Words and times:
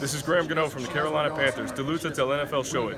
This 0.00 0.14
is 0.14 0.22
Graham 0.22 0.48
Gano 0.48 0.66
from 0.68 0.82
the 0.82 0.92
Carolina 0.92 1.28
Panthers. 1.28 1.72
Duluth 1.72 2.06
until 2.06 2.28
NFL 2.28 2.64
show 2.64 2.88
it. 2.88 2.96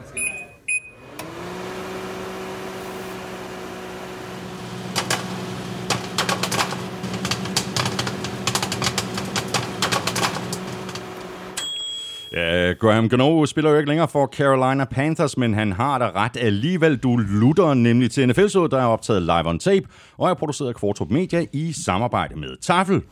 Ja, 12.32 12.72
Graham 12.72 13.08
Gano 13.08 13.46
spiller 13.46 13.71
jo 13.71 13.76
ikke 13.76 13.88
længere 13.88 14.08
for 14.08 14.26
Carolina 14.26 14.84
Panthers, 14.84 15.37
men 15.37 15.54
han 15.54 15.72
har 15.72 15.98
da 15.98 16.11
ret 16.11 16.37
alligevel. 16.37 16.96
Du 16.96 17.16
lutter 17.16 17.75
nemlig 17.75 18.11
til 18.11 18.29
nfl 18.29 18.41
der 18.41 18.79
er 18.79 18.87
optaget 18.87 19.23
live 19.23 19.46
on 19.46 19.59
tape, 19.59 19.87
og 20.19 20.30
er 20.30 20.34
produceret 20.34 20.69
af 20.69 20.75
Kvartrup 20.75 21.11
Media 21.11 21.46
i 21.53 21.73
samarbejde 21.73 22.37
med 22.39 22.57
Tafel. 22.61 23.03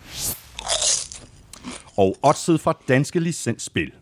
Og 2.01 2.17
oddset 2.23 2.61
fra 2.61 2.79
Danske 2.89 3.21
Licensspil. 3.21 3.93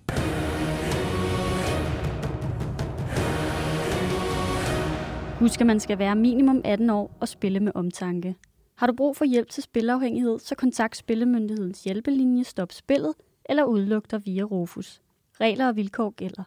Husk, 5.38 5.60
at 5.60 5.66
man 5.66 5.80
skal 5.80 5.98
være 5.98 6.16
minimum 6.16 6.60
18 6.64 6.90
år 6.90 7.16
og 7.20 7.28
spille 7.28 7.60
med 7.60 7.72
omtanke. 7.74 8.34
Har 8.76 8.86
du 8.86 8.92
brug 8.96 9.16
for 9.16 9.24
hjælp 9.24 9.50
til 9.50 9.62
spilafhængighed, 9.62 10.38
så 10.38 10.54
kontakt 10.54 10.96
Spillemyndighedens 10.96 11.84
hjælpelinje 11.84 12.44
Stop 12.44 12.72
Spillet 12.72 13.14
eller 13.48 13.64
udluk 13.64 14.10
dig 14.10 14.20
via 14.24 14.42
Rufus. 14.42 15.00
Regler 15.40 15.68
og 15.68 15.76
vilkår 15.76 16.10
gælder. 16.10 16.42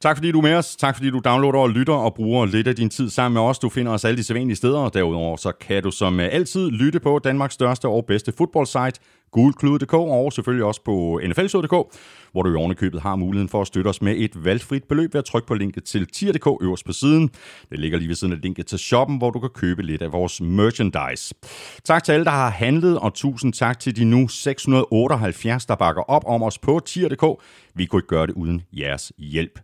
Tak 0.00 0.16
fordi 0.16 0.32
du 0.32 0.38
er 0.38 0.42
med 0.42 0.54
os. 0.54 0.76
Tak 0.76 0.96
fordi 0.96 1.10
du 1.10 1.20
downloader 1.24 1.58
og 1.58 1.70
lytter 1.70 1.94
og 1.94 2.14
bruger 2.14 2.46
lidt 2.46 2.68
af 2.68 2.76
din 2.76 2.90
tid 2.90 3.10
sammen 3.10 3.34
med 3.34 3.42
os. 3.42 3.58
Du 3.58 3.68
finder 3.68 3.92
os 3.92 4.04
alle 4.04 4.16
de 4.16 4.24
sædvanlige 4.24 4.56
steder, 4.56 4.78
og 4.78 4.94
derudover 4.94 5.36
så 5.36 5.52
kan 5.52 5.82
du 5.82 5.90
som 5.90 6.20
altid 6.20 6.70
lytte 6.70 7.00
på 7.00 7.18
Danmarks 7.18 7.54
største 7.54 7.88
og 7.88 8.06
bedste 8.06 8.32
fodboldsite, 8.32 9.00
gulklud.dk 9.32 9.94
og 9.94 10.32
selvfølgelig 10.32 10.64
også 10.64 10.80
på 10.84 11.20
nflsod.dk, 11.28 11.98
hvor 12.36 12.42
du 12.42 12.52
i 12.52 12.54
ovenikøbet 12.54 13.00
har 13.00 13.16
muligheden 13.16 13.48
for 13.48 13.60
at 13.60 13.66
støtte 13.66 13.88
os 13.88 14.02
med 14.02 14.14
et 14.16 14.44
valgfrit 14.44 14.84
beløb 14.84 15.14
ved 15.14 15.18
at 15.18 15.24
trykke 15.24 15.48
på 15.48 15.54
linket 15.54 15.84
til 15.84 16.06
tier.dk 16.06 16.62
øverst 16.62 16.86
på 16.86 16.92
siden. 16.92 17.30
Det 17.70 17.78
ligger 17.78 17.98
lige 17.98 18.08
ved 18.08 18.14
siden 18.14 18.32
af 18.32 18.40
linket 18.42 18.66
til 18.66 18.78
shoppen, 18.78 19.18
hvor 19.18 19.30
du 19.30 19.40
kan 19.40 19.50
købe 19.54 19.82
lidt 19.82 20.02
af 20.02 20.12
vores 20.12 20.40
merchandise. 20.40 21.34
Tak 21.84 22.04
til 22.04 22.12
alle, 22.12 22.24
der 22.24 22.30
har 22.30 22.50
handlet, 22.50 22.98
og 22.98 23.14
tusind 23.14 23.52
tak 23.52 23.80
til 23.80 23.96
de 23.96 24.04
nu 24.04 24.28
678, 24.28 25.66
der 25.66 25.74
bakker 25.74 26.02
op 26.02 26.22
om 26.26 26.42
os 26.42 26.58
på 26.58 26.80
tier.dk. 26.86 27.42
Vi 27.74 27.86
kunne 27.86 27.98
ikke 27.98 28.08
gøre 28.08 28.26
det 28.26 28.32
uden 28.32 28.62
jeres 28.72 29.12
hjælp. 29.18 29.60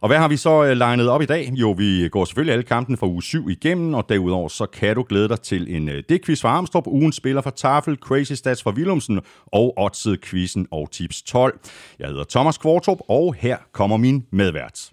Og 0.00 0.08
hvad 0.08 0.18
har 0.18 0.28
vi 0.28 0.36
så 0.36 0.64
øh, 0.64 0.76
legnet 0.76 1.08
op 1.08 1.22
i 1.22 1.26
dag? 1.26 1.52
Jo, 1.54 1.70
vi 1.70 2.08
går 2.08 2.24
selvfølgelig 2.24 2.52
alle 2.52 2.64
kampen 2.64 2.96
fra 2.96 3.06
uge 3.06 3.22
7 3.22 3.48
igennem, 3.48 3.94
og 3.94 4.08
derudover 4.08 4.48
så 4.48 4.66
kan 4.66 4.94
du 4.94 5.04
glæde 5.08 5.28
dig 5.28 5.40
til 5.40 5.76
en 5.76 5.88
øh, 5.88 6.02
D-quiz 6.12 6.40
fra 6.40 6.48
Armstrong, 6.48 6.88
ugen 6.88 7.12
spiller 7.12 7.42
fra 7.42 7.50
Tafel, 7.50 7.96
Crazy 7.96 8.32
Stats 8.32 8.62
fra 8.62 8.70
Willumsen 8.70 9.20
og 9.46 9.78
Oddsed 9.78 10.16
Quizzen 10.16 10.66
og 10.70 10.90
Tips 10.90 11.22
12. 11.22 11.60
Jeg 11.98 12.11
hedder 12.12 12.24
Thomas 12.30 12.58
Kvartrup, 12.58 12.98
og 13.08 13.34
her 13.34 13.56
kommer 13.72 13.96
min 13.96 14.24
medvært. 14.32 14.90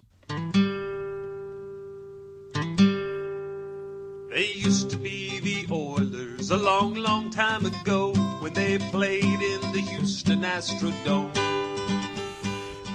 They 4.34 4.66
used 4.66 4.90
to 4.90 4.98
be 4.98 5.18
the 5.42 5.66
Oilers 5.70 6.50
a 6.50 6.56
long, 6.56 6.96
long 6.96 7.32
time 7.32 7.62
ago 7.72 8.12
when 8.42 8.52
they 8.54 8.78
played 8.92 9.40
in 9.52 9.60
the 9.74 9.82
Houston 9.94 10.44
Astrodome. 10.44 11.30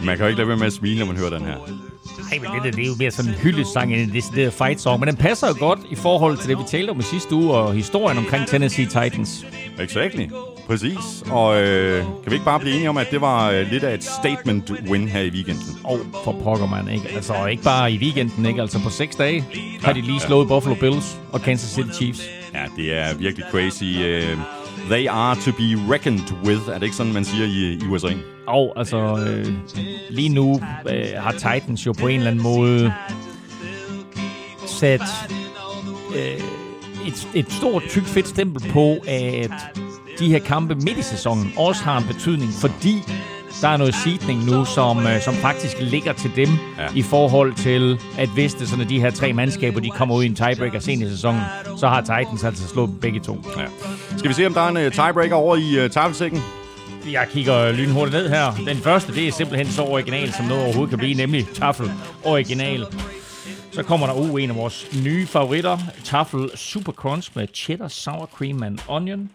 Man 0.05 0.17
kan 0.17 0.23
jo 0.23 0.27
ikke 0.27 0.37
lade 0.37 0.47
være 0.47 0.57
med 0.57 0.67
at 0.67 0.73
smile, 0.73 0.99
når 0.99 1.05
man 1.05 1.17
hører 1.17 1.29
den 1.29 1.41
her. 1.41 1.57
Nej, 2.29 2.39
men 2.39 2.63
det, 2.63 2.75
det 2.75 2.83
er 2.83 2.87
jo 2.87 2.95
mere 2.99 3.11
sådan 3.11 3.31
en 3.31 3.37
hyldesang 3.37 3.93
end 3.93 4.01
en 4.01 4.13
decideret 4.13 4.53
fight 4.53 4.81
song. 4.81 4.99
Men 4.99 5.07
den 5.07 5.17
passer 5.17 5.47
jo 5.47 5.55
godt 5.59 5.79
i 5.91 5.95
forhold 5.95 6.37
til 6.37 6.49
det, 6.49 6.57
vi 6.57 6.63
talte 6.67 6.89
om 6.89 6.99
i 6.99 7.03
sidste 7.03 7.35
uge, 7.35 7.53
og 7.53 7.73
historien 7.73 8.17
omkring 8.17 8.47
Tennessee 8.47 8.85
Titans. 8.85 9.45
Exactly. 9.79 10.27
Præcis. 10.67 11.23
Og 11.31 11.61
øh, 11.61 12.03
kan 12.03 12.31
vi 12.31 12.33
ikke 12.33 12.45
bare 12.45 12.59
blive 12.59 12.75
enige 12.75 12.89
om, 12.89 12.97
at 12.97 13.07
det 13.11 13.21
var 13.21 13.51
øh, 13.51 13.71
lidt 13.71 13.83
af 13.83 13.93
et 13.93 14.03
statement 14.03 14.71
win 14.89 15.07
her 15.07 15.21
i 15.21 15.29
weekenden? 15.29 15.77
Og 15.83 15.93
oh, 15.93 15.99
for 16.23 16.35
pokker 16.43 16.67
man, 16.67 16.89
ikke? 16.89 17.09
Altså 17.15 17.45
ikke 17.45 17.63
bare 17.63 17.91
i 17.91 17.97
weekenden, 17.97 18.45
ikke? 18.45 18.61
Altså 18.61 18.83
på 18.83 18.89
seks 18.89 19.15
dage 19.15 19.45
har 19.83 19.93
de 19.93 20.01
lige 20.01 20.19
slået 20.19 20.43
ja. 20.43 20.47
Buffalo 20.47 20.75
Bills 20.75 21.17
og 21.31 21.41
Kansas 21.41 21.69
City 21.69 21.89
Chiefs. 21.93 22.29
Ja, 22.53 22.63
det 22.77 22.97
er 22.97 23.13
virkelig 23.13 23.45
crazy. 23.51 23.83
Uh, 23.83 24.39
they 24.89 25.07
are 25.09 25.35
to 25.35 25.51
be 25.51 25.93
reckoned 25.93 26.33
with, 26.43 26.61
er 26.69 26.73
det 26.73 26.83
ikke 26.83 26.95
sådan, 26.95 27.13
man 27.13 27.25
siger 27.25 27.45
i, 27.45 27.73
i 27.73 27.87
USA? 27.89 28.09
Og 28.47 28.73
altså, 28.75 29.25
øh, 29.27 29.53
lige 30.09 30.29
nu 30.29 30.61
øh, 30.89 31.05
har 31.17 31.31
Titans 31.31 31.85
jo 31.85 31.93
på 31.93 32.07
en 32.07 32.17
eller 32.17 32.31
anden 32.31 32.43
måde 32.43 32.93
sat 34.67 35.01
øh, 36.15 36.41
et, 37.07 37.27
et 37.33 37.51
stort, 37.51 37.83
tykt, 37.89 38.07
fedt 38.07 38.27
stempel 38.27 38.71
på, 38.71 38.97
at 39.07 39.51
de 40.19 40.29
her 40.29 40.39
kampe 40.39 40.75
midt 40.75 40.97
i 40.97 41.01
sæsonen 41.01 41.53
også 41.57 41.83
har 41.83 41.97
en 41.97 42.03
betydning, 42.07 42.51
fordi 42.61 43.03
der 43.61 43.67
er 43.67 43.77
noget 43.77 43.95
seedning 43.95 44.45
nu, 44.45 44.65
som, 44.65 45.07
øh, 45.07 45.21
som 45.21 45.33
faktisk 45.33 45.77
ligger 45.79 46.13
til 46.13 46.31
dem 46.35 46.49
ja. 46.77 46.87
i 46.95 47.01
forhold 47.01 47.53
til, 47.53 47.99
at 48.17 48.29
hvis 48.29 48.53
det 48.53 48.67
sådan, 48.67 48.83
at 48.83 48.89
de 48.89 48.99
her 48.99 49.11
tre 49.11 49.33
mandskaber 49.33 49.79
de 49.79 49.89
kommer 49.89 50.15
ud 50.15 50.23
i 50.23 50.25
en 50.25 50.35
tiebreaker 50.35 50.79
sent 50.79 51.03
i 51.03 51.09
sæsonen, 51.09 51.41
så 51.77 51.87
har 51.87 52.01
Titans 52.01 52.43
altså 52.43 52.67
slået 52.67 52.99
begge 53.01 53.19
to. 53.19 53.45
Ja. 53.57 53.65
Skal 54.17 54.29
vi 54.29 54.33
se, 54.33 54.45
om 54.45 54.53
der 54.53 54.61
er 54.61 54.67
en 54.67 54.77
uh, 54.77 54.91
tiebreaker 54.91 55.35
over 55.35 55.55
i 55.55 55.85
uh, 55.85 55.91
tafelsækken? 55.91 56.41
Jeg 57.11 57.27
kigger 57.31 57.71
lynhurtigt 57.71 58.17
ned 58.17 58.29
her. 58.29 58.51
Den 58.67 58.77
første, 58.77 59.15
det 59.15 59.27
er 59.27 59.31
simpelthen 59.31 59.67
så 59.67 59.83
original, 59.83 60.33
som 60.33 60.45
noget 60.45 60.63
overhovedet 60.63 60.89
kan 60.89 60.99
blive, 60.99 61.13
nemlig 61.13 61.47
Tafel 61.53 61.91
Original. 62.23 62.85
Så 63.71 63.83
kommer 63.83 64.07
der 64.07 64.13
uh, 64.13 64.43
en 64.43 64.49
af 64.49 64.55
vores 64.55 64.87
nye 65.03 65.27
favoritter, 65.27 65.77
Tafel 66.03 66.49
Super 66.55 66.91
Crunch 66.91 67.31
med 67.35 67.47
cheddar, 67.53 67.87
sour 67.87 68.29
cream 68.37 68.63
and 68.63 68.79
onion. 68.87 69.29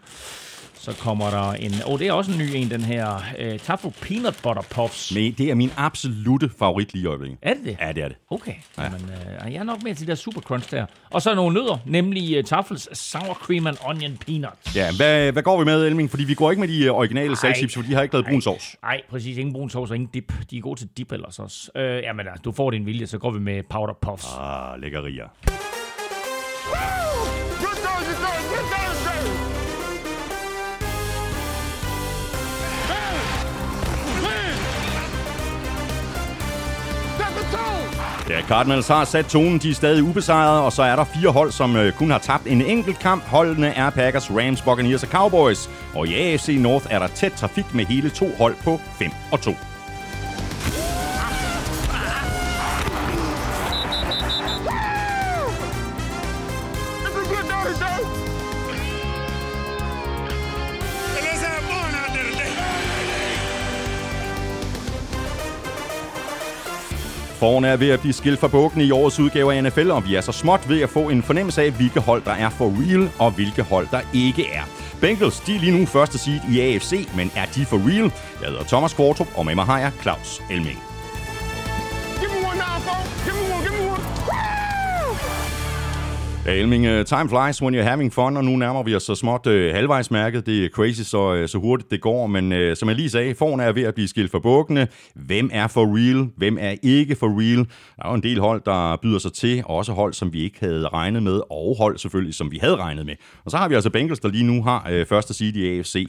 Så 0.83 0.95
kommer 0.99 1.29
der 1.29 1.51
en... 1.51 1.73
Og 1.85 1.91
oh, 1.91 1.99
det 1.99 2.07
er 2.07 2.13
også 2.13 2.31
en 2.31 2.37
ny 2.37 2.49
en, 2.55 2.69
den 2.69 2.81
her 2.81 3.15
uh, 3.15 3.59
Tafel 3.59 3.93
Peanut 4.01 4.39
Butter 4.43 4.61
Puffs. 4.61 5.11
Men 5.15 5.33
det 5.33 5.49
er 5.51 5.55
min 5.55 5.71
absolute 5.77 6.49
favorit 6.59 6.93
lige 6.93 7.03
i 7.03 7.05
øjeblikket. 7.05 7.37
Er 7.41 7.53
det 7.53 7.65
det? 7.65 7.77
Ja, 7.81 7.91
det 7.91 8.03
er 8.03 8.07
det. 8.07 8.17
Okay. 8.29 8.53
Ja. 8.77 8.83
Jamen, 8.83 9.01
uh, 9.01 9.53
jeg 9.53 9.59
er 9.59 9.63
nok 9.63 9.83
med 9.83 9.95
til 9.95 10.07
der 10.07 10.15
Super 10.15 10.41
Crunch 10.41 10.71
der. 10.71 10.85
Og 11.09 11.21
så 11.21 11.35
nogle 11.35 11.53
nødder, 11.53 11.77
nemlig 11.85 12.37
uh, 12.37 12.43
Tafels 12.45 12.97
Sour 12.97 13.33
Cream 13.33 13.67
and 13.67 13.77
Onion 13.85 14.17
Peanuts. 14.17 14.75
Ja, 14.75 14.87
hvad, 14.97 15.31
hvad 15.31 15.43
går 15.43 15.59
vi 15.59 15.65
med, 15.65 15.85
Elming? 15.85 16.09
Fordi 16.09 16.23
vi 16.23 16.33
går 16.33 16.51
ikke 16.51 16.59
med 16.59 16.67
de 16.67 16.91
uh, 16.91 16.97
originale 16.97 17.35
salgchips, 17.35 17.73
for 17.73 17.81
de 17.81 17.93
har 17.93 18.01
ikke 18.01 18.15
lavet 18.15 18.25
brun 18.25 18.41
sovs. 18.41 18.75
Nej, 18.83 19.01
præcis. 19.09 19.37
Ingen 19.37 19.53
brun 19.53 19.69
sovs 19.69 19.89
og 19.89 19.95
ingen 19.95 20.09
dip. 20.13 20.33
De 20.51 20.57
er 20.57 20.61
gode 20.61 20.79
til 20.79 20.89
dip 20.97 21.11
ellers 21.11 21.39
også. 21.39 21.71
Uh, 21.75 21.81
jamen, 21.81 22.25
du 22.45 22.51
får 22.51 22.71
din 22.71 22.85
vilje, 22.85 23.07
så 23.07 23.17
går 23.17 23.31
vi 23.31 23.39
med 23.39 23.63
Powder 23.69 23.93
Puffs. 24.01 24.27
Ah, 24.39 24.81
lækkerier. 24.81 25.27
Ja, 38.31 38.41
Cardinals 38.41 38.87
har 38.87 39.05
sat 39.05 39.25
tonen, 39.25 39.59
de 39.59 39.69
er 39.69 39.73
stadig 39.73 40.03
ubesejrede, 40.03 40.61
og 40.63 40.71
så 40.71 40.83
er 40.83 40.95
der 40.95 41.03
fire 41.03 41.31
hold, 41.31 41.51
som 41.51 41.75
øh, 41.75 41.93
kun 41.93 42.11
har 42.11 42.17
tabt 42.17 42.47
en 42.47 42.61
enkelt 42.61 42.99
kamp. 42.99 43.23
Holdene 43.23 43.67
er 43.67 43.89
Packers, 43.89 44.31
Rams, 44.31 44.61
Buccaneers 44.61 45.03
og 45.03 45.09
Cowboys. 45.09 45.69
Og 45.95 46.07
i 46.07 46.15
AFC 46.15 46.57
North 46.59 46.85
er 46.89 46.99
der 46.99 47.07
tæt 47.07 47.31
trafik 47.31 47.73
med 47.73 47.85
hele 47.85 48.09
to 48.09 48.31
hold 48.37 48.55
på 48.63 48.81
5 48.99 49.11
og 49.31 49.41
2. 49.41 49.55
Foran 67.41 67.63
er 67.63 67.77
ved 67.77 67.89
at 67.89 67.99
blive 67.99 68.13
skilt 68.13 68.39
fra 68.39 68.47
bukken 68.47 68.81
i 68.81 68.91
årets 68.91 69.19
udgave 69.19 69.53
af 69.53 69.63
NFL, 69.63 69.91
og 69.91 70.07
vi 70.07 70.15
er 70.15 70.21
så 70.21 70.31
småt 70.31 70.69
ved 70.69 70.81
at 70.81 70.89
få 70.89 71.09
en 71.09 71.23
fornemmelse 71.23 71.61
af, 71.61 71.71
hvilke 71.71 71.99
hold 71.99 72.23
der 72.23 72.31
er 72.31 72.49
for 72.49 72.65
real, 72.65 73.09
og 73.19 73.31
hvilke 73.31 73.61
hold 73.61 73.87
der 73.91 74.01
ikke 74.13 74.51
er. 74.51 74.63
Bengals, 75.01 75.39
de 75.39 75.55
er 75.55 75.59
lige 75.59 75.79
nu 75.79 75.85
første 75.85 76.17
seed 76.17 76.39
i 76.51 76.59
AFC, 76.59 77.09
men 77.15 77.31
er 77.35 77.45
de 77.45 77.65
for 77.65 77.77
real? 77.77 78.11
Jeg 78.41 78.49
hedder 78.49 78.63
Thomas 78.63 78.93
Kvartrup, 78.93 79.27
og 79.35 79.45
med 79.45 79.55
mig 79.55 79.65
har 79.65 79.79
jeg 79.79 79.91
Claus 80.01 80.41
Elming. 80.51 80.90
Elming, 86.47 86.85
øh, 86.85 87.05
time 87.05 87.29
flies 87.29 87.61
when 87.61 87.75
you're 87.75 87.89
having 87.89 88.13
fun, 88.13 88.37
og 88.37 88.45
nu 88.45 88.55
nærmer 88.55 88.83
vi 88.83 88.95
os 88.95 89.03
så 89.03 89.15
småt 89.15 89.47
øh, 89.47 89.75
halvvejsmærket. 89.75 90.45
Det 90.45 90.65
er 90.65 90.69
crazy, 90.69 91.01
så, 91.01 91.33
øh, 91.33 91.49
så 91.49 91.57
hurtigt 91.57 91.91
det 91.91 92.01
går, 92.01 92.27
men 92.27 92.51
øh, 92.51 92.75
som 92.75 92.89
jeg 92.89 92.95
lige 92.95 93.09
sagde, 93.09 93.35
foran 93.35 93.59
er 93.59 93.71
ved 93.71 93.83
at 93.83 93.93
blive 93.93 94.07
skilt 94.07 94.31
for 94.31 94.39
bukkene. 94.39 94.87
Hvem 95.15 95.49
er 95.53 95.67
for 95.67 95.85
real? 95.97 96.29
Hvem 96.37 96.57
er 96.61 96.75
ikke 96.83 97.15
for 97.15 97.27
real? 97.27 97.57
Der 97.57 98.03
er 98.05 98.09
jo 98.09 98.13
en 98.13 98.23
del 98.23 98.39
hold, 98.39 98.61
der 98.65 98.97
byder 99.01 99.19
sig 99.19 99.33
til, 99.33 99.63
og 99.65 99.75
også 99.75 99.93
hold, 99.93 100.13
som 100.13 100.33
vi 100.33 100.43
ikke 100.43 100.57
havde 100.59 100.87
regnet 100.87 101.23
med, 101.23 101.41
og 101.49 101.75
hold 101.77 101.97
selvfølgelig, 101.97 102.35
som 102.35 102.51
vi 102.51 102.57
havde 102.61 102.75
regnet 102.75 103.05
med. 103.05 103.15
Og 103.45 103.51
så 103.51 103.57
har 103.57 103.67
vi 103.67 103.75
altså 103.75 103.89
Bengals, 103.89 104.19
der 104.19 104.29
lige 104.29 104.43
nu 104.43 104.63
har 104.63 104.87
øh, 104.91 105.05
første 105.05 105.33
seed 105.33 105.55
i 105.55 105.77
AFC. 105.77 106.07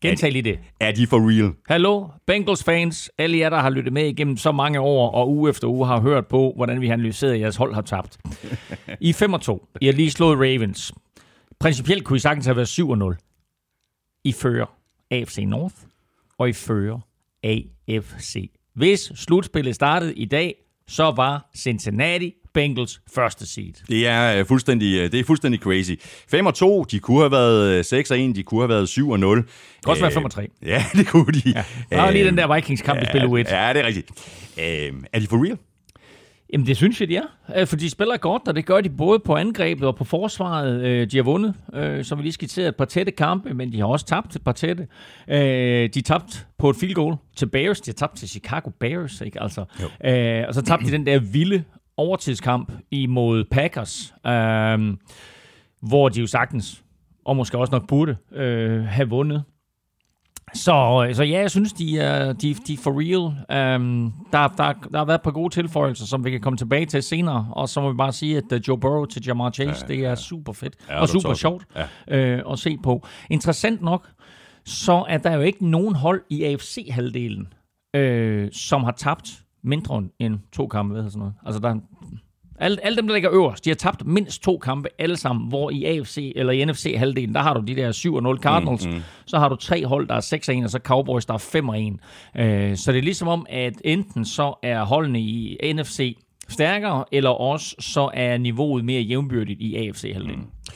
Gentag 0.00 0.32
lige 0.32 0.42
det. 0.42 0.58
Er 0.80 0.92
de 0.92 1.06
for 1.06 1.30
real? 1.30 1.52
Hallo, 1.68 2.08
Bengals 2.26 2.64
fans. 2.64 3.10
Alle 3.18 3.38
jer, 3.38 3.50
der 3.50 3.58
har 3.60 3.70
lyttet 3.70 3.92
med 3.92 4.06
igennem 4.06 4.36
så 4.36 4.52
mange 4.52 4.80
år, 4.80 5.10
og 5.10 5.30
uge 5.30 5.50
efter 5.50 5.68
uge 5.68 5.86
har 5.86 6.00
hørt 6.00 6.26
på, 6.26 6.52
hvordan 6.56 6.80
vi 6.80 6.86
har 6.86 6.92
analyseret, 6.92 7.32
at 7.32 7.40
jeres 7.40 7.56
hold 7.56 7.74
har 7.74 7.82
tabt. 7.82 8.18
I 9.00 9.12
5 9.12 9.32
og 9.32 9.40
2. 9.40 9.66
I 9.80 9.86
har 9.86 9.92
lige 9.92 10.10
slået 10.10 10.38
Ravens. 10.38 10.92
Principielt 11.60 12.04
kunne 12.04 12.16
I 12.16 12.20
sagtens 12.20 12.46
have 12.46 12.56
været 12.56 12.68
7 12.68 12.90
og 12.90 12.98
0. 12.98 13.16
I 14.24 14.32
fører 14.32 14.66
AFC 15.10 15.38
North, 15.46 15.74
og 16.38 16.48
I 16.48 16.52
fører 16.52 16.98
AFC 17.44 18.50
Hvis 18.74 19.00
slutspillet 19.00 19.74
startede 19.74 20.14
i 20.14 20.24
dag, 20.24 20.54
så 20.88 21.10
var 21.16 21.50
Cincinnati 21.56 22.34
Bengals 22.56 23.00
første 23.14 23.46
seed. 23.46 23.72
Det 23.88 24.06
er 24.06 24.40
uh, 24.40 24.46
fuldstændig, 24.46 25.04
uh, 25.04 25.10
det 25.12 25.20
er 25.20 25.24
fuldstændig 25.24 25.60
crazy. 25.60 25.92
5 26.30 26.46
og 26.46 26.54
2, 26.54 26.84
de 26.84 26.98
kunne 26.98 27.18
have 27.18 27.30
været 27.30 27.86
6 27.86 28.10
og 28.10 28.20
1, 28.20 28.36
de 28.36 28.42
kunne 28.42 28.60
have 28.60 28.68
været 28.68 28.88
7 28.88 29.10
og 29.10 29.20
0. 29.20 29.36
Det 29.36 29.46
kunne 29.84 29.92
også 29.92 30.02
være 30.02 30.12
5 30.12 30.24
og 30.24 30.30
3. 30.30 30.48
Ja, 30.62 30.84
det 30.98 31.06
kunne 31.06 31.32
de. 31.32 31.42
Ja. 31.46 31.64
Der 31.90 32.02
var 32.02 32.10
lige 32.10 32.24
den 32.24 32.38
der 32.38 32.54
Vikings-kamp, 32.54 32.98
ja, 32.98 33.02
i 33.02 33.06
spil 33.06 33.22
1. 33.22 33.46
Ja, 33.50 33.72
det 33.72 33.82
er 33.82 33.86
rigtigt. 33.86 34.10
Uh, 34.56 34.62
er 35.12 35.18
de 35.18 35.26
for 35.26 35.44
real? 35.44 35.58
Jamen, 36.52 36.66
det 36.66 36.76
synes 36.76 37.00
jeg, 37.00 37.08
de 37.08 37.16
er. 37.16 37.56
Øh, 37.56 37.66
for 37.66 37.76
de 37.76 37.90
spiller 37.90 38.16
godt, 38.16 38.48
og 38.48 38.54
det 38.56 38.66
gør 38.66 38.80
de 38.80 38.90
både 38.90 39.18
på 39.18 39.34
angrebet 39.34 39.88
og 39.88 39.96
på 39.96 40.04
forsvaret. 40.04 40.80
Øh, 40.82 41.10
de 41.10 41.16
har 41.16 41.24
vundet, 41.24 41.54
øh, 41.74 42.04
som 42.04 42.18
vi 42.18 42.22
lige 42.22 42.32
skitserede, 42.32 42.68
et 42.68 42.76
par 42.76 42.84
tætte 42.84 43.12
kampe, 43.12 43.54
men 43.54 43.72
de 43.72 43.78
har 43.78 43.86
også 43.86 44.06
tabt 44.06 44.36
et 44.36 44.42
par 44.42 44.52
tætte. 44.52 44.86
De 45.88 46.00
tabt 46.00 46.46
på 46.58 46.70
et 46.70 46.76
field 46.76 46.94
goal 46.94 47.16
til 47.36 47.46
Bears. 47.46 47.80
De 47.80 47.90
har 47.90 47.94
tabt 47.94 48.16
til 48.16 48.28
Chicago 48.28 48.70
Bears, 48.80 49.20
ikke? 49.20 49.42
Altså, 49.42 49.60
og 50.48 50.54
så 50.54 50.62
tabte 50.66 50.86
de 50.86 50.92
den 50.92 51.06
der 51.06 51.18
vilde 51.18 51.64
overtidskamp 51.96 52.72
imod 52.90 53.44
Packers, 53.50 54.14
hvor 55.80 56.08
de 56.08 56.20
jo 56.20 56.26
sagtens, 56.26 56.84
og 57.24 57.36
måske 57.36 57.58
også 57.58 57.70
nok 57.72 57.88
burde, 57.88 58.16
have 58.88 59.08
vundet. 59.08 59.44
Så, 60.54 61.10
så 61.12 61.24
ja, 61.24 61.40
jeg 61.40 61.50
synes, 61.50 61.72
de 61.72 61.98
er, 61.98 62.32
de, 62.32 62.54
de 62.54 62.72
er 62.72 62.76
for 62.76 63.00
real. 63.00 63.76
Um, 63.76 64.12
der, 64.32 64.48
der, 64.48 64.72
der 64.72 64.98
har 64.98 65.04
været 65.04 65.18
et 65.18 65.22
par 65.22 65.30
gode 65.30 65.54
tilføjelser, 65.54 66.06
som 66.06 66.24
vi 66.24 66.30
kan 66.30 66.40
komme 66.40 66.56
tilbage 66.56 66.86
til 66.86 67.02
senere. 67.02 67.48
Og 67.52 67.68
så 67.68 67.80
må 67.80 67.90
vi 67.90 67.96
bare 67.96 68.12
sige, 68.12 68.36
at 68.36 68.52
uh, 68.52 68.68
Joe 68.68 68.80
Burrow 68.80 69.04
til 69.04 69.22
Jamar 69.26 69.50
Chase, 69.50 69.86
ja, 69.88 69.94
det 69.94 70.04
er 70.04 70.14
super 70.14 70.52
fedt 70.52 70.76
ja, 70.88 71.00
og 71.00 71.08
super 71.08 71.34
sjovt 71.34 71.64
ja. 72.08 72.42
uh, 72.44 72.52
at 72.52 72.58
se 72.58 72.76
på. 72.82 73.06
Interessant 73.30 73.82
nok, 73.82 74.08
så 74.64 75.04
er 75.08 75.18
der 75.18 75.34
jo 75.34 75.40
ikke 75.40 75.68
nogen 75.70 75.94
hold 75.94 76.22
i 76.30 76.44
AFC-halvdelen, 76.44 77.48
uh, 77.96 78.48
som 78.52 78.84
har 78.84 78.92
tabt 78.92 79.42
mindre 79.66 80.04
end 80.18 80.38
to 80.52 80.66
kampe, 80.66 80.94
ved 80.94 81.10
sådan 81.10 81.18
noget. 81.18 81.34
Altså, 81.46 81.60
der, 81.60 81.74
alle, 82.58 82.84
alle 82.84 82.96
dem, 82.96 83.06
der 83.06 83.14
ligger 83.14 83.32
øverst, 83.32 83.64
de 83.64 83.70
har 83.70 83.74
tabt 83.74 84.06
mindst 84.06 84.42
to 84.42 84.58
kampe 84.58 84.88
alle 84.98 85.16
sammen, 85.16 85.48
hvor 85.48 85.70
i 85.70 85.84
AFC 85.84 86.32
eller 86.36 86.52
i 86.52 86.64
NFC-halvdelen, 86.64 87.34
der 87.34 87.42
har 87.42 87.54
du 87.54 87.60
de 87.60 87.76
der 87.76 87.92
7-0 88.36 88.42
Cardinals, 88.42 88.86
mm, 88.86 88.92
mm. 88.92 89.02
så 89.26 89.38
har 89.38 89.48
du 89.48 89.56
tre 89.56 89.86
hold, 89.86 90.08
der 90.08 90.14
er 90.14 90.60
6-1, 90.60 90.64
og 90.64 90.70
så 90.70 90.78
Cowboys, 90.84 91.26
der 91.26 91.34
er 91.34 91.96
5-1. 92.36 92.40
Øh, 92.40 92.76
så 92.76 92.92
det 92.92 92.98
er 92.98 93.02
ligesom 93.02 93.28
om, 93.28 93.46
at 93.48 93.74
enten 93.84 94.24
så 94.24 94.58
er 94.62 94.84
holdene 94.84 95.20
i 95.20 95.72
NFC 95.74 96.16
stærkere, 96.48 97.04
eller 97.12 97.30
også 97.30 97.76
så 97.78 98.10
er 98.14 98.38
niveauet 98.38 98.84
mere 98.84 99.02
jævnbyrdigt 99.02 99.60
i 99.60 99.76
AFC-halvdelen. 99.76 100.40
Mm. 100.40 100.72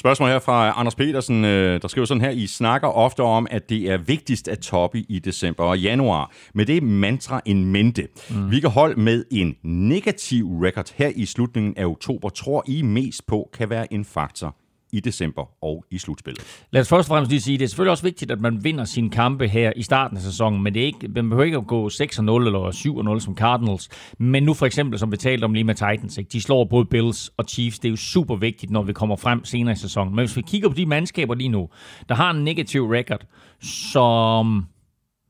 Spørgsmål 0.00 0.28
her 0.28 0.38
fra 0.38 0.72
Anders 0.76 0.94
Petersen, 0.94 1.44
øh, 1.44 1.82
der 1.82 1.88
skriver 1.88 2.04
sådan 2.04 2.20
her, 2.20 2.30
I 2.30 2.46
snakker 2.46 2.88
ofte 2.88 3.20
om, 3.20 3.46
at 3.50 3.70
det 3.70 3.90
er 3.90 3.96
vigtigst 3.96 4.48
at 4.48 4.58
toppe 4.58 4.98
i 5.08 5.18
december 5.18 5.64
og 5.64 5.78
januar. 5.78 6.32
Med 6.54 6.66
det 6.66 6.82
mantra 6.82 7.40
en 7.46 7.64
mente. 7.64 8.08
Mm. 8.30 8.48
Hvilke 8.48 8.68
hold 8.68 8.96
med 8.96 9.24
en 9.30 9.56
negativ 9.62 10.46
record 10.62 10.92
her 10.94 11.12
i 11.16 11.26
slutningen 11.26 11.74
af 11.76 11.84
oktober 11.84 12.28
tror 12.28 12.64
I 12.66 12.82
mest 12.82 13.26
på 13.26 13.50
kan 13.52 13.70
være 13.70 13.92
en 13.92 14.04
faktor 14.04 14.56
i 14.92 15.00
december 15.00 15.64
og 15.64 15.84
i 15.90 15.98
slutspillet. 15.98 16.66
Lad 16.70 16.80
os 16.80 16.88
først 16.88 17.08
og 17.08 17.14
fremmest 17.14 17.30
lige 17.30 17.40
sige, 17.40 17.58
det 17.58 17.64
er 17.64 17.68
selvfølgelig 17.68 17.90
også 17.90 18.04
vigtigt, 18.04 18.30
at 18.30 18.40
man 18.40 18.64
vinder 18.64 18.84
sine 18.84 19.10
kampe 19.10 19.48
her 19.48 19.72
i 19.76 19.82
starten 19.82 20.16
af 20.16 20.22
sæsonen, 20.22 20.62
men 20.62 20.74
det 20.74 20.82
er 20.82 20.86
ikke, 20.86 21.08
man 21.08 21.28
behøver 21.28 21.44
ikke 21.44 21.56
at 21.56 21.66
gå 21.66 21.88
6-0 21.88 22.00
eller 22.20 23.16
7-0 23.16 23.20
som 23.20 23.36
Cardinals. 23.36 23.88
Men 24.18 24.42
nu 24.42 24.54
for 24.54 24.66
eksempel, 24.66 24.98
som 24.98 25.12
vi 25.12 25.16
talte 25.16 25.44
om 25.44 25.54
lige 25.54 25.64
med 25.64 25.74
Titans, 25.74 26.18
ikke? 26.18 26.28
de 26.32 26.40
slår 26.40 26.64
både 26.64 26.84
Bills 26.84 27.32
og 27.36 27.44
Chiefs. 27.48 27.78
Det 27.78 27.88
er 27.88 27.90
jo 27.90 27.96
super 27.96 28.36
vigtigt, 28.36 28.72
når 28.72 28.82
vi 28.82 28.92
kommer 28.92 29.16
frem 29.16 29.44
senere 29.44 29.72
i 29.72 29.76
sæsonen. 29.76 30.14
Men 30.14 30.26
hvis 30.26 30.36
vi 30.36 30.42
kigger 30.42 30.68
på 30.68 30.74
de 30.74 30.86
mandskaber 30.86 31.34
lige 31.34 31.48
nu, 31.48 31.68
der 32.08 32.14
har 32.14 32.30
en 32.30 32.44
negativ 32.44 32.86
record, 32.86 33.26
som 33.60 34.66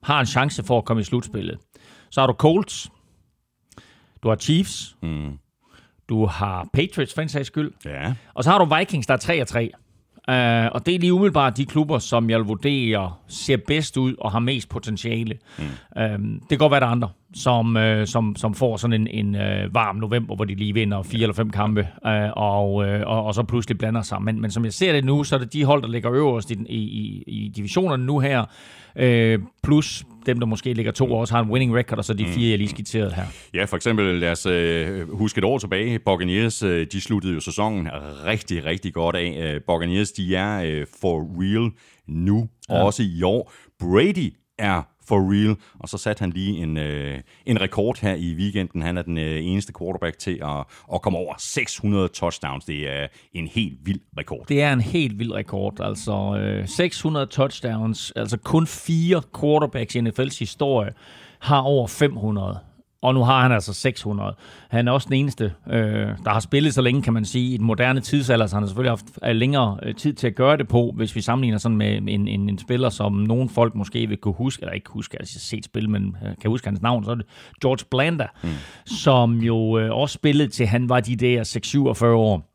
har 0.03 0.21
en 0.21 0.27
chance 0.27 0.65
for 0.65 0.79
at 0.79 0.85
komme 0.85 1.01
i 1.01 1.05
slutspillet, 1.05 1.59
så 2.11 2.21
har 2.21 2.27
du 2.27 2.33
Colts, 2.33 2.91
du 4.23 4.29
har 4.29 4.37
Chiefs, 4.37 4.97
mm. 5.03 5.39
Du 6.11 6.27
har 6.27 6.69
Patriots, 6.73 7.15
for 7.15 7.23
en 7.23 7.29
sags 7.29 7.47
skyld. 7.47 7.73
Ja. 7.85 8.15
Og 8.35 8.45
så 8.45 8.51
har 8.51 8.59
du 8.59 8.77
Vikings, 8.77 9.07
der 9.07 9.15
er 9.15 9.19
3 9.19 9.41
og 9.41 9.49
3. 9.49 9.71
Uh, 10.29 10.35
og 10.75 10.87
det 10.87 10.95
er 10.95 10.99
lige 10.99 11.12
umiddelbart 11.12 11.57
de 11.57 11.67
klubber, 11.67 11.99
som 11.99 12.31
jeg 12.31 12.49
vurderer 12.49 13.21
ser 13.29 13.57
bedst 13.67 13.97
ud 13.97 14.15
og 14.19 14.33
har 14.33 14.39
mest 14.39 14.69
potentiale. 14.69 15.39
Mm. 15.59 15.65
Uh, 15.97 16.03
det 16.41 16.49
kan 16.49 16.59
godt 16.59 16.71
være, 16.71 16.81
der 16.81 16.87
er 16.87 16.91
andre, 16.91 17.09
som, 17.35 17.77
uh, 17.77 18.05
som, 18.05 18.37
som 18.37 18.55
får 18.55 18.77
sådan 18.77 19.00
en, 19.00 19.06
en 19.06 19.35
uh, 19.35 19.75
varm 19.75 19.97
november, 19.97 20.37
hvor 20.37 20.44
de 20.44 20.55
lige 20.55 20.75
vinder 20.75 21.03
fire 21.03 21.23
eller 21.23 21.35
fem 21.35 21.50
kampe, 21.50 21.81
uh, 22.05 22.11
og, 22.37 22.75
uh, 22.75 22.85
og, 22.85 23.25
og 23.25 23.35
så 23.35 23.43
pludselig 23.43 23.79
blander 23.79 24.03
sig. 24.03 24.23
Men, 24.23 24.41
men 24.41 24.50
som 24.50 24.65
jeg 24.65 24.73
ser 24.73 24.93
det 24.93 25.05
nu, 25.05 25.25
så 25.25 25.35
er 25.35 25.38
det 25.38 25.53
de 25.53 25.65
hold, 25.65 25.82
der 25.82 25.88
ligger 25.88 26.12
øverst 26.12 26.50
i, 26.50 26.55
i, 26.69 27.23
i, 27.27 27.53
divisionerne 27.56 28.06
nu 28.06 28.19
her, 28.19 28.44
uh, 29.03 29.44
plus 29.62 30.05
dem, 30.27 30.38
der 30.38 30.47
måske 30.47 30.73
ligger 30.73 30.93
to 30.93 31.12
år, 31.12 31.21
også 31.21 31.35
har 31.35 31.43
en 31.43 31.50
winning 31.50 31.77
record, 31.77 31.99
og 31.99 32.05
så 32.05 32.15
de 32.15 32.27
fire, 32.27 32.50
jeg 32.50 32.59
lige 32.59 32.69
skitserede 32.69 33.12
her. 33.15 33.25
Ja, 33.55 33.65
for 33.65 33.76
eksempel, 33.76 34.21
lad 34.21 34.33
os 34.33 34.47
uh, 34.47 35.19
huske 35.19 35.38
et 35.38 35.44
år 35.44 35.59
tilbage. 35.59 35.99
Buccaneers, 35.99 36.62
uh, 36.62 36.71
de 36.93 37.00
sluttede 37.00 37.35
jo 37.35 37.41
sæsonen 37.41 37.88
rigtig, 38.25 38.65
rigtig 38.65 38.94
godt 38.94 39.17
af. 39.17 39.55
Uh, 39.55 39.62
Buccaneers, 39.67 40.12
de 40.12 40.37
er 40.37 40.81
uh, 40.81 40.87
for 41.00 41.41
real 41.41 41.71
nu, 42.09 42.49
ja. 42.71 42.83
også 42.85 43.03
i 43.03 43.23
år. 43.23 43.53
Brady 43.81 44.33
er 44.59 44.83
for 45.11 45.33
real. 45.33 45.57
Og 45.79 45.89
så 45.89 45.99
satte 45.99 46.21
han 46.21 46.31
lige 46.31 46.62
en, 46.62 46.77
øh, 46.77 47.19
en 47.47 47.61
rekord 47.61 48.01
her 48.01 48.15
i 48.15 48.35
weekenden. 48.35 48.83
Han 48.83 48.99
er 48.99 49.03
den 49.03 49.19
øh, 49.19 49.45
eneste 49.45 49.73
quarterback 49.79 50.19
til 50.19 50.39
at, 50.43 50.65
at 50.95 51.03
komme 51.03 51.19
over 51.19 51.35
600 51.39 52.09
touchdowns. 52.09 52.65
Det 52.65 52.91
er 52.91 53.07
en 53.33 53.47
helt 53.47 53.79
vild 53.85 54.01
rekord. 54.19 54.47
Det 54.49 54.62
er 54.62 54.73
en 54.73 54.81
helt 54.81 55.19
vild 55.19 55.33
rekord. 55.33 55.81
Altså 55.81 56.37
øh, 56.41 56.69
600 56.69 57.27
touchdowns. 57.27 58.12
Altså 58.17 58.37
kun 58.37 58.67
fire 58.67 59.23
quarterbacks 59.41 59.95
i 59.95 60.01
NFL's 60.01 60.39
historie 60.39 60.93
har 61.41 61.61
over 61.61 61.87
500 61.87 62.59
og 63.02 63.14
nu 63.14 63.25
har 63.25 63.43
han 63.43 63.52
altså 63.52 63.73
600. 63.73 64.35
Han 64.69 64.88
er 64.88 64.93
også 64.93 65.06
den 65.08 65.17
eneste, 65.17 65.52
øh, 65.70 66.08
der 66.25 66.31
har 66.31 66.41
spillet 66.41 66.75
så 66.75 66.82
længe, 66.82 67.02
kan 67.02 67.12
man 67.12 67.25
sige, 67.25 67.55
i 67.55 67.56
den 67.56 67.67
moderne 67.67 68.00
tidsalder, 68.00 68.47
så 68.47 68.56
han 68.56 68.62
har 68.62 68.67
selvfølgelig 68.67 68.91
haft 68.91 69.06
øh, 69.25 69.37
længere 69.37 69.79
øh, 69.82 69.94
tid 69.94 70.12
til 70.12 70.26
at 70.26 70.35
gøre 70.35 70.56
det 70.56 70.69
på, 70.69 70.93
hvis 70.97 71.17
vi 71.17 71.20
sammenligner 71.20 71.58
sådan 71.58 71.76
med 71.76 71.97
en, 71.97 72.08
en, 72.08 72.29
en 72.29 72.58
spiller, 72.58 72.88
som 72.88 73.12
nogle 73.12 73.49
folk 73.49 73.75
måske 73.75 74.06
vil 74.06 74.17
kunne 74.17 74.35
huske, 74.35 74.62
eller 74.62 74.73
ikke 74.73 74.91
huske, 74.91 75.17
altså 75.19 75.41
set 75.41 75.64
spil, 75.64 75.91
men 75.91 76.17
øh, 76.26 76.32
kan 76.41 76.50
huske 76.50 76.67
hans 76.67 76.82
navn, 76.82 77.05
så 77.05 77.11
er 77.11 77.14
det 77.14 77.26
George 77.62 77.85
Blanda, 77.91 78.26
mm. 78.43 78.49
som 78.87 79.38
jo 79.38 79.79
øh, 79.79 79.91
også 79.91 80.14
spillede 80.14 80.49
til, 80.49 80.67
han 80.67 80.88
var 80.88 81.00
de 81.00 81.17
der 81.17 82.00
6-47 82.02 82.05
år. 82.05 82.50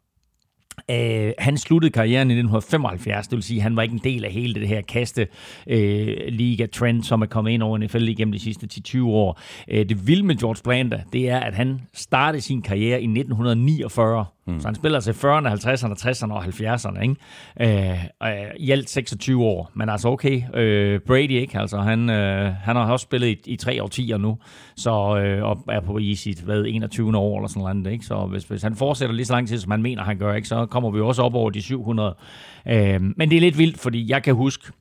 Uh, 0.91 1.31
han 1.39 1.57
sluttede 1.57 1.91
karrieren 1.91 2.29
i 2.29 2.33
1975, 2.33 3.27
det 3.27 3.35
vil 3.35 3.43
sige, 3.43 3.57
at 3.57 3.63
han 3.63 3.75
var 3.75 3.81
ikke 3.81 3.93
en 3.93 4.01
del 4.03 4.25
af 4.25 4.31
hele 4.31 4.53
det 4.53 4.67
her 4.67 4.81
kaste 4.81 5.27
øh, 5.67 6.07
uh, 6.07 6.33
liga 6.33 6.65
trend, 6.65 7.03
som 7.03 7.21
er 7.21 7.25
kommet 7.25 7.51
ind 7.51 7.63
over 7.63 7.77
NFL 7.77 8.07
igennem 8.07 8.31
de 8.31 8.39
sidste 8.39 8.67
10-20 8.87 9.03
år. 9.03 9.39
Uh, 9.73 9.77
det 9.77 10.07
vilde 10.07 10.23
med 10.23 10.35
George 10.35 10.61
Blanda, 10.63 11.03
det 11.13 11.29
er, 11.29 11.39
at 11.39 11.53
han 11.53 11.81
startede 11.93 12.41
sin 12.41 12.61
karriere 12.61 13.01
i 13.01 13.05
1949 13.05 14.25
Mm. 14.47 14.59
Så 14.59 14.67
han 14.67 14.75
spiller 14.75 14.99
til 14.99 15.11
40'erne, 15.11 15.47
50'erne, 15.47 15.93
60'erne 16.09 16.33
og 16.33 16.43
70'erne. 16.43 17.01
Ikke? 17.01 17.15
Øh, 17.61 18.05
øh, 18.23 18.51
I 18.57 18.71
alt 18.71 18.89
26 18.89 19.43
år. 19.43 19.71
Men 19.73 19.89
altså 19.89 20.09
okay, 20.09 20.41
øh, 20.53 20.99
Brady 21.07 21.31
ikke. 21.31 21.59
Altså, 21.59 21.77
han, 21.77 22.09
øh, 22.09 22.53
han 22.53 22.75
har 22.75 22.91
også 22.91 23.03
spillet 23.03 23.27
i, 23.27 23.53
i 23.53 23.55
tre 23.55 23.83
årtier 23.83 24.17
nu, 24.17 24.37
så, 24.75 25.17
øh, 25.17 25.43
og 25.43 25.63
er 25.69 25.79
på 25.79 25.97
i 25.97 26.15
sit 26.15 26.39
hvad, 26.39 26.65
21. 26.67 27.17
år 27.17 27.37
eller 27.37 27.47
sådan 27.47 27.61
noget. 27.61 27.93
Ikke? 27.93 28.05
Så 28.05 28.25
hvis, 28.25 28.43
hvis 28.43 28.63
han 28.63 28.75
fortsætter 28.75 29.15
lige 29.15 29.25
så 29.25 29.33
lang 29.33 29.47
tid, 29.47 29.57
som 29.57 29.71
han 29.71 29.81
mener, 29.81 30.03
han 30.03 30.17
gør, 30.17 30.33
ikke, 30.33 30.47
så 30.47 30.65
kommer 30.65 30.91
vi 30.91 30.99
også 30.99 31.21
op 31.21 31.35
over 31.35 31.49
de 31.49 31.61
700. 31.61 32.15
Øh, 32.67 33.01
men 33.17 33.29
det 33.29 33.37
er 33.37 33.41
lidt 33.41 33.57
vildt, 33.57 33.79
fordi 33.79 34.09
jeg 34.09 34.23
kan 34.23 34.35
huske, 34.35 34.71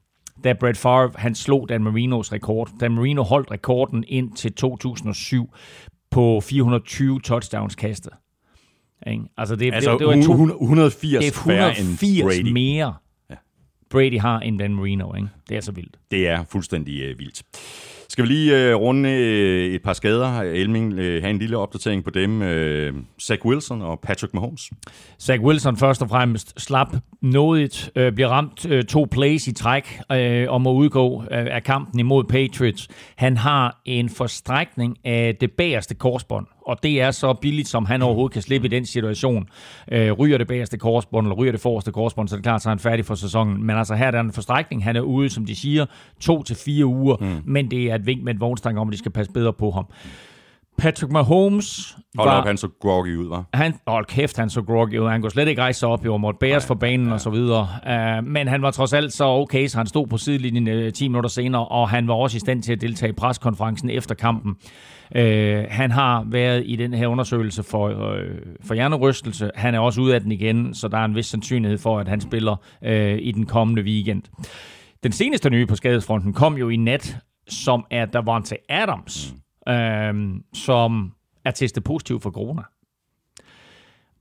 da 0.45 0.53
Brett 0.53 0.79
Favre 0.79 1.11
han 1.17 1.35
slog 1.35 1.69
Dan 1.69 1.83
Marinos 1.83 2.33
rekord. 2.33 2.71
Dan 2.81 2.93
Marino 2.93 3.23
holdt 3.23 3.51
rekorden 3.51 4.05
ind 4.09 4.33
til 4.33 4.53
2007 4.53 5.51
på 6.11 6.41
420 6.41 7.21
touchdowns 7.21 7.75
kastet. 7.75 8.13
Ikke? 9.07 9.25
Altså, 9.37 9.57
det, 9.57 9.75
altså 9.75 9.91
det, 9.93 9.99
det 9.99 10.07
var 10.07 10.23
to, 10.23 10.63
180, 10.63 11.01
det 11.01 11.27
er 11.27 11.31
180 11.31 12.23
Brady. 12.23 12.53
mere, 12.53 12.95
ja. 13.31 13.35
Brady 13.91 14.21
har 14.21 14.41
end 14.41 14.59
Dan 14.59 14.75
Marino. 14.75 15.15
Ikke? 15.15 15.29
Det 15.49 15.57
er 15.57 15.61
så 15.61 15.73
vildt. 15.73 15.97
Det 16.11 16.29
er 16.29 16.45
fuldstændig 16.51 17.11
uh, 17.11 17.19
vildt. 17.19 17.43
Skal 18.09 18.25
vi 18.25 18.29
lige 18.29 18.75
uh, 18.75 18.81
runde 18.81 19.09
uh, 19.09 19.75
et 19.75 19.83
par 19.83 19.93
skader? 19.93 20.41
Elming, 20.41 20.93
uh, 20.93 20.99
have 20.99 21.31
en 21.31 21.39
lille 21.39 21.57
opdatering 21.59 22.05
på 22.05 22.11
dem. 22.11 22.41
Uh, 22.41 23.01
Zach 23.23 23.45
Wilson 23.45 23.83
og 23.83 24.01
Patrick 24.01 24.35
Mahomes. 24.35 24.71
Zach 25.21 25.43
Wilson 25.43 25.77
først 25.77 26.03
og 26.03 26.09
fremmest 26.09 26.61
slap 26.61 26.97
nådigt, 27.23 27.91
uh, 28.01 28.13
bliver 28.13 28.29
ramt 28.29 28.67
uh, 28.67 28.81
to 28.83 29.07
plays 29.11 29.47
i 29.49 29.53
træk 29.53 30.01
uh, 30.11 30.53
og 30.53 30.61
må 30.61 30.73
udgå 30.73 31.17
uh, 31.17 31.25
af 31.31 31.63
kampen 31.63 32.01
imod 32.01 32.25
Patriots. 32.25 32.89
Han 33.17 33.37
har 33.37 33.81
en 33.85 34.09
forstrækning 34.09 34.97
af 35.05 35.37
det 35.41 35.53
bagerste 35.53 35.95
korsbånd 35.95 36.47
og 36.67 36.83
det 36.83 37.01
er 37.01 37.11
så 37.11 37.33
billigt, 37.33 37.69
som 37.69 37.87
han 37.87 38.03
overhovedet 38.03 38.33
kan 38.33 38.43
slippe 38.43 38.67
i 38.67 38.71
den 38.71 38.87
situation. 38.87 39.49
Øh, 39.93 40.13
ryger 40.13 40.39
det 40.39 40.47
bagerste 40.47 40.79
korsbånd, 40.79 41.27
eller 41.27 41.37
ryger 41.37 41.53
det 41.53 41.61
forreste 41.61 41.93
korsbånd, 41.93 42.29
så 42.29 42.35
er 42.35 42.37
det 42.37 42.45
klart, 42.45 42.63
så 42.63 42.69
er 42.69 42.71
han 42.71 42.79
færdig 42.79 43.05
for 43.05 43.15
sæsonen. 43.15 43.67
Men 43.67 43.77
altså 43.77 43.95
her 43.95 44.07
er 44.07 44.11
der 44.11 44.21
en 44.21 44.33
forstrækning. 44.33 44.85
Han 44.85 44.97
er 44.97 45.01
ude, 45.01 45.31
som 45.31 45.45
de 45.47 45.57
siger, 45.57 45.87
to 46.21 46.43
til 46.43 46.57
fire 46.57 46.87
uger, 46.87 47.17
mm. 47.21 47.43
men 47.45 47.71
det 47.71 47.91
er 47.91 47.95
et 47.95 48.07
vink 48.07 48.25
med 48.25 48.35
et 48.35 48.41
vognstang 48.41 48.79
om, 48.79 48.89
at 48.89 48.93
de 48.93 48.99
skal 48.99 49.13
passe 49.13 49.33
bedre 49.33 49.53
på 49.53 49.71
ham. 49.71 49.85
Patrick 50.79 51.13
Mahomes 51.13 51.97
Hold 52.17 52.29
var... 52.29 52.41
op, 52.41 52.47
han 52.47 52.57
så 52.57 52.69
groggy 52.81 53.17
ud, 53.17 53.29
var. 53.29 53.45
Han, 53.55 53.75
hold 53.87 54.07
kæft, 54.07 54.37
han 54.37 54.51
så 54.51 54.63
groggy 54.63 54.99
ud. 54.99 55.09
Han 55.09 55.21
kunne 55.21 55.31
slet 55.31 55.49
ikke 55.49 55.63
rejse 55.63 55.81
sig 55.81 55.89
op, 55.89 56.05
jo, 56.05 56.17
måtte 56.17 56.39
bæres 56.39 56.67
for 56.67 56.75
banen 56.75 57.13
og 57.13 57.21
så 57.21 57.31
videre. 57.31 57.69
Uh, 57.87 58.27
men 58.27 58.49
han 58.49 58.63
var 58.63 58.71
trods 58.71 58.93
alt 58.93 59.13
så 59.13 59.25
okay, 59.25 59.67
så 59.67 59.77
han 59.79 59.87
stod 59.87 60.07
på 60.07 60.17
sidelinjen 60.17 60.87
uh, 60.87 60.93
10 60.93 61.09
minutter 61.09 61.31
senere, 61.31 61.67
og 61.67 61.89
han 61.89 62.09
var 62.09 62.15
også 62.15 62.37
i 62.37 62.41
stand 62.41 62.63
til 62.63 62.73
at 62.73 62.81
deltage 62.81 63.11
i 63.11 63.13
preskonferencen 63.13 63.91
efter 63.91 64.15
kampen. 64.15 64.57
Øh, 65.17 65.67
han 65.71 65.91
har 65.91 66.25
været 66.27 66.63
i 66.67 66.77
den 66.77 66.95
her 66.95 67.07
undersøgelse 67.07 67.63
for, 67.63 68.13
øh, 68.13 68.39
for 68.65 68.75
hjernerystelse. 68.75 69.51
Han 69.55 69.75
er 69.75 69.79
også 69.79 70.01
ude 70.01 70.15
af 70.15 70.21
den 70.21 70.33
igen, 70.33 70.75
så 70.75 70.89
der 70.89 70.99
er 70.99 71.05
en 71.05 71.15
vis 71.15 71.27
sandsynlighed 71.27 71.79
for, 71.79 71.99
at 71.99 72.09
han 72.09 72.21
spiller 72.21 72.57
øh, 72.85 73.19
i 73.21 73.33
den 73.33 73.47
kommende 73.47 73.83
weekend. 73.83 74.23
Den 75.03 75.13
seneste 75.13 75.51
nye 75.51 75.67
på 75.67 75.77
skadesfronten 75.77 76.33
kom 76.33 76.57
jo 76.57 76.69
i 76.69 76.77
nat, 76.77 77.17
som 77.49 77.87
er 77.91 78.05
Davante 78.05 78.57
Adams, 78.69 79.35
øh, 79.69 80.15
som 80.55 81.13
er 81.45 81.51
testet 81.51 81.85
positiv 81.85 82.21
for 82.21 82.31
corona. 82.31 82.63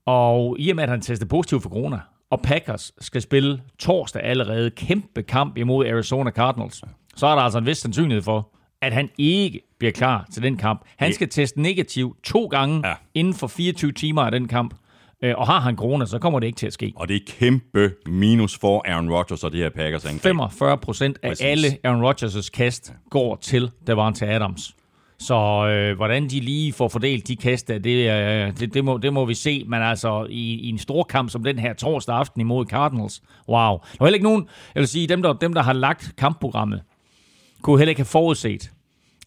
Og 0.06 0.56
i 0.60 0.70
og 0.70 0.76
med, 0.76 0.84
at 0.84 0.90
han 0.90 1.02
testede 1.02 1.30
positiv 1.30 1.62
for 1.62 1.70
corona, 1.70 2.00
og 2.30 2.42
Packers 2.42 2.92
skal 3.00 3.22
spille 3.22 3.62
torsdag 3.80 4.24
allerede 4.24 4.70
kæmpe 4.70 5.24
kamp 5.24 5.58
imod 5.58 5.86
Arizona 5.86 6.32
Cardinals, 6.32 6.84
så 7.16 7.28
er 7.28 7.36
der 7.36 7.42
altså 7.42 7.60
en 7.60 7.66
vis 7.66 7.78
sandsynlighed 7.78 8.22
for, 8.22 8.50
at 8.84 8.94
han 8.94 9.10
ikke 9.18 9.62
bliver 9.80 9.92
klar 9.92 10.28
til 10.34 10.44
den 10.44 10.58
kamp. 10.58 10.82
Han 10.98 11.14
skal 11.14 11.30
teste 11.30 11.62
negativ 11.62 12.16
to 12.24 12.46
gange 12.46 12.88
ja. 12.88 12.94
inden 13.14 13.34
for 13.34 13.48
24 13.48 13.92
timer 13.92 14.22
af 14.22 14.32
den 14.32 14.48
kamp. 14.48 14.74
Øh, 15.24 15.34
og 15.38 15.48
har 15.48 15.60
han 15.60 15.76
corona, 15.76 16.06
så 16.06 16.20
kommer 16.20 16.40
det 16.40 16.48
ikke 16.48 16.58
til 16.58 16.68
at 16.68 16.74
ske. 16.74 16.94
Og 16.96 17.08
det 17.08 17.16
er 17.16 17.20
kæmpe 17.28 17.94
minus 18.06 18.58
for 18.58 18.84
Aaron 18.88 19.10
Rodgers 19.10 19.44
og 19.44 19.52
det 19.52 19.60
her 19.60 19.70
Packers 19.70 20.06
angreb. 20.06 20.22
45 20.22 20.78
procent 20.78 21.20
af 21.24 21.30
Præcis. 21.30 21.46
alle 21.46 21.68
Aaron 21.84 22.12
Rodgers' 22.12 22.50
kast 22.54 22.94
går 23.10 23.36
til 23.36 23.72
Davante 23.88 24.28
Adams. 24.28 24.76
Så 25.20 25.68
øh, 25.68 25.96
hvordan 25.96 26.30
de 26.30 26.40
lige 26.40 26.74
får 26.74 26.88
fordelt 26.88 27.28
de 27.28 27.36
kaster, 27.36 27.80
det, 27.80 28.12
øh, 28.12 28.60
det, 28.60 28.74
det, 28.74 28.86
må, 28.86 28.98
det 28.98 29.14
må 29.14 29.26
vi 29.26 29.34
se. 29.34 29.64
Men 29.68 29.82
altså, 29.82 30.28
i, 30.30 30.54
i 30.54 30.70
en 30.70 30.78
stor 30.78 31.04
kamp 31.04 31.30
som 31.30 31.44
den 31.44 31.60
her 31.60 31.74
torsdag 31.74 32.16
aften 32.16 32.42
imod 32.42 32.66
Cardinals, 32.66 33.22
wow. 33.50 33.78
Der 33.78 33.98
var 34.00 34.06
heller 34.06 34.16
ikke 34.16 34.24
nogen, 34.24 34.48
jeg 34.76 34.80
vil 34.82 34.88
sige, 34.88 35.08
dem 35.08 35.22
der, 35.22 35.34
dem, 35.34 35.54
der 35.54 35.62
har 35.62 35.74
lagt 35.74 36.14
kampprogrammet, 36.18 36.82
kunne 37.64 37.78
heller 37.78 37.90
ikke 37.90 38.00
have 38.00 38.06
forudset, 38.06 38.72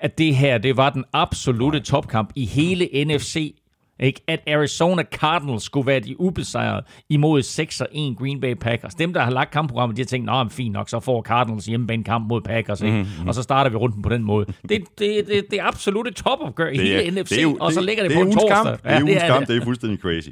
at 0.01 0.19
det 0.19 0.37
her, 0.37 0.59
det 0.59 0.77
var 0.77 0.91
den 0.91 1.05
absolute 1.13 1.81
topkamp 1.81 2.33
i 2.35 2.45
hele 2.45 3.05
NFC 3.05 3.55
ikke? 4.01 4.21
At 4.27 4.41
Arizona 4.47 5.03
Cardinals 5.03 5.63
skulle 5.63 5.87
være 5.87 6.01
de 6.01 6.21
ubesejrede 6.21 6.83
imod 7.09 7.43
6-1 7.43 8.23
Green 8.23 8.41
Bay 8.41 8.55
Packers. 8.55 8.95
Dem, 8.95 9.13
der 9.13 9.21
har 9.21 9.31
lagt 9.31 9.51
kampprogrammet, 9.51 9.97
de 9.97 10.03
har 10.03 10.07
tænkt, 10.07 10.27
nå, 10.27 10.49
fint 10.51 10.73
nok, 10.73 10.89
så 10.89 11.01
får 11.01 11.23
Cardinals 11.23 11.67
hjemmebane 11.67 12.05
kamp 12.05 12.29
mod 12.29 12.41
Packers. 12.41 12.81
Ikke? 12.81 12.97
Mm-hmm. 12.97 13.29
Og 13.29 13.35
så 13.35 13.43
starter 13.43 13.71
vi 13.71 13.77
runden 13.77 14.03
på 14.03 14.09
den 14.09 14.25
måde. 14.25 14.47
Det, 14.69 14.85
det, 14.99 15.27
det, 15.27 15.45
det 15.51 15.61
er 15.61 15.65
absolute 15.65 16.11
topopgør 16.11 16.69
i 16.69 16.77
hele 16.77 17.11
NFC, 17.11 17.29
det 17.29 17.43
er, 17.43 17.49
det, 17.49 17.59
og 17.61 17.73
så 17.73 17.81
ligger 17.81 18.03
det, 18.03 18.11
det 18.11 18.17
på 18.17 18.23
en 18.23 18.33
torsdag. 18.33 18.65
Kamp. 18.65 18.83
Det 18.83 18.93
er 18.93 19.03
ugens 19.03 19.23
ja, 19.23 19.27
kamp, 19.27 19.49
det 19.49 19.57
er 19.57 19.65
fuldstændig 19.65 19.99
crazy. 20.01 20.29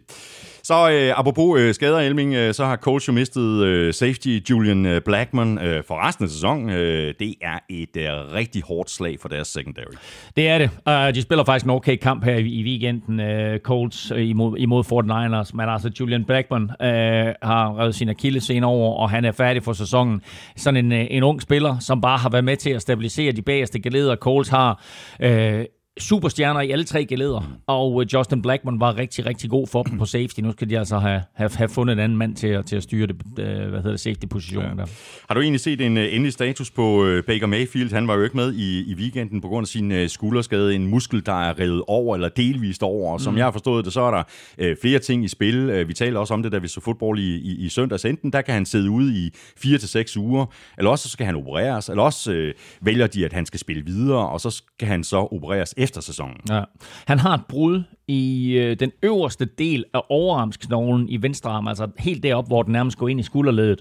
Så 0.64 0.90
øh, 0.90 1.18
apropos 1.18 1.60
øh, 1.60 1.74
skader, 1.74 1.98
Elming, 1.98 2.34
øh, 2.34 2.54
så 2.54 2.64
har 2.64 2.76
Colts 2.76 3.08
jo 3.08 3.12
mistet 3.12 3.64
øh, 3.64 3.94
safety 3.94 4.38
Julian 4.50 4.86
øh, 4.86 5.02
Blackman 5.02 5.58
øh, 5.58 5.84
for 5.84 6.08
resten 6.08 6.24
af 6.24 6.30
sæsonen. 6.30 6.70
Øh, 6.70 7.14
det 7.18 7.34
er 7.42 7.58
et 7.68 7.96
øh, 7.96 8.32
rigtig 8.32 8.62
hårdt 8.62 8.90
slag 8.90 9.16
for 9.20 9.28
deres 9.28 9.48
secondary. 9.48 9.94
Det 10.36 10.48
er 10.48 10.58
det. 10.58 10.70
Uh, 10.86 11.14
de 11.14 11.22
spiller 11.22 11.44
faktisk 11.44 11.64
en 11.64 11.70
okay 11.70 11.96
kamp 11.96 12.24
her 12.24 12.34
i, 12.34 12.48
i 12.48 12.64
weekenden, 12.64 13.20
øh, 13.20 13.60
Colts 13.60 14.10
øh, 14.10 14.28
imod, 14.28 14.58
imod 14.58 14.84
49ers, 14.84 15.56
men 15.56 15.68
altså 15.68 15.90
Julian 16.00 16.24
Blackman 16.24 16.62
øh, 16.62 17.34
har 17.42 17.80
revet 17.80 17.94
sin 17.94 18.08
akillescene 18.08 18.66
over, 18.66 18.94
og 18.94 19.10
han 19.10 19.24
er 19.24 19.32
færdig 19.32 19.62
for 19.62 19.72
sæsonen. 19.72 20.22
Sådan 20.56 20.84
en, 20.84 20.92
øh, 20.92 21.06
en 21.10 21.22
ung 21.22 21.42
spiller, 21.42 21.78
som 21.78 22.00
bare 22.00 22.18
har 22.18 22.28
været 22.28 22.44
med 22.44 22.56
til 22.56 22.70
at 22.70 22.82
stabilisere 22.82 23.32
de 23.32 23.42
bagerste 23.42 23.80
geleder. 23.80 24.16
Colts 24.16 24.48
har 24.48 24.82
Øh, 25.20 25.64
superstjerner 26.00 26.60
i 26.60 26.70
alle 26.70 26.84
tre 26.84 27.04
geleder, 27.04 27.40
mm. 27.40 27.46
og 27.66 28.02
øh, 28.02 28.14
Justin 28.14 28.42
Blackman 28.42 28.80
var 28.80 28.96
rigtig, 28.96 29.26
rigtig 29.26 29.50
god 29.50 29.66
for 29.66 29.82
dem 29.82 29.98
på 29.98 30.04
safety. 30.04 30.40
Nu 30.40 30.52
skal 30.52 30.70
de 30.70 30.78
altså 30.78 30.98
have, 30.98 31.22
have, 31.34 31.50
have 31.54 31.68
fundet 31.68 31.92
en 31.92 31.98
anden 31.98 32.18
mand 32.18 32.36
til, 32.36 32.46
at, 32.46 32.66
til 32.66 32.76
at 32.76 32.82
styre 32.82 33.06
det, 33.06 33.16
øh, 33.38 33.68
hvad 33.68 33.78
hedder 33.78 33.90
det, 33.90 34.00
safety-positionen 34.00 34.78
ja. 34.78 34.82
der. 34.82 34.90
Har 35.28 35.34
du 35.34 35.40
egentlig 35.40 35.60
set 35.60 35.80
en 35.80 35.96
uh, 35.96 36.02
endelig 36.02 36.32
status 36.32 36.70
på 36.70 37.06
Baker 37.26 37.46
Mayfield? 37.46 37.92
Han 37.92 38.08
var 38.08 38.14
jo 38.14 38.22
ikke 38.22 38.36
med 38.36 38.54
i, 38.54 38.90
i 38.90 38.94
weekenden 38.94 39.40
på 39.40 39.48
grund 39.48 39.64
af 39.64 39.68
sin 39.68 40.08
skulderskade. 40.08 40.74
En 40.74 40.86
muskel, 40.86 41.26
der 41.26 41.48
er 41.48 41.58
revet 41.58 41.82
over, 41.86 42.14
eller 42.14 42.28
delvist 42.28 42.82
over. 42.82 43.12
Og 43.12 43.20
som 43.20 43.32
mm. 43.32 43.38
jeg 43.38 43.46
har 43.46 43.52
forstået 43.52 43.84
det, 43.84 43.92
så 43.92 44.00
er 44.00 44.10
der 44.10 44.22
uh, 44.70 44.76
flere 44.82 44.98
ting 44.98 45.24
i 45.24 45.28
spil. 45.28 45.88
Vi 45.88 45.94
taler 45.94 46.20
også 46.20 46.34
om 46.34 46.42
det, 46.42 46.52
da 46.52 46.58
vi 46.58 46.68
så 46.68 46.80
fodbold 46.80 47.18
i, 47.18 47.36
i, 47.36 47.64
i 47.64 47.68
søndags. 47.68 48.04
Enten 48.04 48.32
der 48.32 48.42
kan 48.42 48.54
han 48.54 48.66
sidde 48.66 48.90
ude 48.90 49.26
i 49.26 49.30
4 49.56 49.78
til 49.78 49.88
seks 49.88 50.16
uger, 50.16 50.46
eller 50.78 50.90
også 50.90 51.02
så 51.02 51.12
skal 51.12 51.26
han 51.26 51.36
opereres, 51.36 51.88
eller 51.88 52.02
også 52.02 52.32
uh, 52.32 52.86
vælger 52.86 53.06
de, 53.06 53.24
at 53.24 53.32
han 53.32 53.46
skal 53.46 53.60
spille 53.60 53.84
videre, 53.84 54.28
og 54.28 54.40
så 54.40 54.50
skal 54.50 54.88
han 54.88 55.04
så 55.04 55.16
opereres 55.16 55.74
efter 55.84 56.00
sæsonen. 56.00 56.36
Ja. 56.50 56.62
Han 57.06 57.18
har 57.18 57.34
et 57.34 57.46
brud 57.48 57.82
i 58.08 58.52
øh, 58.52 58.76
den 58.80 58.92
øverste 59.02 59.44
del 59.44 59.84
af 59.94 60.00
overarmsknoglen 60.08 61.08
i 61.08 61.22
venstre 61.22 61.50
arm, 61.50 61.68
altså 61.68 61.88
helt 61.98 62.22
derop, 62.22 62.46
hvor 62.46 62.62
den 62.62 62.72
nærmest 62.72 62.98
går 62.98 63.08
ind 63.08 63.20
i 63.20 63.22
skulderledet. 63.22 63.80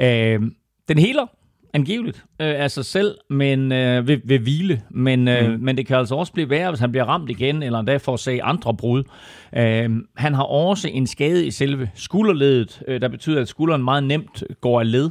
Øh, 0.00 0.40
den 0.88 0.98
heler 0.98 1.26
angiveligt 1.74 2.24
øh, 2.40 2.62
af 2.62 2.70
sig 2.70 2.84
selv, 2.84 3.14
men 3.30 3.72
øh, 3.72 4.08
ved, 4.08 4.18
ved 4.24 4.38
hvile. 4.38 4.82
Men, 4.90 5.28
øh, 5.28 5.50
mm. 5.50 5.60
men 5.60 5.76
det 5.76 5.86
kan 5.86 5.96
altså 5.96 6.14
også 6.14 6.32
blive 6.32 6.50
værre, 6.50 6.70
hvis 6.70 6.80
han 6.80 6.90
bliver 6.90 7.04
ramt 7.04 7.30
igen, 7.30 7.62
eller 7.62 7.78
endda 7.78 7.96
får 7.96 8.16
se 8.16 8.42
andre 8.42 8.74
brud. 8.74 9.04
Øh, 9.56 9.90
han 10.16 10.34
har 10.34 10.42
også 10.42 10.88
en 10.88 11.06
skade 11.06 11.46
i 11.46 11.50
selve 11.50 11.90
skulderledet, 11.94 12.82
øh, 12.88 13.00
der 13.00 13.08
betyder, 13.08 13.40
at 13.40 13.48
skulderen 13.48 13.84
meget 13.84 14.04
nemt 14.04 14.44
går 14.60 14.80
af 14.80 14.90
led. 14.90 15.10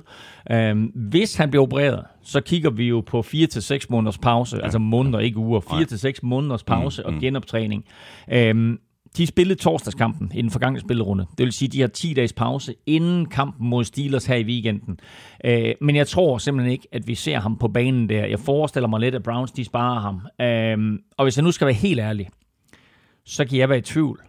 Øh, 0.51 0.75
hvis 0.95 1.35
han 1.35 1.49
bliver 1.49 1.63
opereret, 1.63 2.03
så 2.29 2.41
kigger 2.41 2.69
vi 2.69 2.87
jo 2.87 3.01
på 3.01 3.21
4 3.21 3.47
til 3.47 3.61
seks 3.61 3.89
måneders 3.89 4.17
pause, 4.17 4.57
ja. 4.57 4.63
altså 4.63 4.79
måneder, 4.79 5.19
ikke 5.19 5.37
uger. 5.37 5.59
4 5.59 5.85
til 5.85 5.99
seks 5.99 6.23
måneders 6.23 6.63
pause 6.63 7.01
mm. 7.01 7.07
og 7.07 7.13
mm. 7.13 7.19
genoptræning. 7.19 7.85
Øh, 8.31 8.77
de 9.17 9.27
spillede 9.27 9.59
torsdagskampen 9.59 10.31
i 10.33 10.41
den 10.41 10.51
forgangne 10.51 10.79
spillerunde. 10.79 11.25
Det 11.37 11.43
vil 11.43 11.53
sige, 11.53 11.67
at 11.67 11.73
de 11.73 11.81
har 11.81 11.87
10 11.87 12.13
dages 12.13 12.33
pause 12.33 12.75
inden 12.85 13.25
kampen 13.25 13.67
mod 13.67 13.83
Steelers 13.83 14.25
her 14.25 14.35
i 14.35 14.43
weekenden. 14.43 14.99
Øh, 15.45 15.73
men 15.81 15.95
jeg 15.95 16.07
tror 16.07 16.37
simpelthen 16.37 16.71
ikke, 16.71 16.87
at 16.91 17.07
vi 17.07 17.15
ser 17.15 17.39
ham 17.39 17.57
på 17.57 17.67
banen 17.67 18.09
der. 18.09 18.25
Jeg 18.25 18.39
forestiller 18.39 18.87
mig 18.87 18.99
lidt, 18.99 19.15
at 19.15 19.23
Browns 19.23 19.51
de 19.51 19.65
sparer 19.65 19.99
ham. 19.99 20.21
Øh, 20.41 20.99
og 21.17 21.25
hvis 21.25 21.37
jeg 21.37 21.43
nu 21.43 21.51
skal 21.51 21.67
være 21.67 21.75
helt 21.75 21.99
ærlig, 21.99 22.29
så 23.25 23.45
kan 23.45 23.57
jeg 23.57 23.69
være 23.69 23.77
i 23.77 23.81
tvivl, 23.81 24.21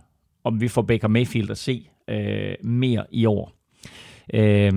om 0.44 0.60
vi 0.60 0.68
får 0.68 0.82
Baker 0.82 1.08
Mayfield 1.08 1.50
at 1.50 1.58
se 1.58 1.88
øh, 2.08 2.54
mere 2.62 3.04
i 3.10 3.26
år. 3.26 3.52
Øh, 4.34 4.72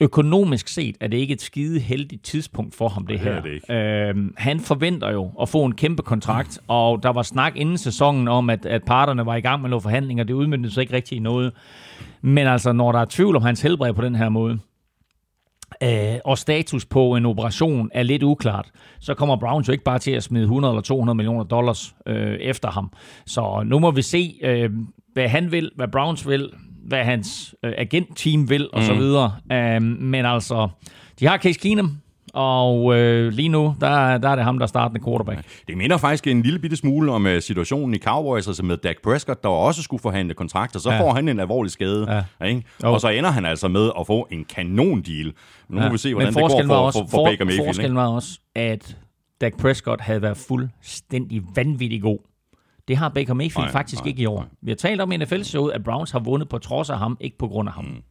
økonomisk 0.00 0.68
set 0.68 0.96
er 1.00 1.06
det 1.06 1.16
ikke 1.16 1.34
et 1.34 1.42
skide 1.42 1.80
heldigt 1.80 2.22
tidspunkt 2.22 2.74
for 2.74 2.88
ham, 2.88 3.06
det 3.06 3.20
her. 3.20 3.40
Det 3.40 3.62
det 3.68 3.74
øhm, 3.74 4.34
han 4.36 4.60
forventer 4.60 5.12
jo 5.12 5.30
at 5.40 5.48
få 5.48 5.64
en 5.64 5.74
kæmpe 5.74 6.02
kontrakt, 6.02 6.58
og 6.68 7.02
der 7.02 7.08
var 7.08 7.22
snak 7.22 7.56
inden 7.56 7.78
sæsonen 7.78 8.28
om, 8.28 8.50
at, 8.50 8.66
at 8.66 8.84
parterne 8.84 9.26
var 9.26 9.36
i 9.36 9.40
gang 9.40 9.62
med 9.62 9.70
nogle 9.70 9.80
forhandlinger. 9.80 10.24
Det 10.24 10.34
udmyndte 10.34 10.70
sig 10.70 10.80
ikke 10.80 10.92
rigtig 10.92 11.16
i 11.16 11.20
noget. 11.20 11.52
Men 12.22 12.46
altså, 12.46 12.72
når 12.72 12.92
der 12.92 12.98
er 12.98 13.06
tvivl 13.10 13.36
om 13.36 13.42
hans 13.42 13.62
helbred 13.62 13.92
på 13.92 14.02
den 14.02 14.14
her 14.14 14.28
måde, 14.28 14.58
øh, 15.82 16.18
og 16.24 16.38
status 16.38 16.84
på 16.84 17.16
en 17.16 17.26
operation 17.26 17.90
er 17.94 18.02
lidt 18.02 18.22
uklart, 18.22 18.70
så 19.00 19.14
kommer 19.14 19.36
Browns 19.36 19.68
jo 19.68 19.72
ikke 19.72 19.84
bare 19.84 19.98
til 19.98 20.10
at 20.10 20.22
smide 20.22 20.44
100 20.44 20.72
eller 20.72 20.82
200 20.82 21.16
millioner 21.16 21.44
dollars 21.44 21.94
øh, 22.06 22.34
efter 22.34 22.70
ham. 22.70 22.92
Så 23.26 23.62
nu 23.66 23.78
må 23.78 23.90
vi 23.90 24.02
se, 24.02 24.34
øh, 24.42 24.70
hvad 25.12 25.28
han 25.28 25.52
vil, 25.52 25.70
hvad 25.76 25.88
Browns 25.88 26.28
vil 26.28 26.50
hvad 26.88 27.04
hans 27.04 27.54
øh, 27.62 27.72
agentteam 27.78 28.50
vil, 28.50 28.68
og 28.72 28.80
mm. 28.80 28.86
så 28.86 28.94
videre. 28.94 29.32
Um, 29.76 29.82
men 29.82 30.26
altså, 30.26 30.68
de 31.20 31.26
har 31.26 31.38
Case 31.38 31.60
Keenum, 31.60 31.98
og 32.34 32.98
øh, 32.98 33.32
lige 33.32 33.48
nu, 33.48 33.74
der, 33.80 34.18
der 34.18 34.28
er 34.28 34.34
det 34.36 34.44
ham, 34.44 34.58
der 34.58 34.66
starter 34.66 35.00
quarterback. 35.04 35.40
Det 35.68 35.76
minder 35.76 35.96
faktisk 35.96 36.26
en 36.26 36.42
lille 36.42 36.58
bitte 36.58 36.76
smule 36.76 37.12
om 37.12 37.26
uh, 37.26 37.38
situationen 37.40 37.94
i 37.94 37.98
Cowboys, 37.98 38.46
altså 38.46 38.62
med 38.62 38.76
Dak 38.76 38.96
Prescott, 39.02 39.42
der 39.42 39.48
også 39.48 39.82
skulle 39.82 40.00
forhandle 40.00 40.34
kontrakter. 40.34 40.78
Så 40.80 40.90
ja. 40.90 41.00
får 41.00 41.14
han 41.14 41.28
en 41.28 41.40
alvorlig 41.40 41.72
skade, 41.72 42.24
ja. 42.40 42.46
ikke? 42.46 42.62
og 42.82 43.00
så 43.00 43.08
ender 43.08 43.30
han 43.30 43.44
altså 43.44 43.68
med 43.68 43.90
at 44.00 44.06
få 44.06 44.28
en 44.30 44.44
kanon 44.44 45.02
deal. 45.02 45.32
Nu 45.68 45.78
ja. 45.78 45.86
må 45.86 45.92
vi 45.92 45.98
se, 45.98 46.14
hvordan 46.14 46.34
det 46.34 46.42
går 46.42 46.48
for, 46.66 46.74
også, 46.74 46.98
for, 46.98 47.06
for, 47.06 47.16
for 47.16 47.24
Baker 47.24 47.44
Mayfield. 47.44 47.66
Forskellen 47.66 47.96
var 47.96 48.08
også, 48.08 48.40
at 48.54 48.96
Dak 49.40 49.56
Prescott 49.58 50.00
havde 50.00 50.22
været 50.22 50.36
fuldstændig 50.36 51.42
vanvittig 51.56 52.02
god 52.02 52.18
det 52.88 52.96
har 52.96 53.08
Baker 53.08 53.34
Mayfield 53.34 53.64
nej, 53.64 53.72
faktisk 53.72 54.02
nej, 54.02 54.08
ikke 54.08 54.22
i 54.22 54.26
år. 54.26 54.38
Nej. 54.38 54.48
Vi 54.62 54.70
har 54.70 54.76
talt 54.76 55.00
om 55.00 55.12
i 55.12 55.16
NFL-showet, 55.16 55.72
at 55.72 55.84
Browns 55.84 56.10
har 56.10 56.18
vundet 56.18 56.48
på 56.48 56.58
trods 56.58 56.90
af 56.90 56.98
ham, 56.98 57.16
ikke 57.20 57.38
på 57.38 57.48
grund 57.48 57.68
af 57.68 57.74
ham. 57.74 57.84
Mm. 57.84 58.02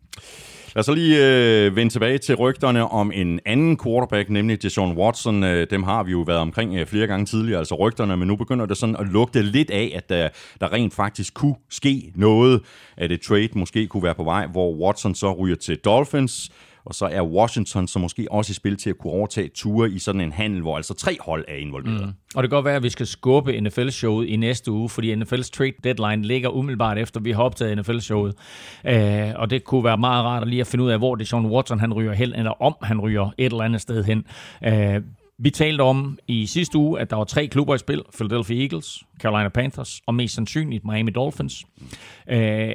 Lad 0.76 0.80
os 0.80 0.86
så 0.86 0.94
lige 0.94 1.18
øh, 1.66 1.76
vende 1.76 1.94
tilbage 1.94 2.18
til 2.18 2.36
rygterne 2.36 2.92
om 2.92 3.12
en 3.16 3.40
anden 3.46 3.78
quarterback, 3.84 4.30
nemlig 4.30 4.62
Deshaun 4.62 4.98
Watson. 4.98 5.44
Øh, 5.44 5.68
dem 5.70 5.84
har 5.84 6.04
vi 6.04 6.12
jo 6.12 6.22
været 6.22 6.40
omkring 6.40 6.76
øh, 6.76 6.86
flere 6.86 7.08
gange 7.08 7.26
tidligere, 7.26 7.60
altså 7.60 7.76
rygterne, 7.76 8.18
men 8.18 8.28
nu 8.28 8.36
begynder 8.36 8.66
det 8.66 8.78
sådan 8.78 8.96
at 8.96 9.08
lugte 9.08 9.42
lidt 9.42 9.72
af, 9.72 9.92
at 9.96 10.10
der, 10.10 10.30
der 10.62 10.74
rent 10.74 10.94
faktisk 10.94 11.34
kunne 11.34 11.56
ske 11.70 12.12
noget, 12.16 12.62
at 12.98 13.12
et 13.12 13.22
trade 13.22 13.50
måske 13.56 13.88
kunne 13.88 14.04
være 14.04 14.16
på 14.16 14.24
vej, 14.24 14.48
hvor 14.48 14.86
Watson 14.86 15.16
så 15.16 15.34
ryger 15.34 15.56
til 15.56 15.78
Dolphins, 15.78 16.52
og 16.86 16.96
så 16.96 17.06
er 17.06 17.22
Washington 17.22 17.88
så 17.88 18.00
måske 18.00 18.28
også 18.32 18.52
i 18.52 18.54
spil 18.54 18.78
til 18.78 18.90
at 18.90 18.98
kunne 18.98 19.14
overtage 19.14 19.50
ture 19.56 19.92
i 19.92 20.00
sådan 20.00 20.22
en 20.22 20.32
handel, 20.32 20.62
hvor 20.62 20.78
altså 20.78 20.94
tre 20.94 21.18
hold 21.22 21.46
er 21.48 21.56
involveret. 21.56 22.02
Mm. 22.02 22.14
Og 22.36 22.44
det 22.44 22.50
kan 22.50 22.58
godt 22.58 22.66
være, 22.66 22.76
at 22.76 22.84
vi 22.84 22.90
skal 22.90 23.08
skubbe 23.08 23.62
NFL-showet 23.62 24.28
i 24.28 24.36
næste 24.36 24.72
uge, 24.72 24.90
fordi 24.90 25.16
NFL's 25.16 25.50
trade 25.50 25.74
deadline 25.84 26.28
ligger 26.28 26.50
umiddelbart 26.50 26.98
efter, 26.98 27.20
vi 27.20 27.32
har 27.32 27.44
optaget 27.44 27.78
NFL-showet. 27.78 28.34
Øh, 28.86 29.30
og 29.36 29.50
det 29.50 29.64
kunne 29.64 29.84
være 29.84 29.98
meget 29.98 30.26
rart 30.26 30.42
at 30.44 30.48
lige 30.50 30.62
at 30.62 30.68
finde 30.68 30.86
ud 30.86 30.90
af, 30.90 30.98
hvor 30.98 31.16
det 31.16 31.28
Sean 31.28 31.46
Watson 31.46 31.80
han 31.80 31.94
ryger 31.94 32.14
hen, 32.14 32.34
eller 32.34 32.62
om 32.62 32.76
han 32.82 33.00
ryger 33.02 33.30
et 33.38 33.46
eller 33.46 33.64
andet 33.64 33.82
sted 33.82 34.04
hen. 34.04 34.26
Øh, 34.66 35.02
Vi 35.38 35.50
talte 35.50 35.82
om 35.82 36.18
i 36.28 36.46
sidste 36.46 36.78
uge, 36.78 37.00
at 37.00 37.10
der 37.10 37.16
var 37.16 37.24
tre 37.24 37.48
klubber 37.48 37.76
i 37.76 37.78
spil. 37.78 38.02
Philadelphia 38.16 38.62
Eagles, 38.62 39.04
Carolina 39.22 39.50
Panthers 39.50 40.02
og 40.08 40.16
mest 40.16 40.36
sandsynligt 40.36 40.86
Miami 40.86 41.12
Dolphins. 41.12 41.66
Øh, 42.30 42.70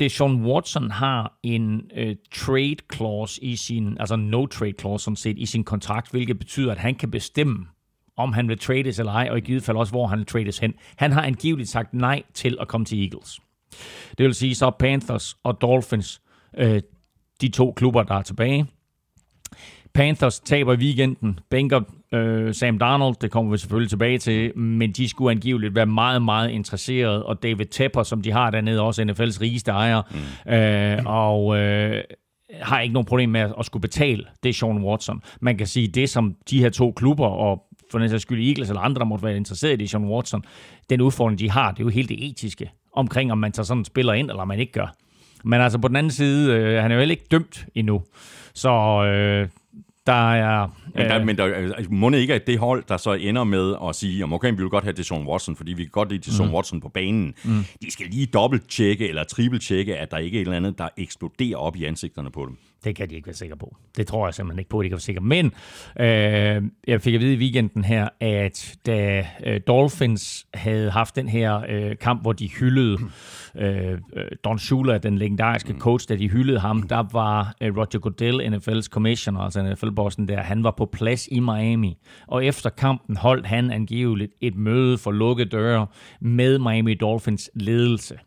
det 0.00 0.12
Sean 0.12 0.44
Watson 0.44 0.90
har 0.90 1.38
en 1.42 1.90
øh, 1.96 2.16
trade 2.34 2.76
clause 2.94 3.44
i 3.44 3.56
sin, 3.56 3.96
altså 4.00 4.16
no 4.16 4.46
trade 4.46 4.74
clause 4.80 5.04
sådan 5.04 5.16
set, 5.16 5.38
i 5.38 5.46
sin 5.46 5.64
kontrakt, 5.64 6.10
hvilket 6.10 6.38
betyder, 6.38 6.72
at 6.72 6.78
han 6.78 6.94
kan 6.94 7.10
bestemme, 7.10 7.66
om 8.16 8.32
han 8.32 8.48
vil 8.48 8.58
trades 8.58 8.98
eller 8.98 9.12
ej, 9.12 9.28
og 9.30 9.38
i 9.38 9.40
givet 9.40 9.62
fald 9.62 9.76
også, 9.76 9.92
hvor 9.92 10.06
han 10.06 10.18
vil 10.18 10.26
trades 10.26 10.58
hen. 10.58 10.74
Han 10.96 11.12
har 11.12 11.22
angiveligt 11.22 11.68
sagt 11.68 11.94
nej 11.94 12.22
til 12.34 12.58
at 12.60 12.68
komme 12.68 12.84
til 12.84 13.02
Eagles. 13.02 13.40
Det 14.18 14.26
vil 14.26 14.34
sige, 14.34 14.54
så 14.54 14.70
Panthers 14.70 15.36
og 15.42 15.60
Dolphins, 15.60 16.22
øh, 16.58 16.82
de 17.40 17.48
to 17.48 17.72
klubber, 17.72 18.02
der 18.02 18.14
er 18.14 18.22
tilbage. 18.22 18.66
Panthers 19.94 20.40
taber 20.40 20.72
i 20.72 20.76
weekenden, 20.76 21.40
banker 21.50 21.80
øh, 22.14 22.54
Sam 22.54 22.78
Darnold, 22.78 23.16
det 23.20 23.30
kommer 23.30 23.52
vi 23.52 23.58
selvfølgelig 23.58 23.90
tilbage 23.90 24.18
til, 24.18 24.58
men 24.58 24.92
de 24.92 25.08
skulle 25.08 25.30
angiveligt 25.30 25.74
være 25.74 25.86
meget, 25.86 26.22
meget 26.22 26.50
interesserede, 26.50 27.26
og 27.26 27.42
David 27.42 27.66
Tepper, 27.66 28.02
som 28.02 28.22
de 28.22 28.32
har 28.32 28.50
dernede, 28.50 28.80
også 28.80 29.02
NFL's 29.02 29.40
rigeste 29.40 29.70
ejer, 29.70 30.02
mm. 30.46 30.52
øh, 30.52 30.98
og 31.06 31.58
øh, 31.58 32.02
har 32.60 32.80
ikke 32.80 32.92
nogen 32.92 33.06
problem 33.06 33.28
med 33.28 33.52
at 33.58 33.66
skulle 33.66 33.80
betale 33.80 34.24
det 34.42 34.54
Sean 34.54 34.84
Watson. 34.84 35.22
Man 35.40 35.58
kan 35.58 35.66
sige, 35.66 35.88
det 35.88 36.10
som 36.10 36.36
de 36.50 36.60
her 36.60 36.70
to 36.70 36.92
klubber, 36.92 37.26
og 37.26 37.62
for 37.90 37.98
den 37.98 38.10
sags 38.10 38.22
skyld 38.22 38.48
Eagles 38.48 38.68
eller 38.68 38.80
andre, 38.80 38.98
der 38.98 39.04
måtte 39.04 39.24
være 39.24 39.36
interesseret 39.36 39.82
i 39.82 39.86
Sean 39.86 40.04
Watson, 40.04 40.44
den 40.90 41.00
udfordring, 41.00 41.38
de 41.38 41.50
har, 41.50 41.70
det 41.70 41.80
er 41.80 41.84
jo 41.84 41.90
helt 41.90 42.08
det 42.08 42.30
etiske 42.30 42.70
omkring, 42.92 43.32
om 43.32 43.38
man 43.38 43.52
tager 43.52 43.64
sådan 43.64 43.80
en 43.80 43.84
spiller 43.84 44.12
ind, 44.12 44.30
eller 44.30 44.44
man 44.44 44.58
ikke 44.58 44.72
gør. 44.72 44.94
Men 45.44 45.60
altså 45.60 45.78
på 45.78 45.88
den 45.88 45.96
anden 45.96 46.10
side, 46.10 46.54
øh, 46.54 46.82
han 46.82 46.90
er 46.90 46.94
jo 46.94 47.00
ikke 47.00 47.26
dømt 47.30 47.66
endnu. 47.74 48.02
Så 48.54 48.70
øh, 49.04 49.48
der 50.06 50.32
er... 50.32 50.68
Men, 50.94 51.08
der, 51.08 51.20
øh, 51.20 51.26
men 51.26 51.38
der, 51.38 51.44
altså, 51.44 51.92
må 51.92 52.10
det 52.10 52.18
ikke, 52.18 52.34
at 52.34 52.46
det 52.46 52.58
hold, 52.58 52.84
der 52.88 52.96
så 52.96 53.12
ender 53.12 53.44
med 53.44 53.74
at 53.88 53.94
sige, 53.94 54.24
om 54.24 54.32
okay, 54.32 54.50
vi 54.50 54.56
vil 54.56 54.68
godt 54.68 54.84
have 54.84 54.92
det 54.92 55.06
Sean 55.06 55.26
Watson, 55.26 55.56
fordi 55.56 55.72
vi 55.72 55.82
kan 55.82 55.90
godt 55.90 56.08
lide 56.08 56.22
det 56.22 56.32
Sean 56.32 56.48
mm. 56.48 56.54
Watson 56.54 56.80
på 56.80 56.88
banen. 56.88 57.34
Mm. 57.44 57.64
De 57.82 57.90
skal 57.90 58.06
lige 58.06 58.26
dobbelt-tjekke 58.26 59.08
eller 59.08 59.24
triple-tjekke, 59.24 59.96
at 59.96 60.10
der 60.10 60.18
ikke 60.18 60.38
er 60.38 60.40
et 60.40 60.44
eller 60.44 60.56
andet, 60.56 60.78
der 60.78 60.88
eksploderer 60.96 61.56
op 61.56 61.76
i 61.76 61.84
ansigterne 61.84 62.30
på 62.30 62.46
dem. 62.46 62.56
Det 62.84 62.96
kan 62.96 63.10
de 63.10 63.14
ikke 63.14 63.26
være 63.26 63.34
sikre 63.34 63.56
på. 63.56 63.76
Det 63.96 64.06
tror 64.06 64.26
jeg 64.26 64.34
simpelthen 64.34 64.58
ikke 64.58 64.68
på, 64.68 64.78
at 64.78 64.84
de 64.84 64.88
kan 64.88 64.94
være 64.94 65.00
sikre. 65.00 65.20
Men 65.20 65.46
øh, 66.00 66.62
jeg 66.86 67.00
fik 67.00 67.14
at 67.14 67.20
vide 67.20 67.34
i 67.34 67.38
weekenden 67.38 67.84
her, 67.84 68.08
at 68.20 68.78
da 68.86 69.26
øh, 69.46 69.60
Dolphins 69.66 70.46
havde 70.54 70.90
haft 70.90 71.16
den 71.16 71.28
her 71.28 71.62
øh, 71.68 71.96
kamp, 71.96 72.22
hvor 72.22 72.32
de 72.32 72.48
hyldede 72.48 72.98
øh, 73.56 73.98
Don 74.44 74.58
Shula, 74.58 74.98
den 74.98 75.18
legendariske 75.18 75.74
coach, 75.78 76.08
da 76.08 76.16
de 76.16 76.28
hyldede 76.28 76.60
ham, 76.60 76.82
der 76.82 77.04
var 77.12 77.54
øh, 77.60 77.76
Roger 77.76 77.98
Goodell, 77.98 78.54
NFL's 78.54 78.88
commissioner, 78.88 79.40
altså 79.40 79.62
NFL-bossen 79.62 80.28
der, 80.28 80.40
han 80.40 80.64
var 80.64 80.74
på 80.76 80.86
plads 80.86 81.28
i 81.32 81.40
Miami. 81.40 81.98
Og 82.26 82.44
efter 82.44 82.70
kampen 82.70 83.16
holdt 83.16 83.46
han 83.46 83.70
angiveligt 83.70 84.32
et 84.40 84.54
møde 84.54 84.98
for 84.98 85.10
lukkede 85.10 85.48
døre 85.48 85.86
med 86.20 86.58
Miami 86.58 86.94
Dolphins 86.94 87.50
ledelse. 87.54 88.18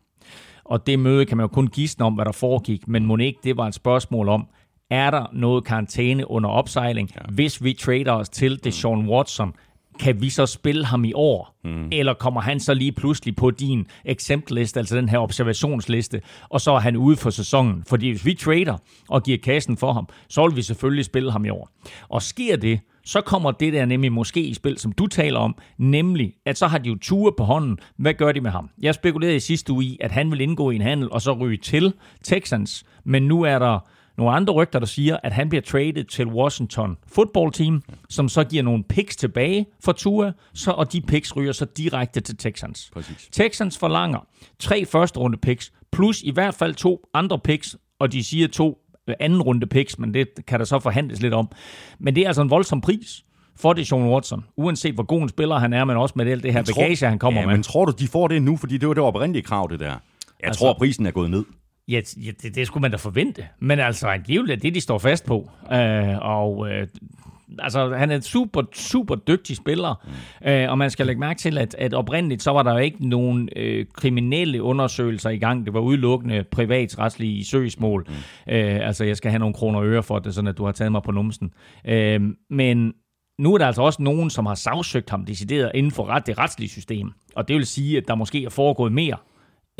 Og 0.64 0.86
det 0.86 0.98
møde 0.98 1.26
kan 1.26 1.36
man 1.36 1.44
jo 1.44 1.48
kun 1.48 1.66
gisne 1.66 2.04
om, 2.04 2.14
hvad 2.14 2.24
der 2.24 2.32
foregik, 2.32 2.88
men 2.88 3.06
må 3.06 3.16
ikke 3.16 3.40
det 3.44 3.56
var 3.56 3.66
et 3.66 3.74
spørgsmål 3.74 4.28
om, 4.28 4.46
er 4.90 5.10
der 5.10 5.26
noget 5.32 5.64
karantæne 5.64 6.30
under 6.30 6.50
opsejling? 6.50 7.10
Ja. 7.14 7.20
Hvis 7.32 7.64
vi 7.64 7.72
trader 7.72 8.12
os 8.12 8.28
til 8.28 8.64
det 8.64 8.74
Sean 8.74 9.08
Watson, 9.08 9.54
kan 10.00 10.20
vi 10.20 10.30
så 10.30 10.46
spille 10.46 10.84
ham 10.84 11.04
i 11.04 11.12
år? 11.14 11.60
Mm. 11.64 11.88
Eller 11.92 12.14
kommer 12.14 12.40
han 12.40 12.60
så 12.60 12.74
lige 12.74 12.92
pludselig 12.92 13.36
på 13.36 13.50
din 13.50 13.86
exempelliste, 14.04 14.80
altså 14.80 14.96
den 14.96 15.08
her 15.08 15.18
observationsliste, 15.18 16.22
og 16.48 16.60
så 16.60 16.72
er 16.72 16.80
han 16.80 16.96
ude 16.96 17.16
for 17.16 17.30
sæsonen? 17.30 17.84
Fordi 17.88 18.10
hvis 18.10 18.26
vi 18.26 18.34
trader 18.34 18.76
og 19.08 19.22
giver 19.22 19.38
kassen 19.38 19.76
for 19.76 19.92
ham, 19.92 20.08
så 20.28 20.46
vil 20.46 20.56
vi 20.56 20.62
selvfølgelig 20.62 21.04
spille 21.04 21.32
ham 21.32 21.44
i 21.44 21.48
år. 21.48 21.68
Og 22.08 22.22
sker 22.22 22.56
det, 22.56 22.80
så 23.04 23.20
kommer 23.20 23.50
det 23.50 23.72
der 23.72 23.84
nemlig 23.84 24.12
måske 24.12 24.40
i 24.40 24.54
spil, 24.54 24.78
som 24.78 24.92
du 24.92 25.06
taler 25.06 25.38
om, 25.38 25.56
nemlig, 25.78 26.34
at 26.46 26.58
så 26.58 26.66
har 26.66 26.78
de 26.78 26.88
jo 26.88 26.98
ture 26.98 27.32
på 27.36 27.44
hånden. 27.44 27.78
Hvad 27.96 28.14
gør 28.14 28.32
de 28.32 28.40
med 28.40 28.50
ham? 28.50 28.70
Jeg 28.82 28.94
spekulerede 28.94 29.36
i 29.36 29.40
sidste 29.40 29.72
uge 29.72 29.84
i, 29.84 29.98
at 30.00 30.12
han 30.12 30.30
vil 30.30 30.40
indgå 30.40 30.70
i 30.70 30.74
en 30.76 30.82
handel 30.82 31.12
og 31.12 31.22
så 31.22 31.32
ryge 31.32 31.56
til 31.56 31.92
Texans, 32.22 32.84
men 33.04 33.22
nu 33.22 33.42
er 33.42 33.58
der 33.58 33.78
nogle 34.18 34.32
andre 34.32 34.52
rygter, 34.52 34.78
der 34.78 34.86
siger, 34.86 35.16
at 35.22 35.32
han 35.32 35.48
bliver 35.48 35.62
traded 35.62 36.04
til 36.04 36.26
Washington 36.26 36.96
Football 37.06 37.52
Team, 37.52 37.82
som 38.08 38.28
så 38.28 38.44
giver 38.44 38.62
nogle 38.62 38.84
picks 38.84 39.16
tilbage 39.16 39.66
for 39.84 39.92
Tua, 39.92 40.32
så, 40.54 40.70
og 40.70 40.92
de 40.92 41.00
picks 41.00 41.36
ryger 41.36 41.52
så 41.52 41.64
direkte 41.64 42.20
til 42.20 42.36
Texans. 42.36 42.90
Præcis. 42.92 43.28
Texans 43.32 43.78
forlanger 43.78 44.26
tre 44.58 44.86
første 44.86 45.18
runde 45.18 45.38
picks, 45.38 45.72
plus 45.92 46.22
i 46.22 46.30
hvert 46.30 46.54
fald 46.54 46.74
to 46.74 47.08
andre 47.14 47.38
picks, 47.38 47.76
og 47.98 48.12
de 48.12 48.24
siger 48.24 48.48
to 48.48 48.78
anden 49.20 49.42
runde 49.42 49.66
picks, 49.66 49.98
men 49.98 50.14
det 50.14 50.28
kan 50.46 50.58
der 50.58 50.64
så 50.64 50.78
forhandles 50.78 51.22
lidt 51.22 51.34
om. 51.34 51.48
Men 51.98 52.14
det 52.14 52.22
er 52.22 52.26
altså 52.26 52.42
en 52.42 52.50
voldsom 52.50 52.80
pris 52.80 53.24
for 53.56 53.72
det 53.72 53.86
Sean 53.86 54.08
Watson, 54.08 54.44
uanset 54.56 54.94
hvor 54.94 55.02
god 55.02 55.22
en 55.22 55.28
spiller 55.28 55.58
han 55.58 55.72
er, 55.72 55.84
men 55.84 55.96
også 55.96 56.12
med 56.16 56.26
alt 56.26 56.42
det 56.42 56.52
her 56.52 56.62
tror, 56.62 56.82
bagage, 56.82 57.06
han 57.06 57.18
kommer 57.18 57.40
ja, 57.40 57.46
med. 57.46 57.54
men 57.54 57.62
tror 57.62 57.84
du, 57.84 57.92
de 57.98 58.08
får 58.08 58.28
det 58.28 58.42
nu? 58.42 58.56
Fordi 58.56 58.76
det 58.76 58.88
var 58.88 58.94
det 58.94 59.02
oprindelige 59.02 59.42
krav, 59.42 59.68
det 59.70 59.80
der. 59.80 59.86
Jeg 59.86 59.98
altså, 60.42 60.58
tror, 60.58 60.74
prisen 60.74 61.06
er 61.06 61.10
gået 61.10 61.30
ned. 61.30 61.44
Ja, 61.88 62.00
det, 62.42 62.54
det 62.54 62.66
skulle 62.66 62.82
man 62.82 62.90
da 62.90 62.96
forvente. 62.96 63.46
Men 63.60 63.78
altså, 63.78 64.06
angiveligt 64.06 64.56
er 64.56 64.60
det, 64.60 64.74
de 64.74 64.80
står 64.80 64.98
fast 64.98 65.26
på. 65.26 65.50
Øh, 65.72 66.18
og 66.20 66.70
øh, 66.70 66.86
altså, 67.58 67.94
han 67.94 68.10
er 68.10 68.16
en 68.16 68.22
super, 68.22 68.62
super 68.72 69.14
dygtig 69.14 69.56
spiller, 69.56 69.94
mm. 70.42 70.48
øh, 70.48 70.70
og 70.70 70.78
man 70.78 70.90
skal 70.90 71.06
lægge 71.06 71.20
mærke 71.20 71.38
til, 71.38 71.58
at, 71.58 71.74
at 71.78 71.94
oprindeligt 71.94 72.42
så 72.42 72.50
var 72.50 72.62
der 72.62 72.72
jo 72.72 72.78
ikke 72.78 73.08
nogen 73.08 73.48
øh, 73.56 73.86
kriminelle 73.94 74.62
undersøgelser 74.62 75.30
i 75.30 75.38
gang. 75.38 75.66
Det 75.66 75.74
var 75.74 75.80
udelukkende 75.80 76.44
privatsretslige 76.50 77.44
søgsmål. 77.44 78.06
Mm. 78.08 78.52
Øh, 78.52 78.86
altså, 78.86 79.04
jeg 79.04 79.16
skal 79.16 79.30
have 79.30 79.38
nogle 79.38 79.54
kroner 79.54 79.78
og 79.78 79.86
øre 79.86 80.02
for 80.02 80.18
det, 80.18 80.34
sådan 80.34 80.48
at 80.48 80.58
du 80.58 80.64
har 80.64 80.72
taget 80.72 80.92
mig 80.92 81.02
på 81.02 81.12
numsen. 81.12 81.50
Øh, 81.84 82.20
men 82.50 82.92
nu 83.38 83.54
er 83.54 83.58
der 83.58 83.66
altså 83.66 83.82
også 83.82 84.02
nogen, 84.02 84.30
som 84.30 84.46
har 84.46 84.54
sagsøgt 84.54 85.10
ham 85.10 85.24
decideret 85.24 85.70
inden 85.74 85.92
for 85.92 86.06
ret, 86.06 86.26
det 86.26 86.38
retslige 86.38 86.68
system. 86.68 87.12
Og 87.36 87.48
det 87.48 87.56
vil 87.56 87.66
sige, 87.66 87.96
at 87.96 88.08
der 88.08 88.14
måske 88.14 88.44
er 88.44 88.50
foregået 88.50 88.92
mere 88.92 89.16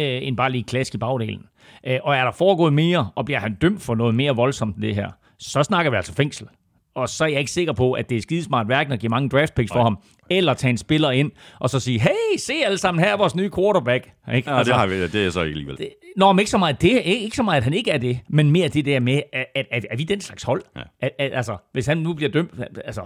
øh, 0.01 0.19
end 0.23 0.37
bare 0.37 0.51
lige 0.51 0.65
klask 0.65 0.95
i 0.95 0.99
bagdelen. 0.99 1.43
Øh, 1.87 1.99
og 2.03 2.17
er 2.17 2.25
der 2.25 2.33
foregået 2.33 2.73
mere, 2.73 3.11
og 3.15 3.25
bliver 3.25 3.41
han 3.41 3.55
dømt 3.55 3.83
for 3.83 3.95
noget 3.95 4.15
mere 4.15 4.37
voldsomt 4.37 4.77
end 4.77 4.83
det 4.83 4.95
her, 4.95 5.11
så 5.39 5.63
snakker 5.63 5.91
vi 5.91 5.97
altså 5.97 6.15
fængsel. 6.15 6.47
Og 6.95 7.09
så 7.09 7.25
er 7.25 7.29
jeg 7.29 7.39
ikke 7.39 7.51
sikker 7.51 7.73
på, 7.73 7.93
at 7.93 8.11
det 8.11 8.19
er 8.19 8.23
skidesmart 8.23 8.67
hverken 8.67 8.93
at 8.93 9.01
give 9.01 9.11
mange 9.11 9.29
draft 9.29 9.55
picks 9.55 9.73
for 9.73 9.83
ham, 9.83 9.99
eller 10.31 10.55
tage 10.55 10.71
en 10.71 10.79
spiller 10.79 11.11
ind, 11.11 11.31
og 11.61 11.71
så 11.71 11.81
sige, 11.81 12.01
hey, 12.01 12.37
se 12.39 12.53
alle 12.65 12.79
sammen, 12.79 13.05
her 13.05 13.13
er 13.13 13.17
vores 13.17 13.35
nye 13.35 13.51
quarterback. 13.57 14.11
Ikke? 14.35 14.51
Ja, 14.51 14.59
altså, 14.59 14.73
det, 14.73 14.81
har 14.81 14.87
vi, 14.87 15.03
det 15.03 15.27
er 15.27 15.31
så 15.31 15.43
ikke 15.43 15.53
alligevel. 15.53 15.77
Det, 15.79 15.89
Nå, 16.17 16.33
men 16.33 16.39
ikke 16.39 16.51
så 16.51 16.59
meget 16.59 16.83
det, 16.83 17.03
ikke 17.05 17.37
så 17.37 17.43
meget, 17.43 17.57
at 17.57 17.65
han 17.65 17.75
ikke 17.75 17.91
er 17.91 17.99
det, 17.99 18.21
men 18.29 18.51
mere 18.51 18.69
det 18.69 18.85
der 18.85 19.01
med, 19.01 19.23
at, 19.33 19.47
at, 19.55 19.67
at, 19.71 19.87
at 19.91 19.99
vi 19.99 20.05
den 20.05 20.21
slags 20.21 20.43
hold. 20.43 20.63
Ja. 20.77 20.81
At, 21.01 21.11
at, 21.19 21.33
altså, 21.35 21.57
hvis 21.73 21.87
han 21.87 21.99
nu 21.99 22.15
bliver 22.15 22.31
dømt, 22.31 22.51
altså, 22.85 23.03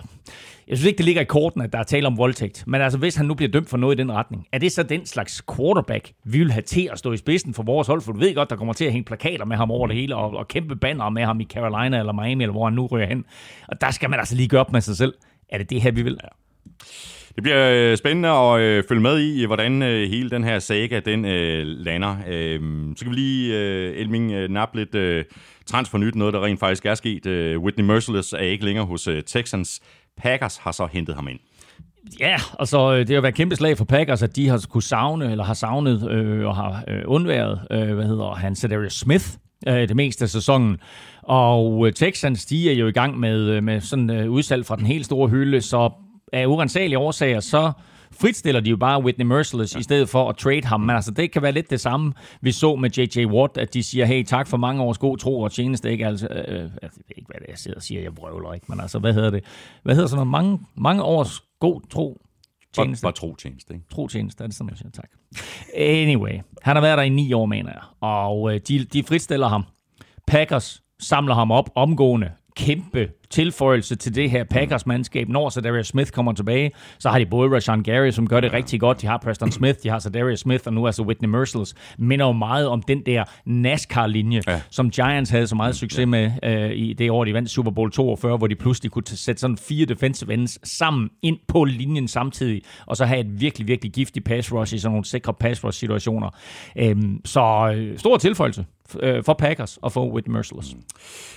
jeg 0.68 0.76
synes 0.78 0.86
ikke, 0.86 0.98
det 0.98 1.04
ligger 1.04 1.22
i 1.22 1.24
korten, 1.24 1.60
at 1.60 1.72
der 1.72 1.78
er 1.78 1.82
tale 1.82 2.06
om 2.06 2.18
voldtægt, 2.18 2.64
men 2.66 2.80
altså, 2.80 2.98
hvis 2.98 3.16
han 3.16 3.26
nu 3.26 3.34
bliver 3.34 3.50
dømt 3.50 3.68
for 3.68 3.76
noget 3.76 3.98
i 3.98 4.02
den 4.02 4.12
retning, 4.12 4.46
er 4.52 4.58
det 4.58 4.72
så 4.72 4.82
den 4.82 5.06
slags 5.06 5.42
quarterback, 5.56 6.12
vi 6.24 6.38
vil 6.38 6.52
have 6.52 6.62
til 6.62 6.88
at 6.92 6.98
stå 6.98 7.12
i 7.12 7.16
spidsen 7.16 7.54
for 7.54 7.62
vores 7.62 7.86
hold, 7.86 8.00
for 8.02 8.12
du 8.12 8.18
ved 8.18 8.34
godt, 8.34 8.50
der 8.50 8.56
kommer 8.56 8.74
til 8.74 8.84
at 8.84 8.92
hænge 8.92 9.04
plakater 9.04 9.44
med 9.44 9.56
ham 9.56 9.70
over 9.70 9.86
det 9.86 9.96
hele, 9.96 10.16
og, 10.16 10.30
og 10.30 10.48
kæmpe 10.48 10.76
banner 10.76 11.08
med 11.08 11.24
ham 11.24 11.40
i 11.40 11.44
Carolina 11.44 11.98
eller 11.98 12.12
Miami, 12.12 12.44
eller 12.44 12.52
hvor 12.52 12.64
han 12.64 12.74
nu 12.74 12.86
ryger 12.86 13.06
hen. 13.06 13.24
Og 13.68 13.80
der 13.80 13.90
skal 13.90 14.10
man 14.10 14.18
altså 14.18 14.36
lige 14.36 14.48
gøre 14.48 14.60
op 14.60 14.72
med 14.72 14.80
sig 14.80 14.96
selv. 14.96 15.14
Er 15.48 15.58
det 15.58 15.70
det 15.70 15.82
her, 15.82 15.90
vi 15.90 16.02
vil? 16.02 16.18
Ja. 16.22 16.28
Det 17.34 17.42
bliver 17.42 17.70
øh, 17.74 17.96
spændende 17.96 18.28
at 18.28 18.60
øh, 18.60 18.84
følge 18.88 19.00
med 19.00 19.20
i, 19.20 19.44
hvordan 19.44 19.82
øh, 19.82 20.10
hele 20.10 20.30
den 20.30 20.44
her 20.44 20.58
saga 20.58 21.00
den 21.00 21.24
øh, 21.24 21.66
lander. 21.66 22.16
Øh, 22.28 22.60
så 22.96 23.04
kan 23.04 23.10
vi 23.10 23.16
lige, 23.16 23.58
øh, 23.58 23.96
Elming, 23.96 24.32
øh, 24.32 24.50
nappe 24.50 24.78
lidt 24.78 24.94
øh, 24.94 25.24
transfer 25.66 25.98
nyt, 25.98 26.14
noget 26.14 26.34
der 26.34 26.44
rent 26.44 26.60
faktisk 26.60 26.86
er 26.86 26.94
sket. 26.94 27.26
Øh, 27.26 27.58
Whitney 27.58 27.84
Merciless 27.84 28.32
er 28.32 28.38
ikke 28.38 28.64
længere 28.64 28.86
hos 28.86 29.08
øh, 29.08 29.22
Texans. 29.22 29.80
Packers 30.18 30.56
har 30.56 30.72
så 30.72 30.88
hentet 30.92 31.14
ham 31.14 31.28
ind. 31.28 31.38
Ja, 32.20 32.36
altså 32.58 32.98
det 32.98 33.10
har 33.10 33.20
været 33.20 33.34
kæmpe 33.34 33.56
slag 33.56 33.78
for 33.78 33.84
Packers, 33.84 34.22
at 34.22 34.36
de 34.36 34.48
har 34.48 34.64
kunne 34.70 34.82
savne, 34.82 35.30
eller 35.30 35.44
har 35.44 35.54
savnet 35.54 36.10
øh, 36.10 36.46
og 36.46 36.56
har 36.56 36.84
øh, 36.88 37.02
undværet, 37.06 37.60
øh, 37.70 37.94
hvad 37.94 38.06
hedder 38.06 38.34
han, 38.34 38.56
Cedarius 38.56 38.98
Smith, 38.98 39.24
øh, 39.68 39.88
det 39.88 39.96
meste 39.96 40.22
af 40.22 40.28
sæsonen. 40.28 40.76
Og 41.22 41.86
øh, 41.86 41.92
Texans, 41.92 42.46
de 42.46 42.70
er 42.70 42.74
jo 42.74 42.86
i 42.86 42.92
gang 42.92 43.18
med, 43.18 43.40
øh, 43.40 43.62
med 43.62 43.80
sådan 43.80 44.10
øh, 44.10 44.30
udsalg 44.30 44.66
fra 44.66 44.76
den 44.76 44.86
helt 44.86 45.04
store 45.04 45.28
hylde, 45.28 45.60
så 45.60 45.90
af 46.32 46.46
urensagelige 46.46 46.98
årsager, 46.98 47.40
så 47.40 47.72
fritstiller 48.12 48.60
de 48.60 48.70
jo 48.70 48.76
bare 48.76 49.02
Whitney 49.02 49.26
Merciless 49.26 49.74
ja. 49.74 49.80
i 49.80 49.82
stedet 49.82 50.08
for 50.08 50.28
at 50.28 50.36
trade 50.36 50.64
ham. 50.64 50.80
Men 50.80 50.96
altså, 50.96 51.10
det 51.10 51.32
kan 51.32 51.42
være 51.42 51.52
lidt 51.52 51.70
det 51.70 51.80
samme, 51.80 52.12
vi 52.40 52.52
så 52.52 52.76
med 52.76 52.90
J.J. 52.90 53.26
Watt, 53.26 53.58
at 53.58 53.74
de 53.74 53.82
siger, 53.82 54.04
hey, 54.04 54.24
tak 54.24 54.46
for 54.46 54.56
mange 54.56 54.82
års 54.82 54.98
god 54.98 55.18
tro 55.18 55.40
og 55.40 55.52
tjeneste. 55.52 55.90
Ikke? 55.90 56.06
Altså, 56.06 56.26
øh, 56.26 56.54
jeg 56.54 56.68
ved 56.82 57.16
ikke, 57.16 57.26
hvad 57.26 57.40
det 57.40 57.46
er, 57.48 57.52
jeg 57.52 57.58
sidder 57.58 57.76
og 57.76 57.82
siger, 57.82 58.02
jeg 58.02 58.14
brøvler 58.14 58.52
ikke, 58.52 58.66
men 58.68 58.80
altså, 58.80 58.98
hvad 58.98 59.14
hedder 59.14 59.30
det? 59.30 59.44
Hvad 59.82 59.94
hedder 59.94 60.08
sådan 60.08 60.26
noget? 60.26 60.44
Mange, 60.44 60.66
mange 60.76 61.02
års 61.02 61.40
god 61.60 61.80
tro 61.90 62.22
tjeneste. 62.74 63.02
Bare, 63.02 63.12
bare 63.12 63.16
tro 63.16 63.34
tjeneste, 63.34 63.74
ikke? 63.74 63.86
Tro 63.92 64.08
tjeneste, 64.08 64.44
er 64.44 64.46
det 64.46 64.56
sådan, 64.56 64.66
man 64.66 64.76
siger, 64.76 64.90
tak. 64.90 65.10
Anyway, 65.76 66.40
han 66.62 66.76
har 66.76 66.80
været 66.80 66.98
der 66.98 67.04
i 67.04 67.08
ni 67.08 67.32
år, 67.32 67.46
mener 67.46 67.70
jeg, 67.72 67.82
og 68.00 68.54
øh, 68.54 68.60
de, 68.68 68.84
de 68.84 69.02
fritstiller 69.02 69.48
ham. 69.48 69.64
Packers 70.26 70.82
samler 71.00 71.34
ham 71.34 71.50
op 71.50 71.70
omgående, 71.74 72.30
kæmpe 72.56 73.10
tilføjelse 73.30 73.96
til 73.96 74.14
det 74.14 74.30
her 74.30 74.44
Packers-mandskab. 74.44 75.28
Når 75.28 75.48
så 75.48 75.60
Darius 75.60 75.86
Smith 75.86 76.10
kommer 76.10 76.32
tilbage, 76.32 76.70
så 76.98 77.08
har 77.08 77.18
de 77.18 77.26
både 77.26 77.54
Rashawn 77.54 77.82
Gary, 77.82 78.10
som 78.10 78.28
gør 78.28 78.40
det 78.40 78.52
rigtig 78.52 78.80
godt. 78.80 79.02
De 79.02 79.06
har 79.06 79.18
Preston 79.18 79.52
Smith, 79.52 79.78
de 79.82 79.88
har 79.88 79.98
så 79.98 80.10
Darius 80.10 80.40
Smith, 80.40 80.62
og 80.66 80.72
nu 80.72 80.86
altså 80.86 81.02
Whitney 81.02 81.28
Merciless. 81.28 81.74
Minder 81.98 82.26
jo 82.26 82.32
meget 82.32 82.66
om 82.66 82.82
den 82.82 83.02
der 83.06 83.24
NASCAR-linje, 83.44 84.42
ja. 84.46 84.60
som 84.70 84.90
Giants 84.90 85.30
havde 85.30 85.46
så 85.46 85.54
meget 85.54 85.76
succes 85.76 86.06
med 86.06 86.30
øh, 86.42 86.70
i 86.70 86.92
det 86.92 87.10
år, 87.10 87.24
de 87.24 87.34
vandt 87.34 87.50
Super 87.50 87.70
Bowl 87.70 87.90
42, 87.90 88.36
hvor 88.36 88.46
de 88.46 88.54
pludselig 88.54 88.92
kunne 88.92 89.06
sætte 89.06 89.40
sådan 89.40 89.56
fire 89.56 89.86
defensive 89.86 90.32
ends 90.32 90.68
sammen 90.68 91.10
ind 91.22 91.38
på 91.48 91.64
linjen 91.64 92.08
samtidig, 92.08 92.62
og 92.86 92.96
så 92.96 93.04
have 93.04 93.20
et 93.20 93.40
virkelig, 93.40 93.68
virkelig 93.68 93.92
giftigt 93.92 94.24
pass 94.24 94.52
rush 94.52 94.74
i 94.74 94.78
sådan 94.78 94.92
nogle 94.92 95.04
sikre 95.04 95.34
pass 95.34 95.64
rush 95.64 95.78
situationer. 95.78 96.30
Øhm, 96.78 97.20
så 97.24 97.74
øh, 97.76 97.98
stor 97.98 98.16
tilføjelse 98.16 98.64
øh, 99.02 99.24
for 99.24 99.34
Packers 99.34 99.76
og 99.76 99.92
for 99.92 100.12
Whit 100.12 100.28
Merciless. 100.28 100.76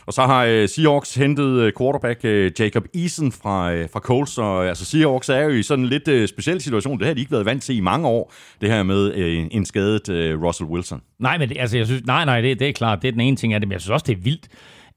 Og 0.05 0.13
så 0.13 0.21
har 0.21 0.45
øh, 0.45 0.69
Seahawks 0.69 1.15
hentet 1.15 1.59
øh, 1.59 1.73
quarterback 1.81 2.19
øh, 2.23 2.51
Jacob 2.59 2.83
Eason 2.95 3.31
fra, 3.31 3.73
øh, 3.73 3.89
fra 3.93 3.99
Colts, 3.99 4.37
og 4.37 4.67
altså 4.67 4.85
Seahawks 4.85 5.29
er 5.29 5.39
jo 5.39 5.49
i 5.49 5.63
sådan 5.63 5.83
en 5.83 5.89
lidt 5.89 6.07
øh, 6.07 6.27
speciel 6.27 6.61
situation. 6.61 6.99
Det 6.99 7.07
har 7.07 7.13
de 7.13 7.19
ikke 7.19 7.31
været 7.31 7.45
vant 7.45 7.63
til 7.63 7.77
i 7.77 7.79
mange 7.79 8.07
år, 8.07 8.33
det 8.61 8.69
her 8.69 8.83
med 8.83 9.13
øh, 9.13 9.47
en 9.51 9.65
skadet 9.65 10.09
øh, 10.09 10.43
Russell 10.43 10.69
Wilson. 10.69 11.01
Nej, 11.19 11.37
men 11.37 11.49
det, 11.49 11.57
altså, 11.59 11.77
jeg 11.77 11.85
synes, 11.85 12.05
nej, 12.05 12.25
nej, 12.25 12.41
det, 12.41 12.59
det 12.59 12.69
er 12.69 12.73
klart, 12.73 13.01
det 13.01 13.07
er 13.07 13.11
den 13.11 13.21
ene 13.21 13.35
ting 13.35 13.53
af 13.53 13.59
det, 13.59 13.67
men 13.67 13.73
jeg 13.73 13.81
synes 13.81 13.91
også, 13.91 14.05
det 14.07 14.17
er 14.17 14.21
vildt, 14.21 14.47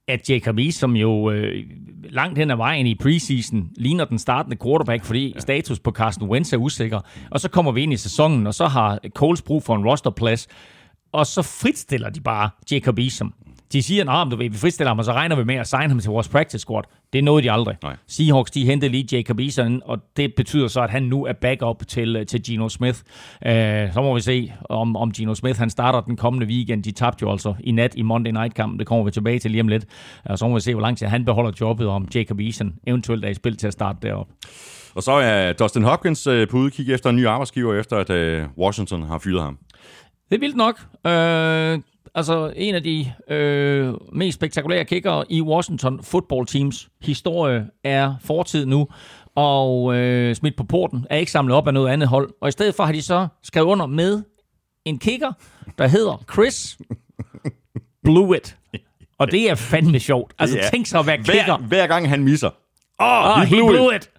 at 0.09 0.31
Jacob 0.31 0.59
Eason, 0.59 0.73
som 0.73 0.97
jo 0.97 1.31
øh, 1.31 1.65
langt 2.11 2.39
hen 2.39 2.51
ad 2.51 2.57
vejen 2.57 2.87
i 2.87 2.95
preseason 2.95 3.71
ligner 3.77 4.05
den 4.05 4.19
startende 4.19 4.57
quarterback, 4.65 5.05
fordi 5.05 5.33
ja. 5.35 5.41
status 5.41 5.79
på 5.79 5.91
Carson 5.91 6.29
Wentz 6.29 6.53
er 6.53 6.57
usikker. 6.57 7.01
Og 7.31 7.41
så 7.41 7.49
kommer 7.49 7.73
vi 7.73 7.83
ind 7.83 7.93
i 7.93 7.97
sæsonen, 7.97 8.47
og 8.47 8.55
så 8.55 8.67
har 8.67 8.99
Coles 9.15 9.43
brug 9.43 9.63
for 9.63 9.77
en 9.77 9.85
rosterplads, 9.85 10.49
og 11.13 11.27
så 11.27 11.43
fritstiller 11.43 12.11
de 12.11 12.21
bare 12.21 12.51
Jacob 12.71 12.99
Eason. 12.99 13.33
De 13.75 13.83
siger, 13.83 14.11
at 14.11 14.39
vi 14.39 14.51
fritstiller 14.53 14.91
ham, 14.91 14.99
og 14.99 15.05
så 15.05 15.13
regner 15.13 15.37
vi 15.37 15.45
med 15.45 15.55
at 15.55 15.67
signe 15.67 15.89
ham 15.89 15.99
til 15.99 16.11
vores 16.11 16.29
practice 16.29 16.59
squad. 16.59 16.83
Det 17.13 17.25
nåede 17.25 17.43
de 17.43 17.53
aldrig. 17.53 17.77
Nej. 17.83 17.97
Seahawks, 18.07 18.51
de 18.51 18.65
hentede 18.65 18.93
lige 18.93 19.17
Jacob 19.17 19.41
Eason, 19.41 19.83
og 19.85 19.99
det 20.17 20.35
betyder 20.35 20.69
så, 20.69 20.81
at 20.81 20.91
han 20.91 21.03
nu 21.03 21.25
er 21.25 21.33
backup 21.33 21.87
til, 21.89 22.27
til 22.27 22.43
Geno 22.47 22.69
Smith. 22.69 22.99
Uh, 23.47 23.51
så 23.93 23.93
må 23.97 24.15
vi 24.15 24.21
se, 24.21 24.53
om, 24.69 24.97
om 24.97 25.13
Geno 25.13 25.35
Smith 25.35 25.59
han 25.59 25.71
starter 25.71 26.01
den 26.01 26.17
kommende 26.17 26.47
weekend. 26.47 26.83
De 26.83 26.93
tabte 26.93 27.23
jo 27.23 27.31
altså 27.31 27.55
i 27.61 27.73
nat 27.73 27.95
i 27.97 28.03
Monday 28.03 28.31
Night-kampen. 28.31 28.79
Det 28.79 28.87
kommer 28.87 29.05
vi 29.05 29.11
tilbage 29.11 29.39
til 29.39 29.51
lige 29.51 29.61
om 29.61 29.69
lidt. 29.69 29.85
Uh, 30.31 30.37
så 30.37 30.49
må 30.49 30.55
vi 30.55 30.61
se, 30.61 30.75
hvor 30.75 30.83
lang 30.83 30.99
tid 30.99 31.07
han 31.07 31.25
beholder 31.25 31.53
jobbet, 31.61 31.87
om 31.87 32.09
Jacob 32.15 32.41
Eason 32.41 32.75
eventuelt 32.87 33.25
er 33.25 33.29
i 33.29 33.35
spil 33.35 33.57
til 33.57 33.67
at 33.67 33.73
starte 33.73 33.99
derop. 34.03 34.27
Og 34.95 35.03
så 35.03 35.13
er 35.13 35.53
Dustin 35.53 35.83
Hopkins 35.83 36.27
uh, 36.27 36.49
på 36.51 36.57
udkig 36.57 36.93
efter 36.93 37.11
en 37.11 37.17
ny 37.17 37.27
arbejdsgiver, 37.27 37.75
efter 37.81 37.97
at 37.97 38.47
Washington 38.59 39.03
har 39.03 39.19
fyret 39.19 39.43
ham. 39.43 39.59
Det 40.31 40.37
er 40.37 40.41
vildt 40.41 40.57
nok. 40.57 40.81
Øh, 41.07 41.81
altså 42.15 42.53
en 42.57 42.75
af 42.75 42.83
de 42.83 43.13
øh, 43.29 43.95
mest 44.13 44.35
spektakulære 44.35 44.85
kickere 44.85 45.25
i 45.29 45.43
Washington 45.43 46.03
football 46.03 46.47
teams 46.47 46.89
historie 47.01 47.67
er 47.85 48.15
fortid 48.25 48.67
nu, 48.67 48.89
og 49.35 49.95
øh, 49.97 50.35
smidt 50.35 50.57
på 50.57 50.65
porten 50.65 51.07
er 51.11 51.17
ikke 51.17 51.33
samlet 51.33 51.57
op 51.57 51.67
af 51.67 51.75
noget 51.75 51.91
andet 51.91 52.09
hold. 52.09 52.31
Og 52.41 52.49
i 52.49 52.53
stedet 52.53 52.75
for 52.75 52.85
har 52.85 52.93
de 52.93 53.03
så 53.03 53.27
skrevet 53.43 53.67
under 53.67 53.87
med 53.87 54.23
en 54.85 54.99
kicker, 54.99 55.33
der 55.79 55.87
hedder 55.87 56.25
Chris 56.33 56.79
Blewett. 58.05 58.57
Og 59.19 59.31
det 59.31 59.51
er 59.51 59.55
fandme 59.55 60.01
sjovt. 60.01 60.35
Altså 60.39 60.57
ja. 60.57 60.69
tænk 60.71 60.87
så 60.87 60.99
at 60.99 61.07
være 61.07 61.19
kicker. 61.19 61.57
Hver, 61.57 61.67
hver 61.67 61.87
gang 61.87 62.09
han 62.09 62.25
misser. 62.25 62.51
Åh, 63.01 63.39
oh, 63.39 63.43
he 63.43 63.57
blew, 63.57 63.69
blew 63.69 63.91
it. 63.91 63.97
it. 63.97 64.11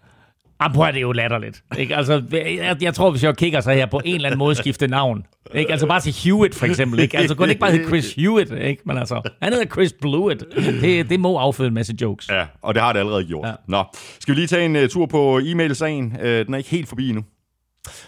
Ah, 0.60 0.74
prøv, 0.74 0.88
det 0.88 0.98
er 0.98 1.02
jo 1.02 1.12
latterligt. 1.12 1.64
Ikke? 1.78 1.96
Altså, 1.96 2.24
jeg, 2.32 2.78
jeg, 2.82 2.94
tror, 2.94 3.12
hvis 3.12 3.24
jeg 3.24 3.38
kigger 3.38 3.62
så 3.62 3.72
her 3.72 3.86
på 3.86 4.02
en 4.06 4.16
eller 4.16 4.30
anden 4.30 4.40
måde 4.40 4.56
skifte 4.56 4.88
navn. 4.88 5.26
Ikke? 5.56 5.72
Altså 5.72 5.88
bare 5.88 6.00
til 6.00 6.14
Hewitt, 6.24 6.56
for 6.56 6.66
eksempel. 6.66 7.00
Ikke? 7.00 7.18
Altså, 7.18 7.36
kunne 7.36 7.46
det 7.46 7.52
ikke 7.52 7.60
bare 7.60 7.72
hedde 7.72 7.88
Chris 7.88 8.14
Hewitt? 8.14 8.52
Ikke? 8.52 8.82
Men 8.86 8.98
altså, 8.98 9.22
han 9.42 9.54
hedder 9.54 9.66
Chris 9.66 9.94
Blewett. 10.02 10.44
Det, 10.82 11.10
det 11.10 11.20
må 11.20 11.38
afføde 11.38 11.68
en 11.68 11.74
masse 11.74 11.94
jokes. 12.02 12.30
Ja, 12.30 12.46
og 12.62 12.74
det 12.74 12.84
har 12.84 12.94
det 12.94 13.00
allerede 13.00 13.26
gjort. 13.26 13.48
Ja. 13.48 13.54
Nå, 13.68 13.84
skal 14.20 14.36
vi 14.36 14.40
lige 14.40 14.48
tage 14.48 14.66
en 14.66 14.76
uh, 14.76 14.88
tur 14.90 15.06
på 15.06 15.40
e-mail-sagen? 15.44 16.06
Uh, 16.06 16.28
den 16.28 16.54
er 16.54 16.58
ikke 16.58 16.70
helt 16.70 16.88
forbi 16.88 17.10
endnu. 17.10 17.24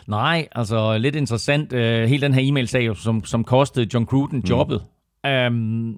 Nej, 0.08 0.48
altså 0.52 0.98
lidt 0.98 1.16
interessant. 1.16 1.74
Uh, 1.74 1.80
hele 1.80 2.22
den 2.22 2.34
her 2.34 2.42
e-mail-sag, 2.44 2.98
som, 2.98 3.26
som 3.26 3.44
kostede 3.44 3.88
John 3.94 4.06
Gruden 4.06 4.38
mm. 4.38 4.50
jobbet, 4.50 4.82
mm. 5.24 5.30
um, 5.30 5.98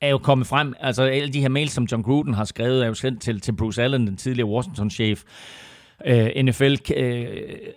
er 0.00 0.08
jo 0.08 0.18
kommet 0.18 0.46
frem. 0.46 0.74
Altså 0.80 1.02
alle 1.02 1.32
de 1.32 1.40
her 1.40 1.48
mails, 1.48 1.72
som 1.72 1.84
John 1.92 2.02
Gruden 2.02 2.34
har 2.34 2.44
skrevet, 2.44 2.82
er 2.82 2.86
jo 2.86 2.94
sendt 2.94 3.22
til, 3.22 3.40
til 3.40 3.56
Bruce 3.56 3.82
Allen, 3.82 4.06
den 4.06 4.16
tidligere 4.16 4.48
Washington-chef. 4.48 5.22
Øh, 6.06 6.44
NFL 6.44 6.74
øh, 6.96 7.26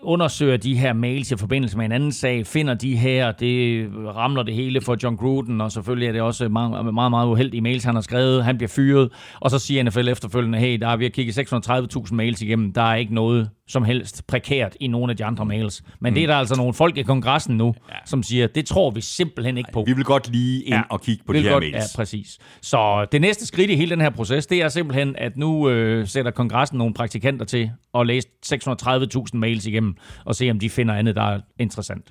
undersøger 0.02 0.58
de 0.58 0.78
her 0.78 0.94
mails 0.94 1.32
i 1.32 1.38
forbindelse 1.38 1.78
med 1.78 1.86
en 1.86 1.92
anden 1.92 2.12
sag, 2.12 2.48
finder 2.48 2.74
de 2.74 2.96
her, 2.96 3.32
det 3.32 3.90
ramler 4.16 4.44
det 4.44 4.54
hele 4.54 4.82
for 4.82 4.98
John 5.04 5.18
Gruden, 5.18 5.62
og 5.62 5.72
selvfølgelig 5.72 6.08
er 6.08 6.12
det 6.12 6.22
også 6.22 6.50
meget, 6.50 6.94
meget, 6.94 7.12
meget 7.12 7.28
uheldige 7.28 7.62
mails, 7.62 7.84
han 7.84 7.96
har 7.96 8.02
skrevet. 8.02 8.44
Han 8.44 8.58
bliver 8.58 8.70
fyret, 8.70 9.10
og 9.40 9.52
så 9.52 9.60
siger 9.60 9.84
NFL 9.84 10.08
efterfølgende, 10.08 10.58
hey, 10.58 10.80
der 10.80 10.88
er 10.88 10.98
vi 10.98 11.04
har 11.06 11.10
kigget 11.10 11.40
630.000 11.40 12.14
mails 12.16 12.42
igennem, 12.42 12.74
der 12.74 12.82
er 12.82 12.96
ikke 12.96 13.14
noget 13.14 13.50
som 13.68 13.84
helst 13.84 14.28
prekært 14.28 14.78
i 14.80 14.88
nogle 14.88 15.12
af 15.12 15.18
de 15.18 15.26
andre 15.26 15.46
mails. 15.46 15.84
Men 16.00 16.12
mm. 16.12 16.16
det 16.16 16.24
er 16.24 16.28
der 16.28 16.36
altså 16.36 16.56
nogle 16.56 16.74
folk 16.74 16.98
i 16.98 17.02
kongressen 17.02 17.58
nu, 17.58 17.76
ja. 17.90 17.96
som 18.06 18.24
siger, 18.24 18.48
det 18.48 18.66
tror 18.66 18.92
vi 18.92 19.02
simpelthen 19.02 19.58
ikke 19.58 19.70
på. 19.74 19.84
Vi 19.88 19.94
vil 19.94 20.06
godt 20.06 20.30
lige 20.32 20.64
ind 20.64 20.76
ja, 20.76 20.82
og 20.90 21.02
kigge 21.02 21.24
på 21.26 21.34
de 21.34 21.42
her 21.42 21.52
godt, 21.52 21.64
mails. 21.64 21.76
Ja, 21.76 21.82
præcis. 21.96 22.40
Så 22.62 23.06
det 23.12 23.22
næste 23.22 23.46
skridt 23.46 23.72
i 23.72 23.76
hele 23.76 23.90
den 23.90 24.02
her 24.02 24.10
proces, 24.10 24.48
det 24.48 24.62
er 24.62 24.70
simpelthen, 24.70 25.16
at 25.16 25.38
nu 25.38 25.70
øh, 25.70 26.08
sætter 26.08 26.32
kongressen 26.32 26.78
nogle 26.78 26.94
praktikanter 26.94 27.46
til 27.46 27.72
at 27.96 28.08
læse 28.08 28.28
630.000 28.46 29.24
mails 29.34 29.66
igennem, 29.66 29.96
og 30.26 30.36
se 30.36 30.50
om 30.50 30.60
de 30.60 30.70
finder 30.70 30.96
andet, 30.96 31.16
der 31.16 31.24
er 31.24 31.40
interessant. 31.60 32.06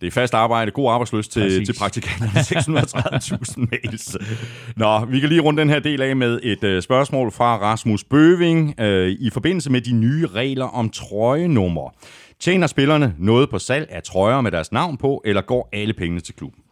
Det 0.00 0.06
er 0.06 0.10
fast 0.10 0.34
arbejde, 0.34 0.70
god 0.70 0.90
arbejdsløs 0.92 1.28
til, 1.28 1.66
til 1.66 1.74
praktikanterne. 1.78 2.30
630.000 2.40 3.66
mails. 3.70 4.16
Nå, 4.76 5.04
vi 5.04 5.20
kan 5.20 5.28
lige 5.28 5.40
runde 5.40 5.60
den 5.60 5.70
her 5.70 5.78
del 5.78 6.02
af 6.02 6.16
med 6.16 6.40
et 6.42 6.64
uh, 6.64 6.82
spørgsmål 6.82 7.32
fra 7.32 7.56
Rasmus 7.56 8.04
Bøving 8.04 8.74
uh, 8.80 8.86
i 9.08 9.30
forbindelse 9.32 9.70
med 9.70 9.80
de 9.80 9.92
nye 9.92 10.26
regler 10.26 10.64
om 10.64 10.90
trøjenummer. 10.90 11.94
Tjener 12.40 12.66
spillerne 12.66 13.14
noget 13.18 13.50
på 13.50 13.58
salg 13.58 13.88
af 13.90 14.02
trøjer 14.02 14.40
med 14.40 14.50
deres 14.50 14.72
navn 14.72 14.96
på, 14.96 15.22
eller 15.24 15.42
går 15.42 15.68
alle 15.72 15.94
pengene 15.94 16.20
til 16.20 16.34
klubben? 16.34 16.62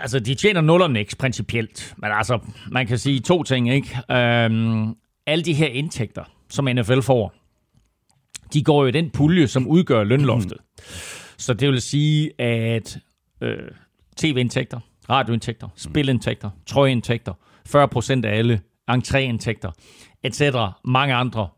Altså, 0.00 0.18
de 0.20 0.34
tjener 0.34 0.60
nul 0.60 0.82
og 0.82 0.90
niks 0.90 1.14
principielt. 1.14 1.94
Men 1.96 2.10
altså, 2.12 2.38
man 2.72 2.86
kan 2.86 2.98
sige 2.98 3.20
to 3.20 3.42
ting, 3.42 3.72
ikke? 3.72 3.98
Øhm, 4.10 4.94
alle 5.26 5.44
de 5.44 5.52
her 5.52 5.66
indtægter, 5.66 6.24
som 6.50 6.64
NFL 6.64 7.00
får, 7.00 7.34
de 8.52 8.64
går 8.64 8.82
jo 8.82 8.88
i 8.88 8.90
den 8.90 9.10
pulje, 9.10 9.46
som 9.46 9.66
udgør 9.66 10.04
lønloftet. 10.04 10.58
Mm. 10.60 10.84
Så 11.40 11.54
det 11.54 11.68
vil 11.68 11.80
sige, 11.80 12.40
at 12.40 12.98
øh, 13.40 13.70
tv-indtægter, 14.16 14.80
radioindtægter, 15.10 15.66
mm. 15.66 15.72
spilindtægter, 15.76 16.50
trøjeindtægter, 16.66 17.32
40% 17.68 18.26
af 18.26 18.38
alle 18.38 18.60
entréindtægter, 18.90 19.70
etc. 20.22 20.42
mange 20.84 21.14
andre 21.14 21.48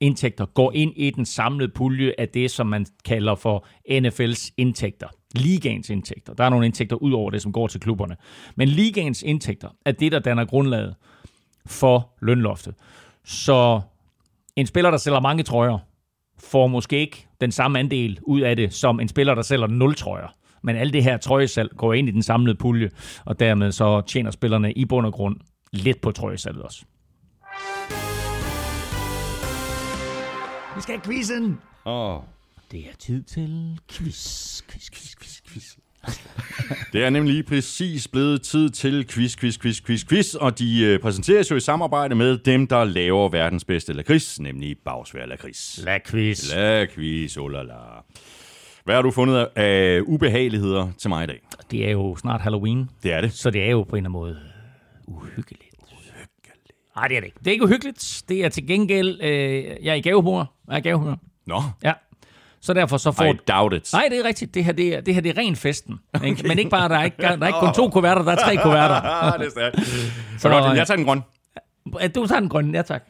indtægter 0.00 0.46
går 0.46 0.72
ind 0.72 0.92
i 0.96 1.10
den 1.10 1.26
samlede 1.26 1.72
pulje 1.74 2.14
af 2.18 2.28
det, 2.28 2.50
som 2.50 2.66
man 2.66 2.86
kalder 3.04 3.34
for 3.34 3.66
NFL's 3.90 4.50
indtægter. 4.56 5.08
Ligaens 5.34 5.90
indtægter. 5.90 6.34
Der 6.34 6.44
er 6.44 6.48
nogle 6.48 6.66
indtægter 6.66 6.96
ud 6.96 7.12
over 7.12 7.30
det, 7.30 7.42
som 7.42 7.52
går 7.52 7.66
til 7.66 7.80
klubberne. 7.80 8.16
Men 8.56 8.68
ligaens 8.68 9.22
indtægter 9.22 9.68
er 9.84 9.92
det, 9.92 10.12
der 10.12 10.18
danner 10.18 10.44
grundlaget 10.44 10.94
for 11.66 12.14
lønloftet. 12.22 12.74
Så 13.24 13.80
en 14.56 14.66
spiller, 14.66 14.90
der 14.90 14.98
sælger 14.98 15.20
mange 15.20 15.42
trøjer, 15.42 15.78
får 16.40 16.66
måske 16.66 17.00
ikke 17.00 17.26
den 17.40 17.52
samme 17.52 17.78
andel 17.78 18.18
ud 18.22 18.40
af 18.40 18.56
det, 18.56 18.74
som 18.74 19.00
en 19.00 19.08
spiller, 19.08 19.34
der 19.34 19.42
sælger 19.42 19.66
0 19.66 19.94
trøjer. 19.94 20.34
Men 20.62 20.76
alt 20.76 20.92
det 20.92 21.04
her 21.04 21.16
trøjesalg 21.16 21.70
går 21.76 21.92
ind 21.92 22.08
i 22.08 22.12
den 22.12 22.22
samlede 22.22 22.56
pulje, 22.56 22.90
og 23.24 23.40
dermed 23.40 23.72
så 23.72 24.00
tjener 24.00 24.30
spillerne 24.30 24.72
i 24.72 24.84
bund 24.84 25.06
og 25.06 25.12
grund 25.12 25.36
lidt 25.72 26.00
på 26.00 26.12
trøjesalget 26.12 26.62
også. 26.62 26.84
Vi 30.76 30.82
skal 30.82 30.94
have 30.94 31.04
quizzen! 31.04 31.58
Oh. 31.84 32.22
Det 32.72 32.80
er 32.80 32.96
tid 32.98 33.22
til 33.22 33.78
quiz, 33.90 34.62
quiz, 34.62 34.90
quiz, 34.90 35.16
quiz, 35.16 35.40
quiz. 35.48 35.76
det 36.92 37.04
er 37.04 37.10
nemlig 37.10 37.32
lige 37.32 37.42
præcis 37.42 38.08
blevet 38.08 38.42
tid 38.42 38.70
til 38.70 39.06
quiz, 39.06 39.36
quiz, 39.36 39.58
quiz, 39.58 39.82
quiz, 39.82 40.04
quiz, 40.08 40.34
og 40.34 40.58
de 40.58 40.84
øh, 40.84 41.00
præsenteres 41.00 41.50
jo 41.50 41.56
i 41.56 41.60
samarbejde 41.60 42.14
med 42.14 42.38
dem, 42.38 42.66
der 42.66 42.84
laver 42.84 43.28
verdens 43.28 43.64
bedste 43.64 43.92
lakrids, 43.92 44.40
nemlig 44.40 44.76
Bagsvær 44.84 45.26
Lakrids. 45.26 45.80
Lakrids. 45.84 46.54
Lakrids, 46.54 47.36
oh 47.36 47.50
la 47.50 47.62
la. 47.62 47.74
Hvad 48.84 48.94
har 48.94 49.02
du 49.02 49.10
fundet 49.10 49.48
af 49.56 50.00
ubehageligheder 50.00 50.88
til 50.98 51.10
mig 51.10 51.24
i 51.24 51.26
dag? 51.26 51.40
Det 51.70 51.86
er 51.86 51.90
jo 51.90 52.16
snart 52.16 52.40
Halloween. 52.40 52.90
Det 53.02 53.12
er 53.12 53.20
det. 53.20 53.32
Så 53.32 53.50
det 53.50 53.62
er 53.62 53.70
jo 53.70 53.82
på 53.82 53.96
en 53.96 54.06
eller 54.06 54.10
anden 54.10 54.12
måde 54.12 54.38
uhyggeligt. 55.06 55.62
Nej, 56.96 57.08
det 57.08 57.16
er 57.16 57.20
det 57.20 57.26
ikke. 57.26 57.38
Det 57.38 57.46
er 57.46 57.52
ikke 57.52 57.64
uhyggeligt. 57.64 58.22
Det 58.28 58.44
er 58.44 58.48
til 58.48 58.66
gengæld... 58.66 59.22
Øh, 59.22 59.64
jeg 59.82 59.90
er 59.90 59.94
i 59.94 60.00
gavehumør. 60.00 60.44
Jeg 60.68 60.74
er 60.74 60.78
i 60.78 60.80
gavehumør. 60.80 61.16
Nå. 61.46 61.62
Ja. 61.84 61.92
Så 62.60 62.72
derfor 62.72 62.96
så 62.96 63.12
får... 63.12 63.24
I 63.24 63.38
doubt 63.48 63.74
it. 63.74 63.92
Nej, 63.92 64.06
det 64.10 64.18
er 64.18 64.24
rigtigt. 64.24 64.54
Det 64.54 64.64
her, 64.64 64.72
det 64.72 64.94
er, 64.94 65.00
det 65.00 65.14
her 65.14 65.20
det 65.20 65.38
er 65.38 65.42
ren 65.42 65.56
festen. 65.56 65.98
Ikke? 66.24 66.48
Men 66.48 66.58
ikke 66.58 66.70
bare, 66.70 66.88
der 66.88 66.96
er 66.96 67.04
ikke, 67.04 67.16
der 67.22 67.28
er 67.28 67.46
ikke 67.46 67.58
kun 67.58 67.74
to 67.74 67.88
kuverter, 67.88 68.22
der 68.22 68.32
er 68.32 68.36
tre 68.36 68.56
kuverter. 68.56 69.00
det 69.38 69.46
er 69.46 69.50
stærkt. 69.50 69.76
Så 70.38 70.48
godt, 70.48 70.76
jeg 70.76 70.86
tager 70.86 70.96
den 70.96 71.06
grøn. 71.06 71.22
Du 72.14 72.26
tager 72.26 72.40
den 72.40 72.48
grønne, 72.48 72.76
ja 72.76 72.82
tak. 72.82 73.02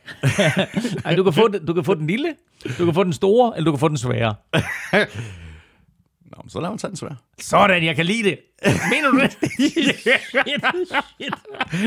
Ej, 1.04 1.14
du, 1.14 1.22
kan 1.22 1.32
få, 1.32 1.48
du 1.48 1.74
kan 1.74 1.84
få 1.84 1.94
den 1.94 2.06
lille, 2.06 2.34
du 2.78 2.84
kan 2.84 2.94
få 2.94 3.04
den 3.04 3.12
store, 3.12 3.52
eller 3.56 3.64
du 3.64 3.72
kan 3.72 3.80
få 3.80 3.88
den 3.88 3.96
svære. 3.96 4.34
Nå, 6.38 6.44
så 6.48 6.60
lad 6.60 6.70
mig 6.70 6.78
tage 6.78 6.88
den 6.88 6.96
svær. 6.96 7.08
Sådan, 7.40 7.84
jeg 7.84 7.96
kan 7.96 8.06
lide 8.06 8.22
det. 8.22 8.38
Mener 8.64 9.10
du 9.10 9.20
det? 9.20 9.36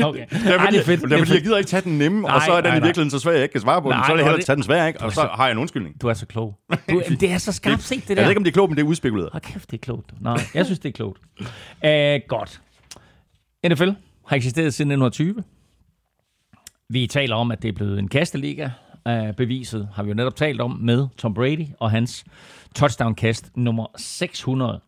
okay. 0.04 0.26
Det 0.30 0.46
er, 0.46 0.58
Ej, 0.58 0.58
fordi, 0.58 0.72
det 0.76 0.80
er 0.80 0.84
fedt. 0.84 1.00
det 1.02 1.12
er, 1.12 1.18
fordi 1.18 1.32
jeg 1.34 1.42
gider 1.42 1.58
ikke 1.58 1.68
tage 1.68 1.82
den 1.82 1.98
nemme, 1.98 2.20
Nej, 2.20 2.34
og 2.34 2.42
så 2.42 2.52
er 2.52 2.60
den 2.60 2.70
nej, 2.70 2.78
i 2.78 2.82
virkeligheden 2.82 3.10
så 3.10 3.18
svær, 3.18 3.32
jeg 3.32 3.42
ikke 3.42 3.52
kan 3.52 3.60
svare 3.60 3.82
på 3.82 3.88
den. 3.88 3.96
Nej, 3.96 4.06
Så 4.06 4.12
er 4.12 4.16
det 4.16 4.24
hellere 4.24 4.38
det- 4.38 4.46
tage 4.46 4.56
den 4.56 4.62
svær, 4.62 4.86
ikke? 4.86 5.00
Og 5.00 5.10
så 5.12 5.14
så- 5.14 5.28
har 5.34 5.44
jeg 5.44 5.52
en 5.52 5.58
undskyldning. 5.58 6.02
Du 6.02 6.08
er 6.08 6.14
så 6.14 6.26
klog. 6.26 6.58
Du, 6.90 7.02
det 7.20 7.32
er 7.32 7.38
så 7.38 7.52
skarpt 7.52 7.82
set, 7.82 8.02
det 8.02 8.08
Jeg 8.08 8.16
der. 8.16 8.22
ved 8.22 8.30
ikke, 8.30 8.38
om 8.38 8.44
det 8.44 8.50
er 8.50 8.54
klogt, 8.54 8.70
men 8.70 8.76
det 8.76 8.82
er 8.82 8.86
udspekuleret. 8.88 9.28
Hold 9.32 9.42
kæft, 9.42 9.70
det 9.70 9.76
er 9.76 9.80
klogt. 9.82 10.12
Nej, 10.22 10.40
jeg 10.54 10.64
synes, 10.64 10.78
det 10.78 10.88
er 10.88 10.92
klogt. 10.92 11.20
Uh, 11.40 11.48
godt. 12.28 12.60
NFL 13.68 13.88
har 14.26 14.36
eksisteret 14.36 14.74
siden 14.74 14.90
1920. 14.90 15.44
Vi 16.88 17.06
taler 17.06 17.36
om, 17.36 17.50
at 17.50 17.62
det 17.62 17.68
er 17.68 17.72
blevet 17.72 17.98
en 17.98 18.08
kasteliga. 18.08 18.70
Uh, 19.08 19.34
beviset 19.36 19.88
har 19.94 20.02
vi 20.02 20.08
jo 20.08 20.14
netop 20.14 20.36
talt 20.36 20.60
om 20.60 20.70
med 20.70 21.06
Tom 21.18 21.34
Brady 21.34 21.66
og 21.80 21.90
hans 21.90 22.24
touchdown-kast 22.74 23.56
nummer 23.56 23.86
600. 23.96 24.80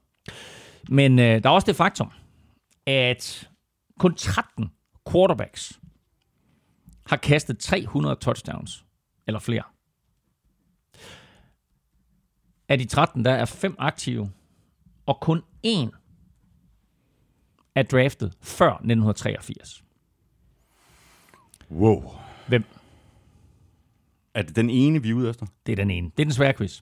Men 0.88 1.12
uh, 1.12 1.24
der 1.24 1.40
er 1.44 1.48
også 1.48 1.66
det 1.66 1.76
faktum, 1.76 2.10
at 2.86 3.48
kun 3.98 4.14
13 4.14 4.70
quarterbacks 5.10 5.80
har 7.06 7.16
kastet 7.16 7.58
300 7.58 8.16
touchdowns 8.16 8.84
eller 9.26 9.40
flere. 9.40 9.62
Af 12.68 12.78
de 12.78 12.84
13, 12.84 13.24
der 13.24 13.30
er 13.30 13.44
fem 13.44 13.76
aktive, 13.78 14.30
og 15.06 15.20
kun 15.20 15.42
én 15.66 15.90
er 17.74 17.82
draftet 17.82 18.36
før 18.40 18.70
1983. 18.72 19.84
Wow. 21.70 22.10
Hvem? 22.48 22.64
Er 24.34 24.42
det 24.42 24.56
den 24.56 24.70
ene, 24.70 25.02
vi 25.02 25.10
er 25.10 25.14
ude 25.14 25.30
efter? 25.30 25.46
Det 25.66 25.72
er 25.72 25.76
den 25.76 25.90
ene. 25.90 26.10
Det 26.16 26.22
er 26.22 26.24
den 26.24 26.32
svære 26.32 26.52
quiz. 26.52 26.80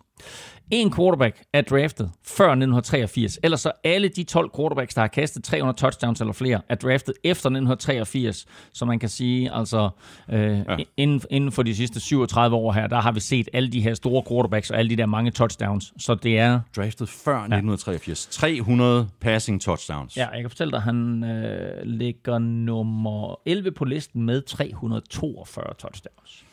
En 0.71 0.93
quarterback 0.93 1.43
er 1.53 1.61
draftet 1.61 2.11
før 2.25 2.45
1983. 2.45 3.39
Ellers 3.43 3.61
så 3.61 3.73
alle 3.85 4.09
de 4.09 4.25
12 4.25 4.51
quarterbacks, 4.57 4.95
der 4.95 5.01
har 5.01 5.09
kastet 5.09 5.45
300 5.45 5.79
touchdowns 5.79 6.21
eller 6.21 6.33
flere, 6.33 6.61
er 6.69 6.75
draftet 6.75 7.15
efter 7.25 7.49
1983. 7.51 8.47
Så 8.73 8.85
man 8.85 8.99
kan 8.99 9.09
sige, 9.09 9.55
altså 9.55 9.91
øh, 10.31 10.59
ja. 10.59 10.77
inden, 10.97 11.23
inden 11.31 11.53
for 11.53 11.63
de 11.63 11.75
sidste 11.75 12.01
37 12.01 12.57
år 12.57 12.73
her, 12.73 12.87
der 12.87 13.01
har 13.01 13.13
vi 13.13 13.21
set 13.21 13.49
alle 13.53 13.73
de 13.73 13.81
her 13.81 13.95
store 13.95 14.23
quarterbacks 14.29 14.71
og 14.71 14.79
alle 14.79 14.91
de 14.91 14.97
der 14.97 15.07
mange 15.07 15.31
touchdowns. 15.31 15.93
Så 15.99 16.15
det 16.15 16.39
er... 16.39 16.61
Draftet 16.77 17.09
før 17.09 17.37
1983. 17.37 18.27
300 18.27 19.09
passing 19.21 19.61
touchdowns. 19.61 20.17
Ja, 20.17 20.29
jeg 20.29 20.41
kan 20.41 20.51
fortælle 20.51 20.71
dig, 20.71 20.77
at 20.77 20.83
han 20.83 21.25
øh, 21.25 21.83
ligger 21.85 22.39
nummer 22.39 23.41
11 23.47 23.73
på 23.73 23.85
listen 23.85 24.23
med 24.23 24.43
342 24.43 25.65
touchdowns. 25.79 26.45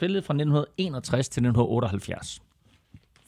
Spillet 0.00 0.24
fra 0.24 0.34
1961 0.34 1.28
til 1.28 1.40
1978. 1.40 2.42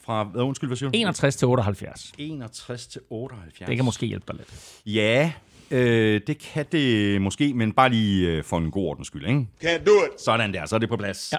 Fra, 0.05 0.23
hvad, 0.23 0.41
undskyld, 0.41 0.69
hvad 0.69 0.77
siger 0.77 0.89
du? 0.89 0.97
61 0.97 1.35
til 1.35 1.47
78. 1.47 2.11
61 2.17 2.87
til 2.87 3.01
78. 3.09 3.67
Det 3.67 3.75
kan 3.75 3.85
måske 3.85 4.05
hjælpe 4.05 4.25
dig 4.27 4.35
lidt. 4.35 4.81
Ja, 4.85 5.31
øh, 5.71 6.21
det 6.27 6.37
kan 6.37 6.65
det 6.71 7.21
måske, 7.21 7.53
men 7.53 7.71
bare 7.71 7.89
lige 7.89 8.27
øh, 8.27 8.43
for 8.43 8.57
en 8.57 8.71
god 8.71 8.87
ordens 8.87 9.07
skyld, 9.07 9.27
ikke? 9.27 9.47
Can't 9.63 9.83
do 9.85 9.91
it. 9.91 10.21
Sådan 10.21 10.53
der, 10.53 10.65
så 10.65 10.75
er 10.75 10.79
det 10.79 10.89
på 10.89 10.97
plads. 10.97 11.29
Ja. 11.33 11.37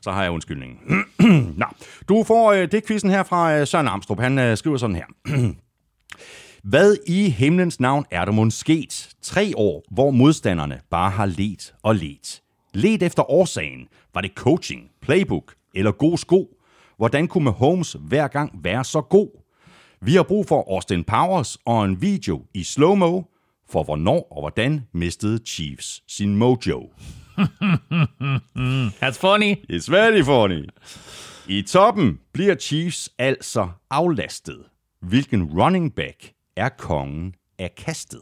Så 0.00 0.10
har 0.10 0.22
jeg 0.22 0.32
undskyldningen. 0.32 0.78
Nå, 1.62 1.66
du 2.08 2.24
får 2.24 2.52
øh, 2.52 2.72
det 2.72 2.86
quizzen 2.86 3.10
her 3.10 3.22
fra 3.22 3.58
øh, 3.58 3.66
Søren 3.66 3.88
Amstrup. 3.88 4.20
Han 4.20 4.38
øh, 4.38 4.56
skriver 4.56 4.76
sådan 4.76 4.96
her. 4.96 5.06
Hvad 6.70 6.96
i 7.06 7.28
himlens 7.28 7.80
navn 7.80 8.04
er 8.10 8.24
der 8.24 8.32
måske 8.32 8.60
sket? 8.60 9.08
Tre 9.22 9.52
år, 9.56 9.84
hvor 9.90 10.10
modstanderne 10.10 10.80
bare 10.90 11.10
har 11.10 11.26
let 11.26 11.74
og 11.82 11.94
let. 11.94 12.42
Let 12.74 13.02
efter 13.02 13.30
årsagen. 13.30 13.88
Var 14.14 14.20
det 14.20 14.32
coaching, 14.34 14.90
playbook 15.00 15.54
eller 15.74 15.92
god 15.92 16.18
sko? 16.18 16.48
Hvordan 16.96 17.28
kunne 17.28 17.44
Mahomes 17.44 17.96
hver 18.00 18.28
gang 18.28 18.64
være 18.64 18.84
så 18.84 19.00
god? 19.00 19.28
Vi 20.00 20.14
har 20.14 20.22
brug 20.22 20.46
for 20.48 20.74
Austin 20.74 21.04
Powers 21.04 21.58
og 21.64 21.84
en 21.84 22.02
video 22.02 22.44
i 22.54 22.62
slow-mo, 22.62 23.22
for 23.70 23.82
hvornår 23.82 24.28
og 24.30 24.42
hvordan 24.42 24.86
mistede 24.92 25.40
Chiefs 25.46 26.02
sin 26.08 26.36
mojo. 26.36 26.90
That's 29.02 29.18
funny. 29.18 29.54
It's 29.70 29.90
very 29.90 30.22
funny. 30.22 30.68
I 31.48 31.62
toppen 31.62 32.20
bliver 32.32 32.54
Chiefs 32.54 33.10
altså 33.18 33.68
aflastet. 33.90 34.58
Hvilken 35.00 35.60
running 35.60 35.94
back 35.94 36.32
er 36.56 36.68
kongen 36.68 37.34
af 37.58 37.74
kastet? 37.74 38.20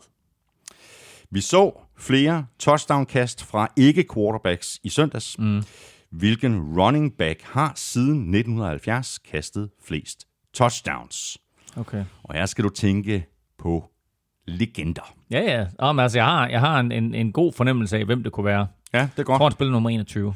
Vi 1.30 1.40
så 1.40 1.80
flere 2.00 2.46
touchdown-kast 2.58 3.44
fra 3.44 3.68
ikke-quarterbacks 3.76 4.80
i 4.82 4.88
søndags. 4.88 5.38
Mm. 5.38 5.62
Hvilken 6.10 6.80
running 6.80 7.12
back 7.18 7.42
har 7.42 7.72
siden 7.76 8.20
1970 8.34 9.18
kastet 9.18 9.70
flest 9.84 10.26
touchdowns? 10.54 11.38
Okay. 11.76 12.04
Og 12.22 12.34
her 12.34 12.46
skal 12.46 12.64
du 12.64 12.68
tænke 12.68 13.26
på 13.58 13.84
legender. 14.46 15.14
Ja, 15.30 15.66
ja. 15.80 15.92
Men 15.92 15.98
altså, 16.00 16.18
jeg 16.18 16.24
har, 16.26 16.48
jeg 16.48 16.60
har 16.60 16.80
en, 16.80 16.92
en, 16.92 17.14
en 17.14 17.32
god 17.32 17.52
fornemmelse 17.52 17.96
af, 17.98 18.04
hvem 18.04 18.22
det 18.22 18.32
kunne 18.32 18.44
være. 18.46 18.66
Ja, 18.92 18.98
det 18.98 19.04
er 19.04 19.10
Jeg 19.16 19.24
godt. 19.24 19.38
tror, 19.38 19.46
han 19.48 19.52
spiller 19.52 19.72
nummer 19.72 19.90
21. 19.90 20.34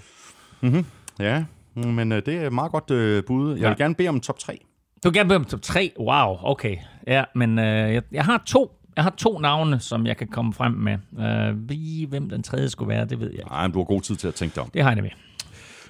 Ja, 1.18 1.44
men 1.74 2.12
øh, 2.12 2.22
det 2.26 2.34
er 2.36 2.46
et 2.46 2.52
meget 2.52 2.72
godt 2.72 2.90
øh, 2.90 3.24
bud. 3.24 3.48
Jeg 3.50 3.60
vil 3.60 3.76
Ja. 3.78 3.84
gerne 3.84 3.94
bede 3.94 4.08
om 4.08 4.20
top 4.20 4.38
3. 4.38 4.58
Du 5.04 5.10
kan 5.10 5.12
gerne 5.12 5.28
bede 5.28 5.36
om 5.36 5.44
top 5.44 5.62
3. 5.62 5.92
Wow, 6.00 6.36
okay. 6.42 6.76
Ja, 7.06 7.24
men 7.34 7.58
øh, 7.58 7.64
jeg, 7.94 8.02
jeg 8.12 8.24
har 8.24 8.42
to. 8.46 8.72
Jeg 8.96 9.04
har 9.04 9.14
to 9.16 9.38
navne, 9.38 9.80
som 9.80 10.06
jeg 10.06 10.16
kan 10.16 10.26
komme 10.26 10.52
frem 10.52 10.72
med. 10.72 10.98
Øh, 11.18 11.68
lige 11.68 12.06
hvem 12.06 12.30
den 12.30 12.42
tredje 12.42 12.68
skulle 12.68 12.88
være, 12.88 13.04
det 13.04 13.20
ved 13.20 13.26
jeg 13.26 13.38
ikke. 13.38 13.50
Nej, 13.50 13.66
men 13.66 13.72
du 13.72 13.78
har 13.78 13.84
god 13.84 14.00
tid 14.00 14.16
til 14.16 14.28
at 14.28 14.34
tænke 14.34 14.54
dig 14.54 14.62
om. 14.62 14.70
Det 14.74 14.82
har 14.82 14.90
jeg 14.90 14.94
nemlig. 14.94 15.14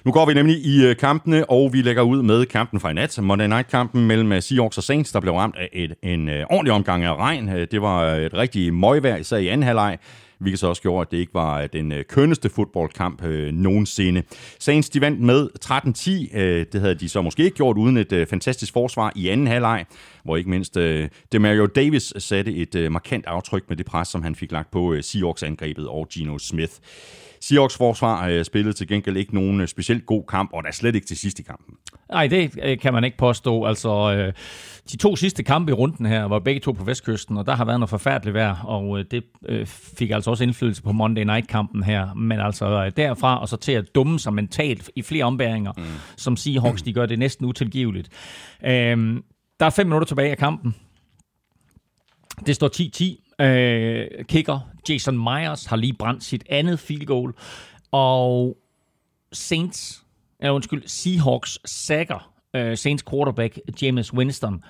Nu 0.05 0.11
går 0.11 0.25
vi 0.25 0.33
nemlig 0.33 0.65
i 0.65 0.85
øh, 0.85 0.95
kampene, 0.95 1.49
og 1.49 1.73
vi 1.73 1.81
lægger 1.81 2.01
ud 2.01 2.21
med 2.21 2.45
kampen 2.45 2.79
fra 2.79 2.89
i 2.89 2.93
nat. 2.93 3.19
Monday 3.21 3.47
Night-kampen 3.47 4.07
mellem 4.07 4.31
øh, 4.31 4.41
Seahawks 4.41 4.77
og 4.77 4.83
Saints, 4.83 5.11
der 5.11 5.19
blev 5.19 5.33
ramt 5.33 5.55
af 5.55 5.69
et, 5.73 5.93
en 6.03 6.29
øh, 6.29 6.45
ordentlig 6.49 6.73
omgang 6.73 7.03
af 7.03 7.15
regn. 7.15 7.47
Det 7.47 7.81
var 7.81 8.05
et 8.05 8.33
rigtig 8.33 8.73
møgvejr, 8.73 9.15
især 9.15 9.37
i 9.37 9.47
anden 9.47 9.63
halvleg. 9.63 9.97
Hvilket 10.39 10.59
så 10.59 10.67
også 10.67 10.81
gjorde, 10.81 11.01
at 11.01 11.11
det 11.11 11.17
ikke 11.17 11.33
var 11.33 11.61
øh, 11.61 11.69
den 11.73 11.91
øh, 11.91 12.03
kønneste 12.03 12.49
fodboldkamp 12.49 13.23
øh, 13.23 13.51
nogensinde. 13.53 14.23
Saints 14.59 14.89
de 14.89 15.01
vandt 15.01 15.21
med 15.21 15.49
13-10. 15.65 16.37
Øh, 16.37 16.65
det 16.73 16.81
havde 16.81 16.95
de 16.95 17.09
så 17.09 17.21
måske 17.21 17.43
ikke 17.43 17.55
gjort 17.57 17.77
uden 17.77 17.97
et 17.97 18.11
øh, 18.11 18.27
fantastisk 18.27 18.73
forsvar 18.73 19.11
i 19.15 19.27
anden 19.27 19.47
halvleg, 19.47 19.85
hvor 20.23 20.37
ikke 20.37 20.49
mindst 20.49 20.77
øh, 20.77 21.09
Demario 21.31 21.65
Davis 21.65 22.13
satte 22.17 22.55
et 22.55 22.75
øh, 22.75 22.91
markant 22.91 23.25
aftryk 23.25 23.63
med 23.69 23.77
det 23.77 23.85
pres, 23.85 24.07
som 24.07 24.23
han 24.23 24.35
fik 24.35 24.51
lagt 24.51 24.71
på 24.71 24.93
øh, 24.93 25.03
Seahawks-angrebet 25.03 25.87
og 25.87 26.07
Gino 26.09 26.37
Smith. 26.37 26.73
Seahawks 27.47 27.77
forsvar 27.77 28.27
øh, 28.27 28.45
spillede 28.45 28.73
til 28.73 28.87
gengæld 28.87 29.17
ikke 29.17 29.35
nogen 29.35 29.61
øh, 29.61 29.67
specielt 29.67 30.05
god 30.05 30.23
kamp, 30.29 30.49
og 30.53 30.63
der 30.63 30.69
er 30.69 30.73
slet 30.73 30.95
ikke 30.95 31.07
til 31.07 31.17
sidst 31.17 31.39
i 31.39 31.43
kampen. 31.43 31.75
Nej, 32.09 32.27
det 32.27 32.59
øh, 32.63 32.79
kan 32.79 32.93
man 32.93 33.03
ikke 33.03 33.17
påstå. 33.17 33.65
Altså, 33.65 34.13
øh, 34.13 34.33
de 34.91 34.97
to 34.97 35.15
sidste 35.15 35.43
kampe 35.43 35.71
i 35.71 35.73
runden 35.73 36.05
her 36.05 36.23
var 36.23 36.39
begge 36.39 36.59
to 36.59 36.71
på 36.71 36.83
vestkysten, 36.83 37.37
og 37.37 37.45
der 37.45 37.55
har 37.55 37.65
været 37.65 37.79
noget 37.79 37.89
forfærdeligt 37.89 38.33
vejr, 38.33 38.55
og 38.65 38.99
øh, 38.99 39.05
det 39.11 39.23
øh, 39.45 39.65
fik 39.65 40.11
altså 40.11 40.29
også 40.29 40.43
indflydelse 40.43 40.83
på 40.83 40.91
Monday 40.91 41.23
Night-kampen 41.23 41.83
her. 41.83 42.13
Men 42.13 42.39
altså 42.39 42.83
øh, 42.85 42.91
derfra 42.97 43.41
og 43.41 43.49
så 43.49 43.57
til 43.57 43.71
at 43.71 43.95
dumme 43.95 44.19
sig 44.19 44.33
mentalt 44.33 44.91
i 44.95 45.01
flere 45.01 45.23
ombæringer, 45.23 45.71
mm. 45.77 45.83
som 46.17 46.37
Seahawks, 46.37 46.81
de 46.81 46.93
gør 46.93 47.05
det 47.05 47.19
næsten 47.19 47.45
utilgiveligt. 47.45 48.09
Øh, 48.65 49.21
der 49.59 49.65
er 49.65 49.69
fem 49.69 49.87
minutter 49.87 50.05
tilbage 50.05 50.31
af 50.31 50.37
kampen. 50.37 50.75
Det 52.45 52.55
står 52.55 52.69
10-10. 52.75 53.24
Øh, 53.41 54.07
kicker 54.25 54.59
Jason 54.89 55.17
Myers 55.17 55.65
har 55.65 55.75
lige 55.75 55.93
brændt 55.93 56.23
sit 56.23 56.43
andet 56.49 56.79
field 56.79 57.05
goal, 57.05 57.33
og 57.91 58.57
Saints, 59.31 60.03
eller 60.39 60.51
undskyld, 60.51 60.83
Seahawks 60.87 61.59
sækker 61.65 62.33
øh, 62.55 62.77
Saints 62.77 63.03
quarterback 63.09 63.59
James 63.81 64.13
Winston, 64.13 64.63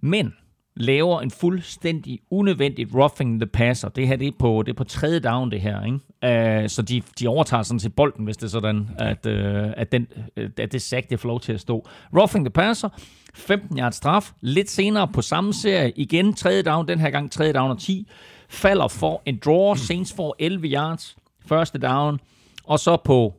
men 0.00 0.34
laver 0.76 1.20
en 1.20 1.30
fuldstændig 1.30 2.20
unødvendigt 2.30 2.94
roughing 2.94 3.40
the 3.40 3.46
passer. 3.46 3.88
Det 3.88 4.08
her 4.08 4.16
det 4.16 4.28
er 4.28 4.32
på, 4.38 4.62
det 4.66 4.72
er 4.72 4.76
på 4.76 4.84
tredje 4.84 5.20
down, 5.20 5.50
det 5.50 5.60
her. 5.60 5.84
Ikke? 5.84 6.62
Uh, 6.62 6.68
så 6.68 6.82
de, 6.82 7.02
de 7.20 7.28
overtager 7.28 7.62
sådan 7.62 7.80
set 7.80 7.94
bolden, 7.94 8.24
hvis 8.24 8.36
det 8.36 8.44
er 8.44 8.50
sådan, 8.50 8.88
at, 8.98 9.26
uh, 9.26 9.72
at, 9.76 9.92
den, 9.92 10.06
uh, 10.36 10.44
at 10.58 10.72
det 10.72 10.82
sack 10.82 11.10
det 11.10 11.20
får 11.20 11.28
lov 11.28 11.40
til 11.40 11.52
at 11.52 11.60
stå. 11.60 11.88
Roughing 12.16 12.44
the 12.44 12.50
passer, 12.50 12.88
15 13.34 13.78
yards 13.78 13.96
straf. 13.96 14.32
Lidt 14.40 14.70
senere 14.70 15.08
på 15.08 15.22
samme 15.22 15.54
serie, 15.54 15.92
igen 15.96 16.34
tredje 16.34 16.62
down, 16.62 16.88
den 16.88 17.00
her 17.00 17.10
gang 17.10 17.32
tredje 17.32 17.52
down 17.52 17.70
og 17.70 17.78
10. 17.78 18.08
Falder 18.48 18.88
for 18.88 19.22
en 19.26 19.40
draw, 19.44 19.74
Saints 19.74 20.12
får 20.12 20.36
11 20.38 20.68
yards, 20.68 21.16
første 21.46 21.78
down. 21.78 22.20
Og 22.64 22.78
så 22.78 22.96
på 22.96 23.34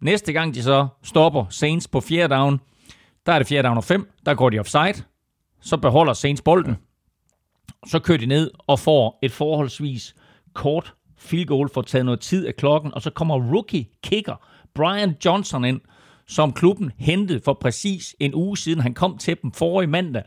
næste 0.00 0.32
gang, 0.32 0.54
de 0.54 0.62
så 0.62 0.86
stopper 1.02 1.46
Saints 1.50 1.88
på 1.88 2.00
fjerde 2.00 2.34
down, 2.34 2.60
der 3.26 3.32
er 3.32 3.38
det 3.38 3.46
fjerde 3.46 3.68
down 3.68 3.76
og 3.76 3.84
5, 3.84 4.10
der 4.26 4.34
går 4.34 4.50
de 4.50 4.58
offside. 4.58 5.04
Så 5.62 5.76
beholder 5.76 6.12
Saints 6.12 6.42
bolden. 6.42 6.76
Så 7.86 7.98
kører 7.98 8.18
de 8.18 8.26
ned 8.26 8.50
og 8.66 8.78
får 8.78 9.18
et 9.22 9.32
forholdsvis 9.32 10.14
kort 10.54 10.94
field 11.18 11.46
goal 11.46 11.68
for 11.74 11.80
at 11.80 11.86
tage 11.86 12.04
noget 12.04 12.20
tid 12.20 12.46
af 12.46 12.56
klokken. 12.56 12.94
Og 12.94 13.02
så 13.02 13.10
kommer 13.10 13.52
rookie 13.54 13.86
kicker 14.02 14.36
Brian 14.74 15.16
Johnson 15.24 15.64
ind, 15.64 15.80
som 16.26 16.52
klubben 16.52 16.90
hentede 16.98 17.40
for 17.44 17.58
præcis 17.60 18.16
en 18.20 18.34
uge 18.34 18.56
siden. 18.56 18.80
Han 18.80 18.94
kom 18.94 19.18
til 19.18 19.36
dem 19.42 19.52
forrige 19.52 19.90
mandag. 19.90 20.22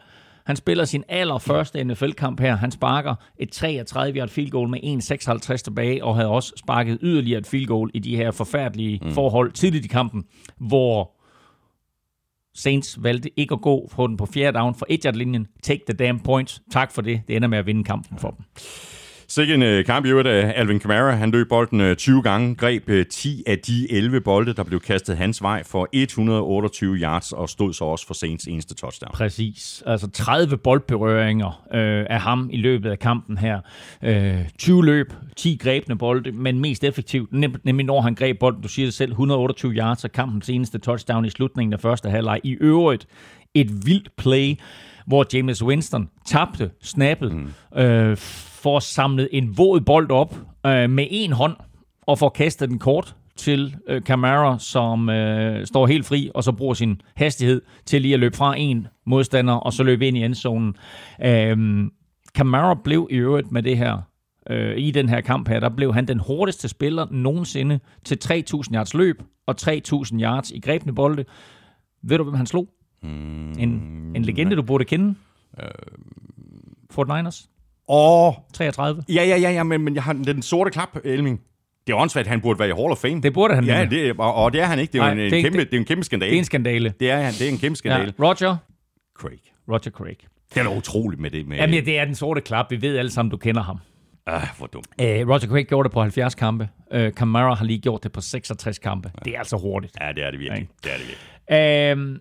Han 0.46 0.56
spiller 0.56 0.86
sin 0.86 1.04
allerførste 1.10 1.84
NFL-kamp 1.84 2.40
her. 2.40 2.56
Han 2.56 2.72
sparker 2.72 3.16
et 3.40 3.64
33-yard 3.64 4.28
field 4.28 4.52
goal 4.52 4.70
med 4.70 4.80
1,56 4.84 5.58
tilbage, 5.58 6.04
og 6.04 6.16
havde 6.16 6.30
også 6.30 6.54
sparket 6.58 6.98
yderligere 7.02 7.40
et 7.40 7.48
field 7.48 7.68
goal 7.68 7.92
i 7.94 8.00
de 8.00 8.16
her 8.16 8.32
forfærdelige 8.32 9.00
mm. 9.04 9.12
forhold 9.12 9.52
tidligt 9.52 9.86
i 9.86 9.88
kampen, 9.88 10.24
hvor 10.58 11.15
Saints 12.56 13.04
valgte 13.04 13.40
ikke 13.40 13.54
at 13.54 13.62
gå 13.62 13.90
på 13.92 14.08
den 14.08 14.18
på 14.18 14.26
fjerde 14.26 14.58
down 14.58 14.76
for 14.76 14.86
et 14.90 15.16
linjen 15.16 15.48
Take 15.64 15.84
the 15.90 15.98
damn 15.98 16.20
points. 16.20 16.62
Tak 16.72 16.92
for 16.92 17.02
det. 17.02 17.22
Det 17.28 17.36
ender 17.36 17.48
med 17.48 17.58
at 17.58 17.66
vinde 17.66 17.84
kampen 17.84 18.20
for 18.20 18.30
dem. 18.30 18.46
Sikke 19.28 19.54
en 19.54 19.64
uh, 19.64 19.86
kamp 19.86 20.06
i 20.06 20.10
øvrigt 20.10 20.28
af 20.28 20.54
Alvin 20.56 20.80
Kamara. 20.80 21.12
Han 21.12 21.32
løb 21.32 21.50
bolden 21.50 21.82
uh, 21.82 21.94
20 21.94 22.22
gange, 22.22 22.56
greb 22.56 22.90
uh, 22.90 23.02
10 23.12 23.44
af 23.48 23.60
de 23.60 23.92
11 23.92 24.22
bolde, 24.22 24.54
der 24.54 24.64
blev 24.64 24.80
kastet 24.80 25.18
hans 25.18 25.42
vej 25.42 25.64
for 25.64 25.88
128 25.92 26.96
yards 26.96 27.32
og 27.32 27.50
stod 27.50 27.74
så 27.74 27.86
også 27.86 28.08
for 28.08 28.14
Saints 28.14 28.48
eneste 28.48 28.76
touchdown. 28.76 29.12
Præcis. 29.14 29.84
Altså 29.86 30.10
30 30.10 30.58
boldberøringer 30.58 31.64
øh, 31.74 32.06
af 32.10 32.22
ham 32.22 32.50
i 32.54 32.58
løbet 32.58 32.92
af 32.92 33.00
kampen 33.00 33.38
her. 33.38 33.60
Øh, 34.04 34.50
20 34.58 34.86
løb, 34.86 35.14
10 35.38 35.58
grebne 35.62 35.98
bolde, 35.98 36.32
men 36.32 36.60
mest 36.60 36.84
effektivt, 36.84 37.34
nem, 37.34 37.56
nemlig 37.64 37.86
når 37.86 38.02
han 38.02 38.16
greb 38.16 38.40
bolden, 38.40 38.62
du 38.62 38.68
siger 38.68 38.86
det 38.86 38.94
selv, 38.94 39.12
128 39.12 39.74
yards 39.74 40.04
og 40.04 40.12
kampens 40.12 40.50
eneste 40.50 40.78
touchdown 40.78 41.26
i 41.26 41.30
slutningen 41.30 41.74
af 41.74 41.80
første 41.80 42.10
halvleg. 42.10 42.40
I 42.44 42.58
øvrigt 42.62 43.08
et 43.54 43.86
vildt 43.86 44.16
play, 44.16 44.56
hvor 45.06 45.26
James 45.34 45.64
Winston 45.64 46.10
tabte 46.26 46.72
snappet, 46.82 47.32
mm. 47.32 47.80
øh, 47.80 48.18
får 48.66 48.80
samlet 48.80 49.30
en 49.32 49.58
våd 49.58 49.82
bold 49.82 50.12
op 50.12 50.36
øh, 50.66 50.90
med 50.90 51.08
en 51.12 51.32
hånd, 51.32 51.56
og 52.02 52.20
får 52.20 52.30
kastet 52.30 52.70
den 52.70 52.80
kort 52.80 53.16
til 53.36 53.76
øh, 53.88 54.02
Camara, 54.02 54.60
som 54.60 55.10
øh, 55.10 55.66
står 55.66 55.88
helt 55.88 56.06
fri, 56.06 56.32
og 56.36 56.44
så 56.44 56.52
bruger 56.52 56.74
sin 56.74 57.02
hastighed 57.16 57.62
til 57.86 58.02
lige 58.02 58.14
at 58.14 58.20
løbe 58.20 58.38
fra 58.38 58.58
en 58.58 58.88
modstander, 59.06 59.54
og 59.54 59.74
så 59.74 59.84
løbe 59.84 60.08
ind 60.08 60.18
i 60.18 60.24
endzonen. 60.24 60.76
Øh, 61.26 61.58
Camara 62.38 62.74
blev 62.84 63.08
i 63.12 63.16
øvrigt 63.16 63.52
med 63.52 63.64
det 63.64 63.78
her, 63.78 64.02
øh, 64.50 64.78
i 64.78 64.92
den 64.92 65.10
her 65.10 65.22
kamp 65.22 65.48
her, 65.50 65.60
der 65.60 65.70
blev 65.70 65.94
han 65.94 66.08
den 66.08 66.20
hurtigste 66.20 66.68
spiller 66.68 67.08
nogensinde 67.12 67.80
til 68.04 68.18
3.000 68.26 68.76
yards 68.76 68.94
løb, 68.94 69.22
og 69.48 69.56
3.000 69.62 70.22
yards 70.22 70.52
i 70.52 70.60
grebne 70.60 70.96
bolde. 70.96 71.26
Ved 72.04 72.18
du, 72.18 72.24
hvem 72.24 72.36
han 72.36 72.46
slog? 72.46 72.68
Mm, 73.04 73.52
En, 73.52 73.70
en 74.16 74.26
legende, 74.26 74.56
du 74.56 74.62
burde 74.62 74.86
kende? 74.86 75.16
Øh, 75.60 75.68
Fort 76.92 77.08
Niners? 77.08 77.50
Åh, 77.88 78.34
33. 78.54 79.04
ja, 79.10 79.24
ja, 79.24 79.38
ja, 79.38 79.50
ja, 79.52 79.64
men, 79.64 79.82
men 79.82 79.96
jeg 79.96 80.04
har 80.04 80.14
den 80.14 80.42
sorte 80.42 80.72
klap, 80.72 80.98
Elming. 81.04 81.42
Det 81.88 81.94
er 81.94 81.98
åndssvagt, 81.98 82.28
han 82.28 82.42
burde 82.42 82.60
være 82.60 82.70
i 82.70 82.72
Hall 82.72 82.92
of 82.92 82.98
Fame. 82.98 83.22
Det 83.22 83.34
burde 83.34 83.56
han 83.56 83.64
Ja, 83.66 83.86
det, 83.86 84.16
og, 84.20 84.34
og 84.36 84.54
det 84.54 84.62
er 84.62 84.66
han 84.66 84.80
ikke. 84.80 84.92
Det 84.94 85.00
er 85.00 85.04
Nej, 85.04 85.12
en, 85.12 85.18
det 85.18 85.34
en, 85.34 85.44
kæmpe, 85.44 85.58
det- 85.60 85.72
det 85.72 85.78
er 85.78 85.80
en 85.80 85.86
kæmpe 85.86 86.04
skandale. 86.04 86.30
Det 86.32 86.36
er 86.36 86.40
en 86.40 86.46
skandale. 86.46 86.94
Det 87.00 87.12
er 87.12 87.18
han. 87.22 87.34
Det 87.34 87.42
er 87.42 87.50
en 87.52 87.58
kæmpe 87.58 87.76
skandale. 87.78 88.14
Ja. 88.20 88.24
Roger? 88.26 88.58
Craig. 89.20 89.40
Roger 89.70 89.92
Craig. 89.92 90.18
Det 90.54 90.60
er 90.60 90.64
da 90.64 90.78
utroligt 90.78 91.22
med 91.22 91.32
det. 91.32 91.48
Med, 91.48 91.58
Jamen, 91.58 91.74
ja, 91.76 91.82
det 91.82 92.00
er 92.00 92.06
den 92.06 92.16
sorte 92.16 92.42
klap. 92.42 92.66
Vi 92.72 92.82
ved 92.82 92.98
alle 92.98 93.12
sammen, 93.12 93.30
du 93.32 93.38
kender 93.38 93.62
ham. 93.64 93.78
ah, 94.28 94.42
hvor 94.58 94.68
dumt. 94.68 94.88
Uh, 95.02 95.06
Roger 95.06 95.48
Craig 95.48 95.66
gjorde 95.68 95.88
det 95.90 95.94
på 95.94 96.02
70 96.02 96.36
kampe. 96.36 96.70
Uh, 96.96 97.10
Camara 97.10 97.54
har 97.56 97.66
lige 97.66 97.80
gjort 97.80 98.04
det 98.04 98.12
på 98.12 98.22
66 98.22 98.80
kampe. 98.80 99.12
Det 99.26 99.34
er 99.34 99.38
altså 99.40 99.58
hurtigt. 99.58 99.94
Ja, 100.02 100.12
det 100.12 100.24
er 100.24 100.32
det 100.32 100.40
virkelig. 100.40 100.68
Det 100.84 100.92
er 100.94 100.98
det 100.98 101.06
virkelig. 101.08 101.98
Uh, 101.98 102.18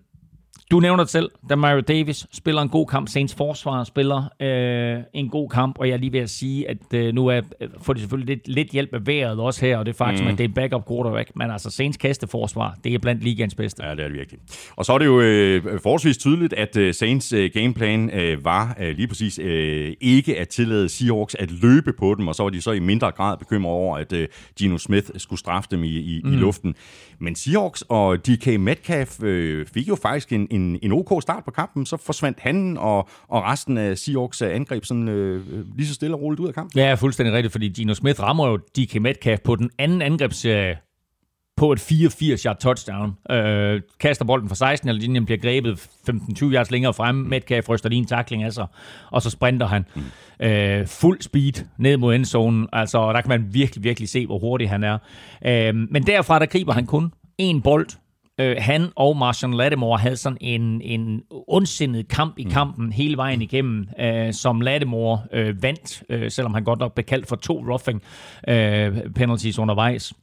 du 0.71 0.79
nævner 0.79 1.03
det 1.03 1.11
selv, 1.11 1.31
da 1.49 1.55
Mario 1.55 1.81
Davis 1.81 2.27
spiller 2.33 2.61
en 2.61 2.69
god 2.69 2.87
kamp. 2.87 3.09
Saints 3.09 3.35
forsvar 3.35 3.83
spiller 3.83 4.17
uh, 4.17 5.03
en 5.13 5.29
god 5.29 5.49
kamp, 5.49 5.79
og 5.79 5.87
jeg 5.87 5.93
er 5.93 5.97
lige 5.97 6.13
ved 6.13 6.19
at 6.19 6.29
sige, 6.29 6.69
at 6.69 6.77
uh, 6.93 7.15
nu 7.15 7.27
er, 7.27 7.41
får 7.81 7.93
de 7.93 7.99
selvfølgelig 7.99 8.35
lidt, 8.35 8.47
lidt 8.47 8.69
hjælp 8.69 8.93
af 8.93 9.07
vejret 9.07 9.39
også 9.39 9.65
her, 9.65 9.77
og 9.77 9.85
det 9.85 9.95
faktum, 9.95 10.25
mm. 10.25 10.31
at 10.31 10.37
det 10.37 10.43
er 10.43 10.53
backup 10.55 10.87
quarterback. 10.87 11.31
Men 11.35 11.51
altså, 11.51 11.69
Saints 11.69 11.97
kasteforsvar, 11.97 12.77
det 12.83 12.93
er 12.93 12.99
blandt 12.99 13.23
ligaens 13.23 13.55
bedste. 13.55 13.85
Ja, 13.85 13.91
det 13.91 13.99
er 13.99 14.07
det 14.07 14.17
virkelig. 14.17 14.39
Og 14.75 14.85
så 14.85 14.93
er 14.93 14.97
det 14.97 15.05
jo 15.05 15.21
øh, 15.21 15.79
forholdsvis 15.83 16.17
tydeligt, 16.17 16.53
at 16.53 16.77
øh, 16.77 16.93
Saints 16.93 17.33
øh, 17.33 17.49
gameplan 17.53 18.09
øh, 18.09 18.45
var 18.45 18.77
øh, 18.79 18.95
lige 18.95 19.07
præcis 19.07 19.39
øh, 19.39 19.93
ikke 20.01 20.39
at 20.39 20.49
tillade 20.49 20.89
Seahawks 20.89 21.35
at 21.35 21.51
løbe 21.51 21.93
på 21.93 22.15
dem, 22.15 22.27
og 22.27 22.35
så 22.35 22.43
var 22.43 22.49
de 22.49 22.61
så 22.61 22.71
i 22.71 22.79
mindre 22.79 23.11
grad 23.11 23.37
bekymret 23.37 23.73
over, 23.73 23.97
at 23.97 24.13
øh, 24.13 24.27
Gino 24.59 24.77
Smith 24.77 25.09
skulle 25.17 25.39
straffe 25.39 25.67
dem 25.71 25.83
i, 25.83 25.87
i, 25.87 26.21
mm. 26.23 26.33
i 26.33 26.35
luften. 26.35 26.75
Men 27.19 27.35
Seahawks 27.35 27.83
og 27.89 28.27
DK 28.27 28.59
Metcalf 28.59 29.23
øh, 29.23 29.65
fik 29.65 29.87
jo 29.87 29.95
faktisk 29.95 30.31
en, 30.31 30.47
en, 30.55 30.79
en 30.81 30.91
OK 30.91 31.21
start 31.21 31.43
på 31.45 31.51
kampen, 31.51 31.85
så 31.85 31.97
forsvandt 31.97 32.39
han 32.39 32.77
og, 32.77 33.09
og 33.27 33.43
resten 33.43 33.77
af 33.77 33.97
Seahawks 33.97 34.41
øh, 34.41 34.55
angreb 34.55 34.85
sådan 34.85 35.07
øh, 35.07 35.43
lige 35.77 35.87
så 35.87 35.93
stille 35.93 36.15
og 36.15 36.21
roligt 36.21 36.39
ud 36.39 36.47
af 36.47 36.53
kampen. 36.53 36.79
Ja, 36.79 36.93
fuldstændig 36.93 37.33
rigtigt, 37.35 37.51
fordi 37.51 37.69
Gino 37.69 37.93
Smith 37.93 38.21
rammer 38.21 38.47
jo 38.47 38.57
DK 38.57 39.01
Metcalf 39.01 39.41
på 39.41 39.55
den 39.55 39.69
anden 39.77 40.01
angrebsserie 40.01 40.77
på 41.57 41.71
et 41.71 41.91
84-yard 41.91 42.57
touchdown. 42.59 43.17
Øh, 43.31 43.81
kaster 43.99 44.25
bolden 44.25 44.49
fra 44.49 44.55
16 44.55 44.89
eller 44.89 45.01
linjen 45.01 45.25
bliver 45.25 45.37
grebet 45.37 45.87
15-20 46.09 46.45
yards 46.45 46.71
længere 46.71 46.93
fremme. 46.93 47.29
Metcalf 47.29 47.69
ryster 47.69 47.89
lige 47.89 47.99
en 47.99 48.05
takling 48.05 48.43
af 48.43 48.53
sig, 48.53 48.67
og 49.11 49.21
så 49.21 49.29
sprinter 49.29 49.67
han 49.67 49.85
øh, 50.39 50.87
fuld 50.87 51.21
speed 51.21 51.65
ned 51.77 51.97
mod 51.97 52.15
endzonen. 52.15 52.67
Altså, 52.73 53.13
der 53.13 53.21
kan 53.21 53.29
man 53.29 53.53
virkelig, 53.53 53.83
virkelig 53.83 54.09
se, 54.09 54.25
hvor 54.25 54.39
hurtig 54.39 54.69
han 54.69 54.83
er. 54.83 54.97
Øh, 55.45 55.75
men 55.75 56.03
derfra, 56.07 56.39
der 56.39 56.45
griber 56.45 56.73
han 56.73 56.85
kun 56.85 57.13
én 57.41 57.61
bold. 57.61 57.87
Øh, 58.39 58.55
han 58.59 58.91
og 58.95 59.17
Marshall 59.17 59.53
Lattimore 59.53 59.99
havde 59.99 60.17
sådan 60.17 60.37
en, 60.41 60.81
en 60.81 61.21
ondsindet 61.29 62.07
kamp 62.07 62.37
i 62.37 62.43
kampen 62.43 62.93
hele 62.93 63.17
vejen 63.17 63.41
igennem, 63.41 63.87
øh, 63.99 64.33
som 64.33 64.61
Lattimore 64.61 65.21
øh, 65.33 65.63
vandt, 65.63 66.03
øh, 66.09 66.31
selvom 66.31 66.53
han 66.53 66.63
godt 66.63 66.79
nok 66.79 66.93
blev 66.93 67.03
kaldt 67.03 67.27
for 67.27 67.35
to 67.35 67.65
roughing 67.67 68.01
øh, 68.47 69.13
penalties 69.13 69.59
undervejs. 69.59 70.13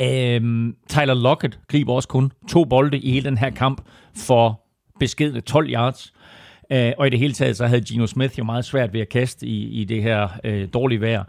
Øhm, 0.00 0.76
Tyler 0.88 1.14
Lockett 1.14 1.58
griber 1.68 1.92
også 1.92 2.08
kun 2.08 2.32
to 2.48 2.64
bolde 2.64 2.98
i 2.98 3.10
hele 3.10 3.24
den 3.24 3.38
her 3.38 3.50
kamp 3.50 3.80
for 4.16 4.60
beskedne 5.00 5.40
12 5.40 5.68
yards. 5.70 6.12
Øh, 6.72 6.92
og 6.98 7.06
i 7.06 7.10
det 7.10 7.18
hele 7.18 7.32
taget, 7.32 7.56
så 7.56 7.66
havde 7.66 7.82
Gino 7.82 8.06
Smith 8.06 8.38
jo 8.38 8.44
meget 8.44 8.64
svært 8.64 8.92
ved 8.92 9.00
at 9.00 9.08
kaste 9.08 9.46
i, 9.46 9.80
i 9.80 9.84
det 9.84 10.02
her 10.02 10.28
øh, 10.44 10.68
dårlige 10.74 11.00
vejr. 11.00 11.24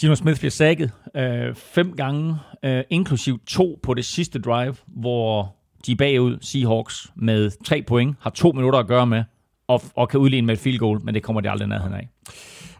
Gino 0.00 0.14
Smith 0.14 0.38
bliver 0.38 0.50
sækket 0.50 0.90
øh, 1.16 1.54
fem 1.54 1.96
gange, 1.96 2.36
øh, 2.64 2.84
inklusiv 2.90 3.40
to 3.46 3.80
på 3.82 3.94
det 3.94 4.04
sidste 4.04 4.38
drive, 4.38 4.74
hvor 4.86 5.56
de 5.86 5.92
er 5.92 5.96
bagud 5.96 6.38
Seahawks 6.40 7.12
med 7.16 7.50
tre 7.64 7.82
point, 7.82 8.16
har 8.20 8.30
to 8.30 8.52
minutter 8.52 8.78
at 8.78 8.86
gøre 8.86 9.06
med, 9.06 9.24
og, 9.68 9.82
og 9.94 10.08
kan 10.08 10.20
udligne 10.20 10.46
med 10.46 10.54
et 10.54 10.60
field 10.60 10.78
goal, 10.78 11.00
men 11.04 11.14
det 11.14 11.22
kommer 11.22 11.40
de 11.40 11.50
aldrig 11.50 11.68
nærheden 11.68 11.94
af. 11.94 12.08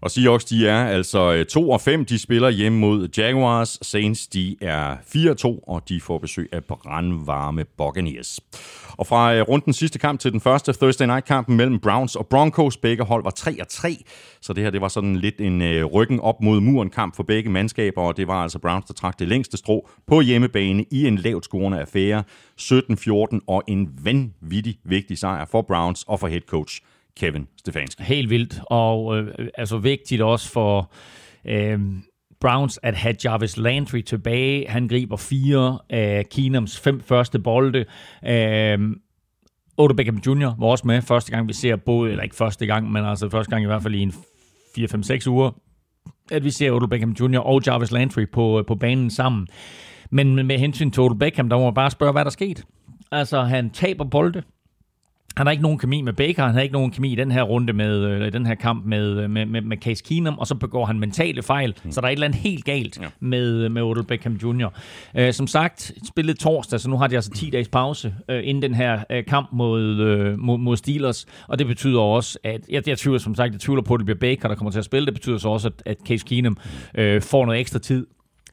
Og 0.04 0.10
Seahawks, 0.10 0.44
de 0.44 0.68
er 0.68 0.84
altså 0.84 1.32
øh, 1.32 1.46
2 1.46 1.70
og 1.70 1.80
5. 1.80 2.04
De 2.04 2.18
spiller 2.18 2.50
hjemme 2.50 2.78
mod 2.78 3.08
Jaguars. 3.16 3.78
Saints, 3.82 4.26
de 4.26 4.56
er 4.60 4.96
4 5.06 5.30
og 5.30 5.36
2, 5.36 5.58
og 5.58 5.88
de 5.88 6.00
får 6.00 6.18
besøg 6.18 6.48
af 6.52 6.64
brandvarme 6.64 7.64
Buccaneers. 7.64 8.40
Og 8.90 9.06
fra 9.06 9.34
øh, 9.34 9.42
runden 9.42 9.72
sidste 9.72 9.98
kamp 9.98 10.20
til 10.20 10.32
den 10.32 10.40
første 10.40 10.72
Thursday 10.72 11.06
Night-kampen 11.06 11.56
mellem 11.56 11.78
Browns 11.78 12.16
og 12.16 12.26
Broncos, 12.26 12.76
begge 12.76 13.04
hold 13.04 13.24
var 13.24 13.30
3 13.30 13.60
og 13.60 13.68
3. 13.68 13.96
Så 14.40 14.52
det 14.52 14.64
her, 14.64 14.70
det 14.70 14.80
var 14.80 14.88
sådan 14.88 15.16
lidt 15.16 15.40
en 15.40 15.62
øh, 15.62 15.84
ryggen 15.84 16.20
op 16.20 16.40
mod 16.40 16.60
muren 16.60 16.90
kamp 16.90 17.16
for 17.16 17.22
begge 17.22 17.50
mandskaber, 17.50 18.02
og 18.02 18.16
det 18.16 18.28
var 18.28 18.42
altså 18.42 18.58
Browns, 18.58 18.84
der 18.84 18.94
trak 18.94 19.18
det 19.18 19.28
længste 19.28 19.56
strå 19.56 19.88
på 20.06 20.20
hjemmebane 20.20 20.84
i 20.90 21.06
en 21.06 21.16
lavt 21.16 21.44
scorende 21.44 21.80
affære. 21.80 22.24
17-14 22.60 23.38
og 23.46 23.62
en 23.68 23.88
vanvittig 24.02 24.78
vigtig 24.84 25.18
sejr 25.18 25.44
for 25.50 25.62
Browns 25.62 26.04
og 26.08 26.20
for 26.20 26.28
head 26.28 26.40
coach 26.40 26.80
Kevin 27.16 27.48
Stefanski. 27.58 28.02
Helt 28.02 28.30
vildt, 28.30 28.60
og 28.66 29.18
øh, 29.18 29.48
altså 29.58 29.78
vigtigt 29.78 30.22
også 30.22 30.50
for 30.50 30.92
øh, 31.44 31.78
Browns 32.40 32.80
at 32.82 32.94
have 32.94 33.14
Jarvis 33.24 33.56
Landry 33.56 34.00
tilbage. 34.00 34.68
Han 34.68 34.88
griber 34.88 35.16
fire 35.16 35.78
af 35.90 36.28
Keenums 36.30 36.80
fem 36.80 37.00
første 37.00 37.38
bolde. 37.38 37.84
Øh, 38.26 38.78
Odell 39.76 39.96
Beckham 39.96 40.16
Jr. 40.26 40.54
var 40.58 40.66
også 40.66 40.86
med 40.86 41.02
første 41.02 41.32
gang, 41.32 41.48
vi 41.48 41.52
ser 41.52 41.76
både, 41.76 42.10
eller 42.10 42.22
ikke 42.22 42.36
første 42.36 42.66
gang, 42.66 42.92
men 42.92 43.04
altså 43.04 43.30
første 43.30 43.50
gang 43.50 43.62
i 43.62 43.66
hvert 43.66 43.82
fald 43.82 43.94
i 43.94 44.00
en 44.02 44.14
4-5-6 44.78 45.28
uger, 45.28 45.50
at 46.30 46.44
vi 46.44 46.50
ser 46.50 46.70
Odell 46.70 46.88
Beckham 46.88 47.10
Jr. 47.20 47.38
og 47.38 47.62
Jarvis 47.66 47.92
Landry 47.92 48.26
på, 48.32 48.58
øh, 48.58 48.66
på 48.66 48.74
banen 48.74 49.10
sammen. 49.10 49.46
Men 50.10 50.46
med 50.46 50.58
hensyn 50.58 50.90
til 50.90 51.02
Odell 51.02 51.18
Beckham, 51.18 51.48
der 51.48 51.56
må 51.56 51.64
man 51.64 51.74
bare 51.74 51.90
spørge, 51.90 52.12
hvad 52.12 52.24
der 52.24 52.30
er 52.30 52.30
sket. 52.30 52.64
Altså, 53.12 53.42
han 53.42 53.70
taber 53.70 54.04
bolde. 54.04 54.42
Han 55.36 55.46
har 55.46 55.50
ikke 55.50 55.62
nogen 55.62 55.78
kemi 55.78 56.02
med 56.02 56.12
Baker, 56.12 56.44
han 56.44 56.54
har 56.54 56.60
ikke 56.60 56.72
nogen 56.72 56.90
kemi 56.90 57.12
i 57.12 57.14
den 57.14 57.30
her 57.30 57.42
runde 57.42 57.72
med 57.72 58.04
øh, 58.04 58.32
den 58.32 58.46
her 58.46 58.54
kamp 58.54 58.86
med, 58.86 59.28
med, 59.28 59.46
med, 59.46 59.60
med 59.60 59.76
Case 59.76 60.04
Keenum, 60.04 60.38
og 60.38 60.46
så 60.46 60.54
begår 60.54 60.84
han 60.84 61.00
mentale 61.00 61.42
fejl, 61.42 61.74
mm. 61.84 61.92
så 61.92 62.00
der 62.00 62.06
er 62.06 62.10
et 62.10 62.14
eller 62.14 62.26
andet 62.26 62.40
helt 62.40 62.64
galt 62.64 62.98
ja. 63.00 63.06
med, 63.20 63.68
med 63.68 63.82
Odell 63.82 64.06
Beckham 64.06 64.32
Jr. 64.32 64.68
Uh, 65.18 65.30
som 65.30 65.46
sagt, 65.46 65.92
spillet 66.06 66.38
torsdag, 66.38 66.80
så 66.80 66.90
nu 66.90 66.96
har 66.96 67.06
de 67.06 67.14
altså 67.14 67.30
10 67.30 67.50
dages 67.50 67.68
pause 67.68 68.14
uh, 68.28 68.34
inden 68.42 68.62
den 68.62 68.74
her 68.74 69.04
uh, 69.10 69.24
kamp 69.28 69.48
mod, 69.52 70.00
uh, 70.00 70.38
mod, 70.38 70.58
mod 70.58 70.76
Steelers, 70.76 71.26
og 71.48 71.58
det 71.58 71.66
betyder 71.66 72.00
også, 72.00 72.38
at 72.44 72.60
jeg, 72.68 72.88
jeg 72.88 72.98
tvivler 72.98 73.18
som 73.18 73.34
sagt, 73.34 73.52
jeg 73.52 73.60
tvivler 73.60 73.82
på, 73.82 73.94
at 73.94 73.98
det 73.98 74.06
bliver 74.06 74.18
Baker, 74.18 74.48
der 74.48 74.54
kommer 74.54 74.70
til 74.70 74.78
at 74.78 74.84
spille. 74.84 75.06
Det 75.06 75.14
betyder 75.14 75.38
så 75.38 75.48
også, 75.48 75.68
at, 75.68 75.82
at 75.86 75.96
Case 76.06 76.26
Keenum 76.26 76.56
uh, 76.98 77.22
får 77.22 77.46
noget 77.46 77.60
ekstra 77.60 77.78
tid 77.78 78.06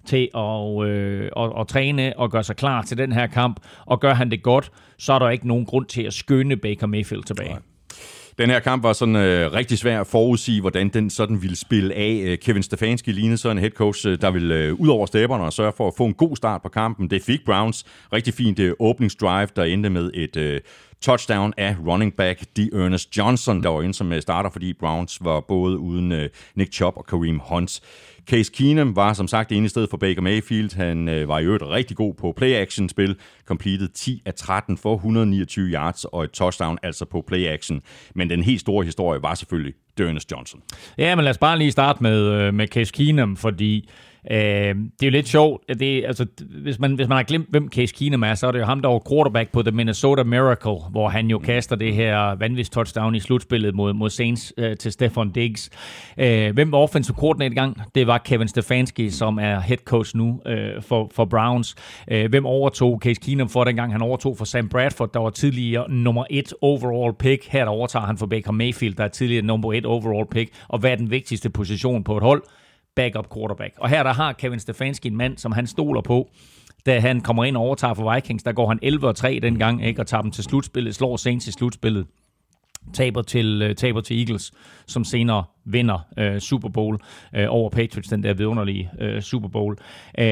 til 0.05 0.29
at, 0.35 0.87
øh, 0.87 1.29
at, 1.37 1.51
at 1.59 1.67
træne 1.67 2.13
og 2.17 2.31
gøre 2.31 2.43
sig 2.43 2.55
klar 2.55 2.81
til 2.81 2.97
den 2.97 3.11
her 3.11 3.27
kamp, 3.27 3.59
og 3.85 3.99
gør 3.99 4.13
han 4.13 4.31
det 4.31 4.43
godt, 4.43 4.71
så 4.97 5.13
er 5.13 5.19
der 5.19 5.29
ikke 5.29 5.47
nogen 5.47 5.65
grund 5.65 5.85
til 5.85 6.01
at 6.01 6.13
skynde 6.13 6.57
Baker 6.57 6.87
Mayfield 6.87 7.23
tilbage. 7.23 7.57
Den 8.37 8.49
her 8.49 8.59
kamp 8.59 8.83
var 8.83 8.93
sådan 8.93 9.15
øh, 9.15 9.53
rigtig 9.53 9.77
svær 9.77 10.01
at 10.01 10.07
forudsige, 10.07 10.61
hvordan 10.61 10.89
den 10.89 11.09
sådan 11.09 11.41
ville 11.41 11.55
spille 11.55 11.93
af. 11.93 12.21
Øh, 12.25 12.37
Kevin 12.37 12.63
Stefanski 12.63 13.11
lignede 13.11 13.37
så 13.37 13.49
en 13.49 13.57
head 13.57 13.71
coach, 13.71 14.07
øh, 14.07 14.21
der 14.21 14.31
ville 14.31 14.55
øh, 14.55 14.73
ud 14.73 14.87
over 14.87 15.05
stæberne 15.05 15.43
og 15.43 15.53
sørge 15.53 15.73
for 15.77 15.87
at 15.87 15.93
få 15.97 16.05
en 16.05 16.13
god 16.13 16.35
start 16.35 16.61
på 16.61 16.69
kampen. 16.69 17.09
Det 17.09 17.21
fik 17.23 17.45
Browns 17.45 17.85
rigtig 18.13 18.33
fint 18.33 18.59
øh, 18.59 18.73
åbningsdrive, 18.79 19.47
der 19.55 19.63
endte 19.63 19.89
med 19.89 20.11
et 20.13 20.37
øh, 20.37 20.59
touchdown 21.01 21.53
af 21.57 21.75
running 21.87 22.15
back 22.15 22.43
de 22.57 22.69
Ernest 22.73 23.17
Johnson, 23.17 23.63
der 23.63 23.69
var 23.69 23.81
inde 23.81 23.93
som 23.93 24.13
øh, 24.13 24.21
starter, 24.21 24.49
fordi 24.49 24.73
Browns 24.73 25.17
var 25.21 25.39
både 25.39 25.77
uden 25.77 26.11
øh, 26.11 26.29
Nick 26.55 26.73
Chubb 26.73 26.97
og 26.97 27.05
Kareem 27.05 27.39
Hunt. 27.43 27.81
Case 28.25 28.51
Keenum 28.51 28.95
var 28.95 29.13
som 29.13 29.27
sagt 29.27 29.51
ene 29.51 29.65
i 29.65 29.69
stedet 29.69 29.89
for 29.89 29.97
Baker 29.97 30.21
Mayfield. 30.21 30.75
Han 30.75 31.09
øh, 31.09 31.27
var 31.27 31.39
i 31.39 31.43
øvrigt 31.43 31.63
rigtig 31.63 31.97
god 31.97 32.13
på 32.13 32.33
play-action-spil. 32.37 33.15
Completed 33.45 33.87
10 33.87 34.21
af 34.25 34.33
13 34.33 34.77
for 34.77 34.95
129 34.95 35.67
yards 35.67 36.05
og 36.05 36.23
et 36.23 36.31
touchdown, 36.31 36.77
altså 36.83 37.05
på 37.05 37.23
play-action. 37.27 37.81
Men 38.15 38.29
den 38.29 38.43
helt 38.43 38.61
store 38.61 38.85
historie 38.85 39.21
var 39.21 39.35
selvfølgelig 39.35 39.73
Ernest 39.99 40.31
Johnson. 40.31 40.61
Ja, 40.97 41.15
men 41.15 41.23
lad 41.23 41.31
os 41.31 41.37
bare 41.37 41.57
lige 41.57 41.71
starte 41.71 42.03
med, 42.03 42.21
øh, 42.21 42.53
med 42.53 42.67
Case 42.67 42.93
Keenum, 42.93 43.37
fordi 43.37 43.89
Øh, 44.31 44.37
det 44.37 45.03
er 45.03 45.05
jo 45.05 45.09
lidt 45.09 45.27
sjovt, 45.27 45.63
at 45.69 45.79
det, 45.79 46.05
altså, 46.05 46.25
hvis, 46.61 46.79
man, 46.79 46.95
hvis 46.95 47.07
man 47.07 47.15
har 47.15 47.23
glemt, 47.23 47.47
hvem 47.49 47.69
Case 47.69 47.95
Keenum 47.95 48.23
er, 48.23 48.33
så 48.33 48.47
er 48.47 48.51
det 48.51 48.59
jo 48.59 48.65
ham, 48.65 48.81
der 48.81 48.89
var 48.89 49.01
quarterback 49.09 49.51
på 49.51 49.61
The 49.61 49.71
Minnesota 49.71 50.23
Miracle, 50.23 50.77
hvor 50.91 51.09
han 51.09 51.27
jo 51.27 51.39
kaster 51.39 51.75
det 51.75 51.95
her 51.95 52.35
vanvittigt 52.35 52.73
touchdown 52.73 53.15
i 53.15 53.19
slutspillet 53.19 53.75
mod, 53.75 53.93
mod 53.93 54.09
Saints 54.09 54.53
øh, 54.57 54.77
til 54.77 54.91
Stefan 54.91 55.29
Diggs. 55.29 55.69
Øh, 56.17 56.53
hvem 56.53 56.71
var 56.71 56.77
offensive 56.77 57.15
coordinator 57.15 57.55
gang? 57.55 57.81
Det 57.95 58.07
var 58.07 58.17
Kevin 58.17 58.47
Stefanski, 58.47 59.09
som 59.09 59.39
er 59.39 59.59
head 59.59 59.77
coach 59.77 60.17
nu 60.17 60.41
øh, 60.45 60.81
for, 60.81 61.11
for 61.15 61.25
Browns. 61.25 61.75
Øh, 62.11 62.29
hvem 62.29 62.45
overtog 62.45 62.99
Case 63.03 63.21
Keenum 63.21 63.49
for 63.49 63.63
dengang? 63.63 63.91
Han 63.91 64.01
overtog 64.01 64.37
for 64.37 64.45
Sam 64.45 64.69
Bradford, 64.69 65.13
der 65.13 65.19
var 65.19 65.29
tidligere 65.29 65.91
nummer 65.91 66.25
et 66.29 66.53
overall 66.61 67.13
pick. 67.19 67.47
Her 67.47 67.65
der 67.65 67.71
overtager 67.71 68.05
han 68.05 68.17
for 68.17 68.25
Baker 68.25 68.51
Mayfield, 68.51 68.95
der 68.95 69.03
er 69.03 69.07
tidligere 69.07 69.45
nummer 69.45 69.73
et 69.73 69.85
overall 69.85 70.27
pick. 70.31 70.51
Og 70.67 70.79
hvad 70.79 70.91
er 70.91 70.95
den 70.95 71.11
vigtigste 71.11 71.49
position 71.49 72.03
på 72.03 72.17
et 72.17 72.23
hold? 72.23 72.43
Backup 72.95 73.33
quarterback. 73.33 73.73
Og 73.77 73.89
her 73.89 74.03
der 74.03 74.13
har 74.13 74.33
Kevin 74.33 74.59
Stefanski 74.59 75.07
en 75.07 75.17
mand, 75.17 75.37
som 75.37 75.51
han 75.51 75.67
stoler 75.67 76.01
på, 76.01 76.29
da 76.85 76.99
han 76.99 77.21
kommer 77.21 77.43
ind 77.43 77.57
og 77.57 77.63
overtager 77.63 77.93
for 77.93 78.13
Vikings. 78.13 78.43
Der 78.43 78.51
går 78.51 78.67
han 78.67 78.79
11-3 79.37 79.39
dengang, 79.39 79.85
ikke? 79.85 80.01
og 80.01 80.07
tager 80.07 80.21
dem 80.21 80.31
til 80.31 80.43
slutspillet, 80.43 80.95
slår 80.95 81.17
Saints 81.17 81.47
i 81.47 81.51
slutspillet 81.51 82.07
taber 82.93 83.21
til, 83.21 83.69
uh, 83.69 83.75
taber 83.75 84.01
til 84.01 84.19
Eagles, 84.19 84.51
som 84.87 85.03
senere 85.03 85.43
vinder 85.65 86.07
uh, 86.17 86.39
Super 86.39 86.69
Bowl 86.69 86.95
uh, 87.37 87.43
over 87.47 87.69
Patriots, 87.69 88.09
den 88.09 88.23
der 88.23 88.33
vidunderlige 88.33 88.89
uh, 89.01 89.21
Super 89.21 89.47
Bowl. 89.47 89.77
Uh, 90.19 90.23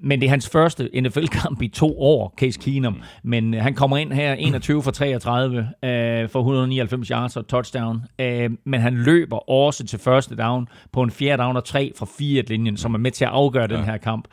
men 0.00 0.20
det 0.20 0.22
er 0.22 0.30
hans 0.30 0.48
første 0.48 0.88
NFL-kamp 1.00 1.62
i 1.62 1.68
to 1.68 2.00
år, 2.00 2.34
Case 2.36 2.60
Keenum. 2.60 3.02
Men 3.22 3.54
uh, 3.54 3.60
han 3.60 3.74
kommer 3.74 3.96
ind 3.96 4.12
her 4.12 4.34
21 4.34 4.82
for 4.82 4.90
33 4.90 5.58
uh, 5.58 6.30
for 6.30 6.38
199 6.38 7.08
yards 7.08 7.36
og 7.36 7.46
touchdown. 7.46 7.96
Uh, 7.96 8.26
men 8.64 8.80
han 8.80 8.94
løber 8.94 9.50
også 9.50 9.86
til 9.86 9.98
første 9.98 10.36
down 10.36 10.68
på 10.92 11.02
en 11.02 11.10
fjerde 11.10 11.42
down 11.42 11.56
og 11.56 11.64
tre 11.64 11.92
fra 11.98 12.06
fire 12.18 12.42
linjen 12.42 12.76
som 12.76 12.94
er 12.94 12.98
med 12.98 13.10
til 13.10 13.24
at 13.24 13.30
afgøre 13.30 13.66
ja. 13.70 13.76
den 13.76 13.84
her 13.84 13.96
kamp. 13.96 14.28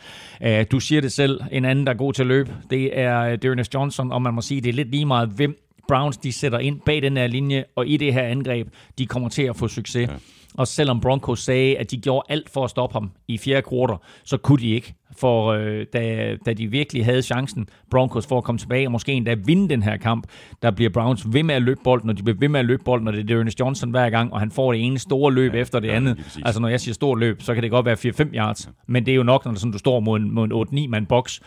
Uh, 0.45 0.61
du 0.71 0.79
siger 0.79 1.01
det 1.01 1.11
selv, 1.11 1.41
en 1.51 1.65
anden, 1.65 1.85
der 1.85 1.93
er 1.93 1.97
god 1.97 2.13
til 2.13 2.23
at 2.23 2.27
løbe, 2.27 2.51
det 2.69 2.99
er 2.99 3.35
Dearness 3.35 3.73
Johnson, 3.73 4.11
og 4.11 4.21
man 4.21 4.33
må 4.33 4.41
sige, 4.41 4.61
det 4.61 4.69
er 4.69 4.73
lidt 4.73 4.91
lige 4.91 5.05
meget, 5.05 5.29
hvem 5.29 5.70
Browns 5.87 6.17
de 6.17 6.33
sætter 6.33 6.59
ind 6.59 6.79
bag 6.85 7.01
den 7.01 7.17
her 7.17 7.27
linje, 7.27 7.65
og 7.75 7.87
i 7.87 7.97
det 7.97 8.13
her 8.13 8.23
angreb, 8.23 8.67
de 8.97 9.05
kommer 9.05 9.29
til 9.29 9.43
at 9.43 9.55
få 9.55 9.67
succes. 9.67 10.09
Ja. 10.09 10.15
Og 10.55 10.67
selvom 10.67 11.01
Broncos 11.01 11.39
sagde, 11.39 11.77
at 11.77 11.91
de 11.91 11.97
gjorde 11.97 12.25
alt 12.29 12.49
for 12.49 12.63
at 12.63 12.69
stoppe 12.69 12.93
ham 12.93 13.11
i 13.27 13.37
fjerde 13.37 13.61
kvartal, 13.61 13.97
så 14.23 14.37
kunne 14.37 14.59
de 14.59 14.69
ikke. 14.69 14.93
For 15.17 15.47
øh, 15.47 15.85
da, 15.93 16.35
da 16.45 16.53
de 16.53 16.67
virkelig 16.67 17.05
havde 17.05 17.21
chancen, 17.21 17.67
Broncos, 17.89 18.27
for 18.27 18.37
at 18.37 18.43
komme 18.43 18.59
tilbage 18.59 18.87
og 18.87 18.91
måske 18.91 19.13
endda 19.13 19.35
vinde 19.45 19.69
den 19.69 19.83
her 19.83 19.97
kamp, 19.97 20.27
der 20.61 20.71
bliver 20.71 20.89
Browns 20.89 21.33
ved 21.33 21.43
med 21.43 21.55
at 21.55 21.61
løbe 21.61 21.79
bolden, 21.83 22.09
og 22.09 22.17
de 22.17 22.23
bliver 22.23 22.37
ved 22.39 22.49
med 22.49 22.59
at 22.59 22.65
løbe 22.65 22.83
bolden, 22.83 23.07
og 23.07 23.13
det 23.13 23.31
er 23.31 23.39
Ernest 23.39 23.59
Johnson 23.59 23.91
hver 23.91 24.09
gang, 24.09 24.33
og 24.33 24.39
han 24.39 24.51
får 24.51 24.73
det 24.73 24.85
ene 24.85 24.99
store 24.99 25.33
løb 25.33 25.53
ja, 25.53 25.59
efter 25.59 25.79
det 25.79 25.87
ja, 25.87 25.95
andet. 25.95 26.41
Altså 26.45 26.61
når 26.61 26.67
jeg 26.67 26.81
siger 26.81 26.93
stort 26.93 27.19
løb, 27.19 27.41
så 27.41 27.53
kan 27.53 27.63
det 27.63 27.71
godt 27.71 27.85
være 27.85 27.95
4-5 27.95 28.35
yards, 28.35 28.69
men 28.87 29.05
det 29.05 29.11
er 29.11 29.15
jo 29.15 29.23
nok, 29.23 29.45
når 29.45 29.53
sådan, 29.53 29.71
du 29.71 29.77
står 29.77 29.99
mod 29.99 30.19
en, 30.19 30.31
mod 30.31 30.67
en 30.71 30.85
8-9 30.85 30.87
mand 30.87 31.07
boks, 31.07 31.41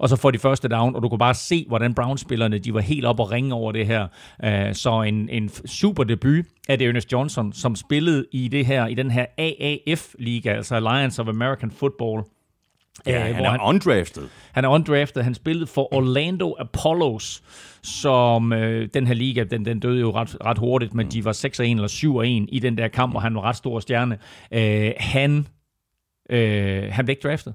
og 0.00 0.08
så 0.08 0.16
får 0.16 0.30
de 0.30 0.38
første 0.38 0.68
down, 0.68 0.96
og 0.96 1.02
du 1.02 1.08
kunne 1.08 1.18
bare 1.18 1.34
se, 1.34 1.64
hvordan 1.68 1.94
Browns-spillerne 1.94 2.58
de 2.58 2.74
var 2.74 2.80
helt 2.80 3.04
op 3.04 3.20
og 3.20 3.30
ringe 3.30 3.54
over 3.54 3.72
det 3.72 3.86
her. 3.86 4.06
Uh, 4.44 4.72
så 4.72 5.02
en, 5.02 5.28
en 5.28 5.48
super 5.66 6.04
debut 6.04 6.44
af 6.68 6.78
det 6.78 6.88
Ernest 6.88 7.12
Johnson, 7.12 7.52
som 7.52 7.76
spillede 7.76 8.26
i 8.32 8.48
det 8.48 8.66
her 8.66 8.86
i 8.86 8.94
den 8.94 9.10
her 9.10 9.26
AAF-liga, 9.38 10.52
altså 10.52 10.74
Alliance 10.74 11.22
of 11.22 11.28
American 11.28 11.70
Football. 11.70 12.22
Ja, 13.06 13.30
uh, 13.30 13.36
han 13.36 13.44
er 13.44 13.50
han, 13.50 13.60
undrafted. 13.60 14.28
Han 14.52 14.64
er 14.64 14.68
undrafted. 14.68 15.22
Han 15.22 15.34
spillede 15.34 15.66
for 15.66 15.94
Orlando 15.94 16.54
Apollos, 16.58 17.42
som 17.82 18.52
øh, 18.52 18.88
den 18.94 19.06
her 19.06 19.14
liga, 19.14 19.44
den, 19.44 19.64
den 19.64 19.80
døde 19.80 20.00
jo 20.00 20.10
ret, 20.10 20.36
ret 20.44 20.58
hurtigt, 20.58 20.94
men 20.94 21.10
de 21.10 21.24
var 21.24 21.32
6-1 21.32 21.62
eller 21.62 22.42
7-1 22.44 22.48
i 22.48 22.58
den 22.58 22.78
der 22.78 22.88
kamp, 22.88 23.14
og 23.14 23.22
han 23.22 23.34
var 23.34 23.40
ret 23.40 23.56
stor 23.56 23.80
stjerne. 23.80 24.18
Uh, 24.56 24.92
han, 24.98 25.46
øh, 26.30 26.92
han 26.92 27.04
blev 27.04 27.12
ikke 27.12 27.28
draftet. 27.28 27.54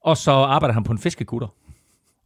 Og 0.00 0.16
så 0.16 0.30
arbejder 0.30 0.74
han 0.74 0.84
på 0.84 0.92
en 0.92 0.98
fiskekutter. 0.98 1.48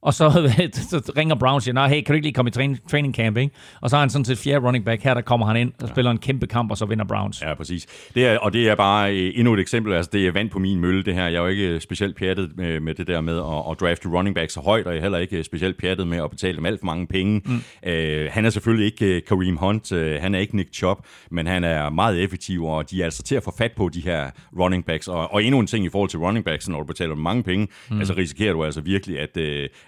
Og 0.02 0.14
så, 0.18 0.30
så 0.72 1.12
ringer 1.16 1.34
Brown 1.34 1.54
og 1.54 1.62
siger, 1.62 1.74
nej, 1.74 1.88
hey, 1.88 2.02
kan 2.02 2.06
du 2.06 2.12
ikke 2.12 2.26
lige 2.26 2.34
komme 2.34 2.48
i 2.48 2.52
train, 2.52 2.78
training 2.90 3.14
camp, 3.14 3.36
ikke? 3.36 3.54
Og 3.80 3.90
så 3.90 3.96
har 3.96 4.00
han 4.00 4.10
sådan 4.10 4.24
set 4.24 4.38
fjerde 4.38 4.66
running 4.66 4.84
back. 4.84 5.02
Her 5.02 5.14
der 5.14 5.20
kommer 5.20 5.46
han 5.46 5.56
ind 5.56 5.72
og 5.80 5.88
ja. 5.88 5.94
spiller 5.94 6.10
en 6.10 6.18
kæmpe 6.18 6.46
kamp, 6.46 6.70
og 6.70 6.76
så 6.76 6.86
vinder 6.86 7.04
Browns. 7.04 7.42
Ja, 7.42 7.54
præcis. 7.54 7.86
Det 8.14 8.26
er, 8.26 8.38
og 8.38 8.52
det 8.52 8.68
er 8.68 8.74
bare 8.74 9.16
øh, 9.16 9.32
endnu 9.34 9.54
et 9.54 9.60
eksempel. 9.60 9.92
Altså, 9.92 10.10
det 10.12 10.26
er 10.26 10.32
vand 10.32 10.50
på 10.50 10.58
min 10.58 10.80
mølle, 10.80 11.02
det 11.02 11.14
her. 11.14 11.24
Jeg 11.24 11.34
er 11.34 11.40
jo 11.40 11.46
ikke 11.46 11.68
øh, 11.68 11.80
specielt 11.80 12.16
pjattet 12.16 12.50
med, 12.56 12.80
med 12.80 12.94
det 12.94 13.06
der 13.06 13.20
med 13.20 13.38
at, 13.38 13.70
at 13.70 13.80
drafte 13.80 14.08
running 14.08 14.34
back 14.34 14.50
så 14.50 14.60
højt, 14.60 14.86
og 14.86 14.92
jeg 14.92 14.98
er 14.98 15.02
heller 15.02 15.18
ikke 15.18 15.38
øh, 15.38 15.44
specielt 15.44 15.78
pjattet 15.78 16.06
med 16.06 16.18
at 16.18 16.30
betale 16.30 16.56
dem 16.56 16.66
alt 16.66 16.80
for 16.80 16.86
mange 16.86 17.06
penge. 17.06 17.42
Mm. 17.44 17.54
Uh, 17.54 17.92
han 18.30 18.44
er 18.44 18.50
selvfølgelig 18.50 18.86
ikke 18.86 19.20
Kareem 19.20 19.56
Hunt, 19.56 19.90
han 20.20 20.34
er 20.34 20.38
ikke 20.38 20.56
Nick 20.56 20.74
Chubb, 20.74 21.00
men 21.30 21.46
han 21.46 21.64
er 21.64 21.90
meget 21.90 22.22
effektiv, 22.22 22.64
og 22.64 22.90
de 22.90 23.00
er 23.00 23.04
altså 23.04 23.22
til 23.22 23.34
at 23.34 23.42
få 23.42 23.54
fat 23.58 23.72
på 23.76 23.88
de 23.88 24.00
her 24.00 24.30
running 24.58 24.84
backs. 24.84 25.08
Og, 25.08 25.32
og 25.32 25.44
endnu 25.44 25.60
en 25.60 25.66
ting 25.66 25.84
i 25.84 25.88
forhold 25.88 26.10
til 26.10 26.18
running 26.18 26.44
backs, 26.44 26.68
når 26.68 26.78
du 26.78 26.84
betaler 26.84 27.14
dem 27.14 27.22
mange 27.22 27.42
penge, 27.42 27.68
mm. 27.90 27.98
altså 27.98 28.14
risikerer 28.16 28.52
du 28.52 28.64
altså 28.64 28.80
virkelig, 28.80 29.18
at, 29.18 29.36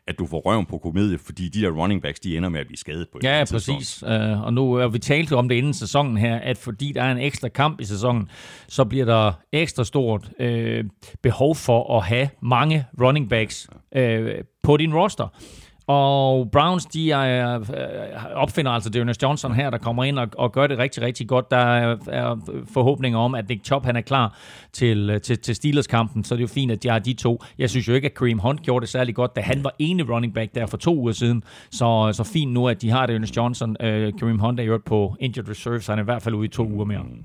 at 0.09 0.19
du 0.19 0.27
får 0.27 0.41
røven 0.41 0.67
på 0.67 0.79
komedie, 0.79 1.19
fordi 1.19 1.49
de 1.49 1.61
der 1.61 1.71
running 1.71 2.03
backs, 2.03 2.21
de 2.21 2.37
ender 2.37 2.49
med 2.49 2.61
at 2.61 2.67
blive 2.67 2.79
skadet 2.79 3.07
på 3.13 3.19
et 3.19 3.25
Ja, 3.25 3.45
præcis. 3.51 4.03
Uh, 4.03 4.43
og 4.43 4.55
nu 4.55 4.75
har 4.75 4.89
vi 4.89 4.99
talt 4.99 5.33
om 5.33 5.49
det 5.49 5.57
inden 5.57 5.75
sæsonen 5.75 6.17
her, 6.17 6.37
at 6.37 6.59
fordi 6.59 6.93
der 6.93 7.03
er 7.03 7.13
en 7.13 7.19
ekstra 7.19 7.49
kamp 7.49 7.81
i 7.81 7.85
sæsonen, 7.85 8.29
så 8.69 8.85
bliver 8.85 9.05
der 9.05 9.33
ekstra 9.53 9.85
stort 9.85 10.31
uh, 10.41 10.85
behov 11.23 11.57
for 11.57 11.99
at 11.99 12.05
have 12.05 12.29
mange 12.43 12.85
running 13.01 13.31
backs 13.31 13.69
uh, 13.97 14.03
på 14.63 14.77
din 14.77 14.95
roster. 14.95 15.29
Og 15.93 16.51
Browns, 16.51 16.87
de 16.87 17.11
er, 17.11 17.59
øh, 17.59 18.35
opfinder 18.35 18.71
altså 18.71 18.91
Dearness 18.91 19.23
Johnson 19.23 19.55
her, 19.55 19.71
der 19.71 19.79
kommer 19.79 20.05
ind 20.05 20.19
og, 20.19 20.29
og 20.39 20.53
gør 20.53 20.67
det 20.67 20.79
rigtig, 20.79 21.03
rigtig 21.03 21.29
godt. 21.29 21.51
Der 21.51 21.57
er, 21.57 21.97
er 22.07 22.37
forhåbninger 22.73 23.19
om, 23.19 23.35
at 23.35 23.49
Nick 23.49 23.65
Chubb 23.65 23.85
han 23.85 23.97
er 23.97 24.01
klar 24.01 24.39
til, 24.73 25.11
øh, 25.11 25.21
til, 25.21 25.39
til 25.39 25.55
Steelers-kampen, 25.55 26.25
så 26.25 26.35
det 26.35 26.41
er 26.41 26.43
jo 26.43 26.49
fint, 26.49 26.73
at 26.73 26.83
de 26.83 26.89
har 26.89 26.99
de 26.99 27.13
to. 27.13 27.43
Jeg 27.59 27.71
synes 27.71 27.89
jo 27.89 27.95
ikke, 27.95 28.07
at 28.07 28.15
Kareem 28.15 28.39
Hunt 28.39 28.63
gjorde 28.63 28.81
det 28.81 28.89
særlig 28.89 29.15
godt, 29.15 29.37
da 29.37 29.41
han 29.41 29.65
var 29.65 29.75
ene 29.79 30.03
running 30.03 30.35
back 30.35 30.55
der 30.55 30.67
for 30.67 30.77
to 30.77 30.97
uger 30.97 31.13
siden. 31.13 31.43
Så, 31.71 32.05
øh, 32.09 32.15
så 32.15 32.25
fint 32.25 32.53
nu, 32.53 32.69
at 32.69 32.83
de 32.83 32.91
har 32.91 33.07
Dearness 33.07 33.37
Johnson. 33.37 33.77
Øh, 33.81 34.13
Kareem 34.19 34.39
Hunt 34.39 34.61
er 34.61 34.65
jo 34.65 34.81
på 34.87 35.17
injured 35.21 35.49
reserve, 35.49 35.81
så 35.81 35.93
han 35.93 35.99
er 35.99 36.03
i 36.03 36.05
hvert 36.05 36.23
fald 36.23 36.35
ude 36.35 36.45
i 36.45 36.49
to 36.49 36.67
uger 36.67 36.85
mere. 36.85 37.03
Mm. 37.03 37.25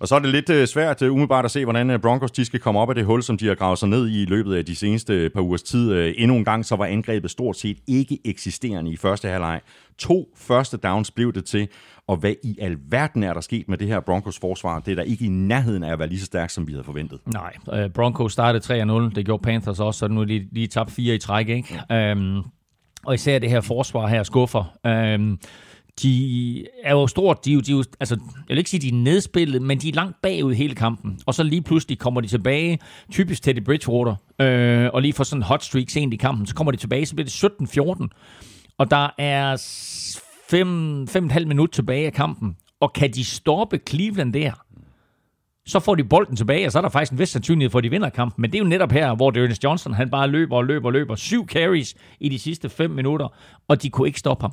Og 0.00 0.08
så 0.08 0.14
er 0.14 0.18
det 0.18 0.28
lidt 0.28 0.50
øh, 0.50 0.66
svært 0.66 1.02
uh, 1.02 1.08
umiddelbart 1.08 1.44
at 1.44 1.50
se, 1.50 1.64
hvordan 1.64 1.90
uh, 1.90 2.00
Broncos 2.00 2.30
de 2.30 2.44
skal 2.44 2.60
komme 2.60 2.80
op 2.80 2.88
af 2.88 2.94
det 2.94 3.04
hul, 3.04 3.22
som 3.22 3.38
de 3.38 3.46
har 3.46 3.54
gravet 3.54 3.78
sig 3.78 3.88
ned 3.88 4.08
i 4.08 4.22
i 4.22 4.24
løbet 4.24 4.54
af 4.54 4.64
de 4.64 4.76
seneste 4.76 5.30
par 5.34 5.40
ugers 5.40 5.62
tid. 5.62 6.12
Endnu 6.16 6.36
en 6.36 6.44
gang 6.44 6.64
så 6.64 6.76
var 6.76 6.84
angrebet 6.86 7.30
stort 7.30 7.56
set 7.56 7.78
ikke 7.86 8.18
eksisterende 8.24 8.90
i 8.90 8.96
første 8.96 9.28
halvleg. 9.28 9.60
To 9.98 10.28
første 10.36 10.76
downs 10.76 11.10
blev 11.10 11.32
det 11.32 11.44
til, 11.44 11.68
og 12.06 12.16
hvad 12.16 12.34
i 12.44 12.56
alverden 12.60 13.22
er 13.22 13.34
der 13.34 13.40
sket 13.40 13.68
med 13.68 13.78
det 13.78 13.88
her 13.88 14.00
Broncos 14.00 14.38
forsvar? 14.38 14.80
Det 14.80 14.90
er 14.90 14.94
der 14.94 15.02
ikke 15.02 15.24
i 15.24 15.28
nærheden 15.28 15.82
af 15.82 15.92
at 15.92 15.98
være 15.98 16.08
lige 16.08 16.20
så 16.20 16.26
stærkt, 16.26 16.52
som 16.52 16.66
vi 16.66 16.72
havde 16.72 16.84
forventet. 16.84 17.20
Nej, 17.26 17.56
uh, 17.72 17.92
Broncos 17.92 18.32
startede 18.32 18.82
3-0, 18.82 19.14
det 19.14 19.24
gjorde 19.24 19.42
Panthers 19.42 19.80
også, 19.80 19.98
så 19.98 20.08
nu 20.08 20.20
er 20.20 20.24
de 20.24 20.48
lige 20.52 20.66
tabt 20.66 20.90
fire 20.90 21.14
i 21.14 21.18
træk, 21.18 21.48
ikke? 21.48 21.80
Ja. 21.90 22.12
Um, 22.12 22.44
og 23.04 23.14
især 23.14 23.38
det 23.38 23.50
her 23.50 23.60
forsvar 23.60 24.06
her 24.06 24.22
skuffer. 24.22 24.74
Um, 25.14 25.38
de 26.02 26.66
er 26.82 26.92
jo 26.92 27.06
stort, 27.06 27.44
de 27.44 27.50
er 27.50 27.54
jo, 27.54 27.60
de 27.60 27.72
er 27.72 27.76
jo, 27.76 27.84
altså, 28.00 28.14
jeg 28.14 28.48
vil 28.48 28.58
ikke 28.58 28.70
sige, 28.70 28.80
de 28.80 28.88
er 28.88 29.02
nedspillet, 29.02 29.62
men 29.62 29.78
de 29.78 29.88
er 29.88 29.92
langt 29.92 30.22
bagud 30.22 30.54
hele 30.54 30.74
kampen. 30.74 31.20
Og 31.26 31.34
så 31.34 31.42
lige 31.42 31.62
pludselig 31.62 31.98
kommer 31.98 32.20
de 32.20 32.26
tilbage, 32.26 32.78
typisk 33.10 33.42
Teddy 33.42 33.64
Bridgewater, 33.64 34.14
øh, 34.40 34.90
og 34.92 35.02
lige 35.02 35.12
får 35.12 35.24
sådan 35.24 35.38
en 35.38 35.42
hot 35.42 35.64
streak 35.64 35.90
sent 35.90 36.14
i 36.14 36.16
kampen, 36.16 36.46
så 36.46 36.54
kommer 36.54 36.70
de 36.70 36.76
tilbage, 36.76 37.06
så 37.06 37.14
bliver 37.14 37.26
det 37.26 38.08
17-14. 38.08 38.74
Og 38.78 38.90
der 38.90 39.08
er 39.18 39.56
5,5 40.52 41.44
minutter 41.44 41.72
tilbage 41.72 42.06
af 42.06 42.12
kampen. 42.12 42.56
Og 42.80 42.92
kan 42.92 43.10
de 43.10 43.24
stoppe 43.24 43.80
Cleveland 43.88 44.32
der, 44.32 44.52
så 45.66 45.80
får 45.80 45.94
de 45.94 46.04
bolden 46.04 46.36
tilbage, 46.36 46.66
og 46.66 46.72
så 46.72 46.78
er 46.78 46.82
der 46.82 46.88
faktisk 46.88 47.12
en 47.12 47.18
vis 47.18 47.28
sandsynlighed 47.28 47.70
for, 47.70 47.78
at 47.78 47.84
de 47.84 47.90
vinder 47.90 48.08
kampen. 48.08 48.42
Men 48.42 48.52
det 48.52 48.58
er 48.58 48.62
jo 48.62 48.68
netop 48.68 48.92
her, 48.92 49.14
hvor 49.14 49.30
Dennis 49.30 49.64
Johnson, 49.64 49.94
han 49.94 50.10
bare 50.10 50.28
løber 50.28 50.56
og 50.56 50.64
løber 50.64 50.86
og 50.86 50.92
løber. 50.92 51.14
Syv 51.14 51.46
carries 51.46 51.94
i 52.20 52.28
de 52.28 52.38
sidste 52.38 52.68
5 52.68 52.90
minutter, 52.90 53.28
og 53.68 53.82
de 53.82 53.90
kunne 53.90 54.08
ikke 54.08 54.18
stoppe 54.18 54.42
ham. 54.42 54.52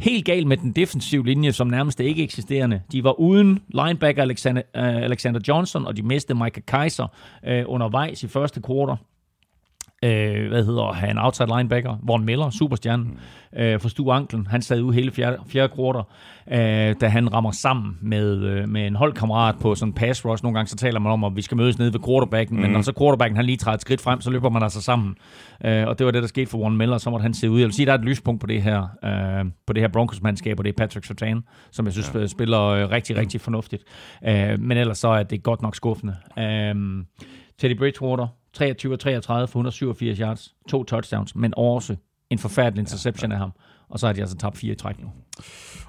Helt 0.00 0.24
galt 0.24 0.46
med 0.46 0.56
den 0.56 0.72
defensive 0.72 1.26
linje, 1.26 1.52
som 1.52 1.66
nærmest 1.66 2.00
ikke 2.00 2.22
eksisterende. 2.22 2.82
De 2.92 3.04
var 3.04 3.20
uden 3.20 3.62
linebacker 3.68 4.22
Alexander, 4.22 4.62
uh, 4.78 4.82
Alexander 4.84 5.40
Johnson, 5.48 5.86
og 5.86 5.96
de 5.96 6.02
mistede 6.02 6.38
Michael 6.38 6.64
Kaiser 6.66 7.06
uh, 7.48 7.62
undervejs 7.66 8.22
i 8.22 8.28
første 8.28 8.60
kvartal 8.62 8.96
øh, 10.04 10.48
hvad 10.48 10.64
hedder 10.64 10.92
han, 10.92 11.18
outside 11.18 11.48
linebacker, 11.56 11.96
Von 12.02 12.24
Miller, 12.24 12.50
superstjernen, 12.50 13.18
mm. 13.52 13.58
øh, 13.58 13.80
for 13.80 13.88
Stu 13.88 14.10
Anklen. 14.10 14.46
Han 14.46 14.62
sad 14.62 14.82
ude 14.82 14.94
hele 14.94 15.10
fjerde, 15.10 15.38
fjerde 15.46 15.72
quarter, 15.76 16.02
øh, 16.52 16.94
da 17.00 17.08
han 17.08 17.32
rammer 17.32 17.50
sammen 17.50 17.98
med, 18.02 18.42
øh, 18.42 18.68
med 18.68 18.86
en 18.86 18.96
holdkammerat 18.96 19.54
på 19.60 19.74
sådan 19.74 19.90
en 19.90 19.94
pass 19.94 20.24
rush. 20.24 20.44
Nogle 20.44 20.58
gange 20.58 20.68
så 20.68 20.76
taler 20.76 21.00
man 21.00 21.12
om, 21.12 21.24
at 21.24 21.36
vi 21.36 21.42
skal 21.42 21.56
mødes 21.56 21.78
nede 21.78 21.92
ved 21.92 22.00
quarterbacken, 22.06 22.56
mm. 22.56 22.62
men 22.62 22.70
når 22.70 22.82
så 22.82 22.92
quarterbacken 22.98 23.36
han 23.36 23.44
lige 23.44 23.56
træder 23.56 23.74
et 23.74 23.80
skridt 23.80 24.00
frem, 24.00 24.20
så 24.20 24.30
løber 24.30 24.50
man 24.50 24.62
altså 24.62 24.82
sammen. 24.82 25.14
Øh, 25.64 25.86
og 25.86 25.98
det 25.98 26.06
var 26.06 26.12
det, 26.12 26.22
der 26.22 26.28
skete 26.28 26.50
for 26.50 26.58
Von 26.58 26.76
Miller, 26.76 26.98
så 26.98 27.10
måtte 27.10 27.22
han 27.22 27.34
se 27.34 27.50
ud. 27.50 27.58
Jeg 27.58 27.66
vil 27.66 27.74
sige, 27.74 27.86
der 27.86 27.92
er 27.92 27.98
et 27.98 28.04
lyspunkt 28.04 28.40
på 28.40 28.46
det 28.46 28.62
her, 28.62 28.82
øh, 29.04 29.44
på 29.66 29.72
det 29.72 29.82
her 29.82 29.88
Broncos-mandskab, 29.88 30.58
og 30.58 30.64
det 30.64 30.70
er 30.70 30.76
Patrick 30.76 31.06
Sertan, 31.06 31.42
som 31.70 31.86
jeg 31.86 31.92
synes 31.92 32.10
ja. 32.14 32.26
spiller 32.26 32.60
øh, 32.60 32.90
rigtig, 32.90 33.16
rigtig 33.16 33.40
fornuftigt. 33.40 33.82
Øh, 34.28 34.60
men 34.60 34.78
ellers 34.78 34.98
så 34.98 35.08
er 35.08 35.22
det 35.22 35.42
godt 35.42 35.62
nok 35.62 35.76
skuffende. 35.76 36.16
Øh, 36.38 37.04
Teddy 37.58 37.78
Bridgewater, 37.78 38.26
23 38.54 38.96
33 38.96 39.48
for 39.48 39.58
187 39.58 40.18
yards, 40.18 40.54
to 40.68 40.84
touchdowns, 40.84 41.34
men 41.34 41.54
også 41.56 41.96
en 42.30 42.38
forfærdelig 42.38 42.80
interception 42.80 43.30
ja, 43.30 43.34
ja. 43.34 43.36
af 43.36 43.40
ham. 43.40 43.52
Og 43.88 43.98
så 43.98 44.06
har 44.06 44.12
de 44.12 44.20
altså 44.20 44.36
tabt 44.36 44.58
fire 44.58 44.72
i 44.72 44.76
træk 44.76 45.00
nu. 45.00 45.06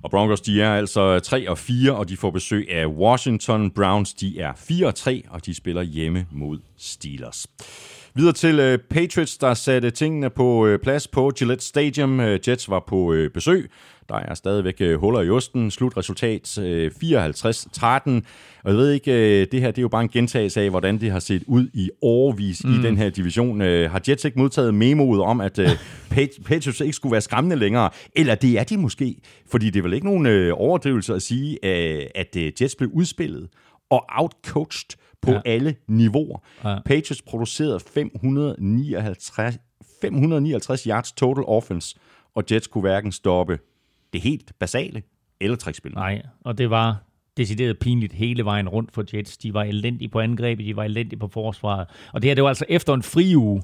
Og 0.03 0.11
Broncos, 0.11 0.41
de 0.41 0.61
er 0.61 0.76
altså 0.76 1.20
3 1.20 1.49
og 1.49 1.57
4, 1.57 1.95
og 1.95 2.09
de 2.09 2.18
får 2.18 2.32
besøg 2.32 2.72
af 2.72 2.86
Washington. 2.86 3.72
Browns, 3.72 4.13
de 4.13 4.39
er 4.39 4.53
4 4.57 4.88
og 4.88 4.95
3, 4.95 5.24
og 5.30 5.45
de 5.45 5.53
spiller 5.53 5.82
hjemme 5.82 6.26
mod 6.32 6.59
Steelers. 6.78 7.47
Videre 8.13 8.34
til 8.34 8.74
uh, 8.74 8.80
Patriots, 8.89 9.38
der 9.38 9.53
satte 9.53 9.91
tingene 9.91 10.30
på 10.30 10.68
uh, 10.68 10.80
plads 10.84 11.07
på 11.07 11.32
Gillette 11.38 11.66
Stadium. 11.66 12.20
Uh, 12.20 12.26
Jets 12.26 12.70
var 12.70 12.84
på 12.88 12.95
uh, 12.95 13.28
besøg. 13.34 13.72
Der 14.09 14.15
er 14.15 14.33
stadigvæk 14.33 14.81
uh, 14.81 14.93
huller 14.93 15.21
i 15.21 15.29
osten. 15.29 15.71
Slutresultat 15.71 16.57
uh, 16.57 16.63
54-13. 16.63 18.21
Og 18.63 18.71
jeg 18.71 18.77
ved 18.77 18.91
ikke, 18.91 19.11
uh, 19.11 19.51
det 19.51 19.61
her 19.61 19.67
det 19.71 19.77
er 19.77 19.81
jo 19.81 19.87
bare 19.87 20.01
en 20.01 20.09
gentagelse 20.09 20.61
af, 20.61 20.69
hvordan 20.69 20.97
det 21.01 21.11
har 21.11 21.19
set 21.19 21.43
ud 21.47 21.69
i 21.73 21.89
overvis 22.01 22.65
mm. 22.65 22.73
i 22.73 22.77
den 22.81 22.97
her 22.97 23.09
division. 23.09 23.61
Har 23.61 24.01
Jets 24.07 24.25
ikke 24.25 24.39
modtaget 24.39 24.73
memoet 24.73 25.21
om, 25.21 25.41
at 25.41 25.59
Patriots 26.45 26.81
ikke 26.81 26.93
skulle 26.93 27.11
være 27.11 27.21
skræmmende 27.21 27.55
længere? 27.55 27.89
Eller 28.15 28.35
det 28.35 28.59
er 28.59 28.63
de 28.63 28.77
måske, 28.77 29.15
fordi 29.51 29.69
det 29.69 29.79
er 29.79 29.83
vel 29.83 29.93
ikke 29.93 30.05
nogen 30.05 30.51
overdrivelse 30.51 31.13
at 31.13 31.21
sige, 31.21 31.65
at 32.17 32.37
Jets 32.61 32.75
blev 32.75 32.89
udspillet 32.93 33.47
og 33.89 34.05
outcoached 34.09 34.97
på 35.21 35.31
ja. 35.31 35.41
alle 35.45 35.75
niveauer. 35.87 36.39
Ja. 36.63 36.79
Patriots 36.85 37.21
producerede 37.21 37.79
559, 37.79 39.57
559 40.01 40.83
yards 40.83 41.11
total 41.11 41.43
offense, 41.47 41.95
og 42.35 42.43
Jets 42.51 42.67
kunne 42.67 42.81
hverken 42.81 43.11
stoppe 43.11 43.59
det 44.16 44.24
helt 44.24 44.51
basale 44.59 45.01
eller 45.41 45.57
trækspillet. 45.57 45.97
Nej, 45.97 46.22
og 46.41 46.57
det 46.57 46.70
var 46.70 47.03
decideret 47.38 47.80
pinligt 47.80 48.13
hele 48.13 48.45
vejen 48.45 48.70
rundt 48.70 48.91
for 48.93 49.03
Jets. 49.13 49.38
De 49.38 49.53
var 49.53 49.63
elendige 49.63 50.09
på 50.09 50.20
angrebet, 50.20 50.66
de 50.66 50.76
var 50.76 50.84
elendige 50.84 51.20
på 51.20 51.28
forsvaret. 51.28 51.88
Og 52.13 52.22
det 52.22 52.30
her, 52.30 52.36
det 52.36 52.43
var 52.43 52.49
altså 52.49 52.66
efter 52.70 52.93
en 52.93 53.03
fri 53.03 53.36
uge, 53.36 53.61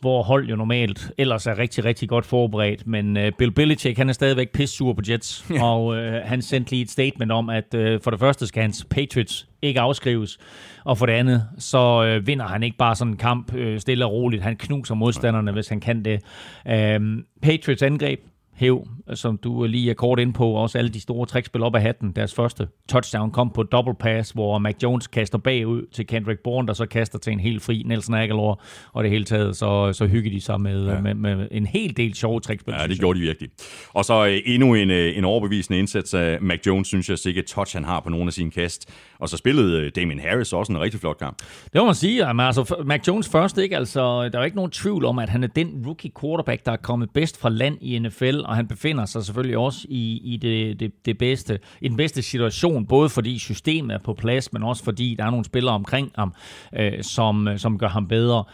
hvor 0.00 0.22
hold 0.22 0.48
jo 0.48 0.56
normalt 0.56 1.12
ellers 1.18 1.46
er 1.46 1.58
rigtig, 1.58 1.84
rigtig 1.84 2.08
godt 2.08 2.26
forberedt. 2.26 2.86
Men 2.86 3.16
uh, 3.16 3.22
Bill 3.38 3.52
Belichick, 3.52 3.98
han 3.98 4.08
er 4.08 4.12
stadigvæk 4.12 4.52
pissur 4.52 4.92
på 4.92 5.02
Jets, 5.08 5.46
ja. 5.50 5.64
og 5.64 5.86
uh, 5.86 5.96
han 6.24 6.42
sendte 6.42 6.70
lige 6.70 6.82
et 6.82 6.90
statement 6.90 7.32
om, 7.32 7.50
at 7.50 7.74
uh, 7.74 8.00
for 8.02 8.10
det 8.10 8.20
første 8.20 8.46
skal 8.46 8.62
hans 8.62 8.86
Patriots 8.90 9.48
ikke 9.62 9.80
afskrives, 9.80 10.38
og 10.84 10.98
for 10.98 11.06
det 11.06 11.12
andet, 11.12 11.48
så 11.58 12.16
uh, 12.16 12.26
vinder 12.26 12.46
han 12.46 12.62
ikke 12.62 12.76
bare 12.76 12.94
sådan 12.94 13.12
en 13.12 13.16
kamp 13.16 13.54
uh, 13.54 13.78
stille 13.78 14.06
og 14.06 14.12
roligt. 14.12 14.42
Han 14.42 14.56
knuser 14.56 14.94
modstanderne, 14.94 15.52
hvis 15.52 15.68
han 15.68 15.80
kan 15.80 16.04
det. 16.04 16.22
Uh, 16.66 17.22
Patriots 17.42 17.82
angreb, 17.82 18.20
hæv, 18.60 18.88
som 19.14 19.36
du 19.36 19.64
lige 19.64 19.90
er 19.90 19.94
kort 19.94 20.18
ind 20.18 20.34
på, 20.34 20.50
også 20.50 20.78
alle 20.78 20.90
de 20.90 21.00
store 21.00 21.26
trækspil 21.26 21.62
op 21.62 21.74
af 21.74 21.82
hatten. 21.82 22.12
Deres 22.16 22.34
første 22.34 22.68
touchdown 22.88 23.30
kom 23.30 23.50
på 23.54 23.62
double 23.62 23.94
pass, 24.00 24.30
hvor 24.30 24.58
Mac 24.58 24.74
Jones 24.82 25.06
kaster 25.06 25.38
bagud 25.38 25.86
til 25.92 26.06
Kendrick 26.06 26.40
Bourne, 26.44 26.68
der 26.68 26.74
så 26.74 26.86
kaster 26.86 27.18
til 27.18 27.32
en 27.32 27.40
helt 27.40 27.62
fri 27.62 27.82
Nelson 27.86 28.14
Aguilar, 28.14 28.64
og 28.92 29.04
det 29.04 29.10
hele 29.10 29.24
taget, 29.24 29.56
så, 29.56 29.92
så 29.92 30.06
hygger 30.06 30.30
de 30.30 30.40
sig 30.40 30.60
med, 30.60 30.86
ja. 30.86 31.00
med, 31.00 31.14
med, 31.14 31.48
en 31.50 31.66
hel 31.66 31.96
del 31.96 32.14
sjove 32.14 32.40
trækspil. 32.40 32.74
Ja, 32.80 32.86
det 32.86 32.98
gjorde 32.98 33.18
de 33.18 33.24
virkelig. 33.24 33.50
Og 33.92 34.04
så 34.04 34.22
uh, 34.22 34.52
endnu 34.52 34.74
en, 34.74 34.90
uh, 34.90 34.96
en 34.96 35.24
overbevisende 35.24 35.78
indsats 35.78 36.14
af 36.14 36.38
Mac 36.40 36.58
Jones, 36.66 36.88
synes 36.88 37.10
jeg 37.10 37.18
sikkert 37.18 37.44
touch, 37.44 37.76
han 37.76 37.84
har 37.84 38.00
på 38.00 38.10
nogle 38.10 38.26
af 38.26 38.32
sine 38.32 38.50
kast. 38.50 38.90
Og 39.20 39.28
så 39.28 39.36
spillede 39.36 39.80
øh, 39.80 39.92
Damien 39.96 40.20
Harris 40.20 40.52
også 40.52 40.72
en 40.72 40.80
rigtig 40.80 41.00
flot 41.00 41.18
kamp. 41.18 41.38
Det 41.72 41.74
må 41.74 41.84
man 41.84 41.94
sige. 41.94 42.26
Jamen, 42.26 42.46
altså, 42.46 42.74
Mac 42.84 43.08
Jones 43.08 43.28
først, 43.28 43.58
ikke? 43.58 43.76
Altså, 43.76 44.00
der 44.00 44.34
er 44.34 44.38
jo 44.38 44.44
ikke 44.44 44.56
nogen 44.56 44.70
tvivl 44.70 45.04
om, 45.04 45.18
at 45.18 45.28
han 45.28 45.44
er 45.44 45.48
den 45.48 45.82
rookie 45.86 46.10
quarterback, 46.20 46.66
der 46.66 46.72
er 46.72 46.76
kommet 46.76 47.10
bedst 47.10 47.40
fra 47.40 47.48
land 47.48 47.78
i 47.80 47.98
NFL, 47.98 48.40
og 48.44 48.56
han 48.56 48.68
befinder 48.68 49.04
sig 49.04 49.24
selvfølgelig 49.24 49.58
også 49.58 49.86
i, 49.88 50.20
i 50.24 50.36
det, 50.36 50.80
det, 50.80 50.92
det 51.06 51.18
bedste, 51.18 51.58
i 51.80 51.88
den 51.88 51.96
bedste 51.96 52.22
situation, 52.22 52.86
både 52.86 53.08
fordi 53.08 53.38
systemet 53.38 53.94
er 53.94 53.98
på 54.04 54.14
plads, 54.14 54.52
men 54.52 54.62
også 54.62 54.84
fordi 54.84 55.14
der 55.18 55.24
er 55.24 55.30
nogle 55.30 55.44
spillere 55.44 55.74
omkring 55.74 56.12
ham, 56.14 56.34
øh, 56.76 57.02
som, 57.02 57.48
øh, 57.48 57.58
som 57.58 57.78
gør 57.78 57.88
ham 57.88 58.08
bedre. 58.08 58.44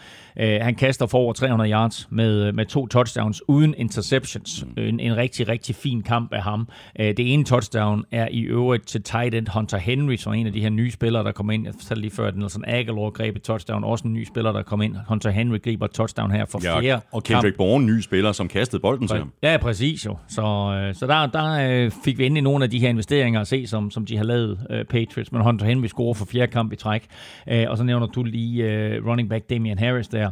Øh, 0.41 0.61
han 0.63 0.75
kaster 0.75 1.07
for 1.07 1.19
over 1.19 1.33
300 1.33 1.71
yards 1.71 2.09
med, 2.11 2.53
med 2.53 2.67
to 2.67 2.87
touchdowns 2.87 3.43
uden 3.49 3.75
interceptions. 3.79 4.65
Mm. 4.67 4.83
En, 4.83 5.01
en 5.01 5.17
rigtig, 5.17 5.49
rigtig 5.49 5.75
fin 5.75 6.03
kamp 6.03 6.33
af 6.33 6.43
ham. 6.43 6.69
Øh, 7.01 7.07
det 7.07 7.33
ene 7.33 7.45
touchdown 7.45 8.05
er 8.13 8.29
i 8.31 8.41
øvrigt 8.41 8.87
til 8.87 9.03
tight 9.03 9.35
end 9.35 9.49
Hunter 9.55 9.79
Henry, 9.79 10.17
som 10.17 10.33
er 10.33 10.37
en 10.37 10.47
af 10.47 10.53
de 10.53 10.61
her 10.61 10.71
nye 10.71 10.91
spillere, 10.91 11.25
der 11.25 11.33
kommer 11.33 11.53
ind. 11.53 11.65
Jeg 11.65 11.75
fortalte 11.75 12.01
lige 12.01 12.11
før, 12.11 12.29
at 12.29 12.37
Nelson 12.37 12.65
Aguilar 12.67 13.11
greb 13.11 13.37
et 13.37 13.43
touchdown. 13.43 13.85
Også 13.85 14.09
en 14.09 14.15
ny 14.15 14.25
spiller, 14.25 14.53
der 14.53 14.63
kommer 14.63 14.85
ind. 14.85 14.97
Hunter 15.09 15.31
Henry 15.31 15.63
griber 15.63 15.87
touchdown 15.87 16.31
her 16.31 16.45
for 16.45 16.61
ja, 16.65 16.81
fjerde 16.81 17.03
Og 17.13 17.23
Kendrick 17.23 17.57
Bourne, 17.57 17.87
ny 17.87 18.01
spiller, 18.01 18.33
som 18.33 18.49
kastede 18.49 18.81
bolden 18.81 19.09
til 19.09 19.19
ham. 19.19 19.33
Ja, 19.43 19.57
præcis 19.57 20.07
jo. 20.07 20.17
Så, 20.29 20.43
øh, 20.43 20.95
så 20.95 21.07
der, 21.07 21.27
der 21.27 21.85
øh, 21.85 21.91
fik 22.05 22.19
vi 22.19 22.27
endelig 22.27 22.43
nogle 22.43 22.65
af 22.65 22.71
de 22.71 22.79
her 22.79 22.89
investeringer 22.89 23.41
at 23.41 23.47
se, 23.47 23.67
som, 23.67 23.91
som 23.91 24.07
de 24.07 24.17
har 24.17 24.25
lavet 24.25 24.51
uh, 24.51 24.77
Patriots. 24.91 25.33
Men 25.33 25.43
Hunter 25.43 25.67
Henry 25.67 25.87
scorer 25.87 26.15
for 26.15 26.25
fjerde 26.25 26.53
kamp 26.53 26.73
i 26.73 26.77
træk. 26.77 27.07
Uh, 27.53 27.57
og 27.69 27.79
så 27.79 27.85
nævner 27.85 28.07
du 28.07 28.23
lige 28.23 28.65
uh, 28.65 29.09
running 29.09 29.29
back 29.29 29.51
Damian 29.51 29.79
Harris 29.79 30.09
der. 30.09 30.26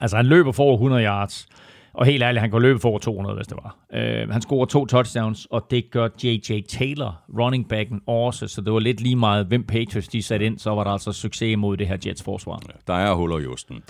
Altså, 0.00 0.16
han 0.16 0.26
løber 0.26 0.52
for 0.52 0.62
over 0.62 0.74
100 0.74 1.04
yards. 1.04 1.46
Og 1.96 2.06
helt 2.06 2.22
ærligt, 2.22 2.40
han 2.40 2.50
kan 2.50 2.62
løbe 2.62 2.78
for 2.78 2.88
over 2.88 2.98
200, 2.98 3.36
hvis 3.36 3.46
det 3.46 3.56
var. 3.62 3.76
Uh, 3.92 4.32
han 4.32 4.42
scorer 4.42 4.66
to 4.66 4.86
touchdowns, 4.86 5.46
og 5.50 5.66
det 5.70 5.90
gør 5.90 6.08
J.J. 6.24 6.60
Taylor, 6.68 7.20
running 7.38 7.68
backen, 7.68 8.00
også. 8.06 8.48
Så 8.48 8.60
det 8.60 8.72
var 8.72 8.78
lidt 8.78 9.00
lige 9.00 9.16
meget, 9.16 9.46
hvem 9.46 9.64
Patriots 9.64 10.08
de 10.08 10.22
satte 10.22 10.46
ind, 10.46 10.58
så 10.58 10.70
var 10.70 10.84
der 10.84 10.90
altså 10.90 11.12
succes 11.12 11.56
mod 11.58 11.76
det 11.76 11.86
her 11.86 11.96
Jets 12.06 12.22
forsvar. 12.22 12.60
Ja, 12.68 12.72
der 12.86 12.94
er 12.94 13.14
huller 13.14 13.38
i 13.38 13.46
osten. 13.46 13.82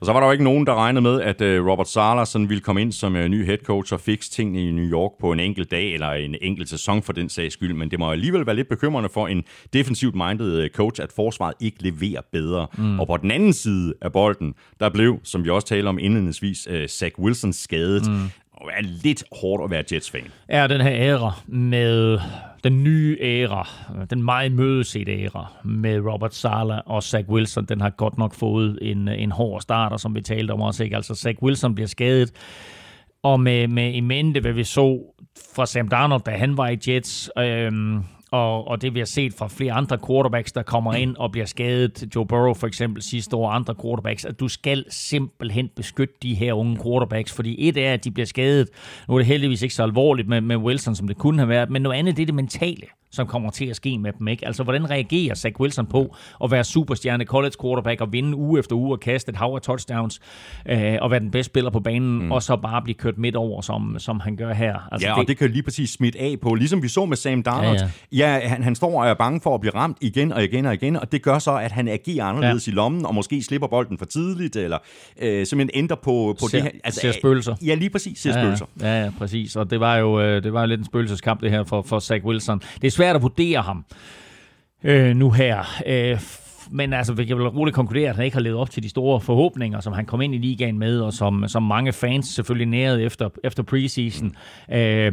Og 0.00 0.06
så 0.06 0.12
var 0.12 0.20
der 0.20 0.26
jo 0.26 0.32
ikke 0.32 0.44
nogen, 0.44 0.66
der 0.66 0.74
regnede 0.74 1.02
med, 1.02 1.20
at 1.20 1.40
uh, 1.40 1.66
Robert 1.66 1.88
Sala 1.88 2.24
sådan 2.24 2.48
ville 2.48 2.60
komme 2.60 2.80
ind 2.80 2.92
som 2.92 3.14
uh, 3.14 3.24
ny 3.24 3.46
head 3.46 3.58
coach 3.58 3.92
og 3.92 4.00
fikse 4.00 4.30
tingene 4.30 4.68
i 4.68 4.70
New 4.70 4.84
York 4.84 5.12
på 5.20 5.32
en 5.32 5.40
enkelt 5.40 5.70
dag, 5.70 5.94
eller 5.94 6.10
en 6.10 6.34
enkelt 6.42 6.68
sæson 6.68 7.02
for 7.02 7.12
den 7.12 7.28
sags 7.28 7.52
skyld. 7.52 7.74
Men 7.74 7.90
det 7.90 7.98
må 7.98 8.10
alligevel 8.10 8.46
være 8.46 8.56
lidt 8.56 8.68
bekymrende 8.68 9.08
for 9.08 9.26
en 9.26 9.44
defensivt 9.72 10.14
minded 10.14 10.68
coach, 10.68 11.02
at 11.02 11.12
forsvaret 11.16 11.54
ikke 11.60 11.82
leverer 11.82 12.20
bedre. 12.32 12.66
Mm. 12.78 13.00
Og 13.00 13.06
på 13.06 13.16
den 13.16 13.30
anden 13.30 13.52
side 13.52 13.94
af 14.02 14.12
bolden, 14.12 14.54
der 14.80 14.88
blev, 14.88 15.18
som 15.22 15.44
vi 15.44 15.50
også 15.50 15.66
talte 15.66 15.88
om 15.88 15.98
indledningsvis, 15.98 16.68
uh, 16.70 16.86
Zach 16.86 17.18
Wilson 17.18 17.53
skadet. 17.54 18.10
Mm 18.10 18.30
og 18.64 18.70
er 18.72 18.82
lidt 18.82 19.24
hårdt 19.32 19.64
at 19.64 19.70
være 19.70 19.84
Jets-fan. 19.92 20.26
Er 20.48 20.66
den 20.66 20.80
her 20.80 20.92
æra 20.92 21.40
med 21.46 22.18
den 22.64 22.84
nye 22.84 23.18
æra, 23.20 23.68
den 24.10 24.22
meget 24.22 24.52
mødesete 24.52 25.12
æra 25.12 25.52
med 25.64 26.00
Robert 26.00 26.34
Sala 26.34 26.80
og 26.86 27.02
Zach 27.02 27.28
Wilson, 27.28 27.64
den 27.64 27.80
har 27.80 27.90
godt 27.90 28.18
nok 28.18 28.34
fået 28.34 28.78
en, 28.82 29.08
en 29.08 29.32
hård 29.32 29.60
starter, 29.60 29.96
som 29.96 30.14
vi 30.14 30.20
talte 30.20 30.52
om 30.52 30.60
også. 30.60 30.84
Ikke? 30.84 30.96
Altså 30.96 31.14
Zach 31.14 31.42
Wilson 31.42 31.74
bliver 31.74 31.88
skadet, 31.88 32.32
og 33.22 33.40
med, 33.40 33.68
med 33.68 33.92
i 33.92 34.00
mente, 34.00 34.40
hvad 34.40 34.52
vi 34.52 34.64
så 34.64 34.98
fra 35.54 35.66
Sam 35.66 35.88
Darnold, 35.88 36.22
da 36.26 36.30
han 36.30 36.56
var 36.56 36.68
i 36.68 36.78
Jets, 36.88 37.30
øhm, 37.38 38.04
og, 38.34 38.68
og 38.68 38.82
det 38.82 38.94
vi 38.94 38.98
har 38.98 39.06
set 39.06 39.34
fra 39.34 39.48
flere 39.48 39.72
andre 39.72 39.98
quarterbacks, 40.06 40.52
der 40.52 40.62
kommer 40.62 40.94
ind 40.94 41.16
og 41.16 41.32
bliver 41.32 41.46
skadet, 41.46 42.04
Joe 42.14 42.26
Burrow 42.26 42.54
for 42.54 42.66
eksempel 42.66 43.02
sidste 43.02 43.36
år, 43.36 43.50
andre 43.50 43.74
quarterbacks, 43.82 44.24
at 44.24 44.40
du 44.40 44.48
skal 44.48 44.84
simpelthen 44.88 45.70
beskytte 45.76 46.14
de 46.22 46.34
her 46.34 46.52
unge 46.52 46.76
quarterbacks, 46.82 47.32
fordi 47.32 47.68
et 47.68 47.76
er, 47.76 47.92
at 47.92 48.04
de 48.04 48.10
bliver 48.10 48.26
skadet. 48.26 48.68
Nu 49.08 49.14
er 49.14 49.18
det 49.18 49.26
heldigvis 49.26 49.62
ikke 49.62 49.74
så 49.74 49.82
alvorligt 49.82 50.28
med, 50.28 50.40
med 50.40 50.56
Wilson, 50.56 50.94
som 50.94 51.08
det 51.08 51.18
kunne 51.18 51.38
have 51.38 51.48
været, 51.48 51.70
men 51.70 51.82
noget 51.82 51.98
andet 51.98 52.16
det 52.16 52.22
er 52.22 52.26
det 52.26 52.34
mentale 52.34 52.86
som 53.14 53.26
kommer 53.26 53.50
til 53.50 53.66
at 53.66 53.76
ske 53.76 53.98
med 53.98 54.12
dem. 54.18 54.28
Ikke? 54.28 54.46
Altså, 54.46 54.62
hvordan 54.62 54.90
reagerer 54.90 55.34
Zach 55.34 55.60
Wilson 55.60 55.86
på 55.86 56.16
at 56.44 56.50
være 56.50 56.64
superstjerne 56.64 57.24
college 57.24 57.54
quarterback 57.62 58.00
og 58.00 58.12
vinde 58.12 58.36
uge 58.36 58.58
efter 58.58 58.76
uge 58.76 58.94
og 58.94 59.00
kaste 59.00 59.30
et 59.30 59.36
hav 59.36 59.52
af 59.54 59.62
touchdowns 59.62 60.20
øh, 60.68 60.94
og 61.00 61.10
være 61.10 61.20
den 61.20 61.30
bedste 61.30 61.50
spiller 61.50 61.70
på 61.70 61.80
banen, 61.80 62.22
mm. 62.22 62.32
og 62.32 62.42
så 62.42 62.56
bare 62.56 62.82
blive 62.82 62.94
kørt 62.94 63.18
midt 63.18 63.36
over, 63.36 63.60
som, 63.60 63.96
som 63.98 64.20
han 64.20 64.36
gør 64.36 64.52
her. 64.52 64.88
Altså, 64.92 65.08
ja, 65.08 65.14
og 65.14 65.20
det, 65.20 65.28
det 65.28 65.38
kan 65.38 65.50
lige 65.50 65.62
præcis 65.62 65.90
smitte 65.90 66.20
af 66.20 66.36
på, 66.42 66.54
ligesom 66.54 66.82
vi 66.82 66.88
så 66.88 67.04
med 67.04 67.16
Sam 67.16 67.42
Darnold. 67.42 67.78
Ja, 67.78 67.88
ja. 68.12 68.36
ja 68.40 68.48
han, 68.48 68.62
han 68.62 68.74
står 68.74 69.02
og 69.02 69.08
er 69.08 69.14
bange 69.14 69.40
for 69.40 69.54
at 69.54 69.60
blive 69.60 69.74
ramt 69.74 69.96
igen 70.00 70.32
og 70.32 70.44
igen 70.44 70.66
og 70.66 70.74
igen, 70.74 70.96
og 70.96 71.12
det 71.12 71.22
gør 71.22 71.38
så, 71.38 71.56
at 71.56 71.72
han 71.72 71.88
agerer 71.88 72.24
anderledes 72.24 72.66
ja. 72.66 72.72
i 72.72 72.74
lommen, 72.74 73.06
og 73.06 73.14
måske 73.14 73.42
slipper 73.42 73.68
bolden 73.68 73.98
for 73.98 74.04
tidligt, 74.04 74.56
eller 74.56 74.78
øh, 75.22 75.46
simpelthen 75.46 75.70
ændrer 75.74 75.96
på, 75.96 76.36
på 76.40 76.48
ser, 76.48 76.58
det 76.58 76.62
her. 76.62 76.70
Altså, 76.84 77.00
ser 77.00 77.12
spøgelser. 77.12 77.54
Ja, 77.64 77.74
lige 77.74 77.90
præcis, 77.90 78.18
ser 78.18 78.30
ja, 78.30 78.42
spøgelser. 78.42 78.66
Ja, 78.80 79.04
ja, 79.04 79.10
præcis. 79.18 79.56
Og 79.56 79.70
det 79.70 79.80
var 79.80 79.96
jo 79.96 80.20
øh, 80.20 80.42
det 80.42 80.52
var 80.52 80.60
jo 80.60 80.66
lidt 80.66 80.80
en 80.80 80.86
spøgelseskamp, 80.86 81.40
det 81.40 81.50
her 81.50 81.64
for, 81.64 81.82
for 81.82 81.98
Zach 81.98 82.24
Wilson. 82.24 82.58
Det 82.58 82.86
er 82.86 82.90
svært 82.90 83.03
at 83.10 83.22
vurdere 83.22 83.62
ham 83.62 83.84
øh, 84.84 85.16
nu 85.16 85.30
her. 85.30 85.64
Øh, 85.86 86.20
men 86.70 86.92
altså, 86.92 87.12
vi 87.12 87.24
kan 87.24 87.38
vel 87.38 87.48
roligt 87.48 87.74
konkludere, 87.74 88.10
at 88.10 88.16
han 88.16 88.24
ikke 88.24 88.36
har 88.36 88.42
levet 88.42 88.58
op 88.58 88.70
til 88.70 88.82
de 88.82 88.88
store 88.88 89.20
forhåbninger, 89.20 89.80
som 89.80 89.92
han 89.92 90.06
kom 90.06 90.20
ind 90.20 90.34
i 90.34 90.38
ligaen 90.38 90.78
med, 90.78 91.00
og 91.00 91.12
som, 91.12 91.48
som 91.48 91.62
mange 91.62 91.92
fans 91.92 92.26
selvfølgelig 92.26 92.66
nærede 92.66 93.02
efter, 93.02 93.28
efter 93.44 93.62
preseason. 93.62 94.36
Øh, 94.72 95.12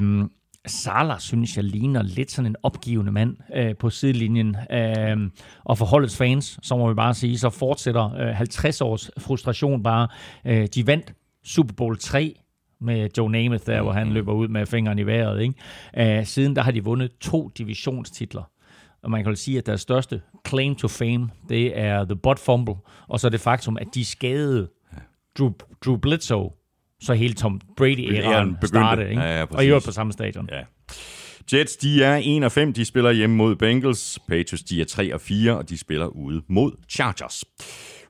Salah, 0.67 1.19
synes 1.19 1.55
jeg, 1.55 1.63
ligner 1.63 2.03
lidt 2.03 2.31
sådan 2.31 2.51
en 2.51 2.55
opgivende 2.63 3.11
mand 3.11 3.37
øh, 3.55 3.75
på 3.79 3.89
sidelinjen. 3.89 4.55
Øh, 4.71 5.17
og 5.63 5.77
for 5.77 5.85
holdets 5.85 6.17
fans, 6.17 6.59
så 6.63 6.77
må 6.77 6.87
vi 6.87 6.93
bare 6.93 7.13
sige, 7.13 7.39
så 7.39 7.49
fortsætter 7.49 8.15
øh, 8.15 8.35
50 8.35 8.81
års 8.81 9.11
frustration 9.17 9.83
bare. 9.83 10.07
Øh, 10.45 10.67
de 10.75 10.87
vandt 10.87 11.13
Super 11.43 11.73
Bowl 11.73 11.97
3 11.97 12.40
med 12.81 13.09
Joe 13.17 13.31
Namath 13.31 13.65
der, 13.65 13.81
hvor 13.81 13.91
han 13.91 14.03
mm-hmm. 14.03 14.13
løber 14.13 14.33
ud 14.33 14.47
med 14.47 14.65
fingeren 14.65 14.99
i 14.99 15.05
vejret. 15.05 15.41
Ikke? 15.41 16.19
Uh, 16.19 16.25
siden 16.25 16.55
der 16.55 16.61
har 16.61 16.71
de 16.71 16.83
vundet 16.83 17.11
to 17.21 17.51
divisionstitler. 17.57 18.43
Og 19.03 19.11
man 19.11 19.23
kan 19.23 19.31
jo 19.31 19.35
sige, 19.35 19.57
at 19.57 19.65
deres 19.65 19.81
største 19.81 20.21
claim 20.47 20.75
to 20.75 20.87
fame, 20.87 21.29
det 21.49 21.79
er 21.79 22.05
The 22.05 22.15
Butt 22.15 22.39
Fumble, 22.39 22.75
og 23.07 23.19
så 23.19 23.29
det 23.29 23.39
faktum, 23.39 23.77
at 23.81 23.87
de 23.93 24.05
skadede 24.05 24.67
Drew, 25.37 25.51
Drew 25.85 25.97
Bledsoe, 25.97 26.49
så 27.01 27.13
hele 27.13 27.33
Tom 27.33 27.61
Brady-æraen 27.77 28.67
startede. 28.67 29.09
Ikke? 29.09 29.21
Ja, 29.21 29.39
ja, 29.39 29.45
og 29.49 29.65
i 29.65 29.67
øvrigt 29.67 29.85
på 29.85 29.91
samme 29.91 30.13
stadion. 30.13 30.49
Ja. 30.51 30.61
Jets, 31.53 31.77
de 31.77 32.03
er 32.03 32.21
1 32.23 32.43
og 32.43 32.51
5, 32.51 32.73
de 32.73 32.85
spiller 32.85 33.11
hjemme 33.11 33.35
mod 33.35 33.55
Bengals. 33.55 34.19
Patriots, 34.27 34.63
de 34.63 34.81
er 34.81 34.85
3 34.85 35.13
og 35.13 35.21
4, 35.21 35.57
og 35.57 35.69
de 35.69 35.77
spiller 35.77 36.05
ude 36.05 36.41
mod 36.47 36.71
Chargers. 36.89 37.43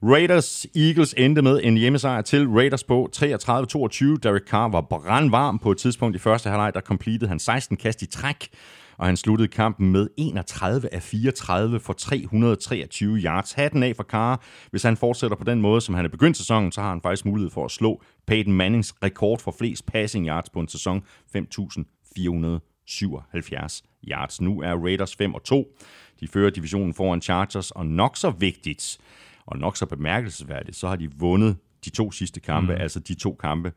Raiders 0.04 0.68
Eagles 0.76 1.14
endte 1.18 1.42
med 1.42 1.60
en 1.64 1.78
hjemmesejr 1.78 2.22
til 2.22 2.50
Raiders 2.50 2.84
på 2.84 3.10
33-22. 3.16 3.22
Derek 3.24 4.48
Carr 4.48 4.72
var 4.72 4.82
brandvarm 4.82 5.60
på 5.60 5.72
et 5.72 5.78
tidspunkt 5.78 6.16
i 6.16 6.20
første 6.20 6.50
halvleg, 6.50 6.72
der 6.74 6.82
completed 6.82 7.28
han 7.28 7.40
16 7.40 7.78
kast 7.78 8.02
i 8.02 8.06
træk, 8.06 8.50
og 8.98 9.06
han 9.06 9.18
sluttede 9.18 9.48
kampen 9.48 9.92
med 9.92 10.08
31 10.18 10.94
af 10.94 11.04
34 11.04 11.80
for 11.80 11.94
323 11.94 13.18
yards. 13.18 13.52
Hatten 13.52 13.84
af 13.84 13.96
for 13.96 14.04
Carr. 14.04 14.44
Hvis 14.72 14.84
han 14.84 14.98
fortsætter 14.98 15.38
på 15.38 15.44
den 15.44 15.62
måde, 15.62 15.82
som 15.82 15.96
han 15.96 16.06
er 16.06 16.10
begyndt 16.10 16.38
sæsonen, 16.38 16.72
så 16.72 16.82
har 16.82 16.90
han 16.90 17.02
faktisk 17.02 17.26
mulighed 17.26 17.52
for 17.52 17.66
at 17.66 17.72
slå 17.72 18.04
Peyton 18.28 18.54
Mannings 18.54 18.94
rekord 19.04 19.40
for 19.40 19.56
flest 19.60 19.86
passing 19.86 20.28
yards 20.28 20.50
på 20.50 20.60
en 20.60 20.68
sæson, 20.68 21.04
5.477 21.38 23.82
yards. 24.08 24.42
Nu 24.42 24.62
er 24.62 24.84
Raiders 24.84 25.16
5 25.16 25.36
og 25.36 25.44
2. 25.44 25.78
De 26.20 26.28
fører 26.28 26.50
divisionen 26.50 26.94
foran 26.94 27.22
Chargers, 27.22 27.72
og 27.72 27.86
nok 27.86 28.18
så 28.18 28.30
vigtigt, 28.30 29.00
og 29.46 29.60
nok 29.60 29.78
så 29.78 29.86
bemærkelsesværdigt, 29.86 30.78
så 30.78 30.88
har 30.88 30.96
de 30.96 31.10
vundet 31.18 31.58
de 31.86 31.90
to 31.90 32.12
sidste 32.12 32.40
kampe, 32.40 32.74
mm. 32.74 32.82
altså 32.82 33.00
de 33.00 33.14
to 33.14 33.34
kampe, 33.34 33.74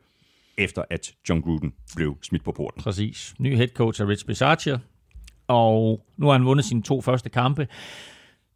efter 0.57 0.83
at 0.89 1.13
John 1.29 1.41
Gruden 1.41 1.73
blev 1.95 2.17
smidt 2.21 2.43
på 2.43 2.51
porten. 2.51 2.81
Præcis. 2.81 3.35
Ny 3.39 3.55
head 3.55 3.67
coach 3.67 4.01
er 4.01 4.07
Rich 4.07 4.25
Bisaccia, 4.25 4.79
og 5.47 6.05
nu 6.17 6.25
har 6.25 6.33
han 6.33 6.45
vundet 6.45 6.65
sine 6.65 6.83
to 6.83 7.01
første 7.01 7.29
kampe. 7.29 7.67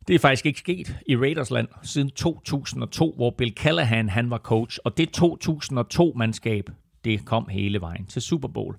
Det 0.07 0.15
er 0.15 0.19
faktisk 0.19 0.45
ikke 0.45 0.59
sket 0.59 0.95
i 1.07 1.17
Raidersland 1.17 1.67
siden 1.83 2.09
2002, 2.09 3.13
hvor 3.15 3.29
Bill 3.37 3.53
Callahan 3.53 4.09
han 4.09 4.29
var 4.29 4.37
coach. 4.37 4.79
Og 4.83 4.97
det 4.97 5.21
2002-mandskab, 5.21 6.63
det 7.09 7.25
kom 7.25 7.47
hele 7.49 7.81
vejen 7.81 8.05
til 8.05 8.21
Super 8.21 8.47
Bowl. 8.47 8.75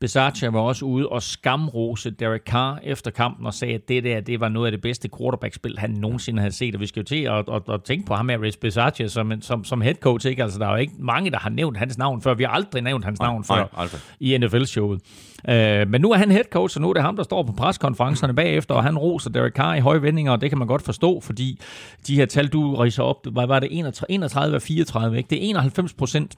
Besaccia 0.00 0.50
var 0.50 0.60
også 0.60 0.84
ude 0.84 1.08
og 1.08 1.22
skamrose 1.22 2.10
Derek 2.10 2.42
Carr 2.42 2.78
efter 2.82 3.10
kampen 3.10 3.46
og 3.46 3.54
sagde, 3.54 3.74
at 3.74 3.88
det 3.88 4.04
der 4.04 4.20
det 4.20 4.40
var 4.40 4.48
noget 4.48 4.66
af 4.66 4.72
det 4.72 4.80
bedste 4.80 5.08
quarterback-spil, 5.18 5.78
han 5.78 5.90
nogensinde 5.90 6.40
havde 6.40 6.54
set. 6.54 6.74
Og 6.74 6.80
vi 6.80 6.86
skal 6.86 7.00
jo 7.00 7.04
til 7.04 7.22
at, 7.22 7.48
at, 7.48 7.74
at 7.74 7.82
tænke 7.82 8.06
på 8.06 8.14
ham 8.14 8.26
med 8.26 8.40
Rich 8.40 8.58
Besaccia 8.58 9.08
som, 9.08 9.40
som, 9.40 9.64
som 9.64 9.80
head 9.80 9.94
coach. 9.94 10.26
Ikke? 10.26 10.42
Altså, 10.42 10.58
der 10.58 10.66
er 10.66 10.70
jo 10.70 10.76
ikke 10.76 10.94
mange, 10.98 11.30
der 11.30 11.38
har 11.38 11.50
nævnt 11.50 11.76
hans 11.76 11.98
navn 11.98 12.22
før. 12.22 12.34
Vi 12.34 12.44
har 12.44 12.50
aldrig 12.50 12.82
nævnt 12.82 13.04
hans 13.04 13.20
navn 13.20 13.44
før 13.44 13.68
nej, 13.76 13.88
i 14.20 14.38
NFL-showet. 14.38 15.00
Uh, 15.48 15.90
men 15.90 16.00
nu 16.00 16.12
er 16.12 16.16
han 16.16 16.30
head 16.30 16.44
coach, 16.50 16.76
og 16.76 16.82
nu 16.82 16.88
er 16.88 16.92
det 16.92 17.02
ham, 17.02 17.16
der 17.16 17.22
står 17.22 17.42
på 17.42 17.52
preskonferencerne 17.52 18.34
bagefter, 18.34 18.74
og 18.74 18.82
han 18.82 18.98
roser 18.98 19.30
Derek 19.30 19.52
Carr 19.52 19.74
i 19.74 19.80
høje 19.80 20.02
vendinger, 20.02 20.32
og 20.32 20.40
det 20.40 20.50
kan 20.50 20.58
man 20.58 20.68
godt 20.68 20.82
forstå, 20.82 21.20
fordi 21.20 21.60
de 22.06 22.16
her 22.16 22.26
tal, 22.26 22.48
du 22.48 22.74
riser 22.74 23.02
op, 23.02 23.26
hvad 23.32 23.46
var 23.46 23.60
det 23.60 23.68
31 24.08 24.54
af 24.54 24.62
34, 24.62 25.16
ikke? 25.16 25.30
Det 25.30 25.38
er 25.38 25.48
91 25.48 25.92
procent 25.92 26.36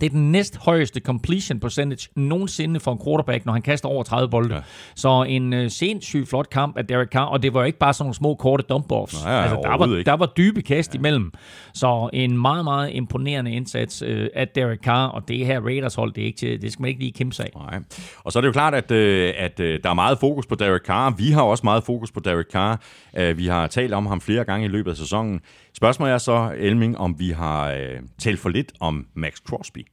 det 0.00 0.06
er 0.06 0.10
den 0.10 0.32
næst 0.32 0.56
højeste 0.56 1.00
completion 1.00 1.60
percentage 1.60 2.08
nogensinde 2.16 2.80
for 2.80 2.92
en 2.92 3.00
quarterback, 3.06 3.46
når 3.46 3.52
han 3.52 3.62
kaster 3.62 3.88
over 3.88 4.02
30 4.02 4.30
bolde. 4.30 4.54
Ja. 4.54 4.60
Så 4.94 5.22
en 5.28 5.52
uh, 5.52 5.68
sindssygt 5.68 6.28
flot 6.28 6.50
kamp 6.50 6.78
af 6.78 6.86
Derek 6.86 7.08
Carr, 7.08 7.24
og 7.24 7.42
det 7.42 7.54
var 7.54 7.64
ikke 7.64 7.78
bare 7.78 7.94
sådan 7.94 8.04
nogle 8.04 8.14
små 8.14 8.34
korte 8.34 8.64
dump-offs. 8.72 9.24
Nej, 9.24 9.42
altså, 9.42 9.60
der, 9.62 9.76
var, 9.76 10.02
der 10.06 10.12
var 10.12 10.26
dybe 10.26 10.62
kast 10.62 10.94
ja. 10.94 10.98
imellem. 10.98 11.32
Så 11.74 12.10
en 12.12 12.38
meget, 12.38 12.64
meget 12.64 12.90
imponerende 12.92 13.52
indsats 13.52 14.02
uh, 14.02 14.26
af 14.34 14.48
Derek 14.48 14.80
Carr, 14.80 15.08
og 15.08 15.28
det 15.28 15.46
her 15.46 15.60
Raiders-hold, 15.60 16.12
det, 16.12 16.22
er 16.22 16.26
ikke 16.26 16.38
til, 16.38 16.62
det 16.62 16.72
skal 16.72 16.82
man 16.82 16.88
ikke 16.88 17.00
lige 17.00 17.12
kæmpe 17.12 17.34
sig 17.34 17.44
af. 17.44 17.60
Nej. 17.70 17.80
Og 18.24 18.32
så 18.32 18.38
er 18.38 18.40
det 18.40 18.46
jo 18.46 18.52
klart, 18.52 18.74
at, 18.74 18.90
uh, 18.90 19.42
at 19.44 19.60
uh, 19.60 19.66
der 19.66 19.90
er 19.90 19.94
meget 19.94 20.18
fokus 20.18 20.46
på 20.46 20.54
Derek 20.54 20.82
Carr. 20.82 21.10
Vi 21.10 21.30
har 21.30 21.42
også 21.42 21.60
meget 21.64 21.84
fokus 21.84 22.10
på 22.10 22.20
Derek 22.20 22.46
Carr. 22.52 22.80
Uh, 23.20 23.38
vi 23.38 23.46
har 23.46 23.66
talt 23.66 23.94
om 23.94 24.06
ham 24.06 24.20
flere 24.20 24.44
gange 24.44 24.66
i 24.66 24.68
løbet 24.68 24.90
af 24.90 24.96
sæsonen. 24.96 25.40
Spørgsmålet 25.78 26.14
er 26.14 26.18
så, 26.18 26.54
Elming, 26.56 26.98
om 26.98 27.18
vi 27.18 27.30
har 27.30 27.72
uh, 27.72 28.08
talt 28.18 28.40
for 28.40 28.48
lidt 28.48 28.72
om 28.80 29.06
Max 29.14 29.32
Crosby. 29.32 29.86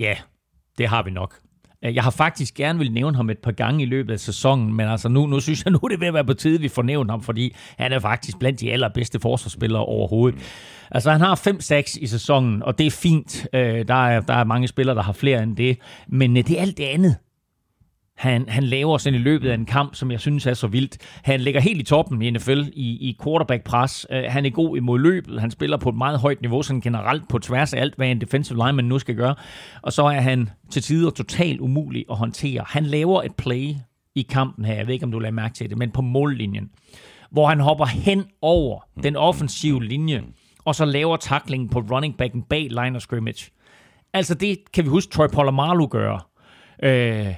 Ja, 0.00 0.14
det 0.78 0.88
har 0.88 1.02
vi 1.02 1.10
nok. 1.10 1.34
Øh, 1.84 1.94
jeg 1.94 2.02
har 2.02 2.10
faktisk 2.10 2.54
gerne 2.54 2.78
vil 2.78 2.92
nævne 2.92 3.16
ham 3.16 3.30
et 3.30 3.38
par 3.38 3.52
gange 3.52 3.82
i 3.82 3.86
løbet 3.86 4.12
af 4.12 4.20
sæsonen, 4.20 4.74
men 4.74 4.88
altså 4.88 5.08
nu, 5.08 5.26
nu 5.26 5.40
synes 5.40 5.64
jeg, 5.64 5.72
nu 5.72 5.78
er 5.82 5.88
det 5.88 6.00
ved 6.00 6.06
at 6.06 6.14
være 6.14 6.24
på 6.24 6.34
tide, 6.34 6.60
vi 6.60 6.68
får 6.68 6.82
nævnt 6.82 7.10
ham, 7.10 7.22
fordi 7.22 7.54
han 7.78 7.92
er 7.92 7.98
faktisk 7.98 8.38
blandt 8.38 8.60
de 8.60 8.72
allerbedste 8.72 9.20
forsvarsspillere 9.20 9.84
overhovedet. 9.84 10.40
Altså 10.90 11.10
han 11.10 11.20
har 11.20 11.34
5-6 11.34 11.98
i 12.00 12.06
sæsonen, 12.06 12.62
og 12.62 12.78
det 12.78 12.86
er 12.86 12.90
fint. 12.90 13.46
Øh, 13.54 13.88
der, 13.88 14.06
er, 14.06 14.20
der 14.20 14.34
er 14.34 14.44
mange 14.44 14.68
spillere, 14.68 14.96
der 14.96 15.02
har 15.02 15.12
flere 15.12 15.42
end 15.42 15.56
det, 15.56 15.78
men 16.08 16.36
øh, 16.36 16.46
det 16.46 16.58
er 16.58 16.62
alt 16.62 16.76
det 16.76 16.84
andet, 16.84 17.16
han, 18.22 18.48
han 18.48 18.64
laver 18.64 18.98
sådan 18.98 19.20
i 19.20 19.22
løbet 19.22 19.50
af 19.50 19.54
en 19.54 19.66
kamp, 19.66 19.94
som 19.94 20.10
jeg 20.10 20.20
synes 20.20 20.46
er 20.46 20.54
så 20.54 20.66
vildt. 20.66 20.98
Han 21.22 21.40
ligger 21.40 21.60
helt 21.60 21.80
i 21.80 21.84
toppen 21.84 22.22
i 22.22 22.30
NFL 22.30 22.60
i, 22.72 23.08
i 23.08 23.18
quarterback-pres. 23.24 24.06
Uh, 24.10 24.16
han 24.28 24.46
er 24.46 24.50
god 24.50 24.76
imod 24.76 24.98
løbet. 24.98 25.40
Han 25.40 25.50
spiller 25.50 25.76
på 25.76 25.88
et 25.88 25.94
meget 25.94 26.18
højt 26.18 26.40
niveau, 26.40 26.62
sådan 26.62 26.80
generelt 26.80 27.28
på 27.28 27.38
tværs 27.38 27.74
af 27.74 27.80
alt, 27.80 27.94
hvad 27.96 28.08
en 28.08 28.20
defensive 28.20 28.58
lineman 28.66 28.84
nu 28.84 28.98
skal 28.98 29.14
gøre. 29.14 29.34
Og 29.82 29.92
så 29.92 30.02
er 30.02 30.20
han 30.20 30.50
til 30.70 30.82
tider 30.82 31.10
totalt 31.10 31.60
umulig 31.60 32.04
at 32.10 32.16
håndtere. 32.16 32.64
Han 32.66 32.86
laver 32.86 33.22
et 33.22 33.34
play 33.34 33.74
i 34.14 34.22
kampen 34.22 34.64
her, 34.64 34.74
jeg 34.74 34.86
ved 34.86 34.94
ikke, 34.94 35.04
om 35.04 35.12
du 35.12 35.18
lader 35.18 35.32
mærke 35.32 35.54
til 35.54 35.70
det, 35.70 35.78
men 35.78 35.90
på 35.90 36.02
mållinjen, 36.02 36.70
hvor 37.30 37.48
han 37.48 37.60
hopper 37.60 37.86
hen 37.86 38.24
over 38.42 38.80
den 39.02 39.16
offensive 39.16 39.84
linje, 39.84 40.22
og 40.64 40.74
så 40.74 40.84
laver 40.84 41.16
tackling 41.16 41.70
på 41.70 41.78
running 41.78 42.16
backen 42.16 42.42
bag 42.42 42.68
line 42.70 42.96
of 42.96 43.02
scrimmage. 43.02 43.50
Altså 44.14 44.34
det 44.34 44.58
kan 44.72 44.84
vi 44.84 44.88
huske 44.88 45.12
Troy 45.12 45.26
Polamalu 45.32 45.86
gøre. 45.86 46.20
Øh, 46.82 47.34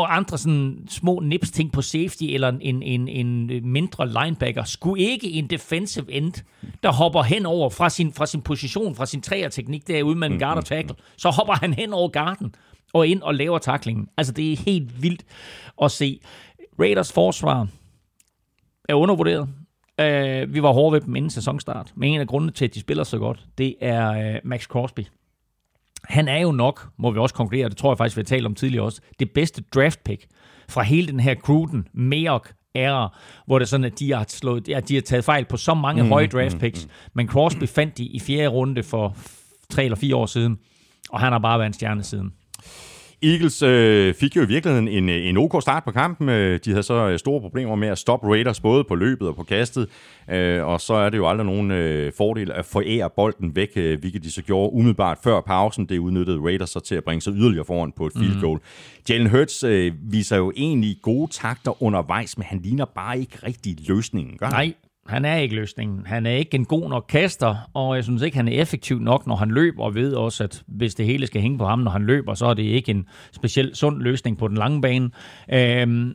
og 0.00 0.16
andre 0.16 0.38
sådan 0.38 0.86
små 0.88 1.20
nips 1.20 1.50
ting 1.50 1.72
på 1.72 1.82
safety 1.82 2.24
eller 2.24 2.48
en, 2.60 2.82
en, 2.82 3.08
en 3.08 3.46
mindre 3.72 4.08
linebacker, 4.08 4.64
skulle 4.64 5.02
ikke 5.04 5.30
en 5.30 5.46
defensive 5.46 6.12
end, 6.12 6.32
der 6.82 6.92
hopper 6.92 7.22
hen 7.22 7.46
over 7.46 7.70
fra 7.70 7.90
sin, 7.90 8.12
fra 8.12 8.26
sin 8.26 8.42
position, 8.42 8.94
fra 8.94 9.06
sin 9.06 9.22
træerteknik 9.22 9.86
derude 9.86 10.16
med 10.16 10.30
en 10.30 10.38
guard 10.38 10.56
og 10.56 10.64
tackle, 10.64 10.96
så 11.16 11.30
hopper 11.30 11.54
han 11.54 11.74
hen 11.74 11.92
over 11.92 12.08
garden 12.08 12.54
og 12.92 13.06
ind 13.06 13.22
og 13.22 13.34
laver 13.34 13.58
taklingen. 13.58 14.08
Altså 14.16 14.32
det 14.32 14.52
er 14.52 14.56
helt 14.56 15.02
vildt 15.02 15.24
at 15.82 15.90
se. 15.90 16.20
Raiders 16.80 17.12
forsvar 17.12 17.68
er 18.88 18.94
undervurderet. 18.94 19.48
Uh, 20.02 20.54
vi 20.54 20.62
var 20.62 20.72
hårde 20.72 20.92
ved 20.92 21.00
dem 21.00 21.16
inden 21.16 21.30
sæsonstart, 21.30 21.92
men 21.94 22.12
en 22.12 22.20
af 22.20 22.26
grundene 22.26 22.52
til, 22.52 22.64
at 22.64 22.74
de 22.74 22.80
spiller 22.80 23.04
så 23.04 23.18
godt, 23.18 23.46
det 23.58 23.74
er 23.80 24.34
uh, 24.34 24.40
Max 24.44 24.64
Crosby 24.64 25.00
han 26.08 26.28
er 26.28 26.38
jo 26.38 26.52
nok, 26.52 26.88
må 26.98 27.10
vi 27.10 27.18
også 27.18 27.34
konkludere, 27.34 27.68
det 27.68 27.76
tror 27.76 27.92
jeg 27.92 27.98
faktisk, 27.98 28.16
vi 28.16 28.20
har 28.20 28.24
talt 28.24 28.46
om 28.46 28.54
tidligere 28.54 28.84
også, 28.84 29.00
det 29.18 29.30
bedste 29.30 29.62
draft 29.74 30.04
pick 30.04 30.26
fra 30.68 30.82
hele 30.82 31.06
den 31.06 31.20
her 31.20 31.34
Gruden, 31.34 31.88
Meok 31.94 32.52
æra, 32.74 33.18
hvor 33.46 33.58
det 33.58 33.66
er 33.66 33.68
sådan, 33.68 33.84
at 33.84 33.98
de 33.98 34.12
har, 34.12 34.24
slået, 34.28 34.68
ja, 34.68 34.80
de 34.80 34.94
har 34.94 35.02
taget 35.02 35.24
fejl 35.24 35.44
på 35.44 35.56
så 35.56 35.74
mange 35.74 36.02
mm, 36.02 36.08
høje 36.08 36.26
draft 36.26 36.58
picks, 36.58 36.84
mm, 36.84 36.90
mm. 36.90 37.10
men 37.14 37.28
Crosby 37.28 37.68
fandt 37.68 37.98
de 37.98 38.04
i 38.04 38.20
fjerde 38.20 38.48
runde 38.48 38.82
for 38.82 39.16
tre 39.70 39.84
eller 39.84 39.96
fire 39.96 40.16
år 40.16 40.26
siden, 40.26 40.58
og 41.10 41.20
han 41.20 41.32
har 41.32 41.38
bare 41.38 41.58
været 41.58 41.66
en 41.66 41.72
stjerne 41.72 42.02
siden. 42.02 42.32
Eagles 43.22 43.62
øh, 43.62 44.14
fik 44.14 44.36
jo 44.36 44.42
i 44.42 44.46
virkeligheden 44.46 44.88
en, 44.88 45.08
en 45.08 45.36
OK 45.36 45.62
start 45.62 45.84
på 45.84 45.90
kampen. 45.90 46.28
Øh, 46.28 46.60
de 46.64 46.70
havde 46.70 46.82
så 46.82 46.94
øh, 46.94 47.18
store 47.18 47.40
problemer 47.40 47.74
med 47.74 47.88
at 47.88 47.98
stoppe 47.98 48.28
Raiders, 48.28 48.60
både 48.60 48.84
på 48.84 48.94
løbet 48.94 49.28
og 49.28 49.36
på 49.36 49.42
kastet. 49.42 49.88
Øh, 50.30 50.66
og 50.66 50.80
så 50.80 50.94
er 50.94 51.10
det 51.10 51.18
jo 51.18 51.28
aldrig 51.28 51.46
nogen 51.46 51.70
øh, 51.70 52.12
fordel 52.16 52.52
at 52.52 52.64
forære 52.64 53.10
bolden 53.16 53.56
væk, 53.56 53.68
øh, 53.76 54.00
hvilket 54.00 54.24
de 54.24 54.32
så 54.32 54.42
gjorde 54.42 54.72
umiddelbart 54.72 55.18
før 55.24 55.40
pausen. 55.40 55.86
Det 55.86 55.98
udnyttede 55.98 56.40
Raiders 56.40 56.70
så 56.70 56.80
til 56.80 56.94
at 56.94 57.04
bringe 57.04 57.20
sig 57.20 57.32
yderligere 57.32 57.64
foran 57.64 57.92
på 57.92 58.06
et 58.06 58.12
field 58.18 58.32
mhm. 58.32 58.40
goal. 58.40 58.56
Mm. 58.58 59.02
Jalen 59.08 59.30
Hurts 59.30 59.64
øh, 59.64 59.92
viser 60.02 60.36
jo 60.36 60.52
egentlig 60.56 60.96
gode 61.02 61.32
takter 61.32 61.82
undervejs, 61.82 62.38
men 62.38 62.44
han 62.44 62.60
ligner 62.62 62.84
bare 62.84 63.18
ikke 63.18 63.38
rigtig 63.46 63.76
løsningen. 63.88 64.36
Gør 64.38 64.48
Nej, 64.48 64.72
han 65.08 65.24
er 65.24 65.36
ikke 65.36 65.54
løsningen. 65.54 66.06
Han 66.06 66.26
er 66.26 66.30
ikke 66.30 66.54
en 66.54 66.64
god 66.64 66.88
nok 66.88 67.04
kaster, 67.08 67.70
og 67.74 67.96
jeg 67.96 68.04
synes 68.04 68.22
ikke, 68.22 68.36
han 68.36 68.48
er 68.48 68.62
effektiv 68.62 68.98
nok, 68.98 69.26
når 69.26 69.36
han 69.36 69.50
løber, 69.50 69.84
og 69.84 69.94
ved 69.94 70.14
også, 70.14 70.44
at 70.44 70.62
hvis 70.66 70.94
det 70.94 71.06
hele 71.06 71.26
skal 71.26 71.40
hænge 71.40 71.58
på 71.58 71.66
ham, 71.66 71.78
når 71.78 71.90
han 71.90 72.02
løber, 72.02 72.34
så 72.34 72.46
er 72.46 72.54
det 72.54 72.62
ikke 72.62 72.90
en 72.90 73.06
speciel 73.32 73.74
sund 73.74 74.02
løsning 74.02 74.38
på 74.38 74.48
den 74.48 74.56
lange 74.56 74.80
bane. 74.80 75.10
Øhm, 75.52 76.14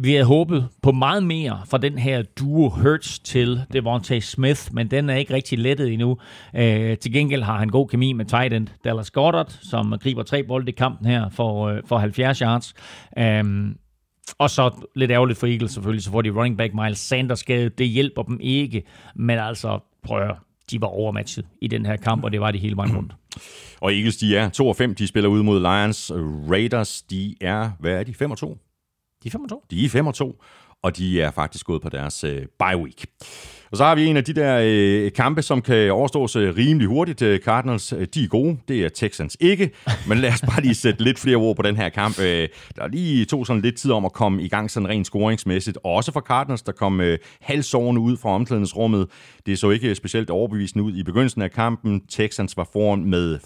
vi 0.00 0.12
havde 0.12 0.24
håbet 0.24 0.68
på 0.82 0.92
meget 0.92 1.22
mere 1.22 1.60
fra 1.70 1.78
den 1.78 1.98
her 1.98 2.22
duo 2.22 2.68
Hurts 2.68 3.18
til 3.18 3.60
Devontae 3.72 4.20
Smith, 4.20 4.60
men 4.72 4.90
den 4.90 5.10
er 5.10 5.14
ikke 5.14 5.34
rigtig 5.34 5.58
lettet 5.58 5.92
endnu. 5.92 6.18
Øh, 6.56 6.98
til 6.98 7.12
gengæld 7.12 7.42
har 7.42 7.58
han 7.58 7.68
god 7.68 7.88
kemi 7.88 8.12
med 8.12 8.24
tight 8.24 8.52
end 8.52 8.68
Dallas 8.84 9.10
Goddard, 9.10 9.58
som 9.62 9.94
griber 10.02 10.22
tre 10.22 10.42
bolde 10.42 10.68
i 10.68 10.74
kampen 10.74 11.06
her 11.06 11.28
for, 11.28 11.68
øh, 11.68 11.82
for 11.86 11.98
70 11.98 12.38
yards. 12.38 12.74
Øh, 13.18 13.44
og 14.38 14.50
så 14.50 14.70
lidt 14.94 15.10
ærgerligt 15.10 15.38
for 15.38 15.46
Eagles 15.46 15.72
selvfølgelig, 15.72 16.04
så 16.04 16.10
får 16.10 16.22
de 16.22 16.30
running 16.30 16.58
back 16.58 16.74
Miles 16.74 16.98
Sanders 16.98 17.38
skade. 17.38 17.68
Det 17.68 17.88
hjælper 17.88 18.22
dem 18.22 18.40
ikke, 18.40 18.82
men 19.14 19.38
altså, 19.38 19.78
prøv 20.02 20.22
at 20.22 20.36
de 20.70 20.80
var 20.80 20.86
overmatchet 20.86 21.46
i 21.60 21.68
den 21.68 21.86
her 21.86 21.96
kamp, 21.96 22.24
og 22.24 22.32
det 22.32 22.40
var 22.40 22.50
de 22.50 22.58
hele 22.58 22.76
vejen 22.76 22.96
rundt. 22.96 23.12
Og 23.80 23.94
Eagles, 23.94 24.16
de 24.16 24.36
er 24.36 24.48
2 24.48 24.68
og 24.68 24.76
5, 24.76 24.94
de 24.94 25.06
spiller 25.06 25.30
ud 25.30 25.42
mod 25.42 25.60
Lions. 25.60 26.12
Raiders, 26.50 27.02
de 27.02 27.34
er, 27.40 27.70
hvad 27.80 27.92
er 27.92 28.02
de, 28.02 28.14
5 28.14 28.30
og 28.30 28.38
2? 28.38 28.58
De 29.22 29.28
er 29.28 29.30
5 29.30 29.42
og 29.42 29.50
2. 29.50 29.64
De 29.70 29.84
er 29.84 29.88
5 29.88 30.06
og 30.06 30.14
2, 30.14 30.42
og 30.82 30.96
de 30.96 31.22
er 31.22 31.30
faktisk 31.30 31.66
gået 31.66 31.82
på 31.82 31.88
deres 31.88 32.24
øh, 32.24 32.46
bye 32.58 32.76
week. 32.76 33.06
Og 33.70 33.76
så 33.76 33.84
har 33.84 33.94
vi 33.94 34.06
en 34.06 34.16
af 34.16 34.24
de 34.24 34.32
der 34.32 34.60
øh, 34.64 35.12
kampe, 35.12 35.42
som 35.42 35.62
kan 35.62 35.92
overstås 35.92 36.36
øh, 36.36 36.56
rimelig 36.56 36.88
hurtigt. 36.88 37.22
Øh, 37.22 37.40
Cardinals, 37.40 37.92
øh, 37.92 38.06
de 38.14 38.24
er 38.24 38.28
gode. 38.28 38.58
Det 38.68 38.84
er 38.84 38.88
Texans 38.88 39.36
ikke. 39.40 39.70
Men 40.08 40.18
lad 40.18 40.32
os 40.32 40.40
bare 40.40 40.62
lige 40.62 40.74
sætte 40.74 41.04
lidt 41.04 41.18
flere 41.18 41.36
ord 41.36 41.56
på 41.56 41.62
den 41.62 41.76
her 41.76 41.88
kamp. 41.88 42.20
Øh, 42.20 42.48
der 42.76 42.88
lige 42.88 43.24
tog 43.24 43.46
sådan 43.46 43.62
lidt 43.62 43.76
tid 43.76 43.90
om 43.90 44.04
at 44.04 44.12
komme 44.12 44.42
i 44.42 44.48
gang 44.48 44.70
sådan 44.70 44.88
rent 44.88 45.06
scoringsmæssigt. 45.06 45.78
Også 45.84 46.12
for 46.12 46.20
Cardinals, 46.20 46.62
der 46.62 46.72
kom 46.72 47.00
øh, 47.00 47.18
halvsårende 47.40 48.00
ud 48.00 48.16
fra 48.16 48.30
omklædningsrummet. 48.30 49.06
Det 49.46 49.58
så 49.58 49.70
ikke 49.70 49.88
øh, 49.88 49.96
specielt 49.96 50.30
overbevisende 50.30 50.84
ud 50.84 50.96
i 50.96 51.02
begyndelsen 51.02 51.42
af 51.42 51.50
kampen. 51.50 52.00
Texans 52.08 52.56
var 52.56 52.68
foran 52.72 53.04
med 53.04 53.38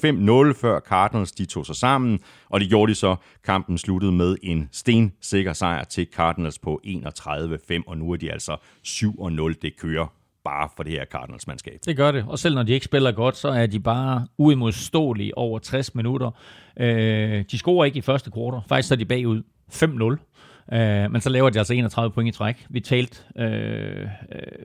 5-0, 0.55 0.61
før 0.61 0.81
Cardinals 0.81 1.33
de 1.33 1.45
tog 1.45 1.67
sig 1.67 1.77
sammen. 1.77 2.19
Og 2.51 2.61
det 2.61 2.69
gjorde 2.69 2.91
de 2.91 2.95
så. 2.95 3.17
Kampen 3.45 3.79
sluttede 3.79 4.13
med 4.13 4.37
en 4.43 4.69
stensikker 4.73 5.53
sejr 5.53 5.85
til 5.85 6.07
Cardinals 6.15 6.59
på 6.59 6.81
31-5. 6.87 7.83
Og 7.87 7.99
nu 7.99 8.13
er 8.13 8.17
de 8.17 8.33
altså 8.33 8.57
7-0. 8.87 9.55
Det 9.63 9.77
kører 9.81 10.12
bare 10.45 10.69
for 10.77 10.83
det 10.83 10.93
her 10.93 11.05
Cardinals-mandskab. 11.05 11.79
Det 11.87 11.97
gør 11.97 12.13
det, 12.13 12.25
og 12.29 12.39
selv 12.39 12.55
når 12.55 12.63
de 12.63 12.73
ikke 12.73 12.85
spiller 12.85 13.13
godt, 13.13 13.37
så 13.37 13.49
er 13.49 13.67
de 13.67 13.81
bare 13.81 14.27
uimodståelige 14.39 15.39
over 15.39 15.59
60 15.59 15.95
minutter. 15.95 16.31
Øh, 16.77 17.45
de 17.51 17.59
scorer 17.59 17.85
ikke 17.85 17.99
i 17.99 18.01
første 18.01 18.31
kvartal, 18.31 18.61
faktisk 18.69 18.93
er 18.93 18.97
de 18.97 19.05
bagud 19.05 19.43
5-0. 19.73 20.33
Øh, 20.73 21.13
men 21.13 21.21
så 21.21 21.31
laver 21.31 21.51
de 21.51 21.59
altså 21.59 21.75
31 21.75 22.13
point 22.13 22.35
i 22.35 22.39
træk. 22.39 22.67
Vi 22.71 22.81
talte, 22.81 23.19
øh, 23.39 24.03
øh, 24.03 24.09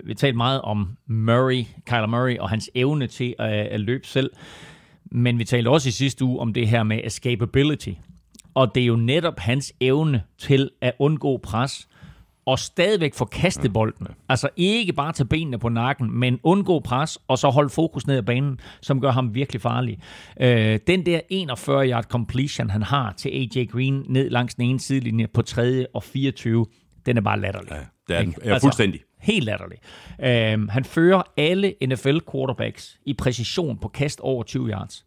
vi 0.03 0.13
talte 0.13 0.37
meget 0.37 0.61
om 0.61 0.97
Murray, 1.07 1.63
Kyler 1.85 2.07
Murray 2.07 2.37
og 2.37 2.49
hans 2.49 2.69
evne 2.75 3.07
til 3.07 3.35
at, 3.39 3.51
at 3.51 3.79
løbe 3.79 4.07
selv. 4.07 4.31
Men 5.11 5.39
vi 5.39 5.43
talte 5.43 5.69
også 5.69 5.89
i 5.89 5.91
sidste 5.91 6.25
uge 6.25 6.39
om 6.39 6.53
det 6.53 6.67
her 6.67 6.83
med 6.83 6.99
escapability. 7.03 7.91
Og 8.53 8.75
det 8.75 8.83
er 8.83 8.87
jo 8.87 8.95
netop 8.95 9.39
hans 9.39 9.73
evne 9.81 10.23
til 10.37 10.69
at 10.81 10.93
undgå 10.99 11.37
pres, 11.37 11.87
og 12.47 12.59
stadigvæk 12.59 13.13
få 13.13 13.25
kastet 13.25 13.73
bolden. 13.73 14.07
Altså 14.29 14.49
ikke 14.55 14.93
bare 14.93 15.13
tage 15.13 15.27
benene 15.27 15.59
på 15.59 15.69
nakken, 15.69 16.19
men 16.19 16.39
undgå 16.43 16.79
pres, 16.79 17.17
og 17.27 17.37
så 17.37 17.49
holde 17.49 17.69
fokus 17.69 18.07
ned 18.07 18.17
ad 18.17 18.23
banen, 18.23 18.59
som 18.81 19.01
gør 19.01 19.11
ham 19.11 19.35
virkelig 19.35 19.61
farlig. 19.61 19.99
Øh, 20.41 20.79
den 20.87 21.05
der 21.05 21.19
41-yard 21.33 22.03
completion, 22.03 22.69
han 22.69 22.83
har 22.83 23.13
til 23.17 23.29
AJ 23.29 23.65
Green 23.65 24.05
ned 24.09 24.29
langs 24.29 24.55
den 24.55 24.65
ene 24.65 24.79
sidelinje 24.79 25.27
på 25.27 25.41
3. 25.41 25.87
og 25.93 26.03
24, 26.03 26.65
den 27.05 27.17
er 27.17 27.21
bare 27.21 27.39
latterlig. 27.39 27.71
Ja, 27.71 27.79
det 28.07 28.15
er, 28.15 28.21
den, 28.21 28.35
er 28.41 28.59
fuldstændig. 28.59 29.01
Altså, 29.01 29.31
helt 29.33 29.45
latterlig. 29.45 29.77
Øh, 30.19 30.69
han 30.69 30.85
fører 30.85 31.21
alle 31.37 31.73
NFL 31.87 32.17
quarterbacks 32.31 32.99
i 33.05 33.13
præcision 33.13 33.77
på 33.77 33.87
kast 33.87 34.19
over 34.19 34.43
20 34.43 34.69
yards. 34.69 35.05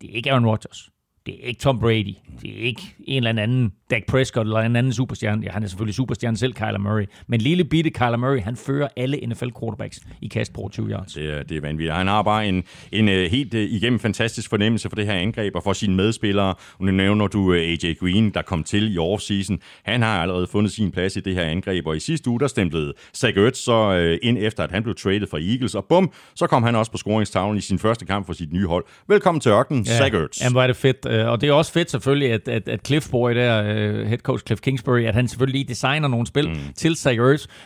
Det 0.00 0.10
er 0.10 0.14
ikke 0.14 0.30
Aaron 0.30 0.46
Rodgers. 0.46 0.90
Det 1.26 1.34
er 1.42 1.46
ikke 1.48 1.60
Tom 1.60 1.80
Brady. 1.80 2.14
Det 2.42 2.50
er 2.50 2.64
ikke 2.64 2.82
en 3.06 3.26
eller 3.26 3.42
anden 3.42 3.72
Dak 3.90 4.02
Prescott 4.08 4.46
eller 4.46 4.60
en 4.60 4.76
anden 4.76 4.92
superstjerne. 4.92 5.42
Ja, 5.44 5.50
han 5.50 5.62
er 5.62 5.66
selvfølgelig 5.66 5.94
superstjerne 5.94 6.36
selv, 6.36 6.52
Kyler 6.52 6.78
Murray. 6.78 7.04
Men 7.26 7.40
lille 7.40 7.64
bitte 7.64 7.90
Kyler 7.90 8.16
Murray, 8.16 8.40
han 8.40 8.56
fører 8.56 8.88
alle 8.96 9.26
NFL 9.26 9.48
quarterbacks 9.60 10.00
i 10.22 10.28
kast 10.28 10.52
på 10.52 10.68
20 10.72 10.90
yards. 10.90 11.12
Det 11.12 11.30
er, 11.30 11.42
det 11.42 11.56
er 11.56 11.60
vanvittigt. 11.60 11.94
Han 11.94 12.06
har 12.06 12.22
bare 12.22 12.48
en, 12.48 12.64
en 12.92 13.08
uh, 13.08 13.14
helt 13.14 13.54
uh, 13.54 13.60
igennem 13.60 13.98
fantastisk 13.98 14.50
fornemmelse 14.50 14.88
for 14.88 14.96
det 14.96 15.06
her 15.06 15.14
angreb 15.14 15.56
og 15.56 15.62
for 15.62 15.72
sine 15.72 15.96
medspillere. 15.96 16.54
Nu 16.80 16.92
nævner 16.92 17.26
du 17.26 17.40
uh, 17.40 17.56
AJ 17.56 17.94
Green, 18.00 18.30
der 18.30 18.42
kom 18.42 18.64
til 18.64 18.94
i 18.94 18.98
offseason. 18.98 19.58
Han 19.84 20.02
har 20.02 20.22
allerede 20.22 20.46
fundet 20.46 20.72
sin 20.72 20.90
plads 20.90 21.16
i 21.16 21.20
det 21.20 21.34
her 21.34 21.44
angreb, 21.44 21.86
og 21.86 21.96
i 21.96 22.00
sidste 22.00 22.30
uge, 22.30 22.40
der 22.40 22.46
stemplede 22.46 22.92
Zach 23.16 23.38
Ertz 23.38 23.58
så 23.58 24.18
ind 24.22 24.38
efter, 24.40 24.64
at 24.64 24.70
han 24.70 24.82
blev 24.82 24.94
traded 24.94 25.26
fra 25.30 25.38
Eagles, 25.38 25.74
og 25.74 25.84
bum, 25.84 26.12
så 26.34 26.46
kom 26.46 26.62
han 26.62 26.76
også 26.76 26.92
på 26.92 26.98
scoringstavlen 26.98 27.58
i 27.58 27.60
sin 27.60 27.78
første 27.78 28.06
kamp 28.06 28.26
for 28.26 28.32
sit 28.32 28.52
nye 28.52 28.66
hold. 28.66 28.84
Velkommen 29.08 29.40
til 29.40 29.50
ørkenen, 29.52 29.84
ja, 29.84 29.98
Zach 29.98 30.14
Ertz. 30.14 30.40
Jamen, 30.42 30.62
er 30.62 30.66
det 30.66 30.76
fedt. 30.76 31.06
Og 31.10 31.40
det 31.40 31.48
er 31.48 31.52
også 31.52 31.72
fedt 31.72 31.90
selvfølgelig, 31.90 32.32
at, 32.32 32.48
at, 32.48 32.68
at 32.68 32.86
Cliff 32.86 33.10
Boy 33.10 33.34
der, 33.34 33.62
head 34.04 34.18
coach 34.18 34.44
Cliff 34.46 34.60
Kingsbury, 34.60 35.00
at 35.00 35.14
han 35.14 35.28
selvfølgelig 35.28 35.60
lige 35.60 35.68
designer 35.68 36.08
nogle 36.08 36.26
spil 36.26 36.48
mm. 36.48 36.56
til 36.76 36.96
Zach 36.96 37.20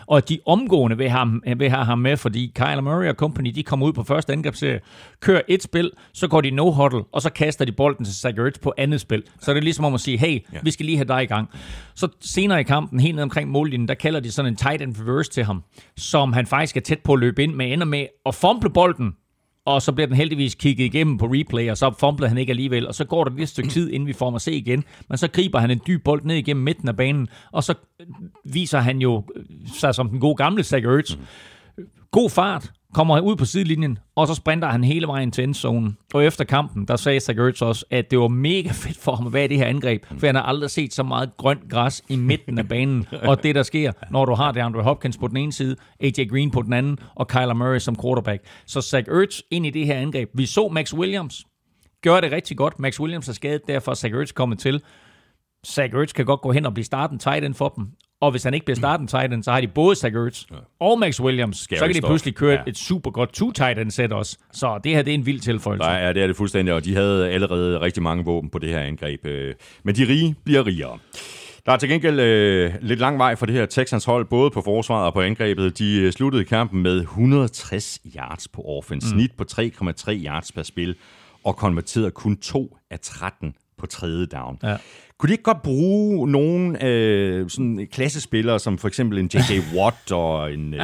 og 0.06 0.16
at 0.16 0.28
de 0.28 0.38
omgående 0.46 0.96
vil 0.96 1.08
have, 1.08 1.40
vil 1.56 1.70
have 1.70 1.84
ham 1.84 1.98
med, 1.98 2.16
fordi 2.16 2.52
Kyler 2.54 2.80
Murray 2.80 3.08
og 3.08 3.14
company, 3.14 3.50
de 3.50 3.62
kommer 3.62 3.86
ud 3.86 3.92
på 3.92 4.02
første 4.02 4.32
angrebsserie, 4.32 4.80
kører 5.20 5.42
et 5.48 5.62
spil, 5.62 5.90
så 6.12 6.28
går 6.28 6.40
de 6.40 6.50
no-huddle, 6.50 7.08
og 7.12 7.22
så 7.22 7.30
kaster 7.30 7.64
de 7.64 7.72
bolden 7.72 8.04
til 8.04 8.14
Zach 8.14 8.60
på 8.62 8.74
andet 8.78 9.00
spil. 9.00 9.22
Så 9.40 9.50
er 9.50 9.54
det 9.54 9.64
ligesom 9.64 9.84
om 9.84 9.94
at 9.94 10.00
sige, 10.00 10.18
hey, 10.18 10.40
ja. 10.52 10.58
vi 10.62 10.70
skal 10.70 10.86
lige 10.86 10.96
have 10.96 11.08
dig 11.08 11.22
i 11.22 11.26
gang. 11.26 11.48
Så 11.94 12.08
senere 12.20 12.60
i 12.60 12.62
kampen, 12.62 13.00
helt 13.00 13.14
ned 13.14 13.22
omkring 13.22 13.50
mållinjen, 13.50 13.88
der 13.88 13.94
kalder 13.94 14.20
de 14.20 14.30
sådan 14.30 14.52
en 14.52 14.56
tight 14.56 14.82
end 14.82 14.94
reverse 15.00 15.30
til 15.30 15.44
ham, 15.44 15.62
som 15.96 16.32
han 16.32 16.46
faktisk 16.46 16.76
er 16.76 16.80
tæt 16.80 16.98
på 17.04 17.12
at 17.12 17.20
løbe 17.20 17.42
ind 17.42 17.54
med, 17.54 17.72
ender 17.72 17.86
med 17.86 18.06
at 18.26 18.34
fumble 18.34 18.70
bolden 18.70 19.14
og 19.66 19.82
så 19.82 19.92
bliver 19.92 20.06
den 20.06 20.16
heldigvis 20.16 20.54
kigget 20.54 20.84
igennem 20.84 21.18
på 21.18 21.26
replay, 21.26 21.70
og 21.70 21.76
så 21.76 21.94
fumblede 21.98 22.28
han 22.28 22.38
ikke 22.38 22.50
alligevel, 22.50 22.88
og 22.88 22.94
så 22.94 23.04
går 23.04 23.24
der 23.24 23.36
lidt 23.36 23.48
stykke 23.48 23.70
tid, 23.70 23.90
inden 23.90 24.06
vi 24.06 24.12
får 24.12 24.26
ham 24.26 24.34
at 24.34 24.42
se 24.42 24.52
igen, 24.52 24.84
men 25.08 25.18
så 25.18 25.28
griber 25.28 25.58
han 25.58 25.70
en 25.70 25.80
dyb 25.86 26.04
bold 26.04 26.24
ned 26.24 26.36
igennem 26.36 26.64
midten 26.64 26.88
af 26.88 26.96
banen, 26.96 27.28
og 27.52 27.64
så 27.64 27.74
viser 28.44 28.78
han 28.78 28.98
jo 28.98 29.24
sig 29.74 29.94
som 29.94 30.08
den 30.08 30.20
gode 30.20 30.36
gamle 30.36 30.62
Zach 30.62 30.86
Ertz. 30.86 31.16
God 32.10 32.30
fart, 32.30 32.72
kommer 32.94 33.20
ud 33.20 33.36
på 33.36 33.44
sidelinjen, 33.44 33.98
og 34.16 34.26
så 34.26 34.34
sprinter 34.34 34.68
han 34.68 34.84
hele 34.84 35.06
vejen 35.06 35.30
til 35.30 35.44
endzonen. 35.44 35.96
Og 36.14 36.24
efter 36.24 36.44
kampen, 36.44 36.88
der 36.88 36.96
sagde 36.96 37.20
Zach 37.20 37.38
Ertz 37.38 37.62
også, 37.62 37.84
at 37.90 38.10
det 38.10 38.18
var 38.18 38.28
mega 38.28 38.68
fedt 38.72 38.98
for 38.98 39.14
ham 39.14 39.26
at 39.26 39.32
være 39.32 39.44
i 39.44 39.48
det 39.48 39.58
her 39.58 39.66
angreb, 39.66 40.04
for 40.18 40.26
han 40.26 40.34
har 40.34 40.42
aldrig 40.42 40.70
set 40.70 40.94
så 40.94 41.02
meget 41.02 41.36
grønt 41.36 41.70
græs 41.70 42.02
i 42.08 42.16
midten 42.16 42.58
af 42.58 42.68
banen. 42.68 43.06
Og 43.28 43.42
det, 43.42 43.54
der 43.54 43.62
sker, 43.62 43.92
når 44.10 44.24
du 44.24 44.34
har 44.34 44.52
DeAndre 44.52 44.82
Hopkins 44.82 45.18
på 45.18 45.28
den 45.28 45.36
ene 45.36 45.52
side, 45.52 45.76
AJ 46.00 46.26
Green 46.30 46.50
på 46.50 46.62
den 46.62 46.72
anden, 46.72 46.98
og 47.14 47.28
Kyler 47.28 47.54
Murray 47.54 47.78
som 47.78 47.96
quarterback. 48.02 48.42
Så 48.66 48.80
Zach 48.80 49.08
Ertz 49.08 49.40
ind 49.50 49.66
i 49.66 49.70
det 49.70 49.86
her 49.86 49.94
angreb. 49.94 50.30
Vi 50.34 50.46
så 50.46 50.68
Max 50.68 50.94
Williams 50.94 51.44
gør 52.02 52.20
det 52.20 52.32
rigtig 52.32 52.56
godt. 52.56 52.78
Max 52.78 53.00
Williams 53.00 53.28
er 53.28 53.32
skadet, 53.32 53.62
derfor 53.68 53.90
er 53.90 53.94
Zach 53.94 54.14
Ertz 54.14 54.32
kommet 54.32 54.58
til. 54.58 54.82
Zach 55.66 55.94
Ertz 55.94 56.12
kan 56.12 56.24
godt 56.24 56.40
gå 56.40 56.52
hen 56.52 56.66
og 56.66 56.74
blive 56.74 56.84
starten 56.84 57.18
tight 57.18 57.44
end 57.44 57.54
for 57.54 57.68
dem. 57.68 57.86
Og 58.24 58.30
hvis 58.30 58.44
han 58.44 58.54
ikke 58.54 58.66
bliver 58.66 58.76
starten 58.76 59.06
tight 59.06 59.32
end, 59.32 59.42
så 59.42 59.52
har 59.52 59.60
de 59.60 59.68
både 59.68 59.96
Zach 59.96 60.16
Ertz 60.16 60.44
ja. 60.50 60.56
og 60.80 60.98
Max 60.98 61.20
Williams. 61.20 61.56
Scary 61.56 61.78
så 61.78 61.84
kan 61.84 61.88
de 61.88 61.94
stuff. 61.94 62.08
pludselig 62.08 62.34
køre 62.34 62.52
ja. 62.52 62.62
et 62.66 62.78
super 62.78 63.10
godt 63.10 63.32
two 63.32 63.52
tight 63.52 63.78
end 63.78 63.90
set 63.90 64.12
også. 64.12 64.38
Så 64.52 64.80
det 64.84 64.94
her 64.94 65.02
det 65.02 65.10
er 65.10 65.14
en 65.14 65.26
vild 65.26 65.40
tilføjelse. 65.40 65.88
Nej, 65.88 65.98
ja, 65.98 66.12
det 66.12 66.22
er 66.22 66.26
det 66.26 66.36
fuldstændig, 66.36 66.74
og 66.74 66.84
de 66.84 66.94
havde 66.94 67.30
allerede 67.30 67.80
rigtig 67.80 68.02
mange 68.02 68.24
våben 68.24 68.50
på 68.50 68.58
det 68.58 68.68
her 68.68 68.80
angreb. 68.80 69.26
Øh. 69.26 69.54
Men 69.82 69.94
de 69.94 70.08
rige 70.08 70.34
bliver 70.44 70.66
rigere. 70.66 70.98
Der 71.66 71.72
er 71.72 71.76
til 71.76 71.88
gengæld 71.88 72.20
øh, 72.20 72.74
lidt 72.80 73.00
lang 73.00 73.18
vej 73.18 73.36
for 73.36 73.46
det 73.46 73.54
her 73.54 73.66
Texans 73.66 74.04
hold, 74.04 74.24
både 74.24 74.50
på 74.50 74.60
forsvaret 74.60 75.06
og 75.06 75.14
på 75.14 75.20
angrebet. 75.20 75.78
De 75.78 76.00
øh, 76.00 76.12
sluttede 76.12 76.44
kampen 76.44 76.82
med 76.82 77.00
160 77.00 77.98
yards 78.16 78.48
på 78.48 78.62
offense, 78.62 79.14
mm. 79.14 79.18
snit 79.18 79.32
på 79.36 79.44
3,3 79.52 80.10
yards 80.10 80.52
per 80.52 80.62
spil, 80.62 80.96
og 81.44 81.56
konverterede 81.56 82.10
kun 82.10 82.36
2 82.36 82.76
af 82.90 83.00
13 83.00 83.54
på 83.78 83.86
tredje 83.86 84.26
down. 84.26 84.58
Ja. 84.62 84.76
Kunne 85.24 85.28
de 85.28 85.34
ikke 85.34 85.42
godt 85.42 85.62
bruge 85.62 86.30
nogle 86.30 86.84
øh, 86.84 87.50
sådan 87.50 87.88
klassespillere, 87.92 88.58
som 88.58 88.78
for 88.78 88.88
eksempel 88.88 89.18
en 89.18 89.30
J.J. 89.34 89.60
Watt 89.76 90.12
og 90.12 90.52
en 90.52 90.74
øh, 90.74 90.80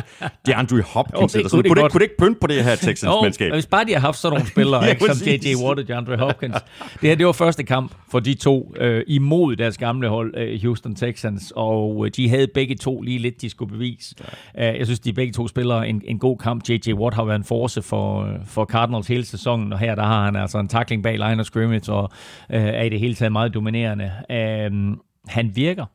DeAndre 0.46 0.80
Hopkins? 0.80 1.22
jo, 1.22 1.28
sådan. 1.28 1.50
Kunne, 1.50 1.62
kunne, 1.62 1.82
det, 1.82 1.92
kunne 1.92 1.98
det 1.98 2.04
ikke 2.04 2.16
pynte 2.18 2.40
på 2.40 2.46
det 2.46 2.64
her 2.64 2.76
Texans-mandskab? 2.76 3.52
hvis 3.52 3.66
bare 3.66 3.84
de 3.84 3.92
har 3.92 4.00
haft 4.00 4.18
sådan 4.18 4.36
nogle 4.36 4.50
spillere, 4.50 4.82
ja, 4.84 4.90
ikke, 4.90 5.06
som 5.14 5.28
J.J. 5.28 5.64
Watt 5.64 5.80
og 5.80 5.88
DeAndre 5.88 6.16
Hopkins. 6.16 6.56
Det 7.00 7.08
her 7.08 7.14
det 7.14 7.26
var 7.26 7.32
første 7.32 7.62
kamp 7.62 7.94
for 8.10 8.20
de 8.20 8.34
to 8.34 8.74
øh, 8.76 9.04
imod 9.06 9.56
deres 9.56 9.78
gamle 9.78 10.08
hold, 10.08 10.34
øh, 10.36 10.62
Houston 10.62 10.94
Texans, 10.94 11.52
og 11.56 12.06
øh, 12.06 12.12
de 12.16 12.28
havde 12.28 12.46
begge 12.54 12.74
to 12.74 13.00
lige 13.00 13.18
lidt, 13.18 13.42
de 13.42 13.50
skulle 13.50 13.72
bevise. 13.72 14.14
Ja. 14.56 14.70
Uh, 14.72 14.78
jeg 14.78 14.86
synes, 14.86 15.00
de 15.00 15.12
begge 15.12 15.32
to 15.32 15.48
spiller 15.48 15.82
en, 15.82 16.02
en 16.04 16.18
god 16.18 16.38
kamp. 16.38 16.68
J.J. 16.68 16.92
Watt 16.92 17.16
har 17.16 17.24
været 17.24 17.38
en 17.38 17.44
force 17.44 17.82
for, 17.82 18.28
for 18.46 18.64
Cardinals 18.64 19.06
hele 19.06 19.24
sæsonen, 19.24 19.72
og 19.72 19.78
her 19.78 19.94
der 19.94 20.04
har 20.04 20.24
han 20.24 20.36
altså 20.36 20.58
en 20.58 20.68
tackling 20.68 21.02
bag 21.02 21.12
line 21.12 21.40
of 21.40 21.46
scrimmage, 21.46 21.92
og 21.92 22.10
øh, 22.50 22.62
er 22.62 22.82
i 22.82 22.88
det 22.88 23.00
hele 23.00 23.14
taget 23.14 23.32
meget 23.32 23.54
dominerende. 23.54 24.12
Øh, 24.30 24.96
han 25.28 25.56
virker, 25.56 25.86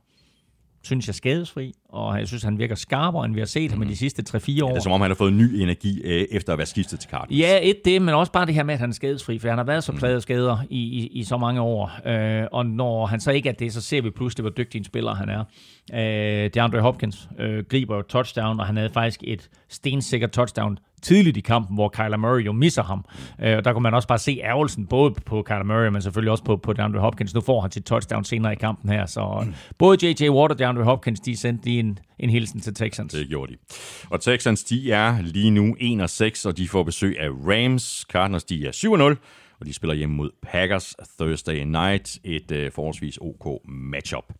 synes 0.83 1.07
jeg, 1.07 1.15
skadesfri, 1.15 1.73
og 1.89 2.19
jeg 2.19 2.27
synes, 2.27 2.43
han 2.43 2.59
virker 2.59 2.75
skarpere, 2.75 3.25
end 3.25 3.33
vi 3.33 3.39
har 3.39 3.45
set 3.45 3.71
ham 3.71 3.79
mm. 3.79 3.87
i 3.87 3.89
de 3.89 3.95
sidste 3.95 4.23
3-4 4.29 4.63
år. 4.63 4.67
Ja, 4.67 4.73
det 4.73 4.77
er 4.77 4.81
som 4.81 4.91
om, 4.91 5.01
han 5.01 5.09
har 5.09 5.15
fået 5.15 5.33
ny 5.33 5.61
energi 5.61 6.01
øh, 6.01 6.27
efter 6.31 6.53
at 6.53 6.57
være 6.59 6.65
skiftet 6.65 6.99
til 6.99 7.09
Cardinals. 7.09 7.41
Ja, 7.41 7.59
et 7.69 7.85
det, 7.85 8.01
men 8.01 8.15
også 8.15 8.31
bare 8.31 8.45
det 8.45 8.53
her 8.53 8.63
med, 8.63 8.73
at 8.73 8.79
han 8.79 8.89
er 8.89 8.93
skadesfri, 8.93 9.39
for 9.39 9.49
han 9.49 9.57
har 9.57 9.65
været 9.65 9.83
så 9.83 9.91
pladet 9.91 10.23
skader 10.23 10.57
i, 10.69 10.79
i, 10.79 11.07
i 11.07 11.23
så 11.23 11.37
mange 11.37 11.61
år. 11.61 11.91
Øh, 12.05 12.47
og 12.51 12.65
når 12.65 13.05
han 13.05 13.19
så 13.19 13.31
ikke 13.31 13.49
er 13.49 13.53
det, 13.53 13.73
så 13.73 13.81
ser 13.81 14.01
vi 14.01 14.09
pludselig, 14.09 14.41
hvor 14.41 14.51
dygtig 14.51 14.79
en 14.79 14.85
spiller 14.85 15.15
han 15.15 15.29
er. 15.29 15.43
Øh, 15.93 16.49
DeAndre 16.53 16.81
Hopkins 16.81 17.29
øh, 17.39 17.63
griber 17.63 18.01
touchdown, 18.01 18.59
og 18.59 18.65
han 18.65 18.77
havde 18.77 18.89
faktisk 18.89 19.23
et 19.23 19.49
stensikkert 19.69 20.31
touchdown 20.31 20.77
tidligt 21.05 21.37
i 21.37 21.41
kampen, 21.41 21.75
hvor 21.75 21.89
Kyler 21.89 22.17
Murray 22.17 22.45
jo 22.45 22.51
misser 22.51 22.83
ham. 22.83 23.05
Øh, 23.43 23.57
og 23.57 23.65
der 23.65 23.73
kunne 23.73 23.83
man 23.83 23.93
også 23.93 24.07
bare 24.07 24.19
se 24.19 24.39
ærgelsen, 24.43 24.87
både 24.87 25.13
på 25.25 25.41
Kyler 25.41 25.63
Murray, 25.63 25.87
men 25.87 26.01
selvfølgelig 26.01 26.31
også 26.31 26.43
på, 26.43 26.57
på 26.57 26.73
DeAndre 26.73 26.99
Hopkins. 26.99 27.33
Nu 27.33 27.41
får 27.41 27.61
han 27.61 27.71
sit 27.71 27.83
touchdown 27.83 28.23
senere 28.23 28.53
i 28.53 28.55
kampen 28.55 28.89
her, 28.89 29.05
så 29.05 29.43
mm. 29.45 29.53
både 29.77 30.07
J.J. 30.07 30.29
Watt 30.29 30.51
og 30.51 30.59
DeAndre 30.59 30.83
Hopkins, 30.83 31.19
de 31.19 31.37
sendte 31.37 31.65
lige 31.65 31.79
en, 31.79 31.99
en 32.19 32.29
hilsen 32.29 32.59
til 32.59 32.73
Texans. 32.73 33.13
Det 33.13 33.27
gjorde 33.29 33.53
de. 33.53 33.57
Og 34.09 34.21
Texans, 34.21 34.63
de 34.63 34.91
er 34.91 35.21
lige 35.21 35.51
nu 35.51 35.75
1-6, 35.81 36.47
og 36.47 36.57
de 36.57 36.67
får 36.67 36.83
besøg 36.83 37.19
af 37.19 37.29
Rams. 37.29 38.05
Cardinals, 38.11 38.43
de 38.43 38.67
er 38.67 39.15
7-0 39.15 39.15
og 39.59 39.65
de 39.65 39.73
spiller 39.73 39.95
hjemme 39.95 40.15
mod 40.15 40.31
Packers 40.41 40.95
Thursday 41.19 41.63
night. 41.63 42.19
Et 42.23 42.51
øh, 42.51 42.71
forholdsvis 42.71 43.17
OK 43.21 43.61
matchup. 43.67 44.33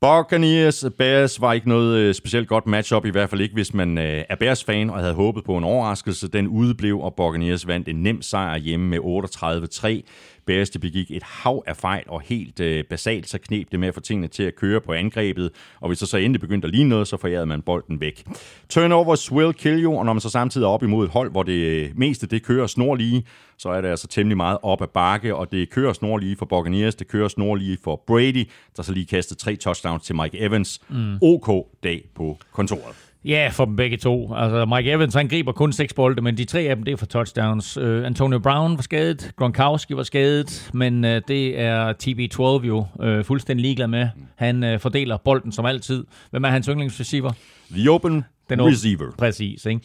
Buccaneers 0.00 0.84
Bears 0.98 1.40
var 1.40 1.52
ikke 1.52 1.68
noget 1.68 1.96
øh, 1.96 2.14
specielt 2.14 2.48
godt 2.48 2.66
matchup, 2.66 3.04
i 3.06 3.10
hvert 3.10 3.30
fald 3.30 3.40
ikke, 3.40 3.54
hvis 3.54 3.74
man 3.74 3.98
øh, 3.98 4.24
er 4.28 4.36
Bears-fan 4.36 4.90
og 4.90 4.98
havde 4.98 5.14
håbet 5.14 5.44
på 5.44 5.56
en 5.56 5.64
overraskelse. 5.64 6.28
Den 6.28 6.48
udeblev, 6.48 7.00
og 7.00 7.14
Buccaneers 7.16 7.66
vandt 7.66 7.88
en 7.88 8.02
nem 8.02 8.22
sejr 8.22 8.56
hjemme 8.56 8.86
med 8.86 8.98
38-3. 8.98 10.35
Bears 10.46 10.70
de 10.70 10.78
begik 10.78 11.10
et 11.10 11.22
hav 11.22 11.62
af 11.66 11.76
fejl, 11.76 12.04
og 12.06 12.20
helt 12.20 12.60
øh, 12.60 12.84
basalt 12.84 13.28
så 13.28 13.38
knep 13.38 13.72
det 13.72 13.80
med 13.80 13.88
at 13.88 13.94
få 13.94 14.00
tingene 14.00 14.28
til 14.28 14.42
at 14.42 14.56
køre 14.56 14.80
på 14.80 14.92
angrebet, 14.92 15.50
og 15.80 15.88
hvis 15.88 15.98
så 15.98 16.06
så 16.06 16.16
endelig 16.16 16.40
begyndte 16.40 16.66
at 16.66 16.74
ligne 16.74 16.88
noget, 16.88 17.08
så 17.08 17.16
forærede 17.16 17.46
man 17.46 17.62
bolden 17.62 18.00
væk. 18.00 18.24
Turnovers 18.68 19.32
will 19.32 19.52
kill 19.52 19.84
you, 19.84 19.98
og 19.98 20.04
når 20.04 20.12
man 20.12 20.20
så 20.20 20.30
samtidig 20.30 20.64
er 20.64 20.68
op 20.68 20.82
imod 20.82 21.04
et 21.04 21.10
hold, 21.10 21.30
hvor 21.30 21.42
det 21.42 21.52
øh, 21.52 21.90
meste 21.96 22.26
det 22.26 22.42
kører 22.42 22.66
snorlige, 22.66 23.26
så 23.58 23.68
er 23.68 23.80
det 23.80 23.88
altså 23.88 24.06
temmelig 24.06 24.36
meget 24.36 24.58
op 24.62 24.82
ad 24.82 24.86
bakke, 24.86 25.34
og 25.36 25.52
det 25.52 25.70
kører 25.70 25.92
snorlige 25.92 26.36
for 26.36 26.46
Buccaneers, 26.46 26.94
det 26.94 27.08
kører 27.08 27.28
snorlige 27.28 27.78
for 27.84 28.02
Brady, 28.06 28.48
der 28.76 28.82
så 28.82 28.92
lige 28.92 29.06
kastede 29.06 29.40
tre 29.40 29.56
touchdowns 29.56 30.04
til 30.04 30.14
Mike 30.14 30.38
Evans. 30.38 30.80
Mm. 30.88 31.18
OK 31.22 31.66
dag 31.82 32.08
på 32.14 32.38
kontoret. 32.52 33.05
Ja, 33.24 33.48
for 33.52 33.64
dem 33.64 33.76
begge 33.76 33.96
to. 33.96 34.34
Altså, 34.34 34.64
Mike 34.64 34.90
Evans, 34.90 35.14
han 35.14 35.28
griber 35.28 35.52
kun 35.52 35.72
seks 35.72 35.94
bolde, 35.94 36.22
men 36.22 36.36
de 36.36 36.44
tre 36.44 36.60
af 36.60 36.76
dem, 36.76 36.84
det 36.84 36.92
er 36.92 36.96
for 36.96 37.06
touchdowns. 37.06 37.78
Uh, 37.78 38.06
Antonio 38.06 38.38
Brown 38.38 38.76
var 38.76 38.82
skadet, 38.82 39.32
Gronkowski 39.36 39.96
var 39.96 40.02
skadet, 40.02 40.70
men 40.74 41.04
uh, 41.04 41.10
det 41.28 41.60
er 41.60 41.92
TB12 41.92 42.66
jo 42.66 42.86
uh, 42.94 43.24
fuldstændig 43.24 43.62
ligeglad 43.62 43.86
med. 43.86 44.08
Han 44.36 44.74
uh, 44.74 44.80
fordeler 44.80 45.16
bolden 45.16 45.52
som 45.52 45.66
altid. 45.66 46.04
Hvem 46.30 46.44
er 46.44 46.48
hans 46.48 46.66
yndlingsreceiver? 46.66 47.32
The 47.70 47.90
open 47.90 48.24
Den 48.50 48.62
receiver. 48.62 49.10
Præcis, 49.18 49.66
ikke? 49.66 49.80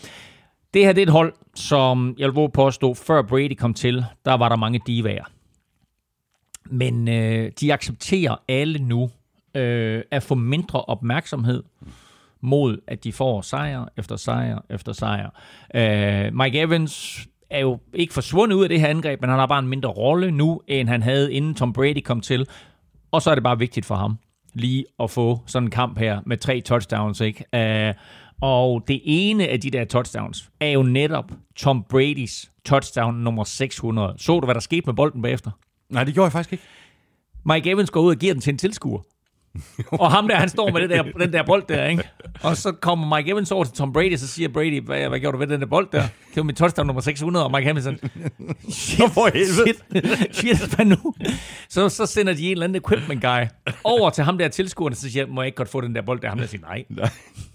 Det 0.74 0.86
her 0.86 0.94
det 0.94 1.02
er 1.02 1.06
et 1.06 1.12
hold, 1.12 1.34
som 1.56 2.16
jeg 2.18 2.36
vil 2.36 2.50
påstå, 2.54 2.94
før 2.94 3.22
Brady 3.22 3.56
kom 3.56 3.74
til, 3.74 4.06
der 4.26 4.34
var 4.34 4.50
der 4.50 4.56
mange 4.56 4.82
divaer. 4.88 5.24
Men 6.66 7.08
øh, 7.08 7.52
de 7.60 7.74
accepterer 7.74 8.36
alle 8.48 8.80
nu 8.80 9.10
øh, 9.56 10.02
at 10.12 10.24
få 10.24 10.36
mindre 10.36 10.82
opmærksomhed 10.82 11.64
mod, 12.42 12.78
at 12.88 13.04
de 13.04 13.14
får 13.14 13.42
sejr 13.42 13.86
efter 13.98 14.16
sejr 14.16 14.60
efter 14.70 14.94
sejr. 14.94 15.30
Uh, 15.76 16.38
Mike 16.38 16.60
Evans 16.60 17.28
er 17.50 17.60
jo 17.60 17.80
ikke 17.94 18.14
forsvundet 18.14 18.56
ud 18.56 18.64
af 18.64 18.70
det 18.70 18.80
her 18.80 18.88
angreb, 18.88 19.22
men 19.22 19.30
han 19.30 19.40
har 19.40 19.46
bare 19.46 19.60
en 19.60 19.68
mindre 19.68 19.90
rolle 19.90 20.32
nu, 20.32 20.62
end 20.68 20.90
han 20.90 21.04
havde, 21.04 21.34
inden 21.34 21.54
Tom 21.54 21.74
Brady 21.74 22.02
kom 22.04 22.22
til. 22.22 22.48
Og 23.12 23.22
så 23.22 23.32
er 23.32 23.36
det 23.36 23.44
bare 23.44 23.60
vigtigt 23.60 23.86
for 23.86 23.96
ham 23.96 24.18
lige 24.54 24.86
at 25.00 25.12
få 25.12 25.42
sådan 25.46 25.68
en 25.68 25.72
kamp 25.72 25.98
her 25.98 26.22
med 26.26 26.38
tre 26.38 26.62
touchdowns, 26.62 27.22
ikke? 27.22 27.46
Uh, 27.90 27.96
og 28.42 28.84
det 28.88 29.02
ene 29.04 29.48
af 29.48 29.60
de 29.60 29.72
der 29.72 29.86
touchdowns 29.86 30.50
er 30.60 30.70
jo 30.70 30.84
netop 30.84 31.32
Tom 31.56 31.84
Bradys 31.90 32.52
touchdown 32.66 33.16
nummer 33.16 33.44
600. 33.44 34.14
Så 34.18 34.40
du, 34.40 34.46
hvad 34.46 34.56
der 34.56 34.62
skete 34.62 34.86
med 34.86 34.94
bolden 34.94 35.22
bagefter? 35.22 35.52
Nej, 35.90 36.04
det 36.04 36.14
gjorde 36.14 36.26
jeg 36.26 36.32
faktisk 36.32 36.54
ikke. 36.54 36.64
Mike 37.46 37.72
Evans 37.72 37.92
går 37.92 38.02
ud 38.02 38.10
og 38.10 38.18
giver 38.18 38.34
den 38.34 38.42
til 38.42 38.52
en 38.52 38.58
tilskuer 38.58 39.02
og 39.92 40.12
ham 40.12 40.28
der, 40.28 40.36
han 40.36 40.50
står 40.50 40.72
med 40.72 40.82
det 40.82 40.90
der, 40.90 41.04
den 41.04 41.34
der 41.34 41.44
bold 41.44 41.64
der, 41.70 41.86
ikke? 41.86 42.04
Og 42.44 42.58
så 42.58 42.72
kommer 42.72 43.18
Mike 43.18 43.32
Evans 43.32 43.52
over 43.52 43.64
til 43.64 43.74
Tom 43.74 43.94
Brady, 43.94 44.16
så 44.16 44.28
siger 44.28 44.50
Brady, 44.50 44.82
hvad, 44.82 45.10
hvad 45.10 45.20
gjorde 45.20 45.34
du 45.34 45.40
ved 45.40 45.48
den 45.48 45.62
der 45.62 45.68
bold 45.68 45.88
der? 45.92 46.02
Det 46.02 46.36
var 46.36 46.44
min 46.44 46.56
touchdown 46.56 46.88
nummer 46.88 47.02
600, 47.02 47.46
og 47.46 47.52
Mike 47.52 47.70
Evans 47.70 47.84
sådan, 47.84 48.00
shit, 48.70 49.12
for 49.12 49.30
shit, 49.34 49.84
shit, 50.36 50.76
hvad 50.76 50.86
nu? 50.86 51.14
Så, 51.70 51.90
så 51.90 52.06
sender 52.06 52.34
de 52.34 52.46
en 52.46 52.52
eller 52.52 52.64
anden 52.64 52.82
equipment 52.86 53.22
guy 53.22 53.46
over 53.84 54.10
til 54.10 54.24
ham 54.24 54.38
der 54.38 54.48
tilskuerne, 54.48 54.96
så 54.96 55.12
siger 55.12 55.28
må 55.28 55.42
jeg 55.42 55.46
ikke 55.46 55.56
godt 55.56 55.70
få 55.70 55.82
den 55.82 55.96
der 55.96 56.02
bold 56.02 56.20
der? 56.22 56.30
Ham 56.30 56.38
der 56.38 56.48
siger, 56.48 56.62
nej. 56.62 56.84
nej 56.90 57.10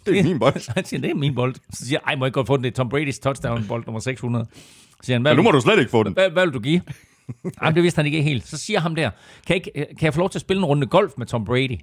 det 0.06 0.18
er 0.18 0.22
min 0.22 0.38
bold. 0.38 0.72
Han 0.76 0.84
siger, 0.84 1.00
det 1.00 1.10
er 1.10 1.14
min 1.14 1.34
bold. 1.34 1.54
Så 1.72 1.86
siger 1.86 2.00
jeg, 2.08 2.18
må 2.18 2.24
jeg 2.24 2.28
ikke 2.28 2.34
godt 2.34 2.46
få 2.46 2.56
den? 2.56 2.64
Det 2.64 2.70
er 2.70 2.74
Tom 2.74 2.90
Brady's 2.94 3.20
touchdown 3.22 3.64
bold 3.68 3.86
nummer 3.86 4.00
600. 4.00 4.46
Så 4.52 4.96
siger 5.02 5.14
han, 5.14 5.22
hvad, 5.22 5.32
ja, 5.32 5.36
nu 5.36 5.42
må 5.42 5.50
du 5.50 5.60
slet 5.60 5.78
ikke 5.78 5.90
få 5.90 6.02
den. 6.02 6.12
Hvad, 6.12 6.30
hvad 6.30 6.44
vil 6.44 6.54
du 6.54 6.60
give? 6.60 6.80
Jamen, 7.62 7.74
det 7.74 7.82
vidste 7.82 7.98
han 7.98 8.06
ikke 8.06 8.22
helt. 8.22 8.46
Så 8.46 8.58
siger 8.58 8.80
ham 8.80 8.94
der, 8.94 9.10
kan 9.46 9.56
jeg, 9.56 9.72
øh, 9.74 9.86
kan 9.86 10.04
jeg 10.04 10.14
få 10.14 10.20
lov 10.20 10.30
til 10.30 10.38
at 10.38 10.40
spille 10.40 10.60
en 10.60 10.64
runde 10.64 10.86
golf 10.86 11.12
med 11.18 11.26
Tom 11.26 11.44
Brady? 11.44 11.78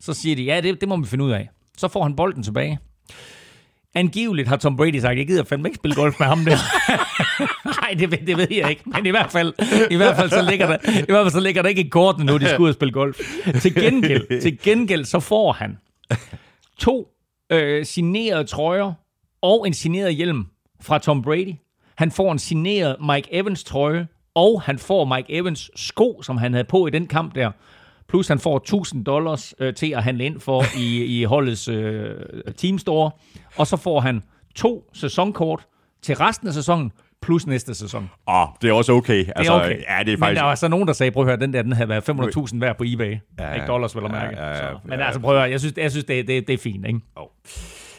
Så 0.00 0.14
siger 0.14 0.36
de, 0.36 0.42
ja, 0.42 0.60
det, 0.60 0.80
det 0.80 0.88
må 0.88 0.96
vi 0.96 1.06
finde 1.06 1.24
ud 1.24 1.30
af. 1.30 1.48
Så 1.78 1.88
får 1.88 2.02
han 2.02 2.16
bolden 2.16 2.42
tilbage. 2.42 2.78
Angiveligt 3.94 4.48
har 4.48 4.56
Tom 4.56 4.76
Brady 4.76 4.98
sagt, 4.98 5.18
jeg 5.18 5.26
gider 5.26 5.44
fandme 5.44 5.68
ikke 5.68 5.76
spille 5.76 5.94
golf 5.94 6.20
med 6.20 6.26
ham 6.26 6.44
der. 6.44 6.56
Nej, 7.80 7.94
det, 7.98 8.26
det 8.26 8.36
ved 8.36 8.46
jeg 8.50 8.70
ikke. 8.70 8.82
Men 8.86 9.06
i 9.06 9.10
hvert 9.10 9.30
fald, 9.30 9.54
i 9.90 9.96
hvert 9.96 10.16
fald, 10.16 10.30
så, 10.30 10.42
ligger 10.50 10.66
der, 10.66 10.76
i 11.00 11.04
hvert 11.08 11.24
fald 11.24 11.30
så 11.30 11.40
ligger 11.40 11.62
der 11.62 11.68
ikke 11.68 11.84
i 11.84 11.88
kortene 11.88 12.24
nu, 12.24 12.38
de 12.38 12.48
skal 12.48 12.60
ud 12.60 12.68
og 12.68 12.74
spille 12.74 12.92
golf. 12.92 13.18
Til 13.60 13.74
gengæld, 13.74 14.40
til 14.40 14.58
gengæld 14.58 15.04
så 15.04 15.20
får 15.20 15.52
han 15.52 15.78
to 16.78 17.08
øh, 17.52 17.86
signerede 17.86 18.44
trøjer 18.44 18.92
og 19.42 19.66
en 19.66 19.74
signeret 19.74 20.14
hjelm 20.14 20.46
fra 20.80 20.98
Tom 20.98 21.22
Brady. 21.22 21.54
Han 21.96 22.10
får 22.10 22.32
en 22.32 22.38
signeret 22.38 22.96
Mike 23.00 23.28
Evans 23.34 23.64
trøje, 23.64 24.06
og 24.34 24.62
han 24.62 24.78
får 24.78 25.04
Mike 25.04 25.32
Evans 25.32 25.70
sko, 25.76 26.22
som 26.22 26.36
han 26.36 26.52
havde 26.52 26.64
på 26.64 26.86
i 26.86 26.90
den 26.90 27.06
kamp 27.06 27.34
der. 27.34 27.50
Plus 28.08 28.28
han 28.28 28.38
får 28.38 28.56
1000 28.56 29.04
dollars 29.04 29.54
øh, 29.58 29.74
til 29.74 29.90
at 29.90 30.02
handle 30.02 30.24
ind 30.24 30.40
for 30.40 30.62
i, 30.78 31.04
i 31.20 31.24
holdets 31.24 31.68
øh, 31.68 32.14
teamstore. 32.56 33.10
Og 33.56 33.66
så 33.66 33.76
får 33.76 34.00
han 34.00 34.22
to 34.54 34.90
sæsonkort 34.92 35.66
til 36.02 36.16
resten 36.16 36.48
af 36.48 36.54
sæsonen, 36.54 36.92
plus 37.22 37.46
næste 37.46 37.74
sæson. 37.74 38.10
Åh, 38.28 38.40
oh, 38.42 38.48
det 38.62 38.70
er 38.70 38.72
også 38.72 38.92
okay. 38.92 39.24
Altså, 39.36 39.52
det 39.54 39.60
er 39.60 39.64
okay. 39.64 39.68
Ja, 39.68 39.74
det 39.74 40.12
er 40.12 40.18
faktisk... 40.18 40.20
Men 40.20 40.36
der 40.36 40.42
var 40.42 40.54
så 40.54 40.68
nogen, 40.68 40.86
der 40.86 40.92
sagde, 40.92 41.10
prøv 41.10 41.22
at 41.22 41.28
høre, 41.28 41.40
den 41.40 41.52
der, 41.52 41.62
den 41.62 41.72
havde 41.72 41.88
været 41.88 42.08
500.000 42.08 42.58
værd 42.60 42.76
på 42.78 42.84
eBay. 42.86 43.16
Ja, 43.38 43.52
ikke 43.54 43.66
dollars, 43.66 43.96
vel 43.96 44.04
at 44.04 44.10
mærke. 44.10 44.36
Ja, 44.36 44.48
ja, 44.48 44.66
ja, 44.66 44.72
men 44.84 45.00
altså, 45.00 45.20
prøv 45.20 45.34
at 45.34 45.40
høre, 45.40 45.50
jeg 45.50 45.60
synes, 45.60 45.74
jeg 45.76 45.90
synes 45.90 46.04
det, 46.04 46.28
det, 46.28 46.46
det 46.46 46.54
er 46.54 46.58
fint, 46.58 46.86
ikke? 46.86 47.00
Oh. 47.16 47.26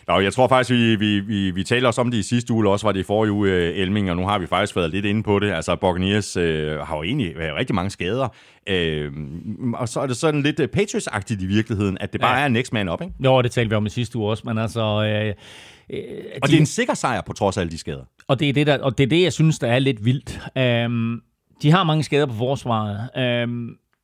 Nå, 0.08 0.20
jeg 0.20 0.34
tror 0.34 0.47
faktisk, 0.47 0.72
vi, 0.72 0.95
vi, 0.95 1.20
vi, 1.20 1.51
vi 1.51 1.64
talte 1.64 1.88
også 1.88 2.01
om 2.01 2.12
det 2.12 2.18
i 2.18 2.24
sidste 2.24 2.54
uge, 2.54 2.70
også 2.70 2.88
var 2.88 2.91
det 2.91 2.99
i 2.99 3.04
forrige 3.04 3.32
uge, 3.32 3.49
øh, 3.49 3.78
Elming, 3.78 4.10
og 4.10 4.16
nu 4.16 4.28
har 4.28 4.39
vi 4.39 4.47
faktisk 4.47 4.76
været 4.76 4.91
lidt 4.91 5.06
inde 5.06 5.24
på 5.24 5.39
det. 5.39 5.51
Altså, 5.51 5.76
Buccaneers 5.76 6.38
øh, 6.38 6.80
har 6.80 6.97
jo 6.97 7.04
egentlig 7.04 7.38
været 7.38 7.56
rigtig 7.56 7.76
mange 7.76 7.89
skader, 7.89 8.28
øh, 8.70 9.12
og 9.74 9.89
så 9.89 9.99
er 9.99 10.08
det 10.08 10.18
sådan 10.18 10.41
lidt 10.41 10.60
øh, 10.60 10.68
Patriots-agtigt 10.78 11.43
i 11.43 11.45
virkeligheden, 11.45 11.97
at 12.01 12.14
det 12.14 12.22
bare 12.22 12.38
ja. 12.38 12.43
er 12.43 12.47
next 12.47 12.74
man 12.74 12.89
up, 12.89 13.01
ikke? 13.01 13.14
Jo, 13.24 13.41
det 13.41 13.51
talte 13.51 13.70
vi 13.70 13.76
om 13.76 13.86
i 13.86 13.89
sidste 13.89 14.18
uge 14.18 14.30
også, 14.30 14.43
men 14.45 14.58
altså... 14.58 14.82
Øh, 14.82 15.28
øh, 15.89 16.04
og 16.41 16.47
de, 16.47 16.51
det 16.51 16.54
er 16.54 16.60
en 16.60 16.66
sikker 16.66 16.93
sejr 16.93 17.22
på 17.22 17.34
trods 17.34 17.58
af 17.58 17.62
alle 17.62 17.72
de 17.72 17.78
skader. 17.78 18.04
Og 18.28 18.39
det 18.39 18.49
er 18.49 18.54
det, 18.54 18.68
der, 18.68 18.80
og 18.80 18.97
det, 18.97 19.04
er 19.04 19.08
det 19.08 19.24
jeg 19.24 19.34
synes, 19.34 19.60
der 19.60 19.68
er 19.68 19.80
lidt 19.80 20.06
vildt. 20.06 20.39
Øh, 20.58 21.20
de 21.62 21.72
har 21.72 21.84
mange 21.84 22.04
skader 22.04 22.26
på 22.26 22.34
forsvaret, 22.34 23.10
øh, 23.18 23.47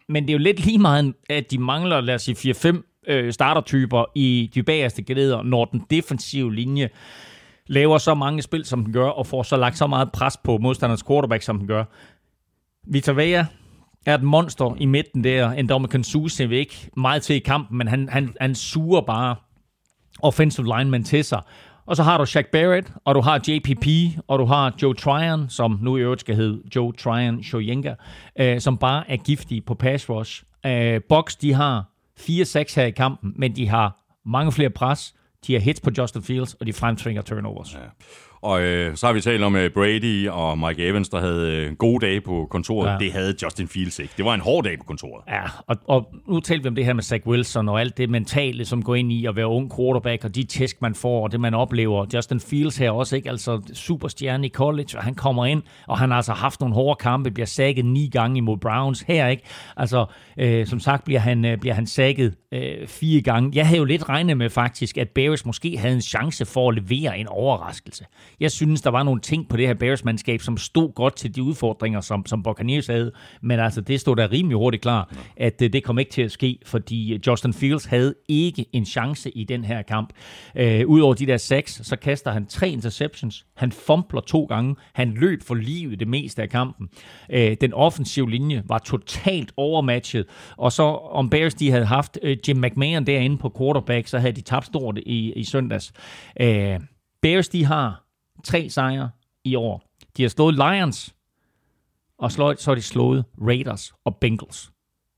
men 0.10 0.24
det 0.24 0.30
er 0.30 0.34
jo 0.34 0.40
lidt 0.40 0.66
lige 0.66 0.80
meget, 0.80 1.14
at 1.30 1.52
de 1.52 1.58
mangler, 1.58 2.02
lad 2.02 2.16
os 2.16 2.22
sige, 2.22 2.56
4-5 2.56 2.89
øh, 3.08 3.34
startertyper 3.34 4.06
i 4.16 4.52
de 4.54 4.64
bagerste 4.64 5.04
glæder, 5.04 5.44
når 5.44 5.66
den 5.66 5.86
defensive 5.90 6.56
linje 6.56 6.90
laver 7.68 7.98
så 7.98 8.14
mange 8.14 8.42
spil, 8.42 8.66
som 8.66 8.84
den 8.84 8.94
gør, 8.94 9.08
og 9.08 9.28
får 9.28 9.44
så 9.44 9.58
lagt 9.58 9.78
så 9.78 9.88
meget 9.88 10.12
pres 10.12 10.38
på 10.38 10.58
modstanders 10.58 11.04
quarterback, 11.04 11.44
som 11.44 11.58
den 11.58 11.68
gør. 11.68 11.84
Vita 12.88 13.12
Vea 13.12 13.46
er 14.06 14.16
et 14.16 14.24
monster 14.24 14.76
i 14.80 14.86
midten 14.86 15.24
der. 15.24 15.52
En 15.52 15.70
dommer 15.70 16.02
Suge 16.04 16.56
ikke 16.56 16.90
meget 16.98 17.22
til 17.22 17.36
i 17.36 17.40
kampen, 17.40 17.78
men 17.78 17.88
han, 17.88 18.10
han, 18.10 18.34
han 18.42 18.56
suger 18.56 19.02
bare 19.02 19.36
offensive 20.22 20.78
linemen 20.78 21.04
til 21.04 21.24
sig. 21.24 21.42
Og 21.86 21.96
så 21.96 22.04
har 22.04 22.18
du 22.18 22.26
Shaq 22.26 22.46
Barrett, 22.52 22.92
og 23.06 23.16
du 23.16 23.22
har 23.22 23.42
JPP, 23.48 23.88
og 24.28 24.40
du 24.40 24.46
har 24.46 24.76
Joe 24.82 24.94
Tryon, 24.94 25.50
som 25.50 25.80
nu 25.82 25.98
i 25.98 26.02
øvrigt 26.02 26.22
skal 26.22 26.36
hedde 26.36 26.62
Joe 26.76 26.94
Tryon 26.94 27.44
Shoyenga, 27.44 27.94
øh, 28.40 28.60
som 28.60 28.78
bare 28.78 29.12
er 29.12 29.18
giftig 29.18 29.66
på 29.66 29.74
pass 29.74 30.10
rush. 30.10 30.44
Øh, 30.66 31.02
Box, 31.10 31.36
de 31.38 31.54
har 31.54 31.86
4-6 32.20 32.76
her 32.76 32.86
i 32.86 32.92
kampen, 32.92 33.34
men 33.36 33.56
de 33.56 33.68
har 33.68 34.04
mange 34.26 34.52
flere 34.52 34.70
pres, 34.70 35.14
de 35.48 35.54
har 35.54 35.60
hits 35.60 35.82
på 35.82 35.90
Justin 35.98 36.24
Fields, 36.24 36.54
og 36.54 36.66
de 36.66 36.74
fremtvinger 36.74 37.22
turnovers. 37.22 37.74
Ja. 37.74 37.80
Og 38.42 38.62
øh, 38.62 38.96
så 38.96 39.06
har 39.06 39.14
vi 39.14 39.22
talt 39.22 39.44
om 39.44 39.56
uh, 39.56 39.62
Brady 39.74 40.30
og 40.30 40.58
Mike 40.58 40.88
Evans, 40.88 41.10
der 41.10 41.20
havde 41.20 41.56
øh, 41.56 41.76
gode 41.76 42.06
dage 42.06 42.22
på 42.22 42.48
kontoret. 42.50 42.92
Ja. 42.92 42.98
Det 42.98 43.12
havde 43.12 43.36
Justin 43.44 43.68
Fields 43.68 44.00
ikke. 44.00 44.14
Det 44.18 44.26
var 44.26 44.34
en 44.34 44.42
hård 44.42 44.64
dag 44.64 44.78
på 44.78 44.84
kontoret. 44.84 45.24
Ja, 45.28 45.42
og, 45.68 45.76
og 45.88 46.14
nu 46.28 46.40
talte 46.40 46.64
vi 46.64 46.70
om 46.70 46.76
det 46.76 46.86
her 46.86 46.94
med 46.94 47.04
Zach 47.04 47.28
Wilson 47.28 47.70
og 47.70 47.80
alt 47.80 47.98
det 47.98 48.10
mentale, 48.10 48.66
som 48.66 48.84
går 48.84 48.96
ind 48.96 49.12
i 49.12 49.26
at 49.26 49.36
være 49.36 49.48
ung 49.48 49.72
quarterback, 49.78 50.24
og 50.26 50.36
de 50.36 50.44
tæsk, 50.44 50.82
man 50.82 50.96
får, 50.96 51.24
og 51.24 51.32
det, 51.32 51.40
man 51.40 51.54
oplever. 51.54 52.06
Justin 52.14 52.40
Fields 52.40 52.78
her 52.78 52.92
også, 52.92 53.16
ikke? 53.16 53.30
Altså 53.30 53.62
superstjerne 53.74 54.48
i 54.48 54.50
college, 54.50 54.98
og 54.98 55.04
han 55.04 55.16
kommer 55.16 55.46
ind, 55.46 55.62
og 55.88 55.98
han 55.98 56.10
har 56.10 56.18
altså 56.18 56.34
haft 56.34 56.60
nogle 56.60 56.76
hårde 56.76 56.98
kampe, 56.98 57.32
bliver 57.32 57.48
sækket 57.48 57.86
ni 57.86 58.10
gange 58.12 58.38
imod 58.38 58.58
Browns 58.58 59.02
her, 59.02 59.28
ikke? 59.28 59.44
Altså, 59.78 60.06
øh, 60.38 60.68
som 60.68 60.80
sagt 60.80 61.04
bliver 61.04 61.20
han, 61.20 61.46
øh, 61.46 61.58
bliver 61.58 61.74
han 61.74 61.88
sækket 61.88 62.36
øh, 62.52 62.88
fire 62.88 63.22
gange. 63.22 63.52
Jeg 63.54 63.68
havde 63.68 63.80
jo 63.80 63.86
lidt 63.86 64.10
regnet 64.10 64.38
med 64.38 64.50
faktisk, 64.50 64.98
at 64.98 65.10
Bears 65.10 65.46
måske 65.46 65.78
havde 65.78 65.96
en 65.96 66.02
chance 66.02 66.46
for 66.46 66.70
at 66.70 66.76
levere 66.76 67.20
en 67.20 67.28
overraskelse. 67.28 68.06
Jeg 68.40 68.52
synes, 68.52 68.82
der 68.82 68.90
var 68.90 69.04
nogle 69.04 69.22
ting 69.22 69.50
på 69.50 69.58
det 69.58 69.68
her 69.68 69.74
Bears-mandskab, 69.74 70.42
som 70.42 70.58
stod 70.58 70.94
godt 70.94 71.16
til 71.16 71.36
de 71.36 71.44
udfordringer, 71.44 72.02
som, 72.02 72.26
som 72.26 72.44
Buccaneers 72.44 72.88
havde. 72.88 73.12
Men 73.42 73.60
altså, 73.60 73.82
det 73.82 74.00
stod 74.00 74.16
der 74.16 74.32
rimelig 74.32 74.58
hurtigt 74.58 74.82
klar, 74.84 75.14
at 75.38 75.60
det, 75.60 75.74
det 75.74 75.84
kom 75.84 76.00
ikke 76.00 76.12
til 76.12 76.22
at 76.22 76.32
ske, 76.32 76.60
fordi 76.66 77.22
Justin 77.28 77.54
Fields 77.54 77.86
havde 77.86 78.16
ikke 78.28 78.66
en 78.74 78.86
chance 78.86 79.30
i 79.38 79.44
den 79.44 79.64
her 79.66 79.82
kamp. 79.82 80.10
Øh, 80.56 80.88
Udover 80.88 81.14
de 81.14 81.26
der 81.26 81.38
seks, 81.38 81.82
så 81.84 81.96
kaster 81.96 82.32
han 82.32 82.46
tre 82.46 82.70
interceptions. 82.70 83.46
Han 83.56 83.72
fumbler 83.72 84.22
to 84.22 84.44
gange. 84.44 84.76
Han 84.94 85.14
løb 85.14 85.44
for 85.44 85.56
livet 85.56 86.00
det 86.00 86.08
meste 86.08 86.42
af 86.42 86.50
kampen. 86.50 86.90
Øh, 87.32 87.58
den 87.62 87.74
offensive 87.74 88.30
linje 88.30 88.64
var 88.68 88.78
totalt 88.78 89.52
overmatchet. 89.58 90.26
Og 90.58 90.72
så 90.72 90.84
om 91.12 91.30
Bears 91.30 91.54
de 91.54 91.72
havde 91.72 91.86
haft 91.86 92.20
øh, 92.24 92.38
Jim 92.48 92.58
McMahon 92.58 93.06
derinde 93.06 93.38
på 93.38 93.54
quarterback, 93.58 94.08
så 94.08 94.20
havde 94.20 94.34
de 94.34 94.42
tabt 94.42 94.66
stort 94.66 94.98
i, 94.98 95.34
i 95.34 95.44
søndags. 95.44 95.94
Øh, 96.42 96.80
Bears 97.22 97.50
de 97.50 97.66
har 97.66 98.09
tre 98.44 98.70
sejre 98.70 99.10
i 99.44 99.56
år. 99.56 99.84
De 100.18 100.22
har 100.22 100.30
slået 100.30 100.56
Lions, 100.56 101.16
og 102.18 102.32
så 102.32 102.62
har 102.66 102.76
de 102.76 102.82
slået 102.82 103.26
Raiders 103.42 103.94
og 104.06 104.16
Bengals. 104.16 104.72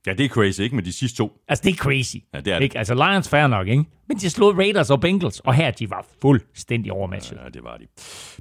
Ja, 0.07 0.13
det 0.13 0.25
er 0.25 0.29
crazy, 0.29 0.59
ikke? 0.59 0.75
Med 0.75 0.83
de 0.83 0.93
sidste 0.93 1.17
to. 1.17 1.41
Altså, 1.47 1.63
det 1.63 1.71
er 1.71 1.75
crazy. 1.75 2.15
Ja, 2.33 2.39
det 2.39 2.53
er 2.53 2.57
det. 2.57 2.63
Ikke? 2.63 2.77
Altså, 2.77 2.93
Lions 2.93 3.29
fair 3.29 3.47
nok, 3.47 3.67
ikke? 3.67 3.85
Men 4.07 4.17
de 4.17 4.29
slog 4.29 4.57
Raiders 4.57 4.89
og 4.89 5.01
Bengals, 5.01 5.39
og 5.39 5.53
her 5.53 5.71
de 5.71 5.89
var 5.89 6.05
fuldstændig 6.21 6.91
overmatchet. 6.91 7.37
Ja, 7.43 7.49
det 7.49 7.63
var 7.63 7.77
de. 7.77 7.87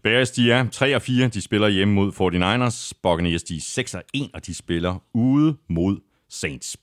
Bears, 0.02 0.30
de 0.30 0.52
er 0.52 0.68
3 0.68 0.96
og 0.96 1.02
4. 1.02 1.28
De 1.28 1.40
spiller 1.40 1.68
hjemme 1.68 1.94
mod 1.94 2.12
49ers. 2.12 2.92
Buccaneers, 3.02 3.42
de 3.42 3.56
er 3.56 3.60
6 3.60 3.94
og 3.94 4.02
1, 4.14 4.30
og 4.34 4.46
de 4.46 4.54
spiller 4.54 5.02
ude 5.14 5.56
mod 5.68 5.96
Saints. 6.30 6.76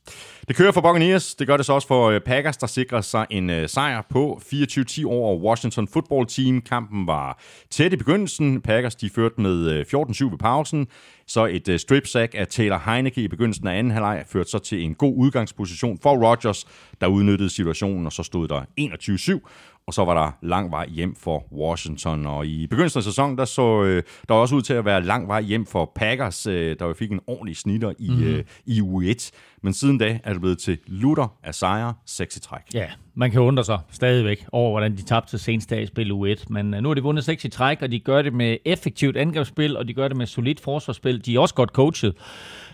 Det 0.48 0.56
kører 0.56 0.72
for 0.72 0.82
Buccaneers. 0.82 1.36
Det 1.36 1.48
gør 1.48 1.58
det 1.58 1.66
så 1.66 1.74
også 1.74 1.88
for 1.88 2.10
øh, 2.10 2.22
Packers, 2.22 2.58
der 2.58 2.68
sikrer 2.68 3.02
sig 3.02 3.26
en 3.30 3.50
øh, 3.50 3.70
sejr 3.70 4.02
på 4.10 4.42
24-10 4.46 5.06
over 5.06 5.38
Washington 5.38 5.88
Football 5.88 6.26
Team. 6.28 6.62
Kampen 6.62 7.08
var 7.08 7.40
tæt 7.70 7.94
i 7.94 7.96
begyndelsen. 7.96 8.62
Packers 8.62 8.96
de 8.96 9.10
førte 9.10 9.42
med 9.42 9.72
øh, 9.72 9.86
14-7 9.94 10.30
ved 10.30 10.38
pausen. 10.38 10.88
Så 11.28 11.46
et 11.46 11.82
strip 11.82 12.08
sack 12.08 12.36
af 12.36 12.48
Taylor 12.48 12.82
Heineke 12.86 13.22
i 13.22 13.28
begyndelsen 13.28 13.68
af 13.68 13.78
anden 13.78 13.92
halvleg 13.92 14.24
førte 14.28 14.50
så 14.50 14.60
til 14.60 14.84
en 14.84 14.96
god 14.96 15.14
udgangsposition 15.18 16.00
for 16.04 16.30
Rodgers, 16.30 16.68
der 17.02 17.08
udnyttede 17.08 17.50
situationen, 17.50 18.06
og 18.06 18.12
så 18.12 18.24
stod 18.24 18.48
der 18.48 18.62
21-7 18.80 19.77
og 19.88 19.94
så 19.94 20.06
var 20.06 20.24
der 20.24 20.32
lang 20.42 20.72
vej 20.72 20.88
hjem 20.90 21.16
for 21.16 21.54
Washington. 21.54 22.26
Og 22.26 22.48
i 22.48 22.68
begyndelsen 22.68 23.00
af 23.00 23.04
sæsonen, 23.04 23.38
der 23.38 23.46
så 23.46 23.84
øh, 23.84 24.04
der 24.28 24.34
var 24.34 24.42
også 24.42 24.56
ud 24.56 24.62
til 24.62 24.74
at 24.74 24.86
være 24.86 25.04
lang 25.04 25.28
vej 25.28 25.42
hjem 25.42 25.66
for 25.66 25.92
Packers, 25.96 26.48
øh, 26.48 26.76
der 26.80 26.94
fik 26.94 27.12
en 27.12 27.20
ordentlig 27.28 27.58
snitter 27.58 27.94
i, 28.00 28.10
mm-hmm. 28.10 28.28
øh, 28.28 28.44
i 28.66 28.82
U1. 28.82 29.32
Men 29.62 29.74
siden 29.74 29.98
da 29.98 30.20
er 30.24 30.32
det 30.32 30.42
blevet 30.42 30.58
til 30.58 30.78
lutter 30.88 31.38
af 31.44 31.56
sejre, 31.56 31.94
seks 32.06 32.38
i 32.38 32.40
træk. 32.40 32.62
Ja, 32.74 32.88
man 33.16 33.32
kan 33.32 33.42
undre 33.42 33.64
sig 33.64 33.80
stadigvæk 33.92 34.46
over, 34.52 34.72
hvordan 34.72 34.98
de 34.98 35.02
tabte 35.02 35.38
senest 35.38 35.72
i 35.72 35.86
spil 35.86 36.12
U1. 36.12 36.44
Men 36.50 36.74
øh, 36.74 36.82
nu 36.82 36.90
har 36.90 36.94
de 36.94 37.04
vundet 37.04 37.26
seks 37.26 37.46
i 37.46 37.50
træk, 37.50 37.82
og 37.82 37.92
de 37.92 38.00
gør 38.00 38.22
det 38.22 38.34
med 38.34 38.58
effektivt 38.66 39.18
angrebsspil, 39.18 39.78
og 39.78 39.88
de 39.88 39.94
gør 39.94 40.08
det 40.08 40.18
med 40.18 40.26
solidt 40.26 40.60
forsvarsspil. 40.60 41.26
De 41.26 41.36
er 41.36 41.40
også 41.40 41.56
godt 41.56 41.70
coachet. 41.70 42.14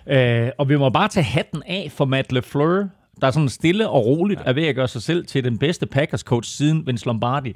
Øh, 0.08 0.50
og 0.58 0.70
vi 0.70 0.78
må 0.78 0.90
bare 0.90 1.08
tage 1.08 1.24
hatten 1.24 1.64
af 1.66 1.92
for 1.92 2.06
Matt 2.06 2.32
LeFleur, 2.32 2.88
der 3.22 3.28
er 3.28 3.32
sådan 3.32 3.50
stille 3.50 3.90
og 3.90 4.06
roligt 4.06 4.40
ja. 4.40 4.50
er 4.50 4.54
ved 4.54 4.68
at 4.68 4.76
gøre 4.76 4.88
sig 4.88 5.02
selv 5.02 5.26
til 5.26 5.44
den 5.44 5.58
bedste 5.58 5.88
Packers-coach 5.96 6.58
siden 6.58 6.88
Vince 6.88 7.06
Lombardi. 7.06 7.56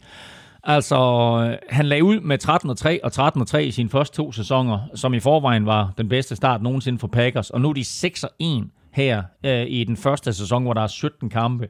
Altså, 0.63 1.57
han 1.69 1.85
lagde 1.85 2.03
ud 2.03 2.19
med 2.19 2.37
13 2.37 2.69
og 2.69 2.77
3 2.77 3.03
og 3.03 3.11
13 3.11 3.41
og 3.41 3.47
3 3.47 3.65
i 3.65 3.71
sine 3.71 3.89
første 3.89 4.15
to 4.15 4.31
sæsoner, 4.31 4.79
som 4.95 5.13
i 5.13 5.19
forvejen 5.19 5.65
var 5.65 5.93
den 5.97 6.09
bedste 6.09 6.35
start 6.35 6.61
nogensinde 6.61 6.99
for 6.99 7.07
Packers, 7.07 7.49
og 7.49 7.61
nu 7.61 7.69
er 7.69 7.73
de 7.73 7.83
6 7.83 8.23
og 8.23 8.29
1 8.39 8.69
her 8.93 9.23
øh, 9.45 9.65
i 9.67 9.83
den 9.83 9.97
første 9.97 10.33
sæson, 10.33 10.63
hvor 10.63 10.73
der 10.73 10.81
er 10.81 10.87
17 10.87 11.29
kampe. 11.29 11.67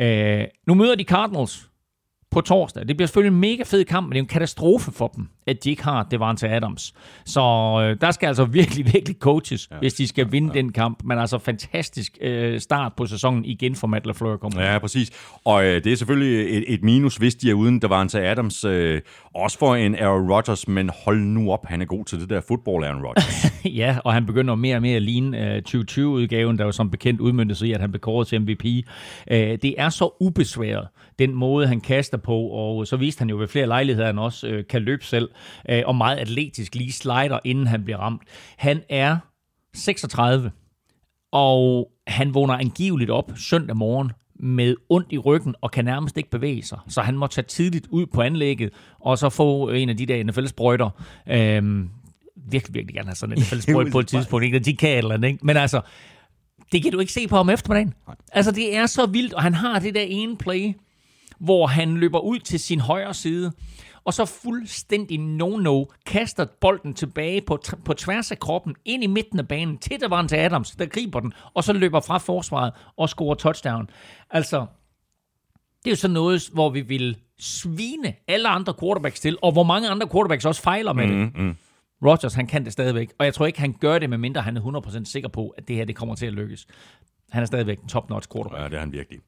Øh, 0.00 0.44
nu 0.66 0.74
møder 0.74 0.94
de 0.94 1.04
Cardinals, 1.04 1.70
på 2.30 2.40
torsdag. 2.40 2.88
Det 2.88 2.96
bliver 2.96 3.06
selvfølgelig 3.06 3.34
en 3.34 3.40
mega 3.40 3.62
fed 3.62 3.84
kamp, 3.84 4.04
men 4.06 4.12
det 4.12 4.18
er 4.18 4.22
en 4.22 4.28
katastrofe 4.28 4.92
for 4.92 5.08
dem, 5.08 5.28
at 5.50 5.64
de 5.64 5.70
ikke 5.70 5.84
har 5.84 6.02
Devante 6.10 6.48
Adams. 6.48 6.94
Så 7.24 7.40
øh, 7.82 7.96
der 8.00 8.10
skal 8.10 8.26
altså 8.26 8.44
virkelig, 8.44 8.86
virkelig 8.94 9.16
coaches, 9.20 9.68
ja. 9.70 9.76
hvis 9.78 9.94
de 9.94 10.06
skal 10.06 10.32
vinde 10.32 10.50
ja. 10.54 10.60
den 10.60 10.72
kamp. 10.72 11.04
Men 11.04 11.18
altså 11.18 11.38
fantastisk 11.38 12.18
øh, 12.20 12.60
start 12.60 12.92
på 12.96 13.06
sæsonen 13.06 13.44
igen 13.44 13.74
for 13.74 13.86
Matt 13.86 14.06
LaFleur. 14.06 14.36
Kommer. 14.36 14.62
Ja, 14.62 14.78
præcis. 14.78 15.10
Og 15.44 15.64
øh, 15.64 15.84
det 15.84 15.92
er 15.92 15.96
selvfølgelig 15.96 16.58
et, 16.58 16.74
et 16.74 16.82
minus, 16.82 17.16
hvis 17.16 17.34
de 17.34 17.50
er 17.50 17.54
uden 17.54 17.82
Devante 17.82 18.20
Adams. 18.20 18.64
Øh, 18.64 19.00
også 19.34 19.58
for 19.58 19.74
en 19.74 19.94
Aaron 19.94 20.32
Rodgers, 20.32 20.68
men 20.68 20.90
hold 21.04 21.20
nu 21.20 21.52
op, 21.52 21.66
han 21.66 21.82
er 21.82 21.86
god 21.86 22.04
til 22.04 22.20
det 22.20 22.30
der 22.30 22.40
fodbold, 22.48 22.84
Aaron 22.84 23.02
Rodgers. 23.02 23.52
ja, 23.80 23.98
og 24.04 24.12
han 24.12 24.26
begynder 24.26 24.54
mere 24.54 24.76
og 24.76 24.82
mere 24.82 24.96
at 24.96 25.02
ligne 25.02 25.54
øh, 25.54 25.62
2020-udgaven, 25.68 26.58
der 26.58 26.64
jo 26.64 26.72
som 26.72 26.90
bekendt 26.90 27.20
udmyndte 27.20 27.54
sig 27.54 27.68
i, 27.68 27.72
at 27.72 27.80
han 27.80 27.90
blev 27.90 28.00
kåret 28.00 28.28
til 28.28 28.40
MVP. 28.40 28.64
Øh, 29.30 29.58
det 29.62 29.74
er 29.78 29.88
så 29.88 30.16
ubesværet, 30.20 30.88
den 31.18 31.34
måde, 31.34 31.66
han 31.66 31.80
kaster 31.80 32.18
på, 32.18 32.36
og 32.36 32.86
så 32.86 32.96
viste 32.96 33.18
han 33.18 33.30
jo 33.30 33.36
ved 33.36 33.48
flere 33.48 33.66
lejligheder, 33.66 34.08
at 34.08 34.14
han 34.14 34.18
også 34.18 34.46
øh, 34.46 34.64
kan 34.68 34.82
løbe 34.82 35.04
selv, 35.04 35.28
øh, 35.68 35.82
og 35.86 35.96
meget 35.96 36.16
atletisk 36.16 36.74
lige 36.74 36.92
slider, 36.92 37.38
inden 37.44 37.66
han 37.66 37.84
bliver 37.84 37.98
ramt. 37.98 38.22
Han 38.56 38.82
er 38.88 39.18
36, 39.74 40.50
og 41.32 41.90
han 42.06 42.34
vågner 42.34 42.54
angiveligt 42.54 43.10
op 43.10 43.32
søndag 43.36 43.76
morgen 43.76 44.12
med 44.42 44.76
ondt 44.88 45.12
i 45.12 45.18
ryggen 45.18 45.54
og 45.60 45.70
kan 45.70 45.84
nærmest 45.84 46.16
ikke 46.16 46.30
bevæge 46.30 46.62
sig. 46.62 46.78
Så 46.88 47.00
han 47.00 47.16
må 47.16 47.26
tage 47.26 47.44
tidligt 47.44 47.86
ud 47.90 48.06
på 48.06 48.22
anlægget, 48.22 48.70
og 49.00 49.18
så 49.18 49.28
få 49.28 49.68
en 49.68 49.88
af 49.88 49.96
de 49.96 50.06
der 50.06 50.24
NFL-sprøjter. 50.24 50.90
Øhm, 51.28 51.90
virkelig, 52.50 52.74
virkelig 52.74 52.94
gerne 52.94 53.08
have 53.08 53.16
sådan 53.16 53.38
en 53.38 53.42
NFL-sprøjt 53.42 53.92
på 53.92 53.98
et 53.98 54.06
tidspunkt. 54.08 54.44
Ikke? 54.44 54.58
De 54.58 54.76
kan 54.76 54.98
eller 54.98 55.14
andet, 55.14 55.28
ikke? 55.28 55.46
Men 55.46 55.56
altså, 55.56 55.80
det 56.72 56.82
kan 56.82 56.92
du 56.92 56.98
ikke 56.98 57.12
se 57.12 57.28
på 57.28 57.36
om 57.36 57.50
eftermiddagen. 57.50 57.94
Altså, 58.32 58.52
det 58.52 58.76
er 58.76 58.86
så 58.86 59.06
vildt, 59.06 59.34
og 59.34 59.42
han 59.42 59.54
har 59.54 59.78
det 59.78 59.94
der 59.94 60.00
ene 60.00 60.36
play, 60.36 60.72
hvor 61.38 61.66
han 61.66 61.96
løber 61.96 62.18
ud 62.18 62.38
til 62.38 62.60
sin 62.60 62.80
højre 62.80 63.14
side, 63.14 63.52
og 64.04 64.14
så 64.14 64.24
fuldstændig 64.24 65.18
no-no 65.18 65.84
kaster 66.06 66.46
bolden 66.60 66.94
tilbage 66.94 67.40
på, 67.40 67.58
på 67.84 67.94
tværs 67.94 68.30
af 68.30 68.38
kroppen 68.38 68.76
ind 68.84 69.04
i 69.04 69.06
midten 69.06 69.38
af 69.38 69.48
banen 69.48 69.78
til 69.78 70.00
Davante 70.00 70.38
Adams, 70.38 70.70
der 70.70 70.86
griber 70.86 71.20
den, 71.20 71.32
og 71.54 71.64
så 71.64 71.72
løber 71.72 72.00
fra 72.00 72.18
forsvaret 72.18 72.72
og 72.96 73.08
scorer 73.08 73.34
touchdown. 73.34 73.90
Altså, 74.30 74.66
det 75.84 75.86
er 75.86 75.90
jo 75.90 75.96
sådan 75.96 76.14
noget, 76.14 76.50
hvor 76.52 76.70
vi 76.70 76.80
vil 76.80 77.16
svine 77.38 78.14
alle 78.28 78.48
andre 78.48 78.74
quarterbacks 78.80 79.20
til, 79.20 79.38
og 79.42 79.52
hvor 79.52 79.62
mange 79.62 79.88
andre 79.88 80.08
quarterbacks 80.12 80.44
også 80.44 80.62
fejler 80.62 80.92
med 80.92 81.06
mm, 81.06 81.32
det. 81.32 81.42
Mm. 81.42 81.56
Rodgers, 82.06 82.34
han 82.34 82.46
kan 82.46 82.64
det 82.64 82.72
stadigvæk, 82.72 83.12
og 83.18 83.24
jeg 83.24 83.34
tror 83.34 83.46
ikke, 83.46 83.60
han 83.60 83.72
gør 83.72 83.98
det, 83.98 84.10
medmindre 84.10 84.42
han 84.42 84.56
er 84.56 84.60
100% 85.00 85.04
sikker 85.04 85.28
på, 85.28 85.48
at 85.48 85.68
det 85.68 85.76
her 85.76 85.84
det 85.84 85.96
kommer 85.96 86.14
til 86.14 86.26
at 86.26 86.32
lykkes. 86.32 86.66
Han 87.32 87.42
er 87.42 87.46
stadigvæk 87.46 87.78
en 87.78 87.88
top-notch 87.88 88.28
quarterback. 88.32 88.62
Ja, 88.62 88.68
det 88.68 88.74
er 88.74 88.80
han 88.80 88.92
virkelig. 88.92 89.20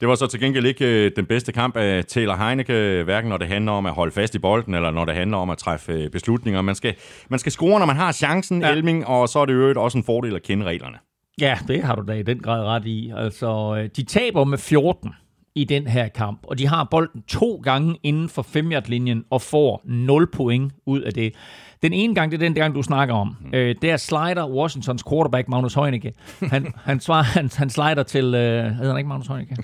Det 0.00 0.08
var 0.08 0.14
så 0.14 0.26
til 0.26 0.40
gengæld 0.40 0.66
ikke 0.66 1.04
øh, 1.06 1.10
den 1.16 1.26
bedste 1.26 1.52
kamp 1.52 1.76
af 1.76 2.04
Taylor 2.04 2.36
Heineke, 2.36 3.02
hverken 3.04 3.28
når 3.28 3.36
det 3.36 3.48
handler 3.48 3.72
om 3.72 3.86
at 3.86 3.92
holde 3.92 4.12
fast 4.12 4.34
i 4.34 4.38
bolden, 4.38 4.74
eller 4.74 4.90
når 4.90 5.04
det 5.04 5.14
handler 5.14 5.36
om 5.36 5.50
at 5.50 5.58
træffe 5.58 5.92
øh, 5.92 6.10
beslutninger. 6.10 6.62
Man 6.62 6.74
skal, 6.74 6.94
man 7.28 7.38
skal 7.38 7.52
score, 7.52 7.78
når 7.78 7.86
man 7.86 7.96
har 7.96 8.12
chancen, 8.12 8.62
ja. 8.62 8.70
Elming, 8.70 9.06
og 9.06 9.28
så 9.28 9.38
er 9.38 9.46
det 9.46 9.54
jo 9.54 9.82
også 9.82 9.98
en 9.98 10.04
fordel 10.04 10.34
at 10.34 10.42
kende 10.42 10.66
reglerne. 10.66 10.96
Ja, 11.40 11.58
det 11.68 11.82
har 11.82 11.94
du 11.94 12.02
da 12.08 12.12
i 12.12 12.22
den 12.22 12.38
grad 12.38 12.64
ret 12.64 12.86
i. 12.86 13.12
Altså, 13.16 13.76
øh, 13.78 13.90
de 13.96 14.04
taber 14.04 14.44
med 14.44 14.58
14 14.58 15.14
i 15.54 15.64
den 15.64 15.86
her 15.86 16.08
kamp, 16.08 16.40
og 16.42 16.58
de 16.58 16.66
har 16.66 16.84
bolden 16.84 17.22
to 17.22 17.60
gange 17.64 17.98
inden 18.02 18.28
for 18.28 18.42
5 18.42 18.72
linjen 18.86 19.24
og 19.30 19.42
får 19.42 19.82
0 19.84 20.30
point 20.30 20.72
ud 20.86 21.00
af 21.00 21.12
det. 21.12 21.34
Den 21.82 21.92
ene 21.92 22.14
gang, 22.14 22.32
det 22.32 22.42
er 22.42 22.46
den 22.46 22.54
gang, 22.54 22.74
du 22.74 22.82
snakker 22.82 23.14
om. 23.14 23.36
Mm. 23.40 23.54
Øh, 23.54 23.74
der 23.82 23.96
slider 23.96 24.48
Washingtons 24.48 25.04
quarterback, 25.10 25.48
Magnus 25.48 25.74
Heunicke. 25.74 26.12
Han, 26.40 26.74
han, 26.84 27.00
svar, 27.00 27.22
han, 27.22 27.50
han 27.56 27.70
slider 27.70 28.02
til... 28.02 28.24
Øh, 28.24 28.64
hedder 28.64 28.88
han 28.88 28.96
ikke 28.96 29.08
Magnus 29.08 29.26
Heunicke? 29.26 29.56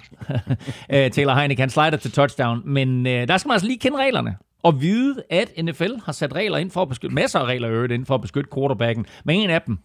øh, 0.94 1.10
Taylor 1.10 1.34
Heineke, 1.34 1.62
han 1.62 1.70
slider 1.70 1.96
til 1.96 2.12
touchdown. 2.12 2.62
Men 2.64 3.06
øh, 3.06 3.28
der 3.28 3.36
skal 3.36 3.48
man 3.48 3.54
altså 3.54 3.66
lige 3.66 3.78
kende 3.78 3.98
reglerne 3.98 4.36
og 4.62 4.80
vide, 4.80 5.22
at 5.30 5.52
NFL 5.64 5.92
har 6.04 6.12
sat 6.12 6.34
regler 6.34 6.58
ind 6.58 6.70
for 6.70 6.82
at 6.82 6.88
beskytte, 6.88 7.14
masser 7.14 7.38
af 7.38 7.44
regler 7.44 7.70
øvrigt 7.70 7.92
ind 7.92 8.06
for 8.06 8.14
at 8.14 8.20
beskytte 8.20 8.50
quarterbacken. 8.54 9.06
Men 9.24 9.40
en 9.40 9.50
af 9.50 9.62
dem 9.62 9.78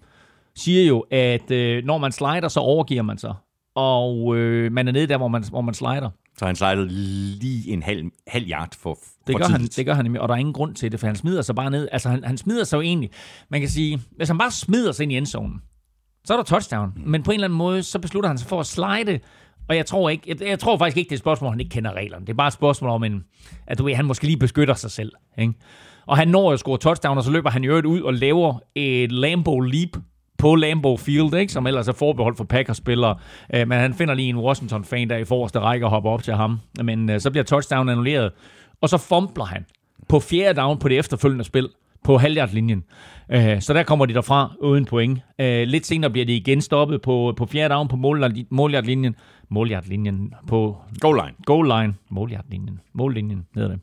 siger 0.55 0.85
jo, 0.85 0.99
at 1.11 1.51
øh, 1.51 1.85
når 1.85 1.97
man 1.97 2.11
slider, 2.11 2.47
så 2.47 2.59
overgiver 2.59 3.01
man 3.01 3.17
sig. 3.17 3.33
Og 3.76 4.38
øh, 4.38 4.71
man 4.71 4.88
er 4.88 4.91
nede 4.91 5.07
der, 5.07 5.17
hvor 5.17 5.28
man, 5.28 5.43
hvor 5.49 5.61
man 5.61 5.74
slider. 5.74 6.09
Så 6.38 6.45
han 6.45 6.55
slidede 6.55 6.88
lige 7.39 7.69
en 7.74 7.84
halv, 7.84 8.11
halv 8.28 8.49
yard 8.49 8.76
for, 8.78 8.99
det 9.28 9.38
gør, 9.38 9.45
han, 9.45 9.61
det 9.61 9.86
gør 9.86 9.93
han 9.93 10.05
nemlig, 10.05 10.21
og 10.21 10.28
der 10.28 10.36
er 10.36 10.39
ingen 10.39 10.53
grund 10.53 10.76
til 10.76 10.91
det, 10.91 10.99
for 10.99 11.07
han 11.07 11.15
smider 11.15 11.41
sig 11.41 11.55
bare 11.55 11.71
ned. 11.71 11.89
Altså, 11.91 12.09
han, 12.09 12.24
han 12.24 12.38
smider 12.38 12.63
sig 12.63 12.78
jo 12.78 12.82
egentlig, 12.82 13.09
man 13.49 13.59
kan 13.59 13.69
sige, 13.69 14.01
hvis 14.17 14.28
han 14.28 14.38
bare 14.38 14.51
smider 14.51 14.91
sig 14.91 15.03
ind 15.03 15.11
i 15.11 15.17
endzonen, 15.17 15.61
så 16.26 16.34
er 16.34 16.38
der 16.38 16.43
touchdown. 16.43 16.93
Mm. 16.95 17.01
Men 17.09 17.24
på 17.24 17.32
en 17.32 17.36
eller 17.36 17.47
anden 17.47 17.57
måde, 17.57 17.84
så 17.84 17.99
beslutter 17.99 18.28
han 18.28 18.38
sig 18.38 18.47
for 18.47 18.59
at 18.59 18.65
slide, 18.65 19.19
og 19.69 19.76
jeg 19.76 19.86
tror, 19.86 20.09
ikke, 20.09 20.24
jeg, 20.28 20.47
jeg 20.47 20.59
tror 20.59 20.78
faktisk 20.78 20.97
ikke, 20.97 21.09
det 21.09 21.13
er 21.13 21.17
et 21.17 21.19
spørgsmål, 21.19 21.49
han 21.49 21.59
ikke 21.59 21.69
kender 21.69 21.93
reglerne. 21.93 22.26
Det 22.26 22.34
er 22.34 22.38
bare 22.38 22.47
et 22.47 22.53
spørgsmål 22.53 22.89
om, 22.89 23.03
en, 23.03 23.24
at 23.67 23.78
du 23.78 23.84
ved, 23.84 23.95
han 23.95 24.05
måske 24.05 24.26
lige 24.26 24.38
beskytter 24.38 24.74
sig 24.74 24.91
selv. 24.91 25.11
Ikke? 25.38 25.53
Og 26.05 26.17
han 26.17 26.28
når 26.28 26.51
at 26.51 26.59
score 26.59 26.78
touchdown, 26.78 27.17
og 27.17 27.24
så 27.24 27.32
løber 27.32 27.49
han 27.49 27.63
jo 27.63 27.82
ud 27.86 28.01
og 28.01 28.13
laver 28.13 28.59
et 28.76 29.11
Lambo 29.11 29.59
leap 29.59 29.89
på 30.43 30.55
Lambeau 30.55 30.97
Field, 30.97 31.33
ikke? 31.33 31.53
som 31.53 31.67
ellers 31.67 31.87
er 31.87 31.93
forbeholdt 31.93 32.37
for 32.37 32.43
Packers-spillere. 32.43 33.15
Uh, 33.53 33.67
men 33.67 33.71
han 33.71 33.93
finder 33.93 34.13
lige 34.13 34.29
en 34.29 34.37
Washington-fan, 34.37 35.09
der 35.09 35.17
i 35.17 35.25
forreste 35.25 35.59
række 35.59 35.85
og 35.85 35.89
hopper 35.89 36.09
op 36.09 36.23
til 36.23 36.33
ham. 36.33 36.59
Men 36.83 37.09
uh, 37.09 37.17
så 37.17 37.31
bliver 37.31 37.43
touchdown 37.43 37.89
annulleret, 37.89 38.31
og 38.81 38.89
så 38.89 38.97
fumbler 38.97 39.45
han 39.45 39.65
på 40.09 40.19
fjerde 40.19 40.61
down 40.61 40.79
på 40.79 40.89
det 40.89 40.97
efterfølgende 40.97 41.43
spil 41.43 41.69
på 42.03 42.17
halvhjertlinjen. 42.17 42.83
Uh, 43.35 43.59
så 43.59 43.73
der 43.73 43.83
kommer 43.83 44.05
de 44.05 44.13
derfra 44.13 44.55
uden 44.59 44.85
point. 44.85 45.19
Uh, 45.39 45.45
lidt 45.45 45.85
senere 45.85 46.11
bliver 46.11 46.25
de 46.25 46.35
igen 46.35 46.61
stoppet 46.61 47.01
på, 47.01 47.33
på 47.37 47.45
fjerde 47.45 47.73
down 47.73 47.87
på 47.87 47.95
målhjertlinjen. 48.49 49.15
Målhjertlinjen 49.49 50.33
på... 50.47 50.77
Goal 50.99 51.15
line. 51.15 51.35
Goal 51.45 51.67
line. 51.67 51.93
Målhjertlinjen. 52.09 52.79
Mållinjen 52.93 53.45
hedder 53.55 53.69
det. 53.69 53.79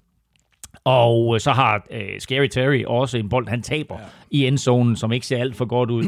Og 0.85 1.35
øh, 1.35 1.41
så 1.41 1.53
har 1.53 1.87
uh, 1.91 2.19
Scary 2.19 2.47
Terry 2.47 2.85
også 2.85 3.19
en 3.19 3.29
bold, 3.29 3.49
han 3.49 3.63
taber 3.63 3.95
ja. 3.99 4.05
i 4.31 4.47
endzonen, 4.47 4.97
som 4.97 5.13
ikke 5.13 5.27
ser 5.27 5.39
alt 5.39 5.57
for 5.57 5.65
godt 5.65 5.91
ud. 5.91 6.05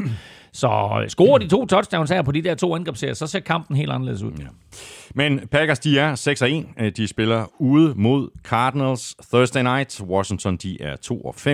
Så 0.53 0.99
øh, 1.01 1.09
scorer 1.09 1.37
de 1.37 1.47
to 1.47 1.65
touchdowns 1.65 2.09
her 2.09 2.21
på 2.21 2.31
de 2.31 2.41
der 2.41 2.55
to 2.55 2.75
angrebsserier, 2.75 3.13
så 3.13 3.27
ser 3.27 3.39
kampen 3.39 3.77
helt 3.77 3.91
anderledes 3.91 4.23
ud. 4.23 4.31
Ja. 4.39 4.45
Men 5.15 5.47
Packers, 5.51 5.79
de 5.79 5.99
er 5.99 6.15
6-1. 6.85 6.89
De 6.89 7.07
spiller 7.07 7.45
ude 7.59 7.93
mod 7.95 8.29
Cardinals 8.43 9.15
Thursday 9.33 9.63
night. 9.63 10.01
Washington, 10.01 10.57
de 10.57 10.81
er 10.81 10.95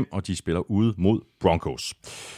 2-5, 0.04 0.10
og 0.12 0.28
de 0.28 0.36
spiller 0.36 0.72
ude 0.72 0.94
mod 0.98 1.20
Broncos. 1.42 1.94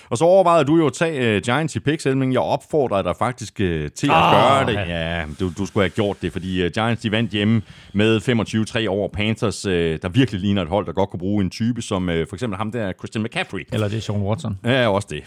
Og 0.10 0.18
så 0.18 0.26
overvejede 0.26 0.66
du 0.66 0.78
jo 0.78 0.86
at 0.88 0.94
tage 0.94 1.36
uh, 1.36 1.42
Giants 1.42 1.76
i 1.76 1.80
picks, 1.80 2.06
men 2.06 2.34
jeg 2.34 2.42
opfordrer 2.42 3.02
dig 3.02 3.16
faktisk 3.20 3.54
uh, 3.60 3.66
til 3.96 4.08
at 4.08 4.16
oh, 4.16 4.32
gøre 4.34 4.66
det. 4.66 4.90
Ja, 4.90 5.26
du, 5.40 5.52
du 5.58 5.66
skulle 5.66 5.84
have 5.84 5.90
gjort 5.90 6.22
det, 6.22 6.32
fordi 6.32 6.66
uh, 6.66 6.72
Giants 6.72 7.02
de 7.02 7.12
vandt 7.12 7.32
hjemme 7.32 7.62
med 7.94 8.86
25-3 8.86 8.88
over 8.88 9.08
Panthers, 9.08 9.66
uh, 9.66 9.72
der 9.74 10.10
virkelig 10.10 10.42
ligner 10.42 10.62
et 10.62 10.70
hold, 10.70 10.86
der 10.86 10.92
godt 10.92 11.10
kunne 11.10 11.20
bruge 11.20 11.44
en 11.44 11.50
type 11.50 11.82
som 11.82 12.10
uh, 12.10 12.16
for 12.30 12.36
eksempel 12.36 12.58
ham 12.58 12.72
der, 12.72 12.94
Christian 12.94 13.24
McCaffrey. 13.24 13.68
Eller 13.74 13.88
det 13.88 13.98
er 13.98 14.02
Sean 14.02 14.22
Watson. 14.22 14.60
Ja, 14.66 14.88
også 14.88 15.08
det. 15.12 15.24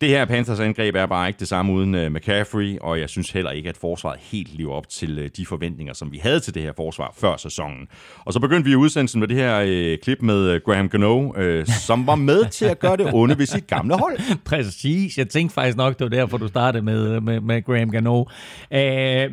Det 0.00 0.08
her 0.08 0.24
Panthers 0.24 0.60
angreb 0.60 0.94
er 0.94 1.06
bare 1.06 1.28
ikke 1.28 1.38
det 1.38 1.48
samme 1.48 1.72
uden 1.72 1.94
uh, 1.94 2.12
McCaffrey, 2.12 2.78
og 2.80 3.00
jeg 3.00 3.08
synes 3.08 3.30
heller 3.30 3.50
ikke, 3.50 3.68
at 3.68 3.76
forsvaret 3.76 4.20
helt 4.22 4.58
lever 4.58 4.72
op 4.72 4.88
til 4.88 5.18
uh, 5.18 5.24
de 5.36 5.46
forventninger, 5.46 5.94
som 5.94 6.12
vi 6.12 6.18
havde 6.22 6.40
til 6.40 6.54
det 6.54 6.62
her 6.62 6.72
forsvar 6.76 7.14
før 7.18 7.36
sæsonen. 7.36 7.88
Og 8.24 8.32
så 8.32 8.40
begyndte 8.40 8.70
vi 8.70 8.76
udsendelsen 8.76 9.20
med 9.20 9.28
det 9.28 9.36
her 9.36 9.60
uh, 9.62 9.98
klip 10.02 10.22
med 10.22 10.54
uh, 10.54 10.60
Graham 10.64 10.88
Gano, 10.88 11.28
uh, 11.28 11.66
som 11.66 12.06
var 12.06 12.14
med 12.14 12.44
til 12.44 12.64
at 12.64 12.78
gøre 12.78 12.96
det 12.96 13.10
onde 13.14 13.38
ved 13.38 13.46
sit 13.46 13.66
gamle 13.66 13.98
hold. 13.98 14.18
Præcis. 14.44 15.18
Jeg 15.18 15.28
tænkte 15.28 15.54
faktisk 15.54 15.76
nok, 15.76 15.98
det 15.98 16.04
var 16.04 16.16
derfor, 16.16 16.36
du 16.38 16.48
startede 16.48 16.84
med, 16.84 17.20
med, 17.20 17.40
med 17.40 17.64
Graham 17.64 17.90
Gano. 17.90 18.20
Uh, 18.20 18.26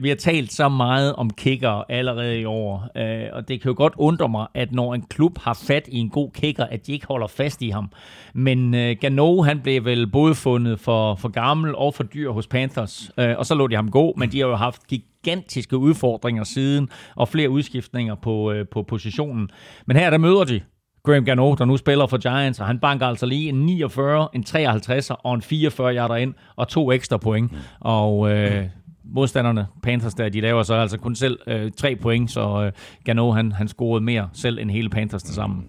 vi 0.04 0.10
har 0.10 0.16
talt 0.20 0.54
så 0.54 0.70
meget 0.70 1.16
om 1.16 1.30
kicker 1.30 1.92
allerede 1.92 2.42
i 2.42 2.46
år, 2.46 2.88
uh, 2.96 3.38
og 3.38 3.48
det 3.48 3.62
kan 3.62 3.70
jo 3.70 3.76
godt 3.78 3.94
undre 3.98 4.30
mig, 4.30 4.48
at 4.54 4.72
når 4.72 4.94
en 4.94 5.02
klub 5.10 5.38
har 5.38 5.60
fat 5.68 5.88
i 5.88 5.98
en 5.98 6.10
god 6.10 6.32
kicker, 6.32 6.66
at 6.66 6.88
de 6.88 6.94
ikke 6.94 7.08
holder 7.08 7.28
fast 7.28 7.62
i 7.62 7.70
ham. 7.70 7.92
Men 8.34 8.74
uh, 8.74 8.92
Gano, 9.02 9.42
han 9.42 9.60
blev 9.60 9.86
vel 9.86 10.08
både 10.08 10.36
fundet 10.36 10.57
for, 10.78 11.16
for 11.16 11.30
gammel 11.30 11.76
og 11.76 11.94
for 11.94 12.04
dyr 12.04 12.32
hos 12.32 12.48
Panthers, 12.48 13.12
øh, 13.18 13.36
og 13.38 13.46
så 13.46 13.56
lå 13.56 13.68
de 13.68 13.76
ham 13.76 13.92
gå, 13.92 14.14
men 14.18 14.32
de 14.32 14.40
har 14.40 14.48
jo 14.48 14.56
haft 14.56 14.88
gigantiske 14.88 15.78
udfordringer 15.78 16.44
siden, 16.44 16.90
og 17.16 17.28
flere 17.28 17.50
udskiftninger 17.50 18.16
på, 18.16 18.52
øh, 18.52 18.66
på 18.72 18.84
positionen. 18.84 19.50
Men 19.86 19.98
her 19.98 20.10
der 20.10 20.18
møder 20.18 20.44
de 20.44 20.62
Graham 21.04 21.26
Gano, 21.26 21.56
der 21.56 21.66
nu 21.66 21.78
spiller 21.78 22.08
for 22.08 22.18
Giants, 22.18 22.60
og 22.60 22.68
han 22.68 22.80
banker 22.80 23.08
altså 23.08 23.26
lige 23.26 23.50
en 23.50 23.66
49, 23.66 24.30
en 24.34 24.44
53 24.44 25.10
og 25.10 25.34
en 25.36 25.42
44 25.42 25.96
yarder 25.96 26.16
ind, 26.16 26.34
og 26.56 26.68
to 26.68 26.92
ekstra 26.92 27.18
point. 27.18 27.52
Og 27.80 28.32
øh, 28.32 28.66
modstanderne, 29.04 29.68
Panthers 29.84 30.14
der, 30.14 30.30
de 30.30 30.42
laver 30.42 30.64
så 30.64 30.74
altså 30.74 30.98
kun 30.98 31.16
selv 31.16 31.40
øh, 31.48 31.72
tre 31.72 31.96
point, 31.96 32.32
så 32.32 32.64
øh, 32.64 32.72
Gano 33.04 33.32
han, 33.32 33.52
han 33.52 33.68
scorede 33.68 34.04
mere 34.04 34.30
selv 34.34 34.60
end 34.60 34.72
hele 34.72 34.90
Panthers 34.90 35.24
til 35.24 35.36
sammen. 35.36 35.66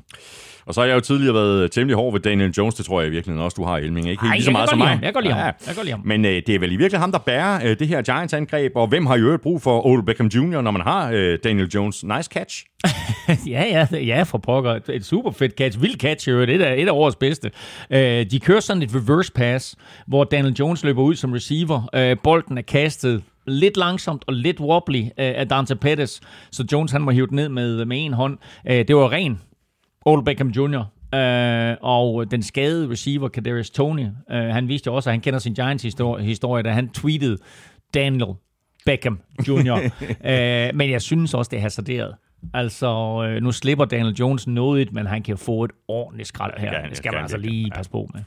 Og 0.68 0.74
så 0.74 0.80
har 0.80 0.86
jeg 0.86 0.94
jo 0.94 1.00
tidligere 1.00 1.34
været 1.34 1.70
temmelig 1.70 1.96
hård 1.96 2.12
ved 2.12 2.20
Daniel 2.20 2.50
Jones, 2.50 2.74
det 2.74 2.86
tror 2.86 3.00
jeg 3.00 3.08
i 3.08 3.10
virkeligheden 3.10 3.44
også, 3.44 3.54
du 3.54 3.64
har, 3.64 3.76
Elming. 3.76 4.10
Ikke 4.10 4.22
helt 4.22 4.34
lige 4.34 4.44
så 4.44 4.50
meget 4.50 4.68
som 4.70 4.78
mig. 4.78 4.98
Jeg 5.02 5.12
godt 5.14 5.24
lide 5.24 5.34
ham. 5.34 5.54
Jeg 5.66 5.74
godt 5.74 5.84
lide 5.84 5.96
ham. 5.96 6.00
Men 6.04 6.24
øh, 6.24 6.42
det 6.46 6.48
er 6.48 6.58
vel 6.58 6.72
i 6.72 6.76
virkeligheden 6.76 7.00
ham, 7.00 7.12
der 7.12 7.18
bærer 7.18 7.60
øh, 7.64 7.78
det 7.78 7.88
her 7.88 8.02
Giants-angreb, 8.02 8.72
og 8.74 8.86
hvem 8.86 9.06
har 9.06 9.16
i 9.16 9.20
øvrigt 9.20 9.42
brug 9.42 9.62
for 9.62 9.86
Odell 9.86 10.02
Beckham 10.02 10.26
Jr., 10.26 10.60
når 10.60 10.70
man 10.70 10.82
har 10.82 11.10
øh, 11.14 11.38
Daniel 11.44 11.68
Jones? 11.68 12.04
Nice 12.04 12.30
catch. 12.32 12.64
ja, 13.54 13.86
ja, 13.92 13.98
ja, 13.98 14.22
for 14.22 14.38
pokker. 14.38 14.74
Et, 14.74 14.88
et 14.88 15.04
super 15.04 15.30
fedt 15.30 15.52
catch. 15.52 15.82
Vild 15.82 16.00
catch, 16.00 16.28
jo. 16.28 16.40
Det 16.40 16.60
er 16.60 16.72
et 16.72 16.88
af 16.88 16.92
årets 16.92 17.16
bedste. 17.16 17.50
Øh, 17.90 18.26
de 18.30 18.40
kører 18.40 18.60
sådan 18.60 18.82
et 18.82 18.90
reverse 18.94 19.32
pass, 19.32 19.76
hvor 20.06 20.24
Daniel 20.24 20.54
Jones 20.54 20.84
løber 20.84 21.02
ud 21.02 21.14
som 21.14 21.32
receiver. 21.32 21.88
Øh, 21.94 22.16
bolden 22.22 22.58
er 22.58 22.62
kastet 22.62 23.22
lidt 23.46 23.76
langsomt 23.76 24.24
og 24.26 24.32
lidt 24.32 24.60
wobbly 24.60 25.02
øh, 25.02 25.10
af 25.16 25.48
Dante 25.48 25.76
Pettis, 25.76 26.20
så 26.52 26.64
Jones 26.72 26.92
han 26.92 27.02
må 27.02 27.10
hive 27.10 27.26
den 27.26 27.36
ned 27.36 27.48
med, 27.48 27.84
med 27.84 28.04
en 28.04 28.12
hånd. 28.12 28.38
Øh, 28.70 28.88
det 28.88 28.96
var 28.96 29.12
ren 29.12 29.40
Old 30.08 30.24
Beckham 30.24 30.48
Jr., 30.48 30.82
Uh, 31.12 31.76
og 31.80 32.30
den 32.30 32.42
skadede 32.42 32.90
receiver, 32.90 33.28
Kadarius 33.28 33.70
Tony, 33.70 34.06
uh, 34.06 34.36
han 34.36 34.68
viste 34.68 34.88
jo 34.88 34.94
også, 34.94 35.10
at 35.10 35.14
han 35.14 35.20
kender 35.20 35.38
sin 35.38 35.54
Giants-historie, 35.54 36.62
da 36.62 36.70
han 36.70 36.88
tweetede 36.88 37.38
Daniel 37.94 38.34
Beckham 38.86 39.20
Jr. 39.48 39.74
uh, 39.74 40.76
men 40.78 40.90
jeg 40.90 41.02
synes 41.02 41.34
også, 41.34 41.48
det 41.48 41.56
er 41.56 41.60
hasarderet. 41.60 42.14
Altså, 42.54 42.88
uh, 42.88 43.42
nu 43.42 43.52
slipper 43.52 43.84
Daniel 43.84 44.14
Jones 44.14 44.46
noget, 44.46 44.92
men 44.92 45.06
han 45.06 45.22
kan 45.22 45.38
få 45.38 45.64
et 45.64 45.70
ordentligt 45.88 46.28
skrald 46.28 46.58
her. 46.58 46.80
Ja, 46.80 46.88
det 46.88 46.96
skal 46.96 47.12
man 47.12 47.22
altså 47.22 47.36
lige 47.36 47.70
passe 47.70 47.90
på 47.90 48.10
med. 48.14 48.22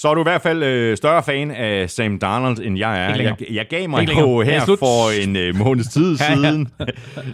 Så 0.00 0.08
er 0.08 0.14
du 0.14 0.20
i 0.20 0.22
hvert 0.22 0.42
fald 0.42 0.62
øh, 0.62 0.96
større 0.96 1.22
fan 1.22 1.50
af 1.50 1.90
Sam 1.90 2.18
Darnold, 2.18 2.58
end 2.58 2.78
jeg 2.78 3.04
er. 3.04 3.22
Jeg, 3.22 3.36
jeg 3.50 3.66
gav 3.68 3.88
mig 3.88 4.08
jo 4.08 4.40
her 4.40 4.60
for 4.64 5.22
en 5.22 5.36
øh, 5.36 5.56
måneds 5.56 5.88
tid 5.88 6.16
siden. 6.32 6.68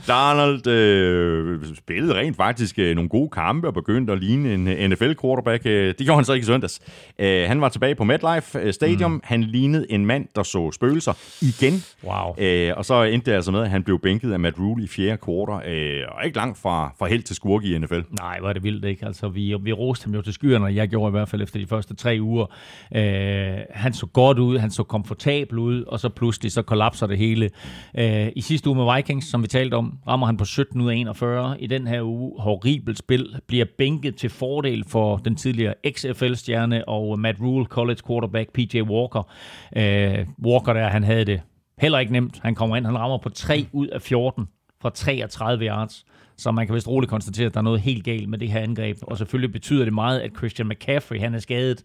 Darnold 0.09 0.67
øh, 0.67 1.61
spillede 1.77 2.15
rent 2.15 2.37
faktisk 2.37 2.79
øh, 2.79 2.95
nogle 2.95 3.09
gode 3.09 3.31
kampe 3.31 3.67
og 3.67 3.75
begyndte 3.75 4.13
at 4.13 4.19
ligne 4.19 4.55
en 4.55 4.69
øh, 4.69 4.91
NFL-quarterback. 4.91 5.67
Øh, 5.67 5.87
det 5.89 5.97
gjorde 5.97 6.15
han 6.15 6.25
så 6.25 6.33
ikke 6.33 6.45
i 6.45 6.47
søndags. 6.47 6.81
Øh, 7.19 7.49
han 7.49 7.61
var 7.61 7.69
tilbage 7.69 7.95
på 7.95 8.05
MetLife 8.05 8.73
Stadium. 8.73 9.11
Mm. 9.11 9.21
Han 9.25 9.43
lignede 9.43 9.87
en 9.93 10.07
mand, 10.07 10.29
der 10.37 10.43
så 10.43 10.73
spøgelser 10.73 11.13
igen. 11.43 11.85
Wow. 12.05 12.35
Øh, 12.39 12.73
og 12.77 12.85
så 12.85 13.03
endte 13.03 13.31
det 13.31 13.37
altså 13.37 13.51
med, 13.51 13.63
at 13.63 13.71
han 13.71 13.83
blev 13.83 13.99
bænket 14.01 14.33
af 14.33 14.41
Matt 14.41 14.59
Rule 14.59 14.85
i 14.85 14.89
fjerde 14.89 15.17
kvartal. 15.17 15.73
Øh, 15.73 16.05
og 16.09 16.25
ikke 16.25 16.37
langt 16.37 16.59
fra, 16.59 16.93
fra 16.99 17.07
held 17.07 17.23
til 17.23 17.37
skurke 17.37 17.69
i 17.69 17.79
NFL. 17.79 18.01
Nej, 18.21 18.39
var 18.43 18.53
det 18.53 18.63
vildt 18.63 18.85
ikke. 18.85 19.07
Altså, 19.07 19.29
vi, 19.29 19.57
vi 19.63 19.73
roste 19.73 20.05
ham 20.05 20.15
jo 20.15 20.23
til 20.23 20.33
skyerne, 20.33 20.67
jeg 20.67 20.89
gjorde 20.89 21.11
i 21.11 21.11
hvert 21.11 21.29
fald 21.29 21.43
efter 21.43 21.59
de 21.59 21.67
første 21.67 21.95
tre 21.95 22.19
uger. 22.21 22.56
Øh, 22.95 23.57
han 23.71 23.93
så 23.93 24.07
godt 24.07 24.39
ud, 24.39 24.59
han 24.59 24.71
så 24.71 24.83
komfortabel 24.83 25.59
ud, 25.59 25.83
og 25.83 26.01
så 26.01 26.09
pludselig 26.09 26.53
så 26.53 26.63
kollapser 26.63 27.07
det 27.07 27.19
hele. 27.19 27.51
Øh, 27.99 28.29
I 28.37 28.41
sidste 28.41 28.71
uge 28.71 28.77
med 28.77 28.95
Vikings, 28.97 29.31
som 29.31 29.43
vi 29.43 29.49
talte 29.49 29.75
om, 29.75 29.99
rammer 30.09 30.27
han 30.27 30.37
på 30.37 30.45
17 30.45 30.81
ud 30.81 30.91
af 30.91 30.95
41. 30.95 31.57
I 31.61 31.67
den 31.67 31.87
her 31.87 32.03
uge, 32.03 32.41
horribelt 32.41 32.99
spil, 32.99 33.37
bliver 33.47 33.65
bænket 33.79 34.17
til 34.17 34.31
fordel 34.31 34.85
for 34.89 35.17
den 35.17 35.37
tidligere 35.37 35.75
XFL-stjerne 35.91 36.89
og 36.89 37.19
Matt 37.19 37.41
Rule, 37.41 37.65
college 37.65 38.01
quarterback 38.07 38.53
PJ 38.53 38.81
Walker. 38.81 39.29
Øh, 39.77 40.27
Walker 40.45 40.73
der, 40.73 40.89
han 40.89 41.05
havde 41.05 41.25
det 41.25 41.41
heller 41.79 41.99
ikke 41.99 42.13
nemt. 42.13 42.39
Han 42.43 42.55
kommer 42.55 42.77
ind, 42.77 42.87
han 42.87 42.99
rammer 42.99 43.19
på 43.19 43.29
3 43.29 43.67
ud 43.73 43.87
af 43.87 44.03
14 44.03 44.49
fra 44.83 44.91
33 44.91 45.67
yards. 45.67 46.05
Så 46.39 46.51
man 46.51 46.67
kan 46.67 46.75
vist 46.75 46.89
roligt 46.89 47.11
konstatere, 47.11 47.47
at 47.47 47.55
der 47.55 47.61
er 47.61 47.65
noget 47.65 47.81
helt 47.81 48.05
galt 48.05 48.29
med 48.29 48.39
det 48.39 48.51
her 48.51 48.61
angreb. 48.61 48.97
Og 49.03 49.19
selvfølgelig 49.19 49.53
betyder 49.53 49.85
det 49.85 49.93
meget, 49.93 50.21
at 50.21 50.31
Christian 50.37 50.69
McCaffrey 50.69 51.21
han 51.21 51.35
er 51.35 51.39
skadet. 51.39 51.83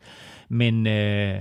Men 0.51 0.87
øh, 0.87 1.35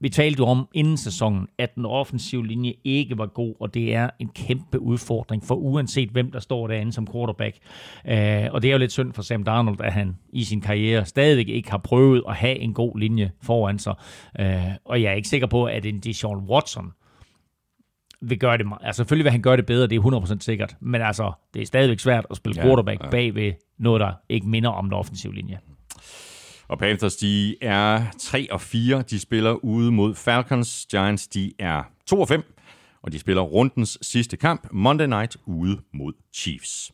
vi 0.00 0.08
talte 0.08 0.38
jo 0.38 0.46
om 0.46 0.68
inden 0.74 0.96
sæsonen, 0.96 1.46
at 1.58 1.74
den 1.74 1.84
offensive 1.86 2.46
linje 2.46 2.74
ikke 2.84 3.18
var 3.18 3.26
god, 3.26 3.54
og 3.60 3.74
det 3.74 3.94
er 3.94 4.10
en 4.18 4.28
kæmpe 4.28 4.80
udfordring 4.80 5.44
for 5.44 5.54
uanset 5.54 6.08
hvem 6.08 6.32
der 6.32 6.40
står 6.40 6.66
derinde 6.66 6.92
som 6.92 7.06
quarterback. 7.12 7.56
Øh, 8.08 8.46
og 8.50 8.62
det 8.62 8.68
er 8.68 8.72
jo 8.72 8.78
lidt 8.78 8.92
synd 8.92 9.12
for 9.12 9.22
Sam 9.22 9.42
Darnold, 9.44 9.80
at 9.80 9.92
han 9.92 10.16
i 10.32 10.44
sin 10.44 10.60
karriere 10.60 11.04
stadig 11.04 11.48
ikke 11.48 11.70
har 11.70 11.78
prøvet 11.78 12.22
at 12.28 12.36
have 12.36 12.58
en 12.58 12.74
god 12.74 12.98
linje 12.98 13.30
foran 13.42 13.78
sig. 13.78 13.94
Øh, 14.40 14.64
og 14.84 15.02
jeg 15.02 15.10
er 15.10 15.14
ikke 15.14 15.28
sikker 15.28 15.46
på, 15.46 15.64
at 15.64 15.86
en 15.86 16.00
Deshaun 16.00 16.44
Watson 16.48 16.92
vil 18.20 18.38
gøre 18.38 18.58
det. 18.58 18.66
Altså 18.80 18.96
selvfølgelig 18.96 19.24
vil 19.24 19.32
han 19.32 19.42
gøre 19.42 19.56
det 19.56 19.66
bedre, 19.66 19.86
det 19.86 19.96
er 19.96 20.34
100% 20.36 20.40
sikkert. 20.40 20.76
Men 20.80 21.02
altså, 21.02 21.32
det 21.54 21.62
er 21.62 21.66
stadigvæk 21.66 22.00
svært 22.00 22.26
at 22.30 22.36
spille 22.36 22.56
ja, 22.56 22.66
quarterback 22.66 23.04
ja. 23.04 23.10
bag 23.10 23.34
ved 23.34 23.52
noget, 23.78 24.00
der 24.00 24.12
ikke 24.28 24.48
minder 24.48 24.70
om 24.70 24.84
den 24.84 24.92
offensive 24.92 25.34
linje. 25.34 25.58
Og 26.70 26.78
Panthers, 26.78 27.16
de 27.16 27.56
er 27.62 28.04
3 28.20 28.48
og 28.50 28.60
4. 28.60 29.02
De 29.02 29.20
spiller 29.20 29.52
ude 29.64 29.92
mod 29.92 30.14
Falcons. 30.14 30.86
Giants, 30.90 31.28
de 31.28 31.52
er 31.58 31.82
2 32.06 32.20
og 32.20 32.28
5. 32.28 32.54
Og 33.02 33.12
de 33.12 33.18
spiller 33.18 33.42
rundens 33.42 33.98
sidste 34.02 34.36
kamp, 34.36 34.68
Monday 34.72 35.06
Night, 35.06 35.36
ude 35.46 35.78
mod 35.94 36.12
Chiefs. 36.34 36.92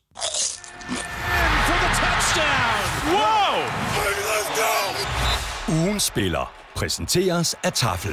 Ugen 5.69 6.01
spiller 6.01 6.53
præsenteres 6.77 7.55
af 7.65 7.73
Tafel. 7.73 8.13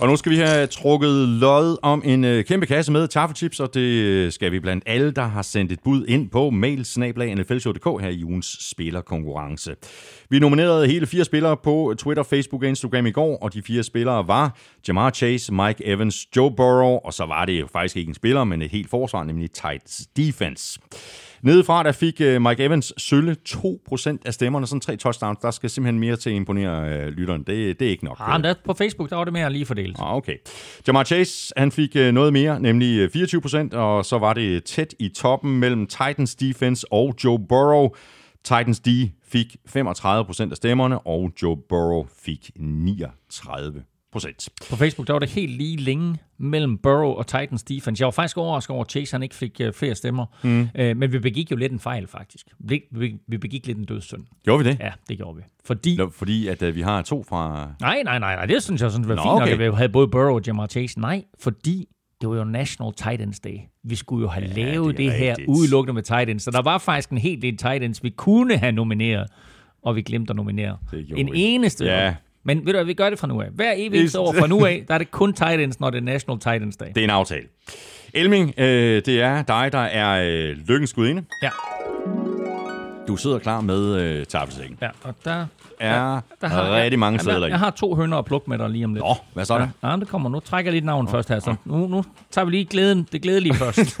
Og 0.00 0.08
nu 0.08 0.16
skal 0.16 0.32
vi 0.32 0.36
have 0.36 0.66
trukket 0.66 1.28
lod 1.28 1.76
om 1.82 2.02
en 2.04 2.24
øh, 2.24 2.44
kæmpe 2.44 2.66
kasse 2.66 2.92
med 2.92 3.08
taffelchips, 3.08 3.60
og 3.60 3.74
det 3.74 3.80
øh, 3.80 4.32
skal 4.32 4.52
vi 4.52 4.60
blandt 4.60 4.84
alle, 4.86 5.10
der 5.10 5.22
har 5.22 5.42
sendt 5.42 5.72
et 5.72 5.78
bud 5.84 6.06
ind 6.06 6.30
på 6.30 6.50
mailsnablag.nflshow.dk 6.50 8.02
her 8.02 8.08
i 8.08 8.24
ugens 8.24 8.56
spillerkonkurrence. 8.70 9.76
Vi 10.30 10.38
nominerede 10.38 10.86
hele 10.86 11.06
fire 11.06 11.24
spillere 11.24 11.56
på 11.56 11.94
Twitter, 11.98 12.22
Facebook 12.22 12.62
og 12.62 12.68
Instagram 12.68 13.06
i 13.06 13.10
går, 13.10 13.38
og 13.42 13.54
de 13.54 13.62
fire 13.62 13.82
spillere 13.82 14.28
var 14.28 14.58
Jamar 14.88 15.10
Chase, 15.10 15.54
Mike 15.54 15.86
Evans, 15.86 16.36
Joe 16.36 16.50
Burrow, 16.56 16.98
og 17.04 17.12
så 17.12 17.26
var 17.26 17.44
det 17.44 17.60
jo 17.60 17.66
faktisk 17.72 17.96
ikke 17.96 18.08
en 18.08 18.14
spiller, 18.14 18.44
men 18.44 18.62
et 18.62 18.70
helt 18.70 18.90
forsvar, 18.90 19.24
nemlig 19.24 19.50
Tights 19.50 20.06
Defense. 20.16 20.80
Nedefra 21.42 21.82
der 21.82 21.92
fik 21.92 22.20
uh, 22.20 22.42
Mike 22.42 22.64
Evans 22.64 22.92
sølle 22.96 23.36
2% 23.48 24.16
af 24.26 24.34
stemmerne, 24.34 24.66
sådan 24.66 24.80
tre 24.80 24.96
touchdowns. 24.96 25.38
Der 25.42 25.50
skal 25.50 25.70
simpelthen 25.70 26.00
mere 26.00 26.16
til 26.16 26.30
at 26.30 26.36
imponere 26.36 27.06
uh, 27.06 27.06
lytteren. 27.06 27.42
Det, 27.42 27.80
det 27.80 27.86
er 27.86 27.90
ikke 27.90 28.04
nok. 28.04 28.20
Ja, 28.20 28.32
men 28.38 28.44
der, 28.44 28.54
på 28.64 28.74
Facebook 28.74 29.10
der 29.10 29.16
var 29.16 29.24
det 29.24 29.32
mere 29.32 29.52
lige 29.52 29.66
fordelt. 29.66 29.96
Ah, 30.00 30.14
okay. 30.16 30.36
Jamar 30.86 31.04
Chase, 31.04 31.52
han 31.56 31.72
fik 31.72 31.96
uh, 31.96 32.02
noget 32.02 32.32
mere, 32.32 32.60
nemlig 32.60 33.16
24%, 33.16 33.76
og 33.76 34.04
så 34.04 34.18
var 34.18 34.32
det 34.32 34.64
tæt 34.64 34.94
i 34.98 35.08
toppen 35.08 35.58
mellem 35.58 35.86
Titans 35.86 36.34
defense 36.34 36.92
og 36.92 37.14
Joe 37.24 37.38
Burrow. 37.48 37.88
Titans 38.44 38.80
D 38.80 38.88
fik 39.24 39.56
35% 39.68 40.50
af 40.50 40.56
stemmerne, 40.56 40.98
og 40.98 41.32
Joe 41.42 41.56
Burrow 41.68 42.06
fik 42.24 42.50
39 42.56 43.82
procent. 44.12 44.48
På 44.70 44.76
Facebook 44.76 45.06
der 45.06 45.12
var 45.12 45.20
det 45.20 45.30
helt 45.30 45.52
lige 45.52 45.76
længe 45.76 46.16
mellem 46.38 46.78
Burrow 46.78 47.10
og 47.10 47.26
Titans 47.26 47.62
defense. 47.62 48.00
Jeg 48.00 48.06
var 48.06 48.10
faktisk 48.10 48.38
overrasket 48.38 48.74
over, 48.74 48.84
at 48.84 48.90
Chase 48.90 49.14
han 49.14 49.22
ikke 49.22 49.34
fik 49.34 49.60
uh, 49.64 49.72
flere 49.72 49.94
stemmer. 49.94 50.26
Mm. 50.42 50.60
Uh, 50.60 50.96
men 50.96 51.12
vi 51.12 51.18
begik 51.18 51.50
jo 51.50 51.56
lidt 51.56 51.72
en 51.72 51.80
fejl, 51.80 52.06
faktisk. 52.06 52.46
Vi, 52.58 52.82
vi, 52.90 53.16
vi 53.28 53.38
begik 53.38 53.66
lidt 53.66 53.78
en 53.78 53.84
dødssynd. 53.84 54.24
Gjorde 54.44 54.64
vi 54.64 54.70
det? 54.70 54.78
Ja, 54.80 54.92
det 55.08 55.16
gjorde 55.16 55.36
vi. 55.36 55.42
Fordi, 55.64 55.96
Nå, 55.96 56.10
fordi 56.10 56.48
at 56.48 56.62
uh, 56.62 56.74
vi 56.74 56.80
har 56.80 57.02
to 57.02 57.24
fra... 57.28 57.70
Nej, 57.80 58.02
nej, 58.04 58.18
nej, 58.18 58.36
nej. 58.36 58.46
Det 58.46 58.62
synes 58.62 58.82
jeg 58.82 58.90
sådan, 58.90 59.08
var 59.08 59.14
Nå, 59.14 59.22
fint 59.22 59.32
okay. 59.32 59.52
nok, 59.52 59.60
at 59.60 59.72
vi 59.72 59.76
havde 59.76 59.88
både 59.88 60.08
Burrow 60.08 60.34
og 60.34 60.42
Jamar 60.46 60.66
Chase. 60.66 61.00
Nej, 61.00 61.24
fordi 61.40 61.88
det 62.20 62.28
var 62.28 62.36
jo 62.36 62.44
National 62.44 62.92
Titans 62.92 63.40
Day. 63.40 63.58
Vi 63.84 63.94
skulle 63.94 64.22
jo 64.22 64.28
have 64.28 64.46
ja, 64.46 64.52
lavet 64.52 64.96
det, 64.96 65.04
det 65.04 65.12
her 65.12 65.36
udelukkende 65.48 65.94
med 65.94 66.02
Titans. 66.02 66.42
Så 66.42 66.50
der 66.50 66.62
var 66.62 66.78
faktisk 66.78 67.10
en 67.10 67.18
hel 67.18 67.42
del 67.42 67.56
Titans, 67.56 68.04
vi 68.04 68.10
kunne 68.10 68.56
have 68.56 68.72
nomineret, 68.72 69.30
og 69.82 69.96
vi 69.96 70.02
glemte 70.02 70.30
at 70.30 70.36
nominere. 70.36 70.78
En 71.16 71.34
eneste. 71.34 71.84
Ja. 71.84 72.14
Men 72.44 72.58
ved 72.58 72.72
du 72.72 72.72
hvad, 72.76 72.84
vi 72.84 72.94
gør 72.94 73.10
det 73.10 73.18
fra 73.18 73.26
nu 73.26 73.40
af. 73.42 73.48
Hver 73.54 73.72
evig 73.76 74.18
år 74.18 74.32
fra 74.32 74.46
nu 74.46 74.66
af, 74.66 74.84
der 74.88 74.94
er 74.94 74.98
det 74.98 75.10
kun 75.10 75.32
Titans, 75.32 75.80
når 75.80 75.90
det 75.90 75.98
er 75.98 76.02
National 76.02 76.38
Titans 76.38 76.76
Day. 76.76 76.86
Det 76.86 76.96
er 76.98 77.04
en 77.04 77.10
aftale. 77.10 77.46
Elming, 78.14 78.54
øh, 78.58 79.02
det 79.06 79.20
er 79.22 79.42
dig, 79.42 79.72
der 79.72 79.78
er 79.78 80.22
øh, 80.50 80.56
lykkens 80.68 80.92
gudinde. 80.92 81.24
Ja. 81.42 81.50
Du 83.08 83.16
sidder 83.16 83.38
klar 83.38 83.60
med 83.60 83.94
øh, 84.00 84.26
taffelsækken. 84.26 84.78
Ja, 84.82 84.88
og 85.02 85.14
der, 85.24 85.46
Er 85.80 86.20
der 86.40 86.46
har 86.48 86.76
rigtig 86.76 86.98
mange 86.98 87.14
Jamen, 87.16 87.24
sædler 87.24 87.40
jeg, 87.46 87.48
i. 87.48 87.50
jeg 87.50 87.58
har 87.58 87.70
to 87.70 87.94
hønder 87.94 88.18
at 88.18 88.24
plukke 88.24 88.50
med 88.50 88.58
dig 88.58 88.70
lige 88.70 88.84
om 88.84 88.94
lidt. 88.94 89.04
Nå, 89.04 89.14
hvad 89.34 89.44
så 89.44 89.54
er 89.54 89.58
der? 89.58 89.68
Ja, 89.82 89.90
ja, 89.90 89.96
det 89.96 90.08
kommer 90.08 90.28
nu. 90.30 90.40
Trækker 90.40 90.70
jeg 90.70 90.80
lige 90.80 90.86
navn 90.86 91.08
først 91.08 91.28
her. 91.28 91.40
Så 91.40 91.54
nu, 91.64 91.86
nu 91.86 92.04
tager 92.30 92.44
vi 92.44 92.50
lige 92.50 92.64
glæden, 92.64 93.08
det 93.12 93.22
glædelige 93.22 93.54
først. 93.54 94.00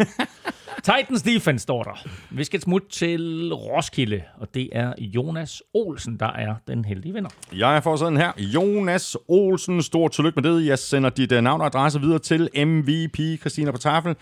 Titans 0.76 1.22
defense 1.22 1.62
står 1.62 1.82
der. 1.82 2.06
Vi 2.30 2.44
skal 2.44 2.60
smutte 2.60 2.88
til 2.88 3.52
Roskilde, 3.54 4.22
og 4.40 4.54
det 4.54 4.68
er 4.72 4.92
Jonas 4.98 5.62
Olsen, 5.74 6.16
der 6.20 6.32
er 6.32 6.54
den 6.68 6.84
heldige 6.84 7.14
vinder. 7.14 7.30
Jeg 7.56 7.82
får 7.82 7.96
sådan 7.96 8.16
her. 8.16 8.32
Jonas 8.38 9.16
Olsen, 9.28 9.82
stort 9.82 10.12
tillykke 10.12 10.40
med 10.40 10.50
det. 10.52 10.66
Jeg 10.66 10.78
sender 10.78 11.10
dit 11.10 11.32
øh, 11.32 11.42
navn 11.42 11.60
og 11.60 11.66
adresse 11.66 12.00
videre 12.00 12.18
til 12.18 12.48
MVP 12.66 13.40
Christina 13.40 13.70
på 13.70 13.78
tafel. 13.78 14.16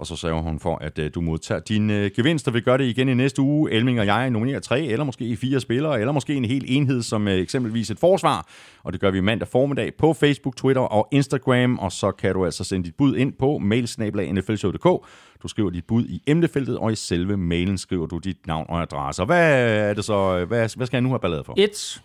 Og 0.00 0.06
så 0.06 0.16
sørger 0.16 0.42
hun 0.42 0.58
for, 0.58 0.76
at 0.76 0.98
uh, 0.98 1.04
du 1.14 1.20
modtager 1.20 1.60
din 1.60 1.90
uh, 1.90 2.06
gevinst, 2.16 2.48
og 2.48 2.54
vi 2.54 2.60
gør 2.60 2.76
det 2.76 2.84
igen 2.84 3.08
i 3.08 3.14
næste 3.14 3.42
uge. 3.42 3.70
Elming 3.70 4.00
og 4.00 4.06
jeg 4.06 4.30
nominerer 4.30 4.60
tre, 4.60 4.84
eller 4.84 5.04
måske 5.04 5.36
fire 5.36 5.60
spillere, 5.60 6.00
eller 6.00 6.12
måske 6.12 6.34
en 6.34 6.44
hel 6.44 6.64
enhed, 6.68 7.02
som 7.02 7.26
uh, 7.26 7.32
eksempelvis 7.32 7.90
et 7.90 7.98
forsvar. 7.98 8.48
Og 8.82 8.92
det 8.92 9.00
gør 9.00 9.10
vi 9.10 9.20
mandag 9.20 9.48
formiddag 9.48 9.94
på 9.98 10.12
Facebook, 10.12 10.56
Twitter 10.56 10.82
og 10.82 11.08
Instagram. 11.12 11.78
Og 11.78 11.92
så 11.92 12.10
kan 12.10 12.34
du 12.34 12.44
altså 12.44 12.64
sende 12.64 12.86
dit 12.86 12.94
bud 12.94 13.16
ind 13.16 13.32
på 13.32 13.58
mailsnablag.nflshow.dk. 13.58 15.06
Du 15.42 15.48
skriver 15.48 15.70
dit 15.70 15.84
bud 15.86 16.04
i 16.04 16.22
emnefeltet, 16.26 16.78
og 16.78 16.92
i 16.92 16.96
selve 16.96 17.36
mailen 17.36 17.78
skriver 17.78 18.06
du 18.06 18.18
dit 18.18 18.46
navn 18.46 18.66
og 18.68 18.82
adresse. 18.82 19.22
Og 19.22 19.26
hvad 19.26 19.64
er 19.90 19.94
det 19.94 20.04
så? 20.04 20.44
Hvad, 20.44 20.76
hvad 20.76 20.86
skal 20.86 20.96
jeg 20.96 21.02
nu 21.02 21.08
have 21.08 21.20
ballade 21.20 21.44
for? 21.44 21.54
Et, 21.56 22.02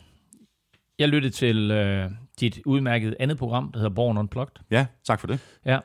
jeg 0.99 1.09
lyttede 1.09 1.33
til 1.33 1.71
øh, 1.71 2.09
dit 2.39 2.59
udmærkede 2.65 3.15
andet 3.19 3.37
program, 3.37 3.71
der 3.71 3.79
hedder 3.79 3.95
Born 3.95 4.17
Unplugged. 4.17 4.55
Ja, 4.71 4.85
tak 5.07 5.19
for 5.19 5.27
det. 5.27 5.39
Ja. 5.65 5.79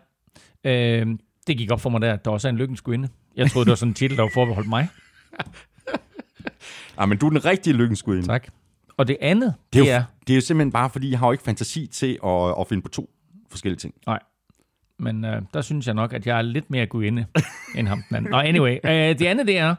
Øh, 0.65 1.07
det 1.47 1.59
gik 1.59 1.71
op 1.71 1.81
for 1.81 1.91
mig 1.91 2.01
der, 2.01 2.13
at 2.13 2.25
der 2.25 2.31
også 2.31 2.49
er 2.49 2.51
en 2.51 2.57
lykkens 2.59 2.83
inde. 2.93 3.09
Jeg 3.37 3.51
troede, 3.51 3.65
det 3.65 3.71
var 3.71 3.77
sådan 3.77 3.91
en 3.91 3.95
titel, 3.95 4.17
der 4.17 4.23
var 4.23 4.31
forbeholdt 4.35 4.69
mig. 4.69 4.89
Ah, 6.99 7.09
men 7.09 7.19
du 7.19 7.27
er 7.27 7.31
den 7.31 7.45
rigtige 7.45 7.75
lykkenskud. 7.75 8.23
Tak. 8.23 8.49
Og 8.97 9.09
det 9.09 9.17
andet, 9.21 9.55
Det 9.73 9.79
er, 9.81 9.85
det 9.85 9.93
er... 9.93 10.05
det 10.27 10.33
er 10.33 10.35
jo 10.35 10.41
simpelthen 10.41 10.73
bare, 10.73 10.91
fordi 10.91 11.11
jeg 11.11 11.19
har 11.19 11.27
jo 11.27 11.33
ikke 11.33 11.45
fantasi 11.45 11.87
til 11.87 12.19
at, 12.25 12.55
at 12.61 12.67
finde 12.69 12.83
på 12.83 12.89
to 12.89 13.11
forskellige 13.51 13.79
ting. 13.79 13.95
Nej. 14.07 14.19
Men 14.99 15.25
øh, 15.25 15.43
der 15.55 15.61
synes 15.61 15.87
jeg 15.87 15.95
nok, 15.95 16.13
at 16.13 16.27
jeg 16.27 16.39
er 16.39 16.43
lidt 16.43 16.71
mere 16.71 16.87
guinde 16.87 17.27
end 17.77 17.89
ham 17.89 18.03
den 18.09 18.17
anden. 18.17 18.31
Nå, 18.31 18.39
anyway. 18.39 18.79
Øh, 18.85 19.19
det 19.19 19.23
andet, 19.27 19.47
det 19.47 19.59
er... 19.59 19.75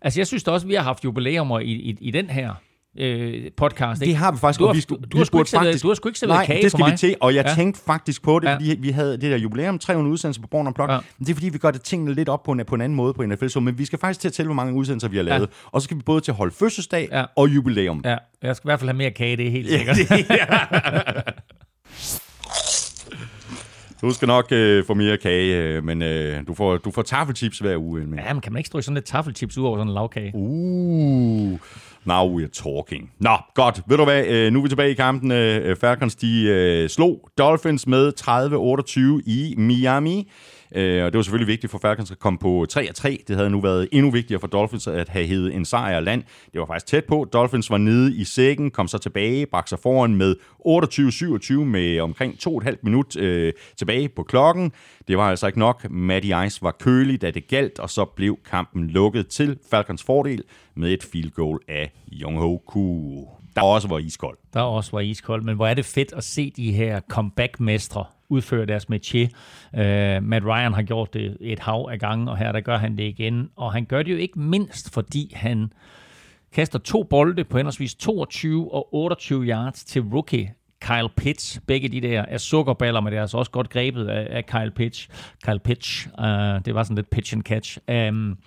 Altså, 0.00 0.20
jeg 0.20 0.26
synes 0.26 0.44
da 0.44 0.50
også, 0.50 0.66
at 0.66 0.68
vi 0.68 0.74
har 0.74 0.82
haft 0.82 1.04
jubilæumer 1.04 1.60
i, 1.60 1.72
i, 1.72 1.96
i 2.00 2.10
den 2.10 2.30
her 2.30 2.54
øh, 2.98 3.50
podcast. 3.56 4.02
Ikke? 4.02 4.10
Det 4.10 4.16
har 4.18 4.32
vi 4.32 4.38
faktisk. 4.38 4.58
Du 4.60 4.64
og 4.64 4.68
har, 4.70 4.74
vi, 4.74 4.80
du, 4.88 4.96
vi 4.96 5.06
du, 5.12 5.18
har 5.18 5.24
sgu 5.24 5.32
burde 5.36 5.40
ikke 5.42 5.50
serveret, 5.50 5.82
du 5.82 5.88
har 5.88 5.94
sgu 5.94 6.08
ikke 6.08 6.18
serveret 6.18 6.36
Nej, 6.38 6.46
kage 6.46 6.62
det 6.62 6.70
for 6.70 6.78
skal 6.78 6.84
mig. 6.84 6.92
vi 6.92 6.96
til, 6.96 7.16
og 7.20 7.34
jeg 7.34 7.44
Ja. 7.46 7.54
tænkte 7.54 7.80
faktisk 7.86 8.22
på 8.22 8.38
det, 8.38 8.48
ja. 8.48 8.54
fordi 8.54 8.76
vi 8.80 8.90
havde 8.90 9.12
det 9.12 9.22
der 9.22 9.36
jubilæum, 9.36 9.78
300 9.78 10.12
udsendelser 10.12 10.42
på 10.42 10.48
Born 10.48 10.66
Unplugged. 10.66 10.94
Ja. 10.94 11.00
Men 11.18 11.24
det 11.26 11.32
er 11.32 11.34
fordi, 11.34 11.48
vi 11.48 11.58
gør 11.58 11.70
det 11.70 11.82
tingene 11.82 12.14
lidt 12.14 12.28
op 12.28 12.42
på 12.42 12.52
en, 12.52 12.62
på 12.66 12.74
en 12.74 12.80
anden 12.80 12.96
måde 12.96 13.14
på 13.14 13.22
NFL, 13.26 13.48
så 13.48 13.60
men 13.60 13.78
vi 13.78 13.84
skal 13.84 13.98
faktisk 13.98 14.20
til 14.20 14.28
at 14.28 14.32
tælle, 14.32 14.46
hvor 14.46 14.54
mange 14.54 14.74
udsendelser 14.74 15.08
vi 15.08 15.16
har 15.16 15.24
lavet. 15.24 15.40
Ja. 15.40 15.46
Og 15.72 15.80
så 15.80 15.84
skal 15.84 15.96
vi 15.96 16.02
både 16.02 16.20
til 16.20 16.30
at 16.30 16.36
holde 16.36 16.54
fødselsdag 16.58 17.08
Ja. 17.12 17.24
og 17.36 17.48
jubilæum. 17.48 18.02
Ja, 18.04 18.16
jeg 18.42 18.56
skal 18.56 18.66
i 18.66 18.68
hvert 18.68 18.80
fald 18.80 18.88
have 18.90 18.96
mere 18.98 19.10
kage, 19.10 19.36
det 19.36 19.46
er 19.46 19.50
helt 19.50 19.68
sikkert. 19.70 19.96
Du 24.02 24.10
skal 24.10 24.28
nok 24.28 24.52
øh, 24.52 24.84
få 24.86 24.94
mere 24.94 25.16
kage, 25.16 25.56
øh, 25.62 25.84
men 25.84 26.02
øh, 26.02 26.46
du 26.46 26.54
får, 26.54 26.76
du 26.76 26.90
får 26.90 27.02
taffelchips 27.02 27.58
hver 27.58 27.76
uge. 27.76 28.00
Men. 28.06 28.18
Ja, 28.18 28.32
men 28.32 28.40
kan 28.40 28.52
man 28.52 28.60
ikke 28.60 28.66
stryge 28.66 28.82
sådan 28.82 28.94
lidt 28.94 29.04
taffelchips 29.04 29.58
ud 29.58 29.64
over 29.64 29.76
sådan 29.78 29.88
en 29.88 29.94
lavkage? 29.94 30.30
Uh, 30.34 31.58
now 32.06 32.36
we're 32.36 32.62
talking. 32.62 33.10
Nå, 33.18 33.36
godt. 33.54 33.80
Ved 33.88 33.96
du 33.96 34.04
hvad, 34.04 34.26
øh, 34.26 34.52
nu 34.52 34.58
er 34.58 34.62
vi 34.62 34.68
tilbage 34.68 34.90
i 34.90 34.94
kampen. 34.94 35.32
Øh, 35.32 35.76
Falcons, 35.76 36.14
de 36.14 36.42
øh, 36.42 36.88
slog 36.88 37.28
Dolphins 37.38 37.86
med 37.86 38.12
30-28 38.20 39.30
i 39.30 39.54
Miami. 39.56 40.30
Øh, 40.74 41.04
og 41.04 41.12
det 41.12 41.16
var 41.16 41.22
selvfølgelig 41.22 41.48
vigtigt 41.48 41.70
for 41.70 41.78
Falcons 41.78 42.10
at 42.10 42.18
komme 42.18 42.38
på 42.38 42.66
3-3. 42.72 43.24
Det 43.28 43.36
havde 43.36 43.50
nu 43.50 43.60
været 43.60 43.88
endnu 43.92 44.10
vigtigere 44.10 44.40
for 44.40 44.46
Dolphins 44.46 44.86
at 44.86 45.08
have 45.08 45.26
hævet 45.26 45.54
en 45.54 45.64
sejr 45.64 46.00
land. 46.00 46.22
Det 46.52 46.60
var 46.60 46.66
faktisk 46.66 46.86
tæt 46.86 47.04
på. 47.04 47.28
Dolphins 47.32 47.70
var 47.70 47.78
nede 47.78 48.16
i 48.16 48.24
sækken, 48.24 48.70
kom 48.70 48.88
så 48.88 48.98
tilbage, 48.98 49.46
bragte 49.46 49.68
sig 49.68 49.78
foran 49.78 50.14
med 50.16 50.36
28-27 51.60 51.64
med 51.64 52.00
omkring 52.00 52.34
2,5 52.48 52.76
minut 52.82 53.16
øh, 53.16 53.52
tilbage 53.76 54.08
på 54.08 54.22
klokken. 54.22 54.72
Det 55.08 55.18
var 55.18 55.30
altså 55.30 55.46
ikke 55.46 55.58
nok. 55.58 55.90
Matty 55.90 56.28
Ice 56.46 56.62
var 56.62 56.76
kølig, 56.80 57.22
da 57.22 57.30
det 57.30 57.48
galt, 57.48 57.78
og 57.78 57.90
så 57.90 58.04
blev 58.04 58.38
kampen 58.50 58.90
lukket 58.90 59.28
til 59.28 59.58
Falcons 59.70 60.02
fordel 60.02 60.42
med 60.74 60.92
et 60.92 61.02
field 61.02 61.30
goal 61.30 61.58
af 61.68 61.92
Young 62.12 62.38
Ho 62.38 62.58
Koo, 62.58 63.28
der 63.56 63.62
også 63.62 63.88
var 63.88 63.98
iskold. 63.98 64.38
Der 64.54 64.60
også 64.60 64.90
var 64.92 65.00
iskold, 65.00 65.42
men 65.42 65.56
hvor 65.56 65.66
er 65.66 65.74
det 65.74 65.84
fedt 65.84 66.12
at 66.12 66.24
se 66.24 66.52
de 66.56 66.72
her 66.72 67.00
comeback-mestre 67.08 68.04
udføre 68.28 68.66
deres 68.66 68.84
métier. 68.90 69.28
Uh, 69.72 70.22
Matt 70.22 70.44
Ryan 70.44 70.74
har 70.74 70.82
gjort 70.82 71.14
det 71.14 71.36
et 71.40 71.58
hav 71.58 71.88
af 71.92 71.98
gange, 71.98 72.30
og 72.30 72.38
her 72.38 72.52
der 72.52 72.60
gør 72.60 72.78
han 72.78 72.98
det 72.98 73.04
igen. 73.04 73.50
Og 73.56 73.72
han 73.72 73.84
gør 73.84 74.02
det 74.02 74.12
jo 74.12 74.16
ikke 74.16 74.38
mindst, 74.38 74.94
fordi 74.94 75.32
han 75.36 75.72
kaster 76.52 76.78
to 76.78 77.02
bolde 77.02 77.44
på 77.44 77.56
henholdsvis 77.56 77.94
22 77.94 78.74
og 78.74 78.94
28 78.94 79.44
yards 79.44 79.84
til 79.84 80.02
rookie 80.02 80.54
Kyle 80.80 81.08
Pitts. 81.16 81.60
Begge 81.66 81.88
de 81.88 82.00
der 82.00 82.22
er 82.22 82.38
sukkerballer, 82.38 83.00
men 83.00 83.12
det 83.12 83.16
er 83.16 83.20
altså 83.20 83.38
også 83.38 83.50
godt 83.50 83.70
grebet 83.70 84.08
af, 84.08 84.26
af 84.30 84.46
Kyle 84.46 84.70
Pitts. 84.70 85.08
Kyle 85.44 85.58
Pitts. 85.58 86.08
Uh, 86.18 86.24
det 86.64 86.74
var 86.74 86.82
sådan 86.82 86.96
lidt 86.96 87.10
pitch 87.10 87.34
and 87.34 87.42
catch. 87.42 87.78
Øhm, 87.90 88.08
um, 88.08 88.38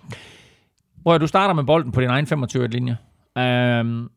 hvor 1.02 1.18
du 1.18 1.28
starter 1.28 1.54
med 1.54 1.64
bolden 1.64 1.92
på 1.92 2.02
din 2.02 2.10
egen 2.10 2.26
25-linje. 2.26 2.98
Um, 3.36 3.42
øhm, 3.42 4.10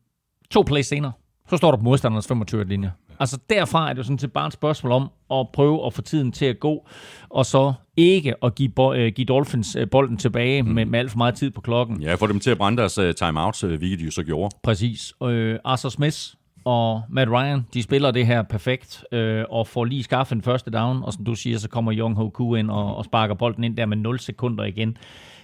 to 0.51 0.61
plays 0.61 0.87
senere, 0.87 1.11
så 1.49 1.57
står 1.57 1.71
du 1.71 1.77
på 1.77 1.83
modstandernes 1.83 2.31
25-linje. 2.31 2.91
Altså 3.21 3.39
derfra 3.49 3.89
er 3.89 3.93
det 3.93 3.97
jo 3.97 4.03
sådan 4.03 4.19
set 4.19 4.33
bare 4.33 4.47
et 4.47 4.53
spørgsmål 4.53 4.91
om 4.91 5.09
at 5.31 5.47
prøve 5.53 5.85
at 5.85 5.93
få 5.93 6.01
tiden 6.01 6.31
til 6.31 6.45
at 6.45 6.59
gå, 6.59 6.87
og 7.29 7.45
så 7.45 7.73
ikke 7.97 8.33
at 8.43 8.55
give, 8.55 8.69
bo- 8.69 8.93
øh, 8.93 9.11
give 9.11 9.25
Dolphins 9.25 9.75
øh, 9.75 9.89
bolden 9.89 10.17
tilbage 10.17 10.63
med, 10.63 10.85
med 10.85 10.99
alt 10.99 11.11
for 11.11 11.17
meget 11.17 11.35
tid 11.35 11.51
på 11.51 11.61
klokken. 11.61 12.01
Ja, 12.01 12.15
få 12.15 12.27
dem 12.27 12.39
til 12.39 12.51
at 12.51 12.57
brænde 12.57 12.77
deres 12.77 12.97
uh, 12.97 13.11
timeouts, 13.11 13.63
uh, 13.63 13.69
hvilket 13.69 13.99
de 13.99 14.05
jo 14.05 14.11
så 14.11 14.23
gjorde. 14.23 14.55
Præcis. 14.63 15.13
Øh, 15.23 15.59
Arthur 15.65 15.89
Smith 15.89 16.17
og 16.65 17.01
Matt 17.09 17.29
Ryan, 17.29 17.61
de 17.73 17.83
spiller 17.83 18.11
det 18.11 18.25
her 18.27 18.41
perfekt, 18.43 19.03
øh, 19.11 19.45
og 19.49 19.67
får 19.67 19.85
lige 19.85 20.03
skaffet 20.03 20.35
en 20.35 20.41
første 20.41 20.71
down, 20.71 21.03
og 21.03 21.13
som 21.13 21.25
du 21.25 21.35
siger, 21.35 21.57
så 21.57 21.69
kommer 21.69 21.93
Young 21.95 22.15
Ho 22.15 22.29
Koo 22.29 22.55
ind 22.55 22.71
og, 22.71 22.95
og 22.95 23.05
sparker 23.05 23.35
bolden 23.35 23.63
ind 23.63 23.77
der 23.77 23.85
med 23.85 23.97
0 23.97 24.19
sekunder 24.19 24.63
igen. 24.63 24.97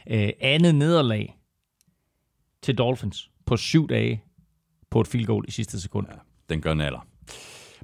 Øh, 0.10 0.30
andet 0.42 0.76
nederlag 0.76 1.38
til 2.64 2.78
Dolphins 2.78 3.30
på 3.46 3.58
syv 3.58 3.90
dage 3.90 4.24
på 4.92 5.02
et 5.02 5.08
field 5.08 5.26
goal 5.26 5.46
i 5.48 5.52
sidste 5.52 5.82
sekund. 5.82 6.08
Ja. 6.10 6.16
Den 6.50 6.62
gør 6.62 6.74
naller. 6.74 7.00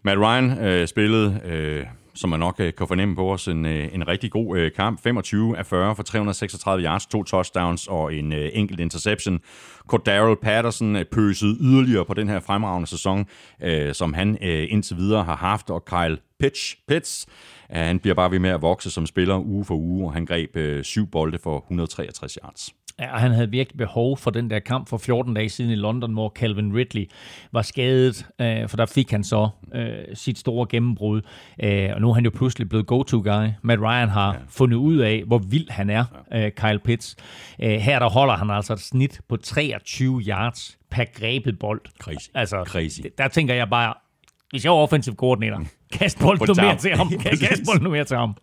Matt 0.05 0.19
Ryan 0.19 0.57
øh, 0.63 0.87
spillede, 0.87 1.41
øh, 1.45 1.85
som 2.15 2.29
man 2.29 2.39
nok 2.39 2.59
øh, 2.59 2.73
kan 2.77 2.87
fornemme 2.87 3.15
på 3.15 3.33
os, 3.33 3.47
en, 3.47 3.65
øh, 3.65 3.89
en 3.93 4.07
rigtig 4.07 4.31
god 4.31 4.57
øh, 4.57 4.71
kamp. 4.71 5.03
25 5.03 5.57
af 5.57 5.65
40 5.65 5.95
for 5.95 6.03
336 6.03 6.83
yards, 6.83 7.05
to 7.05 7.23
touchdowns 7.23 7.87
og 7.87 8.15
en 8.15 8.33
øh, 8.33 8.49
enkelt 8.53 8.79
interception. 8.79 9.39
Cordarrelle 9.87 10.35
Patterson 10.35 10.95
øh, 10.95 11.05
pøsede 11.05 11.57
yderligere 11.61 12.05
på 12.05 12.13
den 12.13 12.29
her 12.29 12.39
fremragende 12.39 12.87
sæson, 12.87 13.25
øh, 13.61 13.93
som 13.93 14.13
han 14.13 14.37
øh, 14.41 14.67
indtil 14.69 14.97
videre 14.97 15.23
har 15.23 15.35
haft, 15.35 15.69
og 15.69 15.85
Kyle 15.85 16.17
Pitch, 16.39 16.77
Pitts, 16.87 17.25
øh, 17.71 17.77
han 17.77 17.99
bliver 17.99 18.15
bare 18.15 18.31
ved 18.31 18.39
med 18.39 18.49
at 18.49 18.61
vokse 18.61 18.91
som 18.91 19.05
spiller 19.05 19.39
uge 19.39 19.65
for 19.65 19.75
uge, 19.75 20.07
og 20.07 20.13
han 20.13 20.25
greb 20.25 20.55
øh, 20.55 20.83
syv 20.83 21.07
bolde 21.07 21.39
for 21.43 21.57
163 21.57 22.37
yards. 22.43 22.82
Ja, 22.99 23.17
han 23.17 23.31
havde 23.31 23.49
virkelig 23.49 23.77
behov 23.77 24.17
for 24.17 24.31
den 24.31 24.49
der 24.49 24.59
kamp 24.59 24.89
for 24.89 24.97
14 24.97 25.33
dage 25.33 25.49
siden 25.49 25.71
i 25.71 25.75
London, 25.75 26.13
hvor 26.13 26.29
Calvin 26.29 26.75
Ridley 26.75 27.09
var 27.51 27.61
skadet, 27.61 28.25
øh, 28.41 28.69
for 28.69 28.77
der 28.77 28.85
fik 28.85 29.11
han 29.11 29.23
så 29.23 29.49
øh, 29.73 29.87
sit 30.13 30.37
store 30.39 30.67
gennembrud. 30.69 31.21
Øh, 31.63 31.89
og 31.93 32.01
nu 32.01 32.09
er 32.09 32.13
han 32.13 32.23
jo 32.23 32.31
pludselig 32.35 32.69
blevet 32.69 32.87
go-to-guy. 32.87 33.47
Matt 33.61 33.81
Ryan 33.81 34.09
har 34.09 34.33
ja. 34.33 34.39
fundet 34.49 34.77
ud 34.77 34.97
af, 34.97 35.23
hvor 35.27 35.37
vild 35.37 35.69
han 35.69 35.89
er, 35.89 36.05
øh, 36.33 36.51
Kyle 36.51 36.79
Pitts. 36.79 37.15
Øh, 37.59 37.71
her 37.71 37.99
der 37.99 38.09
holder 38.09 38.35
han 38.35 38.49
altså 38.49 38.73
et 38.73 38.79
snit 38.79 39.21
på 39.29 39.37
23 39.37 40.21
yards 40.21 40.77
per 40.91 41.03
grebet 41.15 41.59
bold. 41.59 41.81
Crazy. 41.99 42.29
Altså, 42.33 42.63
Crazy. 42.67 43.01
Der 43.17 43.27
tænker 43.27 43.53
jeg 43.53 43.69
bare, 43.69 43.93
hvis 44.49 44.63
jeg 44.63 44.71
var 44.71 44.77
offensive 44.77 45.15
koordinator, 45.15 45.63
kast 45.91 46.19
bolden 46.23 46.47
nu 46.47 46.53
mere 46.63 46.77
til 46.77 46.95
ham. 46.95 47.09
Kast 47.19 47.61
bolden 47.65 47.83
nu 47.83 47.89
mere 47.89 48.03
til 48.03 48.17
ham. 48.17 48.35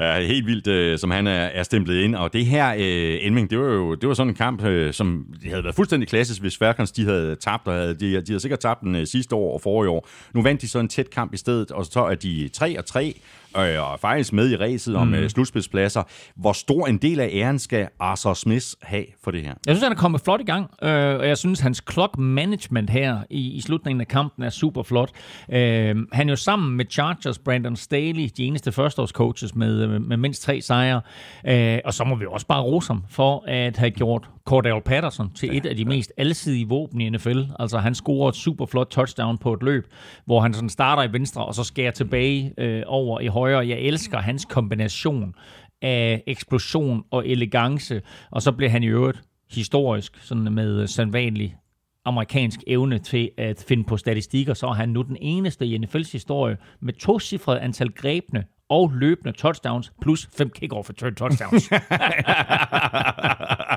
Ja, 0.00 0.20
helt 0.20 0.46
vildt, 0.46 0.66
øh, 0.66 0.98
som 0.98 1.10
han 1.10 1.26
er, 1.26 1.32
er 1.32 1.62
stemplet 1.62 2.02
ind. 2.02 2.14
Og 2.14 2.32
det 2.32 2.46
her, 2.46 2.74
øh, 2.74 3.18
Elming, 3.26 3.50
det 3.50 3.58
var 3.58 3.64
jo 3.64 3.94
det 3.94 4.08
var 4.08 4.14
sådan 4.14 4.30
en 4.30 4.36
kamp, 4.36 4.64
øh, 4.64 4.92
som 4.92 5.26
havde 5.48 5.64
været 5.64 5.74
fuldstændig 5.74 6.08
klassisk, 6.08 6.40
hvis 6.40 6.58
Falcons 6.58 6.92
de 6.92 7.04
havde 7.04 7.36
tabt. 7.36 7.66
Og 7.68 7.74
havde, 7.74 7.94
de, 7.94 8.20
de 8.20 8.24
havde 8.28 8.40
sikkert 8.40 8.60
tabt 8.60 8.80
den 8.80 8.94
øh, 8.94 9.06
sidste 9.06 9.34
år 9.34 9.54
og 9.54 9.60
forrige 9.60 9.90
år. 9.90 10.08
Nu 10.32 10.42
vandt 10.42 10.62
de 10.62 10.68
så 10.68 10.78
en 10.78 10.88
tæt 10.88 11.10
kamp 11.10 11.34
i 11.34 11.36
stedet, 11.36 11.70
og 11.70 11.86
så 11.86 12.00
er 12.00 12.14
de 12.14 12.48
3 12.52 12.78
og 12.78 12.86
3 12.86 13.20
øh, 13.58 13.90
og 13.92 14.00
faktisk 14.00 14.32
med 14.32 14.50
i 14.50 14.56
ræset 14.56 14.96
om 14.96 15.14
øh, 15.14 15.30
slutspidspladser. 15.30 16.02
Hvor 16.36 16.52
stor 16.52 16.86
en 16.86 16.98
del 16.98 17.20
af 17.20 17.30
æren 17.32 17.58
skal 17.58 17.88
Arthur 18.00 18.34
Smith 18.34 18.66
have 18.82 19.04
for 19.24 19.30
det 19.30 19.42
her? 19.42 19.54
Jeg 19.66 19.76
synes, 19.76 19.82
han 19.82 19.92
er 19.92 19.96
kommet 19.96 20.20
flot 20.20 20.40
i 20.40 20.44
gang, 20.44 20.70
øh, 20.82 21.18
og 21.18 21.28
jeg 21.28 21.38
synes, 21.38 21.60
hans 21.60 21.82
clock 21.92 22.18
management 22.18 22.90
her 22.90 23.18
i, 23.30 23.52
i 23.52 23.60
slutningen 23.60 24.00
af 24.00 24.08
kampen 24.08 24.44
er 24.44 24.50
super 24.50 24.82
flot. 24.82 25.10
Øh, 25.52 25.96
han 26.12 26.28
er 26.28 26.32
jo 26.32 26.36
sammen 26.36 26.76
med 26.76 26.84
Chargers, 26.90 27.38
Brandon 27.38 27.76
Staley, 27.76 28.28
de 28.36 28.44
eneste 28.44 28.72
førsteårscoaches 28.72 29.54
med, 29.54 29.86
med, 29.86 29.98
med 29.98 30.16
mindst 30.16 30.42
tre 30.42 30.60
sejre. 30.60 31.00
Øh, 31.46 31.78
og 31.84 31.94
så 31.94 32.04
må 32.04 32.14
vi 32.14 32.26
også 32.30 32.46
bare 32.46 32.62
rose 32.62 32.88
ham 32.88 33.04
for 33.10 33.44
at 33.46 33.76
have 33.76 33.90
gjort 33.90 34.28
Cordell 34.46 34.80
Patterson 34.80 35.30
til 35.34 35.48
ja, 35.48 35.56
et 35.56 35.66
af 35.66 35.76
de 35.76 35.84
mest 35.84 36.12
alsidige 36.16 36.68
våben 36.68 37.00
i 37.00 37.10
NFL. 37.10 37.40
Altså 37.58 37.78
han 37.78 37.94
scorer 37.94 38.28
et 38.28 38.36
super 38.36 38.66
flot 38.66 38.86
touchdown 38.90 39.38
på 39.38 39.52
et 39.52 39.62
løb, 39.62 39.86
hvor 40.24 40.40
han 40.40 40.54
sådan 40.54 40.68
starter 40.68 41.02
i 41.02 41.12
venstre, 41.12 41.44
og 41.44 41.54
så 41.54 41.64
skærer 41.64 41.90
tilbage 41.90 42.52
øh, 42.58 42.82
over 42.86 43.20
i 43.20 43.26
højre. 43.26 43.45
Jeg 43.48 43.78
elsker 43.78 44.18
hans 44.18 44.44
kombination 44.44 45.34
af 45.82 46.22
eksplosion 46.26 47.04
og 47.10 47.28
elegance, 47.28 48.02
og 48.30 48.42
så 48.42 48.52
bliver 48.52 48.70
han 48.70 48.82
i 48.82 48.86
øvrigt 48.86 49.22
historisk, 49.50 50.18
sådan 50.20 50.52
med 50.52 50.86
sandvanlig 50.86 51.56
amerikansk 52.04 52.60
evne 52.66 52.98
til 52.98 53.30
at 53.38 53.64
finde 53.68 53.84
på 53.84 53.96
statistikker, 53.96 54.54
så 54.54 54.66
er 54.66 54.74
han 54.74 54.88
nu 54.88 55.02
den 55.02 55.16
eneste 55.20 55.66
i 55.66 55.78
NFL's 55.78 56.12
historie 56.12 56.56
med 56.80 56.92
to 56.92 57.18
cifrede 57.18 57.60
antal 57.60 57.92
grebne 57.92 58.44
og 58.68 58.92
løbende 58.94 59.32
touchdowns, 59.32 59.92
plus 60.02 60.28
fem 60.38 60.50
kick-off 60.58 60.90
return 60.90 61.14
touchdowns. 61.14 61.70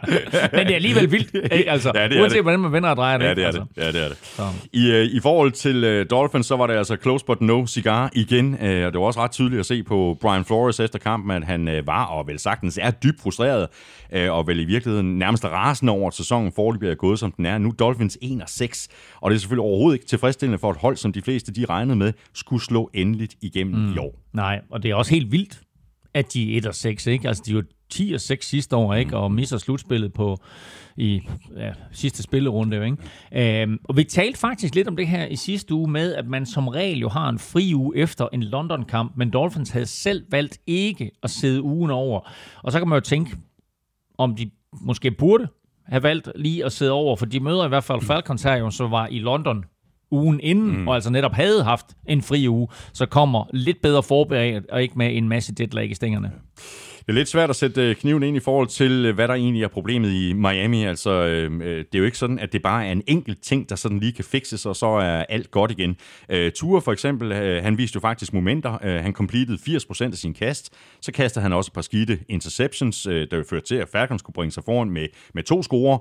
Men 0.53 0.65
det 0.65 0.71
er 0.71 0.75
alligevel 0.75 1.11
vildt, 1.11 1.35
ikke? 1.53 1.71
altså, 1.71 1.91
ja, 1.95 2.07
det 2.07 2.17
er 2.17 2.21
uanset 2.21 2.35
det. 2.35 2.43
hvordan 2.43 2.59
man 2.59 2.71
vender 2.71 2.89
og 2.89 2.97
drejer 2.97 3.17
det. 3.17 3.25
Ja, 3.25 3.33
det 3.33 3.43
er 3.43 3.47
altså. 3.47 3.65
det. 3.75 3.83
Ja, 3.83 3.91
det, 3.91 4.03
er 4.03 4.07
det. 4.07 4.17
Så. 4.21 4.43
I, 4.73 4.91
uh, 4.91 5.15
I 5.15 5.19
forhold 5.19 5.51
til 5.51 5.99
uh, 5.99 6.05
Dolphins, 6.09 6.47
så 6.47 6.55
var 6.55 6.67
det 6.67 6.73
altså 6.73 6.97
close 7.01 7.25
but 7.25 7.41
no 7.41 7.65
cigar 7.65 8.09
igen, 8.13 8.53
uh, 8.53 8.59
og 8.59 8.93
det 8.93 8.93
var 8.93 9.05
også 9.05 9.19
ret 9.19 9.31
tydeligt 9.31 9.59
at 9.59 9.65
se 9.65 9.83
på 9.83 10.17
Brian 10.21 10.45
Flores 10.45 10.79
efter 10.79 10.99
kampen, 10.99 11.31
at 11.31 11.43
han 11.43 11.67
uh, 11.67 11.87
var 11.87 12.05
og 12.05 12.27
vel 12.27 12.39
sagtens 12.39 12.79
er 12.81 12.91
dybt 12.91 13.21
frustreret, 13.21 13.67
uh, 14.15 14.37
og 14.37 14.47
vel 14.47 14.59
i 14.59 14.65
virkeligheden 14.65 15.19
nærmest 15.19 15.45
rasende 15.45 15.93
over, 15.93 16.07
at 16.07 16.13
sæsonen 16.13 16.51
forløbig 16.51 16.89
er 16.89 16.95
gået, 16.95 17.19
som 17.19 17.31
den 17.31 17.45
er. 17.45 17.57
Nu 17.57 17.73
Dolphins 17.79 18.17
1 18.21 18.41
og 18.41 18.49
6, 18.49 18.87
og 19.21 19.31
det 19.31 19.35
er 19.35 19.39
selvfølgelig 19.39 19.63
overhovedet 19.63 19.95
ikke 19.95 20.05
tilfredsstillende 20.05 20.59
for 20.59 20.71
et 20.71 20.77
hold, 20.77 20.97
som 20.97 21.13
de 21.13 21.21
fleste 21.21 21.53
de 21.53 21.65
regnede 21.65 21.95
med, 21.95 22.13
skulle 22.33 22.63
slå 22.63 22.89
endeligt 22.93 23.35
igennem 23.41 23.75
mm. 23.75 23.93
i 23.93 23.97
år. 23.97 24.15
Nej, 24.33 24.61
og 24.71 24.83
det 24.83 24.91
er 24.91 24.95
også 24.95 25.13
helt 25.13 25.31
vildt, 25.31 25.59
at 26.13 26.33
de 26.33 26.53
er 26.53 26.57
1 26.57 26.65
og 26.65 26.75
6, 26.75 27.07
ikke? 27.07 27.27
Altså, 27.27 27.43
de 27.45 27.51
er 27.51 27.55
jo 27.55 27.63
10 27.89 28.11
og 28.13 28.21
6 28.21 28.47
sidste 28.47 28.75
år, 28.75 28.93
ikke? 28.93 29.17
Og 29.17 29.31
misser 29.31 29.57
slutspillet 29.57 30.13
på 30.13 30.37
i 30.97 31.21
ja, 31.57 31.71
sidste 31.91 32.23
spillerunde, 32.23 32.77
jo, 32.77 32.83
ikke? 32.83 33.61
Øhm, 33.61 33.79
og 33.83 33.97
vi 33.97 34.03
talte 34.03 34.39
faktisk 34.39 34.75
lidt 34.75 34.87
om 34.87 34.95
det 34.95 35.07
her 35.07 35.25
i 35.25 35.35
sidste 35.35 35.73
uge 35.73 35.91
med, 35.91 36.15
at 36.15 36.27
man 36.27 36.45
som 36.45 36.67
regel 36.67 36.99
jo 36.99 37.09
har 37.09 37.29
en 37.29 37.39
fri 37.39 37.75
uge 37.75 37.97
efter 37.97 38.27
en 38.33 38.43
London-kamp, 38.43 39.17
men 39.17 39.29
Dolphins 39.29 39.69
havde 39.69 39.85
selv 39.85 40.25
valgt 40.31 40.57
ikke 40.67 41.11
at 41.23 41.29
sidde 41.29 41.61
ugen 41.61 41.91
over. 41.91 42.29
Og 42.63 42.71
så 42.71 42.79
kan 42.79 42.87
man 42.87 42.95
jo 42.95 43.01
tænke, 43.01 43.37
om 44.17 44.35
de 44.35 44.51
måske 44.81 45.11
burde 45.11 45.47
have 45.85 46.03
valgt 46.03 46.31
lige 46.35 46.65
at 46.65 46.71
sidde 46.71 46.91
over, 46.91 47.15
for 47.15 47.25
de 47.25 47.39
møder 47.39 47.65
i 47.65 47.67
hvert 47.67 47.83
fald 47.83 48.01
Falcons 48.01 48.43
her 48.43 48.55
jo, 48.55 48.69
som 48.69 48.91
var 48.91 49.07
i 49.07 49.19
London 49.19 49.65
ugen 50.11 50.39
inden, 50.43 50.79
mm. 50.79 50.87
og 50.87 50.95
altså 50.95 51.09
netop 51.09 51.33
havde 51.33 51.63
haft 51.63 51.85
en 52.07 52.21
fri 52.21 52.47
uge, 52.47 52.67
så 52.93 53.05
kommer 53.05 53.45
lidt 53.53 53.81
bedre 53.81 54.03
forberedt, 54.03 54.69
og 54.69 54.81
ikke 54.81 54.97
med 54.97 55.17
en 55.17 55.29
masse 55.29 55.53
jetlag 55.59 55.91
i 55.91 55.93
stængerne. 55.93 56.31
Det 57.09 57.13
er 57.13 57.17
lidt 57.17 57.29
svært 57.29 57.49
at 57.49 57.55
sætte 57.55 57.89
øh, 57.89 57.95
kniven 57.95 58.23
ind 58.23 58.37
i 58.37 58.39
forhold 58.39 58.67
til, 58.67 59.05
øh, 59.05 59.15
hvad 59.15 59.27
der 59.27 59.33
egentlig 59.33 59.63
er 59.63 59.67
problemet 59.67 60.11
i 60.11 60.33
Miami. 60.33 60.85
Altså, 60.85 61.11
øh, 61.11 61.61
det 61.61 61.95
er 61.95 61.99
jo 61.99 62.05
ikke 62.05 62.17
sådan, 62.17 62.39
at 62.39 62.53
det 62.53 62.61
bare 62.61 62.87
er 62.87 62.91
en 62.91 63.03
enkelt 63.07 63.43
ting, 63.43 63.69
der 63.69 63.75
sådan 63.75 63.99
lige 63.99 64.11
kan 64.11 64.25
fikses, 64.25 64.65
og 64.65 64.75
så 64.75 64.85
er 64.85 65.25
alt 65.29 65.51
godt 65.51 65.71
igen. 65.71 65.95
Ture 66.55 66.81
for 66.81 66.91
eksempel, 66.91 67.33
han 67.61 67.77
viste 67.77 67.95
jo 67.95 67.99
faktisk 67.99 68.33
momenter. 68.33 68.99
Han 69.01 69.13
completed 69.13 69.57
80% 69.57 70.03
af 70.03 70.13
sin 70.13 70.33
kast. 70.33 70.73
Så 71.01 71.11
kastede 71.11 71.43
han 71.43 71.53
også 71.53 71.69
et 71.69 71.73
par 71.73 71.81
skidte 71.81 72.19
interceptions, 72.27 73.03
der 73.03 73.37
jo 73.37 73.43
førte 73.49 73.65
til, 73.65 73.75
at 73.75 73.89
Falcons 73.91 74.21
kunne 74.21 74.33
bringe 74.33 74.51
sig 74.51 74.63
foran 74.63 74.89
med, 74.89 75.07
med 75.33 75.43
to 75.43 75.63
score. 75.63 75.99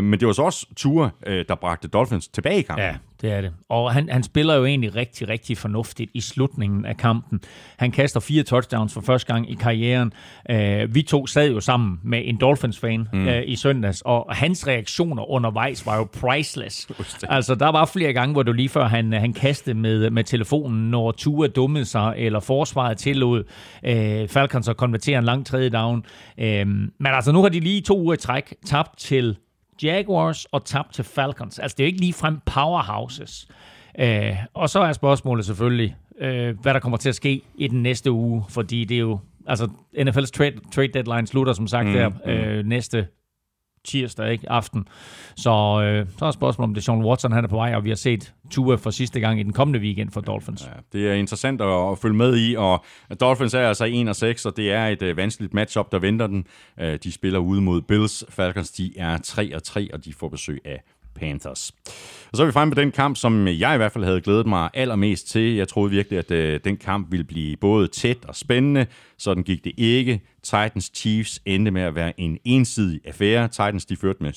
Men 0.00 0.12
det 0.12 0.26
var 0.26 0.32
så 0.32 0.42
også 0.42 0.66
Ture, 0.76 1.10
der 1.26 1.54
bragte 1.54 1.88
Dolphins 1.88 2.28
tilbage 2.28 2.58
i 2.58 2.62
kampen. 2.62 2.84
Ja, 2.84 2.96
det 3.20 3.32
er 3.32 3.40
det. 3.40 3.52
Og 3.68 3.92
han, 3.92 4.08
han 4.08 4.22
spiller 4.22 4.54
jo 4.54 4.64
egentlig 4.64 4.96
rigtig, 4.96 5.28
rigtig 5.28 5.58
fornuftigt 5.58 6.10
i 6.14 6.20
slutningen 6.20 6.84
af 6.84 6.96
kampen. 6.96 7.40
Han 7.76 7.90
kaster 7.90 8.20
fire 8.20 8.42
touchdowns 8.42 8.94
for 8.94 9.00
første 9.00 9.32
gang 9.32 9.50
i 9.50 9.54
karrieren. 9.54 10.12
Uh, 10.50 10.94
vi 10.94 11.02
to 11.02 11.26
sad 11.26 11.50
jo 11.50 11.60
sammen 11.60 12.00
med 12.04 12.22
en 12.24 12.36
Dolphins-fan 12.36 13.08
mm. 13.12 13.26
uh, 13.26 13.34
i 13.46 13.56
søndags, 13.56 14.02
og 14.04 14.26
hans 14.30 14.66
reaktioner 14.66 15.30
undervejs 15.30 15.86
var 15.86 15.96
jo 15.96 16.08
priceless. 16.20 16.88
Altså, 17.28 17.54
der 17.54 17.68
var 17.68 17.84
flere 17.84 18.12
gange, 18.12 18.32
hvor 18.32 18.42
du 18.42 18.52
lige 18.52 18.68
før 18.68 18.84
han, 18.84 19.12
han 19.12 19.32
kastede 19.32 19.78
med, 19.78 20.10
med 20.10 20.24
telefonen, 20.24 20.90
når 20.90 21.12
Tua 21.12 21.46
dummede 21.46 21.84
sig, 21.84 22.14
eller 22.16 22.40
forsvaret 22.40 22.98
tillod 22.98 23.44
uh, 23.82 24.28
Falcons 24.28 24.68
at 24.68 24.76
konvertere 24.76 25.18
en 25.18 25.24
lang 25.24 25.46
tredje 25.46 25.70
down. 25.70 26.04
Uh, 26.38 26.44
men 26.44 26.90
altså, 27.00 27.32
nu 27.32 27.42
har 27.42 27.48
de 27.48 27.60
lige 27.60 27.80
to 27.80 28.00
uger 28.00 28.14
i 28.14 28.16
træk 28.16 28.54
tabt 28.66 28.98
til 28.98 29.36
Jaguars 29.82 30.44
og 30.44 30.64
tabt 30.64 30.94
til 30.94 31.04
Falcons. 31.04 31.58
Altså, 31.58 31.74
det 31.78 31.84
er 31.84 31.86
jo 31.86 31.92
ikke 31.92 32.00
ligefrem 32.00 32.40
powerhouses. 32.46 33.48
Uh, 34.02 34.36
og 34.54 34.70
så 34.70 34.80
er 34.80 34.92
spørgsmålet 34.92 35.44
selvfølgelig, 35.44 35.96
uh, 36.10 36.60
hvad 36.60 36.74
der 36.74 36.78
kommer 36.78 36.98
til 36.98 37.08
at 37.08 37.14
ske 37.14 37.42
i 37.54 37.68
den 37.68 37.82
næste 37.82 38.12
uge, 38.12 38.44
fordi 38.48 38.84
det 38.84 38.94
er 38.94 39.00
jo, 39.00 39.18
altså 39.46 39.70
NFL's 39.98 40.30
trade, 40.30 40.52
trade 40.72 40.88
deadline 40.88 41.26
slutter 41.26 41.52
som 41.52 41.66
sagt 41.66 41.86
mm, 41.86 41.92
der 41.92 42.06
uh, 42.06 42.62
mm. 42.62 42.68
næste 42.68 43.06
tirsdag 43.86 44.32
ikke? 44.32 44.52
aften. 44.52 44.88
Så, 45.36 45.82
øh, 45.82 46.06
så 46.18 46.24
er 46.24 46.30
spørgsmålet, 46.30 46.68
om 46.68 46.74
det 46.74 46.80
er 46.80 46.84
Sean 46.84 47.04
Watson, 47.04 47.32
han 47.32 47.44
er 47.44 47.48
på 47.48 47.56
vej, 47.56 47.74
og 47.74 47.84
vi 47.84 47.88
har 47.88 47.96
set 47.96 48.34
Tua 48.50 48.76
for 48.76 48.90
sidste 48.90 49.20
gang 49.20 49.40
i 49.40 49.42
den 49.42 49.52
kommende 49.52 49.80
weekend 49.80 50.10
for 50.10 50.20
Dolphins. 50.20 50.64
Ja, 50.64 50.98
det 50.98 51.10
er 51.10 51.14
interessant 51.14 51.60
at, 51.60 51.98
følge 51.98 52.16
med 52.16 52.38
i, 52.38 52.54
og 52.56 52.84
Dolphins 53.20 53.54
er 53.54 53.68
altså 53.68 53.84
1 53.84 54.08
og 54.08 54.16
6, 54.16 54.46
og 54.46 54.56
det 54.56 54.72
er 54.72 54.86
et 54.86 55.02
øh, 55.02 55.16
vanskeligt 55.16 55.54
matchup, 55.54 55.92
der 55.92 55.98
venter 55.98 56.26
den. 56.26 56.46
Øh, 56.80 56.98
de 57.04 57.12
spiller 57.12 57.38
ude 57.38 57.60
mod 57.60 57.82
Bills. 57.82 58.24
Falcons, 58.28 58.70
de 58.70 58.92
er 58.98 59.18
3 59.18 59.54
og 59.54 59.62
3, 59.62 59.88
og 59.92 60.04
de 60.04 60.12
får 60.14 60.28
besøg 60.28 60.60
af 60.64 60.82
Panthers. 61.18 61.72
Og 62.32 62.36
så 62.36 62.42
er 62.42 62.46
vi 62.46 62.52
fremme 62.52 62.74
på 62.74 62.80
den 62.80 62.92
kamp, 62.92 63.16
som 63.16 63.48
jeg 63.48 63.74
i 63.74 63.76
hvert 63.76 63.92
fald 63.92 64.04
havde 64.04 64.20
glædet 64.20 64.46
mig 64.46 64.70
allermest 64.74 65.28
til. 65.28 65.54
Jeg 65.54 65.68
troede 65.68 65.90
virkelig, 65.90 66.18
at 66.18 66.30
øh, 66.30 66.60
den 66.64 66.76
kamp 66.76 67.10
ville 67.10 67.24
blive 67.24 67.56
både 67.56 67.88
tæt 67.88 68.24
og 68.28 68.36
spændende. 68.36 68.86
Sådan 69.18 69.42
gik 69.42 69.64
det 69.64 69.72
ikke. 69.76 70.20
Titans 70.42 70.90
Chiefs 70.94 71.42
endte 71.44 71.70
med 71.70 71.82
at 71.82 71.94
være 71.94 72.20
en 72.20 72.38
ensidig 72.44 73.00
affære. 73.04 73.48
Titans 73.48 73.86
de 73.86 73.96
førte 73.96 74.22
med 74.22 74.32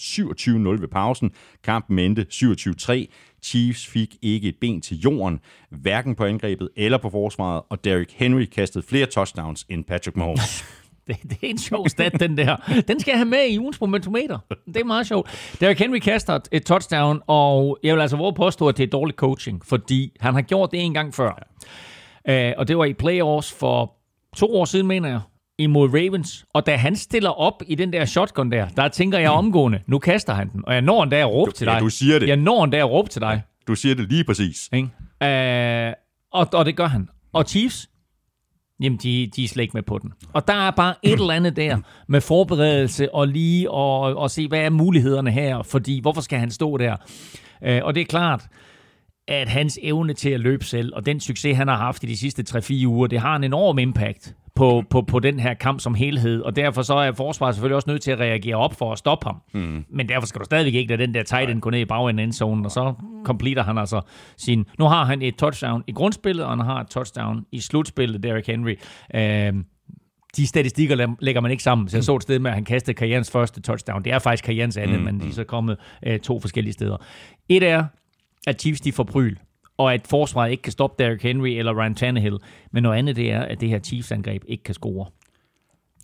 27-0 0.78 0.82
ved 0.82 0.88
pausen. 0.88 1.32
Kampen 1.64 2.00
endte 2.00 2.26
27-3. 2.34 3.06
Chiefs 3.44 3.88
fik 3.88 4.16
ikke 4.22 4.50
et 4.50 4.56
ben 4.62 4.82
til 4.82 5.00
jorden, 5.00 5.40
hverken 5.70 6.16
på 6.16 6.26
angrebet 6.26 6.70
eller 6.76 6.98
på 6.98 7.10
forsvaret, 7.10 7.62
og 7.70 7.84
Derrick 7.84 8.12
Henry 8.16 8.46
kastede 8.46 8.86
flere 8.88 9.06
touchdowns 9.06 9.66
end 9.70 9.84
Patrick 9.84 10.18
Mahomes. 10.18 10.66
Det, 11.10 11.18
det 11.24 11.38
er 11.42 11.48
en 11.48 11.58
sjov 11.58 11.90
stat, 11.90 12.20
den 12.20 12.38
der. 12.38 12.82
Den 12.88 13.00
skal 13.00 13.12
jeg 13.12 13.20
have 13.20 13.30
med 13.30 13.50
i 13.50 13.60
ugens 13.60 13.82
momentometer. 13.82 14.40
Det 14.66 14.78
er 14.78 14.84
meget 14.84 15.08
sjovt. 15.08 15.56
Derrick 15.60 15.80
Henry 15.80 15.98
kaster 15.98 16.40
et 16.52 16.66
touchdown, 16.66 17.22
og 17.28 17.80
jeg 17.84 17.96
vil 17.96 18.02
altså 18.02 18.18
våge 18.18 18.34
påstå, 18.34 18.68
at 18.68 18.78
det 18.78 18.84
er 18.84 18.88
dårlig 18.88 19.16
coaching, 19.16 19.66
fordi 19.66 20.12
han 20.20 20.34
har 20.34 20.42
gjort 20.42 20.72
det 20.72 20.80
en 20.80 20.94
gang 20.94 21.14
før. 21.14 21.40
Ja. 22.28 22.52
Uh, 22.52 22.54
og 22.58 22.68
det 22.68 22.78
var 22.78 22.86
i 22.86 22.94
playoffs 22.94 23.54
for 23.60 23.94
to 24.36 24.56
år 24.56 24.66
siden, 24.66 24.88
mener 24.88 25.10
jeg, 25.10 25.20
imod 25.58 25.90
Ravens. 25.90 26.46
Og 26.54 26.66
da 26.66 26.76
han 26.76 26.96
stiller 26.96 27.30
op 27.30 27.64
i 27.68 27.76
den 27.76 27.94
der 27.94 28.06
shotgun 28.06 28.52
der, 28.52 28.68
der 28.68 28.88
tænker 28.88 29.20
jeg 29.20 29.32
omgående, 29.32 29.82
nu 29.88 30.00
kaster 30.00 30.34
han 30.34 30.50
den. 30.50 30.62
Og 30.68 30.74
jeg 30.74 30.82
når 30.82 31.04
en 31.04 31.10
dag 31.10 31.20
at 31.20 31.32
råbe 31.32 31.52
til 31.52 31.68
dig. 31.68 31.74
Ja, 31.74 31.80
du 31.80 31.90
siger 31.90 32.20
det. 32.20 32.28
Jeg 32.28 32.38
når 32.38 32.64
en 32.64 32.70
dag 32.70 32.80
at 32.80 32.90
råbe 32.90 33.10
til 33.10 33.22
dig. 33.22 33.42
Du 33.68 33.76
siger 33.76 33.96
det 33.96 34.10
lige 34.10 34.24
præcis. 34.24 34.70
Ikke? 34.74 34.90
Uh, 35.88 35.94
og, 36.32 36.48
og 36.54 36.66
det 36.66 36.76
gør 36.76 36.88
han. 36.88 37.10
Og 37.34 37.44
Chiefs, 37.48 37.89
Jamen, 38.80 39.00
de, 39.04 39.30
de 39.36 39.44
er 39.44 39.48
slet 39.48 39.64
ikke 39.64 39.74
med 39.78 39.84
på 39.84 39.98
den. 39.98 40.14
Og 40.34 40.48
der 40.48 40.54
er 40.54 40.72
bare 40.72 40.96
et 41.04 41.14
eller 41.14 41.32
andet 41.34 41.56
der 41.56 41.78
med 42.08 42.22
forberedelse 42.22 43.16
og 43.16 43.28
lige 43.28 43.72
og, 43.72 44.00
og 44.00 44.32
se, 44.32 44.48
hvad 44.48 44.60
er 44.60 44.70
mulighederne 44.70 45.32
her, 45.32 45.64
fordi 45.64 46.00
hvorfor 46.02 46.22
skal 46.22 46.40
han 46.40 46.52
stå 46.52 46.78
der? 46.78 46.96
Øh, 47.64 47.82
og 47.84 47.96
det 47.96 48.02
er 48.02 48.06
klart, 48.06 48.48
at 49.28 49.50
hans 49.50 49.80
evne 49.82 50.14
til 50.14 50.30
at 50.30 50.40
løbe 50.40 50.66
selv, 50.66 50.96
og 50.96 51.06
den 51.06 51.20
succes, 51.20 51.58
han 51.58 51.68
har 51.68 51.78
haft 51.78 52.04
i 52.04 52.08
de 52.08 52.18
sidste 52.18 52.44
3-4 52.58 52.86
uger, 52.86 53.08
det 53.08 53.20
har 53.20 53.36
en 53.36 53.44
enorm 53.44 53.80
impact 53.80 54.36
på, 54.60 54.84
på, 54.90 55.02
på 55.02 55.20
den 55.20 55.40
her 55.40 55.54
kamp 55.54 55.80
som 55.80 55.96
helhed, 55.96 56.42
og 56.42 56.56
derfor 56.56 56.82
så 56.82 56.94
er 56.94 57.12
forsvaret 57.12 57.56
selvfølgelig 57.56 57.76
også 57.76 57.90
nødt 57.90 58.02
til 58.02 58.12
at 58.12 58.20
reagere 58.20 58.56
op 58.56 58.74
for 58.74 58.92
at 58.92 58.98
stoppe 58.98 59.28
ham. 59.28 59.42
Mm. 59.54 59.86
Men 59.90 60.10
derfor 60.10 60.28
skal 60.28 60.40
du 60.40 60.46
stadigvæk 60.46 60.74
ikke 60.74 60.90
lade 60.90 61.02
den 61.02 61.14
der 61.14 61.24
tight 61.24 61.50
end 61.50 61.62
gå 61.62 61.70
ned 61.70 61.80
i 61.80 61.86
bagenden 61.86 62.24
endzonen, 62.24 62.66
og 62.66 62.72
så 62.72 62.94
completer 63.24 63.64
han 63.64 63.78
altså 63.78 64.02
sin... 64.38 64.66
Nu 64.80 64.86
har 64.86 65.06
han 65.06 65.22
et 65.22 65.36
touchdown 65.36 65.84
i 65.88 65.92
grundspillet, 65.92 66.46
og 66.46 66.52
han 66.52 66.60
har 66.60 66.82
et 66.82 66.88
touchdown 66.88 67.46
i 67.52 67.60
slutspillet, 67.60 68.24
Derrick 68.24 68.48
Henry. 68.48 68.76
Øh, 69.16 69.54
de 70.38 70.48
statistikker 70.48 71.16
lægger 71.20 71.42
man 71.42 71.52
ikke 71.52 71.64
sammen. 71.64 71.90
Så 71.90 71.98
jeg 71.98 72.04
så 72.04 72.16
et 72.16 72.24
sted 72.24 72.40
med, 72.40 72.52
at 72.52 72.56
han 72.56 72.66
kastede 72.66 72.94
karrierens 72.94 73.32
første 73.32 73.62
touchdown. 73.62 74.04
Det 74.04 74.14
er 74.14 74.20
faktisk 74.20 74.44
karrierens 74.44 74.78
andet, 74.78 75.00
mm. 75.00 75.06
men 75.06 75.20
de 75.20 75.28
er 75.28 75.32
så 75.32 75.44
kommet 75.44 75.78
øh, 76.06 76.20
to 76.20 76.40
forskellige 76.40 76.74
steder. 76.74 76.98
Et 77.50 77.64
er, 77.64 77.84
at 78.48 78.62
Chiefs 78.62 78.82
de 78.82 78.92
får 78.92 79.04
pryl 79.04 79.36
og 79.80 79.94
at 79.94 80.08
forsvaret 80.08 80.52
ikke 80.52 80.64
kan 80.64 80.72
stoppe 80.72 81.04
Derrick 81.04 81.24
Henry 81.24 81.50
eller 81.50 81.82
Ryan 81.82 81.96
Tannehill. 81.96 82.38
Men 82.72 82.84
noget 82.84 82.98
andet 82.98 83.16
det 83.16 83.32
er, 83.32 83.42
at 83.42 83.62
det 83.62 83.70
her 83.70 83.80
Chiefs-angreb 83.80 84.44
ikke 84.48 84.64
kan 84.64 84.74
score. 84.74 85.06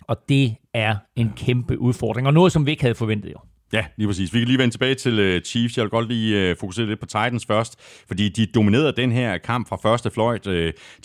Og 0.01 0.17
det 0.29 0.55
er 0.73 0.95
en 1.15 1.33
kæmpe 1.35 1.79
udfordring, 1.79 2.27
og 2.27 2.33
noget, 2.33 2.51
som 2.51 2.65
vi 2.65 2.71
ikke 2.71 2.83
havde 2.83 2.95
forventet 2.95 3.31
jo. 3.31 3.37
Ja, 3.75 3.85
lige 3.97 4.07
præcis. 4.07 4.33
Vi 4.33 4.39
kan 4.39 4.47
lige 4.47 4.57
vende 4.57 4.73
tilbage 4.73 4.95
til 4.95 5.35
uh, 5.35 5.41
Chiefs. 5.41 5.77
Jeg 5.77 5.83
vil 5.83 5.89
godt 5.89 6.07
lige 6.07 6.51
uh, 6.51 6.57
fokusere 6.59 6.85
lidt 6.85 6.99
på 6.99 7.05
Titans 7.05 7.45
først, 7.45 7.79
fordi 8.07 8.29
de 8.29 8.45
dominerede 8.45 8.93
den 8.97 9.11
her 9.11 9.37
kamp 9.37 9.69
fra 9.69 9.77
første 9.83 10.11
fløjt. 10.11 10.47
Uh, 10.47 10.53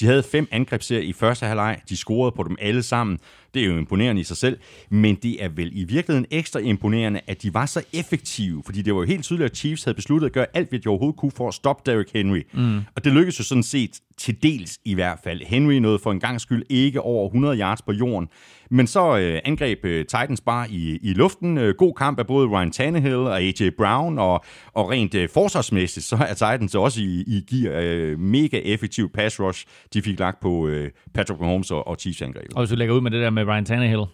de 0.00 0.06
havde 0.06 0.22
fem 0.22 0.48
angrebsserier 0.50 1.02
i 1.02 1.12
første 1.12 1.46
halvleg. 1.46 1.80
De 1.88 1.96
scorede 1.96 2.32
på 2.36 2.42
dem 2.42 2.56
alle 2.60 2.82
sammen. 2.82 3.18
Det 3.54 3.62
er 3.62 3.66
jo 3.66 3.78
imponerende 3.78 4.20
i 4.20 4.24
sig 4.24 4.36
selv, 4.36 4.58
men 4.90 5.14
det 5.14 5.44
er 5.44 5.48
vel 5.48 5.70
i 5.72 5.84
virkeligheden 5.84 6.26
ekstra 6.30 6.60
imponerende, 6.60 7.20
at 7.26 7.42
de 7.42 7.54
var 7.54 7.66
så 7.66 7.82
effektive, 7.92 8.62
fordi 8.64 8.82
det 8.82 8.94
var 8.94 9.00
jo 9.00 9.06
helt 9.06 9.24
tydeligt, 9.24 9.50
at 9.50 9.56
Chiefs 9.56 9.84
havde 9.84 9.94
besluttet 9.94 10.26
at 10.26 10.32
gøre 10.32 10.46
alt, 10.54 10.68
hvad 10.68 10.78
de 10.78 10.88
overhovedet 10.88 11.18
kunne 11.18 11.32
for 11.36 11.48
at 11.48 11.54
stoppe 11.54 11.90
Derrick 11.90 12.12
Henry. 12.12 12.42
Mm. 12.52 12.80
Og 12.96 13.04
det 13.04 13.12
lykkedes 13.12 13.38
jo 13.38 13.44
sådan 13.44 13.62
set 13.62 14.00
til 14.18 14.42
dels 14.42 14.78
i 14.84 14.94
hvert 14.94 15.18
fald. 15.24 15.42
Henry 15.46 15.74
nåede 15.74 15.98
for 15.98 16.12
en 16.12 16.20
gang 16.20 16.40
skyld 16.40 16.62
ikke 16.68 17.00
over 17.00 17.26
100 17.26 17.58
yards 17.58 17.82
på 17.82 17.92
jorden, 17.92 18.28
men 18.70 18.86
så 18.86 19.18
øh, 19.18 19.40
angreb 19.44 19.84
øh, 19.84 20.04
Titans 20.04 20.40
bare 20.40 20.70
i, 20.70 20.98
i 21.02 21.12
luften. 21.12 21.58
Øh, 21.58 21.74
god 21.78 21.94
kamp 21.94 22.18
af 22.18 22.26
både 22.26 22.48
Ryan 22.48 22.70
Tannehill 22.70 23.14
og 23.14 23.40
A.J. 23.40 23.70
Brown, 23.76 24.18
og, 24.18 24.44
og 24.72 24.90
rent 24.90 25.14
øh, 25.14 25.28
forsvarsmæssigt, 25.28 26.06
så 26.06 26.16
er 26.16 26.34
Titans 26.34 26.74
også 26.74 27.00
i, 27.00 27.24
i 27.26 27.46
gear 27.50 27.80
øh, 27.82 28.18
mega 28.18 28.58
effektiv 28.58 29.12
pass 29.12 29.40
rush, 29.40 29.66
de 29.94 30.02
fik 30.02 30.18
lagt 30.18 30.40
på 30.40 30.68
øh, 30.68 30.90
Patrick 31.14 31.40
Mahomes 31.40 31.70
og, 31.70 31.86
og 31.86 31.96
Chiefs 32.00 32.22
angreb. 32.22 32.46
Og 32.54 32.60
hvis 32.60 32.70
du 32.70 32.76
lægger 32.76 32.94
ud 32.94 33.00
med 33.00 33.10
det 33.10 33.20
der 33.20 33.30
med 33.30 33.44
Ryan 33.44 33.64
Tannehill, 33.64 34.04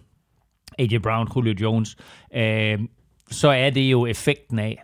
A.J. 0.79 0.99
Brown, 0.99 1.29
Julio 1.37 1.55
Jones, 1.61 1.97
øh, 2.35 2.79
så 3.31 3.49
er 3.49 3.71
det 3.71 3.81
jo 3.81 4.07
effekten 4.07 4.59
af, 4.59 4.83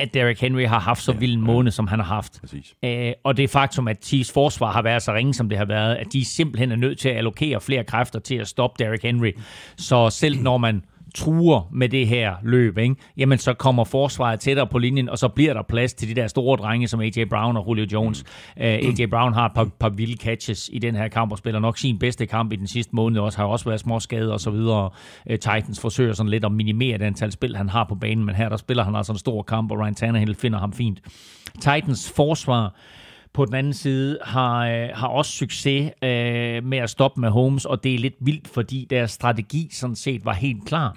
at 0.00 0.14
Derrick 0.14 0.40
Henry 0.40 0.66
har 0.66 0.80
haft 0.80 1.02
så 1.02 1.12
vild 1.12 1.34
en 1.34 1.40
måned, 1.40 1.72
som 1.72 1.86
han 1.86 1.98
har 1.98 2.06
haft. 2.06 2.40
Præcis. 2.40 2.74
Øh, 2.84 3.12
og 3.24 3.36
det 3.36 3.50
faktum, 3.50 3.88
at 3.88 4.04
Chiefs 4.04 4.32
forsvar 4.32 4.72
har 4.72 4.82
været 4.82 5.02
så 5.02 5.14
ringe, 5.14 5.34
som 5.34 5.48
det 5.48 5.58
har 5.58 5.64
været, 5.64 5.94
at 5.94 6.06
de 6.12 6.24
simpelthen 6.24 6.72
er 6.72 6.76
nødt 6.76 6.98
til 6.98 7.08
at 7.08 7.16
allokere 7.16 7.60
flere 7.60 7.84
kræfter 7.84 8.18
til 8.18 8.34
at 8.34 8.48
stoppe 8.48 8.84
Derrick 8.84 9.02
Henry. 9.02 9.32
Så 9.76 10.10
selv 10.10 10.42
når 10.42 10.58
man 10.58 10.82
truer 11.14 11.68
med 11.72 11.88
det 11.88 12.08
her 12.08 12.34
løb, 12.42 12.78
ikke? 12.78 12.94
jamen 13.16 13.38
så 13.38 13.54
kommer 13.54 13.84
forsvaret 13.84 14.40
tættere 14.40 14.66
på 14.66 14.78
linjen, 14.78 15.08
og 15.08 15.18
så 15.18 15.28
bliver 15.28 15.54
der 15.54 15.62
plads 15.62 15.94
til 15.94 16.08
de 16.08 16.20
der 16.20 16.26
store 16.26 16.56
drenge, 16.56 16.88
som 16.88 17.00
AJ 17.00 17.24
Brown 17.30 17.56
og 17.56 17.64
Julio 17.68 17.86
Jones. 17.92 18.24
Mm. 18.56 18.62
Uh, 18.62 18.66
AJ 18.66 19.06
Brown 19.10 19.34
har 19.34 19.46
et 19.46 19.52
par, 19.52 19.68
par 19.80 19.88
vilde 19.88 20.16
catches 20.16 20.70
i 20.72 20.78
den 20.78 20.94
her 20.94 21.08
kamp, 21.08 21.32
og 21.32 21.38
spiller 21.38 21.60
nok 21.60 21.78
sin 21.78 21.98
bedste 21.98 22.26
kamp 22.26 22.52
i 22.52 22.56
den 22.56 22.66
sidste 22.66 22.96
måned, 22.96 23.20
også 23.20 23.38
har 23.38 23.44
også 23.44 23.64
været 23.64 23.80
små 23.80 24.00
skader 24.00 24.32
og 24.32 24.40
så 24.40 24.50
videre. 24.50 24.90
Uh, 25.30 25.32
Titans 25.32 25.80
forsøger 25.80 26.12
sådan 26.12 26.30
lidt 26.30 26.44
at 26.44 26.52
minimere 26.52 26.98
det 26.98 27.04
antal 27.04 27.32
spil, 27.32 27.56
han 27.56 27.68
har 27.68 27.84
på 27.84 27.94
banen, 27.94 28.24
men 28.24 28.34
her 28.34 28.48
der 28.48 28.56
spiller 28.56 28.84
han 28.84 28.94
altså 28.94 29.12
en 29.12 29.18
stor 29.18 29.42
kamp, 29.42 29.70
og 29.72 29.78
Ryan 29.78 29.94
Tannehill 29.94 30.34
finder 30.34 30.58
ham 30.58 30.72
fint. 30.72 31.00
Titans 31.60 32.12
forsvar 32.16 32.74
på 33.32 33.44
den 33.44 33.54
anden 33.54 33.72
side 33.72 34.18
har, 34.22 34.66
øh, 34.66 34.88
har 34.94 35.08
også 35.08 35.32
succes 35.32 35.90
øh, 36.02 36.64
med 36.64 36.78
at 36.78 36.90
stoppe 36.90 37.20
med 37.20 37.30
Holmes, 37.30 37.64
og 37.64 37.84
det 37.84 37.94
er 37.94 37.98
lidt 37.98 38.14
vildt, 38.20 38.48
fordi 38.48 38.86
deres 38.90 39.10
strategi 39.10 39.68
sådan 39.72 39.96
set 39.96 40.24
var 40.24 40.32
helt 40.32 40.64
klar. 40.66 40.96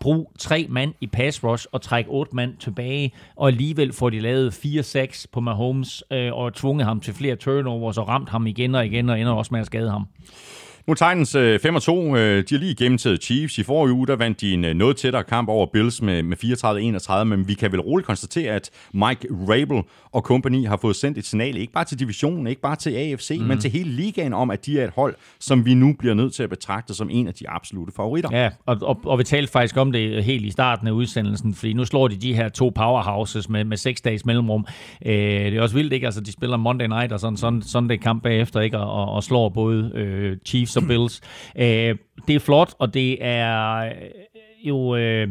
Brug 0.00 0.32
tre 0.38 0.66
mand 0.70 0.94
i 1.00 1.06
pass 1.06 1.44
rush 1.44 1.66
og 1.72 1.82
træk 1.82 2.04
otte 2.08 2.36
mand 2.36 2.56
tilbage, 2.56 3.12
og 3.36 3.48
alligevel 3.48 3.92
får 3.92 4.10
de 4.10 4.20
lavet 4.20 4.50
4-6 4.52 5.24
på 5.32 5.40
Mahomes 5.40 6.04
øh, 6.12 6.32
og 6.32 6.54
tvunget 6.54 6.86
ham 6.86 7.00
til 7.00 7.14
flere 7.14 7.36
turnovers 7.36 7.98
og 7.98 8.08
ramt 8.08 8.28
ham 8.28 8.46
igen 8.46 8.74
og 8.74 8.86
igen 8.86 9.08
og 9.10 9.20
ender 9.20 9.32
også 9.32 9.54
med 9.54 9.60
at 9.60 9.66
skade 9.66 9.90
ham. 9.90 10.06
Nu 10.90 10.94
Titans 10.94 11.36
5-2. 11.36 11.36
Øh, 11.36 12.44
de 12.48 12.54
har 12.54 12.58
lige 12.58 12.74
gennemtaget 12.74 13.22
Chiefs. 13.22 13.58
I 13.58 13.62
forrige 13.62 13.92
uge, 13.92 14.06
der 14.06 14.16
vandt 14.16 14.40
de 14.40 14.52
en 14.52 14.64
øh, 14.64 14.74
noget 14.74 14.96
tættere 14.96 15.24
kamp 15.24 15.48
over 15.48 15.66
Bills 15.72 16.02
med, 16.02 16.22
med 16.22 16.36
34-31, 17.22 17.24
men 17.24 17.48
vi 17.48 17.54
kan 17.54 17.72
vel 17.72 17.80
roligt 17.80 18.06
konstatere, 18.06 18.54
at 18.54 18.70
Mike 18.92 19.28
Rabel 19.30 19.82
og 20.12 20.22
company 20.22 20.66
har 20.66 20.76
fået 20.76 20.96
sendt 20.96 21.18
et 21.18 21.26
signal, 21.26 21.56
ikke 21.56 21.72
bare 21.72 21.84
til 21.84 21.98
divisionen, 21.98 22.46
ikke 22.46 22.60
bare 22.60 22.76
til 22.76 22.94
AFC, 22.96 23.36
mm. 23.40 23.46
men 23.46 23.58
til 23.58 23.70
hele 23.70 23.90
ligaen 23.90 24.32
om, 24.32 24.50
at 24.50 24.66
de 24.66 24.80
er 24.80 24.84
et 24.84 24.90
hold, 24.96 25.14
som 25.40 25.66
vi 25.66 25.74
nu 25.74 25.94
bliver 25.98 26.14
nødt 26.14 26.34
til 26.34 26.42
at 26.42 26.50
betragte 26.50 26.94
som 26.94 27.10
en 27.10 27.28
af 27.28 27.34
de 27.34 27.50
absolute 27.50 27.92
favoritter. 27.96 28.30
Ja, 28.32 28.50
og, 28.66 28.76
og, 28.82 29.00
og 29.04 29.18
vi 29.18 29.24
talte 29.24 29.52
faktisk 29.52 29.76
om 29.76 29.92
det 29.92 30.24
helt 30.24 30.44
i 30.44 30.50
starten 30.50 30.86
af 30.86 30.92
udsendelsen, 30.92 31.54
fordi 31.54 31.72
nu 31.72 31.84
slår 31.84 32.08
de 32.08 32.16
de 32.16 32.34
her 32.34 32.48
to 32.48 32.72
powerhouses 32.74 33.48
med, 33.48 33.64
med 33.64 33.76
seks 33.76 34.00
dages 34.00 34.26
mellemrum. 34.26 34.66
Øh, 35.06 35.14
det 35.14 35.56
er 35.56 35.62
også 35.62 35.74
vildt, 35.74 35.92
ikke? 35.92 36.06
Altså, 36.06 36.20
de 36.20 36.32
spiller 36.32 36.56
Monday 36.56 36.86
Night 36.86 37.12
og 37.12 37.20
sådan, 37.20 37.62
sådan, 37.62 37.88
det 37.88 38.00
kamp 38.00 38.22
bagefter, 38.22 38.60
ikke? 38.60 38.78
Og, 38.78 39.14
og 39.14 39.24
slår 39.24 39.48
både 39.48 39.92
øh, 39.94 40.36
Chiefs 40.46 40.79
og 40.82 40.88
Bills. 40.88 41.20
Øh, 41.56 41.96
det 42.26 42.34
er 42.34 42.40
flot, 42.40 42.74
og 42.78 42.94
det 42.94 43.24
er 43.24 43.76
øh, 43.76 43.92
jo... 44.68 44.96
Øh, 44.96 45.28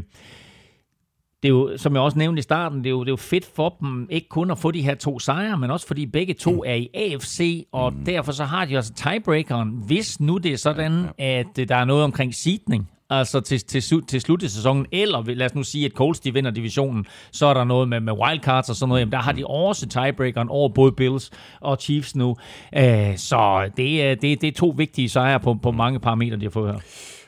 det 1.44 1.50
er 1.50 1.54
jo, 1.54 1.78
som 1.78 1.94
jeg 1.94 2.02
også 2.02 2.18
nævnte 2.18 2.40
i 2.40 2.42
starten, 2.42 2.78
det 2.78 2.86
er, 2.86 2.90
jo, 2.90 3.00
det 3.00 3.08
er 3.08 3.12
jo 3.12 3.16
fedt 3.16 3.46
for 3.56 3.78
dem, 3.80 4.08
ikke 4.10 4.30
kun 4.30 4.52
at 4.52 4.58
få 4.58 4.72
de 4.72 4.82
her 4.82 4.96
to 4.96 5.20
sejre, 5.20 5.58
men 5.58 5.72
også 5.72 5.88
fordi 5.88 6.06
begge 6.06 6.34
to 6.34 6.52
mm. 6.52 6.62
er 6.66 6.74
i 6.74 6.90
AFC, 6.94 7.66
og 7.72 7.94
mm. 7.94 8.06
derfor 8.06 8.32
så 8.32 8.44
har 8.44 8.66
de 8.66 8.78
også 8.78 8.94
tiebreakeren, 8.94 9.70
hvis 9.70 10.20
nu 10.20 10.38
det 10.38 10.54
er 10.54 10.58
sådan, 10.58 11.06
at 11.18 11.46
der 11.56 11.76
er 11.76 11.86
noget 11.86 12.04
omkring 12.04 12.36
seedning, 12.36 12.90
altså 13.10 13.40
til, 13.40 13.60
til, 13.60 14.06
til 14.07 14.22
slut 14.22 14.44
af 14.44 14.49
sæsonen, 14.49 14.86
eller 14.91 15.23
lad 15.23 15.45
os 15.45 15.56
nu 15.56 15.64
sige, 15.64 15.86
at 15.86 15.91
Colts 15.91 16.19
de 16.19 16.34
vinder 16.34 16.52
divisionen, 16.52 17.06
så 17.31 17.45
er 17.45 17.53
der 17.53 17.64
noget 17.64 17.90
med, 17.90 17.99
med 17.99 18.14
wildcards 18.14 18.69
og 18.69 18.76
sådan 18.76 18.90
noget, 18.90 18.99
jamen 18.99 19.11
der 19.11 19.18
har 19.18 19.31
de 19.31 19.45
også 19.45 19.88
tiebreakeren 19.88 20.49
over 20.49 20.69
både 20.69 20.91
Bills 20.91 21.31
og 21.60 21.77
Chiefs 21.81 22.15
nu. 22.15 22.30
Uh, 22.30 23.15
så 23.15 23.69
det 23.77 24.03
øh, 24.03 24.18
det, 24.22 24.41
det 24.41 24.44
er 24.44 24.52
to 24.52 24.73
vigtige 24.77 25.10
sejre 25.10 25.40
på, 25.40 25.53
på 25.53 25.72
mange 25.72 25.99
parametre, 25.99 26.38
de 26.38 26.45
har 26.45 26.49
fået 26.49 26.73
her. 26.73 26.80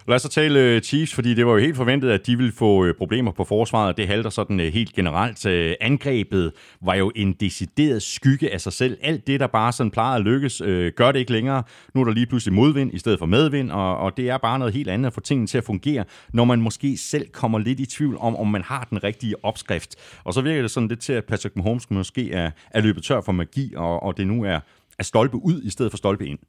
Lad 0.08 0.16
os 0.16 0.22
så 0.22 0.30
tale 0.30 0.60
øh, 0.60 0.82
Chiefs, 0.82 1.14
fordi 1.14 1.34
det 1.34 1.46
var 1.46 1.52
jo 1.52 1.58
helt 1.58 1.76
forventet, 1.76 2.10
at 2.10 2.28
de 2.28 2.38
ville 2.38 2.52
få 2.52 2.86
øh, 2.86 2.96
problemer 2.96 3.32
på 3.32 3.44
forsvaret. 3.44 3.98
Det 3.98 4.08
halter 4.08 4.30
sådan 4.30 4.60
øh, 4.60 4.74
helt 4.74 4.94
generelt. 4.94 5.46
Angrebet 5.82 6.52
var 6.82 6.96
jo 6.96 7.12
en 7.16 7.34
decideret 7.34 8.04
skygge 8.04 8.54
af 8.54 8.62
sig 8.62 8.74
selv. 8.74 8.98
Alt 9.02 9.28
det, 9.28 9.40
der 9.40 9.48
bare 9.48 9.72
sådan 9.72 9.92
plejede 9.92 10.16
at 10.16 10.22
lykkes, 10.22 10.62
gør 10.96 11.12
det 11.12 11.20
ikke 11.20 11.32
længere. 11.32 11.64
Nu 11.94 12.02
er 12.02 12.06
der 12.06 12.12
lige 12.12 12.26
pludselig 12.26 12.54
modvind 12.54 12.94
i 12.94 13.00
stedet 13.00 13.20
for 13.20 13.26
medvind, 13.26 13.72
og, 13.72 13.98
og 13.98 14.18
det 14.18 14.30
er 14.30 14.38
bare 14.38 14.60
noget 14.60 14.74
helt 14.74 14.90
andet 14.90 15.08
at 15.08 15.14
få 15.14 15.20
tingene 15.20 15.48
til 15.48 15.58
at 15.58 15.64
fungere, 15.64 16.04
når 16.34 16.46
man 16.46 16.62
måske 16.62 16.98
selv 16.98 17.28
kommer 17.28 17.60
lidt 17.60 17.80
i 17.80 17.86
tvivl 17.86 18.18
om, 18.20 18.36
om 18.36 18.48
man 18.48 18.62
har 18.62 18.88
den 18.90 19.04
rigtige 19.04 19.46
opskrift. 19.46 19.96
Og 20.24 20.34
så 20.34 20.42
virker 20.42 20.62
det 20.62 20.72
sådan 20.72 20.90
lidt 20.90 21.00
til, 21.00 21.14
at 21.14 21.26
Patrick 21.26 21.56
Mahomes 21.56 21.90
måske 21.90 22.32
er, 22.32 22.52
er 22.72 22.82
løbet 22.82 23.04
tør 23.04 23.22
for 23.22 23.32
magi, 23.32 23.74
og, 23.76 24.04
og 24.04 24.18
det 24.18 24.28
nu 24.28 24.44
er, 24.44 24.60
er 25.00 25.04
stolpe 25.04 25.38
ud 25.38 25.62
i 25.64 25.70
stedet 25.70 25.92
for 25.92 25.98
stolpe 25.98 26.28
ind. 26.28 26.40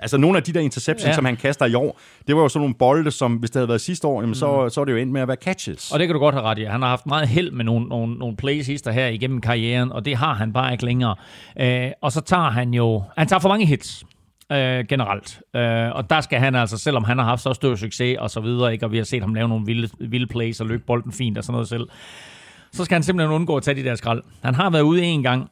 Altså 0.00 0.18
nogle 0.18 0.36
af 0.36 0.42
de 0.42 0.52
der 0.52 0.60
interceptions, 0.60 1.08
ja. 1.08 1.14
som 1.14 1.24
han 1.24 1.36
kaster 1.36 1.66
i 1.66 1.74
år, 1.74 2.00
det 2.26 2.36
var 2.36 2.42
jo 2.42 2.48
sådan 2.48 2.60
nogle 2.60 2.74
bolde, 2.74 3.10
som 3.10 3.34
hvis 3.34 3.50
det 3.50 3.56
havde 3.56 3.68
været 3.68 3.80
sidste 3.80 4.06
år, 4.06 4.20
jamen, 4.20 4.34
så, 4.34 4.62
mm. 4.62 4.70
så 4.70 4.80
er 4.80 4.84
det 4.84 4.92
jo 4.92 4.96
endt 4.96 5.12
med 5.12 5.20
at 5.20 5.28
være 5.28 5.36
catches. 5.36 5.92
Og 5.92 5.98
det 5.98 6.08
kan 6.08 6.14
du 6.14 6.20
godt 6.20 6.34
have 6.34 6.44
ret 6.44 6.58
i. 6.58 6.64
Han 6.64 6.82
har 6.82 6.88
haft 6.88 7.06
meget 7.06 7.28
held 7.28 7.50
med 7.50 7.64
nogle, 7.64 7.88
nogle, 7.88 8.14
nogle 8.14 8.36
plays 8.36 8.66
hister 8.66 8.90
her 8.90 9.06
igennem 9.06 9.40
karrieren, 9.40 9.92
og 9.92 10.04
det 10.04 10.16
har 10.16 10.34
han 10.34 10.52
bare 10.52 10.72
ikke 10.72 10.84
længere. 10.84 11.14
Øh, 11.60 11.90
og 12.02 12.12
så 12.12 12.20
tager 12.20 12.50
han 12.50 12.74
jo... 12.74 13.02
Han 13.18 13.26
tager 13.26 13.40
for 13.40 13.48
mange 13.48 13.66
hits. 13.66 14.04
Øh, 14.52 14.84
generelt. 14.88 15.40
Øh, 15.56 15.90
og 15.96 16.10
der 16.10 16.20
skal 16.20 16.38
han 16.38 16.54
altså, 16.54 16.78
selvom 16.78 17.04
han 17.04 17.18
har 17.18 17.24
haft 17.24 17.42
så 17.42 17.52
stor 17.52 17.74
succes 17.74 18.16
og 18.18 18.30
så 18.30 18.40
videre, 18.40 18.72
ikke, 18.72 18.86
og 18.86 18.92
vi 18.92 18.96
har 18.96 19.04
set 19.04 19.22
ham 19.22 19.34
lave 19.34 19.48
nogle 19.48 19.66
vilde, 19.66 19.88
vilde 20.00 20.26
plays 20.26 20.60
og 20.60 20.66
løbe 20.66 20.82
bolden 20.86 21.12
fint 21.12 21.38
og 21.38 21.44
sådan 21.44 21.52
noget 21.52 21.68
selv, 21.68 21.88
så 22.72 22.84
skal 22.84 22.94
han 22.94 23.02
simpelthen 23.02 23.34
undgå 23.34 23.56
at 23.56 23.62
tage 23.62 23.74
de 23.82 23.88
der 23.88 23.94
skrald. 23.94 24.22
Han 24.44 24.54
har 24.54 24.70
været 24.70 24.82
ude 24.82 25.02
en 25.02 25.22
gang, 25.22 25.50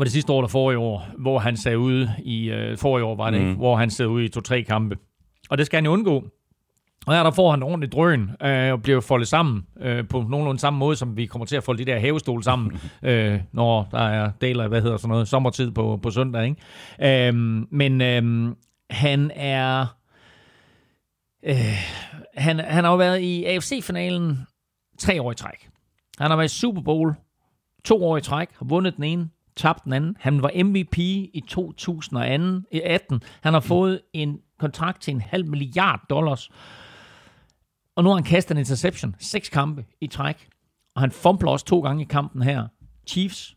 var 0.00 0.04
det 0.04 0.12
sidste 0.12 0.32
år 0.32 0.38
eller 0.38 0.72
i 0.72 0.76
år, 0.76 1.08
hvor 1.18 1.38
han 1.38 1.56
sad 1.56 1.76
ude 1.76 2.14
i, 2.18 2.50
øh, 2.50 2.78
i 2.98 3.02
år 3.02 3.14
var 3.16 3.30
det, 3.30 3.40
mm. 3.40 3.54
hvor 3.54 3.76
han 3.76 3.90
sad 3.90 4.06
ude 4.06 4.24
i 4.24 4.28
to-tre 4.28 4.62
kampe. 4.62 4.96
Og 5.50 5.58
det 5.58 5.66
skal 5.66 5.76
han 5.76 5.84
jo 5.84 5.92
undgå. 5.92 6.24
Og 7.06 7.14
her 7.14 7.22
der 7.22 7.30
får 7.30 7.50
han 7.50 7.58
en 7.58 7.62
ordentlig 7.62 7.92
drøn 7.92 8.30
øh, 8.42 8.72
og 8.72 8.82
bliver 8.82 9.00
foldet 9.00 9.28
sammen 9.28 9.66
øh, 9.80 10.08
på 10.08 10.24
nogenlunde 10.28 10.60
samme 10.60 10.78
måde, 10.78 10.96
som 10.96 11.16
vi 11.16 11.26
kommer 11.26 11.46
til 11.46 11.56
at 11.56 11.64
folde 11.64 11.84
de 11.84 11.90
der 11.90 11.98
havestol 11.98 12.42
sammen, 12.42 12.80
øh, 13.02 13.40
når 13.52 13.88
der 13.90 13.98
er 13.98 14.30
del 14.40 14.60
af, 14.60 14.68
hvad 14.68 14.82
hedder 14.82 14.96
sådan 14.96 15.08
noget, 15.08 15.28
sommertid 15.28 15.70
på, 15.70 15.98
på 16.02 16.10
søndag. 16.10 16.44
Ikke? 16.44 17.28
Øh, 17.28 17.34
men 17.70 18.00
øh, 18.00 18.54
han 18.90 19.30
er... 19.34 19.86
Øh, 21.42 21.56
han, 22.34 22.58
han 22.58 22.84
har 22.84 22.90
jo 22.90 22.96
været 22.96 23.20
i 23.20 23.44
AFC-finalen 23.44 24.38
tre 24.98 25.22
år 25.22 25.32
i 25.32 25.34
træk. 25.34 25.68
Han 26.18 26.30
har 26.30 26.36
været 26.36 26.52
i 26.52 26.54
Super 26.60 26.82
Bowl 26.82 27.14
to 27.84 28.04
år 28.04 28.16
i 28.16 28.20
træk, 28.20 28.48
har 28.58 28.66
vundet 28.66 28.96
den 28.96 29.04
ene, 29.04 29.28
tabt 29.56 29.84
den 29.84 29.92
anden. 29.92 30.16
Han 30.20 30.42
var 30.42 30.64
MVP 30.64 30.98
i 30.98 31.42
2018. 31.48 33.22
Han 33.40 33.52
har 33.52 33.60
fået 33.60 34.00
en 34.12 34.40
kontrakt 34.58 35.02
til 35.02 35.14
en 35.14 35.20
halv 35.20 35.46
milliard 35.46 36.00
dollars. 36.10 36.50
Og 37.96 38.04
nu 38.04 38.10
har 38.10 38.14
han 38.14 38.24
kastet 38.24 38.54
en 38.54 38.58
interception. 38.58 39.16
Seks 39.18 39.48
kampe 39.48 39.84
i 40.00 40.06
træk. 40.06 40.48
Og 40.94 41.00
han 41.00 41.10
fumbler 41.10 41.50
også 41.50 41.66
to 41.66 41.80
gange 41.80 42.02
i 42.02 42.06
kampen 42.10 42.42
her. 42.42 42.66
Chiefs 43.06 43.56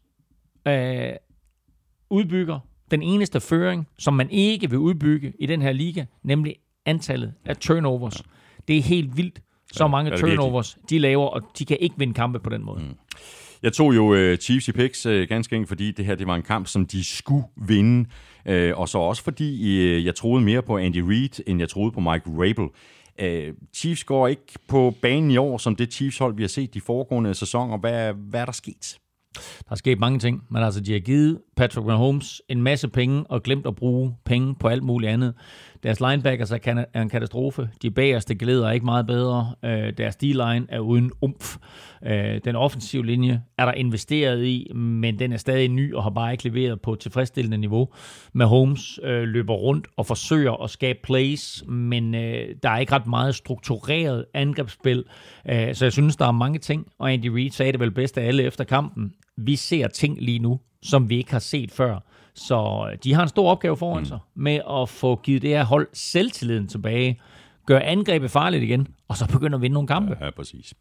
øh, 0.67 1.13
udbygger 2.09 2.59
den 2.91 3.03
eneste 3.03 3.39
føring, 3.39 3.87
som 3.99 4.13
man 4.13 4.29
ikke 4.29 4.69
vil 4.69 4.79
udbygge 4.79 5.33
i 5.39 5.45
den 5.45 5.61
her 5.61 5.71
liga, 5.71 6.05
nemlig 6.23 6.55
antallet 6.85 7.33
af 7.45 7.57
turnovers. 7.57 8.23
Det 8.67 8.77
er 8.77 8.81
helt 8.81 9.17
vildt, 9.17 9.41
så 9.71 9.87
mange 9.87 10.17
turnovers 10.17 10.77
de 10.89 10.99
laver, 10.99 11.27
og 11.27 11.41
de 11.59 11.65
kan 11.65 11.77
ikke 11.79 11.95
vinde 11.97 12.13
kampe 12.13 12.39
på 12.39 12.49
den 12.49 12.63
måde. 12.63 12.79
Mm. 12.79 12.97
Jeg 13.63 13.73
tog 13.73 13.95
jo 13.95 14.13
øh, 14.13 14.37
Chiefs 14.37 14.67
i 14.67 14.71
picks 14.71 15.05
øh, 15.05 15.27
ganske 15.27 15.55
enkelt, 15.55 15.67
fordi 15.67 15.91
det 15.91 16.05
her 16.05 16.15
det 16.15 16.27
var 16.27 16.35
en 16.35 16.41
kamp, 16.41 16.67
som 16.67 16.85
de 16.85 17.03
skulle 17.03 17.45
vinde. 17.67 18.09
Øh, 18.45 18.77
og 18.77 18.89
så 18.89 18.97
også 18.97 19.23
fordi 19.23 19.79
øh, 19.81 20.05
jeg 20.05 20.15
troede 20.15 20.43
mere 20.43 20.61
på 20.61 20.77
Andy 20.77 20.97
Reid, 20.97 21.39
end 21.47 21.59
jeg 21.59 21.69
troede 21.69 21.91
på 21.91 21.99
Mike 21.99 22.23
Rabel. 22.27 22.67
Øh, 23.19 23.53
Chiefs 23.75 24.03
går 24.03 24.27
ikke 24.27 24.53
på 24.67 24.93
banen 25.01 25.31
i 25.31 25.37
år, 25.37 25.57
som 25.57 25.75
det 25.75 25.93
Chiefs-hold, 25.93 26.35
vi 26.35 26.43
har 26.43 26.47
set 26.47 26.73
de 26.73 26.81
foregående 26.81 27.33
sæsoner. 27.33 27.77
Hvad, 27.77 28.13
hvad 28.13 28.41
er 28.41 28.45
der 28.45 28.51
sket? 28.51 28.97
Der 29.35 29.71
er 29.71 29.75
sket 29.75 29.99
mange 29.99 30.19
ting, 30.19 30.43
men 30.49 30.63
altså, 30.63 30.81
de 30.81 30.93
har 30.93 30.99
givet 30.99 31.39
Patrick 31.57 31.87
Mahomes 31.87 32.41
en 32.49 32.61
masse 32.61 32.87
penge 32.87 33.23
og 33.29 33.43
glemt 33.43 33.67
at 33.67 33.75
bruge 33.75 34.15
penge 34.25 34.55
på 34.59 34.67
alt 34.67 34.83
muligt 34.83 35.11
andet. 35.11 35.33
Deres 35.83 35.99
linebackers 35.99 36.51
er 36.51 37.01
en 37.01 37.09
katastrofe. 37.09 37.69
De 37.81 37.91
bagerste 37.91 38.35
glæder 38.35 38.71
ikke 38.71 38.85
meget 38.85 39.07
bedre. 39.07 39.55
Øh, 39.65 39.93
deres 39.97 40.15
D-line 40.15 40.65
er 40.69 40.79
uden 40.79 41.11
umf. 41.21 41.57
Øh, 42.05 42.41
den 42.45 42.55
offensive 42.55 43.05
linje 43.05 43.41
er 43.57 43.65
der 43.65 43.71
investeret 43.73 44.45
i, 44.45 44.71
men 44.75 45.19
den 45.19 45.31
er 45.31 45.37
stadig 45.37 45.69
ny 45.69 45.93
og 45.93 46.03
har 46.03 46.09
bare 46.09 46.31
ikke 46.31 46.43
leveret 46.43 46.81
på 46.81 46.93
et 46.93 46.99
tilfredsstillende 46.99 47.57
niveau. 47.57 47.89
Mahomes 48.33 48.99
øh, 49.03 49.23
løber 49.23 49.53
rundt 49.53 49.87
og 49.97 50.05
forsøger 50.05 50.63
at 50.63 50.69
skabe 50.69 50.99
plays, 51.03 51.63
men 51.67 52.15
øh, 52.15 52.55
der 52.63 52.69
er 52.69 52.77
ikke 52.77 52.93
ret 52.93 53.07
meget 53.07 53.35
struktureret 53.35 54.25
angrebsspil. 54.33 55.03
Øh, 55.49 55.75
så 55.75 55.85
jeg 55.85 55.91
synes, 55.91 56.15
der 56.15 56.27
er 56.27 56.31
mange 56.31 56.59
ting, 56.59 56.87
og 56.99 57.13
Andy 57.13 57.27
Reid 57.27 57.51
sagde 57.51 57.71
det 57.71 57.79
vel 57.79 57.91
bedst 57.91 58.17
af 58.17 58.27
alle 58.27 58.43
efter 58.43 58.63
kampen. 58.63 59.13
Vi 59.37 59.55
ser 59.55 59.87
ting 59.87 60.17
lige 60.21 60.39
nu, 60.39 60.59
som 60.83 61.09
vi 61.09 61.17
ikke 61.17 61.31
har 61.31 61.39
set 61.39 61.71
før. 61.71 61.99
Så 62.35 62.87
de 63.03 63.13
har 63.13 63.23
en 63.23 63.29
stor 63.29 63.51
opgave 63.51 63.77
foran 63.77 63.99
mm. 63.99 64.05
sig 64.05 64.19
med 64.35 64.59
at 64.81 64.89
få 64.89 65.15
givet 65.23 65.41
det 65.41 65.49
her 65.49 65.63
hold 65.63 65.87
selvtilliden 65.93 66.67
tilbage. 66.67 67.21
gør 67.65 67.79
angrebet 67.79 68.31
farligt 68.31 68.63
igen, 68.63 68.87
og 69.07 69.17
så 69.17 69.27
begynder 69.27 69.57
at 69.57 69.61
vinde 69.61 69.73
nogle 69.73 69.87
kampe. 69.87 70.17
Ja, 70.21 70.29
præcis. 70.29 70.73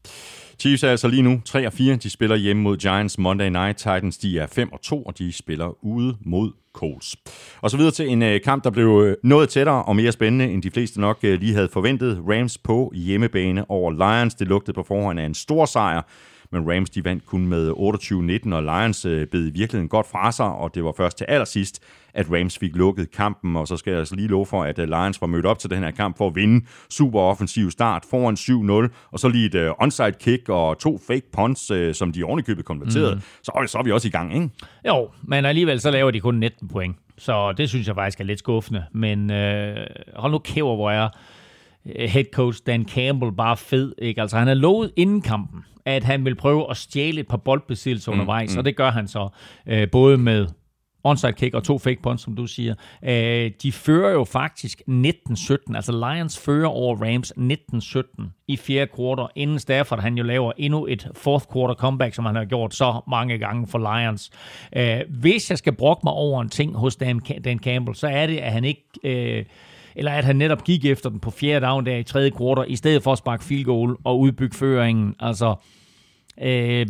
Chiefs 0.59 0.83
er 0.83 0.91
altså 0.91 1.09
lige 1.09 1.23
nu 1.23 1.41
3 1.45 1.67
og 1.67 1.73
4. 1.73 1.97
De 1.97 2.11
spiller 2.11 2.37
hjemme 2.37 2.63
mod 2.63 2.77
Giants 2.77 3.19
Monday 3.19 3.49
Night. 3.49 3.79
Titans 3.79 4.19
de 4.19 4.39
er 4.39 4.47
5 4.47 4.73
og 4.73 4.81
2, 4.83 5.03
og 5.03 5.19
de 5.19 5.33
spiller 5.33 5.85
ude 5.85 6.17
mod 6.21 6.53
Colts. 6.73 7.17
Og 7.61 7.71
så 7.71 7.77
videre 7.77 7.93
til 7.93 8.09
en 8.09 8.23
uh, 8.23 8.41
kamp, 8.45 8.65
der 8.65 8.71
blev 8.71 9.03
øh, 9.07 9.17
noget 9.25 9.49
tættere 9.49 9.83
og 9.83 9.97
mere 9.97 10.13
spændende, 10.13 10.53
end 10.53 10.63
de 10.63 10.71
fleste 10.71 11.01
nok 11.01 11.19
uh, 11.25 11.31
lige 11.31 11.55
havde 11.55 11.69
forventet. 11.73 12.23
Rams 12.29 12.59
på 12.59 12.93
hjemmebane 12.95 13.71
over 13.71 13.91
Lions. 13.91 14.35
Det 14.35 14.47
lugtede 14.47 14.75
på 14.75 14.83
forhånd 14.83 15.21
af 15.21 15.27
en 15.27 15.35
stor 15.35 15.67
sejr 15.67 16.03
men 16.53 16.71
Rams 16.71 16.91
de 16.91 17.05
vandt 17.05 17.27
kun 17.27 17.47
med 17.47 17.71
28-19, 17.71 18.55
og 18.55 18.63
Lions 18.63 19.05
øh, 19.05 19.27
bed 19.27 19.41
i 19.47 19.51
virkeligheden 19.51 19.89
godt 19.89 20.07
fra 20.07 20.33
sig, 20.33 20.47
og 20.47 20.75
det 20.75 20.85
var 20.85 20.93
først 20.97 21.19
til 21.19 21.25
allersidst, 21.29 21.83
at 22.15 22.27
Rams 22.31 22.59
fik 22.59 22.77
lukket 22.77 23.11
kampen, 23.11 23.57
og 23.57 23.69
så 23.69 23.77
skal 23.77 23.91
jeg 23.91 23.99
altså 23.99 24.17
lige 24.17 24.29
love 24.29 24.47
for, 24.47 24.63
at 24.63 24.79
øh, 24.79 24.89
Lions 24.89 25.21
var 25.21 25.27
mødt 25.27 25.47
op 25.47 25.59
til 25.59 25.71
den 25.71 25.79
her 25.79 25.91
kamp 25.91 26.19
for 26.19 26.27
at 26.27 26.35
vinde. 26.35 26.67
Super 26.91 27.21
offensiv 27.21 27.71
start, 27.71 28.05
foran 28.11 28.87
7-0, 28.89 29.09
og 29.11 29.19
så 29.19 29.29
lige 29.29 29.47
et 29.47 29.69
uh, 29.69 29.75
onside 29.79 30.13
kick 30.21 30.49
og 30.49 30.79
to 30.79 31.01
fake 31.07 31.31
punts, 31.33 31.71
uh, 31.71 31.93
som 31.93 32.13
de 32.13 32.25
ovenikøbet 32.25 32.65
konverterede. 32.65 33.15
Mm. 33.15 33.21
Så, 33.43 33.65
så 33.67 33.79
er 33.79 33.83
vi 33.83 33.93
også 33.93 34.09
i 34.09 34.11
gang, 34.11 34.35
ikke? 34.35 34.49
Jo, 34.89 35.09
men 35.23 35.45
alligevel 35.45 35.81
så 35.81 35.91
laver 35.91 36.11
de 36.11 36.21
kun 36.21 36.35
19 36.35 36.69
point, 36.69 36.97
så 37.19 37.53
det 37.53 37.69
synes 37.69 37.87
jeg 37.87 37.95
faktisk 37.95 38.21
er 38.21 38.25
lidt 38.25 38.39
skuffende. 38.39 38.85
Men 38.93 39.31
øh, 39.31 39.87
hold 40.17 40.33
nu 40.33 40.39
kæver, 40.39 40.75
hvor 40.75 40.91
er 40.91 41.09
head 41.85 42.25
coach 42.33 42.63
Dan 42.67 42.89
Campbell 42.89 43.33
bare 43.33 43.57
fed. 43.57 43.95
Ikke? 43.99 44.21
Altså 44.21 44.37
han 44.37 44.47
har 44.47 44.55
lovet 44.55 44.93
inden 44.97 45.23
kampen, 45.23 45.65
at 45.85 46.05
han 46.05 46.25
vil 46.25 46.35
prøve 46.35 46.71
at 46.71 46.77
stjæle 46.77 47.21
et 47.21 47.29
par 47.29 47.37
boldbesiddelser 47.37 48.13
mm, 48.13 48.19
undervejs, 48.19 48.55
mm. 48.55 48.59
og 48.59 48.65
det 48.65 48.77
gør 48.77 48.91
han 48.91 49.09
så 49.09 49.29
øh, 49.67 49.91
både 49.91 50.19
med 50.19 50.47
onside 51.05 51.33
kick 51.33 51.55
og 51.55 51.65
to 51.65 51.79
fake 51.79 52.03
punts, 52.03 52.23
som 52.23 52.37
du 52.37 52.47
siger. 52.47 52.75
Øh, 53.05 53.51
de 53.63 53.73
fører 53.73 54.13
jo 54.13 54.25
faktisk 54.25 54.83
19-17, 54.89 55.77
altså 55.77 55.93
Lions 55.93 56.39
fører 56.39 56.69
over 56.69 56.97
Rams 56.97 57.33
19-17 58.23 58.45
i 58.49 58.57
fjerde 58.57 58.91
kvartal, 58.95 59.27
inden 59.37 59.59
Stafford 59.59 60.01
han 60.01 60.15
jo 60.15 60.25
laver 60.25 60.53
endnu 60.57 60.87
et 60.87 61.09
fourth 61.15 61.47
quarter 61.53 61.75
comeback, 61.75 62.15
som 62.15 62.25
han 62.25 62.35
har 62.35 62.45
gjort 62.45 62.75
så 62.75 63.01
mange 63.09 63.39
gange 63.39 63.67
for 63.67 63.79
Lions. 63.79 64.31
Øh, 64.77 65.01
hvis 65.21 65.51
jeg 65.51 65.59
skal 65.59 65.73
brokke 65.73 66.01
mig 66.05 66.13
over 66.13 66.43
en 66.43 66.49
ting 66.49 66.77
hos 66.77 66.97
Dan, 66.97 67.21
Dan 67.45 67.59
Campbell, 67.59 67.97
så 67.97 68.07
er 68.07 68.27
det, 68.27 68.37
at 68.37 68.53
han 68.53 68.65
ikke... 68.65 68.85
Øh, 69.05 69.45
eller 69.97 70.13
at 70.13 70.25
han 70.25 70.37
netop 70.37 70.65
gik 70.65 70.85
efter 70.85 71.11
den 71.11 71.21
på 71.21 71.31
fjerde 71.31 71.67
down 71.67 71.87
der 71.87 71.97
i 71.97 72.03
tredje 72.03 72.31
kvartal, 72.31 72.73
i 72.73 72.77
stedet 72.77 73.03
for 73.03 73.13
at 73.13 73.19
sparke 73.19 73.45
field 73.45 73.65
goal 73.65 73.97
og 74.05 74.21
udbygge 74.21 74.57
føringen. 74.57 75.15
Altså, 75.21 75.55
øh, 76.43 76.87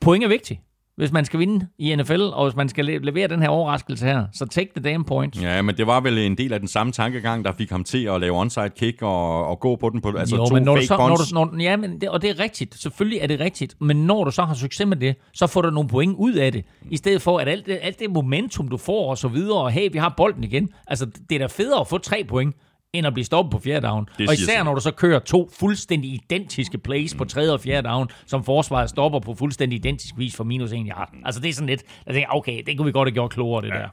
point 0.00 0.24
er 0.24 0.28
vigtigt 0.28 0.60
hvis 0.96 1.12
man 1.12 1.24
skal 1.24 1.40
vinde 1.40 1.66
i 1.78 1.96
NFL, 1.96 2.20
og 2.20 2.44
hvis 2.44 2.56
man 2.56 2.68
skal 2.68 2.84
levere 2.84 3.28
den 3.28 3.42
her 3.42 3.48
overraskelse 3.48 4.06
her. 4.06 4.26
Så 4.32 4.46
take 4.46 4.70
the 4.76 4.90
damn 4.90 5.04
points. 5.04 5.42
Ja, 5.42 5.62
men 5.62 5.76
det 5.76 5.86
var 5.86 6.00
vel 6.00 6.18
en 6.18 6.36
del 6.38 6.52
af 6.52 6.60
den 6.60 6.68
samme 6.68 6.92
tankegang, 6.92 7.44
der 7.44 7.52
fik 7.58 7.70
ham 7.70 7.84
til 7.84 8.04
at 8.04 8.20
lave 8.20 8.40
onside 8.40 8.70
kick 8.76 9.02
og, 9.02 9.46
og 9.46 9.60
gå 9.60 9.76
på 9.76 9.90
den 9.90 10.00
på 10.00 10.12
altså 10.18 10.36
jo, 10.36 10.46
to 10.46 10.54
men 10.54 10.62
når 10.62 10.76
fake 10.76 10.82
du 10.82 10.86
så. 10.86 11.34
Når 11.34 11.46
du, 11.46 11.52
når, 11.54 11.62
ja, 11.62 11.76
men 11.76 12.00
det, 12.00 12.08
og 12.08 12.22
det 12.22 12.30
er 12.30 12.38
rigtigt. 12.40 12.74
Selvfølgelig 12.80 13.18
er 13.18 13.26
det 13.26 13.40
rigtigt. 13.40 13.74
Men 13.80 13.96
når 13.96 14.24
du 14.24 14.30
så 14.30 14.42
har 14.42 14.54
succes 14.54 14.86
med 14.86 14.96
det, 14.96 15.16
så 15.32 15.46
får 15.46 15.62
du 15.62 15.70
nogle 15.70 15.88
point 15.88 16.14
ud 16.18 16.32
af 16.32 16.52
det. 16.52 16.64
I 16.90 16.96
stedet 16.96 17.22
for, 17.22 17.38
at 17.38 17.48
alt 17.48 17.66
det, 17.66 17.78
alt 17.82 17.98
det 17.98 18.10
momentum, 18.10 18.68
du 18.68 18.76
får 18.76 19.10
og 19.10 19.18
så 19.18 19.28
videre, 19.28 19.58
og 19.58 19.70
hey, 19.70 19.88
vi 19.92 19.98
har 19.98 20.14
bolden 20.16 20.44
igen. 20.44 20.68
Altså, 20.86 21.06
det 21.28 21.34
er 21.34 21.38
da 21.38 21.46
federe 21.46 21.80
at 21.80 21.88
få 21.88 21.98
tre 21.98 22.24
point, 22.28 22.56
end 22.94 23.06
at 23.06 23.12
blive 23.12 23.24
stoppet 23.24 23.52
på 23.52 23.58
fjerde 23.58 23.86
down. 23.86 24.08
Det 24.18 24.28
og 24.28 24.34
især 24.34 24.62
når 24.62 24.74
du 24.74 24.80
så 24.80 24.90
kører 24.90 25.18
to 25.18 25.50
fuldstændig 25.58 26.12
identiske 26.12 26.78
plays 26.78 27.14
mm. 27.14 27.18
på 27.18 27.24
tredje 27.24 27.52
og 27.52 27.60
fjerde 27.60 27.88
down, 27.88 28.08
som 28.26 28.44
forsvaret 28.44 28.90
stopper 28.90 29.20
på 29.20 29.34
fuldstændig 29.34 29.76
identisk 29.76 30.14
vis 30.18 30.36
for 30.36 30.44
minus 30.44 30.72
en 30.72 30.86
yard. 30.88 31.10
Altså 31.24 31.40
det 31.40 31.48
er 31.48 31.52
sådan 31.52 31.68
lidt, 31.68 31.82
jeg 32.06 32.14
tænker, 32.14 32.30
okay, 32.30 32.62
det 32.66 32.76
kunne 32.76 32.86
vi 32.86 32.92
godt 32.92 33.08
have 33.08 33.14
gjort 33.14 33.30
klogere, 33.30 33.62
det 33.62 33.68
ja. 33.68 33.74
der. 33.74 33.88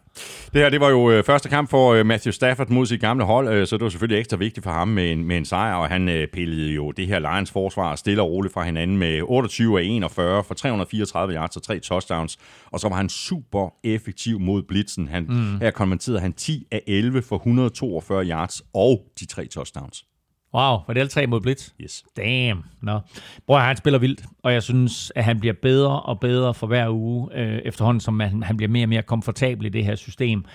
Det 0.54 0.62
her, 0.62 0.70
det 0.70 0.80
var 0.80 0.90
jo 0.90 1.12
øh, 1.12 1.24
første 1.24 1.50
kamp 1.50 1.70
for 1.70 1.94
øh, 1.94 2.06
Matthew 2.06 2.32
Stafford 2.32 2.70
mod 2.70 2.86
sit 2.86 3.02
gamle 3.02 3.26
hold, 3.26 3.50
øh, 3.50 3.68
så 3.68 3.78
det 3.78 3.84
var 3.84 3.90
selvfølgelig 3.90 4.20
ekstra 4.20 4.38
vigtigt 4.38 4.64
for 4.64 4.72
ham 4.72 4.88
med 4.88 5.12
en, 5.12 5.24
med 5.24 5.38
en 5.38 5.46
sejr, 5.46 5.74
og 5.74 5.88
han 5.88 6.10
øh, 6.10 6.28
pillede 6.28 6.72
jo 6.72 6.92
det 6.92 7.08
her 7.08 7.20
Lions 7.20 7.52
forsvar 7.52 7.96
stille 7.96 8.22
og 8.22 8.30
roligt 8.30 8.54
fra 8.54 8.64
hinanden 8.64 8.98
med 8.98 9.22
28 9.24 9.80
af 9.80 9.84
41 9.86 10.44
for 10.44 10.54
334 10.54 11.34
yards 11.34 11.56
og 11.56 11.64
tre 11.64 11.80
touchdowns, 11.80 12.38
og 12.72 12.80
så 12.80 12.90
var 12.90 12.96
han 12.96 13.10
super 13.10 13.74
effektiv 13.84 14.40
mod 14.40 14.64
blitzen. 14.64 15.08
Han, 15.08 15.26
mm. 15.30 15.60
Her 15.60 15.72
konverterede 15.72 16.20
han 16.20 16.34
10 16.34 16.68
af 16.72 16.82
11 16.88 17.22
for 17.22 17.36
142 17.36 18.26
yards 18.26 18.62
og 18.74 18.89
og 18.90 19.06
de 19.20 19.26
tre 19.26 19.46
touchdowns. 19.46 20.06
Wow, 20.54 20.78
var 20.88 20.94
det 20.94 20.98
alle 20.98 21.10
tre 21.10 21.28
mod 21.28 21.42
Blitz? 21.42 21.70
Yes. 21.82 22.04
Damn. 22.18 22.64
Nå. 22.82 23.00
Bror, 23.48 23.60
han 23.60 23.78
spiller 23.78 24.00
vildt, 24.00 24.24
og 24.44 24.54
jeg 24.54 24.64
synes, 24.64 25.12
at 25.16 25.24
han 25.24 25.40
bliver 25.40 25.54
bedre 25.62 26.02
og 26.02 26.20
bedre 26.20 26.54
for 26.54 26.68
hver 26.68 26.90
uge, 26.90 27.30
øh, 27.36 27.62
efterhånden 27.66 28.02
som 28.02 28.20
han, 28.20 28.44
han 28.44 28.58
bliver 28.58 28.70
mere 28.70 28.86
og 28.86 28.90
mere 28.90 29.02
komfortabel 29.02 29.66
i 29.66 29.70
det 29.70 29.86
her 29.86 29.96
system. 29.96 30.46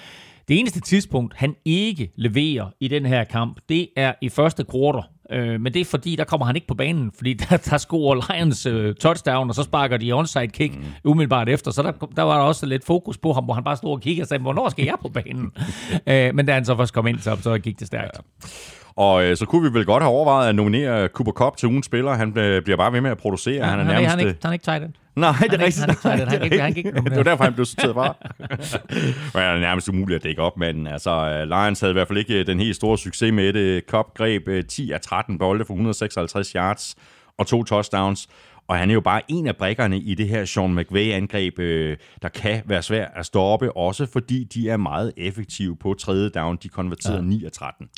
Det 0.48 0.58
eneste 0.58 0.80
tidspunkt, 0.80 1.34
han 1.36 1.54
ikke 1.64 2.12
leverer 2.16 2.70
i 2.80 2.88
den 2.88 3.06
her 3.06 3.24
kamp, 3.24 3.60
det 3.68 3.88
er 3.96 4.12
i 4.22 4.28
første 4.28 4.64
kvartal. 4.64 5.02
Øh, 5.32 5.60
men 5.60 5.74
det 5.74 5.80
er 5.80 5.84
fordi, 5.84 6.16
der 6.16 6.24
kommer 6.24 6.46
han 6.46 6.56
ikke 6.56 6.66
på 6.66 6.74
banen, 6.74 7.12
fordi 7.16 7.34
der, 7.50 7.56
der 7.56 7.78
scorer 7.78 8.32
Lions 8.32 8.66
øh, 8.66 8.94
touchdown, 8.94 9.48
og 9.48 9.54
så 9.54 9.62
sparker 9.62 9.96
de 9.96 10.12
onside 10.12 10.48
kick 10.48 10.76
mm. 10.76 10.84
umiddelbart 11.04 11.48
efter. 11.48 11.70
Så 11.70 11.82
der, 11.82 11.92
der 12.16 12.22
var 12.22 12.36
der 12.36 12.44
også 12.44 12.66
lidt 12.66 12.84
fokus 12.84 13.18
på 13.18 13.32
ham, 13.32 13.44
hvor 13.44 13.54
han 13.54 13.64
bare 13.64 13.76
stod 13.76 13.90
og 13.90 14.00
kiggede 14.00 14.24
og 14.24 14.28
sagde, 14.28 14.42
hvornår 14.42 14.68
skal 14.68 14.84
jeg 14.84 14.94
på 15.02 15.08
banen? 15.08 15.52
øh, 16.06 16.34
men 16.34 16.46
da 16.46 16.52
han 16.52 16.64
så 16.64 16.76
først 16.76 16.94
kom 16.94 17.06
ind, 17.06 17.18
så, 17.18 17.36
så 17.42 17.58
gik 17.58 17.78
det 17.78 17.86
stærkt. 17.86 18.14
Ja. 18.14 18.48
Og 18.96 19.24
øh, 19.24 19.36
så 19.36 19.46
kunne 19.46 19.70
vi 19.70 19.78
vel 19.78 19.86
godt 19.86 20.02
have 20.02 20.12
overvejet 20.12 20.48
at 20.48 20.54
nominere 20.54 21.08
Cooper 21.08 21.32
Cup 21.32 21.56
til 21.56 21.68
ugens 21.68 21.86
spiller. 21.86 22.12
Han 22.12 22.38
øh, 22.38 22.62
bliver 22.62 22.76
bare 22.76 22.92
ved 22.92 23.00
med 23.00 23.10
at 23.10 23.18
producere. 23.18 23.54
Ja, 23.54 23.64
han 23.64 23.80
er 23.80 23.84
han, 23.84 23.86
nærmest... 23.86 24.10
Han 24.10 24.18
er 24.18 24.28
ikke, 24.28 24.38
han 24.42 24.48
er 24.48 24.52
ikke 24.52 24.64
tight 24.64 24.84
end. 24.84 24.92
Nej, 25.16 25.34
det 25.40 25.60
er 25.60 25.64
rigtigt. 25.64 26.02
Han 26.02 26.28
han 26.28 26.42
ikke, 26.44 26.60
han 26.60 26.76
ikke, 26.76 26.92
det 26.92 27.16
var 27.16 27.22
derfor, 27.22 27.44
han 27.44 27.54
blev 27.54 27.66
sorteret 27.66 27.94
fra. 27.94 28.16
Men 29.34 29.42
det 29.42 29.48
er 29.48 29.60
nærmest 29.60 29.88
umuligt 29.88 30.16
at 30.16 30.22
dække 30.22 30.42
op 30.42 30.56
med 30.56 30.74
den. 30.74 30.86
Altså, 30.86 31.10
øh, 31.10 31.48
Lions 31.48 31.80
havde 31.80 31.90
i 31.90 31.92
hvert 31.92 32.08
fald 32.08 32.18
ikke 32.18 32.40
øh, 32.40 32.46
den 32.46 32.60
helt 32.60 32.76
store 32.76 32.98
succes 32.98 33.32
med 33.32 33.52
det. 33.52 33.84
Cup 33.88 34.06
greb 34.14 34.48
10 34.68 34.92
af 34.92 35.00
13 35.00 35.38
bolde 35.38 35.64
for 35.64 35.74
156 35.74 36.48
yards 36.48 36.94
og 37.38 37.46
to 37.46 37.64
touchdowns. 37.64 38.28
Og 38.68 38.76
han 38.76 38.90
er 38.90 38.94
jo 38.94 39.00
bare 39.00 39.22
en 39.28 39.46
af 39.46 39.56
brækkerne 39.56 39.98
i 39.98 40.14
det 40.14 40.28
her 40.28 40.44
Sean 40.44 40.74
McVay-angreb, 40.74 41.58
øh, 41.58 41.96
der 42.22 42.28
kan 42.28 42.62
være 42.64 42.82
svært 42.82 43.08
at 43.16 43.26
stoppe, 43.26 43.76
også 43.76 44.06
fordi 44.06 44.44
de 44.44 44.68
er 44.68 44.76
meget 44.76 45.12
effektive 45.16 45.76
på 45.76 45.94
tredje 45.94 46.28
down. 46.28 46.58
De 46.62 46.68
konverterede 46.68 47.18
ja. 47.18 47.24
9 47.24 47.44
af 47.44 47.52
13. 47.52 47.88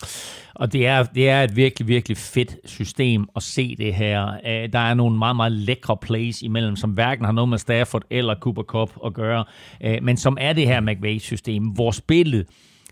Og 0.55 0.72
det 0.72 0.86
er, 0.86 1.02
det 1.02 1.28
er 1.28 1.43
et 1.43 1.56
virkelig, 1.56 1.88
virkelig 1.88 2.16
fedt 2.16 2.56
system 2.64 3.28
at 3.36 3.43
se 3.43 3.76
det 3.76 3.94
her. 3.94 4.26
Øh, 4.26 4.72
der 4.72 4.78
er 4.78 4.94
nogle 4.94 5.18
meget, 5.18 5.36
meget 5.36 5.52
lækre 5.52 5.97
plays 5.97 6.43
imellem, 6.43 6.76
som 6.76 6.90
hverken 6.90 7.24
har 7.24 7.32
noget 7.32 7.48
med 7.48 7.59
Stafford 7.59 8.02
eller 8.10 8.34
Cooper 8.34 8.62
Cup 8.62 8.90
at 9.06 9.14
gøre, 9.14 9.44
øh, 9.84 9.98
men 10.02 10.16
som 10.16 10.36
er 10.40 10.52
det 10.52 10.66
her 10.66 10.80
McVay-system, 10.80 11.64
hvor 11.64 11.90
spillet 11.90 12.47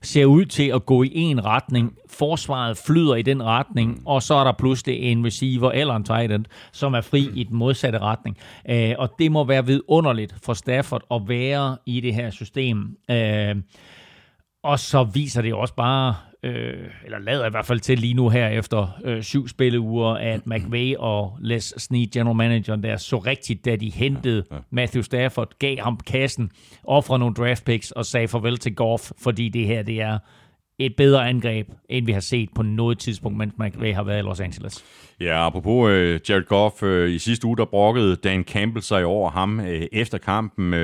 ser 0.05 0.25
ud 0.25 0.45
til 0.45 0.69
at 0.69 0.87
gå 0.87 1.03
i 1.03 1.11
en 1.15 1.45
retning. 1.45 1.95
Forsvaret 2.11 2.79
flyder 2.87 3.15
i 3.15 3.23
den 3.23 3.43
retning, 3.43 4.03
og 4.07 4.23
så 4.23 4.35
er 4.35 4.45
der 4.45 4.53
pludselig 4.53 4.99
en 4.99 5.27
receiver 5.27 5.71
eller 5.71 5.97
en 5.97 6.05
tight 6.05 6.33
end, 6.33 6.45
som 6.73 6.95
er 6.95 7.01
fri 7.01 7.31
i 7.35 7.45
den 7.45 7.57
modsatte 7.57 7.99
retning. 7.99 8.37
Øh, 8.71 8.95
og 8.99 9.11
det 9.19 9.33
må 9.33 9.45
være 9.45 9.67
vidunderligt 9.67 10.35
for 10.43 10.55
Stafford 10.55 11.03
at 11.11 11.23
være 11.29 11.77
i 11.87 12.01
det 12.01 12.15
her 12.15 12.31
system. 12.31 12.97
Øh, 13.11 13.57
og 14.63 14.79
så 14.79 15.05
viser 15.05 15.43
det 15.43 15.55
også 15.55 15.75
bare, 15.75 16.15
øh, 16.45 16.89
eller 17.05 17.19
lader 17.19 17.47
i 17.47 17.51
hvert 17.51 17.66
fald 17.66 17.81
til 17.81 17.99
lige 17.99 18.15
nu 18.15 18.29
her 18.29 18.49
efter 18.49 19.01
øh, 19.05 19.23
syv 19.23 19.49
spilleuger, 19.49 20.15
at 20.15 20.47
McVay 20.51 20.95
og 20.99 21.39
Les 21.41 21.75
Snead, 21.77 22.07
general 22.07 22.37
manager, 22.37 22.77
der 22.77 22.97
så 22.97 23.19
rigtigt, 23.19 23.65
da 23.65 23.77
de 23.77 23.91
hentede 23.91 24.45
Matthew 24.71 25.03
Stafford, 25.03 25.59
gav 25.59 25.77
ham 25.79 26.01
kassen, 26.07 26.51
offrede 26.85 27.19
nogle 27.19 27.35
draft 27.35 27.65
picks 27.65 27.91
og 27.91 28.07
sagde 28.07 28.29
farvel 28.29 28.59
til 28.59 28.75
Goff, 28.75 29.11
fordi 29.23 29.49
det 29.49 29.66
her 29.66 29.83
det 29.83 30.01
er 30.01 30.19
et 30.79 30.97
bedre 30.97 31.29
angreb, 31.29 31.69
end 31.89 32.07
vi 32.07 32.13
har 32.13 32.21
set 32.21 32.49
på 32.55 32.63
noget 32.63 32.99
tidspunkt, 32.99 33.39
mens 33.39 33.55
McVay 33.59 33.95
har 33.95 34.03
været 34.03 34.19
i 34.19 34.23
Los 34.23 34.41
Angeles. 34.41 34.85
Ja, 35.21 35.47
apropos 35.47 35.89
uh, 35.89 36.31
Jared 36.31 36.47
Goff, 36.47 36.83
uh, 36.83 37.11
i 37.11 37.19
sidste 37.19 37.47
uge, 37.47 37.57
der 37.57 37.65
brokkede 37.65 38.17
Dan 38.17 38.45
Campbell 38.45 38.83
sig 38.83 39.05
over 39.05 39.31
ham 39.31 39.59
uh, 39.59 39.67
efter 39.93 40.19
kampen. 40.19 40.75
Uh, 40.75 40.81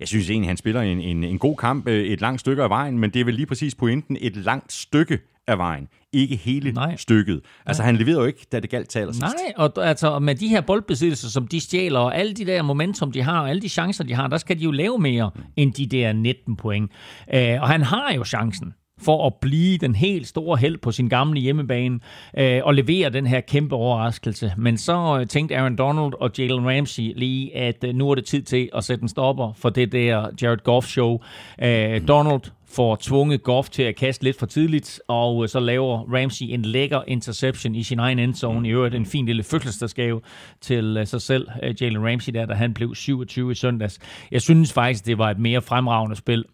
jeg 0.00 0.08
synes 0.08 0.30
egentlig, 0.30 0.48
han 0.48 0.56
spiller 0.56 0.80
en, 0.80 1.00
en, 1.00 1.24
en 1.24 1.38
god 1.38 1.56
kamp 1.56 1.86
uh, 1.86 1.92
et 1.92 2.20
langt 2.20 2.40
stykke 2.40 2.62
af 2.62 2.70
vejen, 2.70 2.98
men 2.98 3.10
det 3.10 3.20
er 3.20 3.24
vel 3.24 3.34
lige 3.34 3.46
præcis 3.46 3.74
pointen, 3.74 4.16
et 4.20 4.36
langt 4.36 4.72
stykke 4.72 5.18
af 5.46 5.58
vejen. 5.58 5.88
Ikke 6.12 6.36
hele 6.36 6.72
Nej. 6.72 6.96
stykket. 6.96 7.40
Altså, 7.66 7.82
Nej. 7.82 7.86
han 7.86 7.96
leverede 7.96 8.20
jo 8.20 8.26
ikke, 8.26 8.46
da 8.52 8.60
det 8.60 8.70
galt 8.70 8.96
allersidst. 8.96 9.22
Nej, 9.22 9.52
og 9.56 9.88
altså, 9.88 10.18
med 10.18 10.34
de 10.34 10.48
her 10.48 10.60
boldbesiddelser, 10.60 11.28
som 11.28 11.48
de 11.48 11.60
stjæler, 11.60 11.98
og 12.00 12.18
alle 12.18 12.32
de 12.32 12.46
der 12.46 12.62
momentum, 12.62 13.12
de 13.12 13.22
har, 13.22 13.40
og 13.40 13.50
alle 13.50 13.62
de 13.62 13.68
chancer, 13.68 14.04
de 14.04 14.14
har, 14.14 14.28
der 14.28 14.36
skal 14.36 14.58
de 14.58 14.64
jo 14.64 14.70
lave 14.70 14.98
mere 14.98 15.30
mm. 15.34 15.42
end 15.56 15.72
de 15.72 15.86
der 15.86 16.12
19 16.12 16.56
point. 16.56 16.90
Uh, 17.34 17.38
og 17.38 17.68
han 17.68 17.82
har 17.82 18.12
jo 18.12 18.24
chancen 18.24 18.74
for 19.00 19.26
at 19.26 19.34
blive 19.40 19.78
den 19.78 19.94
helt 19.94 20.26
store 20.26 20.56
held 20.56 20.78
på 20.78 20.92
sin 20.92 21.08
gamle 21.08 21.40
hjemmebane 21.40 22.00
øh, 22.38 22.60
og 22.64 22.74
levere 22.74 23.10
den 23.10 23.26
her 23.26 23.40
kæmpe 23.40 23.74
overraskelse. 23.74 24.52
Men 24.58 24.78
så 24.78 25.18
øh, 25.20 25.26
tænkte 25.26 25.56
Aaron 25.56 25.76
Donald 25.76 26.12
og 26.20 26.30
Jalen 26.38 26.68
Ramsey 26.68 27.12
lige, 27.16 27.56
at 27.56 27.84
øh, 27.84 27.94
nu 27.94 28.10
er 28.10 28.14
det 28.14 28.24
tid 28.24 28.42
til 28.42 28.68
at 28.74 28.84
sætte 28.84 29.02
en 29.02 29.08
stopper 29.08 29.52
for 29.56 29.70
det 29.70 29.92
der 29.92 30.28
Jared 30.42 30.58
Goff-show. 30.68 31.18
Øh, 31.62 32.08
Donald 32.08 32.40
får 32.66 32.98
tvunget 33.00 33.42
Goff 33.42 33.68
til 33.68 33.82
at 33.82 33.96
kaste 33.96 34.24
lidt 34.24 34.38
for 34.38 34.46
tidligt, 34.46 35.00
og 35.08 35.42
øh, 35.42 35.48
så 35.48 35.60
laver 35.60 36.14
Ramsey 36.14 36.46
en 36.48 36.62
lækker 36.62 37.02
interception 37.06 37.74
i 37.74 37.82
sin 37.82 37.98
egen 37.98 38.18
endzone. 38.18 38.68
I 38.68 38.70
øvrigt 38.70 38.94
en 38.94 39.06
fin 39.06 39.26
lille 39.26 39.42
fødselsdagsgave 39.42 40.20
til 40.60 40.96
øh, 40.96 41.06
sig 41.06 41.22
selv, 41.22 41.48
øh, 41.62 41.82
Jalen 41.82 42.06
Ramsey, 42.06 42.32
der, 42.32 42.46
da 42.46 42.54
han 42.54 42.74
blev 42.74 42.94
27 42.94 43.52
i 43.52 43.54
søndags. 43.54 43.98
Jeg 44.30 44.42
synes 44.42 44.72
faktisk, 44.72 45.06
det 45.06 45.18
var 45.18 45.30
et 45.30 45.38
mere 45.38 45.62
fremragende 45.62 46.16
spil 46.16 46.44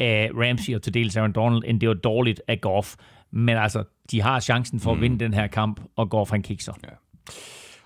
af 0.00 0.30
Ramsey 0.34 0.74
og 0.74 0.82
til 0.82 0.94
dels 0.94 1.16
Aaron 1.16 1.32
Donald, 1.32 1.62
end 1.66 1.80
det 1.80 1.88
var 1.88 1.94
dårligt 1.94 2.42
af 2.48 2.60
Goff. 2.60 2.94
Men 3.32 3.56
altså, 3.56 3.84
de 4.10 4.22
har 4.22 4.40
chancen 4.40 4.80
for 4.80 4.92
at 4.92 5.00
vinde 5.00 5.18
den 5.24 5.34
her 5.34 5.46
kamp 5.46 5.80
og 5.96 6.10
går 6.10 6.24
fra 6.24 6.36
en 6.36 6.42
kikser. 6.42 6.72
Ja. 6.84 6.88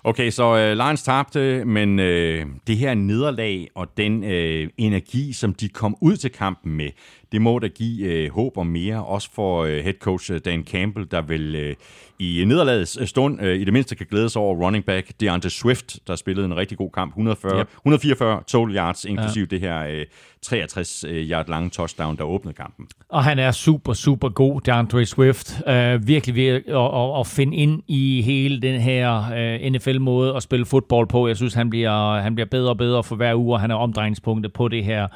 Okay, 0.03 0.29
så 0.29 0.57
øh, 0.57 0.73
Lions 0.73 1.03
tabte, 1.03 1.65
men 1.65 1.99
øh, 1.99 2.45
det 2.67 2.77
her 2.77 2.93
nederlag 2.93 3.67
og 3.75 3.97
den 3.97 4.23
øh, 4.23 4.69
energi, 4.77 5.33
som 5.33 5.53
de 5.53 5.69
kom 5.69 5.95
ud 6.01 6.17
til 6.17 6.31
kampen 6.31 6.71
med, 6.73 6.89
det 7.31 7.41
må 7.41 7.59
da 7.59 7.67
give 7.67 8.07
øh, 8.07 8.31
håb 8.31 8.57
om 8.57 8.67
mere, 8.67 9.05
også 9.05 9.29
for 9.33 9.63
øh, 9.63 9.83
head 9.83 9.93
coach 9.99 10.31
øh, 10.31 10.39
Dan 10.45 10.63
Campbell, 10.63 11.07
der 11.11 11.21
vil 11.21 11.55
øh, 11.55 11.75
i 12.19 12.43
nederlagets 12.45 13.09
stund 13.09 13.41
øh, 13.41 13.55
i 13.55 13.63
det 13.63 13.73
mindste 13.73 13.95
kan 13.95 14.07
glæde 14.09 14.29
sig 14.29 14.41
over 14.41 14.65
running 14.65 14.85
back 14.85 15.11
DeAndre 15.19 15.49
Swift, 15.49 15.99
der 16.07 16.15
spillede 16.15 16.45
en 16.45 16.57
rigtig 16.57 16.77
god 16.77 16.89
kamp, 16.91 17.11
140, 17.11 17.59
yep. 17.59 17.67
144 17.77 18.43
total 18.47 18.75
yards, 18.75 19.05
inklusiv 19.05 19.41
ja. 19.41 19.55
det 19.55 19.59
her 19.59 19.83
øh, 19.83 20.05
63 20.41 21.03
øh, 21.03 21.13
yard 21.15 21.49
lange 21.49 21.69
touchdown, 21.69 22.17
der 22.17 22.23
åbnede 22.23 22.55
kampen. 22.55 22.87
Og 23.09 23.23
han 23.23 23.39
er 23.39 23.51
super, 23.51 23.93
super 23.93 24.29
god, 24.29 24.61
DeAndre 24.61 25.05
Swift. 25.05 25.61
Øh, 25.67 26.07
virkelig 26.07 26.35
ved 26.35 26.47
at, 26.47 26.63
at, 26.67 27.19
at 27.19 27.27
finde 27.27 27.57
ind 27.57 27.81
i 27.87 28.21
hele 28.21 28.61
den 28.61 28.81
her 28.81 29.23
øh, 29.37 29.71
NFL-måde 29.71 30.35
at 30.35 30.43
spille 30.43 30.65
fodbold 30.65 31.07
på. 31.07 31.27
Jeg 31.27 31.35
synes, 31.37 31.53
han 31.53 31.69
bliver, 31.69 32.19
han 32.19 32.35
bliver 32.35 32.47
bedre 32.47 32.69
og 32.69 32.77
bedre 32.77 33.03
for 33.03 33.15
hver 33.15 33.35
uge, 33.35 33.53
og 33.53 33.61
han 33.61 33.71
er 33.71 33.75
omdrejningspunktet 33.75 34.53
på 34.53 34.67
det 34.67 34.85
her 34.85 35.07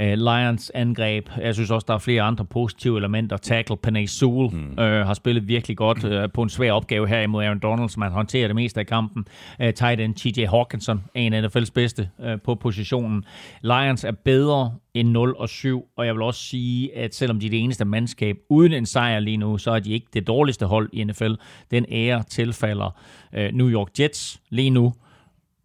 øh, 0.00 0.12
Lions 0.12 0.70
angreb. 0.74 1.28
Jeg 1.40 1.54
synes 1.54 1.70
også, 1.70 1.84
der 1.88 1.94
er 1.94 1.98
flere 1.98 2.22
andre 2.22 2.44
positive 2.44 2.98
elementer. 2.98 3.36
Tackle 3.36 3.76
Panay 3.76 4.06
Sewell 4.06 4.54
mm. 4.54 4.78
øh, 4.78 5.06
har 5.06 5.14
spillet 5.14 5.48
virkelig 5.48 5.76
godt 5.76 6.04
øh, 6.12 6.28
på 6.34 6.42
en 6.42 6.48
svær 6.48 6.72
opgave 6.72 7.08
her 7.08 7.20
imod 7.20 7.44
Aaron 7.44 7.58
Donald, 7.58 7.88
som 7.88 8.02
han 8.02 8.12
håndterer 8.12 8.46
det 8.46 8.54
meste 8.54 8.80
af 8.80 8.86
kampen. 8.86 9.24
Øh, 9.60 9.74
tight 9.74 10.00
end 10.00 10.14
TJ 10.14 10.44
Hawkinson 10.44 11.02
en 11.14 11.32
af 11.32 11.46
NFL's 11.46 11.70
bedste 11.74 12.08
øh, 12.24 12.40
på 12.44 12.54
positionen. 12.54 13.24
Lions 13.62 14.04
er 14.04 14.12
bedre 14.24 14.74
end 14.94 15.08
0 15.08 15.34
og 15.38 15.48
7, 15.48 15.84
og 15.96 16.06
jeg 16.06 16.14
vil 16.14 16.22
også 16.22 16.40
sige, 16.40 16.96
at 16.96 17.14
selvom 17.14 17.40
de 17.40 17.46
er 17.46 17.50
det 17.50 17.60
eneste 17.60 17.84
mandskab 17.84 18.36
uden 18.48 18.72
en 18.72 18.86
sejr 18.86 19.20
lige 19.20 19.36
nu, 19.36 19.58
så 19.58 19.70
er 19.70 19.78
de 19.78 19.92
ikke 19.92 20.06
det 20.14 20.26
dårligste 20.26 20.66
hold 20.66 20.90
i 20.92 21.04
NFL. 21.04 21.32
Den 21.70 21.86
ære 21.92 22.22
tilfalder 22.22 22.98
øh, 23.34 23.52
New 23.52 23.68
York 23.70 23.88
Jets 24.00 24.40
lige 24.50 24.70
nu. 24.70 24.94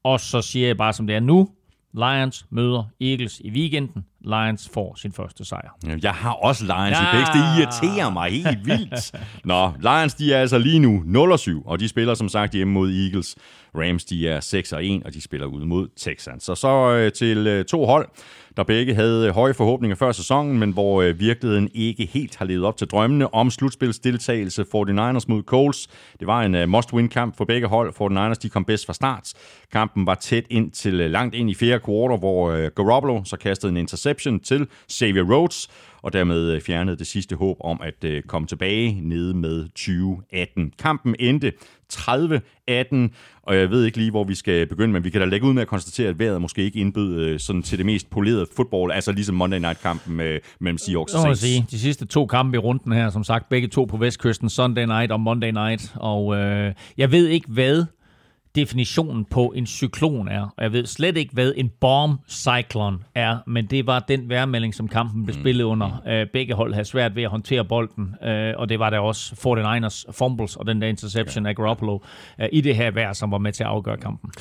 Og 0.03 0.19
så 0.19 0.41
siger 0.41 0.67
jeg 0.67 0.77
bare, 0.77 0.93
som 0.93 1.07
det 1.07 1.15
er 1.15 1.19
nu, 1.19 1.49
Lions 1.93 2.45
møder 2.49 2.83
Eagles 3.01 3.39
i 3.39 3.51
weekenden. 3.51 4.05
Lions 4.21 4.69
får 4.73 4.95
sin 4.95 5.11
første 5.11 5.45
sejr. 5.45 5.69
Jeg 6.03 6.13
har 6.13 6.31
også 6.31 6.63
Lions 6.63 6.97
ja. 6.97 7.01
i 7.01 7.15
begge. 7.15 7.27
Det 7.33 7.59
irriterer 7.59 8.09
mig 8.09 8.31
helt 8.31 8.65
vildt. 8.65 9.15
Nå, 9.45 9.71
Lions 9.81 10.13
de 10.13 10.33
er 10.33 10.39
altså 10.41 10.57
lige 10.57 10.79
nu 10.79 11.03
0-7, 11.35 11.61
og 11.65 11.79
de 11.79 11.87
spiller 11.87 12.13
som 12.13 12.29
sagt 12.29 12.53
hjemme 12.53 12.73
mod 12.73 12.91
Eagles. 12.91 13.35
Rams 13.75 14.05
de 14.05 14.29
er 14.29 14.99
6-1, 15.01 15.05
og 15.05 15.13
de 15.13 15.21
spiller 15.21 15.47
ud 15.47 15.65
mod 15.65 15.87
Texans. 15.97 16.43
Så 16.43 16.55
så 16.55 16.91
øh, 16.91 17.11
til 17.11 17.47
øh, 17.47 17.65
to 17.65 17.85
hold, 17.85 18.09
der 18.57 18.63
begge 18.63 18.95
havde 18.95 19.27
øh, 19.27 19.33
høje 19.33 19.53
forhåbninger 19.53 19.95
før 19.95 20.11
sæsonen, 20.11 20.59
men 20.59 20.71
hvor 20.71 21.01
øh, 21.01 21.19
virkeligheden 21.19 21.69
ikke 21.73 22.05
helt 22.05 22.35
har 22.35 22.45
levet 22.45 22.65
op 22.65 22.77
til 22.77 22.87
drømmene 22.87 23.33
om 23.33 23.49
slutspilsdeltagelse 23.51 24.61
49ers 24.61 25.25
mod 25.27 25.43
Colts. 25.43 25.87
Det 26.19 26.27
var 26.27 26.41
en 26.41 26.55
øh, 26.55 26.69
must-win-kamp 26.69 27.37
for 27.37 27.45
begge 27.45 27.67
hold. 27.67 27.93
49ers 28.01 28.33
de 28.33 28.49
kom 28.49 28.65
bedst 28.65 28.85
fra 28.85 28.93
start. 28.93 29.33
Kampen 29.71 30.05
var 30.05 30.15
tæt 30.15 30.43
ind 30.49 30.71
til 30.71 31.01
øh, 31.01 31.11
langt 31.11 31.35
ind 31.35 31.49
i 31.49 31.53
fjerde 31.53 31.79
kvartal, 31.79 32.19
hvor 32.19 32.51
øh, 32.51 32.71
Garoppolo 32.75 33.21
så 33.23 33.37
kastede 33.37 33.71
en 33.71 33.77
interception 33.77 34.39
til 34.39 34.67
Xavier 34.91 35.23
Rhodes, 35.23 35.69
og 36.07 36.13
dermed 36.13 36.51
øh, 36.51 36.61
fjernede 36.61 36.97
det 36.97 37.07
sidste 37.07 37.35
håb 37.35 37.57
om 37.59 37.81
at 37.83 38.03
øh, 38.03 38.23
komme 38.23 38.47
tilbage 38.47 39.01
nede 39.01 39.33
med 39.33 39.63
2018. 39.63 40.71
Kampen 40.79 41.15
endte 41.19 41.51
30-18, 41.93 42.09
og 43.43 43.55
jeg 43.55 43.69
ved 43.69 43.85
ikke 43.85 43.97
lige, 43.97 44.11
hvor 44.11 44.23
vi 44.23 44.35
skal 44.35 44.67
begynde, 44.67 44.93
men 44.93 45.03
vi 45.03 45.09
kan 45.09 45.21
da 45.21 45.27
lægge 45.27 45.47
ud 45.47 45.53
med 45.53 45.61
at 45.61 45.67
konstatere, 45.67 46.09
at 46.09 46.19
vejret 46.19 46.41
måske 46.41 46.63
ikke 46.63 46.79
indbød 46.79 47.19
øh, 47.19 47.39
sådan 47.39 47.63
til 47.63 47.77
det 47.77 47.85
mest 47.85 48.09
polerede 48.09 48.45
fodbold, 48.55 48.91
altså 48.91 49.11
ligesom 49.11 49.35
Monday 49.35 49.59
Night-kampen 49.59 50.15
mellem 50.59 50.77
Seahawks 50.77 51.13
og 51.13 51.21
Saints. 51.21 51.41
Sige, 51.41 51.65
de 51.71 51.79
sidste 51.79 52.05
to 52.05 52.25
kampe 52.25 52.55
i 52.55 52.59
runden 52.59 52.91
her, 52.91 53.09
som 53.09 53.23
sagt, 53.23 53.49
begge 53.49 53.67
to 53.67 53.85
på 53.85 53.97
Vestkysten, 53.97 54.49
Sunday 54.49 54.85
Night 54.85 55.11
og 55.11 55.19
Monday 55.19 55.51
Night, 55.51 55.93
og 55.95 56.35
øh, 56.35 56.73
jeg 56.97 57.11
ved 57.11 57.27
ikke, 57.27 57.47
hvad 57.51 57.85
definitionen 58.57 59.25
på 59.25 59.53
en 59.55 59.65
cyklon 59.67 60.27
er. 60.27 60.41
Og 60.57 60.63
jeg 60.63 60.71
ved 60.71 60.85
slet 60.85 61.17
ikke, 61.17 61.33
hvad 61.33 61.53
en 61.57 61.71
bomb 61.81 62.21
cyclone 62.29 62.97
er, 63.15 63.37
men 63.47 63.65
det 63.65 63.87
var 63.87 63.99
den 63.99 64.29
værmelding, 64.29 64.75
som 64.75 64.87
kampen 64.87 65.25
blev 65.25 65.35
mm. 65.35 65.41
spillet 65.41 65.63
under. 65.63 66.01
Mm. 66.23 66.29
begge 66.33 66.53
hold 66.53 66.73
havde 66.73 66.85
svært 66.85 67.15
ved 67.15 67.23
at 67.23 67.29
håndtere 67.29 67.65
bolden, 67.65 68.15
øh, 68.23 68.53
og 68.57 68.69
det 68.69 68.79
var 68.79 68.89
der 68.89 68.99
også 68.99 69.35
49ers 69.35 70.11
fumbles 70.11 70.55
og 70.55 70.67
den 70.67 70.81
der 70.81 70.87
interception 70.87 71.45
ja. 71.45 71.49
af 71.49 71.55
Garoppolo 71.55 71.99
øh, 72.41 72.49
i 72.51 72.61
det 72.61 72.75
her 72.75 72.91
vejr, 72.91 73.13
som 73.13 73.31
var 73.31 73.37
med 73.37 73.51
til 73.51 73.63
at 73.63 73.69
afgøre 73.69 73.97
kampen. 73.97 74.31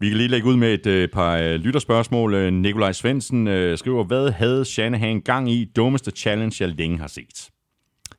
Vi 0.00 0.08
kan 0.08 0.16
lige 0.16 0.28
lægge 0.28 0.48
ud 0.48 0.56
med 0.56 0.86
et 0.86 1.10
par 1.10 1.56
lytterspørgsmål. 1.56 2.52
Nikolaj 2.52 2.92
Svendsen 2.92 3.76
skriver, 3.76 4.04
hvad 4.04 4.30
havde 4.30 4.64
Shanahan 4.64 5.20
gang 5.20 5.50
i 5.50 5.64
dummeste 5.76 6.10
challenge, 6.10 6.56
jeg 6.64 6.74
længe 6.74 6.98
har 6.98 7.06
set? 7.06 7.50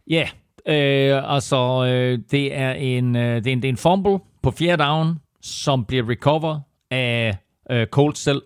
Ja, 0.10 0.28
yeah. 0.68 1.16
øh, 1.16 1.34
altså 1.36 1.84
det 2.32 2.56
er 2.58 2.72
en, 2.72 3.16
det 3.16 3.48
er 3.48 3.52
en, 3.52 3.62
det 3.62 3.66
er 3.66 3.70
en 3.70 3.78
fumble 3.78 4.20
på 4.44 4.52
fjerde 4.52 4.84
down, 4.84 5.18
som 5.42 5.86
bliver 5.86 6.10
recover 6.10 6.60
af 6.92 7.38
øh, 7.72 7.88
Colts 7.88 8.20
selv. 8.20 8.42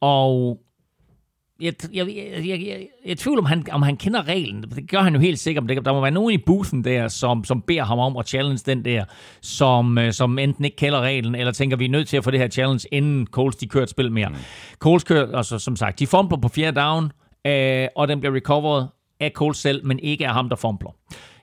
Og 0.00 0.58
jeg, 1.60 1.74
jeg, 1.92 2.08
jeg, 2.08 2.48
jeg, 2.48 2.66
jeg, 2.66 2.88
jeg 3.06 3.18
tvivler, 3.18 3.42
om 3.42 3.46
han, 3.46 3.64
om 3.72 3.82
han 3.82 3.96
kender 3.96 4.28
reglen. 4.28 4.62
Det 4.62 4.90
gør 4.90 5.00
han 5.00 5.14
jo 5.14 5.20
helt 5.20 5.38
sikkert. 5.38 5.84
Der 5.84 5.92
må 5.92 6.00
være 6.00 6.10
nogen 6.10 6.34
i 6.34 6.38
bussen 6.46 6.84
der, 6.84 7.08
som, 7.08 7.44
som 7.44 7.62
beder 7.62 7.84
ham 7.84 7.98
om 7.98 8.16
at 8.16 8.28
challenge 8.28 8.62
den 8.66 8.84
der, 8.84 9.04
som, 9.40 9.98
øh, 9.98 10.12
som 10.12 10.38
enten 10.38 10.64
ikke 10.64 10.76
kender 10.76 11.00
reglen, 11.00 11.34
eller 11.34 11.52
tænker, 11.52 11.76
vi 11.76 11.84
er 11.84 11.88
nødt 11.88 12.08
til 12.08 12.16
at 12.16 12.24
få 12.24 12.30
det 12.30 12.40
her 12.40 12.48
challenge, 12.48 12.88
inden 12.92 13.26
Colts 13.26 13.56
de 13.56 13.66
kører 13.66 13.82
et 13.82 13.90
spil 13.90 14.12
mere. 14.12 14.28
Mm. 14.28 14.34
Colts 14.78 15.04
kører, 15.04 15.36
altså 15.36 15.58
som 15.58 15.76
sagt, 15.76 15.98
de 15.98 16.06
fumbler 16.06 16.38
på 16.38 16.48
fjerde 16.48 16.80
down, 16.80 17.12
øh, 17.46 17.88
og 17.96 18.08
den 18.08 18.20
bliver 18.20 18.34
recovered 18.34 18.86
af 19.20 19.30
Colts 19.34 19.60
selv, 19.60 19.86
men 19.86 19.98
ikke 19.98 20.26
af 20.26 20.34
ham, 20.34 20.48
der 20.48 20.56
fumbler. 20.56 20.90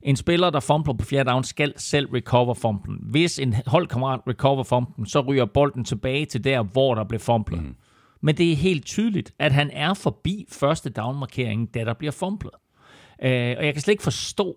En 0.03 0.15
spiller, 0.15 0.49
der 0.49 0.59
fumbler 0.59 0.93
på 0.93 1.05
fjerde 1.05 1.29
down, 1.29 1.43
skal 1.43 1.73
selv 1.77 2.07
recover 2.07 2.53
fumblen. 2.53 2.97
Hvis 3.01 3.39
en 3.39 3.55
holdkammerat 3.67 4.19
recover 4.27 4.63
fumblen, 4.63 5.05
så 5.05 5.19
ryger 5.19 5.45
bolden 5.45 5.85
tilbage 5.85 6.25
til 6.25 6.43
der, 6.43 6.63
hvor 6.63 6.95
der 6.95 7.03
blev 7.03 7.19
fumblet. 7.19 7.63
Mm. 7.63 7.75
Men 8.21 8.37
det 8.37 8.51
er 8.51 8.55
helt 8.55 8.85
tydeligt, 8.85 9.33
at 9.39 9.51
han 9.51 9.69
er 9.73 9.93
forbi 9.93 10.45
første 10.49 10.89
down-markeringen, 10.89 11.65
da 11.65 11.85
der 11.85 11.93
bliver 11.93 12.11
fumblet. 12.11 12.53
Øh, 13.23 13.55
og 13.57 13.65
jeg 13.65 13.73
kan 13.73 13.81
slet 13.81 13.91
ikke 13.91 14.03
forstå, 14.03 14.55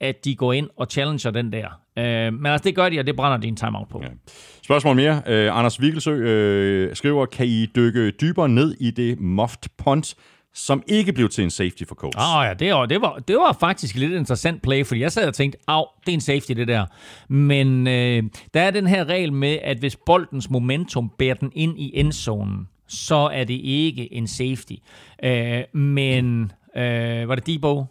at 0.00 0.24
de 0.24 0.36
går 0.36 0.52
ind 0.52 0.68
og 0.76 0.86
challenger 0.90 1.30
den 1.30 1.52
der. 1.52 1.66
Øh, 1.98 2.32
men 2.32 2.46
altså, 2.46 2.64
det 2.64 2.74
gør 2.74 2.88
de, 2.88 2.98
og 2.98 3.06
det 3.06 3.16
brænder 3.16 3.38
de 3.38 3.48
en 3.48 3.56
timeout 3.56 3.88
på. 3.88 4.00
Ja. 4.02 4.08
Spørgsmål 4.62 4.96
mere. 4.96 5.22
Øh, 5.26 5.58
Anders 5.58 5.80
Vigelsø 5.80 6.10
øh, 6.10 6.96
skriver, 6.96 7.26
kan 7.26 7.46
I 7.46 7.66
dykke 7.66 8.10
dybere 8.10 8.48
ned 8.48 8.76
i 8.80 8.90
det 8.90 9.20
muffed 9.20 9.70
punt, 9.78 10.14
som 10.54 10.82
ikke 10.86 11.12
blev 11.12 11.28
til 11.28 11.44
en 11.44 11.50
safety 11.50 11.82
for 11.88 11.94
Colts. 11.94 12.16
Ah 12.18 12.46
ja, 12.46 12.54
det 12.54 12.72
var, 12.72 12.86
det, 12.86 13.00
var, 13.00 13.18
det 13.28 13.36
var 13.36 13.56
faktisk 13.60 13.96
lidt 13.96 14.12
interessant 14.12 14.62
play, 14.62 14.84
fordi 14.86 15.00
jeg 15.00 15.12
sad 15.12 15.28
og 15.28 15.34
tænkte, 15.34 15.58
af, 15.68 15.84
det 16.06 16.12
er 16.12 16.14
en 16.14 16.20
safety 16.20 16.52
det 16.52 16.68
der. 16.68 16.86
Men 17.28 17.86
øh, 17.86 18.22
der 18.54 18.60
er 18.60 18.70
den 18.70 18.86
her 18.86 19.04
regel 19.04 19.32
med, 19.32 19.58
at 19.62 19.78
hvis 19.78 19.96
boldens 20.06 20.50
momentum 20.50 21.12
bærer 21.18 21.34
den 21.34 21.52
ind 21.54 21.78
i 21.78 21.90
endzonen, 21.94 22.68
så 22.88 23.14
er 23.14 23.44
det 23.44 23.60
ikke 23.62 24.14
en 24.14 24.26
safety. 24.26 24.72
Øh, 25.24 25.80
men 25.80 26.52
øh, 26.76 27.28
var 27.28 27.34
det 27.34 27.46
Debo? 27.46 27.84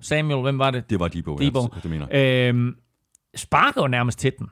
Samuel, 0.00 0.42
hvem 0.42 0.58
var 0.58 0.70
det? 0.70 0.90
Det 0.90 1.00
var 1.00 1.08
Debo, 1.08 1.36
Debo. 1.36 1.60
Ja, 1.60 1.80
det 1.82 1.90
mener. 1.90 2.06
Øh, 2.12 2.72
sparker 3.34 3.82
jo 3.82 3.88
nærmest 3.88 4.18
til 4.18 4.32
den. 4.38 4.46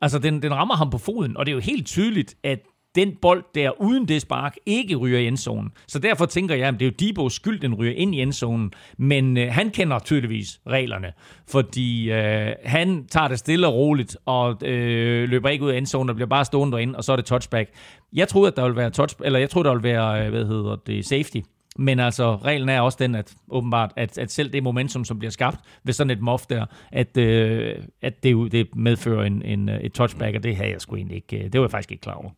Altså, 0.00 0.18
den, 0.18 0.42
den 0.42 0.54
rammer 0.54 0.76
ham 0.76 0.90
på 0.90 0.98
foden, 0.98 1.36
og 1.36 1.46
det 1.46 1.52
er 1.52 1.54
jo 1.54 1.60
helt 1.60 1.86
tydeligt, 1.86 2.34
at 2.44 2.58
den 2.98 3.16
bold 3.22 3.44
der 3.54 3.80
uden 3.80 4.08
det 4.08 4.22
spark 4.22 4.56
ikke 4.66 4.96
ryger 4.96 5.18
i 5.18 5.26
endzonen. 5.26 5.72
Så 5.86 5.98
derfor 5.98 6.26
tænker 6.26 6.54
jeg, 6.54 6.68
at 6.68 6.74
det 6.74 6.82
er 6.82 6.86
jo 6.86 6.94
Dibos 6.98 7.34
skyld, 7.34 7.60
den 7.60 7.74
ryger 7.74 7.92
ind 7.92 8.14
i 8.14 8.20
endzonen. 8.20 8.72
Men 8.96 9.36
øh, 9.36 9.52
han 9.52 9.70
kender 9.70 9.98
tydeligvis 9.98 10.60
reglerne, 10.66 11.12
fordi 11.50 12.10
øh, 12.10 12.52
han 12.64 13.06
tager 13.06 13.28
det 13.28 13.38
stille 13.38 13.66
og 13.66 13.74
roligt 13.74 14.16
og 14.26 14.66
øh, 14.66 15.28
løber 15.28 15.48
ikke 15.48 15.64
ud 15.64 15.70
af 15.70 15.78
endzonen 15.78 16.10
og 16.10 16.16
bliver 16.16 16.28
bare 16.28 16.44
stående 16.44 16.72
derinde, 16.72 16.96
og 16.96 17.04
så 17.04 17.12
er 17.12 17.16
det 17.16 17.24
touchback. 17.24 17.70
Jeg 18.12 18.28
troede, 18.28 18.48
at 18.48 18.56
der 18.56 18.62
ville 18.62 18.76
være 18.76 18.90
touch, 18.90 19.16
eller 19.24 19.38
jeg 19.38 19.50
troede, 19.50 19.68
der 19.68 19.74
ville 19.74 19.88
være, 19.88 20.24
øh, 20.24 20.30
hvad 20.30 20.44
hedder 20.44 20.76
det, 20.86 21.06
safety. 21.06 21.38
Men 21.80 22.00
altså, 22.00 22.36
reglen 22.36 22.68
er 22.68 22.80
også 22.80 22.98
den, 23.00 23.14
at 23.14 23.34
åbenbart, 23.50 23.92
at, 23.96 24.18
at 24.18 24.32
selv 24.32 24.52
det 24.52 24.62
momentum, 24.62 25.04
som 25.04 25.18
bliver 25.18 25.30
skabt 25.30 25.58
ved 25.84 25.92
sådan 25.92 26.10
et 26.10 26.20
mof 26.20 26.46
der, 26.46 26.66
at, 26.92 27.16
øh, 27.16 27.74
at 28.02 28.22
det, 28.22 28.52
det 28.52 28.76
medfører 28.76 29.24
en, 29.24 29.42
en, 29.42 29.68
et 29.68 29.92
touchback, 29.92 30.36
og 30.36 30.42
det 30.42 30.56
havde 30.56 30.70
jeg 30.70 30.80
sgu 30.80 30.96
egentlig 30.96 31.16
ikke, 31.16 31.36
øh, 31.36 31.52
det 31.52 31.60
var 31.60 31.66
jeg 31.66 31.70
faktisk 31.70 31.92
ikke 31.92 32.00
klar 32.00 32.14
over. 32.14 32.30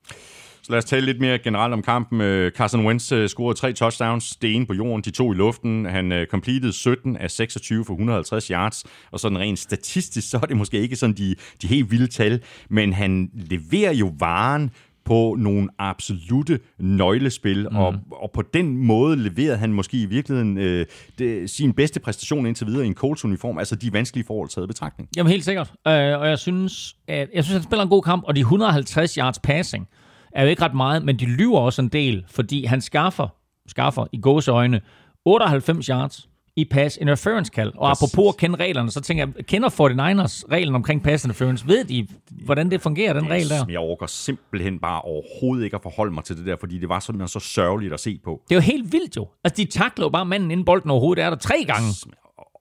Så 0.63 0.73
lad 0.73 0.79
os 0.79 0.85
tale 0.85 1.07
lidt 1.07 1.21
mere 1.21 1.39
generelt 1.39 1.73
om 1.73 1.83
kampen. 1.83 2.21
Øh, 2.21 2.53
Carson 2.53 2.87
Wentz 2.87 3.13
øh, 3.13 3.29
scorede 3.29 3.59
tre 3.59 3.73
touchdowns, 3.73 4.37
det 4.37 4.55
ene 4.55 4.67
på 4.67 4.75
jorden, 4.75 5.03
de 5.03 5.11
to 5.11 5.33
i 5.33 5.35
luften. 5.35 5.85
Han 5.85 6.13
uh, 6.13 6.25
completed 6.31 6.73
17 6.73 7.17
af 7.17 7.31
26 7.31 7.85
for 7.85 7.93
150 7.93 8.47
yards, 8.47 8.85
og 9.11 9.21
sådan 9.21 9.39
rent 9.39 9.59
statistisk, 9.59 10.31
så 10.31 10.39
er 10.43 10.47
det 10.47 10.57
måske 10.57 10.81
ikke 10.81 10.97
sådan 10.97 11.17
de, 11.17 11.35
de 11.63 11.67
helt 11.67 11.91
vilde 11.91 12.07
tal, 12.07 12.43
men 12.69 12.93
han 12.93 13.31
leverer 13.35 13.93
jo 13.93 14.13
varen 14.19 14.71
på 15.05 15.37
nogle 15.39 15.69
absolute 15.79 16.59
nøglespil, 16.79 17.69
mm. 17.71 17.77
og, 17.77 17.95
og 18.13 18.31
på 18.35 18.43
den 18.43 18.77
måde 18.77 19.17
leverede 19.17 19.57
han 19.57 19.73
måske 19.73 19.97
i 20.03 20.07
virkeligheden 20.07 20.59
øh, 20.59 20.87
det, 21.19 21.51
sin 21.51 21.73
bedste 21.73 22.01
præstation 22.01 22.47
indtil 22.47 22.67
videre 22.67 22.85
i 22.85 22.87
en 22.87 22.95
Colts 22.95 23.25
uniform, 23.25 23.59
altså 23.59 23.77
de 23.77 23.93
vanskelige 23.93 24.27
forhold 24.27 24.49
taget 24.49 24.69
betragtning. 24.69 25.09
Jamen 25.17 25.31
helt 25.31 25.45
sikkert, 25.45 25.73
øh, 25.87 25.93
og 25.93 26.29
jeg 26.29 26.39
synes, 26.39 26.97
at 27.09 27.29
jeg 27.35 27.45
synes, 27.45 27.55
han 27.55 27.63
spiller 27.63 27.83
en 27.83 27.89
god 27.89 28.03
kamp, 28.03 28.25
og 28.27 28.37
de 28.37 28.41
150 28.41 29.15
yards 29.15 29.39
passing, 29.39 29.89
er 30.33 30.43
jo 30.43 30.49
ikke 30.49 30.63
ret 30.63 30.75
meget, 30.75 31.05
men 31.05 31.19
de 31.19 31.25
lyver 31.27 31.59
også 31.61 31.83
en 31.83 31.89
del, 31.89 32.25
fordi 32.29 32.65
han 32.65 32.81
skaffer, 32.81 33.29
skaffer 33.67 34.07
i 34.13 34.21
gåseøjne 34.21 34.81
98 35.25 35.87
yards 35.87 36.29
i 36.57 36.65
pass 36.65 36.99
interference 37.01 37.53
kald. 37.53 37.73
Og 37.77 37.89
Præcis. 37.91 38.15
apropos 38.15 38.35
at 38.35 38.37
kende 38.41 38.57
reglerne, 38.57 38.91
så 38.91 39.01
tænker 39.01 39.27
jeg, 39.37 39.47
kender 39.47 39.69
49ers 39.69 40.45
reglen 40.53 40.75
omkring 40.75 41.03
pass 41.03 41.25
interference? 41.25 41.67
Ved 41.67 41.85
de, 41.85 42.07
hvordan 42.45 42.71
det 42.71 42.81
fungerer, 42.81 43.13
den 43.13 43.31
regel 43.31 43.49
der? 43.49 43.65
Jeg 43.69 43.79
overgår 43.79 44.07
simpelthen 44.07 44.79
bare 44.79 45.01
overhovedet 45.01 45.65
ikke 45.65 45.77
at 45.77 45.83
forholde 45.83 46.15
mig 46.15 46.25
til 46.25 46.37
det 46.37 46.47
der, 46.47 46.57
fordi 46.61 46.79
det 46.79 46.89
var 46.89 47.01
simpelthen 47.01 47.29
så 47.29 47.41
sørgeligt 47.41 47.93
at 47.95 48.01
se 48.01 48.21
på. 48.25 48.43
Det 48.49 48.55
er 48.55 48.57
jo 48.57 48.61
helt 48.63 48.93
vildt 48.93 49.17
jo. 49.17 49.29
Altså, 49.45 49.57
de 49.63 49.71
takler 49.71 50.05
jo 50.07 50.11
bare 50.11 50.27
manden 50.27 50.51
inden 50.51 50.65
bolden 50.65 50.91
overhovedet 50.91 51.25
er 51.25 51.31
der 51.31 51.37
tre 51.37 51.65
gange. 51.67 51.89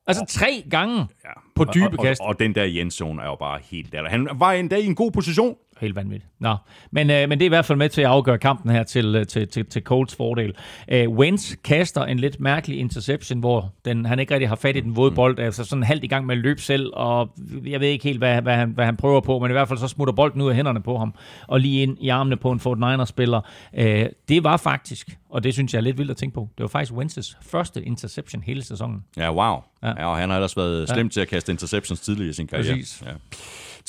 Altså 0.07 0.25
tre 0.29 0.63
gange 0.69 0.95
Ja. 0.97 1.29
på 1.55 1.65
dybe 1.73 1.85
og, 1.85 1.93
og, 1.97 2.03
kast. 2.05 2.21
Og, 2.21 2.27
og 2.27 2.39
den 2.39 2.55
der 2.55 2.63
Jensen 2.63 3.19
er 3.19 3.25
jo 3.25 3.35
bare 3.35 3.59
helt 3.63 3.91
der. 3.91 4.09
Han 4.09 4.27
var 4.35 4.51
endda 4.51 4.75
i 4.75 4.85
en 4.85 4.95
god 4.95 5.11
position. 5.11 5.55
Helt 5.79 5.95
vanvittigt. 5.95 6.31
Nå, 6.39 6.55
men, 6.91 7.09
øh, 7.09 7.29
men 7.29 7.39
det 7.39 7.41
er 7.41 7.45
i 7.45 7.49
hvert 7.49 7.65
fald 7.65 7.77
med 7.77 7.89
til 7.89 8.01
at 8.01 8.07
afgøre 8.07 8.37
kampen 8.37 8.71
her 8.71 8.83
til, 8.83 9.15
øh, 9.15 9.27
til, 9.27 9.47
til, 9.47 9.65
til 9.65 9.81
Colts 9.81 10.15
fordel. 10.15 10.53
Øh, 10.91 11.09
Wentz 11.09 11.55
kaster 11.63 12.03
en 12.05 12.19
lidt 12.19 12.39
mærkelig 12.39 12.79
interception, 12.79 13.39
hvor 13.39 13.73
den, 13.85 14.05
han 14.05 14.19
ikke 14.19 14.33
rigtig 14.33 14.49
har 14.49 14.55
fat 14.55 14.75
i 14.75 14.79
den 14.79 14.95
våde 14.95 15.11
bold, 15.11 15.39
altså 15.39 15.63
sådan 15.63 15.83
halvt 15.83 16.03
i 16.03 16.07
gang 16.07 16.25
med 16.25 16.35
at 16.35 16.41
løbe 16.41 16.61
selv, 16.61 16.89
og 16.93 17.29
jeg 17.65 17.79
ved 17.79 17.87
ikke 17.87 18.03
helt, 18.03 18.17
hvad, 18.17 18.41
hvad, 18.41 18.55
han, 18.55 18.69
hvad 18.69 18.85
han 18.85 18.97
prøver 18.97 19.21
på, 19.21 19.39
men 19.39 19.51
i 19.51 19.53
hvert 19.53 19.67
fald 19.67 19.79
så 19.79 19.87
smutter 19.87 20.13
bolden 20.13 20.41
ud 20.41 20.49
af 20.49 20.55
hænderne 20.55 20.81
på 20.81 20.97
ham, 20.97 21.13
og 21.47 21.59
lige 21.59 21.83
ind 21.83 21.97
i 22.01 22.09
armene 22.09 22.37
på 22.37 22.51
en 22.51 22.59
Fort 22.59 22.77
Niners-spiller. 22.77 23.41
Øh, 23.77 24.05
det 24.29 24.43
var 24.43 24.57
faktisk, 24.57 25.17
og 25.29 25.43
det 25.43 25.53
synes 25.53 25.73
jeg 25.73 25.79
er 25.79 25.83
lidt 25.83 25.97
vildt 25.97 26.11
at 26.11 26.17
tænke 26.17 26.35
på, 26.35 26.49
det 26.57 26.63
var 26.63 26.67
faktisk 26.67 26.91
Wentz's 26.91 27.37
første 27.41 27.83
interception 27.83 28.43
hele 28.43 28.63
sæsonen. 28.63 29.03
Ja, 29.17 29.33
wow. 29.33 29.55
Ja. 29.83 29.87
Ja. 29.87 29.93
Ja, 29.97 30.05
og 30.05 30.17
han 30.17 30.29
har 30.29 30.37
ellers 30.37 30.57
været 30.57 30.89
slem 30.89 31.09
til 31.09 31.21
at 31.21 31.27
kaste 31.27 31.51
interceptions 31.51 31.99
tidligere 31.99 32.29
i 32.29 32.33
sin 32.33 32.47
karriere. 32.47 32.73
Præcis. 32.73 33.03
Ja. 33.05 33.11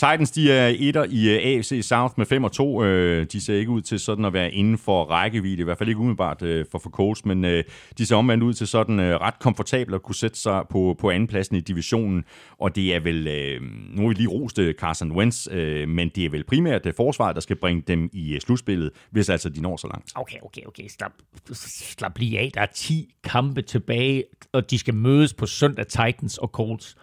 Titans, 0.01 0.31
de 0.31 0.53
er 0.53 0.75
etter 0.79 1.05
i 1.11 1.29
øh, 1.29 1.57
AFC 1.57 1.81
South 1.83 2.15
med 2.17 2.27
5 2.27 2.45
og 2.45 2.53
2. 2.53 2.85
Øh, 2.85 3.27
De 3.33 3.41
ser 3.41 3.55
ikke 3.55 3.71
ud 3.71 3.83
til 3.83 4.01
sådan 4.01 4.25
at 4.25 4.33
være 4.33 4.53
inden 4.53 4.79
for 4.79 5.05
rækkevidde, 5.05 5.61
i 5.61 5.65
hvert 5.65 5.79
fald 5.79 5.89
ikke 5.89 6.01
umiddelbart 6.01 6.43
øh, 6.43 6.65
for, 6.71 6.79
for 6.79 6.91
Colts, 6.91 7.25
men 7.25 7.45
de 7.99 8.07
ser 8.07 8.17
omvendt 8.17 8.45
ud 8.45 8.55
til 8.55 8.67
sådan 8.67 9.01
ret 9.01 9.39
komfortabelt 9.39 9.95
at 9.95 10.03
kunne 10.03 10.15
sætte 10.15 10.39
sig 10.39 10.63
på, 10.71 10.97
på 11.01 11.11
andenpladsen 11.11 11.57
i 11.57 11.61
divisionen. 11.61 12.25
Og 12.59 12.77
det 12.77 12.95
er 12.95 13.01
vel, 13.01 13.25
nu 13.95 14.03
har 14.03 14.09
vi 14.09 14.15
lige 14.15 14.29
rost 14.29 14.59
øh, 14.59 14.75
Carson 14.75 15.13
Wentz, 15.13 15.49
men 15.89 16.09
det 16.15 16.25
er 16.25 16.31
vel 16.31 16.45
primært 16.45 16.85
det 16.85 16.95
forsvaret, 16.95 17.35
der 17.35 17.41
skal 17.41 17.57
bringe 17.57 17.83
dem 17.87 18.11
i 18.13 18.39
slutspillet, 18.41 18.91
hvis 19.11 19.29
altså 19.29 19.49
de 19.49 19.63
når 19.63 19.77
så 19.77 19.87
langt. 19.87 20.13
Okay, 20.15 20.39
okay, 20.43 20.63
okay. 20.67 20.89
Slap, 20.89 21.13
slap 21.99 22.19
lige 22.19 22.39
af. 22.39 22.51
Der 22.55 22.61
er 22.61 22.67
10 22.75 23.15
kampe 23.25 23.63
tilbage, 23.63 24.25
og 24.53 24.71
de 24.71 24.79
skal 24.79 24.95
mødes 24.95 25.35
på 25.35 25.47
søndag 25.47 25.87
Titans 25.87 26.39
og 26.39 26.49
Colts. 26.49 26.97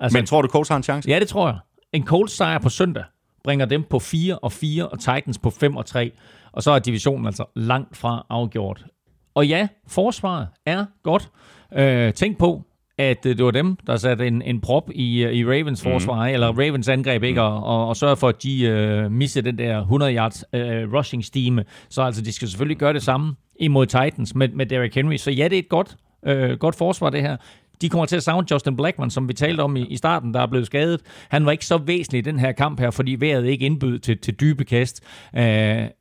Altså, 0.00 0.18
Men 0.18 0.26
tror 0.26 0.42
du, 0.42 0.48
Colts 0.48 0.68
har 0.68 0.76
en 0.76 0.82
chance? 0.82 1.08
Ja, 1.08 1.20
det 1.20 1.28
tror 1.28 1.48
jeg. 1.48 1.58
En 1.92 2.06
Colts 2.06 2.32
sejr 2.32 2.58
på 2.58 2.68
søndag 2.68 3.04
bringer 3.44 3.66
dem 3.66 3.84
på 3.90 3.98
4 3.98 4.38
og 4.38 4.52
4, 4.52 4.88
og 4.88 4.98
Titans 4.98 5.38
på 5.38 5.50
5 5.50 5.76
og 5.76 5.86
3. 5.86 6.12
Og 6.52 6.62
så 6.62 6.70
er 6.70 6.78
divisionen 6.78 7.26
altså 7.26 7.44
langt 7.56 7.96
fra 7.96 8.26
afgjort. 8.28 8.84
Og 9.34 9.46
ja, 9.46 9.68
forsvaret 9.86 10.48
er 10.66 10.84
godt. 11.02 11.30
Øh, 11.74 12.12
tænk 12.12 12.38
på, 12.38 12.62
at 12.98 13.26
øh, 13.26 13.36
det 13.36 13.44
var 13.44 13.50
dem, 13.50 13.76
der 13.86 13.96
satte 13.96 14.26
en, 14.26 14.42
en 14.42 14.60
prop 14.60 14.90
i, 14.94 15.24
øh, 15.24 15.32
i 15.32 15.44
Ravens 15.44 15.82
forsvar, 15.82 16.28
mm. 16.28 16.34
eller 16.34 16.48
Ravens 16.48 16.88
angreb, 16.88 17.22
ikke? 17.22 17.42
Og, 17.42 17.64
og, 17.64 17.88
og 17.88 17.96
sørge 17.96 18.16
for, 18.16 18.28
at 18.28 18.42
de 18.42 18.62
øh, 18.62 19.10
missede 19.10 19.44
den 19.44 19.58
der 19.58 19.80
100 19.80 20.14
yards 20.14 20.44
øh, 20.52 20.92
rushing 20.92 21.24
stime. 21.24 21.64
Så 21.88 22.02
altså, 22.02 22.22
de 22.22 22.32
skal 22.32 22.48
selvfølgelig 22.48 22.78
gøre 22.78 22.92
det 22.92 23.02
samme 23.02 23.34
imod 23.60 23.86
Titans 23.86 24.34
med, 24.34 24.48
med 24.48 24.66
Derrick 24.66 24.94
Henry. 24.94 25.16
Så 25.16 25.30
ja, 25.30 25.44
det 25.44 25.54
er 25.54 25.58
et 25.58 25.68
godt, 25.68 25.96
øh, 26.26 26.58
godt 26.58 26.74
forsvar, 26.74 27.10
det 27.10 27.22
her. 27.22 27.36
De 27.80 27.88
kommer 27.88 28.06
til 28.06 28.16
at 28.16 28.22
savne 28.22 28.46
Justin 28.50 28.76
Blackman, 28.76 29.10
som 29.10 29.28
vi 29.28 29.32
talte 29.32 29.60
om 29.60 29.76
i, 29.76 29.86
i 29.86 29.96
starten, 29.96 30.34
der 30.34 30.40
er 30.40 30.46
blevet 30.46 30.66
skadet. 30.66 31.00
Han 31.28 31.46
var 31.46 31.52
ikke 31.52 31.66
så 31.66 31.78
væsentlig 31.78 32.18
i 32.18 32.22
den 32.22 32.38
her 32.38 32.52
kamp 32.52 32.80
her, 32.80 32.90
fordi 32.90 33.16
vejret 33.18 33.46
ikke 33.46 33.66
indbød 33.66 33.98
til, 33.98 34.18
til 34.18 34.34
dybe 34.34 34.64
kast. 34.64 35.04
Uh, 35.32 35.40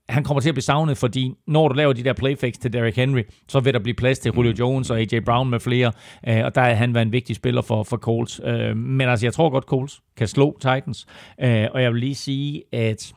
han 0.09 0.23
kommer 0.23 0.41
til 0.41 0.49
at 0.49 0.55
blive 0.55 0.63
savnet, 0.63 0.97
fordi 0.97 1.33
når 1.47 1.67
du 1.67 1.73
laver 1.73 1.93
de 1.93 2.03
der 2.03 2.13
playfakes 2.13 2.57
til 2.57 2.73
Derrick 2.73 2.95
Henry, 2.95 3.21
så 3.47 3.59
vil 3.59 3.73
der 3.73 3.79
blive 3.79 3.95
plads 3.95 4.19
til 4.19 4.31
Julio 4.35 4.53
Jones 4.59 4.89
og 4.89 4.99
AJ 4.99 5.19
Brown 5.25 5.49
med 5.49 5.59
flere, 5.59 5.91
uh, 6.27 6.45
og 6.45 6.55
der 6.55 6.61
er 6.61 6.73
han 6.73 6.93
været 6.93 7.05
en 7.05 7.11
vigtig 7.11 7.35
spiller 7.35 7.61
for, 7.61 7.83
for 7.83 7.97
Colts. 7.97 8.41
Uh, 8.43 8.77
men 8.77 9.09
altså, 9.09 9.25
jeg 9.25 9.33
tror 9.33 9.49
godt, 9.49 9.63
Colts 9.63 10.01
kan 10.17 10.27
slå 10.27 10.57
Titans, 10.61 11.05
uh, 11.43 11.47
og 11.73 11.81
jeg 11.81 11.93
vil 11.93 11.99
lige 11.99 12.15
sige, 12.15 12.63
at 12.73 13.13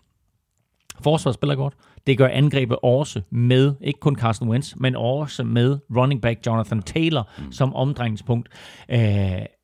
forsvaret 1.01 1.35
spiller 1.35 1.55
godt. 1.55 1.75
Det 2.07 2.19
gør 2.19 2.29
angrebet 2.29 2.77
også 2.83 3.21
med, 3.31 3.75
ikke 3.81 4.01
kun 4.01 4.17
Carson 4.17 4.49
Wentz, 4.49 4.75
men 4.77 4.97
også 4.97 5.45
med 5.45 5.79
running 5.97 6.23
back 6.23 6.47
Jonathan 6.47 6.83
Taylor 6.83 7.31
mm. 7.39 7.53
som 7.53 7.75
omdrejningspunkt. 7.75 8.49
Uh, 8.93 8.99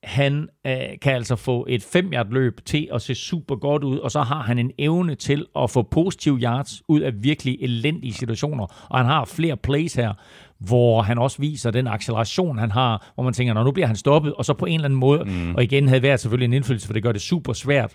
han 0.02 0.48
uh, 0.68 0.72
kan 1.02 1.12
altså 1.14 1.36
få 1.36 1.66
et 1.68 1.82
5 1.82 2.12
yard 2.12 2.30
løb 2.30 2.60
til 2.64 2.88
at 2.92 3.02
se 3.02 3.14
super 3.14 3.56
godt 3.56 3.84
ud, 3.84 3.98
og 3.98 4.10
så 4.10 4.22
har 4.22 4.42
han 4.42 4.58
en 4.58 4.70
evne 4.78 5.14
til 5.14 5.46
at 5.58 5.70
få 5.70 5.82
positive 5.82 6.38
yards 6.38 6.82
ud 6.88 7.00
af 7.00 7.12
virkelig 7.22 7.58
elendige 7.60 8.12
situationer. 8.12 8.86
Og 8.90 8.98
han 8.98 9.06
har 9.06 9.24
flere 9.24 9.56
plays 9.56 9.94
her, 9.94 10.12
hvor 10.58 11.02
han 11.02 11.18
også 11.18 11.38
viser 11.38 11.70
den 11.70 11.86
acceleration, 11.86 12.58
han 12.58 12.70
har, 12.70 13.12
hvor 13.14 13.24
man 13.24 13.32
tænker, 13.32 13.54
når 13.54 13.64
nu 13.64 13.70
bliver 13.70 13.86
han 13.86 13.96
stoppet, 13.96 14.34
og 14.34 14.44
så 14.44 14.54
på 14.54 14.66
en 14.66 14.74
eller 14.74 14.84
anden 14.84 15.00
måde, 15.00 15.24
mm. 15.24 15.54
og 15.54 15.62
igen 15.62 15.88
havde 15.88 16.02
været 16.02 16.20
selvfølgelig 16.20 16.44
en 16.44 16.52
indflydelse, 16.52 16.86
for 16.86 16.92
det 16.92 17.02
gør 17.02 17.12
det 17.12 17.20
super 17.20 17.52
svært 17.52 17.94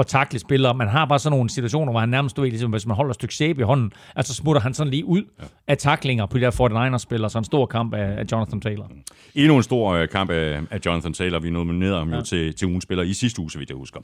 at 0.00 0.06
takle 0.06 0.38
spillere. 0.38 0.74
Man 0.74 0.88
har 0.88 1.04
bare 1.04 1.18
sådan 1.18 1.36
nogle 1.36 1.50
situationer, 1.50 1.92
hvor 1.92 2.00
han 2.00 2.08
nærmest, 2.08 2.36
du 2.36 2.42
ved, 2.42 2.50
ligesom, 2.50 2.70
hvis 2.70 2.86
man 2.86 2.96
holder 2.96 3.10
et 3.10 3.14
stykke 3.14 3.34
sæbe 3.34 3.60
i 3.60 3.64
hånden, 3.64 3.92
altså 4.16 4.34
smutter 4.34 4.62
han 4.62 4.74
sådan 4.74 4.90
lige 4.90 5.04
ud 5.04 5.22
ja. 5.40 5.44
af 5.66 5.78
taklinger 5.78 6.26
på 6.26 6.38
de 6.38 6.42
der 6.42 6.50
49ers-spillere. 6.50 7.30
Så 7.30 7.38
en 7.38 7.44
stor 7.44 7.66
kamp 7.66 7.94
af, 7.94 8.18
af 8.18 8.24
Jonathan 8.32 8.60
Taylor. 8.60 8.90
Endnu 9.34 9.56
en 9.56 9.62
stor 9.62 9.92
øh, 9.92 10.08
kamp 10.08 10.30
af, 10.30 10.60
af 10.70 10.78
Jonathan 10.86 11.12
Taylor. 11.12 11.38
Vi 11.38 11.50
nominerede 11.50 11.98
ham 11.98 12.10
ja. 12.10 12.16
jo 12.16 12.22
til, 12.22 12.54
til 12.54 12.68
ugens 12.68 12.82
spiller 12.82 13.04
i 13.04 13.12
sidste 13.12 13.40
uge, 13.40 13.50
så 13.50 13.58
vidt 13.58 13.70
jeg 13.70 13.76
husker. 13.76 14.00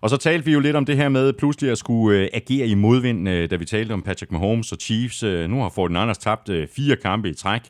Og 0.00 0.10
så 0.10 0.16
talte 0.16 0.44
vi 0.44 0.52
jo 0.52 0.60
lidt 0.60 0.76
om 0.76 0.84
det 0.84 0.96
her 0.96 1.08
med 1.08 1.32
pludselig 1.32 1.70
at 1.70 1.78
skulle 1.78 2.18
øh, 2.18 2.28
agere 2.32 2.66
i 2.66 2.74
modvind, 2.74 3.28
øh, 3.28 3.50
da 3.50 3.56
vi 3.56 3.64
talte 3.64 3.92
om 3.92 4.02
Patrick 4.02 4.32
Mahomes 4.32 4.72
og 4.72 4.78
Chiefs. 4.80 5.22
Øh, 5.22 5.50
nu 5.50 5.62
har 5.62 5.68
49ers 5.68 6.20
tabt 6.20 6.48
øh, 6.48 6.68
fire 6.76 6.96
kampe 6.96 7.28
i 7.28 7.34
træk. 7.34 7.62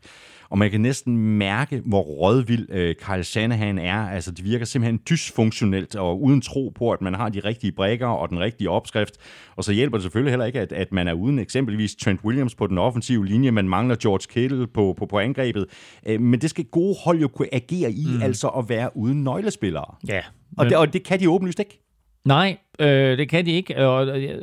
Og 0.50 0.58
man 0.58 0.70
kan 0.70 0.80
næsten 0.80 1.18
mærke, 1.18 1.82
hvor 1.86 2.00
rådvild 2.00 2.66
øh, 2.70 2.94
Kyle 2.94 3.24
Shanahan 3.24 3.78
er. 3.78 4.08
Altså, 4.08 4.30
det 4.30 4.44
virker 4.44 4.64
simpelthen 4.64 5.00
dysfunktionelt 5.10 5.96
og 5.96 6.22
uden 6.22 6.40
tro 6.40 6.72
på, 6.74 6.90
at 6.90 7.02
man 7.02 7.14
har 7.14 7.28
de 7.28 7.40
rigtige 7.40 7.72
brækker 7.72 8.06
og 8.06 8.28
den 8.28 8.40
rigtige 8.40 8.70
opskrift. 8.70 9.14
Og 9.56 9.64
så 9.64 9.72
hjælper 9.72 9.98
det 9.98 10.02
selvfølgelig 10.02 10.32
heller 10.32 10.46
ikke, 10.46 10.60
at, 10.60 10.72
at 10.72 10.92
man 10.92 11.08
er 11.08 11.12
uden 11.12 11.38
eksempelvis 11.38 11.96
Trent 11.96 12.20
Williams 12.24 12.54
på 12.54 12.66
den 12.66 12.78
offensive 12.78 13.26
linje. 13.26 13.50
Man 13.50 13.68
mangler 13.68 13.96
George 13.96 14.26
Kittle 14.28 14.66
på, 14.66 14.94
på, 14.98 15.06
på 15.06 15.18
angrebet. 15.18 15.66
Øh, 16.06 16.20
men 16.20 16.40
det 16.40 16.50
skal 16.50 16.64
gode 16.64 16.96
hold 17.04 17.20
jo 17.20 17.28
kunne 17.28 17.54
agere 17.54 17.92
i, 17.92 18.06
mm. 18.16 18.22
altså 18.22 18.48
at 18.48 18.68
være 18.68 18.96
uden 18.96 19.24
nøglespillere. 19.24 19.94
Ja. 20.08 20.20
Og 20.58 20.66
det, 20.66 20.76
og 20.76 20.92
det 20.92 21.04
kan 21.04 21.20
de 21.20 21.30
åbenlyst 21.30 21.58
ikke. 21.58 21.80
Nej, 22.24 22.56
øh, 22.80 23.18
det 23.18 23.28
kan 23.28 23.46
de 23.46 23.50
ikke. 23.50 23.76
Og 23.86 24.20
øh, 24.20 24.42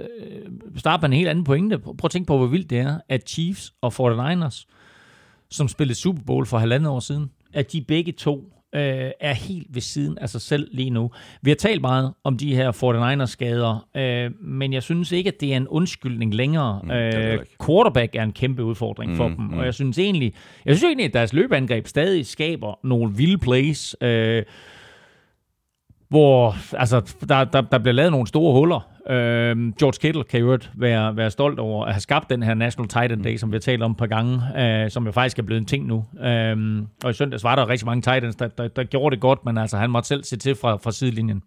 starte 0.76 1.02
med 1.02 1.10
en 1.10 1.14
helt 1.14 1.30
anden 1.30 1.44
pointe. 1.44 1.80
Prøv 1.80 1.95
at 2.03 2.11
tænke 2.11 2.27
på, 2.27 2.38
hvor 2.38 2.48
vildt 2.48 2.69
det 2.69 2.77
er, 2.80 2.99
at 3.10 3.30
Chiefs 3.30 3.73
og 3.82 3.94
49ers, 3.94 4.65
som 5.56 5.68
spillede 5.68 5.99
Super 5.99 6.22
Bowl 6.23 6.45
for 6.45 6.57
halvandet 6.57 6.90
år 6.90 6.99
siden, 6.99 7.30
at 7.53 7.72
de 7.72 7.82
begge 7.82 8.11
to 8.11 8.52
øh, 8.76 9.11
er 9.19 9.34
helt 9.34 9.68
ved 9.69 9.82
siden 9.82 10.18
af 10.18 10.30
sig 10.30 10.41
selv 10.41 10.68
lige 10.72 10.90
nu. 10.90 11.11
Vi 11.41 11.49
har 11.49 11.56
talt 11.56 11.82
meget 11.82 12.14
om 12.23 12.38
de 12.38 12.56
her 12.56 12.72
49ers-skader, 12.72 13.88
øh, 13.98 14.32
men 14.41 14.73
jeg 14.73 14.84
synes 14.84 15.11
ikke, 15.11 15.27
at 15.27 15.41
det 15.41 15.53
er 15.53 15.57
en 15.57 15.68
undskyldning 15.68 16.34
længere. 16.34 16.82
Mm, 16.84 16.91
øh, 16.91 17.40
quarterback 17.65 18.15
er 18.15 18.23
en 18.23 18.32
kæmpe 18.32 18.64
udfordring 18.64 19.11
mm, 19.11 19.18
for 19.18 19.27
dem, 19.27 19.53
og 19.53 19.65
jeg 19.65 19.73
synes 19.73 19.98
egentlig, 19.98 20.34
jeg 20.65 20.76
synes 20.76 20.90
egentlig, 20.90 21.06
at 21.06 21.14
deres 21.14 21.34
løbeangreb 21.34 21.88
stadig 21.88 22.26
skaber 22.26 22.80
nogle 22.84 23.14
vilde 23.15 23.38
plays, 23.38 23.95
øh, 24.02 24.44
hvor 26.10 26.56
altså, 26.77 27.15
der, 27.30 27.44
der, 27.44 27.61
der 27.61 27.77
bliver 27.77 27.94
lavet 27.94 28.11
nogle 28.11 28.27
store 28.27 28.53
huller. 28.53 28.90
Øh, 29.10 29.73
George 29.80 29.98
Kittle 30.02 30.23
kan 30.23 30.40
jo 30.40 30.57
være, 30.73 31.18
være 31.18 31.32
stolt 31.32 31.60
over 31.60 31.86
at 31.86 31.94
have 31.94 32.02
skabt 32.02 32.30
den 32.30 32.44
her 32.44 32.53
National 32.53 32.88
Titan 32.88 33.23
Day, 33.23 33.38
som 33.38 33.52
vi 33.52 33.56
har 33.56 33.60
talt 33.60 33.84
om 33.84 33.91
et 33.91 33.98
par 33.98 34.07
gange, 34.07 34.41
øh, 34.57 34.91
som 34.91 35.06
jo 35.06 35.11
faktisk 35.11 35.40
er 35.40 35.44
blevet 35.44 35.60
en 35.60 35.65
ting 35.65 35.86
nu. 35.88 36.06
Øh, 36.23 36.84
og 37.03 37.10
i 37.10 37.14
søndags 37.14 37.44
var 37.44 37.56
der 37.56 37.69
rigtig 37.69 37.86
mange 37.86 38.02
Titans, 38.02 38.36
der, 38.36 38.48
der, 38.48 38.68
der 38.68 38.84
gjorde 38.84 39.15
det 39.15 39.22
godt, 39.22 39.45
men 39.45 39.57
altså, 39.57 39.77
han 39.77 39.90
måtte 39.90 40.07
selv 40.07 40.23
se 40.23 40.38
til 40.38 40.56
fra, 40.56 40.76
fra 40.76 40.91
sidelinjen. 40.91 41.44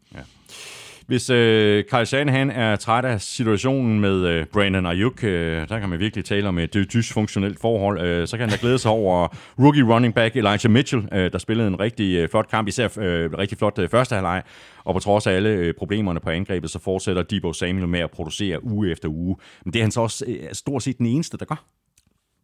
Hvis 1.08 1.30
øh, 1.30 1.84
Kyle 1.84 2.06
Shanahan 2.06 2.50
er 2.50 2.76
træt 2.76 3.04
af 3.04 3.20
situationen 3.20 4.00
med 4.00 4.26
øh, 4.26 4.46
Brandon 4.46 4.86
Ayuk, 4.86 5.24
øh, 5.24 5.68
der 5.68 5.78
kan 5.78 5.88
man 5.88 5.98
virkelig 5.98 6.24
tale 6.24 6.48
om 6.48 6.58
et 6.58 6.76
øh, 6.76 6.86
dysfunktionelt 6.92 7.60
forhold, 7.60 8.00
øh, 8.00 8.26
så 8.26 8.36
kan 8.36 8.48
han 8.48 8.58
da 8.58 8.60
glæde 8.60 8.78
sig 8.78 8.90
over 8.90 9.28
rookie 9.58 9.94
running 9.94 10.14
back 10.14 10.36
Elijah 10.36 10.70
Mitchell, 10.70 11.08
øh, 11.12 11.32
der 11.32 11.38
spillede 11.38 11.68
en 11.68 11.80
rigtig 11.80 12.16
øh, 12.16 12.28
flot 12.28 12.48
kamp, 12.48 12.68
især 12.68 12.88
øh, 12.98 13.32
rigtig 13.32 13.58
flot 13.58 13.78
øh, 13.78 13.88
første 13.88 14.14
halvleg, 14.14 14.42
og 14.84 14.94
på 14.94 15.00
trods 15.00 15.26
af 15.26 15.32
alle 15.32 15.48
øh, 15.48 15.74
problemerne 15.78 16.20
på 16.20 16.30
angrebet, 16.30 16.70
så 16.70 16.78
fortsætter 16.78 17.22
Debo 17.22 17.52
Samuel 17.52 17.88
med 17.88 18.00
at 18.00 18.10
producere 18.10 18.64
uge 18.64 18.90
efter 18.90 19.08
uge. 19.08 19.36
Men 19.64 19.72
det 19.72 19.78
er 19.78 19.84
han 19.84 19.90
så 19.90 20.00
også 20.00 20.24
øh, 20.28 20.36
stort 20.52 20.82
set 20.82 20.98
den 20.98 21.06
eneste, 21.06 21.36
der 21.36 21.44
gør. 21.44 21.77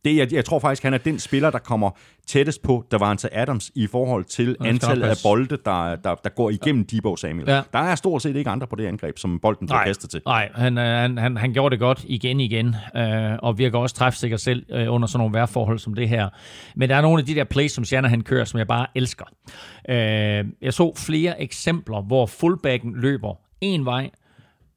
Det, 0.05 0.16
jeg, 0.16 0.32
jeg 0.32 0.44
tror 0.44 0.59
faktisk, 0.59 0.82
han 0.82 0.94
er 0.94 0.98
den 0.98 1.18
spiller, 1.18 1.51
der 1.51 1.59
kommer 1.59 1.90
tættest 2.26 2.62
på 2.62 2.85
Davante 2.90 3.36
Adams 3.36 3.70
i 3.74 3.86
forhold 3.86 4.24
til 4.24 4.56
antallet 4.64 5.06
af 5.06 5.16
bolde, 5.24 5.59
der, 5.64 5.97
der, 5.97 6.14
der 6.14 6.28
går 6.28 6.51
igennem 6.51 6.86
Debo 6.86 7.16
Samuel. 7.16 7.48
Ja. 7.48 7.62
Der 7.72 7.78
er 7.78 7.94
stort 7.94 8.22
set 8.22 8.36
ikke 8.36 8.51
andre 8.51 8.66
på 8.66 8.76
det 8.76 8.86
angreb, 8.86 9.18
som 9.18 9.40
bolden 9.40 9.66
bliver 9.66 9.85
kastet 9.85 10.10
til. 10.10 10.22
Nej, 10.26 10.48
han, 10.55 10.78
øh, 10.78 10.85
han, 10.85 11.18
han, 11.18 11.36
han 11.36 11.52
gjorde 11.52 11.72
det 11.72 11.81
godt 11.81 12.05
igen 12.09 12.40
igen, 12.40 12.76
øh, 12.97 13.39
og 13.43 13.59
virker 13.59 13.78
også 13.78 13.94
træfsikker 13.94 14.36
selv 14.36 14.66
øh, 14.70 14.93
under 14.93 15.09
sådan 15.09 15.18
nogle 15.18 15.32
vejrforhold 15.32 15.78
som 15.78 15.94
det 15.94 16.09
her. 16.09 16.28
Men 16.76 16.89
der 16.89 16.97
er 16.97 17.01
nogle 17.01 17.18
af 17.18 17.26
de 17.26 17.35
der 17.35 17.44
plays, 17.44 17.72
som 17.72 17.85
Shanahan 17.85 18.20
kører, 18.20 18.44
som 18.44 18.59
jeg 18.59 18.66
bare 18.66 18.86
elsker. 18.94 19.24
Øh, 19.89 20.44
jeg 20.62 20.72
så 20.72 20.93
flere 20.97 21.43
eksempler, 21.43 22.02
hvor 22.02 22.26
fullbacken 22.26 22.93
løber 22.97 23.35
en 23.60 23.85
vej, 23.85 24.10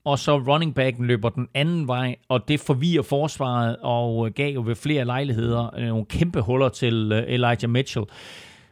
og 0.07 0.19
så 0.19 0.37
running 0.37 0.75
backen 0.75 1.05
løber 1.05 1.29
den 1.29 1.47
anden 1.53 1.87
vej, 1.87 2.15
og 2.29 2.47
det 2.47 2.59
forvirrer 2.59 3.03
forsvaret, 3.03 3.77
og 3.81 4.27
øh, 4.27 4.33
gav 4.33 4.53
jo 4.53 4.63
ved 4.65 4.75
flere 4.75 5.05
lejligheder 5.05 5.75
øh, 5.77 5.87
nogle 5.87 6.05
kæmpe 6.05 6.41
huller 6.41 6.69
til 6.69 7.11
øh, 7.11 7.33
Elijah 7.33 7.69
Mitchell. 7.69 8.05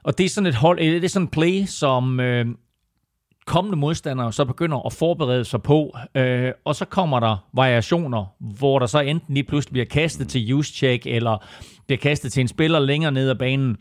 Og 0.03 0.17
det 0.17 0.25
er 0.25 0.29
sådan 0.29 0.47
et 0.47 0.55
hold, 0.55 0.79
det 0.79 1.03
er 1.03 1.07
sådan 1.09 1.25
en 1.25 1.31
play, 1.31 1.65
som 1.65 2.19
øh, 2.19 2.45
kommende 3.45 3.77
modstandere 3.77 4.33
så 4.33 4.45
begynder 4.45 4.85
at 4.85 4.93
forberede 4.93 5.45
sig 5.45 5.61
på, 5.61 5.97
øh, 6.15 6.51
og 6.65 6.75
så 6.75 6.85
kommer 6.85 7.19
der 7.19 7.47
variationer, 7.53 8.25
hvor 8.39 8.79
der 8.79 8.85
så 8.85 8.99
enten 8.99 9.33
lige 9.33 9.43
pludselig 9.43 9.71
bliver 9.71 9.85
kastet 9.85 10.29
til 10.29 10.53
use 10.53 10.73
check, 10.73 11.07
eller 11.07 11.45
bliver 11.87 11.99
kastet 11.99 12.31
til 12.31 12.41
en 12.41 12.47
spiller 12.47 12.79
længere 12.79 13.11
ned 13.11 13.29
ad 13.29 13.35
banen. 13.35 13.77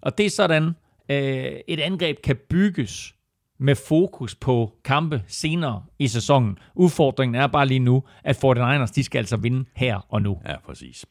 Og 0.00 0.18
det 0.18 0.26
er 0.26 0.30
sådan, 0.30 0.64
øh, 1.08 1.52
et 1.68 1.80
angreb 1.80 2.16
kan 2.24 2.36
bygges 2.50 3.14
med 3.62 3.74
fokus 3.74 4.34
på 4.34 4.72
kampe 4.84 5.22
senere 5.26 5.82
i 5.98 6.08
sæsonen. 6.08 6.58
Udfordringen 6.74 7.34
er 7.34 7.46
bare 7.46 7.66
lige 7.66 7.78
nu, 7.78 8.02
at 8.24 8.44
49ers, 8.44 8.92
de 8.94 9.04
skal 9.04 9.18
altså 9.18 9.36
vinde 9.36 9.64
her 9.74 10.06
og 10.08 10.22
nu. 10.22 10.38
Ja, 10.48 10.54
præcis. 10.66 11.04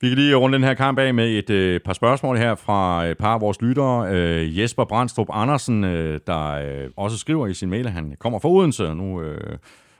Vi 0.00 0.08
kan 0.08 0.18
lige 0.18 0.34
runde 0.34 0.58
den 0.58 0.64
her 0.64 0.74
kamp 0.74 0.98
af 0.98 1.14
med 1.14 1.30
et 1.38 1.50
øh, 1.50 1.80
par 1.80 1.92
spørgsmål 1.92 2.38
her 2.38 2.54
fra 2.54 3.04
et 3.04 3.18
par 3.18 3.34
af 3.34 3.40
vores 3.40 3.62
lyttere. 3.62 4.08
Øh, 4.10 4.58
Jesper 4.58 4.84
Brandstrup 4.84 5.28
Andersen, 5.32 5.84
øh, 5.84 6.20
der 6.26 6.48
øh, 6.50 6.90
også 6.96 7.18
skriver 7.18 7.46
i 7.46 7.54
sin 7.54 7.70
mail, 7.70 7.86
at 7.86 7.92
han 7.92 8.14
kommer 8.18 8.38
fra 8.38 8.48
Odense. 8.48 8.94
Nu, 8.94 9.22
øh, 9.22 9.58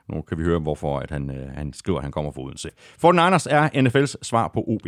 nu 0.09 0.23
kan 0.23 0.39
vi 0.39 0.43
høre, 0.43 0.59
hvorfor 0.59 0.99
at 0.99 1.11
han, 1.11 1.31
øh, 1.31 1.51
han 1.55 1.73
skriver, 1.73 1.99
at 1.99 2.05
han 2.05 2.13
kommer 2.13 2.33
fra 2.33 2.43
Odense. 2.43 2.69
For 2.99 3.13
Niners 3.13 3.47
er 3.47 3.69
NFL's 3.69 4.15
svar 4.23 4.51
på 4.55 4.65
OB. 4.69 4.87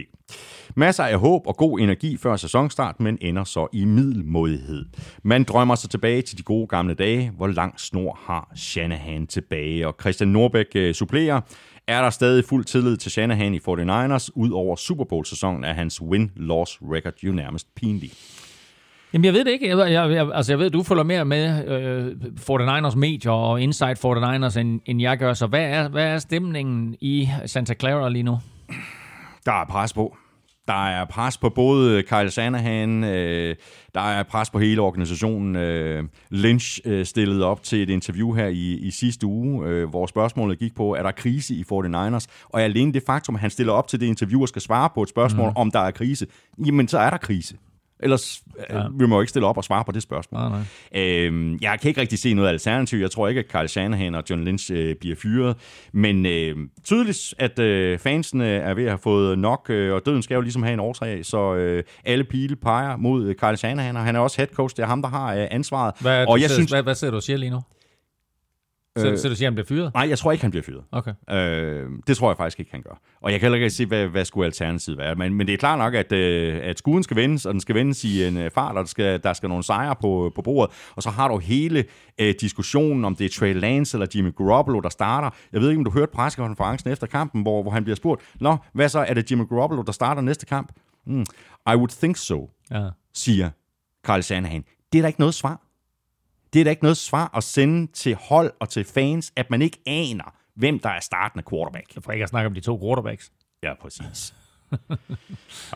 Masser 0.75 1.05
af 1.05 1.19
håb 1.19 1.47
og 1.47 1.57
god 1.57 1.81
energi 1.81 2.17
før 2.17 2.37
sæsonstart, 2.37 3.01
men 3.01 3.19
ender 3.21 3.45
så 3.45 3.67
i 3.73 3.85
middelmodighed. 3.85 4.87
Man 5.23 5.45
drømmer 5.45 5.75
sig 5.75 5.91
tilbage 5.91 6.23
til 6.23 6.39
de 6.39 6.43
gode 6.43 6.67
gamle 6.67 6.95
dage. 6.95 7.33
Hvor 7.37 7.47
lang 7.47 7.81
snor 7.81 8.19
har 8.27 8.53
Shanahan 8.57 9.27
tilbage? 9.27 9.87
Og 9.87 9.95
Christian 10.01 10.29
Norbæk 10.29 10.67
øh, 10.75 10.95
supplerer. 10.95 11.41
Er 11.87 12.03
der 12.03 12.11
stadig 12.11 12.45
fuld 12.45 12.65
tillid 12.65 12.97
til 12.97 13.11
Shanahan 13.11 13.55
i 13.55 13.59
49ers? 13.59 14.29
Udover 14.35 14.77
Super 14.77 15.05
Bowl-sæsonen 15.05 15.65
er 15.65 15.73
hans 15.73 16.01
win-loss 16.01 16.79
record 16.83 17.25
jo 17.25 17.33
nærmest 17.33 17.75
pinlig. 17.75 18.13
Jamen, 19.13 19.25
jeg 19.25 19.33
ved 19.33 19.45
det 19.45 19.51
ikke. 19.51 19.69
Jeg, 19.69 19.93
jeg, 19.93 20.11
jeg, 20.11 20.31
altså, 20.35 20.53
jeg 20.53 20.59
ved, 20.59 20.71
du 20.71 20.83
følger 20.83 21.03
mere 21.03 21.25
med 21.25 21.69
øh, 21.69 22.07
49ers 22.41 22.97
medier 22.97 23.33
og 23.33 23.61
Inside 23.61 23.97
49ers, 24.05 24.59
end, 24.59 24.81
end 24.87 25.01
jeg 25.01 25.19
gør. 25.19 25.35
Så 25.35 25.47
hvad 25.47 25.65
er, 25.65 25.89
hvad 25.89 26.05
er 26.05 26.19
stemningen 26.19 26.97
i 27.01 27.29
Santa 27.47 27.75
Clara 27.75 28.09
lige 28.09 28.23
nu? 28.23 28.39
Der 29.47 29.53
er 29.53 29.65
pres 29.65 29.93
på. 29.93 30.17
Der 30.69 30.87
er 30.89 31.05
pres 31.05 31.39
på 31.39 31.49
både 31.49 32.03
Kyle 32.03 32.31
Shanahan, 32.31 33.05
øh, 33.05 33.57
der 33.95 34.01
er 34.01 34.23
pres 34.23 34.51
på 34.51 34.59
hele 34.59 34.81
organisationen. 34.81 35.57
Øh, 35.57 36.05
Lynch 36.31 36.81
øh, 36.85 37.07
stillede 37.07 37.45
op 37.45 37.63
til 37.63 37.83
et 37.83 37.91
interview 37.91 38.33
her 38.33 38.47
i, 38.47 38.75
i 38.75 38.91
sidste 38.91 39.27
uge, 39.27 39.67
øh, 39.67 39.89
hvor 39.89 40.07
spørgsmålet 40.07 40.59
gik 40.59 40.75
på, 40.75 40.95
er 40.95 41.03
der 41.03 41.11
krise 41.11 41.55
i 41.55 41.65
49ers? 41.73 42.27
Og 42.49 42.63
alene 42.63 42.93
det 42.93 43.03
faktum, 43.07 43.35
at 43.35 43.41
han 43.41 43.51
stiller 43.51 43.73
op 43.73 43.89
til 43.89 44.01
det 44.01 44.07
interview 44.07 44.43
og 44.43 44.49
skal 44.49 44.63
svare 44.63 44.91
på 44.95 45.03
et 45.03 45.09
spørgsmål, 45.09 45.49
mm. 45.49 45.57
om 45.57 45.71
der 45.71 45.81
er 45.81 45.91
krise, 45.91 46.27
jamen 46.67 46.89
så 46.89 46.99
er 46.99 47.11
der 47.11 47.17
krise. 47.17 47.57
Ellers 48.01 48.43
ja. 48.71 48.79
øh, 48.79 49.01
vi 49.01 49.07
må 49.07 49.21
ikke 49.21 49.31
stille 49.31 49.47
op 49.47 49.57
og 49.57 49.65
svare 49.65 49.85
på 49.85 49.93
det 49.93 50.03
spørgsmål. 50.03 50.41
Nej, 50.41 50.51
nej. 50.93 51.03
Øhm, 51.03 51.59
jeg 51.61 51.79
kan 51.81 51.89
ikke 51.89 52.01
rigtig 52.01 52.19
se 52.19 52.35
noget 52.35 52.49
alternativ. 52.49 52.99
Jeg 52.99 53.11
tror 53.11 53.29
ikke, 53.29 53.39
at 53.39 53.47
Carl 53.51 53.69
Shanahan 53.69 54.15
og 54.15 54.23
John 54.31 54.45
Lynch 54.45 54.73
øh, 54.73 54.97
bliver 55.01 55.17
fyret. 55.17 55.57
Men 55.93 56.27
øh, 56.27 56.57
tydeligt, 56.85 57.35
at 57.39 57.59
øh, 57.59 57.99
fansene 57.99 58.47
er 58.47 58.75
ved 58.75 58.85
at 58.85 58.91
have 58.91 58.99
fået 58.99 59.39
nok, 59.39 59.67
øh, 59.71 59.95
og 59.95 60.03
døden 60.07 60.23
skal 60.23 60.35
jo 60.35 60.41
ligesom 60.41 60.63
have 60.63 60.73
en 60.73 60.81
årsag, 60.81 61.25
så 61.27 61.55
øh, 61.55 61.85
alle 62.05 62.25
pile 62.25 62.57
peger 62.57 62.97
mod 62.97 63.35
Carl 63.35 63.57
Shanahan, 63.57 63.97
og 63.97 64.05
han 64.05 64.17
er 64.17 64.21
også 64.21 64.37
head 64.37 64.49
coach. 64.55 64.77
Det 64.77 64.83
er 64.83 64.87
ham, 64.87 65.03
der 65.03 65.09
har 65.09 65.35
øh, 65.35 65.47
ansvaret. 65.51 65.95
Hvad, 66.01 66.27
og 66.27 66.41
jeg 66.41 66.51
synes, 66.51 66.71
hvad, 66.71 66.83
hvad 66.83 66.95
sidder 66.95 67.15
du 67.15 67.21
siger 67.21 67.37
lige 67.37 67.51
nu? 67.51 67.61
Så, 69.01 69.09
Øh, 69.11 69.19
så 69.19 69.29
du 69.29 69.35
siger, 69.37 69.47
han 69.47 69.55
bliver 69.55 69.67
fyret? 69.67 69.95
Nej, 69.95 70.09
jeg 70.09 70.19
tror 70.19 70.33
ikke, 70.33 70.43
han 70.43 70.51
bliver 70.51 70.63
fyret. 70.63 70.85
Okay. 70.93 71.13
Øh, 71.31 71.91
det 72.07 72.17
tror 72.17 72.31
jeg 72.31 72.37
faktisk 72.37 72.61
ikke, 72.61 72.71
han 72.73 72.83
gør. 72.83 73.01
Og 73.21 73.33
jeg 73.33 73.41
kan 73.41 73.45
heller 73.51 73.57
ikke 73.65 73.71
se, 73.71 73.87
hvad, 73.87 74.07
hvad 74.07 74.25
skulle 74.25 74.47
alternativet 74.47 74.99
være. 74.99 75.15
Men, 75.15 75.35
men 75.35 75.47
det 75.47 75.53
er 75.53 75.57
klart 75.57 75.79
nok, 75.79 75.95
at, 75.95 76.13
øh, 76.13 76.61
at 76.63 76.79
skuden 76.79 77.03
skal 77.03 77.17
vendes, 77.17 77.47
og 77.47 77.53
den 77.53 77.61
skal 77.61 77.75
vendes 77.75 78.05
i 78.05 78.25
en 78.25 78.37
øh, 78.37 78.51
fart, 78.51 78.77
og 78.77 78.81
der 78.81 78.89
skal, 78.89 79.23
der 79.23 79.33
skal 79.33 79.49
nogle 79.49 79.65
sejre 79.65 79.97
på, 80.01 80.33
på 80.35 80.43
bordet. 80.43 80.75
Og 80.97 81.03
så 81.03 81.11
har 81.11 81.29
du 81.29 81.39
hele 81.39 81.85
øh, 82.21 82.35
diskussionen, 82.41 83.05
om 83.05 83.17
det 83.17 83.25
er 83.25 83.39
Trey 83.39 83.55
Lance 83.55 83.97
eller 83.97 84.07
Jimmy 84.15 84.35
Garoppolo, 84.37 84.81
der 84.81 84.89
starter. 84.89 85.31
Jeg 85.53 85.61
ved 85.61 85.69
ikke, 85.71 85.79
om 85.79 85.85
du 85.85 85.91
hørte 85.91 86.13
pressekonferencen 86.15 86.91
efter 86.91 87.07
kampen, 87.07 87.43
hvor, 87.43 87.63
hvor 87.63 87.71
han 87.71 87.85
bliver 87.85 87.97
spurgt, 87.97 88.23
Nå, 88.41 88.57
hvad 88.73 88.89
så, 88.89 88.99
er 88.99 89.15
det 89.15 89.31
Jimmy 89.31 89.49
Garoppolo, 89.49 89.83
der 89.83 89.93
starter 89.93 90.23
næste 90.23 90.47
kamp? 90.47 90.73
Mm, 91.07 91.21
I 91.73 91.75
would 91.75 91.99
think 92.01 92.17
so, 92.17 92.51
Ja. 92.71 92.89
siger 93.15 93.51
Carl 94.07 94.23
Shanahan. 94.23 94.65
Det 94.93 94.99
er 94.99 95.03
da 95.03 95.07
ikke 95.07 95.21
noget 95.21 95.35
svar. 95.35 95.61
Det 96.53 96.61
er 96.61 96.65
da 96.65 96.71
ikke 96.71 96.83
noget 96.85 96.97
svar 96.97 97.31
at 97.37 97.45
sende 97.45 97.93
til 97.93 98.15
hold 98.15 98.53
og 98.61 98.69
til 98.69 98.85
fans, 98.85 99.33
at 99.37 99.51
man 99.51 99.63
ikke 99.63 99.79
aner, 99.87 100.35
hvem 100.57 100.79
der 100.79 100.89
er 100.89 101.01
startende 101.01 101.45
quarterback. 101.51 101.87
For 102.05 102.13
ikke 102.13 102.23
at 102.23 102.29
snakke 102.29 102.47
om 102.47 102.55
de 102.55 102.61
to 102.61 102.79
quarterbacks. 102.85 103.31
Ja, 103.63 103.75
præcis. 103.83 104.35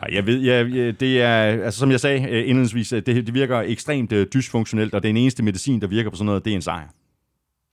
Ej, 0.01 0.09
jeg 0.11 0.25
ved, 0.25 0.39
jeg, 0.41 0.75
jeg- 0.75 0.99
det 0.99 1.21
er, 1.21 1.33
altså 1.65 1.79
som 1.79 1.91
jeg 1.91 1.99
sagde 1.99 2.21
øh, 2.21 2.39
indledningsvis, 2.39 2.93
øh, 2.93 3.05
det, 3.05 3.25
det 3.25 3.33
virker 3.33 3.59
ekstremt 3.59 4.11
øh, 4.11 4.27
dysfunktionelt, 4.33 4.93
og 4.93 5.03
den 5.03 5.17
eneste 5.17 5.43
medicin, 5.43 5.81
der 5.81 5.87
virker 5.87 6.09
på 6.09 6.15
sådan 6.15 6.25
noget, 6.25 6.45
det 6.45 6.51
er 6.51 6.55
en 6.55 6.61
sejr. 6.61 6.87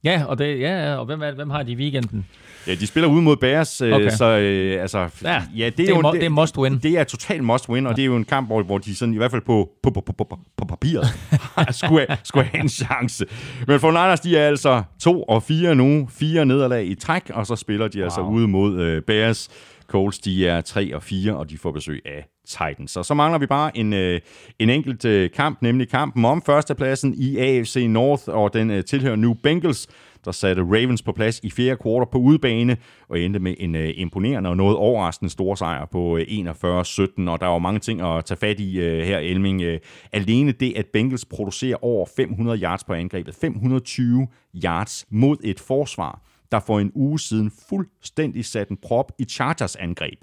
Ja, 0.05 0.24
og, 0.27 0.39
det, 0.39 0.60
ja, 0.60 0.85
ja, 0.90 0.94
og 0.97 1.06
hvem, 1.06 1.22
er, 1.22 1.35
hvem 1.35 1.51
har 1.51 1.62
de 1.62 1.72
i 1.72 1.77
weekenden? 1.77 2.27
Ja, 2.66 2.74
de 2.74 2.86
spiller 2.86 3.08
ude 3.08 3.22
mod 3.22 3.36
Bears, 3.36 3.80
øh, 3.80 3.92
Okay. 3.92 4.10
så 4.10 4.24
øh, 4.38 4.82
altså, 4.82 5.08
Ja, 5.24 5.42
ja 5.56 5.66
det, 5.66 5.76
det 5.76 5.84
er 5.88 5.94
jo 5.96 6.00
mo- 6.08 6.12
det 6.12 6.24
er 6.24 6.28
must 6.28 6.58
win. 6.58 6.78
Det 6.78 6.98
er 6.98 7.04
totalt 7.04 7.44
must 7.44 7.68
win, 7.68 7.86
og 7.86 7.96
det 7.96 8.02
er 8.02 8.06
jo 8.06 8.16
en 8.16 8.24
kamp, 8.24 8.46
hvor, 8.48 8.62
hvor 8.62 8.78
de 8.78 8.94
sådan, 8.94 9.14
i 9.14 9.16
hvert 9.16 9.30
fald 9.30 9.42
på, 9.46 9.68
på, 9.82 9.90
på, 9.90 10.00
på, 10.00 10.12
på, 10.12 10.38
på 10.56 10.64
papiret 10.64 11.06
skulle, 11.80 12.06
have- 12.08 12.18
skulle 12.24 12.46
have 12.46 12.62
en 12.62 12.68
chance. 12.68 13.24
Men 13.66 13.80
for 13.80 13.90
Niners, 13.90 14.20
de 14.20 14.36
er 14.38 14.46
altså 14.46 14.82
2 15.00 15.22
og 15.22 15.42
4 15.42 15.74
nu, 15.74 16.08
fire 16.12 16.46
nederlag 16.46 16.86
i 16.86 16.94
træk, 16.94 17.30
og 17.34 17.46
så 17.46 17.56
spiller 17.56 17.88
de 17.88 17.98
wow. 17.98 18.04
altså 18.04 18.20
ude 18.20 18.48
mod 18.48 18.80
øh, 18.80 19.02
Bears. 19.02 19.48
Colts, 19.88 20.18
de 20.18 20.48
er 20.48 20.60
3 20.60 20.94
og 20.96 21.02
4, 21.02 21.36
og 21.36 21.50
de 21.50 21.58
får 21.58 21.72
besøg 21.72 22.02
af 22.06 22.26
Titans. 22.46 22.90
Så 22.90 23.02
så 23.02 23.14
mangler 23.14 23.38
vi 23.38 23.46
bare 23.46 23.76
en, 23.76 23.92
øh, 23.92 24.20
en 24.58 24.70
enkelt 24.70 25.04
øh, 25.04 25.30
kamp, 25.30 25.62
nemlig 25.62 25.88
kampen 25.88 26.24
om 26.24 26.42
førstepladsen 26.42 27.14
i 27.16 27.38
AFC 27.38 27.86
North, 27.88 28.22
og 28.28 28.54
den 28.54 28.70
øh, 28.70 28.84
tilhører 28.84 29.16
New 29.16 29.34
Bengals, 29.34 29.88
der 30.24 30.32
satte 30.32 30.62
Ravens 30.62 31.02
på 31.02 31.12
plads 31.12 31.40
i 31.42 31.50
fjerde 31.50 31.76
kvartal 31.76 32.10
på 32.12 32.18
udebane, 32.18 32.76
og 33.08 33.20
endte 33.20 33.38
med 33.38 33.54
en 33.58 33.74
øh, 33.74 33.92
imponerende 33.96 34.50
og 34.50 34.56
noget 34.56 34.76
overraskende 34.76 35.30
stor 35.30 35.54
sejr 35.54 35.84
på 35.84 36.16
øh, 36.16 36.22
41-17, 36.22 37.30
og 37.30 37.40
der 37.40 37.46
var 37.46 37.58
mange 37.58 37.80
ting 37.80 38.00
at 38.00 38.24
tage 38.24 38.38
fat 38.38 38.60
i 38.60 38.80
øh, 38.80 39.04
her, 39.04 39.18
Elming. 39.18 39.62
Øh, 39.62 39.80
alene 40.12 40.52
det, 40.52 40.72
at 40.76 40.86
Bengals 40.86 41.24
producerer 41.24 41.84
over 41.84 42.06
500 42.16 42.58
yards 42.58 42.84
på 42.84 42.92
angrebet, 42.92 43.34
520 43.34 44.28
yards 44.64 45.06
mod 45.10 45.36
et 45.44 45.60
forsvar, 45.60 46.22
der 46.52 46.60
for 46.60 46.80
en 46.80 46.92
uge 46.94 47.20
siden 47.20 47.52
fuldstændig 47.68 48.44
satte 48.44 48.70
en 48.70 48.78
prop 48.82 49.12
i 49.18 49.24
Chargers 49.24 49.76
angreb. 49.76 50.18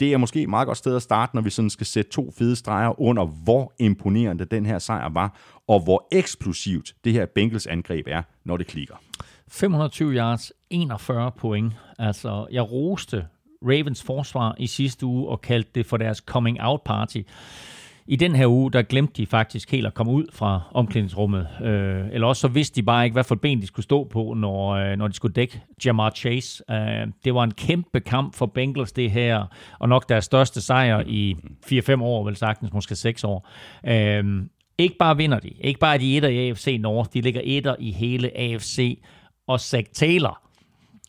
Det 0.00 0.12
er 0.12 0.16
måske 0.16 0.42
et 0.42 0.48
meget 0.48 0.66
godt 0.66 0.78
sted 0.78 0.96
at 0.96 1.02
starte, 1.02 1.36
når 1.36 1.42
vi 1.42 1.50
sådan 1.50 1.70
skal 1.70 1.86
sætte 1.86 2.10
to 2.10 2.32
fede 2.38 2.56
streger 2.56 3.00
under, 3.00 3.24
hvor 3.24 3.72
imponerende 3.78 4.44
den 4.44 4.66
her 4.66 4.78
sejr 4.78 5.08
var, 5.08 5.38
og 5.68 5.80
hvor 5.84 6.08
eksplosivt 6.12 6.94
det 7.04 7.12
her 7.12 7.26
Bengals 7.26 7.66
angreb 7.66 8.06
er, 8.08 8.22
når 8.44 8.56
det 8.56 8.66
klikker. 8.66 8.94
520 9.48 10.12
yards, 10.12 10.52
41 10.70 11.32
point. 11.32 11.72
Altså, 11.98 12.46
jeg 12.52 12.72
roste 12.72 13.26
Ravens 13.62 14.02
forsvar 14.02 14.54
i 14.58 14.66
sidste 14.66 15.06
uge 15.06 15.28
og 15.28 15.40
kaldte 15.40 15.70
det 15.74 15.86
for 15.86 15.96
deres 15.96 16.18
coming 16.18 16.58
out 16.60 16.80
party. 16.82 17.18
I 18.06 18.16
den 18.16 18.36
her 18.36 18.46
uge, 18.46 18.72
der 18.72 18.82
glemte 18.82 19.12
de 19.16 19.26
faktisk 19.26 19.70
helt 19.70 19.86
at 19.86 19.94
komme 19.94 20.12
ud 20.12 20.24
fra 20.32 20.60
omklædningsrummet. 20.74 21.48
Øh, 21.62 22.04
eller 22.12 22.26
også 22.26 22.40
så 22.40 22.48
vidste 22.48 22.76
de 22.76 22.82
bare 22.82 23.04
ikke, 23.04 23.14
hvad 23.14 23.24
for 23.24 23.34
ben 23.34 23.60
de 23.60 23.66
skulle 23.66 23.84
stå 23.84 24.04
på, 24.04 24.34
når, 24.36 24.70
øh, 24.70 24.96
når 24.96 25.08
de 25.08 25.14
skulle 25.14 25.34
dække 25.34 25.62
Jamar 25.84 26.10
Chase. 26.10 26.62
Øh, 26.70 27.06
det 27.24 27.34
var 27.34 27.44
en 27.44 27.50
kæmpe 27.50 28.00
kamp 28.00 28.34
for 28.34 28.46
Bengals, 28.46 28.92
det 28.92 29.10
her, 29.10 29.46
og 29.78 29.88
nok 29.88 30.08
deres 30.08 30.24
største 30.24 30.60
sejr 30.60 31.02
i 31.06 31.36
4-5 31.66 32.02
år, 32.02 32.24
vel 32.24 32.36
sagtens, 32.36 32.72
måske 32.72 32.94
6 32.94 33.24
år. 33.24 33.48
Øh, 33.86 34.24
ikke 34.78 34.96
bare 34.98 35.16
vinder 35.16 35.40
de, 35.40 35.48
ikke 35.60 35.80
bare 35.80 35.94
er 35.94 35.98
de 35.98 36.16
etter 36.16 36.28
i 36.28 36.48
AFC 36.48 36.76
North, 36.80 37.10
de 37.14 37.20
ligger 37.20 37.40
etter 37.44 37.76
i 37.78 37.92
hele 37.92 38.38
AFC, 38.38 38.98
og 39.46 39.60
Zach 39.60 39.90
Taylor 39.92 40.43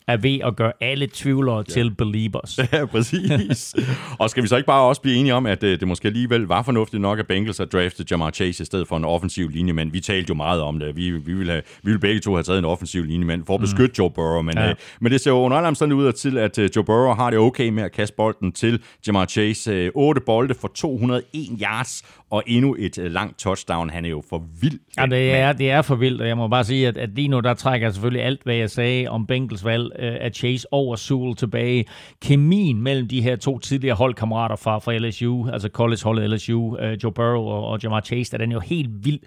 er 0.07 0.17
ved 0.17 0.39
at 0.43 0.55
gøre 0.55 0.71
alle 0.81 1.07
tvivlere 1.13 1.57
ja. 1.57 1.63
til 1.63 1.91
believers. 1.95 2.59
Ja, 2.73 2.85
præcis. 2.85 3.75
og 4.19 4.29
skal 4.29 4.43
vi 4.43 4.47
så 4.47 4.55
ikke 4.57 4.67
bare 4.67 4.81
også 4.81 5.01
blive 5.01 5.15
enige 5.15 5.33
om, 5.33 5.45
at 5.45 5.63
øh, 5.63 5.79
det 5.79 5.87
måske 5.87 6.07
alligevel 6.07 6.41
var 6.41 6.61
fornuftigt 6.63 7.01
nok, 7.01 7.19
at 7.19 7.27
Bengals 7.27 7.57
har 7.57 7.65
draftet 7.65 8.11
Jamar 8.11 8.31
Chase 8.31 8.61
i 8.63 8.65
stedet 8.65 8.87
for 8.87 8.97
en 8.97 9.05
offensiv 9.05 9.49
linjemand. 9.49 9.91
Vi 9.91 9.99
talte 9.99 10.29
jo 10.29 10.35
meget 10.35 10.61
om 10.61 10.79
det. 10.79 10.95
Vi, 10.95 11.11
vi, 11.11 11.33
ville, 11.33 11.51
have, 11.51 11.61
vi 11.83 11.91
ville 11.91 11.99
begge 11.99 12.19
to 12.19 12.33
have 12.33 12.43
taget 12.43 12.59
en 12.59 12.65
offensiv 12.65 13.03
linjemand 13.03 13.43
for 13.45 13.53
at 13.53 13.59
beskytte 13.59 13.87
mm. 13.87 13.93
Joe 13.99 14.09
Burrow. 14.11 14.41
Men, 14.41 14.57
Ja. 14.57 14.63
ja. 14.63 14.69
øh, 14.69 14.75
men 15.01 15.11
det 15.11 15.21
ser 15.21 15.31
jo 15.31 15.37
under 15.37 15.57
alle 15.57 15.67
omstændigheder 15.67 16.07
ud 16.07 16.13
til, 16.13 16.37
at 16.37 16.59
øh, 16.59 16.69
Joe 16.75 16.83
Burrow 16.83 17.13
har 17.13 17.29
det 17.29 17.39
okay 17.39 17.69
med 17.69 17.83
at 17.83 17.91
kaste 17.91 18.15
bolden 18.15 18.51
til 18.51 18.79
Jamar 19.07 19.25
Chase. 19.25 19.71
Øh, 19.71 19.91
8 19.95 20.21
bolde 20.25 20.53
for 20.53 20.67
201 20.75 21.23
yards 21.61 22.03
og 22.31 22.43
endnu 22.47 22.75
et 22.79 22.97
øh, 22.97 23.11
langt 23.11 23.39
touchdown. 23.39 23.89
Han 23.89 24.05
er 24.05 24.09
jo 24.09 24.23
for 24.29 24.43
vild. 24.61 24.79
Ja, 24.97 25.05
det 25.05 25.31
er, 25.33 25.53
det 25.53 25.71
er 25.71 25.81
for 25.81 25.95
vildt, 25.95 26.21
og 26.21 26.27
jeg 26.27 26.37
må 26.37 26.47
bare 26.47 26.63
sige, 26.63 26.87
at, 26.87 26.97
at 26.97 27.09
lige 27.15 27.27
nu, 27.27 27.39
der 27.39 27.53
trækker 27.53 27.87
jeg 27.87 27.93
selvfølgelig 27.93 28.23
alt, 28.23 28.43
hvad 28.43 28.55
jeg 28.55 28.69
sagde 28.69 29.07
om 29.07 29.27
Bengals 29.27 29.65
valg 29.65 29.91
øh, 29.99 30.17
af 30.21 30.31
Chase 30.31 30.73
over 30.73 30.95
Sewell 30.95 31.35
tilbage. 31.35 31.85
Kemien 32.21 32.81
mellem 32.81 33.07
de 33.07 33.21
her 33.21 33.35
to 33.35 33.59
tidligere 33.59 33.95
holdkammerater 33.95 34.55
fra, 34.55 34.79
fra 34.79 34.97
LSU, 34.97 35.47
altså 35.49 35.69
college-holdet 35.69 36.29
LSU, 36.29 36.77
øh, 36.77 36.97
Joe 37.03 37.11
Burrow 37.11 37.43
og, 37.43 37.67
og 37.67 37.79
Jamar 37.83 38.01
Chase, 38.01 38.31
der 38.31 38.37
den 38.37 38.51
er 38.51 38.55
jo 38.55 38.59
helt 38.59 39.05
vild. 39.05 39.19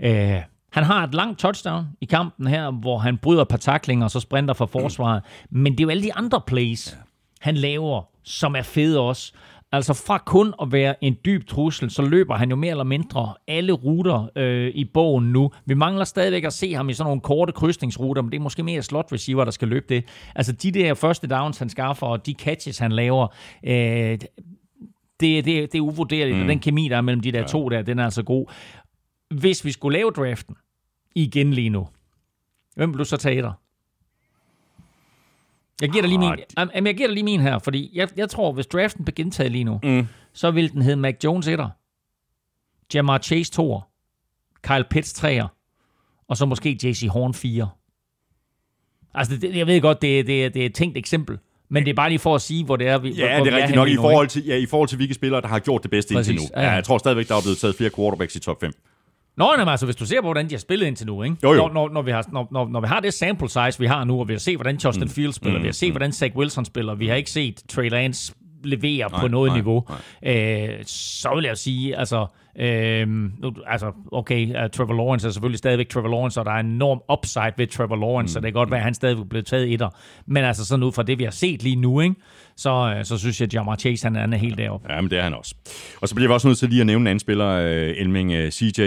Øh, 0.00 0.42
han 0.72 0.84
har 0.84 1.04
et 1.04 1.14
langt 1.14 1.38
touchdown 1.38 1.86
i 2.00 2.04
kampen 2.04 2.46
her, 2.46 2.70
hvor 2.70 2.98
han 2.98 3.18
bryder 3.18 3.42
et 3.42 3.48
par 3.48 3.56
taklinger 3.56 4.04
og 4.04 4.10
så 4.10 4.20
sprinter 4.20 4.54
fra 4.54 4.66
forsvaret. 4.66 5.22
Men 5.50 5.72
det 5.72 5.80
er 5.80 5.84
jo 5.84 5.90
alle 5.90 6.02
de 6.02 6.14
andre 6.14 6.40
plays, 6.46 6.98
han 7.40 7.54
laver, 7.54 8.02
som 8.24 8.56
er 8.56 8.62
fede 8.62 9.00
også. 9.00 9.32
Altså 9.74 9.94
fra 9.94 10.18
kun 10.18 10.54
at 10.62 10.72
være 10.72 11.04
en 11.04 11.16
dyb 11.24 11.46
trussel, 11.46 11.90
så 11.90 12.02
løber 12.02 12.34
han 12.34 12.50
jo 12.50 12.56
mere 12.56 12.70
eller 12.70 12.84
mindre 12.84 13.34
alle 13.48 13.72
ruter 13.72 14.28
øh, 14.36 14.72
i 14.74 14.84
bogen 14.84 15.32
nu. 15.32 15.50
Vi 15.66 15.74
mangler 15.74 16.04
stadigvæk 16.04 16.44
at 16.44 16.52
se 16.52 16.74
ham 16.74 16.88
i 16.88 16.92
sådan 16.92 17.08
nogle 17.08 17.20
korte 17.20 17.52
krydsningsruter, 17.52 18.22
men 18.22 18.32
det 18.32 18.38
er 18.38 18.42
måske 18.42 18.62
mere 18.62 18.82
slot 18.82 19.12
receiver, 19.12 19.44
der 19.44 19.50
skal 19.50 19.68
løbe 19.68 19.86
det. 19.88 20.04
Altså 20.34 20.52
de 20.52 20.70
der 20.70 20.94
første 20.94 21.26
downs, 21.26 21.58
han 21.58 21.68
skaffer, 21.68 22.06
og 22.06 22.26
de 22.26 22.34
catches, 22.38 22.78
han 22.78 22.92
laver, 22.92 23.26
øh, 23.64 24.18
det, 25.20 25.44
det, 25.44 25.44
det 25.44 25.74
er 25.74 25.80
uvurderligt, 25.80 26.36
mm. 26.36 26.42
og 26.42 26.48
den 26.48 26.58
kemi, 26.58 26.88
der 26.88 26.96
er 26.96 27.00
mellem 27.00 27.22
de 27.22 27.32
der 27.32 27.40
ja. 27.40 27.46
to 27.46 27.68
der, 27.68 27.82
den 27.82 27.98
er 27.98 28.04
altså 28.04 28.22
god. 28.22 28.52
Hvis 29.30 29.64
vi 29.64 29.72
skulle 29.72 29.98
lave 29.98 30.10
draften 30.10 30.56
igen 31.14 31.52
lige 31.52 31.70
nu, 31.70 31.88
hvem 32.74 32.90
vil 32.90 32.98
du 32.98 33.04
så 33.04 33.16
tage 33.16 33.42
dig? 33.42 33.52
Jeg 35.80 35.90
giver 35.90 36.02
dig 36.02 36.08
lige 36.08 36.18
min, 36.18 36.34
jamen, 36.58 36.86
jeg 36.86 36.96
giver 36.96 37.08
dig 37.08 37.14
lige 37.14 37.24
min 37.24 37.40
her, 37.40 37.58
fordi 37.58 37.90
jeg, 37.94 38.08
jeg 38.16 38.30
tror, 38.30 38.52
hvis 38.52 38.66
draften 38.66 39.04
bliver 39.04 39.14
gentaget 39.14 39.52
lige 39.52 39.64
nu, 39.64 39.80
mm. 39.82 40.06
så 40.32 40.50
vil 40.50 40.72
den 40.72 40.82
hedde 40.82 40.96
Mac 40.96 41.14
Jones 41.24 41.48
1'er, 41.48 41.68
Jamar 42.94 43.18
Chase 43.18 43.52
2'er, 43.62 43.80
Kyle 44.62 44.84
Pitts 44.90 45.24
3'er, 45.24 45.46
og 46.28 46.36
så 46.36 46.46
måske 46.46 46.78
JC 46.82 47.08
Horn 47.10 47.34
4. 47.34 47.68
Altså, 49.14 49.36
det, 49.36 49.56
jeg 49.56 49.66
ved 49.66 49.80
godt, 49.80 50.02
det, 50.02 50.26
det, 50.26 50.54
det 50.54 50.62
er 50.62 50.66
et 50.66 50.74
tænkt 50.74 50.96
eksempel, 50.96 51.38
men 51.68 51.84
det 51.84 51.90
er 51.90 51.94
bare 51.94 52.08
lige 52.08 52.18
for 52.18 52.34
at 52.34 52.42
sige, 52.42 52.64
hvor 52.64 52.76
det 52.76 52.88
er, 52.88 52.98
vi, 52.98 53.10
ja, 53.10 53.36
hvor 53.36 53.44
det 53.44 53.52
er 53.52 53.56
rigtigt 53.56 53.76
nok 53.76 53.88
i 53.88 53.96
forhold, 53.96 54.28
til, 54.28 54.46
ja, 54.46 54.56
i 54.56 54.66
forhold 54.66 54.88
til 54.88 54.96
hvilke 54.96 55.14
spillere, 55.14 55.40
der 55.40 55.48
har 55.48 55.58
gjort 55.58 55.82
det 55.82 55.90
bedste 55.90 56.14
Præcis. 56.14 56.30
indtil 56.30 56.44
nu. 56.44 56.60
Ja, 56.60 56.66
ja. 56.66 56.70
Jeg 56.70 56.84
tror 56.84 56.98
stadigvæk, 56.98 57.28
der 57.28 57.36
er 57.36 57.42
blevet 57.42 57.58
taget 57.58 57.74
flere 57.76 57.90
quarterbacks 57.90 58.36
i 58.36 58.40
top 58.40 58.60
5. 58.60 58.72
Nå, 59.36 59.56
nej, 59.56 59.70
altså 59.70 59.86
hvis 59.86 59.96
du 59.96 60.06
ser 60.06 60.20
på, 60.20 60.26
hvordan 60.26 60.48
de 60.48 60.54
har 60.54 60.58
spillet 60.58 60.86
indtil 60.86 61.06
nu, 61.06 61.22
ikke? 61.22 61.36
Jo, 61.42 61.52
jo. 61.52 61.56
Når, 61.56 61.72
når, 61.72 61.88
når, 61.88 62.02
vi 62.02 62.10
har, 62.10 62.26
når, 62.32 62.48
når, 62.50 62.68
når 62.68 62.80
vi 62.80 62.86
har 62.86 63.00
det 63.00 63.14
sample 63.14 63.48
size, 63.48 63.78
vi 63.78 63.86
har 63.86 64.04
nu, 64.04 64.20
og 64.20 64.28
vi 64.28 64.34
har 64.34 64.38
set, 64.38 64.56
hvordan 64.56 64.76
Justin 64.76 65.02
mm. 65.02 65.08
Fields 65.08 65.36
spiller, 65.36 65.58
mm. 65.58 65.62
vi 65.62 65.68
har 65.68 65.72
set, 65.72 65.88
mm. 65.88 65.92
hvordan 65.92 66.12
Zach 66.12 66.36
Wilson 66.36 66.64
spiller, 66.64 66.94
vi 66.94 67.08
har 67.08 67.14
ikke 67.14 67.30
set 67.30 67.62
Trey 67.68 67.90
Lance 67.90 68.34
levere 68.64 69.08
nej, 69.10 69.20
på 69.20 69.28
noget 69.28 69.48
nej, 69.48 69.56
niveau, 69.56 69.84
nej. 70.22 70.68
Øh, 70.72 70.84
så 70.86 71.34
vil 71.34 71.44
jeg 71.44 71.56
sige, 71.56 71.96
altså, 71.96 72.26
øh, 72.58 73.06
altså 73.66 73.92
okay, 74.12 74.48
uh, 74.48 74.70
Trevor 74.70 74.94
Lawrence 74.94 75.26
er 75.26 75.30
selvfølgelig 75.30 75.58
stadigvæk 75.58 75.88
Trevor 75.88 76.08
Lawrence, 76.08 76.40
og 76.40 76.46
der 76.46 76.52
er 76.52 76.60
en 76.60 76.66
enorm 76.66 77.00
upside 77.12 77.52
ved 77.56 77.66
Trevor 77.66 77.96
Lawrence, 77.96 78.30
mm. 78.30 78.32
så 78.32 78.40
det 78.40 78.44
kan 78.44 78.52
godt 78.52 78.70
være, 78.70 78.80
at 78.80 78.84
han 78.84 78.94
stadigvæk 78.94 79.28
blevet 79.28 79.46
taget 79.46 79.72
etter. 79.72 79.88
Men 80.26 80.44
altså 80.44 80.64
sådan 80.64 80.82
ud 80.82 80.92
fra 80.92 81.02
det, 81.02 81.18
vi 81.18 81.24
har 81.24 81.30
set 81.30 81.62
lige 81.62 81.76
nu, 81.76 82.00
ikke? 82.00 82.14
Så, 82.56 82.94
øh, 82.98 83.04
så 83.04 83.18
synes 83.18 83.40
jeg, 83.40 83.46
at 83.46 83.54
Jamar 83.54 83.76
Chase 83.76 84.06
han, 84.06 84.14
han 84.14 84.32
er 84.32 84.36
helt 84.36 84.58
deroppe. 84.58 84.92
Ja, 84.92 85.00
men 85.00 85.10
det 85.10 85.18
er 85.18 85.22
han 85.22 85.34
også. 85.34 85.54
Og 86.00 86.08
så 86.08 86.14
bliver 86.14 86.28
vi 86.28 86.34
også 86.34 86.48
nødt 86.48 86.58
til 86.58 86.68
lige 86.68 86.80
at 86.80 86.86
nævne 86.86 87.02
en 87.02 87.06
anden 87.06 87.20
spiller, 87.20 87.58
uh, 87.58 88.00
Elming 88.00 88.30
uh, 88.30 88.48
CJ 88.50 88.80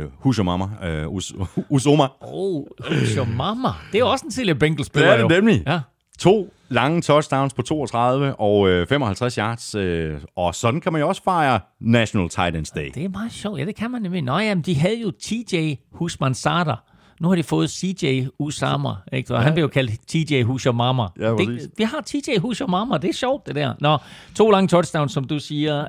uh, 0.00 0.10
Hushamama. 0.18 0.64
Uh, 1.04 1.14
Us 1.14 1.34
Usoma. 1.68 2.04
Oh, 2.20 2.64
Hushamama. 2.88 3.68
Det 3.92 4.00
er 4.00 4.04
også 4.04 4.24
en 4.24 4.30
tidligere 4.30 4.58
Bengals-spiller. 4.58 5.10
Det 5.10 5.22
er 5.22 5.28
det 5.28 5.36
nemlig. 5.36 5.62
Ja. 5.66 5.80
To 6.18 6.54
lange 6.68 7.02
touchdowns 7.02 7.54
på 7.54 7.62
32 7.62 8.34
og 8.34 8.68
øh, 8.68 8.86
55 8.86 9.34
yards. 9.34 9.74
Øh, 9.74 10.20
og 10.36 10.54
sådan 10.54 10.80
kan 10.80 10.92
man 10.92 11.00
jo 11.00 11.08
også 11.08 11.22
fejre 11.22 11.60
National 11.80 12.28
Titans 12.28 12.70
Day. 12.70 12.90
Det 12.94 13.04
er 13.04 13.08
meget 13.08 13.32
sjovt. 13.32 13.60
Ja, 13.60 13.64
det 13.64 13.76
kan 13.76 13.90
man 13.90 14.02
nemlig. 14.02 14.22
Nå 14.22 14.38
jamen, 14.38 14.62
de 14.62 14.76
havde 14.76 15.00
jo 15.00 15.10
TJ 15.10 15.74
Husman 15.92 16.34
Sarter. 16.34 16.76
Nu 17.20 17.28
har 17.28 17.36
de 17.36 17.42
fået 17.42 17.70
CJ 17.70 18.26
Usama, 18.38 18.88
ikke? 19.12 19.34
Og 19.34 19.38
ja. 19.38 19.44
han 19.44 19.52
bliver 19.52 19.64
jo 19.64 19.68
kaldt 19.68 20.08
TJ 20.08 20.42
Hushamama. 20.42 21.02
Ja, 21.20 21.30
det, 21.30 21.70
vi 21.76 21.84
har 21.84 22.00
TJ 22.06 22.38
Hushamama, 22.38 22.98
det 22.98 23.10
er 23.10 23.14
sjovt 23.14 23.46
det 23.46 23.54
der. 23.54 23.74
Nå, 23.80 23.98
to 24.36 24.50
lange 24.50 24.68
touchdowns, 24.68 25.12
som 25.12 25.24
du 25.24 25.38
siger. 25.38 25.84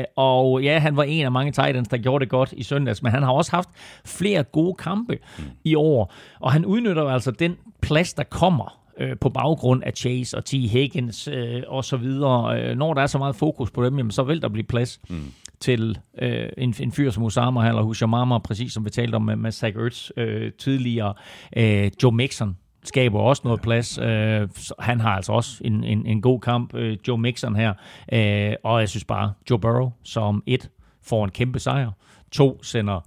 Øh, 0.00 0.04
og 0.16 0.62
ja, 0.62 0.78
han 0.78 0.96
var 0.96 1.02
en 1.02 1.24
af 1.24 1.32
mange 1.32 1.52
Titans, 1.52 1.88
der 1.88 1.98
gjorde 1.98 2.22
det 2.22 2.30
godt 2.30 2.54
i 2.56 2.62
søndags, 2.62 3.02
men 3.02 3.12
han 3.12 3.22
har 3.22 3.32
også 3.32 3.50
haft 3.50 3.68
flere 4.04 4.42
gode 4.42 4.74
kampe 4.74 5.18
mm. 5.38 5.44
i 5.64 5.74
år. 5.74 6.12
Og 6.40 6.52
han 6.52 6.64
udnytter 6.64 7.08
altså 7.08 7.30
den 7.30 7.56
plads, 7.80 8.14
der 8.14 8.22
kommer 8.22 8.78
øh, 8.98 9.16
på 9.20 9.28
baggrund 9.28 9.82
af 9.82 9.92
Chase 9.96 10.36
og 10.36 10.44
T. 10.44 10.50
Higgins 10.52 11.28
øh, 11.28 11.62
og 11.68 11.84
så 11.84 11.96
videre. 11.96 12.62
Øh, 12.62 12.76
når 12.76 12.94
der 12.94 13.02
er 13.02 13.06
så 13.06 13.18
meget 13.18 13.36
fokus 13.36 13.70
på 13.70 13.84
dem, 13.84 13.96
jamen, 13.96 14.10
så 14.10 14.22
vil 14.22 14.42
der 14.42 14.48
blive 14.48 14.64
plads 14.64 15.00
mm. 15.10 15.32
til 15.60 15.98
øh, 16.22 16.48
en, 16.58 16.74
en 16.80 16.92
fyr 16.92 17.10
som 17.10 17.22
Osama 17.22 17.68
eller 17.68 17.82
Hushamama, 17.82 18.38
præcis 18.38 18.72
som 18.72 18.84
vi 18.84 18.90
talte 18.90 19.14
om 19.14 19.22
med, 19.22 19.36
med 19.36 19.52
Zach 19.52 19.76
Ertz 19.76 20.10
øh, 20.16 20.52
tidligere. 20.52 21.14
Øh, 21.56 21.90
Joe 22.02 22.12
Mixon 22.12 22.56
skaber 22.84 23.20
også 23.20 23.42
noget 23.44 23.60
plads. 23.60 23.98
Øh, 23.98 24.48
han 24.78 25.00
har 25.00 25.10
altså 25.10 25.32
også 25.32 25.60
en, 25.64 25.84
en, 25.84 26.06
en 26.06 26.22
god 26.22 26.40
kamp, 26.40 26.74
øh, 26.74 26.96
Joe 27.08 27.18
Mixon 27.18 27.56
her. 27.56 27.74
Øh, 28.12 28.54
og 28.64 28.80
jeg 28.80 28.88
synes 28.88 29.04
bare, 29.04 29.32
Joe 29.50 29.58
Burrow 29.58 29.90
som 30.02 30.42
et 30.46 30.70
får 31.02 31.24
en 31.24 31.30
kæmpe 31.30 31.58
sejr. 31.58 31.90
To 32.32 32.62
sender 32.62 33.00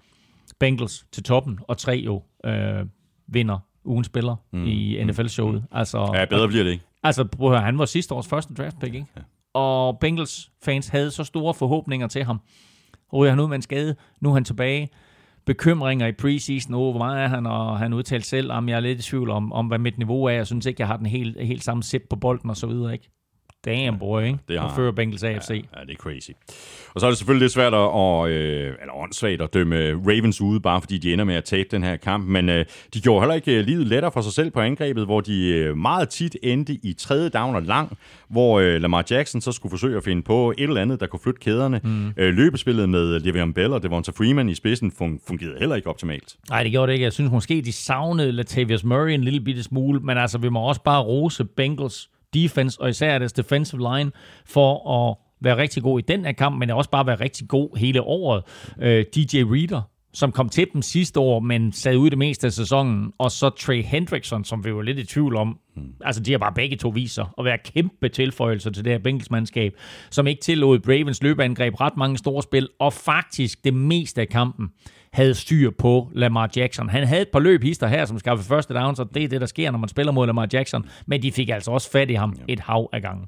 Bengals 0.59 1.05
til 1.11 1.23
toppen, 1.23 1.59
og 1.67 1.77
tre 1.77 2.01
jo 2.05 2.23
øh, 2.45 2.85
vinder 3.27 3.59
ugen 3.85 4.03
spiller 4.03 4.35
mm. 4.51 4.65
i 4.65 5.03
NFL-showet. 5.03 5.61
Mm. 5.61 5.67
Altså, 5.71 6.11
ja, 6.13 6.25
bedre 6.25 6.47
bliver 6.47 6.63
det 6.63 6.71
ikke. 6.71 6.85
Altså, 7.03 7.23
prøv 7.23 7.47
at 7.47 7.57
høre, 7.57 7.65
han 7.65 7.77
var 7.77 7.85
sidste 7.85 8.13
års 8.13 8.27
første 8.27 8.53
draft 8.53 8.79
pick, 8.79 8.93
ikke? 8.93 9.07
Ja. 9.17 9.21
Og 9.53 9.99
Bengals 9.99 10.51
fans 10.63 10.87
havde 10.87 11.11
så 11.11 11.23
store 11.23 11.53
forhåbninger 11.53 12.07
til 12.07 12.23
ham. 12.23 12.39
Ryger 13.13 13.29
han 13.29 13.39
ud 13.39 13.47
med 13.47 13.55
en 13.55 13.61
skade, 13.61 13.95
nu 14.21 14.29
er 14.29 14.33
han 14.33 14.43
tilbage. 14.43 14.89
Bekymringer 15.45 16.07
i 16.07 16.11
preseason, 16.11 16.73
oh, 16.73 16.91
hvor 16.91 16.97
meget 16.97 17.23
er 17.23 17.27
han, 17.27 17.45
og 17.45 17.79
han 17.79 17.93
udtalte 17.93 18.27
selv, 18.27 18.51
om 18.51 18.69
jeg 18.69 18.75
er 18.75 18.79
lidt 18.79 18.99
i 18.99 19.01
tvivl 19.01 19.29
om, 19.29 19.53
om 19.53 19.67
hvad 19.67 19.79
mit 19.79 19.97
niveau 19.97 20.25
er. 20.25 20.31
Jeg 20.31 20.47
synes 20.47 20.65
ikke, 20.65 20.81
jeg 20.81 20.87
har 20.87 20.97
den 20.97 21.05
helt, 21.05 21.41
helt 21.41 21.63
samme 21.63 21.83
sæt 21.83 22.01
på 22.09 22.15
bolden 22.15 22.49
og 22.49 22.57
så 22.57 22.67
videre, 22.67 22.93
ikke? 22.93 23.09
Damn 23.65 23.99
boy, 23.99 24.23
ikke? 24.23 24.39
Det 24.47 24.59
har, 24.59 24.75
fører 24.75 24.91
Bengals 24.91 25.23
AFC. 25.23 25.49
Ja, 25.49 25.79
ja, 25.79 25.85
det 25.85 25.91
er 25.91 25.95
crazy. 25.95 26.29
Og 26.93 26.99
så 26.99 27.05
er 27.05 27.09
det 27.11 27.17
selvfølgelig 27.17 27.43
lidt 27.43 27.51
svært 27.51 27.73
at, 27.73 28.29
øh, 28.29 28.73
eller 28.81 28.93
åndssvagt 28.93 29.41
at 29.41 29.53
dømme 29.53 29.93
Ravens 29.93 30.41
ude, 30.41 30.59
bare 30.59 30.81
fordi 30.81 30.97
de 30.97 31.13
ender 31.13 31.25
med 31.25 31.35
at 31.35 31.43
tabe 31.43 31.67
den 31.71 31.83
her 31.83 31.95
kamp. 31.95 32.27
Men 32.27 32.49
øh, 32.49 32.65
de 32.93 33.01
gjorde 33.01 33.21
heller 33.21 33.35
ikke 33.35 33.59
øh, 33.59 33.65
livet 33.65 33.87
lettere 33.87 34.11
for 34.11 34.21
sig 34.21 34.33
selv 34.33 34.51
på 34.51 34.59
angrebet, 34.59 35.05
hvor 35.05 35.21
de 35.21 35.47
øh, 35.47 35.77
meget 35.77 36.09
tit 36.09 36.37
endte 36.43 36.73
i 36.83 36.93
tredje 36.93 37.29
down 37.29 37.55
og 37.55 37.61
lang, 37.61 37.97
hvor 38.29 38.59
øh, 38.59 38.81
Lamar 38.81 39.05
Jackson 39.11 39.41
så 39.41 39.51
skulle 39.51 39.69
forsøge 39.69 39.97
at 39.97 40.03
finde 40.03 40.21
på 40.21 40.51
et 40.57 40.63
eller 40.63 40.81
andet, 40.81 40.99
der 40.99 41.07
kunne 41.07 41.19
flytte 41.19 41.39
kæderne. 41.39 41.81
Mm. 41.83 42.13
Øh, 42.17 42.33
løbespillet 42.33 42.89
med 42.89 43.17
Le'Veon 43.17 43.53
Bell 43.53 43.73
og 43.73 43.83
Devonta 43.83 44.11
Freeman 44.11 44.49
i 44.49 44.55
spidsen 44.55 44.91
fungerede 45.27 45.59
heller 45.59 45.75
ikke 45.75 45.89
optimalt. 45.89 46.35
Nej, 46.49 46.63
det 46.63 46.71
gjorde 46.71 46.87
det 46.87 46.93
ikke. 46.93 47.03
Jeg 47.03 47.13
synes 47.13 47.31
måske, 47.31 47.61
de 47.61 47.71
savnede 47.71 48.31
Latavius 48.31 48.83
Murray 48.83 49.11
en 49.11 49.23
lille 49.23 49.41
bitte 49.41 49.63
smule, 49.63 49.99
men 49.99 50.17
altså, 50.17 50.37
vi 50.37 50.49
må 50.49 50.59
også 50.59 50.83
bare 50.83 51.01
rose 51.01 51.45
Bengals 51.45 52.09
defense, 52.33 52.81
og 52.81 52.89
især 52.89 53.19
deres 53.19 53.33
defensive 53.33 53.95
line, 53.95 54.11
for 54.45 54.91
at 54.91 55.17
være 55.41 55.57
rigtig 55.57 55.83
god 55.83 55.99
i 55.99 56.01
den 56.07 56.25
her 56.25 56.31
kamp, 56.31 56.59
men 56.59 56.69
også 56.69 56.89
bare 56.89 57.07
være 57.07 57.19
rigtig 57.19 57.47
god 57.47 57.77
hele 57.77 58.01
året. 58.01 58.43
Øh, 58.81 59.05
DJ 59.15 59.37
Reader, 59.37 59.81
som 60.13 60.31
kom 60.31 60.49
til 60.49 60.67
dem 60.73 60.81
sidste 60.81 61.19
år, 61.19 61.39
men 61.39 61.71
sad 61.71 61.95
ude 61.95 62.09
det 62.09 62.17
meste 62.17 62.47
af 62.47 62.53
sæsonen, 62.53 63.13
og 63.17 63.31
så 63.31 63.49
Trey 63.49 63.83
Hendrickson, 63.83 64.45
som 64.45 64.65
vi 64.65 64.73
var 64.75 64.81
lidt 64.81 64.99
i 64.99 65.05
tvivl 65.05 65.35
om. 65.35 65.59
Hmm. 65.75 65.93
Altså, 66.01 66.23
de 66.23 66.31
har 66.31 66.37
bare 66.37 66.53
begge 66.53 66.75
to 66.75 66.89
viser 66.89 67.33
at 67.37 67.45
være 67.45 67.57
kæmpe 67.57 68.09
tilføjelser 68.09 68.71
til 68.71 68.85
det 68.85 68.91
her 68.91 68.99
Bengals-mandskab, 68.99 69.71
som 70.09 70.27
ikke 70.27 70.41
tillod 70.41 70.79
Ravens 70.87 71.23
løbeangreb 71.23 71.81
ret 71.81 71.97
mange 71.97 72.17
store 72.17 72.43
spil, 72.43 72.69
og 72.79 72.93
faktisk 72.93 73.63
det 73.63 73.73
meste 73.73 74.21
af 74.21 74.27
kampen 74.27 74.69
havde 75.13 75.35
styr 75.35 75.71
på 75.79 76.11
Lamar 76.13 76.49
Jackson. 76.55 76.89
Han 76.89 77.07
havde 77.07 77.21
et 77.21 77.29
par 77.29 77.39
løb 77.39 77.63
hister 77.63 77.87
her, 77.87 78.05
som 78.05 78.19
skaffede 78.19 78.47
første 78.47 78.73
downs, 78.73 78.99
og 78.99 79.09
det 79.13 79.23
er 79.23 79.27
det, 79.27 79.41
der 79.41 79.47
sker, 79.47 79.71
når 79.71 79.79
man 79.79 79.89
spiller 79.89 80.11
mod 80.11 80.25
Lamar 80.25 80.47
Jackson, 80.53 80.85
men 81.05 81.21
de 81.21 81.31
fik 81.31 81.49
altså 81.49 81.71
også 81.71 81.91
fat 81.91 82.09
i 82.09 82.13
ham 82.13 82.35
et 82.47 82.59
hav 82.59 82.89
af 82.93 83.01
gangen. 83.01 83.27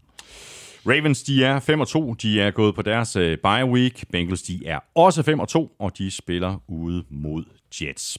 Ravens, 0.85 1.23
de 1.23 1.43
er 1.43 1.59
5 1.59 1.79
og 1.79 1.87
2. 1.87 2.13
De 2.13 2.41
er 2.41 2.51
gået 2.51 2.75
på 2.75 2.81
deres 2.81 3.15
uh, 3.15 3.21
bye 3.23 3.65
week. 3.65 4.05
Bengals, 4.11 4.41
de 4.41 4.65
er 4.65 4.79
også 4.95 5.23
5 5.23 5.39
og 5.39 5.47
2, 5.47 5.75
og 5.79 5.97
de 5.97 6.11
spiller 6.11 6.63
ude 6.67 7.03
mod 7.09 7.43
Jets. 7.81 8.17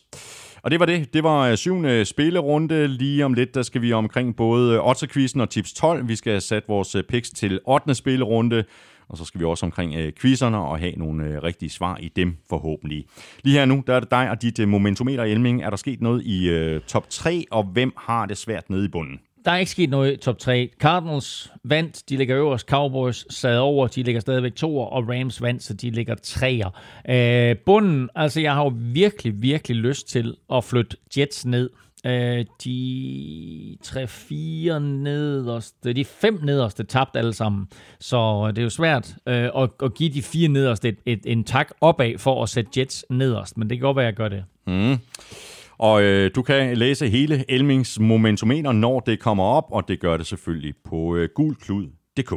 Og 0.63 0.71
det 0.71 0.81
var 0.81 0.87
det. 0.87 1.15
Det 1.15 1.23
var 1.23 1.41
øh, 1.41 1.57
syvende 1.57 2.05
spillerunde. 2.05 2.89
Lige 2.89 3.25
om 3.25 3.35
lidt, 3.35 3.55
der 3.55 3.63
skal 3.63 3.83
vi 3.83 3.93
omkring 3.93 4.37
både 4.37 4.81
Otterquizzen 4.83 5.41
og 5.41 5.51
Tips 5.51 5.73
12. 5.73 6.09
Vi 6.09 6.17
skal 6.17 6.33
have 6.33 6.41
sat 6.41 6.63
vores 6.69 6.95
øh, 6.95 7.03
picks 7.05 7.31
til 7.31 7.61
8. 7.67 7.95
spillerunde. 7.95 8.65
Og 9.09 9.19
så 9.19 9.25
skal 9.25 9.41
vi 9.41 9.45
også 9.45 9.67
omkring 9.67 9.95
øh, 9.95 10.13
quizzerne 10.21 10.59
og 10.59 10.79
have 10.79 10.93
nogle 10.93 11.25
øh, 11.25 11.43
rigtige 11.43 11.71
svar 11.71 11.99
i 12.01 12.09
dem 12.17 12.37
forhåbentlig. 12.49 13.07
Lige 13.45 13.59
her 13.59 13.65
nu, 13.65 13.83
der 13.87 13.95
er 13.95 14.01
det 14.01 14.11
dig 14.11 14.31
og 14.31 14.43
dit 14.43 14.59
øh, 14.59 14.69
momentometer, 14.69 15.25
Elming. 15.25 15.63
Er 15.63 15.71
der 15.71 15.77
sket 15.77 16.01
noget 16.01 16.23
i 16.23 16.49
øh, 16.49 16.81
top 16.81 17.11
3, 17.11 17.45
og 17.51 17.65
hvem 17.65 17.93
har 17.97 18.27
det 18.27 18.39
svært 18.39 18.71
nede 18.71 18.85
i 18.85 18.89
bunden? 18.89 19.21
Der 19.45 19.51
er 19.51 19.57
ikke 19.57 19.71
sket 19.71 19.91
noget 19.91 20.13
i 20.13 20.17
top 20.17 20.39
3. 20.39 20.71
Cardinals 20.81 21.53
vandt, 21.65 22.09
de 22.09 22.17
ligger 22.17 22.37
øverst. 22.39 22.69
Cowboys 22.69 23.35
sad 23.35 23.59
over, 23.59 23.87
de 23.87 24.03
ligger 24.03 24.21
stadigvæk 24.21 24.55
toer. 24.55 24.87
Og 24.87 25.09
Rams 25.09 25.43
vandt, 25.43 25.63
så 25.63 25.75
de 25.75 25.91
ligger 25.91 26.15
treer. 26.15 26.71
Øh, 27.09 27.57
bunden, 27.57 28.09
altså 28.15 28.41
jeg 28.41 28.55
har 28.55 28.65
jo 28.65 28.73
virkelig, 28.77 29.43
virkelig 29.43 29.77
lyst 29.77 30.09
til 30.09 30.37
at 30.53 30.65
flytte 30.65 30.97
Jets 31.19 31.47
ned. 31.47 31.71
Øh, 32.07 32.45
de 32.65 33.77
3-4 33.85 34.79
nederste, 34.79 35.93
de 35.93 36.05
fem 36.05 36.39
nederste 36.43 36.85
tabte 36.85 37.19
alle 37.19 37.33
sammen. 37.33 37.69
Så 38.01 38.49
det 38.49 38.59
er 38.59 38.63
jo 38.63 38.71
svært 38.71 39.15
øh, 39.29 39.49
at, 39.57 39.71
at 39.83 39.95
give 39.95 40.13
de 40.13 40.23
fire 40.23 40.49
nederste 40.49 40.89
et, 40.89 40.99
et, 41.07 41.21
en 41.25 41.45
tak 41.45 41.71
opad 41.81 42.19
for 42.19 42.43
at 42.43 42.49
sætte 42.49 42.71
Jets 42.81 43.05
nederst. 43.11 43.59
Men 43.59 43.71
det 43.71 43.79
kan 43.79 43.83
godt 43.83 43.97
være, 43.97 44.07
at 44.09 44.13
jeg 44.13 44.17
gør 44.17 44.29
det. 44.29 44.45
Mm. 44.67 44.99
Og 45.79 46.03
øh, 46.03 46.31
du 46.35 46.43
kan 46.43 46.77
læse 46.77 47.09
hele 47.09 47.45
Elmings 47.49 48.01
momentometer, 48.01 48.73
når 48.73 49.01
det 49.01 49.21
kommer 49.21 49.45
op, 49.45 49.65
og 49.71 49.89
det 49.89 50.01
gør 50.01 50.17
det 50.17 50.27
selvfølgelig 50.27 50.75
på 50.85 51.17
øh, 51.17 51.29
gulklud.dk. 51.35 52.33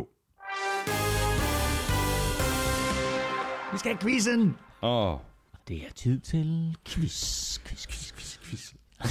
Vi 3.71 3.77
skal 3.77 3.91
have 3.91 4.01
quizzen! 4.01 4.55
Åh. 4.81 5.13
Oh. 5.13 5.19
Det 5.67 5.77
er 5.77 5.93
tid 5.95 6.19
til 6.19 6.75
quiz, 6.85 7.59
quiz, 7.59 7.87
quiz. 7.87 8.11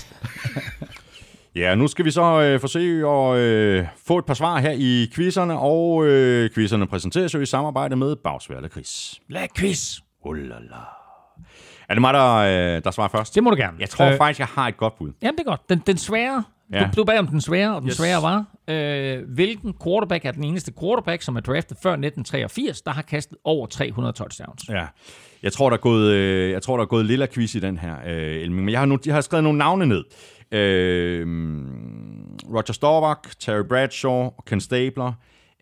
Ja, 1.56 1.74
nu 1.74 1.86
skal 1.88 2.04
vi 2.04 2.10
så 2.10 2.40
øh, 2.42 2.60
forsøge 2.60 3.08
at 3.10 3.36
øh, 3.36 3.86
få 4.06 4.18
et 4.18 4.24
par 4.26 4.34
svar 4.34 4.58
her 4.58 4.70
i 4.70 5.10
quizzerne, 5.14 5.58
og 5.58 6.06
øh, 6.06 6.50
quizzerne 6.54 6.86
præsenteres 6.86 7.34
jo 7.34 7.40
i 7.40 7.46
samarbejde 7.46 7.96
med 7.96 8.16
Bagsværle 8.16 8.68
Chris. 8.68 9.20
La 9.28 9.46
quiz. 9.56 9.98
Ulala. 10.24 10.76
Er 11.88 11.94
det 11.94 12.00
mig, 12.00 12.14
der, 12.14 12.34
øh, 12.34 12.84
der 12.84 12.90
svarer 12.90 13.08
først? 13.08 13.34
Det 13.34 13.42
må 13.42 13.50
du 13.50 13.56
gerne. 13.56 13.76
Jeg 13.80 13.90
tror 13.90 14.04
Øh, 14.06 14.16
faktisk, 14.16 14.38
jeg 14.38 14.46
har 14.46 14.68
et 14.68 14.76
godt 14.76 14.98
bud. 14.98 15.12
Jamen, 15.22 15.38
det 15.38 15.46
er 15.46 15.50
godt. 15.50 15.68
Den, 15.68 15.82
den 15.86 15.96
svære. 15.98 16.44
Ja. 16.72 16.80
Du, 16.96 17.00
du 17.00 17.04
bag 17.04 17.18
om 17.18 17.26
den 17.26 17.40
svære, 17.40 17.74
og 17.74 17.80
den. 17.80 17.88
Yes. 17.88 17.96
svære 17.96 18.22
var, 18.22 18.44
øh, 18.68 19.22
hvilken 19.34 19.74
quarterback 19.84 20.24
er 20.24 20.30
den 20.32 20.44
eneste 20.44 20.72
quarterback, 20.80 21.22
som 21.22 21.36
er 21.36 21.40
draftet 21.40 21.78
før 21.82 21.90
1983, 21.90 22.82
der 22.82 22.90
har 22.90 23.02
kastet 23.02 23.38
over 23.44 23.66
300 23.66 24.12
touchdowns? 24.12 24.68
Ja. 24.68 24.86
Jeg 25.46 25.52
tror, 25.52 25.70
der 25.70 25.76
er 25.76 25.80
gået, 25.80 26.12
øh, 26.12 26.50
jeg 26.50 26.62
tror, 26.62 26.76
der 26.76 26.82
er 26.82 26.88
gået 26.88 27.06
lilla 27.06 27.26
quiz 27.34 27.54
i 27.54 27.58
den 27.60 27.78
her, 27.78 27.94
øh, 28.06 28.34
Elming. 28.42 28.64
Men 28.64 28.72
jeg 28.72 28.78
har, 28.78 28.86
nu, 28.86 28.98
jeg 29.06 29.14
har 29.14 29.20
skrevet 29.20 29.44
nogle 29.44 29.58
navne 29.58 29.86
ned. 29.86 30.04
Øh, 30.52 31.26
Roger 32.54 32.72
Staubach, 32.72 33.20
Terry 33.40 33.62
Bradshaw 33.68 34.30
Ken 34.46 34.60
Stabler 34.60 35.12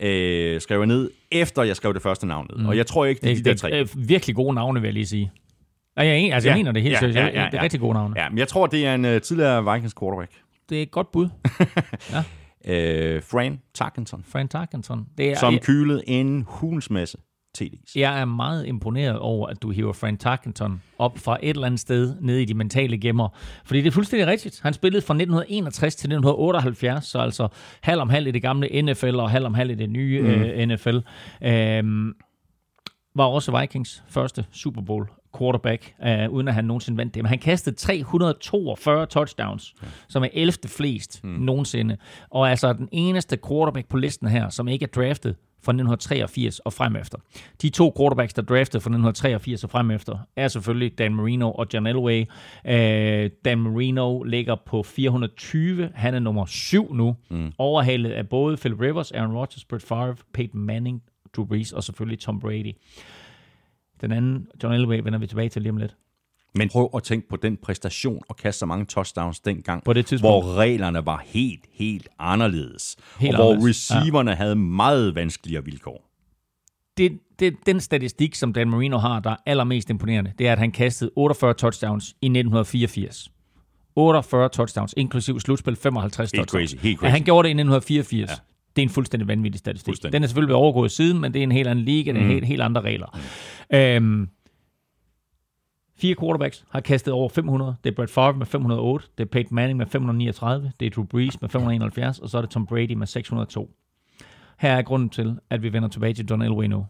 øh, 0.01 0.61
skrev 0.61 0.78
jeg 0.78 0.86
ned, 0.86 1.11
efter 1.32 1.62
jeg 1.62 1.77
skrev 1.77 1.94
det 1.94 2.02
første 2.02 2.27
navn 2.27 2.47
ned. 2.51 2.62
Mm. 2.62 2.69
Og 2.69 2.77
jeg 2.77 2.86
tror 2.86 3.05
ikke, 3.05 3.20
det 3.20 3.31
er 3.32 3.36
de 3.36 3.43
der 3.44 3.55
tre. 3.55 3.70
Det 3.70 3.81
er 3.81 3.86
virkelig 4.06 4.36
gode 4.36 4.55
navne, 4.55 4.81
vil 4.81 4.86
jeg 4.89 4.94
lige 4.94 5.06
sige. 5.06 5.32
Jeg, 5.97 6.19
en- 6.19 6.32
altså, 6.32 6.48
jeg 6.48 6.55
Ja, 6.56 6.59
mener 6.59 6.73
det 6.73 6.82
helt 6.82 6.93
ja, 6.93 6.98
seriøst. 6.98 7.16
ja, 7.19 7.24
Ja, 7.27 7.40
ja, 7.40 7.47
Det 7.47 7.55
er 7.55 7.59
ja. 7.59 7.62
rigtig 7.62 7.81
gode 7.81 7.94
navne. 7.94 8.15
Ja, 8.23 8.28
men 8.28 8.39
jeg 8.39 8.48
tror, 8.48 8.66
det 8.66 8.86
er 8.86 8.94
en 8.94 9.05
uh, 9.05 9.19
tidligere 9.20 9.73
Vikings 9.74 9.94
quarterback. 10.01 10.32
Det 10.69 10.78
er 10.78 10.82
et 10.82 10.90
godt 10.90 11.12
bud. 11.12 11.28
Øh, 12.66 13.23
Fran 13.23 13.61
Tarkenton, 13.74 14.24
Frank 14.28 14.51
Tarkenton. 14.51 15.06
Det 15.19 15.31
er, 15.31 15.36
som 15.39 15.52
jeg, 15.55 15.62
kylede 15.62 16.02
en 16.09 16.44
hulens 16.48 16.90
masse 16.90 17.19
TD's. 17.59 17.93
jeg 17.97 18.20
er 18.20 18.24
meget 18.24 18.66
imponeret 18.66 19.18
over, 19.18 19.47
at 19.47 19.62
du 19.62 19.70
hiver 19.70 19.93
Frank 19.93 20.20
Tarkenton 20.20 20.82
op 20.98 21.18
fra 21.18 21.39
et 21.43 21.51
eller 21.51 21.66
andet 21.66 21.81
sted 21.81 22.14
nede 22.20 22.43
i 22.43 22.44
de 22.44 22.55
mentale 22.55 22.98
gemmer. 22.98 23.28
Fordi 23.64 23.81
det 23.81 23.86
er 23.86 23.93
fuldstændig 23.93 24.26
rigtigt. 24.26 24.60
Han 24.62 24.72
spillede 24.72 25.02
fra 25.02 25.14
1961 25.14 25.94
til 25.97 26.06
1978, 26.06 27.05
så 27.05 27.18
altså 27.18 27.48
halv 27.81 28.01
om 28.01 28.10
halv 28.10 28.26
i 28.26 28.31
det 28.31 28.43
gamle 28.43 28.82
NFL 28.82 29.16
og 29.16 29.31
halv 29.31 29.47
om 29.47 29.55
halv 29.55 29.70
i 29.70 29.74
det 29.74 29.90
nye 29.90 30.22
mm. 30.22 30.28
øh, 30.28 30.66
NFL. 30.66 30.98
Øhm, 31.43 32.14
var 33.16 33.24
også 33.24 33.60
Vikings 33.60 34.05
første 34.09 34.44
Super 34.52 34.82
Bowl 34.82 35.09
quarterback, 35.39 35.94
øh, 36.06 36.31
uden 36.31 36.48
at 36.48 36.55
han 36.55 36.64
nogensinde 36.64 36.98
vandt 36.98 37.14
det. 37.14 37.22
Men 37.22 37.28
han 37.28 37.39
kastede 37.39 37.76
342 37.76 39.06
touchdowns, 39.06 39.74
ja. 39.82 39.86
som 40.09 40.22
er 40.24 40.28
11. 40.32 40.52
flest 40.66 41.24
mm. 41.24 41.31
nogensinde. 41.31 41.97
Og 42.31 42.51
altså 42.51 42.72
den 42.72 42.89
eneste 42.93 43.39
quarterback 43.48 43.89
på 43.89 43.97
listen 43.97 44.28
her, 44.28 44.48
som 44.48 44.68
ikke 44.68 44.82
er 44.82 44.89
draftet 45.02 45.36
fra 45.65 45.73
1983 45.73 46.59
og 46.59 46.73
frem 46.73 46.97
efter. 46.97 47.19
De 47.62 47.69
to 47.69 47.95
quarterbacks, 47.99 48.35
der 48.35 48.43
draftede 48.43 48.81
fra 48.81 48.89
1983 48.89 49.65
og 49.65 49.70
frem 49.70 49.91
efter, 49.91 50.19
er 50.36 50.49
selvfølgelig 50.49 50.99
Dan 50.99 51.15
Marino 51.15 51.53
og 51.53 51.66
John 51.74 51.86
Elway. 51.86 52.24
Øh, 52.66 53.31
Dan 53.45 53.59
Marino 53.59 54.23
ligger 54.23 54.57
på 54.66 54.82
420. 54.82 55.91
Han 55.95 56.15
er 56.15 56.19
nummer 56.19 56.47
7 56.47 56.95
nu. 56.95 57.16
Mm. 57.31 57.53
Overhalet 57.59 58.11
af 58.11 58.28
både 58.28 58.57
Phil 58.57 58.74
Rivers, 58.74 59.12
Aaron 59.12 59.36
Rodgers, 59.36 59.65
Brett 59.65 59.85
Favre, 59.85 60.16
Peyton 60.35 60.61
Manning, 60.61 61.03
Drew 61.36 61.47
Brees 61.47 61.73
og 61.73 61.85
selvfølgelig 61.85 62.19
Tom 62.19 62.41
Brady. 62.41 62.73
Den 64.01 64.12
anden, 64.12 64.47
John 64.62 64.74
Elway, 64.74 65.01
vender 65.03 65.19
vi 65.19 65.27
tilbage 65.27 65.49
til 65.49 65.62
lige 65.62 65.70
om 65.73 65.77
lidt. 65.77 65.97
Men 66.55 66.68
prøv 66.68 66.90
at 66.97 67.02
tænke 67.02 67.28
på 67.28 67.36
den 67.36 67.56
præstation 67.56 68.22
og 68.28 68.36
kaste 68.36 68.59
så 68.59 68.66
mange 68.66 68.85
touchdowns 68.85 69.40
dengang, 69.40 69.85
På 69.85 69.93
det 69.93 70.06
tidspunkt. 70.06 70.44
hvor 70.44 70.55
reglerne 70.56 71.06
var 71.06 71.22
helt, 71.26 71.64
helt 71.72 72.09
anderledes. 72.18 72.97
Helt 73.20 73.35
og 73.35 73.43
hvor 73.43 73.52
anderledes, 73.52 73.90
receiverne 73.93 74.31
ja. 74.31 74.36
havde 74.36 74.56
meget 74.56 75.14
vanskeligere 75.14 75.64
vilkår. 75.64 76.10
det, 76.98 77.18
det, 77.39 77.55
den 77.66 77.81
statistik, 77.81 78.35
som 78.35 78.52
Dan 78.52 78.70
Marino 78.70 78.98
har, 78.98 79.20
der 79.20 79.31
er 79.31 79.36
allermest 79.47 79.90
imponerende, 79.90 80.32
det 80.39 80.48
er, 80.48 80.52
at 80.52 80.59
han 80.59 80.72
kastede 80.72 81.10
48 81.16 81.55
touchdowns 81.55 82.09
i 82.09 82.26
1984. 82.26 83.31
48 83.97 84.48
touchdowns, 84.48 84.94
inklusiv 84.97 85.40
slutspil 85.40 85.76
55 85.76 86.31
Helt 86.31 86.48
touchdowns. 86.48 86.70
crazy, 86.70 86.82
helt 86.82 86.94
At 86.94 87.01
crazy. 87.01 87.10
han 87.10 87.22
gjorde 87.22 87.47
det 87.47 87.51
i 87.51 87.56
1984. 87.59 88.31
Ja. 88.31 88.35
Det 88.76 88.82
er 88.82 88.86
en 88.86 88.90
fuldstændig 88.90 89.28
vanvittig 89.28 89.59
statistik. 89.59 89.86
Fuldstændig. 89.93 90.12
Den 90.12 90.22
er 90.22 90.26
selvfølgelig 90.26 90.47
blevet 90.48 90.62
overgået 90.62 90.90
siden, 90.90 91.20
men 91.20 91.35
det 91.35 91.39
er 91.39 91.43
en 91.43 91.52
helt 91.52 91.68
anden 91.68 91.85
liga, 91.85 92.12
det 92.12 92.18
er 92.18 92.22
mm. 92.24 92.28
helt, 92.31 92.44
helt 92.47 92.62
andre 92.62 92.81
regler. 92.81 93.18
Mm. 93.70 93.76
Øhm, 93.76 94.28
fire 95.97 96.15
quarterbacks 96.15 96.65
har 96.71 96.81
kastet 96.81 97.15
over 97.15 97.29
500. 97.29 97.77
Det 97.85 97.91
er 97.91 97.95
Brett 97.95 98.11
Favre 98.11 98.39
med 98.39 98.47
508, 98.47 99.09
det 99.19 99.25
er 99.25 99.29
Peyton 99.29 99.55
Manning 99.55 99.77
med 99.77 99.87
539, 99.87 100.73
det 100.81 100.87
er 100.87 100.91
Drew 100.91 101.05
Brees 101.05 101.41
med 101.41 101.49
571, 101.49 102.19
og 102.19 102.29
så 102.29 102.39
er 102.39 102.43
det 102.43 102.51
Tom 102.51 102.66
Brady 102.66 102.93
med 102.93 103.07
602. 103.07 103.71
Her 104.59 104.73
er 104.73 104.83
grunden 104.83 105.09
til, 105.09 105.39
at 105.51 105.62
vi 105.62 105.73
vender 105.73 105.89
tilbage 105.89 106.15
til 106.15 106.27
John 106.31 106.43
Elway 106.43 106.66
nu. 106.66 106.87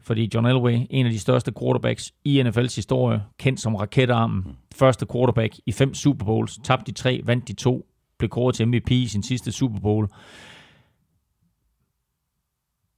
Fordi 0.00 0.30
John 0.34 0.46
Elway, 0.46 0.86
en 0.90 1.06
af 1.06 1.12
de 1.12 1.18
største 1.18 1.52
quarterbacks 1.60 2.14
i 2.24 2.42
NFL's 2.42 2.76
historie, 2.76 3.22
kendt 3.38 3.60
som 3.60 3.74
raketarmen, 3.74 4.56
første 4.74 5.06
quarterback 5.12 5.58
i 5.66 5.72
fem 5.72 5.94
Super 5.94 6.24
Bowls, 6.24 6.58
tabte 6.64 6.92
de 6.92 6.92
tre, 6.92 7.20
vandt 7.24 7.48
de 7.48 7.52
to, 7.52 7.86
blev 8.18 8.28
kåret 8.28 8.54
til 8.54 8.68
MVP 8.68 8.90
i 8.90 9.06
sin 9.06 9.22
sidste 9.22 9.52
Super 9.52 9.80
Bowl. 9.80 10.08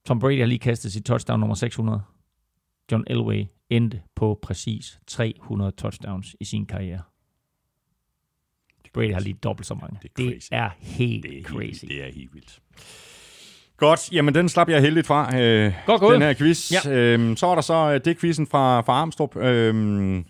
Tom 0.07 0.19
Brady 0.19 0.39
har 0.39 0.47
lige 0.47 0.59
kastet 0.59 0.93
sit 0.93 1.05
touchdown 1.05 1.41
nummer 1.41 1.55
600. 1.55 2.03
John 2.93 3.05
Elway 3.07 3.47
endte 3.71 4.03
på 4.17 4.39
præcis 4.43 4.99
300 5.07 5.71
touchdowns 5.71 6.37
i 6.41 6.45
sin 6.45 6.67
karriere. 6.67 7.01
Brady 8.95 9.13
har 9.13 9.21
lige 9.21 9.35
dobbelt 9.43 9.67
så 9.67 9.75
mange. 9.75 9.99
Det 10.03 10.09
er 10.11 10.13
Det 10.17 10.33
crazy. 10.35 10.49
er 10.53 10.71
helt 10.79 11.23
Det 11.23 11.39
er 11.39 11.43
crazy. 11.43 11.81
Helt, 11.81 11.81
det 11.93 12.03
er 12.09 12.13
helt 12.15 12.35
vildt. 12.35 12.59
Godt, 13.77 14.13
jamen 14.13 14.35
den 14.35 14.49
slap 14.49 14.69
jeg 14.69 14.81
heldigt 14.81 15.07
fra, 15.07 15.41
øh, 15.41 15.73
Godt 15.87 16.01
gået. 16.01 16.15
den 16.15 16.23
her 16.23 16.35
quiz. 16.35 16.73
Ja. 16.87 16.91
Øhm, 16.93 17.37
så 17.37 17.47
er 17.47 17.55
der 17.55 17.63
så 17.63 17.75
øh, 17.95 18.01
det 18.05 18.19
quizzen 18.19 18.47
fra, 18.47 18.81
fra 18.81 18.93
Armstrong. 18.93 19.37
Øhm, 19.37 20.15
Jeg 20.17 20.25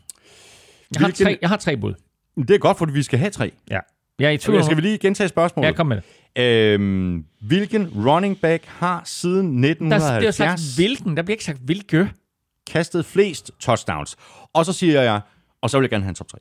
har, 0.96 1.06
hvilken- 1.06 1.24
tre, 1.26 1.38
jeg 1.40 1.48
har 1.48 1.56
tre 1.56 1.76
bud. 1.76 1.94
Det 2.36 2.50
er 2.50 2.58
godt, 2.58 2.78
for 2.78 2.86
vi 2.86 3.02
skal 3.02 3.18
have 3.18 3.30
tre. 3.30 3.52
Ja. 3.70 3.78
Jeg 4.18 4.26
er 4.26 4.30
i 4.30 4.38
tvivl 4.38 4.64
skal 4.64 4.76
vi 4.76 4.82
lige 4.82 4.98
gentage 4.98 5.28
spørgsmålet? 5.28 5.68
Ja, 5.68 5.72
kom 5.72 5.86
med 5.86 5.96
det. 6.36 6.42
Øhm, 6.42 7.24
hvilken 7.40 8.06
running 8.06 8.40
back 8.40 8.64
har 8.66 9.02
siden 9.04 9.62
Der, 9.62 9.68
der 9.68 9.76
bliver 9.76 9.94
1970 10.28 10.34
sagt 10.36 10.60
hvilken. 10.76 11.16
Der 11.16 11.22
bliver 11.22 11.34
ikke 11.34 11.44
sagt 11.44 11.58
hvilke. 11.58 12.10
Kastet 12.66 13.06
flest 13.06 13.50
touchdowns? 13.60 14.16
Og 14.52 14.66
så 14.66 14.72
siger 14.72 15.02
jeg, 15.02 15.20
og 15.62 15.70
så 15.70 15.78
vil 15.78 15.84
jeg 15.84 15.90
gerne 15.90 16.04
have 16.04 16.08
en 16.08 16.14
top 16.14 16.28
3. 16.28 16.38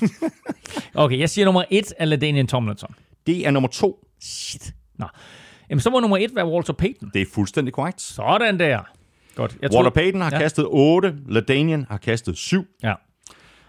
Okay, 0.94 1.18
jeg 1.18 1.30
siger 1.30 1.44
nummer 1.44 1.64
et 1.70 1.92
er 1.98 2.04
LaDainian 2.04 2.46
Tomlinson. 2.46 2.94
Det 3.26 3.46
er 3.46 3.50
nummer 3.50 3.68
to. 3.68 4.06
Shit. 4.22 4.74
Nå. 4.98 5.06
Jamen, 5.70 5.80
så 5.80 5.90
må 5.90 6.00
nummer 6.00 6.16
et 6.16 6.34
være 6.34 6.46
Walter 6.46 6.72
Payton. 6.72 7.10
Det 7.14 7.22
er 7.22 7.26
fuldstændig 7.34 7.74
korrekt. 7.74 8.00
Sådan 8.00 8.58
der. 8.58 8.80
Godt. 9.34 9.56
Jeg 9.62 9.70
Walter 9.74 9.90
Payton 9.90 10.20
har 10.20 10.30
Ja. 10.30 10.38
kastet 10.38 10.66
8, 10.68 11.16
LaDainian 11.28 11.86
har 11.90 11.98
kastet 11.98 12.38
7. 12.38 12.66
Ja. 12.82 12.94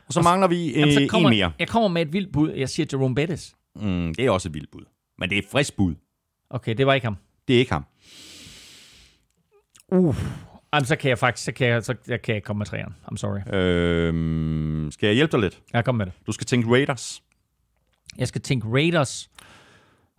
Og 0.08 0.14
så 0.14 0.22
mangler 0.22 0.48
vi 0.48 0.70
øh, 0.70 0.80
Jamen, 0.80 0.94
så 0.94 1.00
en 1.00 1.08
kommer, 1.10 1.30
mere. 1.30 1.52
Jeg 1.60 1.68
kommer 1.68 1.88
med 1.90 2.02
et 2.02 2.14
vildt 2.14 2.34
bud. 2.34 2.52
Jeg 2.52 2.70
siger 2.70 2.88
Jerome 2.94 3.16
Bettis. 3.16 3.56
Mm, 3.76 4.14
det 4.16 4.26
er 4.26 4.32
også 4.32 4.50
et 4.50 4.54
vildt 4.54 4.72
bud. 4.72 4.86
Men 5.20 5.30
det 5.30 5.36
er 5.38 5.40
et 5.42 5.48
frisk 5.52 5.76
bud. 5.78 5.96
Okay, 6.50 6.76
det 6.76 6.88
var 6.88 6.94
ikke 6.94 7.06
ham. 7.08 7.18
Det 7.48 7.56
er 7.56 7.60
ikke 7.60 7.72
ham. 7.72 7.86
Jamen, 10.74 10.86
så 10.86 10.96
kan 10.96 11.10
jeg 11.10 11.18
faktisk, 11.18 11.46
så 11.46 11.52
kan 11.52 11.68
jeg, 11.68 11.84
så 11.84 11.96
jeg 12.08 12.22
kan 12.22 12.36
jeg 12.36 12.44
komme 12.44 12.58
med 12.58 12.66
træerne. 12.66 12.96
I'm 13.12 13.18
sorry. 13.18 13.54
Øhm, 13.56 14.90
skal 14.92 15.08
jeg 15.08 15.16
hjælpe 15.16 15.32
dig 15.32 15.40
lidt? 15.40 15.62
Jeg 15.74 15.86
kommer 15.86 16.06
med 16.06 16.14
det. 16.14 16.28
Du 16.28 16.32
skal 16.32 16.46
tænke 16.48 16.70
Raiders. 16.72 17.24
Jeg 18.18 18.28
skal 18.28 18.42
tænke 18.42 18.68
Raiders. 18.68 19.30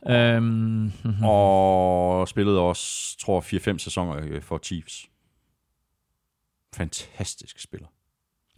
Øhm, 0.09 0.93
Mm. 1.05 1.25
Og 1.25 2.29
spillede 2.29 2.61
også, 2.61 3.19
tror 3.19 3.45
jeg, 3.53 3.61
4-5 3.75 3.79
sæsoner 3.79 4.17
øh, 4.23 4.43
for 4.43 4.59
Chiefs. 4.65 5.07
Fantastisk 6.77 7.61
spiller. 7.61 7.87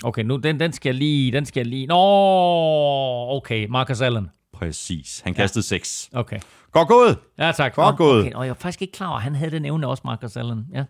okay, 0.05 0.23
nu 0.23 0.37
den, 0.37 0.61
den 0.61 0.73
skal 0.73 0.89
jeg 0.91 0.95
lige, 0.99 1.33
den 1.33 1.47
skal 1.47 1.61
jeg 1.61 1.67
lige. 1.67 1.87
Nå, 1.87 1.97
okay, 3.37 3.67
Marcus 3.67 4.01
Allen. 4.01 4.29
Præcis. 4.53 5.21
Han 5.25 5.35
kastede 5.35 5.65
6. 5.65 6.11
Okay. 6.13 6.39
Godt 6.73 6.89
gået. 6.89 7.19
Ja, 7.39 7.53
tak. 7.53 7.75
Godt 7.75 7.97
gået. 7.97 8.21
Okay. 8.21 8.33
Og 8.33 8.45
jeg 8.47 8.51
var 8.51 8.55
faktisk 8.61 8.83
ikke 8.83 8.93
klar 8.93 9.07
over, 9.09 9.17
at 9.17 9.23
han 9.23 9.35
havde 9.35 9.51
den 9.51 9.65
evne 9.65 9.87
også, 9.87 10.03
Marcus 10.05 10.37
Allen. 10.37 10.67
Ja. 10.75 10.85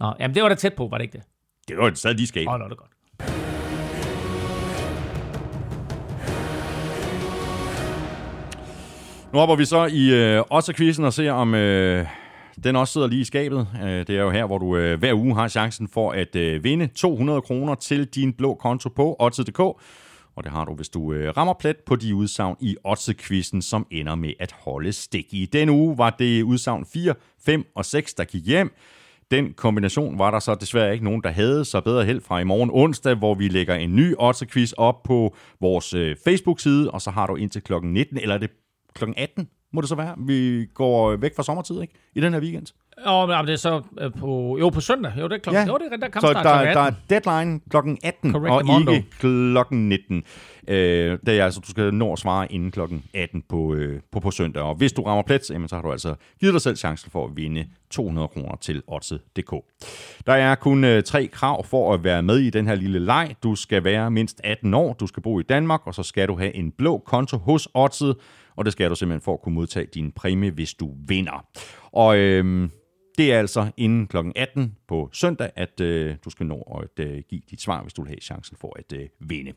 Nå, 0.00 0.14
jamen 0.20 0.34
det 0.34 0.42
var 0.42 0.48
da 0.48 0.54
tæt 0.54 0.74
på, 0.74 0.88
var 0.88 0.98
det 0.98 1.02
ikke 1.02 1.18
det? 1.18 1.22
Det 1.68 1.76
var 1.76 1.88
det 1.88 1.98
sad 1.98 2.14
de 2.14 2.26
skab. 2.26 2.48
Åh, 2.48 2.54
oh, 2.54 2.60
nå, 2.60 2.64
det 2.64 2.72
er 2.72 2.76
godt. 2.76 2.90
Nu 9.32 9.38
hopper 9.38 9.56
vi 9.56 9.64
så 9.64 9.86
i 9.86 10.14
øh, 10.14 10.42
også 10.50 10.72
quizzen 10.72 11.04
og 11.04 11.12
ser, 11.12 11.32
om 11.32 11.54
øh, 11.54 12.06
den 12.64 12.76
også 12.76 12.92
sidder 12.92 13.06
lige 13.06 13.20
i 13.20 13.24
skabet. 13.24 13.68
Øh, 13.82 13.88
det 13.88 14.10
er 14.10 14.22
jo 14.22 14.30
her, 14.30 14.46
hvor 14.46 14.58
du 14.58 14.76
øh, 14.76 14.98
hver 14.98 15.14
uge 15.14 15.34
har 15.34 15.48
chancen 15.48 15.88
for 15.88 16.12
at 16.12 16.36
øh, 16.36 16.64
vinde 16.64 16.86
200 16.86 17.42
kroner 17.42 17.74
til 17.74 18.04
din 18.04 18.32
blå 18.32 18.54
konto 18.54 18.88
på 18.88 19.16
Odds.dk. 19.18 19.60
Og 20.36 20.44
det 20.44 20.52
har 20.52 20.64
du, 20.64 20.74
hvis 20.74 20.88
du 20.88 21.12
øh, 21.12 21.36
rammer 21.36 21.54
plet 21.54 21.76
på 21.86 21.96
de 21.96 22.14
udsagn 22.14 22.56
i 22.60 22.76
Odds-quizzen, 22.84 23.62
som 23.62 23.86
ender 23.90 24.14
med 24.14 24.32
at 24.40 24.54
holde 24.64 24.92
stik. 24.92 25.26
I 25.34 25.46
denne 25.46 25.72
uge 25.72 25.98
var 25.98 26.10
det 26.10 26.42
udsagn 26.42 26.86
4, 26.92 27.14
5 27.44 27.64
og 27.74 27.84
6, 27.84 28.14
der 28.14 28.24
gik 28.24 28.46
hjem. 28.46 28.72
Den 29.34 29.52
kombination 29.52 30.18
var 30.18 30.30
der 30.30 30.38
så 30.38 30.54
desværre 30.54 30.92
ikke 30.92 31.04
nogen, 31.04 31.22
der 31.22 31.30
havde, 31.30 31.64
så 31.64 31.80
bedre 31.80 32.04
held 32.04 32.20
fra 32.20 32.38
i 32.38 32.44
morgen 32.44 32.70
onsdag, 32.72 33.14
hvor 33.14 33.34
vi 33.34 33.48
lægger 33.48 33.74
en 33.74 33.96
ny 33.96 34.14
odds 34.18 34.72
op 34.72 35.02
på 35.02 35.36
vores 35.60 35.94
øh, 35.94 36.16
Facebook-side, 36.24 36.90
og 36.90 37.00
så 37.02 37.10
har 37.10 37.26
du 37.26 37.36
indtil 37.36 37.62
klokken 37.62 37.92
19, 37.92 38.18
eller 38.18 38.34
er 38.34 38.38
det 38.38 38.50
klokken 38.94 39.14
18, 39.18 39.48
må 39.72 39.80
det 39.80 39.88
så 39.88 39.94
være. 39.94 40.14
Vi 40.18 40.66
går 40.74 41.10
øh, 41.10 41.22
væk 41.22 41.36
fra 41.36 41.42
sommertid, 41.42 41.80
ikke? 41.80 41.94
I 42.14 42.20
den 42.20 42.32
her 42.32 42.40
weekend. 42.40 42.66
Åh, 43.06 43.28
men 43.28 43.46
det 43.46 43.52
er 43.52 43.56
så 43.56 43.82
øh, 44.00 44.12
på, 44.12 44.56
jo, 44.60 44.68
på 44.68 44.80
søndag. 44.80 45.12
Jo, 45.18 45.24
det 45.24 45.32
er 45.32 45.38
klokken. 45.38 45.66
Ja. 45.66 45.72
Jo, 45.72 45.78
det 45.78 45.92
er 45.92 45.96
der 45.96 46.06
Så 46.06 46.10
kampstart 46.10 46.44
der, 46.44 46.72
der 46.72 46.80
18. 46.80 46.96
er 47.10 47.20
deadline 47.20 47.60
klokken 47.70 47.98
18, 48.04 48.32
Correct, 48.32 48.52
og 48.52 48.66
Mondo. 48.66 48.92
ikke 48.92 49.10
klokken 49.20 49.88
19. 49.88 50.22
Øh, 50.68 51.18
det 51.26 51.40
er 51.40 51.44
altså, 51.44 51.60
du 51.60 51.70
skal 51.70 51.94
nå 51.94 52.12
at 52.12 52.18
svare 52.18 52.52
inden 52.52 52.70
klokken 52.70 53.04
18 53.14 53.42
på, 53.48 53.74
øh, 53.74 54.00
på, 54.12 54.20
på 54.20 54.30
søndag. 54.30 54.62
Og 54.62 54.74
hvis 54.74 54.92
du 54.92 55.02
rammer 55.02 55.22
plet, 55.22 55.50
jamen, 55.50 55.68
så 55.68 55.74
har 55.74 55.82
du 55.82 55.92
altså 55.92 56.14
givet 56.40 56.52
dig 56.52 56.60
selv 56.62 56.76
chancen 56.76 57.10
for 57.10 57.24
at 57.24 57.36
vinde 57.36 57.66
200 57.90 58.28
kroner 58.28 58.56
til 58.60 58.82
Odset.dk. 58.86 59.52
Der 60.26 60.32
er 60.32 60.54
kun 60.54 60.84
øh, 60.84 61.02
tre 61.02 61.26
krav 61.26 61.64
for 61.64 61.94
at 61.94 62.04
være 62.04 62.22
med 62.22 62.38
i 62.38 62.50
den 62.50 62.66
her 62.66 62.74
lille 62.74 62.98
leg. 62.98 63.34
Du 63.42 63.54
skal 63.54 63.84
være 63.84 64.10
mindst 64.10 64.40
18 64.44 64.74
år, 64.74 64.92
du 64.92 65.06
skal 65.06 65.22
bo 65.22 65.40
i 65.40 65.42
Danmark, 65.42 65.80
og 65.86 65.94
så 65.94 66.02
skal 66.02 66.28
du 66.28 66.38
have 66.38 66.54
en 66.54 66.70
blå 66.70 66.98
konto 67.06 67.36
hos 67.36 67.68
Odset, 67.74 68.16
og 68.56 68.64
det 68.64 68.72
skal 68.72 68.90
du 68.90 68.94
simpelthen 68.94 69.24
for 69.24 69.32
at 69.32 69.42
kunne 69.42 69.54
modtage 69.54 69.86
din 69.94 70.12
præmie, 70.12 70.50
hvis 70.50 70.74
du 70.74 70.90
vinder. 71.08 71.46
Og 71.92 72.16
øh, 72.16 72.68
det 73.18 73.32
er 73.32 73.38
altså 73.38 73.70
inden 73.76 74.06
kl. 74.06 74.16
18 74.36 74.76
på 74.88 75.08
søndag, 75.12 75.50
at 75.56 75.80
øh, 75.80 76.16
du 76.24 76.30
skal 76.30 76.46
nå 76.46 76.80
at 76.82 77.04
øh, 77.06 77.22
give 77.28 77.40
dit 77.50 77.60
svar, 77.60 77.82
hvis 77.82 77.92
du 77.92 78.02
vil 78.02 78.08
have 78.08 78.20
chancen 78.20 78.56
for 78.60 78.76
at 78.78 78.92
øh, 78.92 79.08
vinde. 79.20 79.52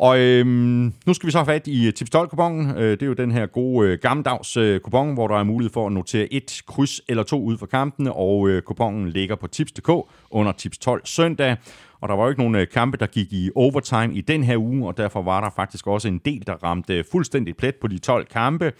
Og 0.00 0.18
øhm, 0.18 0.94
nu 1.06 1.14
skal 1.14 1.26
vi 1.26 1.32
så 1.32 1.38
have 1.38 1.46
fat 1.46 1.66
i 1.66 1.86
øh, 1.86 1.92
Tips 1.92 2.10
12-kupongen. 2.16 2.76
Øh, 2.76 2.90
det 2.90 3.02
er 3.02 3.06
jo 3.06 3.12
den 3.12 3.30
her 3.30 3.46
gode 3.46 3.88
øh, 3.88 3.98
gammeldags 3.98 4.56
øh, 4.56 4.80
kupon, 4.80 5.14
hvor 5.14 5.28
der 5.28 5.34
er 5.34 5.44
mulighed 5.44 5.72
for 5.72 5.86
at 5.86 5.92
notere 5.92 6.32
et 6.32 6.62
kryds 6.66 7.00
eller 7.08 7.22
to 7.22 7.42
ud 7.42 7.58
for 7.58 7.66
kampene, 7.66 8.12
og 8.12 8.48
øh, 8.48 8.62
kupongen 8.62 9.08
ligger 9.08 9.36
på 9.36 9.46
tips.dk 9.46 9.90
under 10.30 10.52
Tips 10.52 10.78
12 10.78 11.06
søndag. 11.06 11.56
Og 12.00 12.08
der 12.08 12.14
var 12.14 12.22
jo 12.22 12.28
ikke 12.28 12.40
nogen 12.40 12.54
øh, 12.54 12.68
kampe, 12.68 12.96
der 12.96 13.06
gik 13.06 13.32
i 13.32 13.50
overtime 13.54 14.14
i 14.14 14.20
den 14.20 14.44
her 14.44 14.56
uge, 14.56 14.86
og 14.86 14.96
derfor 14.96 15.22
var 15.22 15.40
der 15.40 15.50
faktisk 15.56 15.86
også 15.86 16.08
en 16.08 16.18
del, 16.18 16.46
der 16.46 16.54
ramte 16.54 16.98
øh, 16.98 17.04
fuldstændig 17.12 17.56
plet 17.56 17.74
på 17.74 17.86
de 17.86 17.98
12 17.98 18.26
kampe. 18.26 18.72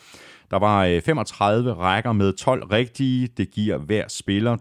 Der 0.51 0.59
var 0.59 0.85
øh, 0.85 1.03
35 1.03 1.73
rækker 1.75 2.13
med 2.13 2.33
12 2.33 2.65
rigtige. 2.65 3.29
Det 3.37 3.51
giver 3.51 3.79
hver 3.79 4.05
spiller 4.09 4.57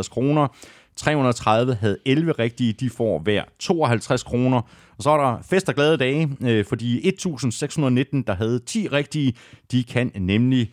2.857 0.00 0.08
kroner. 0.08 0.48
330 0.96 1.74
havde 1.74 1.98
11 2.06 2.32
rigtige, 2.32 2.72
de 2.72 2.90
får 2.90 3.18
hver 3.18 3.44
52 3.58 4.22
kroner. 4.22 4.60
Og 4.96 5.02
så 5.02 5.10
er 5.10 5.16
der 5.16 5.38
fest 5.50 5.68
og 5.68 5.74
glade 5.74 5.96
dage, 5.96 6.36
øh, 6.42 6.64
fordi 6.64 7.00
1.619, 7.00 8.22
der 8.26 8.34
havde 8.34 8.58
10 8.58 8.88
rigtige, 8.88 9.34
de 9.72 9.84
kan 9.84 10.12
nemlig 10.14 10.72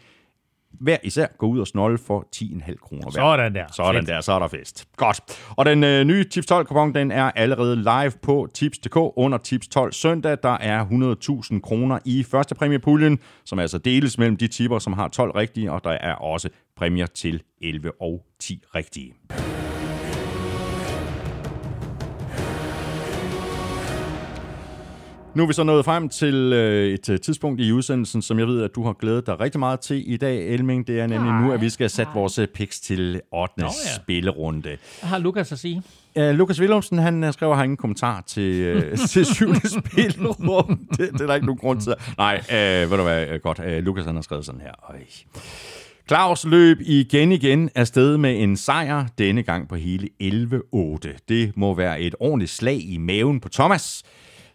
hver 0.80 0.98
især 1.04 1.28
gå 1.38 1.46
ud 1.46 1.60
og 1.60 1.68
snolde 1.68 1.98
for 1.98 2.28
10,5 2.36 2.76
kroner 2.76 3.04
hver. 3.12 3.22
Sådan 3.22 3.56
der. 3.56 3.66
Sådan 3.72 3.96
Fedt. 3.96 4.08
der, 4.08 4.22
så 4.22 4.32
er 4.32 4.40
der 4.40 4.48
fest. 4.48 4.88
Godt. 4.98 5.20
Og 5.50 5.66
den 5.66 5.84
øh, 5.84 6.04
nye 6.04 6.24
Tips 6.24 6.48
12 6.48 6.66
kupon, 6.66 6.94
den 6.94 7.12
er 7.12 7.32
allerede 7.36 7.76
live 7.76 8.12
på 8.22 8.48
tips.dk 8.54 8.96
under 8.96 9.38
Tips 9.38 9.68
12 9.68 9.94
søndag. 9.94 10.38
Der 10.44 10.58
er 10.58 10.86
100.000 11.54 11.60
kroner 11.60 12.00
i 12.06 12.24
første 12.24 12.56
præmiepuljen, 12.56 13.20
som 13.46 13.60
altså 13.60 13.78
deles 13.78 14.18
mellem 14.18 14.38
de 14.38 14.48
tipper, 14.48 14.80
som 14.80 14.94
har 14.94 15.08
12 15.08 15.32
rigtige, 15.32 15.72
og 15.72 15.84
der 15.84 15.92
er 15.92 16.14
også 16.14 16.50
præmier 16.78 17.06
til 17.06 17.42
11 17.62 17.92
og 18.02 18.26
10 18.40 18.64
rigtige. 18.76 19.14
Nu 25.36 25.44
er 25.44 25.48
vi 25.48 25.54
så 25.54 25.64
nået 25.64 25.86
frem 25.86 26.10
til 26.10 26.36
øh, 26.36 26.94
et 26.94 27.10
øh, 27.10 27.20
tidspunkt 27.20 27.62
i 27.62 27.72
udsendelsen, 27.72 28.22
som 28.22 28.40
jeg 28.40 28.48
ved, 28.48 28.64
at 28.64 28.76
du 28.76 28.84
har 28.84 28.94
glædet 28.94 29.28
dig 29.28 29.40
rigtig 29.40 29.60
meget 29.60 29.80
til 29.80 30.14
i 30.14 30.18
dag, 30.18 30.48
Elming. 30.48 30.88
Det 30.88 31.00
er 31.00 31.08
nemlig 31.08 31.34
nu, 31.34 31.52
at 31.52 31.62
vi 31.62 31.70
skal 31.70 31.90
sætte 31.90 32.12
vores 32.16 32.40
øh, 32.40 32.48
picks 32.48 32.80
til 32.80 33.22
8. 33.34 33.54
Nå, 33.58 33.66
ja. 33.66 33.96
spillerunde. 33.96 34.62
Hvad 34.62 35.10
har 35.10 35.18
Lukas 35.18 35.52
at 35.52 35.60
sige? 35.60 35.84
Uh, 36.16 36.24
Lukas 36.24 36.62
Willumsen, 36.62 36.98
han 36.98 37.24
uh, 37.24 37.34
skriver, 37.34 37.56
han 37.56 37.66
ingen 37.66 37.78
kommentar 37.78 38.24
til, 38.28 38.78
uh, 38.78 38.98
til 39.10 39.26
syvende 39.26 39.70
spilrum. 39.70 40.80
Det, 40.98 41.10
det 41.14 41.22
er 41.22 41.26
der 41.26 41.34
ikke 41.34 41.48
nogen 41.48 41.60
grund 41.60 41.82
til. 41.82 41.94
Nej, 42.18 42.42
uh, 42.50 42.92
ved 42.92 42.98
du 42.98 43.04
hvad, 43.04 43.40
godt. 43.40 43.60
Uh, 43.60 43.66
Lukas, 43.66 44.06
han 44.06 44.16
har 44.16 44.22
skrevet 44.22 44.46
sådan 44.46 44.62
her. 44.62 44.72
Øj. 44.90 45.00
Claus 46.08 46.46
løb 46.46 46.78
igen 46.82 47.32
igen 47.32 47.70
afsted 47.76 48.18
med 48.18 48.44
en 48.44 48.58
sejr, 48.58 49.06
denne 49.18 49.44
gang 49.44 49.70
på 49.70 49.76
hele 49.76 50.10
11-8. 50.24 51.26
Det 51.30 51.52
må 51.56 51.74
være 51.74 52.02
et 52.02 52.16
ordentligt 52.20 52.52
slag 52.52 52.82
i 52.82 52.98
maven 52.98 53.40
på 53.40 53.50
Thomas, 53.50 54.04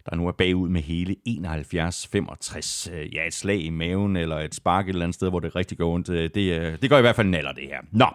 der 0.09 0.15
nu 0.15 0.27
er 0.27 0.31
bagud 0.31 0.69
med 0.69 0.81
hele 0.81 1.15
71-65. 1.29 2.93
Øh, 2.93 3.15
ja, 3.15 3.27
et 3.27 3.33
slag 3.33 3.59
i 3.59 3.69
maven, 3.69 4.15
eller 4.15 4.39
et 4.39 4.55
spark 4.55 4.85
et 4.85 4.89
eller 4.89 5.03
andet 5.03 5.15
sted, 5.15 5.29
hvor 5.29 5.39
det 5.39 5.55
rigtig 5.55 5.77
går 5.77 5.93
ondt. 5.93 6.09
Øh, 6.09 6.29
det, 6.35 6.59
øh, 6.59 6.77
det 6.81 6.89
gør 6.89 6.97
i 6.97 7.01
hvert 7.01 7.15
fald 7.15 7.27
naller, 7.27 7.51
det 7.51 7.63
her. 7.63 7.77
Nå, 7.91 8.07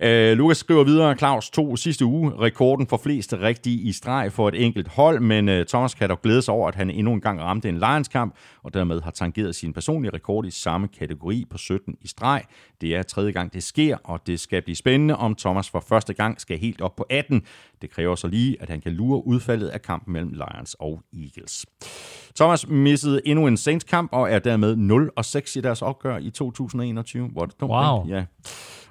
øh, 0.00 0.36
Lukas 0.36 0.56
skriver 0.56 0.84
videre, 0.84 1.16
Claus 1.16 1.50
to 1.50 1.76
sidste 1.76 2.04
uge 2.04 2.32
rekorden 2.40 2.86
for 2.86 2.96
flest 2.96 3.34
rigtige 3.34 3.80
i 3.80 3.92
streg 3.92 4.32
for 4.32 4.48
et 4.48 4.64
enkelt 4.64 4.88
hold, 4.88 5.20
men 5.20 5.48
øh, 5.48 5.66
Thomas 5.66 5.94
kan 5.94 6.08
dog 6.08 6.22
glæde 6.22 6.42
sig 6.42 6.54
over, 6.54 6.68
at 6.68 6.74
han 6.74 6.90
endnu 6.90 7.12
en 7.12 7.20
gang 7.20 7.40
ramte 7.40 7.68
en 7.68 7.78
Lions-kamp, 7.78 8.34
og 8.62 8.74
dermed 8.74 9.00
har 9.00 9.10
tangeret 9.10 9.54
sin 9.54 9.72
personlige 9.72 10.12
rekord 10.14 10.46
i 10.46 10.50
samme 10.50 10.88
kategori 10.98 11.44
på 11.50 11.58
17 11.58 11.96
i 12.00 12.08
streg. 12.08 12.42
Det 12.80 12.96
er 12.96 13.02
tredje 13.02 13.32
gang, 13.32 13.52
det 13.52 13.62
sker, 13.62 13.96
og 14.04 14.26
det 14.26 14.40
skal 14.40 14.62
blive 14.62 14.76
spændende, 14.76 15.16
om 15.16 15.34
Thomas 15.34 15.70
for 15.70 15.80
første 15.88 16.14
gang 16.14 16.40
skal 16.40 16.58
helt 16.58 16.80
op 16.80 16.96
på 16.96 17.06
18. 17.10 17.42
Det 17.82 17.90
kræver 17.90 18.14
så 18.14 18.26
lige, 18.26 18.56
at 18.62 18.68
han 18.70 18.80
kan 18.80 18.92
lure 18.92 19.26
udfaldet 19.26 19.68
af 19.68 19.82
kampen 19.82 20.12
mellem 20.12 20.32
Lions 20.32 20.76
og 20.80 21.00
Eagles. 21.12 21.66
Thomas 22.36 22.68
missede 22.68 23.20
endnu 23.24 23.46
en 23.46 23.56
Saints-kamp 23.56 24.08
og 24.12 24.30
er 24.32 24.38
dermed 24.38 24.76
0 24.76 25.10
og 25.16 25.24
6 25.24 25.56
i 25.56 25.60
deres 25.60 25.82
opgør 25.82 26.18
i 26.18 26.30
2021. 26.30 27.28
Hvor 27.28 27.42
er 27.42 27.46
det 27.46 27.60
dumt, 27.60 27.70
Wow. 27.72 28.04
ikke? 28.04 28.16
Ja. 28.16 28.24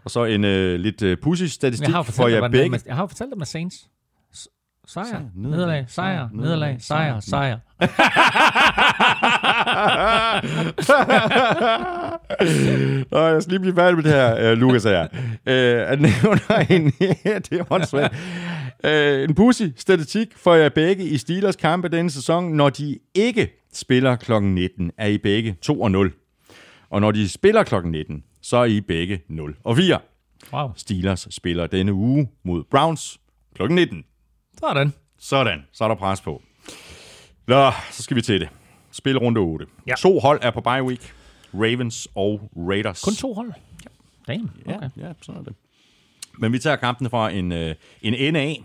Og 0.06 0.12
så 0.12 0.26
en 0.26 0.44
øh, 0.44 0.80
lidt 0.80 1.02
øh, 1.02 1.18
pussy 1.24 1.44
statistik 1.44 1.88
Jeg 1.88 1.94
har 1.96 2.00
jo 2.00 2.04
for 2.04 2.28
jer 2.28 2.42
begge. 2.50 2.70
begge. 2.70 2.80
jeg 2.88 2.96
har 2.96 3.04
jo 3.04 3.08
fortalt 3.08 3.30
dig 3.32 3.38
med 3.38 3.46
Saints. 3.46 3.76
Sejr, 4.90 5.22
nederlag, 5.36 5.86
sejr, 5.88 6.30
nederlag, 6.34 6.78
sejr, 6.80 7.20
sejr. 7.20 7.58
Nå, 13.12 13.20
jeg 13.28 13.42
skal 13.44 13.52
lige 13.52 13.60
blive 13.60 13.76
færdig 13.76 13.96
med 13.96 14.04
det 14.04 14.12
her, 14.12 14.52
uh, 14.52 14.58
Lukas 14.58 14.84
her. 14.84 15.08
Han 15.90 16.00
nævner 16.00 16.66
en, 16.70 16.92
det 17.50 17.60
er 17.60 17.64
åndssvagt. 17.72 18.16
Uh, 18.84 19.24
en 19.24 19.36
pussy 19.36 19.64
statistik 19.76 20.38
for 20.38 20.54
jer 20.54 20.70
begge 20.70 21.04
i 21.04 21.18
Steelers 21.18 21.56
kampe 21.56 21.88
denne 21.90 22.10
sæson. 22.12 22.52
Når 22.54 22.70
de 22.70 23.00
ikke 23.14 23.50
spiller 23.74 24.16
kl. 24.16 24.42
19, 24.42 24.92
er 24.98 25.08
I 25.08 25.18
begge 25.18 25.58
2 25.62 25.82
og 25.82 25.92
0. 25.92 26.14
Og 26.90 27.02
når 27.02 27.12
de 27.12 27.30
spiller 27.30 27.64
kl. 27.64 27.76
19, 27.86 28.24
så 28.42 28.58
er 28.58 28.66
I 28.66 28.82
begge 28.82 29.22
0 29.28 29.56
og 29.64 29.78
4. 29.78 30.00
Wow. 30.54 30.70
Steelers 30.76 31.28
spiller 31.32 31.68
denne 31.68 31.94
uge 31.94 32.30
mod 32.44 32.64
Browns 32.64 33.20
kl. 33.56 33.64
19. 33.68 34.04
Sådan. 34.60 34.94
Sådan, 35.20 35.60
så 35.72 35.84
er 35.84 35.88
der 35.88 35.96
pres 35.96 36.22
på. 36.22 36.42
Nå, 37.48 37.72
så 37.92 38.04
skal 38.04 38.18
vi 38.18 38.22
til 38.22 38.40
det. 38.42 38.50
Spil 38.92 39.18
runde 39.18 39.40
8. 39.40 39.66
Ja. 39.88 39.94
To 39.98 40.20
hold 40.20 40.40
er 40.42 40.52
på 40.52 40.62
bye 40.62 40.84
week. 40.84 41.14
Ravens 41.54 42.08
og 42.16 42.50
Raiders. 42.56 43.04
Kun 43.04 43.14
to 43.14 43.34
hold. 43.34 43.52
Damn, 44.28 44.52
Ja, 44.66 44.76
okay. 44.76 44.90
ja, 44.98 45.14
sådan 45.22 45.42
er 45.42 45.44
det. 45.46 45.54
Men 46.38 46.54
vi 46.54 46.60
tager 46.60 46.76
kampene 46.76 47.10
fra 47.10 47.30
en, 47.30 47.52
øh, 47.52 47.76
en 48.02 48.14
ende 48.14 48.40
af. 48.40 48.64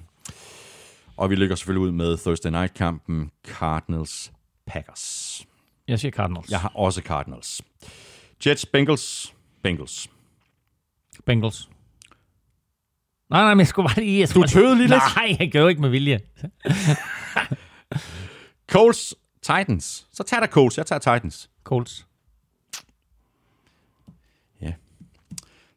Og 1.17 1.31
vi 1.31 1.35
ligger 1.37 1.57
selvfølgelig 1.57 1.83
ud 1.87 1.93
med 1.93 2.17
Thursday 2.19 2.51
Night-kampen 2.51 3.31
Cardinals 3.49 4.33
Packers. 4.67 5.47
Jeg 5.89 6.01
siger 6.01 6.13
Cardinals. 6.13 6.51
Jeg 6.51 6.61
har 6.61 6.73
også 6.75 7.01
Cardinals. 7.01 7.63
Jets 8.47 8.67
Bengals. 8.67 9.35
Bengals. 9.63 10.11
Bengals. 11.27 11.69
Nej, 13.31 13.43
nej, 13.43 13.55
men 13.55 13.59
jeg 13.59 13.67
skulle 13.67 13.89
bare 13.89 14.01
lige... 14.05 14.21
Jeg 14.21 14.29
skulle 14.29 14.47
Du 14.47 14.53
tøvede 14.53 14.77
lige 14.77 14.89
lidt. 14.89 15.03
Nej, 15.17 15.37
jeg 15.41 15.53
gør 15.53 15.61
jo 15.61 15.69
ikke 15.69 15.81
med 15.81 15.91
vilje. 15.91 16.21
Colts 18.73 19.15
Titans. 19.43 20.07
Så 20.13 20.23
tager 20.23 20.41
der 20.41 20.47
Colts. 20.47 20.79
Jeg 20.79 20.87
tager 20.87 20.99
Titans. 20.99 21.51
Colts. 21.65 22.07
Ja. 24.61 24.73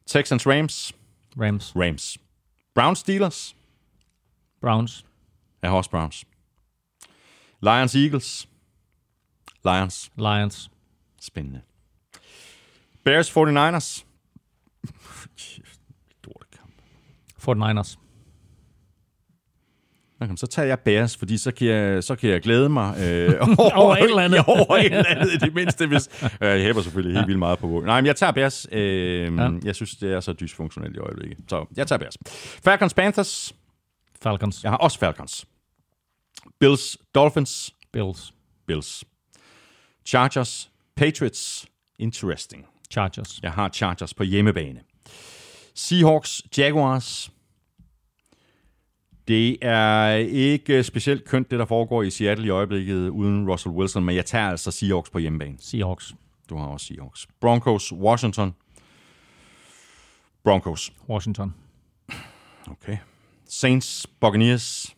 Texans 0.05 0.47
Rams. 0.47 0.93
Rams. 1.41 1.75
Rams. 1.75 2.17
Browns 2.75 2.99
Steelers. 2.99 3.55
Browns. 4.61 5.05
Jeg 5.61 5.69
har 5.69 5.77
også 5.77 5.89
Browns. 5.89 6.25
Lions 7.61 7.95
Eagles. 7.95 8.49
Lions. 9.63 10.11
Lions. 10.17 10.71
Spændende. 11.21 11.61
Bears 13.03 13.29
49ers. 13.29 14.05
Lortekamp. 16.23 16.71
49ers. 17.41 18.04
Okay, 20.25 20.35
så 20.35 20.47
tager 20.47 20.67
jeg 20.67 20.79
Bears, 20.79 21.17
fordi 21.17 21.37
så 21.37 21.51
kan 21.51 21.67
jeg, 21.67 22.03
så 22.03 22.15
kan 22.15 22.29
jeg 22.29 22.41
glæde 22.41 22.69
mig 22.69 22.99
øh, 22.99 23.33
Over 23.57 23.95
et 23.95 24.03
eller 24.03 24.21
andet. 24.21 24.37
Ja, 24.37 24.43
over 24.61 24.77
et 24.77 24.85
eller 24.85 25.05
andet, 25.07 25.33
i 25.33 25.37
det 25.37 25.53
mindste. 25.55 25.87
Hvis, 25.87 26.09
øh, 26.23 26.29
jeg 26.41 26.61
hæber 26.61 26.81
selvfølgelig 26.81 27.17
helt 27.17 27.27
vildt 27.27 27.39
meget 27.39 27.59
på 27.59 27.83
Nej, 27.85 28.01
men 28.01 28.05
jeg 28.05 28.15
tager 28.15 28.31
Bears. 28.31 28.67
Øh, 28.71 29.35
Ja. 29.37 29.49
Jeg 29.63 29.75
synes, 29.75 29.95
det 29.95 30.13
er 30.13 30.19
så 30.19 30.33
dysfunktionelt 30.33 30.95
i 30.95 30.99
øjeblikket. 30.99 31.37
Så 31.49 31.65
jeg 31.77 31.87
tager 31.87 31.99
Bears. 31.99 32.17
Falcons 32.63 32.93
Panthers. 32.93 33.55
Falcons. 34.21 34.63
Jeg 34.63 34.71
har 34.71 34.77
også 34.77 34.99
Falcons. 34.99 35.45
Bills 36.59 36.97
Dolphins. 37.15 37.73
Bills. 37.93 38.33
Bills. 38.67 39.03
Chargers 40.05 40.69
Patriots. 40.95 41.65
Interesting. 41.99 42.65
Chargers. 42.91 43.39
Jeg 43.43 43.51
har 43.51 43.69
Chargers 43.69 44.13
på 44.13 44.23
hjemmebane. 44.23 44.79
Seahawks, 45.75 46.41
Jaguars. 46.57 47.31
Det 49.27 49.57
er 49.61 50.09
ikke 50.15 50.83
specielt 50.83 51.25
kønt, 51.25 51.51
det 51.51 51.59
der 51.59 51.65
foregår 51.65 52.03
i 52.03 52.09
Seattle 52.09 52.45
i 52.45 52.49
øjeblikket 52.49 53.09
uden 53.09 53.49
Russell 53.49 53.75
Wilson, 53.75 54.03
men 54.05 54.15
jeg 54.15 54.25
tager 54.25 54.49
altså 54.49 54.71
Seahawks 54.71 55.09
på 55.09 55.19
hjemmebane. 55.19 55.57
Seahawks. 55.59 56.15
Du 56.49 56.57
har 56.57 56.65
også 56.65 56.85
Seahawks. 56.85 57.27
Broncos, 57.41 57.93
Washington. 57.93 58.55
Broncos. 60.43 60.93
Washington. 61.09 61.55
Okay. 62.67 62.97
Saints, 63.45 64.07
Buccaneers, 64.19 64.95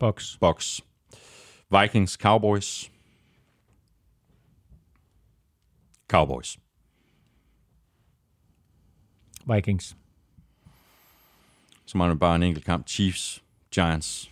Bucks. 0.00 0.38
Bucks. 0.40 0.80
Vikings, 1.70 2.12
Cowboys. 2.12 2.90
Cowboys. 6.08 6.58
Vikings. 9.54 9.96
Så 11.86 11.98
mangler 11.98 12.16
bare 12.16 12.36
en 12.36 12.42
enkelt 12.42 12.64
kamp. 12.64 12.88
Chiefs, 12.88 13.42
Giants, 13.76 14.30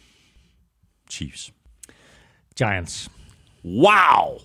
Chiefs. 1.11 1.53
Giants. 2.59 3.11
Wow! 3.65 4.39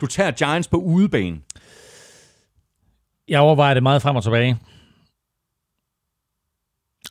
Du 0.00 0.06
tager 0.06 0.30
Giants 0.30 0.68
på 0.68 0.76
udebane. 0.76 1.40
Jeg 3.28 3.40
overvejer 3.40 3.74
det 3.74 3.82
meget 3.82 4.02
frem 4.02 4.16
og 4.16 4.22
tilbage. 4.22 4.58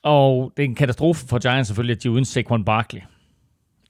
Og 0.04 0.54
det 0.58 0.64
er 0.64 0.68
en 0.68 0.76
katastrofe 0.76 1.28
for 1.28 1.40
Giants 1.40 1.68
selvfølgelig, 1.68 1.96
at 1.96 2.04
de 2.04 2.08
er 2.08 2.12
uden 2.12 2.26
Saquon 2.26 2.66
Barkley. 2.66 3.02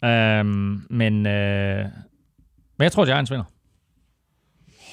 Um, 0.04 0.88
men, 0.90 1.26
øh, 1.26 1.86
men 2.78 2.84
jeg 2.84 2.92
tror, 2.92 3.06
Giants 3.06 3.32
vinder. 3.32 3.46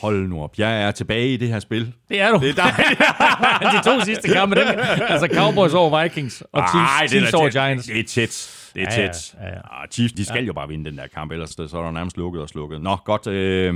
Hold 0.01 0.29
nu 0.29 0.43
op. 0.43 0.59
Jeg 0.59 0.83
er 0.83 0.91
tilbage 0.91 1.33
i 1.33 1.37
det 1.37 1.49
her 1.49 1.59
spil. 1.61 1.93
Det 2.09 2.21
er 2.21 2.31
du. 2.33 2.39
Det 2.41 2.49
er 2.49 2.55
dig. 2.55 2.75
de 3.83 3.91
to 3.91 4.01
sidste 4.05 4.29
kampe, 4.29 4.57
dem, 4.61 4.67
altså 5.09 5.29
Cowboys 5.35 5.75
over 5.75 6.03
Vikings 6.03 6.43
og 6.53 6.63
Chiefs, 6.69 6.91
Ej, 7.01 7.07
Chiefs 7.09 7.33
er, 7.35 7.39
over 7.39 7.49
Giants. 7.51 7.87
det 7.87 7.99
er 8.01 8.05
tæt. 8.05 8.55
Det 8.75 8.83
er 8.83 8.87
Ja, 8.97 9.01
ja, 9.03 9.07
tæt. 9.09 9.35
ja, 9.41 9.47
ja. 9.47 9.53
Ah, 9.83 9.89
Chiefs, 9.93 10.13
de 10.13 10.25
skal 10.25 10.45
jo 10.45 10.53
bare 10.53 10.69
vinde 10.69 10.91
den 10.91 10.99
der 10.99 11.07
kamp, 11.15 11.33
ellers 11.33 11.51
så 11.51 11.63
er 11.79 11.83
der 11.83 11.91
nærmest 11.91 12.17
lukket 12.17 12.43
og 12.43 12.49
slukket. 12.49 12.81
Nå, 12.83 12.97
godt. 13.05 13.27
Øh, 13.27 13.75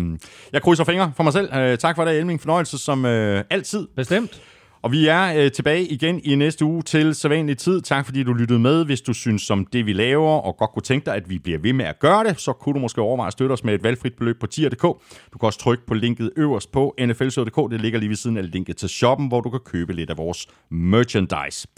jeg 0.53 0.63
krydser 0.63 0.85
fingre 0.85 1.13
for 1.17 1.23
mig 1.23 1.33
selv. 1.33 1.55
Øh, 1.55 1.79
tak 1.79 1.97
for 1.97 2.05
det, 2.05 2.19
Elming. 2.19 2.41
Fornøjelse 2.41 2.79
som 2.79 3.05
øh, 3.05 3.45
altid. 3.51 3.89
Bestemt. 3.97 4.41
Og 4.83 4.93
vi 4.93 5.07
er 5.07 5.45
øh, 5.45 5.53
tilbage 5.53 5.85
igen 5.85 6.21
i 6.25 6.35
næste 6.35 6.65
uge 6.65 6.83
til 6.83 7.15
sædvanlig 7.15 7.59
tid. 7.59 7.81
Tak 7.81 8.05
fordi 8.05 8.23
du 8.23 8.33
lyttede 8.33 8.59
med. 8.59 8.85
Hvis 8.85 9.01
du 9.01 9.13
synes 9.13 9.51
om 9.51 9.67
det, 9.67 9.87
vi 9.87 9.93
laver, 9.93 10.31
og 10.31 10.57
godt 10.57 10.71
kunne 10.71 10.83
tænke 10.83 11.07
dig, 11.07 11.15
at 11.15 11.31
vi 11.31 11.39
bliver 11.39 11.59
ved 11.59 11.73
med 11.73 11.85
at 11.85 11.99
gøre 11.99 12.25
det, 12.25 12.41
så 12.41 12.53
kunne 12.53 12.75
du 12.75 12.79
måske 12.79 13.01
overveje 13.01 13.27
at 13.27 13.33
støtte 13.33 13.53
os 13.53 13.65
med 13.65 13.75
et 13.75 13.83
valgfrit 13.83 14.15
beløb 14.15 14.41
på 14.41 14.47
tier.dk. 14.47 14.83
Du 15.33 15.39
kan 15.41 15.47
også 15.47 15.59
trykke 15.59 15.87
på 15.87 15.95
linket 15.95 16.31
øverst 16.37 16.73
på 16.73 16.95
nflsød.dk. 17.01 17.71
Det 17.71 17.81
ligger 17.81 17.99
lige 17.99 18.09
ved 18.09 18.17
siden 18.17 18.37
af 18.37 18.51
linket 18.51 18.77
til 18.77 18.89
shoppen, 18.89 19.29
hvor 19.29 19.41
du 19.41 19.51
kan 19.51 19.61
købe 19.65 19.93
lidt 19.93 20.11
af 20.11 20.19
vores 20.19 20.49
merchandise. 20.71 21.69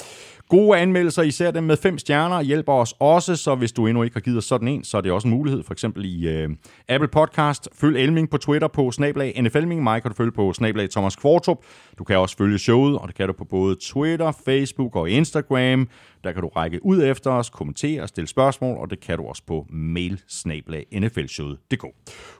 Gode 0.48 0.78
anmeldelser, 0.78 1.22
især 1.22 1.50
dem 1.50 1.64
med 1.64 1.76
fem 1.76 1.98
stjerner, 1.98 2.42
hjælper 2.42 2.72
os 2.72 2.94
også, 3.00 3.36
så 3.36 3.54
hvis 3.54 3.72
du 3.72 3.86
endnu 3.86 4.02
ikke 4.02 4.16
har 4.16 4.20
givet 4.20 4.44
sådan 4.44 4.68
en, 4.68 4.84
så 4.84 4.96
er 4.96 5.00
det 5.00 5.12
også 5.12 5.28
en 5.28 5.34
mulighed, 5.34 5.62
for 5.62 5.72
eksempel 5.72 6.04
i 6.04 6.28
øh, 6.28 6.50
Apple 6.88 7.08
Podcast. 7.08 7.68
Følg 7.80 7.98
Elming 7.98 8.30
på 8.30 8.38
Twitter 8.38 8.68
på 8.68 8.90
snablag 8.90 9.42
NFLming. 9.42 9.82
Mig 9.82 10.02
kan 10.02 10.10
du 10.10 10.16
følge 10.16 10.32
på 10.32 10.52
snablag 10.52 10.90
Thomas 10.90 11.16
Kvartrup. 11.16 11.58
Du 11.98 12.04
kan 12.04 12.18
også 12.18 12.36
følge 12.36 12.58
showet, 12.58 12.98
og 12.98 13.08
det 13.08 13.16
kan 13.16 13.26
du 13.26 13.32
på 13.32 13.44
både 13.44 13.76
Twitter, 13.80 14.32
Facebook 14.44 14.96
og 14.96 15.10
Instagram. 15.10 15.88
Der 16.24 16.32
kan 16.32 16.42
du 16.42 16.48
række 16.48 16.84
ud 16.84 17.02
efter 17.02 17.30
os, 17.30 17.50
kommentere, 17.50 18.08
stille 18.08 18.28
spørgsmål, 18.28 18.78
og 18.78 18.90
det 18.90 19.00
kan 19.00 19.18
du 19.18 19.24
også 19.24 19.42
på 19.46 19.66
mail. 19.70 20.20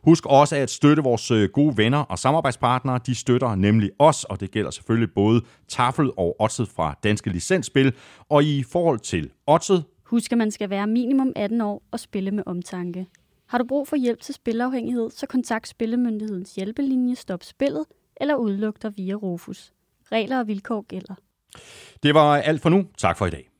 Husk 0.04 0.26
også 0.26 0.56
at 0.56 0.70
støtte 0.70 1.02
vores 1.02 1.30
øh, 1.30 1.48
gode 1.48 1.76
venner 1.76 1.98
og 1.98 2.18
samarbejdspartnere. 2.18 3.00
De 3.06 3.14
støtter 3.14 3.54
nemlig 3.54 3.90
os, 3.98 4.24
og 4.24 4.40
det 4.40 4.50
gælder 4.50 4.70
selvfølgelig 4.70 5.14
både 5.14 5.42
Tafel 5.68 6.10
og 6.16 6.36
Odset 6.40 6.68
fra 6.68 6.98
Danske 7.02 7.30
Licensspil. 7.30 7.92
Og 8.28 8.44
i 8.44 8.62
forhold 8.62 8.98
til 8.98 9.30
Odset, 9.46 9.84
Husk, 10.04 10.32
at 10.32 10.38
man 10.38 10.50
skal 10.50 10.70
være 10.70 10.86
minimum 10.86 11.32
18 11.36 11.60
år 11.60 11.82
og 11.90 12.00
spille 12.00 12.30
med 12.30 12.42
omtanke. 12.46 13.06
Har 13.46 13.58
du 13.58 13.64
brug 13.64 13.88
for 13.88 13.96
hjælp 13.96 14.20
til 14.20 14.34
spilafhængighed, 14.34 15.10
så 15.10 15.26
kontakt 15.26 15.68
Spillemyndighedens 15.68 16.54
hjælpelinje 16.54 17.14
Stop 17.14 17.42
Spillet 17.42 17.84
eller 18.16 18.34
udluk 18.34 18.82
dig 18.82 18.92
via 18.96 19.14
Rufus. 19.14 19.72
Regler 20.12 20.38
og 20.38 20.48
vilkår 20.48 20.82
gælder. 20.82 21.14
Det 22.02 22.14
var 22.14 22.36
alt 22.36 22.62
for 22.62 22.68
nu. 22.68 22.84
Tak 22.98 23.18
for 23.18 23.26
i 23.26 23.30
dag. 23.30 23.53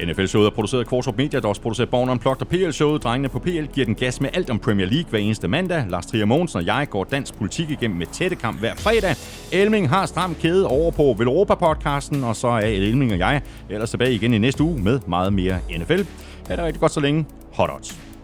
NFL-showet 0.00 0.46
er 0.46 0.50
produceret 0.50 0.80
af 0.80 0.86
Kvartrup 0.86 1.16
Media, 1.16 1.40
der 1.40 1.48
også 1.48 1.62
producerer 1.62 1.86
Born 1.86 2.08
Unplugged 2.08 2.42
og 2.42 2.48
PL-showet. 2.48 3.02
Drengene 3.02 3.28
på 3.28 3.38
PL 3.38 3.64
giver 3.74 3.84
den 3.84 3.94
gas 3.94 4.20
med 4.20 4.30
alt 4.34 4.50
om 4.50 4.58
Premier 4.58 4.86
League 4.86 5.10
hver 5.10 5.18
eneste 5.18 5.48
mandag. 5.48 5.84
Lars 5.88 6.06
Trier 6.06 6.24
Mogensen 6.24 6.58
og 6.58 6.66
jeg 6.66 6.86
går 6.90 7.04
dansk 7.04 7.34
politik 7.34 7.70
igennem 7.70 7.98
med 7.98 8.06
tætte 8.06 8.36
kamp 8.36 8.60
hver 8.60 8.74
fredag. 8.74 9.14
Elming 9.52 9.88
har 9.88 10.06
stram 10.06 10.34
kæde 10.34 10.66
over 10.66 10.90
på 10.90 11.16
Velropa-podcasten, 11.18 12.24
og 12.24 12.36
så 12.36 12.48
er 12.48 12.58
Elming 12.60 13.12
og 13.12 13.18
jeg 13.18 13.42
ellers 13.70 13.90
tilbage 13.90 14.14
igen 14.14 14.34
i 14.34 14.38
næste 14.38 14.62
uge 14.62 14.78
med 14.78 15.00
meget 15.06 15.32
mere 15.32 15.58
NFL. 15.78 16.02
Ha' 16.48 16.56
det 16.56 16.64
rigtig 16.64 16.80
godt 16.80 16.92
så 16.92 17.00
længe. 17.00 17.26
Hot 17.52 17.70
odds. 17.70 18.15